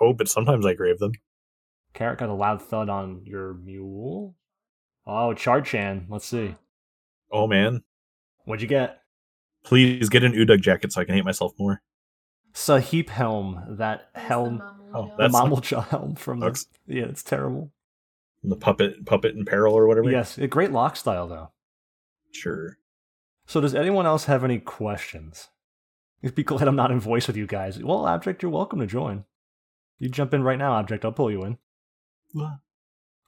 Oh, 0.00 0.12
but 0.12 0.28
sometimes 0.28 0.66
I 0.66 0.74
crave 0.74 0.98
them. 0.98 1.12
Carrot 1.96 2.18
got 2.18 2.28
a 2.28 2.34
loud 2.34 2.60
thud 2.62 2.88
on 2.88 3.22
your 3.24 3.54
mule. 3.54 4.36
Oh, 5.06 5.32
Charchan. 5.34 6.06
Let's 6.08 6.26
see. 6.26 6.54
Oh 7.32 7.46
man, 7.48 7.82
What'd 8.44 8.62
you 8.62 8.68
get? 8.68 9.00
please 9.64 10.08
get 10.08 10.22
an 10.22 10.32
Udug 10.32 10.60
jacket 10.60 10.92
so 10.92 11.00
I 11.00 11.04
can 11.04 11.16
hate 11.16 11.24
myself 11.24 11.52
more. 11.58 11.82
Sahip 12.54 13.08
helm. 13.08 13.60
That 13.78 14.10
That's 14.14 14.28
the 14.28 14.34
helm. 14.34 14.58
Mamool 14.60 14.60
Ja. 14.92 14.98
Oh, 14.98 15.12
The 15.16 15.28
that's- 15.28 15.88
helm 15.90 16.14
from 16.14 16.38
the. 16.40 16.46
Sucks. 16.46 16.66
Yeah, 16.86 17.04
it's 17.06 17.22
terrible. 17.24 17.72
The 18.44 18.54
puppet, 18.56 19.04
puppet 19.06 19.34
in 19.34 19.44
peril 19.44 19.74
or 19.74 19.88
whatever. 19.88 20.08
Yes, 20.10 20.38
a 20.38 20.46
great 20.46 20.70
lock 20.70 20.94
style 20.96 21.26
though. 21.26 21.50
sure. 22.32 22.78
So, 23.48 23.60
does 23.60 23.74
anyone 23.74 24.06
else 24.06 24.24
have 24.26 24.42
any 24.44 24.58
questions? 24.58 25.48
You'd 26.20 26.34
be 26.34 26.42
glad 26.44 26.66
I'm 26.68 26.74
not 26.76 26.90
in 26.90 26.98
voice 27.00 27.26
with 27.28 27.36
you 27.36 27.46
guys. 27.46 27.82
Well, 27.82 28.06
Abject, 28.06 28.42
you're 28.42 28.50
welcome 28.50 28.80
to 28.80 28.86
join. 28.86 29.24
You 30.00 30.08
jump 30.08 30.34
in 30.34 30.42
right 30.42 30.58
now, 30.58 30.76
Abject. 30.78 31.04
I'll 31.04 31.12
pull 31.12 31.30
you 31.30 31.44
in. 31.44 31.58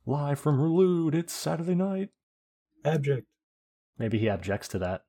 Live 0.06 0.38
from 0.38 0.58
Ru'Lude, 0.58 1.14
it's 1.14 1.32
Saturday 1.32 1.74
night. 1.74 2.10
Abject. 2.84 3.26
Maybe 3.98 4.18
he 4.18 4.28
objects 4.28 4.68
to 4.68 4.78
that. 4.80 5.02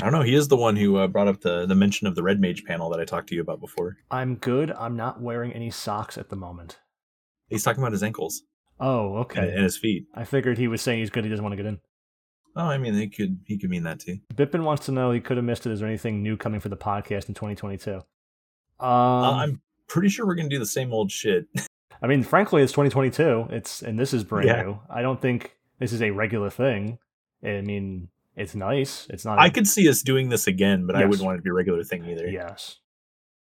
I 0.00 0.04
don't 0.04 0.12
know. 0.12 0.22
He 0.22 0.34
is 0.34 0.48
the 0.48 0.56
one 0.56 0.76
who 0.76 0.96
uh, 0.96 1.08
brought 1.08 1.28
up 1.28 1.40
the 1.40 1.66
the 1.66 1.74
mention 1.74 2.06
of 2.06 2.14
the 2.14 2.22
red 2.22 2.40
mage 2.40 2.64
panel 2.64 2.88
that 2.90 3.00
I 3.00 3.04
talked 3.04 3.28
to 3.30 3.34
you 3.34 3.40
about 3.40 3.60
before. 3.60 3.96
I'm 4.10 4.36
good. 4.36 4.70
I'm 4.72 4.96
not 4.96 5.20
wearing 5.20 5.52
any 5.52 5.70
socks 5.70 6.16
at 6.16 6.28
the 6.28 6.36
moment. 6.36 6.78
He's 7.48 7.64
talking 7.64 7.82
about 7.82 7.92
his 7.92 8.02
ankles 8.02 8.42
Oh, 8.80 9.08
and, 9.16 9.20
okay. 9.24 9.48
and 9.52 9.62
his 9.64 9.76
feet. 9.76 10.04
I 10.14 10.24
figured 10.24 10.56
he 10.58 10.68
was 10.68 10.82
saying 10.82 11.00
he's 11.00 11.10
good. 11.10 11.24
He 11.24 11.30
doesn't 11.30 11.42
want 11.44 11.52
to 11.52 11.56
get 11.56 11.66
in. 11.66 11.80
Oh, 12.54 12.66
I 12.66 12.78
mean, 12.78 12.94
he 12.94 13.08
could 13.08 13.40
he 13.46 13.58
could 13.58 13.70
mean 13.70 13.82
that 13.84 14.00
too. 14.00 14.18
Bippin 14.34 14.62
wants 14.62 14.86
to 14.86 14.92
know 14.92 15.10
he 15.10 15.20
could 15.20 15.36
have 15.36 15.44
missed 15.46 15.66
it. 15.66 15.72
Is 15.72 15.80
there 15.80 15.88
anything 15.88 16.22
new 16.22 16.36
coming 16.36 16.60
for 16.60 16.68
the 16.68 16.76
podcast 16.76 17.28
in 17.28 17.34
2022? 17.34 17.94
Um, 17.94 18.02
uh, 18.80 19.32
I'm 19.32 19.60
pretty 19.88 20.08
sure 20.10 20.26
we're 20.26 20.34
gonna 20.36 20.48
do 20.48 20.58
the 20.60 20.66
same 20.66 20.92
old 20.92 21.10
shit. 21.10 21.46
I 22.02 22.06
mean, 22.06 22.22
frankly, 22.22 22.62
it's 22.62 22.72
2022. 22.72 23.48
It's 23.50 23.82
and 23.82 23.98
this 23.98 24.12
is 24.14 24.24
brand 24.24 24.46
Yeah. 24.46 24.62
new. 24.62 24.78
I 24.88 25.02
don't 25.02 25.20
think 25.20 25.56
this 25.78 25.92
is 25.92 26.02
a 26.02 26.10
regular 26.10 26.50
thing. 26.50 26.98
I 27.44 27.60
mean, 27.60 28.08
it's 28.36 28.54
nice. 28.54 29.06
It's 29.10 29.24
not. 29.24 29.38
I 29.38 29.50
could 29.50 29.66
see 29.66 29.88
us 29.88 30.02
doing 30.02 30.28
this 30.28 30.46
again, 30.46 30.86
but 30.86 30.96
I 30.96 31.04
wouldn't 31.04 31.24
want 31.24 31.36
it 31.36 31.38
to 31.38 31.42
be 31.42 31.50
a 31.50 31.54
regular 31.54 31.82
thing 31.84 32.04
either. 32.04 32.26
Yes. 32.28 32.78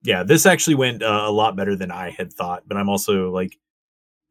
yeah, 0.02 0.22
this 0.22 0.46
actually 0.46 0.76
went 0.76 1.02
uh, 1.02 1.24
a 1.26 1.30
lot 1.30 1.56
better 1.56 1.76
than 1.76 1.90
I 1.90 2.10
had 2.10 2.32
thought, 2.32 2.64
but 2.66 2.76
I'm 2.76 2.88
also 2.88 3.30
like 3.30 3.58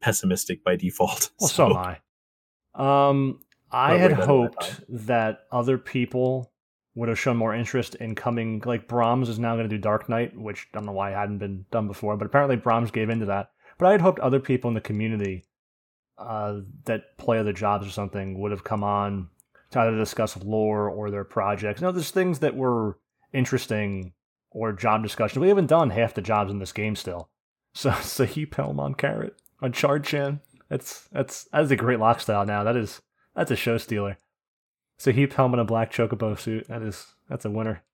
pessimistic 0.00 0.64
by 0.64 0.76
default. 0.76 1.30
Well, 1.40 1.48
so, 1.48 1.70
am 1.70 1.76
I. 1.76 3.08
Um, 3.08 3.40
I 3.70 3.96
had 3.96 4.12
hoped 4.12 4.80
that 4.88 5.44
other 5.52 5.78
people 5.78 6.50
would 6.94 7.08
have 7.08 7.18
shown 7.18 7.36
more 7.36 7.54
interest 7.54 7.94
in 7.96 8.14
coming. 8.14 8.62
Like 8.64 8.88
Brahms 8.88 9.28
is 9.28 9.38
now 9.38 9.54
going 9.54 9.68
to 9.68 9.74
do 9.74 9.80
Dark 9.80 10.08
Knight, 10.08 10.36
which 10.36 10.66
I 10.72 10.78
don't 10.78 10.86
know 10.86 10.92
why 10.92 11.12
it 11.12 11.14
hadn't 11.14 11.38
been 11.38 11.64
done 11.70 11.86
before, 11.86 12.16
but 12.16 12.26
apparently 12.26 12.56
Brahms 12.56 12.90
gave 12.90 13.08
into 13.10 13.26
that. 13.26 13.50
But 13.80 13.88
I 13.88 13.92
had 13.92 14.02
hoped 14.02 14.20
other 14.20 14.40
people 14.40 14.68
in 14.68 14.74
the 14.74 14.80
community 14.82 15.46
uh, 16.18 16.60
that 16.84 17.16
play 17.16 17.38
other 17.38 17.54
jobs 17.54 17.86
or 17.86 17.90
something 17.90 18.38
would 18.38 18.50
have 18.50 18.62
come 18.62 18.84
on 18.84 19.30
to 19.70 19.80
either 19.80 19.96
discuss 19.96 20.36
lore 20.36 20.90
or 20.90 21.10
their 21.10 21.24
projects. 21.24 21.80
You 21.80 21.86
know, 21.86 21.92
there's 21.92 22.10
things 22.10 22.40
that 22.40 22.54
were 22.54 22.98
interesting 23.32 24.12
or 24.50 24.74
job 24.74 25.02
discussion. 25.02 25.40
We 25.40 25.48
haven't 25.48 25.68
done 25.68 25.88
half 25.88 26.12
the 26.12 26.20
jobs 26.20 26.50
in 26.50 26.58
this 26.58 26.72
game 26.72 26.94
still. 26.94 27.28
So, 27.72 27.92
so 28.00 28.24
on 28.24 28.94
Carrot 28.94 29.40
on 29.62 29.72
Charchan. 29.72 30.40
That's 30.68 31.06
that's 31.12 31.44
that's 31.52 31.70
a 31.70 31.76
great 31.76 32.00
lock 32.00 32.20
style 32.20 32.44
now. 32.44 32.64
That 32.64 32.76
is 32.76 33.00
that's 33.36 33.52
a 33.52 33.56
show 33.56 33.78
stealer. 33.78 34.18
So 34.98 35.12
he 35.12 35.28
Pelm 35.28 35.52
in 35.52 35.60
a 35.60 35.64
black 35.64 35.92
chocobo 35.92 36.36
suit. 36.36 36.66
That 36.66 36.82
is 36.82 37.06
that's 37.28 37.44
a 37.44 37.50
winner. 37.50 37.84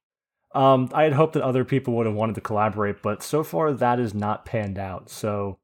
Um, 0.54 0.88
I 0.94 1.04
had 1.04 1.12
hoped 1.12 1.34
that 1.34 1.42
other 1.42 1.62
people 1.62 1.92
would 1.94 2.06
have 2.06 2.14
wanted 2.14 2.36
to 2.36 2.40
collaborate, 2.40 3.02
but 3.02 3.22
so 3.22 3.44
far 3.44 3.74
that 3.74 4.00
is 4.00 4.14
not 4.14 4.46
panned 4.46 4.78
out. 4.78 5.10
So 5.10 5.58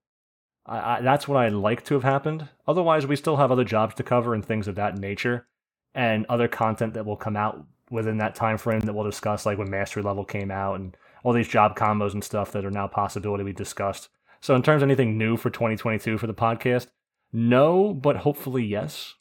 I, 0.66 0.96
I, 0.96 1.00
that's 1.00 1.26
what 1.26 1.38
I'd 1.38 1.52
like 1.52 1.84
to 1.86 1.94
have 1.94 2.04
happened. 2.04 2.48
Otherwise, 2.66 3.06
we 3.06 3.16
still 3.16 3.36
have 3.36 3.50
other 3.50 3.64
jobs 3.64 3.94
to 3.96 4.02
cover 4.02 4.34
and 4.34 4.44
things 4.44 4.68
of 4.68 4.76
that 4.76 4.98
nature, 4.98 5.46
and 5.94 6.26
other 6.26 6.48
content 6.48 6.94
that 6.94 7.06
will 7.06 7.16
come 7.16 7.36
out 7.36 7.64
within 7.90 8.18
that 8.18 8.34
time 8.34 8.56
frame 8.58 8.80
that 8.80 8.92
we'll 8.94 9.04
discuss, 9.04 9.44
like 9.44 9.58
when 9.58 9.70
Mastery 9.70 10.02
Level 10.02 10.24
came 10.24 10.50
out 10.50 10.80
and 10.80 10.96
all 11.22 11.32
these 11.32 11.48
job 11.48 11.76
combos 11.76 12.14
and 12.14 12.24
stuff 12.24 12.52
that 12.52 12.64
are 12.64 12.70
now 12.70 12.86
possibility 12.86 13.44
we 13.44 13.52
discussed. 13.52 14.08
So 14.40 14.56
in 14.56 14.62
terms 14.62 14.82
of 14.82 14.88
anything 14.88 15.18
new 15.18 15.36
for 15.36 15.50
2022 15.50 16.18
for 16.18 16.26
the 16.26 16.34
podcast, 16.34 16.88
no, 17.32 17.94
but 17.94 18.16
hopefully 18.16 18.64
yes. 18.64 19.14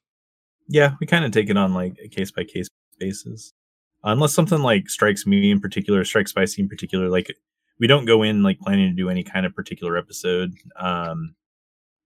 yeah, 0.68 0.96
we 1.00 1.08
kind 1.08 1.26
of 1.26 1.32
take 1.32 1.50
it 1.50 1.58
on 1.58 1.74
like 1.74 1.98
a 2.04 2.08
case 2.08 2.32
by 2.32 2.44
case 2.44 2.68
basis, 3.00 3.54
unless 4.04 4.34
something 4.34 4.60
like 4.60 4.90
strikes 4.90 5.26
me 5.28 5.52
in 5.52 5.60
particular, 5.60 6.04
strikes 6.04 6.32
Spicy 6.32 6.62
in 6.62 6.70
particular. 6.70 7.10
Like 7.10 7.36
we 7.82 7.88
don't 7.88 8.06
go 8.06 8.24
in 8.24 8.44
like 8.44 8.60
planning 8.62 8.90
to 8.90 8.96
do 8.96 9.10
any 9.10 9.24
kind 9.24 9.46
of 9.46 9.54
particular 9.54 9.98
episode. 9.98 10.54
Um, 10.78 11.36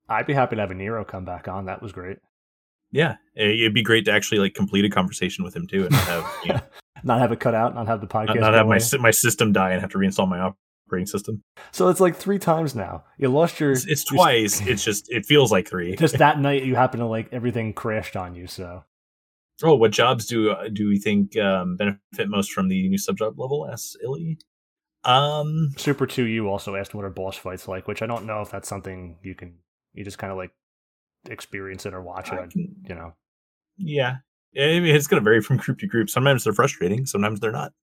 I'd 0.09 0.25
be 0.25 0.33
happy 0.33 0.55
to 0.55 0.61
have 0.61 0.71
a 0.71 0.75
Nero 0.75 1.05
come 1.05 1.25
back 1.25 1.47
on. 1.47 1.65
That 1.65 1.81
was 1.83 1.91
great. 1.91 2.17
yeah, 2.91 3.17
it- 3.35 3.59
it'd 3.59 3.73
be 3.73 3.83
great 3.83 4.05
to 4.05 4.11
actually 4.11 4.39
like 4.39 4.53
complete 4.55 4.85
a 4.85 4.89
conversation 4.89 5.43
with 5.43 5.55
him 5.55 5.67
too, 5.67 5.81
and 5.83 5.91
not 5.91 6.07
have 6.07 6.35
you 6.45 6.53
know, 6.53 6.61
not 7.03 7.19
have 7.19 7.31
it 7.31 7.39
cut 7.39 7.53
out, 7.53 7.75
not 7.75 7.85
have 7.87 8.01
the 8.01 8.07
podcast. 8.07 8.27
not, 8.35 8.39
not 8.39 8.53
have 8.55 8.67
my 8.67 8.77
away. 8.77 8.99
my 8.99 9.11
system 9.11 9.51
die 9.51 9.71
and 9.71 9.81
have 9.81 9.91
to 9.91 9.97
reinstall 9.97 10.27
my 10.29 10.39
operating 10.87 11.07
system. 11.07 11.41
So 11.71 11.89
it's 11.89 11.99
like 11.99 12.15
three 12.15 12.39
times 12.39 12.73
now. 12.75 13.03
You 13.17 13.27
lost 13.29 13.59
your. 13.59 13.71
It's, 13.71 13.85
it's 13.85 14.09
your- 14.09 14.17
twice. 14.17 14.61
it's 14.65 14.83
just 14.89 15.11
it 15.11 15.25
feels 15.25 15.51
like 15.51 15.67
three. 15.67 15.95
Just 15.97 16.17
that 16.19 16.39
night, 16.39 16.63
you 16.63 16.75
happen 16.75 16.99
to 17.01 17.05
like 17.07 17.27
everything 17.33 17.73
crashed 17.73 18.15
on 18.15 18.33
you. 18.35 18.47
So 18.47 18.83
Oh, 19.63 19.75
what 19.75 19.91
jobs 19.91 20.25
do 20.27 20.51
uh, 20.51 20.67
do 20.71 20.87
we 20.89 20.99
think 20.99 21.35
um, 21.37 21.77
benefit 21.77 22.27
most 22.29 22.51
from 22.51 22.67
the 22.69 22.87
new 22.89 22.97
sub 22.97 23.17
job 23.17 23.39
level? 23.39 23.67
Asks 23.71 23.95
Illy. 24.03 24.37
Um, 25.05 25.71
Super 25.77 26.05
Two, 26.07 26.25
you 26.25 26.49
also 26.49 26.75
asked 26.75 26.93
what 26.95 27.05
are 27.05 27.09
boss 27.09 27.37
fights 27.37 27.67
like, 27.67 27.87
which 27.87 28.01
I 28.01 28.05
don't 28.07 28.25
know 28.25 28.41
if 28.41 28.49
that's 28.51 28.67
something 28.67 29.17
you 29.23 29.35
can. 29.35 29.55
You 29.93 30.03
just 30.03 30.17
kind 30.17 30.31
of 30.31 30.37
like 30.37 30.51
experience 31.29 31.85
it 31.85 31.93
or 31.93 32.01
watch 32.01 32.31
it. 32.31 32.49
can- 32.51 32.75
You 32.87 32.95
know. 32.95 33.13
yeah, 33.77 34.17
I 34.57 34.79
mean, 34.79 34.95
it's 34.95 35.07
going 35.07 35.21
to 35.21 35.23
vary 35.23 35.41
from 35.41 35.57
group 35.57 35.79
to 35.79 35.87
group. 35.87 36.09
Sometimes 36.09 36.43
they're 36.43 36.53
frustrating. 36.53 37.05
Sometimes 37.05 37.39
they're 37.39 37.51
not. 37.51 37.73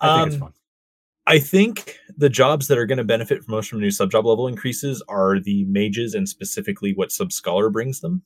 I 0.00 0.16
think 0.16 0.26
it's 0.28 0.34
Um, 0.36 0.40
fun. 0.40 0.52
I 1.26 1.38
think 1.38 1.98
the 2.16 2.30
jobs 2.30 2.68
that 2.68 2.78
are 2.78 2.86
going 2.86 2.98
to 2.98 3.04
benefit 3.04 3.46
most 3.48 3.68
from 3.68 3.80
new 3.80 3.90
sub 3.90 4.10
job 4.10 4.24
level 4.24 4.48
increases 4.48 5.02
are 5.08 5.38
the 5.38 5.64
mages 5.64 6.14
and 6.14 6.26
specifically 6.28 6.94
what 6.94 7.12
sub 7.12 7.32
scholar 7.32 7.68
brings 7.68 8.00
them. 8.00 8.22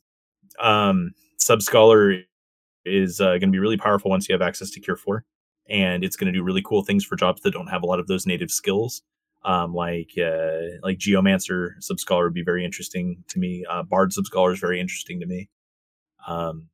Um, 0.61 1.11
sub 1.39 1.63
scholar 1.63 2.19
is 2.85 3.21
uh, 3.21 3.31
going 3.39 3.41
to 3.41 3.51
be 3.51 3.59
really 3.59 3.77
powerful 3.77 4.11
once 4.11 4.29
you 4.29 4.33
have 4.35 4.43
access 4.43 4.71
to 4.71 4.81
cure 4.81 4.97
four, 4.97 5.25
and 5.69 6.05
it's 6.05 6.17
going 6.17 6.33
to 6.33 6.39
do 6.39 6.43
really 6.43 6.63
cool 6.63 6.85
things 6.85 7.05
for 7.05 7.17
jobs 7.17 7.43
that 7.43 7.53
don't 7.53 7.69
have 7.69 7.83
a 7.83 7.87
lot 7.87 8.01
of 8.01 8.07
those 8.07 8.27
native 8.27 8.51
skills. 8.51 9.03
Um, 9.45 9.75
like 9.75 10.11
uh, 10.19 10.79
like 10.83 10.99
geomancer 10.99 11.71
sub 11.81 11.99
scholar 11.99 12.25
would 12.25 12.35
be 12.35 12.45
very 12.45 12.65
interesting 12.65 13.25
to 13.29 13.39
me. 13.39 13.65
Uh, 13.69 13.83
bard 13.83 14.13
sub 14.13 14.27
scholar 14.27 14.53
is 14.53 14.61
very 14.61 14.81
interesting 14.81 15.19
to 15.21 15.27
me. 15.27 15.49
Um, 16.29 16.69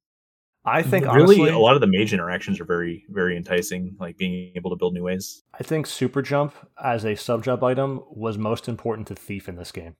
I 0.64 0.82
think 0.82 1.06
really 1.06 1.40
honestly, 1.40 1.48
a 1.48 1.58
lot 1.58 1.76
of 1.76 1.80
the 1.80 1.86
mage 1.86 2.12
interactions 2.12 2.60
are 2.60 2.66
very 2.66 3.06
very 3.08 3.38
enticing, 3.38 3.96
like 3.98 4.18
being 4.18 4.52
able 4.54 4.68
to 4.68 4.76
build 4.76 4.92
new 4.92 5.02
ways. 5.02 5.42
I 5.58 5.62
think 5.62 5.86
Super 5.86 6.20
Jump 6.20 6.54
as 6.82 7.06
a 7.06 7.14
sub 7.14 7.42
job 7.42 7.64
item 7.64 8.02
was 8.10 8.36
most 8.36 8.68
important 8.68 9.06
to 9.08 9.14
Thief 9.14 9.48
in 9.48 9.56
this 9.56 9.72
game. 9.72 9.96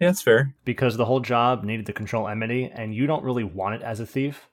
Yeah, 0.00 0.08
that's 0.08 0.22
fair. 0.22 0.54
because 0.64 0.96
the 0.96 1.04
whole 1.04 1.20
job 1.20 1.64
needed 1.64 1.86
to 1.86 1.92
control 1.92 2.28
enmity, 2.28 2.70
and 2.72 2.94
you 2.94 3.06
don't 3.06 3.24
really 3.24 3.44
want 3.44 3.74
it 3.74 3.82
as 3.82 4.00
a 4.00 4.06
thief. 4.06 4.48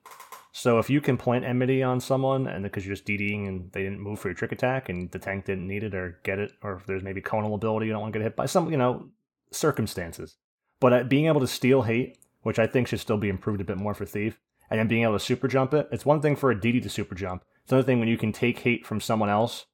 So 0.58 0.80
if 0.80 0.90
you 0.90 1.02
can 1.02 1.18
plant 1.18 1.44
enmity 1.44 1.84
on 1.84 2.00
someone, 2.00 2.48
and 2.48 2.64
because 2.64 2.86
you're 2.86 2.96
just 2.96 3.06
DDing 3.06 3.46
and 3.46 3.70
they 3.74 3.84
didn't 3.84 4.00
move 4.00 4.22
for 4.22 4.30
your 4.30 4.36
trick 4.36 4.54
attack, 4.54 4.88
and 4.88 5.12
the 5.12 5.20
tank 5.20 5.44
didn't 5.44 5.68
need 5.68 5.84
it 5.84 5.94
or 5.94 6.22
get 6.24 6.40
it, 6.40 6.54
or 6.64 6.78
if 6.78 6.86
there's 6.86 7.04
maybe 7.04 7.20
conal 7.20 7.56
ability 7.56 7.88
you 7.88 7.92
don't 7.92 8.04
want 8.04 8.14
to 8.14 8.20
get 8.20 8.24
hit 8.24 8.38
by 8.38 8.46
some, 8.46 8.72
you 8.72 8.78
know, 8.78 9.10
circumstances. 9.52 10.38
But 10.80 10.94
uh, 10.94 11.04
being 11.04 11.26
able 11.26 11.42
to 11.42 11.48
steal 11.48 11.82
hate, 11.82 12.20
which 12.44 12.58
I 12.58 12.68
think 12.68 12.88
should 12.88 13.02
still 13.02 13.18
be 13.18 13.28
improved 13.28 13.60
a 13.60 13.66
bit 13.66 13.76
more 13.76 13.94
for 13.94 14.06
thief, 14.06 14.40
and 14.70 14.80
then 14.80 14.88
being 14.88 15.04
able 15.04 15.16
to 15.16 15.20
super 15.20 15.50
jump 15.50 15.74
it, 15.74 15.90
it's 15.92 16.06
one 16.06 16.22
thing 16.22 16.38
for 16.38 16.52
a 16.52 16.56
DD 16.56 16.82
to 16.84 16.90
super 16.90 17.16
jump. 17.16 17.44
It's 17.64 17.74
another 17.74 17.86
thing 17.86 18.00
when 18.00 18.08
you 18.08 18.18
can 18.18 18.32
take 18.32 18.60
hate 18.60 18.86
from 18.86 19.02
someone 19.02 19.30
else 19.30 19.66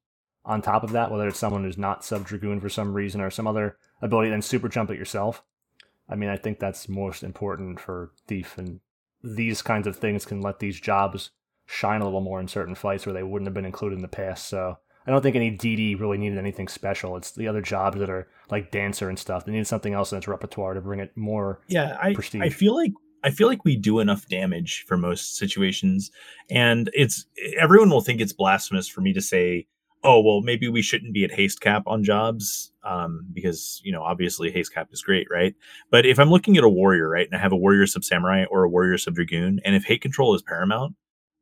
on 0.45 0.63
top 0.63 0.83
of 0.83 0.93
that, 0.93 1.11
whether 1.11 1.27
it's 1.27 1.37
someone 1.37 1.63
who's 1.63 1.77
not 1.77 2.03
sub 2.03 2.25
dragoon 2.25 2.59
for 2.59 2.69
some 2.69 2.95
reason 2.95 3.21
or 3.21 3.29
some 3.29 3.45
other 3.45 3.77
ability, 4.01 4.31
then 4.31 4.41
super 4.41 4.67
jump 4.67 4.89
it 4.89 4.97
yourself. 4.97 5.43
I 6.09 6.15
mean, 6.15 6.29
I 6.29 6.37
think 6.37 6.57
that's 6.57 6.89
most 6.89 7.21
important 7.21 7.79
for 7.79 8.13
Thief, 8.25 8.57
and 8.57 8.79
these 9.23 9.61
kinds 9.61 9.87
of 9.87 9.95
things 9.95 10.25
can 10.25 10.41
let 10.41 10.59
these 10.59 10.79
jobs 10.79 11.31
shine 11.65 12.01
a 12.01 12.05
little 12.05 12.21
more 12.21 12.39
in 12.39 12.47
certain 12.47 12.75
fights 12.75 13.05
where 13.05 13.13
they 13.13 13.23
wouldn't 13.23 13.47
have 13.47 13.53
been 13.53 13.65
included 13.65 13.95
in 13.95 14.01
the 14.01 14.07
past. 14.07 14.47
So 14.47 14.77
I 15.05 15.11
don't 15.11 15.21
think 15.21 15.35
any 15.35 15.55
DD 15.55 15.99
really 15.99 16.17
needed 16.17 16.37
anything 16.37 16.67
special. 16.67 17.15
It's 17.17 17.31
the 17.31 17.47
other 17.47 17.61
jobs 17.61 17.97
that 17.99 18.09
are 18.09 18.27
like 18.49 18.71
dancer 18.71 19.09
and 19.09 19.17
stuff. 19.17 19.45
They 19.45 19.51
needed 19.51 19.67
something 19.67 19.93
else 19.93 20.11
in 20.11 20.17
its 20.17 20.27
repertoire 20.27 20.73
to 20.73 20.81
bring 20.81 20.99
it 20.99 21.15
more. 21.15 21.61
Yeah, 21.67 21.97
I 22.01 22.13
Prestige. 22.13 22.41
I 22.41 22.49
feel 22.49 22.75
like 22.75 22.91
I 23.23 23.29
feel 23.29 23.47
like 23.47 23.63
we 23.63 23.75
do 23.75 23.99
enough 23.99 24.27
damage 24.27 24.83
for 24.87 24.97
most 24.97 25.37
situations, 25.37 26.11
and 26.49 26.89
it's 26.93 27.25
everyone 27.59 27.89
will 27.89 28.01
think 28.01 28.19
it's 28.19 28.33
blasphemous 28.33 28.87
for 28.87 29.01
me 29.01 29.13
to 29.13 29.21
say, 29.21 29.67
oh 30.03 30.19
well, 30.21 30.41
maybe 30.41 30.67
we 30.67 30.81
shouldn't 30.81 31.13
be 31.13 31.23
at 31.23 31.31
haste 31.31 31.61
cap 31.61 31.83
on 31.85 32.03
jobs, 32.03 32.71
um, 32.83 33.27
because 33.33 33.81
you 33.83 33.91
know 33.91 34.03
obviously 34.03 34.51
haste 34.51 34.73
cap 34.73 34.89
is 34.91 35.01
great, 35.01 35.27
right? 35.31 35.55
But 35.89 36.05
if 36.05 36.19
I'm 36.19 36.29
looking 36.29 36.57
at 36.57 36.63
a 36.63 36.69
warrior, 36.69 37.09
right, 37.09 37.27
and 37.27 37.35
I 37.35 37.41
have 37.41 37.51
a 37.51 37.57
warrior 37.57 37.85
sub 37.87 38.03
samurai 38.03 38.45
or 38.49 38.63
a 38.63 38.69
warrior 38.69 38.97
sub 38.97 39.15
dragoon, 39.15 39.59
and 39.63 39.75
if 39.75 39.85
hate 39.85 40.01
control 40.01 40.35
is 40.35 40.41
paramount, 40.41 40.95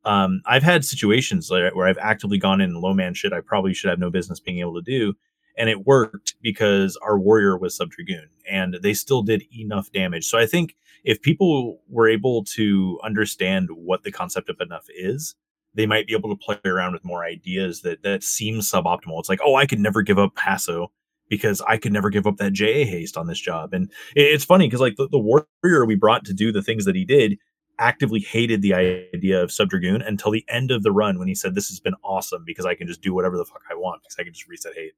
um, 0.04 0.42
I've 0.46 0.62
had 0.62 0.84
situations 0.84 1.50
where 1.50 1.86
I've 1.86 1.98
actively 1.98 2.38
gone 2.38 2.60
in 2.60 2.80
low 2.80 2.94
man 2.94 3.14
shit 3.14 3.32
I 3.32 3.40
probably 3.40 3.74
should 3.74 3.90
have 3.90 3.98
no 3.98 4.10
business 4.10 4.40
being 4.40 4.58
able 4.58 4.74
to 4.74 4.82
do, 4.82 5.14
and 5.56 5.68
it 5.68 5.86
worked 5.86 6.34
because 6.42 6.98
our 7.02 7.18
warrior 7.18 7.56
was 7.56 7.76
sub 7.76 7.90
dragoon, 7.90 8.28
and 8.50 8.78
they 8.82 8.94
still 8.94 9.22
did 9.22 9.44
enough 9.56 9.90
damage. 9.92 10.26
So 10.26 10.38
I 10.38 10.46
think 10.46 10.76
if 11.04 11.22
people 11.22 11.80
were 11.88 12.08
able 12.08 12.44
to 12.44 12.98
understand 13.02 13.68
what 13.72 14.02
the 14.02 14.12
concept 14.12 14.50
of 14.50 14.60
enough 14.60 14.86
is, 14.94 15.34
they 15.74 15.86
might 15.86 16.06
be 16.06 16.14
able 16.14 16.28
to 16.30 16.36
play 16.36 16.58
around 16.64 16.92
with 16.92 17.04
more 17.04 17.24
ideas 17.24 17.82
that 17.82 18.02
that 18.02 18.22
seem 18.22 18.56
suboptimal. 18.60 19.18
It's 19.20 19.28
like, 19.28 19.40
oh, 19.44 19.54
I 19.54 19.66
could 19.66 19.78
never 19.80 20.02
give 20.02 20.18
up 20.18 20.34
Hasso 20.36 20.88
because 21.28 21.60
I 21.62 21.76
could 21.76 21.92
never 21.92 22.10
give 22.10 22.26
up 22.26 22.38
that 22.38 22.52
JA 22.52 22.84
haste 22.84 23.16
on 23.16 23.26
this 23.28 23.40
job. 23.40 23.72
And 23.72 23.90
it- 24.16 24.22
it's 24.34 24.44
funny 24.44 24.66
because 24.66 24.80
like 24.80 24.96
the, 24.96 25.08
the 25.08 25.18
warrior 25.18 25.84
we 25.86 25.94
brought 25.94 26.24
to 26.24 26.34
do 26.34 26.50
the 26.52 26.62
things 26.62 26.84
that 26.86 26.96
he 26.96 27.04
did 27.04 27.38
actively 27.78 28.20
hated 28.20 28.60
the 28.62 28.74
idea 28.74 29.42
of 29.42 29.50
sub 29.52 29.68
dragoon 29.70 30.02
until 30.02 30.30
the 30.30 30.44
end 30.48 30.70
of 30.70 30.82
the 30.82 30.92
run 30.92 31.18
when 31.18 31.28
he 31.28 31.34
said, 31.34 31.54
"This 31.54 31.68
has 31.68 31.80
been 31.80 31.94
awesome 32.04 32.42
because 32.44 32.66
I 32.66 32.74
can 32.74 32.86
just 32.86 33.00
do 33.00 33.14
whatever 33.14 33.36
the 33.38 33.44
fuck 33.44 33.62
I 33.70 33.74
want 33.74 34.02
because 34.02 34.16
I 34.18 34.24
can 34.24 34.32
just 34.32 34.48
reset 34.48 34.74
hate." 34.74 34.92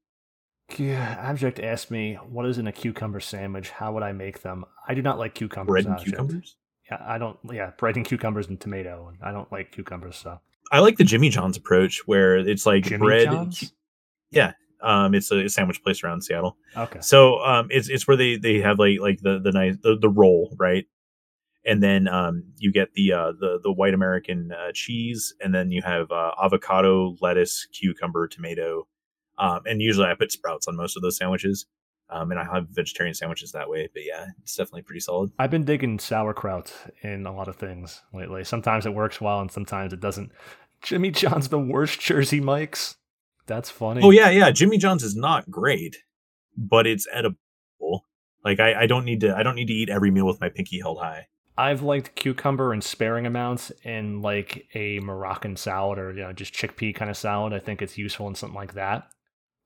Yeah, 0.78 1.16
Abject 1.20 1.60
asked 1.60 1.90
me, 1.90 2.14
what 2.14 2.46
is 2.46 2.56
in 2.56 2.66
a 2.66 2.72
cucumber 2.72 3.20
sandwich? 3.20 3.68
How 3.70 3.92
would 3.92 4.02
I 4.02 4.12
make 4.12 4.40
them? 4.40 4.64
I 4.88 4.94
do 4.94 5.02
not 5.02 5.18
like 5.18 5.34
cucumbers. 5.34 5.70
Bread 5.72 5.84
and 5.84 5.94
Abject. 5.94 6.10
cucumbers. 6.16 6.56
Yeah, 6.90 6.98
I 7.04 7.18
don't. 7.18 7.36
Yeah, 7.52 7.72
bread 7.76 7.96
and 7.96 8.06
cucumbers 8.06 8.48
and 8.48 8.58
tomato. 8.58 9.08
And 9.08 9.18
I 9.22 9.32
don't 9.32 9.50
like 9.52 9.70
cucumbers. 9.70 10.16
So 10.16 10.40
I 10.72 10.80
like 10.80 10.96
the 10.96 11.04
Jimmy 11.04 11.28
John's 11.28 11.56
approach 11.56 12.02
where 12.06 12.38
it's 12.38 12.66
like 12.66 12.84
Jimmy 12.84 13.06
bread. 13.06 13.26
John's. 13.26 13.72
Um, 14.80 15.14
it's 15.14 15.30
a 15.30 15.48
sandwich 15.48 15.82
place 15.82 16.02
around 16.02 16.22
Seattle. 16.22 16.56
Okay. 16.76 16.98
So 17.00 17.38
um, 17.44 17.68
it's 17.70 17.88
it's 17.88 18.08
where 18.08 18.16
they 18.16 18.36
they 18.36 18.60
have 18.60 18.78
like 18.78 18.98
like 19.00 19.20
the 19.20 19.38
the 19.38 19.52
nice 19.52 19.76
the, 19.82 19.96
the 19.96 20.08
roll 20.08 20.56
right, 20.58 20.86
and 21.64 21.82
then 21.82 22.08
um 22.08 22.44
you 22.56 22.72
get 22.72 22.92
the 22.94 23.12
uh 23.12 23.32
the 23.38 23.60
the 23.62 23.70
white 23.70 23.94
American 23.94 24.50
uh, 24.50 24.72
cheese, 24.74 25.34
and 25.40 25.54
then 25.54 25.70
you 25.70 25.82
have 25.82 26.10
uh, 26.10 26.32
avocado, 26.42 27.16
lettuce, 27.20 27.66
cucumber, 27.72 28.26
tomato, 28.26 28.88
um, 29.38 29.60
and 29.66 29.80
usually 29.80 30.06
I 30.06 30.14
put 30.14 30.32
sprouts 30.32 30.66
on 30.66 30.76
most 30.76 30.96
of 30.96 31.02
those 31.02 31.16
sandwiches. 31.16 31.66
Um, 32.10 32.30
and 32.30 32.38
I 32.38 32.44
have 32.44 32.68
vegetarian 32.68 33.14
sandwiches 33.14 33.52
that 33.52 33.70
way, 33.70 33.88
but 33.90 34.02
yeah, 34.04 34.26
it's 34.42 34.54
definitely 34.54 34.82
pretty 34.82 35.00
solid. 35.00 35.30
I've 35.38 35.50
been 35.50 35.64
digging 35.64 35.98
sauerkraut 35.98 36.70
in 37.02 37.24
a 37.24 37.34
lot 37.34 37.48
of 37.48 37.56
things 37.56 38.02
lately. 38.12 38.44
Sometimes 38.44 38.84
it 38.84 38.92
works 38.92 39.18
well, 39.18 39.40
and 39.40 39.50
sometimes 39.50 39.94
it 39.94 40.00
doesn't. 40.00 40.30
Jimmy 40.82 41.10
John's 41.10 41.48
the 41.48 41.60
worst 41.60 42.00
Jersey 42.00 42.40
Mike's. 42.40 42.96
That's 43.46 43.70
funny. 43.70 44.00
Oh 44.02 44.10
yeah, 44.10 44.30
yeah. 44.30 44.50
Jimmy 44.50 44.78
John's 44.78 45.02
is 45.02 45.16
not 45.16 45.50
great, 45.50 45.96
but 46.56 46.86
it's 46.86 47.06
edible. 47.12 47.38
Like 48.44 48.60
I, 48.60 48.82
I 48.82 48.86
don't 48.86 49.04
need 49.04 49.20
to 49.20 49.36
I 49.36 49.42
don't 49.42 49.54
need 49.54 49.68
to 49.68 49.72
eat 49.72 49.88
every 49.88 50.10
meal 50.10 50.26
with 50.26 50.40
my 50.40 50.48
pinky 50.48 50.80
held 50.80 50.98
high. 50.98 51.26
I've 51.56 51.82
liked 51.82 52.14
cucumber 52.14 52.72
in 52.72 52.80
sparing 52.80 53.26
amounts 53.26 53.70
in 53.84 54.22
like 54.22 54.66
a 54.74 55.00
Moroccan 55.00 55.56
salad 55.56 55.98
or 55.98 56.12
you 56.12 56.22
know 56.22 56.32
just 56.32 56.54
chickpea 56.54 56.94
kind 56.94 57.10
of 57.10 57.16
salad. 57.16 57.52
I 57.52 57.58
think 57.58 57.82
it's 57.82 57.98
useful 57.98 58.28
in 58.28 58.34
something 58.34 58.56
like 58.56 58.74
that. 58.74 59.08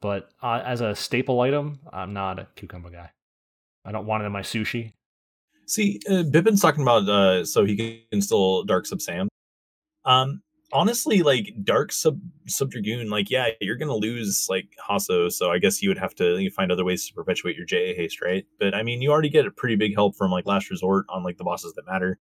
But 0.01 0.31
uh, 0.43 0.62
as 0.65 0.81
a 0.81 0.95
staple 0.95 1.41
item, 1.41 1.81
I'm 1.93 2.12
not 2.12 2.39
a 2.39 2.47
cucumber 2.55 2.91
guy. 2.91 3.11
I 3.85 3.93
don't 3.93 4.07
want 4.07 4.23
it 4.23 4.27
in 4.27 4.33
my 4.33 4.43
sushi. 4.43 4.93
See, 5.67 6.01
uh, 6.09 6.25
Bibbin's 6.25 6.61
talking 6.61 6.83
about 6.83 7.09
uh, 7.09 7.45
so 7.45 7.65
he 7.65 8.05
can 8.11 8.20
still 8.20 8.65
dark 8.65 8.86
sub 8.86 9.01
Sam. 9.01 9.28
Um, 10.05 10.43
honestly, 10.73 11.23
like 11.23 11.53
dark 11.62 11.93
sub 11.93 12.20
sub 12.47 12.70
dragoon, 12.70 13.11
like 13.11 13.31
yeah, 13.31 13.49
you're 13.61 13.77
gonna 13.77 13.95
lose 13.95 14.47
like 14.49 14.69
Hasso, 14.89 15.31
so 15.31 15.51
I 15.51 15.59
guess 15.59 15.83
you 15.83 15.89
would 15.89 15.99
have 15.99 16.15
to 16.17 16.39
you 16.39 16.51
find 16.51 16.73
other 16.73 16.85
ways 16.85 17.07
to 17.07 17.15
perpetuate 17.15 17.57
your 17.57 17.67
JA 17.67 17.95
haste, 17.97 18.20
right? 18.20 18.45
But 18.59 18.75
I 18.75 18.83
mean, 18.83 19.03
you 19.03 19.11
already 19.11 19.28
get 19.31 19.47
a 19.47 19.51
pretty 19.51 19.77
big 19.77 19.95
help 19.95 20.17
from 20.17 20.31
like 20.31 20.47
last 20.47 20.70
resort 20.70 21.07
on 21.09 21.23
like 21.23 21.39
the 21.39 21.45
bosses 21.45 21.75
that 21.75 21.86
matter, 21.86 22.19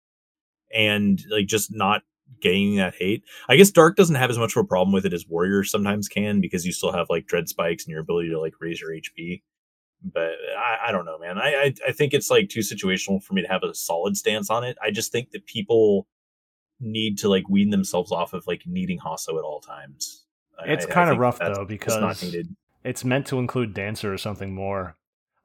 and 0.73 1.23
like 1.31 1.47
just 1.47 1.75
not 1.75 2.03
gaining 2.41 2.77
that 2.77 2.95
hate. 2.95 3.23
I 3.49 3.57
guess 3.57 3.71
dark 3.71 3.97
doesn't 3.97 4.17
have 4.17 4.31
as 4.31 4.39
much 4.39 4.57
of 4.57 4.65
a 4.65 4.67
problem 4.67 4.93
with 4.93 5.07
it 5.07 5.13
as 5.13 5.27
warrior 5.29 5.65
sometimes 5.65 6.09
can 6.09 6.41
because 6.41 6.67
you 6.67 6.73
still 6.73 6.93
have 6.93 7.07
like 7.11 7.27
dread 7.27 7.49
spikes 7.49 7.85
and 7.85 7.93
your 7.93 8.01
ability 8.01 8.31
to 8.31 8.41
like 8.41 8.55
raise 8.61 8.81
your 8.81 8.91
HP. 8.91 9.43
But 10.03 10.33
I, 10.59 10.89
I 10.89 10.93
don't 10.93 11.07
know, 11.07 11.19
man. 11.19 11.39
I, 11.39 11.55
I 11.55 11.75
I 11.89 11.93
think 11.93 12.13
it's 12.13 12.31
like 12.31 12.49
too 12.51 12.61
situational 12.61 13.23
for 13.23 13.35
me 13.35 13.43
to 13.43 13.49
have 13.49 13.63
a 13.63 13.75
solid 13.75 14.17
stance 14.17 14.51
on 14.51 14.65
it. 14.65 14.77
I 14.83 14.91
just 14.91 15.13
think 15.13 15.31
that 15.31 15.47
people 15.47 16.07
need 16.85 17.19
to 17.19 17.29
like 17.29 17.49
wean 17.49 17.71
themselves 17.71 18.13
off 18.13 18.33
of 18.33 18.47
like 18.47 18.63
needing 18.67 18.99
Hasso 18.99 19.31
at 19.39 19.45
all 19.45 19.61
times. 19.61 20.25
It's 20.67 20.87
I- 20.87 20.89
I 20.89 20.93
kind 20.93 21.11
of 21.11 21.19
rough 21.19 21.39
though 21.39 21.47
just 21.49 21.59
not 21.61 21.69
because 21.69 22.23
needed. 22.23 22.55
it's 22.85 23.05
meant 23.05 23.27
to 23.29 23.39
include 23.39 23.75
dancer 23.75 24.13
or 24.13 24.19
something 24.19 24.55
more. 24.55 24.97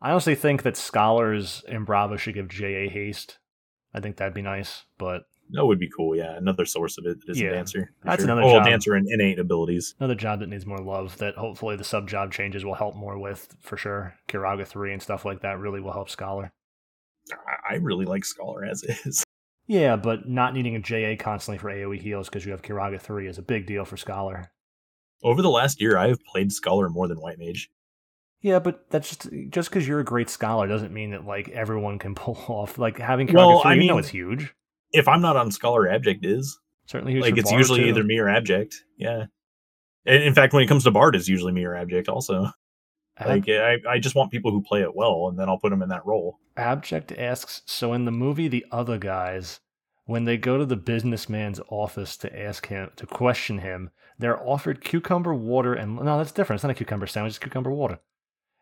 I 0.02 0.12
honestly 0.12 0.36
think 0.36 0.64
that 0.64 0.78
scholars 0.78 1.64
Embrava 1.70 2.18
should 2.20 2.36
give 2.36 2.48
JA 2.48 2.90
haste. 2.90 3.40
I 3.94 4.00
think 4.00 4.18
that'd 4.18 4.34
be 4.36 4.42
nice, 4.42 4.84
but 4.98 5.24
That 5.52 5.66
would 5.66 5.80
be 5.80 5.90
cool. 5.90 6.16
Yeah, 6.16 6.38
another 6.38 6.64
source 6.66 6.98
of 7.00 7.06
it 7.08 7.20
that 7.26 7.32
is 7.32 7.42
Yeah. 7.42 7.50
a 7.50 7.54
dancer. 7.54 7.92
That's 8.04 8.22
sure. 8.24 8.32
another 8.32 8.44
Oh, 8.48 8.58
job. 8.60 8.66
dancer 8.66 8.94
and 8.94 9.08
innate 9.10 9.40
abilities. 9.40 9.96
another 10.00 10.14
job 10.16 10.42
that 10.42 10.48
needs 10.50 10.66
more 10.68 10.78
love 10.78 11.18
that 11.18 11.36
hopefully 11.36 11.76
the 11.76 11.84
sub 11.84 12.08
job 12.08 12.32
changes 12.32 12.64
will 12.64 12.76
help 12.76 12.96
more 12.96 13.18
with 13.18 13.48
for 13.62 13.76
sure. 13.76 14.14
Kiraga 14.28 14.66
3 14.68 14.94
and 14.94 15.02
stuff 15.02 15.26
like 15.26 15.42
that 15.42 15.58
really 15.60 15.82
will 15.82 15.92
help 15.94 16.10
Scholar. 16.12 16.52
I, 17.32 17.74
I 17.74 17.76
really 17.78 18.06
like 18.06 18.26
Scholar 18.26 18.64
as 18.64 18.84
is. 18.84 19.24
Yeah, 19.70 19.96
but 19.98 20.28
not 20.28 20.54
needing 20.56 20.76
a 20.76 20.80
JA 20.80 21.16
constantly 21.24 21.60
for 21.60 21.70
AoE 21.70 22.02
heals 22.02 22.28
because 22.28 22.44
you 22.44 22.52
have 22.52 22.64
Kiraga 22.64 23.00
3 23.00 23.28
is 23.28 23.38
a 23.38 23.44
big 23.44 23.68
deal 23.68 23.86
for 23.86 23.98
Scholar. 23.98 24.52
Over 25.24 25.44
the 25.44 25.50
last 25.50 25.80
year, 25.80 25.96
I 25.96 26.08
have 26.08 26.18
played 26.26 26.52
Scholar 26.52 26.90
more 26.90 27.08
than 27.08 27.22
White 27.22 27.38
Mage. 27.38 27.70
Yeah, 28.42 28.58
but 28.60 28.90
that's 28.90 29.10
just 29.10 29.30
just 29.50 29.70
because 29.70 29.88
you're 29.88 30.00
a 30.00 30.04
great 30.06 30.30
scholar 30.30 30.66
doesn't 30.68 30.92
mean 30.94 31.12
that 31.12 31.26
like 31.26 31.50
everyone 31.50 32.00
can 32.00 32.16
pull 32.24 32.38
off 32.48 32.78
like 32.80 32.98
having 32.98 33.28
Kiraga 33.28 33.36
Well, 33.36 33.62
3. 33.62 33.72
I 33.72 33.74
you 33.76 33.82
know 33.88 33.94
mean- 33.94 34.00
it's 34.00 34.10
huge. 34.10 34.54
If 34.92 35.08
I'm 35.08 35.22
not 35.22 35.38
on 35.38 35.52
Scholar, 35.52 35.88
Abject 35.88 36.26
is. 36.26 36.58
Certainly 36.88 37.14
huge 37.14 37.22
like 37.22 37.38
it's 37.38 37.52
usually 37.52 37.82
too. 37.82 37.86
either 37.90 38.04
me 38.04 38.18
or 38.18 38.28
abject 38.28 38.84
yeah 38.98 39.26
in 40.08 40.34
fact 40.34 40.54
when 40.54 40.64
it 40.64 40.66
comes 40.66 40.86
to 40.86 40.90
bard 40.90 41.16
it's 41.16 41.28
usually 41.28 41.52
me 41.52 41.64
or 41.64 41.76
abject 41.76 42.10
also 42.10 42.48
Ab- 43.20 43.28
like 43.28 43.50
I, 43.50 43.78
I 43.88 44.00
just 44.00 44.16
want 44.16 44.32
people 44.32 44.52
who 44.52 44.62
play 44.62 44.82
it 44.82 44.96
well 44.96 45.28
and 45.30 45.38
then 45.38 45.50
i'll 45.50 45.58
put 45.58 45.70
them 45.70 45.82
in 45.82 45.90
that 45.90 46.06
role 46.06 46.40
Abject 46.58 47.14
asks, 47.14 47.62
so 47.66 47.94
in 47.94 48.04
the 48.04 48.12
movie 48.12 48.50
The 48.50 48.66
Other 48.70 48.98
Guys, 48.98 49.62
when 50.06 50.26
they 50.26 50.38
go 50.38 50.58
to 50.58 50.66
the 50.66 50.76
businessman's 50.76 51.62
office 51.70 52.18
to 52.18 52.40
ask 52.40 52.68
him 52.68 52.92
to 52.98 53.06
question 53.06 53.60
him, 53.60 53.92
they're 54.18 54.46
offered 54.46 54.84
cucumber 54.84 55.34
water 55.34 55.74
and 55.74 55.96
no, 55.96 56.18
that's 56.18 56.34
different. 56.34 56.58
It's 56.58 56.64
not 56.64 56.72
a 56.72 56.76
cucumber 56.76 57.08
sandwich, 57.08 57.32
it's 57.32 57.40
cucumber 57.40 57.72
water. 57.72 58.00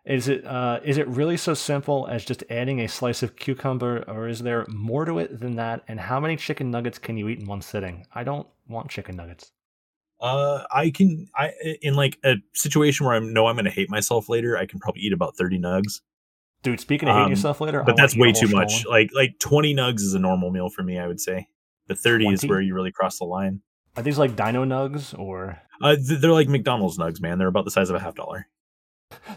Is 0.05 0.27
it 0.29 0.45
uh, 0.45 0.79
is 0.83 0.97
it 0.97 1.07
really 1.07 1.37
so 1.37 1.53
simple 1.53 2.07
as 2.07 2.23
just 2.23 2.43
adding 2.49 2.79
a 2.79 2.87
slice 2.87 3.23
of 3.23 3.35
cucumber, 3.35 4.05
or 4.07 4.27
is 4.27 4.39
there 4.39 4.65
more 4.69 5.03
to 5.03 5.19
it 5.19 5.39
than 5.39 5.55
that? 5.55 5.83
And 5.87 5.99
how 5.99 6.19
many 6.19 6.37
chicken 6.37 6.69
nuggets 6.71 6.99
can 6.99 7.17
you 7.17 7.27
eat 7.27 7.39
in 7.39 7.45
one 7.45 7.61
sitting? 7.61 8.05
I 8.13 8.23
don't 8.23 8.47
want 8.69 8.89
chicken 8.89 9.17
nuggets. 9.17 9.51
Uh 10.19 10.63
i 10.71 10.89
can 10.89 11.27
i 11.35 11.51
in 11.81 11.93
like 11.93 12.17
a 12.25 12.35
situation 12.53 13.05
where 13.05 13.15
i 13.15 13.19
know 13.19 13.45
i'm 13.47 13.55
gonna 13.55 13.69
hate 13.69 13.89
myself 13.89 14.29
later 14.29 14.57
i 14.57 14.65
can 14.65 14.79
probably 14.79 15.01
eat 15.01 15.13
about 15.13 15.35
30 15.37 15.59
nugs. 15.59 16.01
Dude, 16.63 16.79
speaking 16.79 17.07
of 17.07 17.13
hating 17.13 17.25
Um, 17.25 17.31
yourself 17.31 17.61
later, 17.61 17.79
but 17.83 17.93
wanna 17.93 18.01
that's 18.01 18.17
way 18.17 18.31
too 18.31 18.47
much. 18.47 18.79
Stollen. 18.81 18.91
like 18.91 19.09
like 19.13 19.39
20 19.39 19.75
nugs 19.75 20.01
is 20.01 20.15
a 20.15 20.19
normal 20.19 20.49
meal 20.49 20.69
for 20.69 20.81
me 20.83 20.97
i 20.97 21.05
would 21.07 21.19
say. 21.21 21.47
But 21.87 21.99
30 21.99 22.27
is 22.29 22.45
where 22.45 22.59
you 22.59 22.73
really 22.73 22.91
cross 22.91 23.19
the 23.19 23.25
line. 23.25 23.61
Are 23.95 24.03
these 24.03 24.17
like 24.17 24.35
Dino 24.35 24.65
Nugs 24.65 25.17
or? 25.17 25.59
Uh 25.81 25.95
they're 26.01 26.31
like 26.33 26.49
mcdonald's 26.49 26.97
nugs 26.97 27.21
man. 27.21 27.37
They're 27.37 27.47
about 27.47 27.65
the 27.65 27.71
size 27.71 27.89
of 27.89 27.95
a 27.95 27.99
half 27.99 28.15
dollar. 28.15 28.47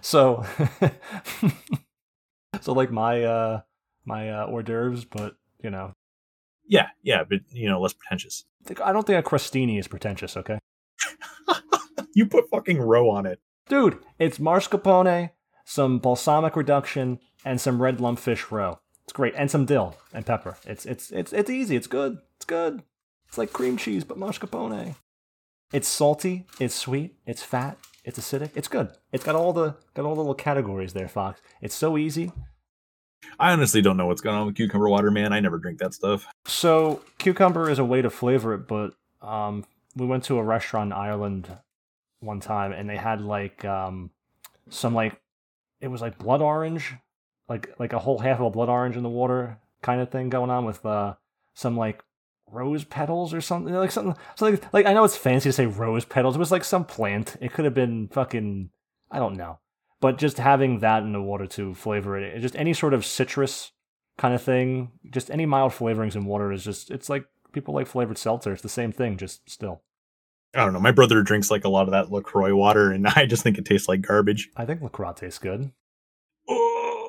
So, 0.01 0.45
so 2.61 2.73
like 2.73 2.91
my 2.91 3.23
uh 3.23 3.61
my 4.05 4.31
uh, 4.31 4.47
hors 4.47 4.63
d'oeuvres, 4.63 5.05
but 5.05 5.37
you 5.63 5.71
know, 5.71 5.93
yeah 6.67 6.89
yeah 7.03 7.23
but 7.29 7.41
you 7.51 7.69
know 7.69 7.81
less 7.81 7.93
pretentious. 7.93 8.45
I 8.69 8.91
I 8.91 8.93
don't 8.93 9.07
think 9.07 9.25
a 9.25 9.29
crostini 9.29 9.79
is 9.79 9.87
pretentious. 9.89 10.37
Okay, 10.37 10.59
you 12.15 12.27
put 12.27 12.49
fucking 12.51 12.81
roe 12.81 13.11
on 13.11 13.27
it 13.27 13.41
dude, 13.71 13.99
it's 14.19 14.39
mascarpone, 14.39 15.31
some 15.65 15.99
balsamic 15.99 16.57
reduction, 16.57 17.21
and 17.43 17.59
some 17.59 17.81
red 17.81 17.99
lumpfish 17.99 18.51
roe. 18.51 18.81
It's 19.05 19.15
great, 19.15 19.33
and 19.37 19.51
some 19.51 19.65
dill 19.65 19.97
and 20.13 20.27
pepper. 20.27 20.59
It's 20.67 20.85
it's 20.85 21.11
it's 21.11 21.33
it's 21.33 21.49
easy. 21.49 21.77
It's 21.77 21.87
good. 21.87 22.19
It's 22.37 22.45
good. 22.45 22.83
It's 23.29 23.39
like 23.39 23.53
cream 23.53 23.79
cheese, 23.79 24.05
but 24.05 24.19
mascarpone. 24.19 24.97
It's 25.73 25.89
salty. 25.89 26.47
It's 26.59 26.75
sweet. 26.75 27.15
It's 27.25 27.43
fat. 27.43 27.79
It's 28.05 28.19
acidic. 28.19 28.51
It's 28.55 28.69
good. 28.69 28.91
It's 29.13 29.25
got 29.25 29.37
all 29.37 29.53
the 29.53 29.77
got 29.95 30.05
all 30.05 30.15
the 30.15 30.21
little 30.21 30.35
categories 30.35 30.93
there, 30.93 31.09
Fox. 31.09 31.41
It's 31.63 31.75
so 31.75 31.97
easy. 31.97 32.33
i 33.39 33.53
honestly 33.53 33.81
don't 33.83 33.97
know 33.97 34.07
what's 34.07 34.21
going 34.21 34.37
on 34.37 34.47
with 34.47 34.57
cucumber 34.57 34.89
water 34.89 35.11
man 35.11 35.31
i 35.33 35.39
never 35.41 35.59
drink 35.59 35.79
that 35.79 35.93
stuff 35.93 36.27
So 36.47 37.03
cucumber 37.19 37.69
is 37.69 37.79
a 37.79 37.85
way 37.85 38.01
to 38.03 38.09
flavor 38.11 38.55
it, 38.55 38.67
but 38.67 38.95
um, 39.21 39.65
we 39.97 40.07
went 40.07 40.25
to 40.25 40.39
a 40.39 40.43
restaurant 40.43 40.89
in 40.89 40.93
Ireland 40.93 41.49
one 42.21 42.41
time, 42.41 42.73
and 42.73 42.89
they 42.89 42.97
had 42.97 43.21
like 43.21 43.65
um, 43.65 44.11
some 44.69 44.95
like 44.95 45.21
it 45.81 45.89
was 45.89 46.01
like 46.01 46.19
blood 46.19 46.43
orange, 46.43 46.95
like 47.49 47.75
like 47.79 47.93
a 47.93 47.99
whole 47.99 48.19
half 48.19 48.41
of 48.41 48.47
a 48.47 48.51
blood 48.51 48.69
orange 48.69 48.97
in 48.97 49.03
the 49.03 49.09
water 49.09 49.59
kind 49.83 50.01
of 50.01 50.11
thing 50.11 50.29
going 50.29 50.51
on 50.51 50.65
with 50.65 50.85
uh, 50.85 51.15
some 51.55 51.77
like 51.77 52.03
rose 52.53 52.85
petals 52.85 53.33
or 53.33 53.41
something 53.41 53.73
like 53.73 53.93
something 53.93 54.17
something 54.35 54.69
like 54.73 54.87
I 54.87 54.93
know 54.93 55.05
it's 55.05 55.17
fancy 55.17 55.49
to 55.49 55.53
say 55.53 55.67
rose 55.67 56.05
petals. 56.05 56.37
It 56.37 56.41
was 56.41 56.53
like 56.53 56.65
some 56.65 56.85
plant. 56.85 57.37
It 57.41 57.53
could 57.53 57.65
have 57.65 57.75
been 57.75 58.09
fucking 58.09 58.71
I 59.11 59.19
don't 59.19 59.37
know. 59.37 59.59
But 60.01 60.17
just 60.17 60.39
having 60.39 60.79
that 60.79 61.03
in 61.03 61.13
the 61.13 61.21
water 61.21 61.47
to 61.47 61.75
flavor 61.75 62.19
it, 62.19 62.41
just 62.41 62.57
any 62.57 62.73
sort 62.73 62.95
of 62.95 63.05
citrus 63.05 63.73
kind 64.17 64.35
of 64.35 64.43
thing, 64.43 64.93
just 65.11 65.31
any 65.31 65.45
mild 65.45 65.73
flavorings 65.73 66.17
in 66.17 66.25
water 66.25 66.53
is 66.53 66.65
just 66.65 66.91
it's 66.91 67.09
like 67.09 67.27
people 67.53 67.75
like 67.75 67.87
flavored 67.87 68.19
seltzer. 68.19 68.53
It's 68.53 68.63
the 68.63 68.69
same 68.69 68.93
thing, 68.93 69.17
just 69.17 69.49
still. 69.51 69.83
I 70.55 70.65
don't 70.65 70.73
know. 70.73 70.81
My 70.81 70.91
brother 70.91 71.23
drinks 71.23 71.51
like 71.51 71.65
a 71.65 71.69
lot 71.69 71.83
of 71.87 71.93
that 71.93 72.11
LaCroix 72.11 72.55
water, 72.55 72.91
and 72.91 73.07
I 73.17 73.27
just 73.27 73.43
think 73.43 73.59
it 73.59 73.65
tastes 73.65 73.89
like 73.89 74.03
garbage. 74.03 74.51
I 74.57 74.65
think 74.67 74.83
LaCroix 74.83 75.13
tastes 75.13 75.39
good. 75.39 75.71
Oh, 76.49 77.07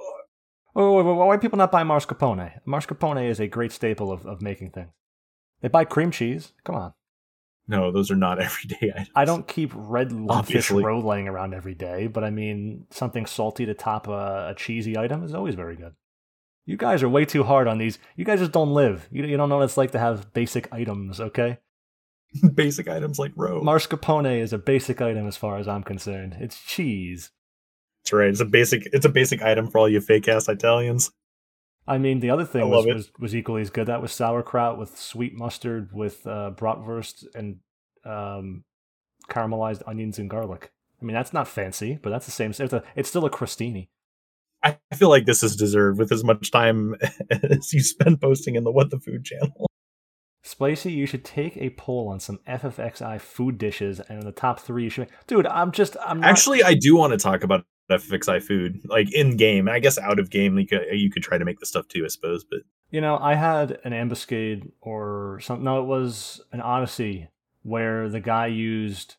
Oh, 0.73 1.03
why 1.25 1.35
people 1.37 1.57
not 1.57 1.71
buy 1.71 1.83
mascarpone? 1.83 2.59
Mascarpone 2.65 3.27
is 3.29 3.39
a 3.41 3.47
great 3.47 3.73
staple 3.73 4.09
of, 4.11 4.25
of 4.25 4.41
making 4.41 4.71
things. 4.71 4.91
They 5.61 5.67
buy 5.67 5.83
cream 5.83 6.11
cheese. 6.11 6.53
Come 6.63 6.75
on. 6.75 6.93
no, 7.67 7.91
those 7.91 8.09
are 8.09 8.15
not 8.15 8.39
everyday 8.41 8.91
items. 8.91 9.09
I 9.15 9.25
don't 9.25 9.47
keep 9.47 9.71
red 9.75 10.13
Obviously. 10.29 10.83
roe 10.83 10.99
laying 10.99 11.27
around 11.27 11.53
every 11.53 11.75
day, 11.75 12.07
but 12.07 12.23
I 12.23 12.29
mean, 12.29 12.85
something 12.89 13.25
salty 13.25 13.65
to 13.65 13.73
top 13.73 14.07
a, 14.07 14.49
a 14.51 14.55
cheesy 14.55 14.97
item 14.97 15.23
is 15.25 15.33
always 15.33 15.55
very 15.55 15.75
good. 15.75 15.93
You 16.71 16.77
guys 16.77 17.03
are 17.03 17.09
way 17.09 17.25
too 17.25 17.43
hard 17.43 17.67
on 17.67 17.79
these. 17.79 17.99
You 18.15 18.23
guys 18.23 18.39
just 18.39 18.53
don't 18.53 18.73
live. 18.73 19.09
You, 19.11 19.25
you 19.25 19.35
don't 19.35 19.49
know 19.49 19.57
what 19.57 19.65
it's 19.65 19.75
like 19.75 19.91
to 19.91 19.99
have 19.99 20.31
basic 20.33 20.71
items, 20.71 21.19
okay? 21.19 21.57
basic 22.53 22.87
items 22.87 23.19
like 23.19 23.33
roe. 23.35 23.61
Mascarpone 23.61 24.39
is 24.39 24.53
a 24.53 24.57
basic 24.57 25.01
item 25.01 25.27
as 25.27 25.35
far 25.35 25.57
as 25.57 25.67
I'm 25.67 25.83
concerned. 25.83 26.37
It's 26.39 26.61
cheese. 26.63 27.31
That's 28.03 28.13
right. 28.13 28.29
It's 28.29 28.39
a 28.39 28.45
basic. 28.45 28.87
It's 28.93 29.05
a 29.05 29.09
basic 29.09 29.41
item 29.41 29.69
for 29.69 29.79
all 29.79 29.89
you 29.89 29.99
fake 29.99 30.29
ass 30.29 30.47
Italians. 30.47 31.11
I 31.85 31.97
mean, 31.97 32.21
the 32.21 32.29
other 32.29 32.45
thing 32.45 32.69
was, 32.69 32.85
was 32.85 33.11
was 33.19 33.35
equally 33.35 33.63
as 33.63 33.69
good. 33.69 33.87
That 33.87 34.01
was 34.01 34.13
sauerkraut 34.13 34.79
with 34.79 34.97
sweet 34.97 35.35
mustard, 35.35 35.89
with 35.91 36.25
uh, 36.25 36.51
bratwurst 36.55 37.25
and 37.35 37.57
um, 38.05 38.63
caramelized 39.29 39.81
onions 39.85 40.19
and 40.19 40.29
garlic. 40.29 40.71
I 41.01 41.05
mean, 41.05 41.15
that's 41.15 41.33
not 41.33 41.49
fancy, 41.49 41.99
but 42.01 42.11
that's 42.11 42.27
the 42.27 42.31
same. 42.31 42.51
It's, 42.51 42.61
a, 42.61 42.81
it's 42.95 43.09
still 43.09 43.25
a 43.25 43.29
crostini. 43.29 43.89
I 44.63 44.77
feel 44.95 45.09
like 45.09 45.25
this 45.25 45.43
is 45.43 45.55
deserved 45.55 45.99
with 45.99 46.11
as 46.11 46.23
much 46.23 46.51
time 46.51 46.95
as 47.29 47.73
you 47.73 47.81
spend 47.81 48.21
posting 48.21 48.55
in 48.55 48.63
the 48.63 48.71
What 48.71 48.89
the 48.89 48.99
Food 48.99 49.25
channel. 49.25 49.67
Spicy, 50.43 50.91
you 50.91 51.05
should 51.05 51.23
take 51.23 51.55
a 51.57 51.69
poll 51.71 52.07
on 52.09 52.19
some 52.19 52.39
FFXI 52.47 53.21
food 53.21 53.57
dishes, 53.57 53.99
and 53.99 54.19
in 54.19 54.25
the 54.25 54.31
top 54.31 54.59
three, 54.59 54.85
you 54.85 54.89
should. 54.89 55.07
Dude, 55.27 55.45
I'm 55.45 55.71
just, 55.71 55.95
I'm 56.03 56.19
not, 56.19 56.29
Actually, 56.29 56.63
I 56.63 56.73
do 56.73 56.95
want 56.95 57.13
to 57.13 57.17
talk 57.17 57.43
about 57.43 57.63
FFXI 57.91 58.41
food, 58.41 58.81
like 58.85 59.13
in 59.13 59.37
game. 59.37 59.69
I 59.69 59.79
guess 59.79 59.99
out 59.99 60.19
of 60.19 60.29
game, 60.29 60.57
you 60.57 60.65
could, 60.65 60.81
you 60.91 61.11
could 61.11 61.23
try 61.23 61.37
to 61.37 61.45
make 61.45 61.59
the 61.59 61.65
stuff 61.65 61.87
too, 61.87 62.03
I 62.05 62.07
suppose. 62.07 62.43
But 62.43 62.61
You 62.89 63.01
know, 63.01 63.17
I 63.17 63.35
had 63.35 63.79
an 63.83 63.93
ambuscade 63.93 64.71
or 64.81 65.39
something. 65.41 65.63
No, 65.63 65.81
it 65.81 65.85
was 65.85 66.41
an 66.51 66.61
Odyssey 66.61 67.29
where 67.61 68.09
the 68.09 68.19
guy 68.19 68.47
used 68.47 69.17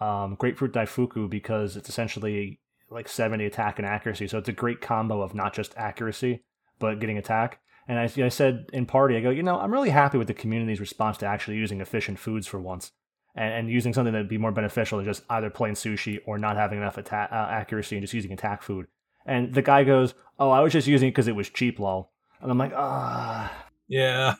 um, 0.00 0.34
grapefruit 0.34 0.72
daifuku 0.72 1.30
because 1.30 1.76
it's 1.76 1.88
essentially 1.88 2.60
like 2.96 3.08
70 3.08 3.44
attack 3.44 3.78
and 3.78 3.86
accuracy. 3.86 4.26
So 4.26 4.38
it's 4.38 4.48
a 4.48 4.52
great 4.52 4.80
combo 4.80 5.20
of 5.20 5.34
not 5.34 5.54
just 5.54 5.76
accuracy, 5.76 6.42
but 6.78 6.98
getting 6.98 7.18
attack. 7.18 7.60
And 7.86 7.98
I, 7.98 8.10
I 8.24 8.28
said 8.28 8.66
in 8.72 8.86
party, 8.86 9.16
I 9.16 9.20
go, 9.20 9.30
you 9.30 9.42
know, 9.42 9.58
I'm 9.60 9.72
really 9.72 9.90
happy 9.90 10.18
with 10.18 10.26
the 10.26 10.34
community's 10.34 10.80
response 10.80 11.18
to 11.18 11.26
actually 11.26 11.58
using 11.58 11.80
efficient 11.80 12.18
foods 12.18 12.46
for 12.46 12.58
once. 12.58 12.92
And, 13.36 13.52
and 13.52 13.70
using 13.70 13.92
something 13.92 14.12
that'd 14.12 14.30
be 14.30 14.38
more 14.38 14.50
beneficial 14.50 14.98
than 14.98 15.04
just 15.04 15.22
either 15.28 15.50
plain 15.50 15.74
sushi 15.74 16.18
or 16.26 16.38
not 16.38 16.56
having 16.56 16.78
enough 16.78 16.96
attack 16.96 17.28
uh, 17.30 17.48
accuracy 17.50 17.96
and 17.96 18.02
just 18.02 18.14
using 18.14 18.32
attack 18.32 18.62
food. 18.62 18.86
And 19.26 19.52
the 19.52 19.60
guy 19.60 19.84
goes, 19.84 20.14
"Oh, 20.38 20.50
I 20.50 20.60
was 20.60 20.72
just 20.72 20.86
using 20.86 21.08
it 21.08 21.10
because 21.10 21.28
it 21.28 21.36
was 21.36 21.50
cheap, 21.50 21.78
lol." 21.78 22.12
And 22.40 22.50
I'm 22.50 22.56
like, 22.56 22.72
ah. 22.74 23.52
yeah, 23.88 24.36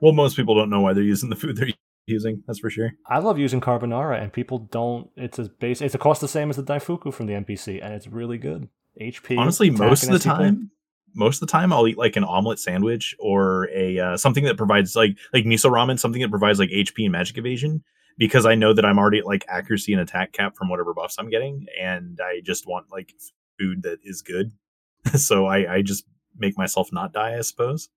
well, 0.00 0.12
most 0.12 0.36
people 0.36 0.54
don't 0.54 0.70
know 0.70 0.80
why 0.80 0.92
they're 0.92 1.02
using 1.02 1.30
the 1.30 1.36
food 1.36 1.56
they're 1.56 1.72
using. 2.06 2.42
That's 2.46 2.58
for 2.58 2.70
sure. 2.70 2.92
I 3.06 3.18
love 3.18 3.38
using 3.38 3.60
carbonara, 3.60 4.20
and 4.22 4.32
people 4.32 4.58
don't. 4.58 5.10
It's 5.16 5.38
as 5.38 5.48
base. 5.48 5.80
It's 5.80 5.94
a 5.94 5.98
cost 5.98 6.20
the 6.20 6.28
same 6.28 6.50
as 6.50 6.56
the 6.56 6.62
daifuku 6.62 7.12
from 7.12 7.26
the 7.26 7.34
NPC, 7.34 7.84
and 7.84 7.94
it's 7.94 8.06
really 8.06 8.38
good. 8.38 8.68
HP. 9.00 9.38
Honestly, 9.38 9.70
most 9.70 10.04
of 10.04 10.08
the 10.10 10.14
at 10.16 10.22
people. 10.22 10.36
time, 10.36 10.70
most 11.14 11.42
of 11.42 11.48
the 11.48 11.52
time, 11.52 11.72
I'll 11.72 11.88
eat 11.88 11.98
like 11.98 12.16
an 12.16 12.24
omelet 12.24 12.58
sandwich 12.58 13.14
or 13.18 13.68
a 13.74 13.98
uh, 13.98 14.16
something 14.16 14.44
that 14.44 14.56
provides 14.56 14.96
like 14.96 15.16
like 15.32 15.44
miso 15.44 15.70
ramen, 15.70 15.98
something 15.98 16.22
that 16.22 16.30
provides 16.30 16.58
like 16.58 16.70
HP 16.70 17.04
and 17.04 17.12
magic 17.12 17.38
evasion, 17.38 17.82
because 18.18 18.46
I 18.46 18.54
know 18.54 18.72
that 18.72 18.84
I'm 18.84 18.98
already 18.98 19.18
at 19.20 19.26
like 19.26 19.44
accuracy 19.48 19.92
and 19.92 20.02
attack 20.02 20.32
cap 20.32 20.56
from 20.56 20.68
whatever 20.68 20.94
buffs 20.94 21.16
I'm 21.18 21.30
getting, 21.30 21.66
and 21.80 22.18
I 22.22 22.40
just 22.44 22.66
want 22.66 22.86
like 22.90 23.14
food 23.58 23.82
that 23.84 23.98
is 24.04 24.22
good. 24.22 24.52
so 25.14 25.46
I 25.46 25.74
I 25.74 25.82
just 25.82 26.04
make 26.36 26.56
myself 26.56 26.92
not 26.92 27.12
die, 27.12 27.36
I 27.36 27.40
suppose. 27.42 27.88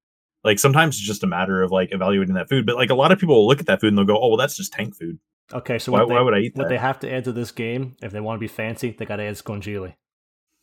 Like 0.43 0.59
sometimes 0.59 0.97
it's 0.97 1.05
just 1.05 1.23
a 1.23 1.27
matter 1.27 1.61
of 1.61 1.71
like 1.71 1.89
evaluating 1.91 2.35
that 2.35 2.49
food, 2.49 2.65
but 2.65 2.75
like 2.75 2.89
a 2.89 2.95
lot 2.95 3.11
of 3.11 3.19
people 3.19 3.35
will 3.35 3.47
look 3.47 3.59
at 3.59 3.67
that 3.67 3.79
food 3.79 3.89
and 3.89 3.97
they'll 3.97 4.05
go, 4.05 4.19
"Oh, 4.21 4.29
well, 4.29 4.37
that's 4.37 4.57
just 4.57 4.73
tank 4.73 4.95
food. 4.95 5.19
Okay, 5.53 5.79
so 5.79 5.91
why, 5.91 5.99
what, 5.99 6.09
they, 6.09 6.13
why 6.15 6.21
would 6.21 6.33
I 6.33 6.39
eat 6.39 6.55
what 6.55 6.63
that?" 6.63 6.69
they 6.69 6.77
have 6.77 6.99
to 6.99 7.11
add 7.11 7.23
to 7.25 7.31
this 7.31 7.51
game 7.51 7.95
if 8.01 8.11
they 8.11 8.19
want 8.19 8.37
to 8.37 8.41
be 8.41 8.47
fancy, 8.47 8.91
they 8.91 9.05
got 9.05 9.17
to 9.17 9.23
add 9.23 9.35
scongili. 9.35 9.95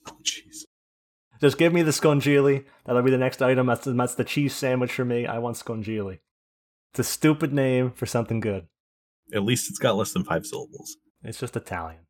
Oh, 0.07 0.17
Jeez. 0.23 0.65
Just 1.41 1.57
give 1.57 1.73
me 1.73 1.83
the 1.83 1.91
scongili. 1.91 2.67
That'll 2.85 3.03
be 3.03 3.11
the 3.11 3.17
next 3.17 3.41
item. 3.41 3.67
That's 3.67 3.85
the, 3.85 3.93
that's 3.93 4.15
the 4.15 4.25
cheese 4.25 4.55
sandwich 4.55 4.93
for 4.93 5.07
me. 5.07 5.27
I 5.27 5.39
want 5.39 5.57
scongili. 5.57 6.19
It's 6.91 6.99
a 6.99 7.05
stupid 7.05 7.53
name 7.53 7.93
for 7.93 8.05
something 8.05 8.41
good. 8.41 8.67
At 9.33 9.45
least 9.45 9.71
it's 9.71 9.79
got 9.79 9.97
less 9.97 10.13
than 10.13 10.25
five 10.25 10.45
syllables. 10.45 10.97
It's 11.23 11.39
just 11.41 11.57
Italian. 11.57 12.01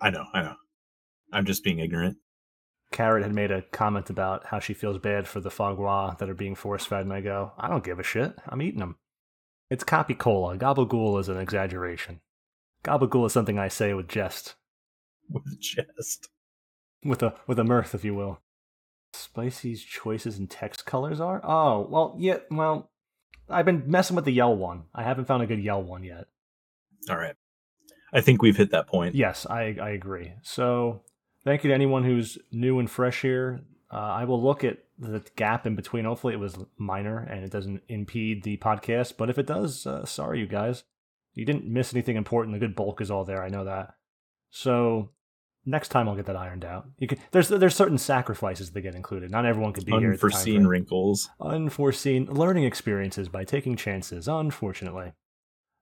I 0.00 0.10
know, 0.10 0.26
I 0.32 0.42
know. 0.42 0.54
I'm 1.32 1.46
just 1.46 1.64
being 1.64 1.80
ignorant. 1.80 2.18
Carrot 2.92 3.22
had 3.22 3.34
made 3.34 3.50
a 3.52 3.62
comment 3.62 4.10
about 4.10 4.46
how 4.46 4.58
she 4.58 4.74
feels 4.74 4.98
bad 4.98 5.28
for 5.28 5.40
the 5.40 5.50
foie 5.50 5.74
gras 5.74 6.14
that 6.18 6.28
are 6.28 6.34
being 6.34 6.54
force 6.56 6.84
fed, 6.84 7.02
and 7.02 7.12
I 7.12 7.20
go, 7.20 7.52
I 7.58 7.68
don't 7.68 7.84
give 7.84 8.00
a 8.00 8.02
shit. 8.02 8.34
I'm 8.48 8.60
eating 8.62 8.80
them. 8.80 8.96
It's 9.70 9.84
capicola. 9.84 10.58
Gabagool 10.58 11.20
is 11.20 11.28
an 11.28 11.38
exaggeration. 11.38 12.20
Gabagool 12.82 13.26
is 13.26 13.32
something 13.32 13.58
I 13.58 13.68
say 13.68 13.94
with 13.94 14.08
jest, 14.08 14.56
With 15.28 15.60
jest. 15.60 16.28
with 17.04 17.22
a 17.22 17.34
with 17.46 17.58
a 17.58 17.64
mirth, 17.64 17.94
if 17.94 18.04
you 18.04 18.14
will. 18.14 18.40
Spicy's 19.12 19.82
choices 19.84 20.38
and 20.38 20.50
text 20.50 20.86
colors 20.86 21.20
are? 21.20 21.40
Oh, 21.44 21.86
well, 21.88 22.16
yeah, 22.18 22.38
well, 22.50 22.90
I've 23.48 23.64
been 23.66 23.84
messing 23.86 24.16
with 24.16 24.24
the 24.24 24.32
yell 24.32 24.56
one. 24.56 24.84
I 24.94 25.02
haven't 25.02 25.26
found 25.26 25.42
a 25.42 25.46
good 25.46 25.62
yell 25.62 25.82
one 25.82 26.04
yet. 26.04 26.26
All 27.08 27.16
right. 27.16 27.34
I 28.12 28.20
think 28.20 28.42
we've 28.42 28.56
hit 28.56 28.70
that 28.72 28.86
point. 28.88 29.14
Yes, 29.14 29.46
I, 29.46 29.76
I 29.80 29.90
agree. 29.90 30.32
So, 30.42 31.02
thank 31.44 31.64
you 31.64 31.68
to 31.68 31.74
anyone 31.74 32.04
who's 32.04 32.38
new 32.50 32.78
and 32.78 32.90
fresh 32.90 33.22
here. 33.22 33.60
Uh, 33.92 33.96
I 33.96 34.24
will 34.24 34.42
look 34.42 34.62
at 34.62 34.78
the 34.98 35.22
gap 35.36 35.66
in 35.66 35.74
between. 35.74 36.04
Hopefully, 36.04 36.34
it 36.34 36.40
was 36.40 36.56
minor 36.78 37.18
and 37.18 37.44
it 37.44 37.50
doesn't 37.50 37.82
impede 37.88 38.42
the 38.44 38.56
podcast. 38.58 39.14
But 39.16 39.30
if 39.30 39.38
it 39.38 39.46
does, 39.46 39.86
uh, 39.86 40.04
sorry, 40.04 40.38
you 40.40 40.46
guys. 40.46 40.84
You 41.34 41.44
didn't 41.44 41.66
miss 41.66 41.92
anything 41.94 42.16
important. 42.16 42.54
The 42.54 42.60
good 42.60 42.74
bulk 42.76 43.00
is 43.00 43.10
all 43.10 43.24
there. 43.24 43.42
I 43.42 43.48
know 43.48 43.64
that. 43.64 43.94
So, 44.50 45.10
next 45.64 45.88
time 45.88 46.08
I'll 46.08 46.16
get 46.16 46.26
that 46.26 46.36
ironed 46.36 46.64
out. 46.64 46.88
You 46.98 47.06
can, 47.06 47.18
there's 47.30 47.48
there's 47.48 47.76
certain 47.76 47.98
sacrifices 47.98 48.72
that 48.72 48.80
get 48.80 48.94
included. 48.96 49.30
Not 49.30 49.46
everyone 49.46 49.72
could 49.72 49.84
be 49.86 49.92
here. 49.92 50.00
the 50.00 50.06
time 50.06 50.12
Unforeseen 50.12 50.66
wrinkles. 50.66 51.30
unforeseen 51.40 52.26
learning 52.26 52.64
experiences 52.64 53.28
by 53.28 53.44
taking 53.44 53.76
chances, 53.76 54.26
unfortunately. 54.28 55.12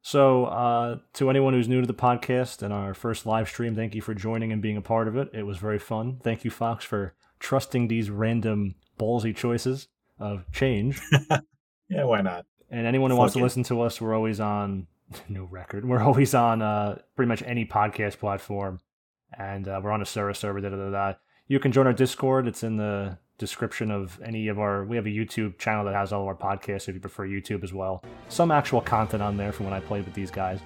So, 0.08 0.46
uh, 0.46 1.00
to 1.12 1.28
anyone 1.28 1.52
who's 1.52 1.68
new 1.68 1.82
to 1.82 1.86
the 1.86 1.92
podcast 1.92 2.62
and 2.62 2.72
our 2.72 2.94
first 2.94 3.26
live 3.26 3.46
stream, 3.46 3.74
thank 3.74 3.94
you 3.94 4.00
for 4.00 4.14
joining 4.14 4.52
and 4.52 4.62
being 4.62 4.78
a 4.78 4.80
part 4.80 5.06
of 5.06 5.18
it. 5.18 5.28
It 5.34 5.42
was 5.42 5.58
very 5.58 5.78
fun. 5.78 6.18
Thank 6.24 6.46
you, 6.46 6.50
Fox, 6.50 6.82
for 6.82 7.12
trusting 7.40 7.88
these 7.88 8.08
random 8.08 8.76
ballsy 8.98 9.36
choices 9.36 9.88
of 10.18 10.50
change. 10.50 10.98
Yeah, 11.90 12.04
why 12.04 12.20
not? 12.20 12.44
And 12.70 12.86
anyone 12.86 13.10
who 13.10 13.16
wants 13.16 13.32
Fuck 13.32 13.40
to 13.40 13.42
it. 13.42 13.44
listen 13.44 13.62
to 13.64 13.80
us, 13.80 13.98
we're 13.98 14.14
always 14.14 14.40
on 14.40 14.86
new 15.28 15.46
record. 15.46 15.86
We're 15.86 16.02
always 16.02 16.34
on 16.34 16.60
uh, 16.60 16.98
pretty 17.16 17.28
much 17.28 17.42
any 17.42 17.64
podcast 17.64 18.18
platform, 18.18 18.80
and 19.38 19.66
uh, 19.66 19.80
we're 19.82 19.90
on 19.90 20.02
Asura 20.02 20.34
server. 20.34 20.60
Da, 20.60 20.68
da, 20.68 20.76
da, 20.76 20.90
da. 20.90 21.14
You 21.46 21.60
can 21.60 21.72
join 21.72 21.86
our 21.86 21.94
Discord. 21.94 22.46
It's 22.46 22.62
in 22.62 22.76
the 22.76 23.16
description 23.38 23.90
of 23.90 24.20
any 24.22 24.48
of 24.48 24.58
our. 24.58 24.84
We 24.84 24.96
have 24.96 25.06
a 25.06 25.10
YouTube 25.10 25.58
channel 25.58 25.84
that 25.86 25.94
has 25.94 26.12
all 26.12 26.22
of 26.22 26.28
our 26.28 26.34
podcasts. 26.34 26.88
If 26.88 26.94
you 26.94 27.00
prefer 27.00 27.26
YouTube 27.26 27.64
as 27.64 27.72
well, 27.72 28.02
some 28.28 28.50
actual 28.50 28.80
content 28.80 29.22
on 29.22 29.36
there 29.36 29.52
from 29.52 29.66
when 29.66 29.74
I 29.74 29.80
played 29.80 30.04
with 30.04 30.14
these 30.14 30.30
guys. 30.30 30.60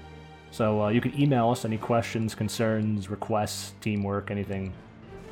So 0.50 0.82
uh, 0.82 0.88
you 0.88 1.00
can 1.00 1.18
email 1.18 1.50
us 1.50 1.64
any 1.64 1.78
questions, 1.78 2.34
concerns, 2.34 3.08
requests, 3.08 3.72
teamwork, 3.80 4.30
anything, 4.30 4.72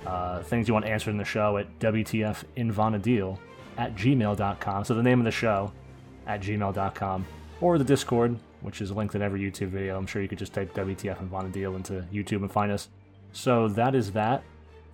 uh, 0.06 0.42
things 0.42 0.66
you 0.66 0.74
want 0.74 0.86
answered 0.86 1.10
in 1.10 1.18
the 1.18 1.24
show 1.24 1.58
at 1.58 1.78
WTFinvonadil 1.78 3.38
at 3.76 3.94
gmail.com. 3.96 4.84
So 4.84 4.94
the 4.94 5.02
name 5.02 5.20
of 5.20 5.24
the 5.24 5.30
show 5.30 5.72
at 6.26 6.40
gmail.com 6.40 7.26
or 7.60 7.78
the 7.78 7.84
Discord, 7.84 8.36
which 8.62 8.80
is 8.80 8.90
linked 8.92 9.14
in 9.14 9.22
every 9.22 9.40
YouTube 9.40 9.68
video. 9.68 9.96
I'm 9.96 10.06
sure 10.06 10.22
you 10.22 10.28
could 10.28 10.38
just 10.38 10.54
type 10.54 10.74
WTF 10.74 11.20
and 11.20 11.30
Vana'diel 11.30 11.76
into 11.76 12.06
YouTube 12.12 12.42
and 12.42 12.50
find 12.50 12.72
us. 12.72 12.88
So 13.32 13.68
that 13.68 13.94
is 13.94 14.12
that. 14.12 14.42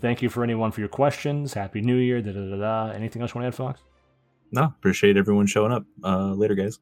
Thank 0.00 0.22
you 0.22 0.28
for 0.28 0.44
anyone 0.44 0.72
for 0.72 0.80
your 0.80 0.88
questions. 0.88 1.54
Happy 1.54 1.80
New 1.80 1.96
Year. 1.96 2.20
Da 2.20 2.32
da 2.32 2.40
da 2.50 2.56
da. 2.56 2.92
Anything 2.92 3.22
else 3.22 3.34
you 3.34 3.40
want 3.40 3.44
to 3.44 3.48
add, 3.48 3.66
Fox? 3.66 3.80
No, 4.52 4.64
appreciate 4.64 5.16
everyone 5.16 5.46
showing 5.46 5.72
up. 5.72 5.84
Uh, 6.04 6.32
later, 6.32 6.54
guys. 6.54 6.78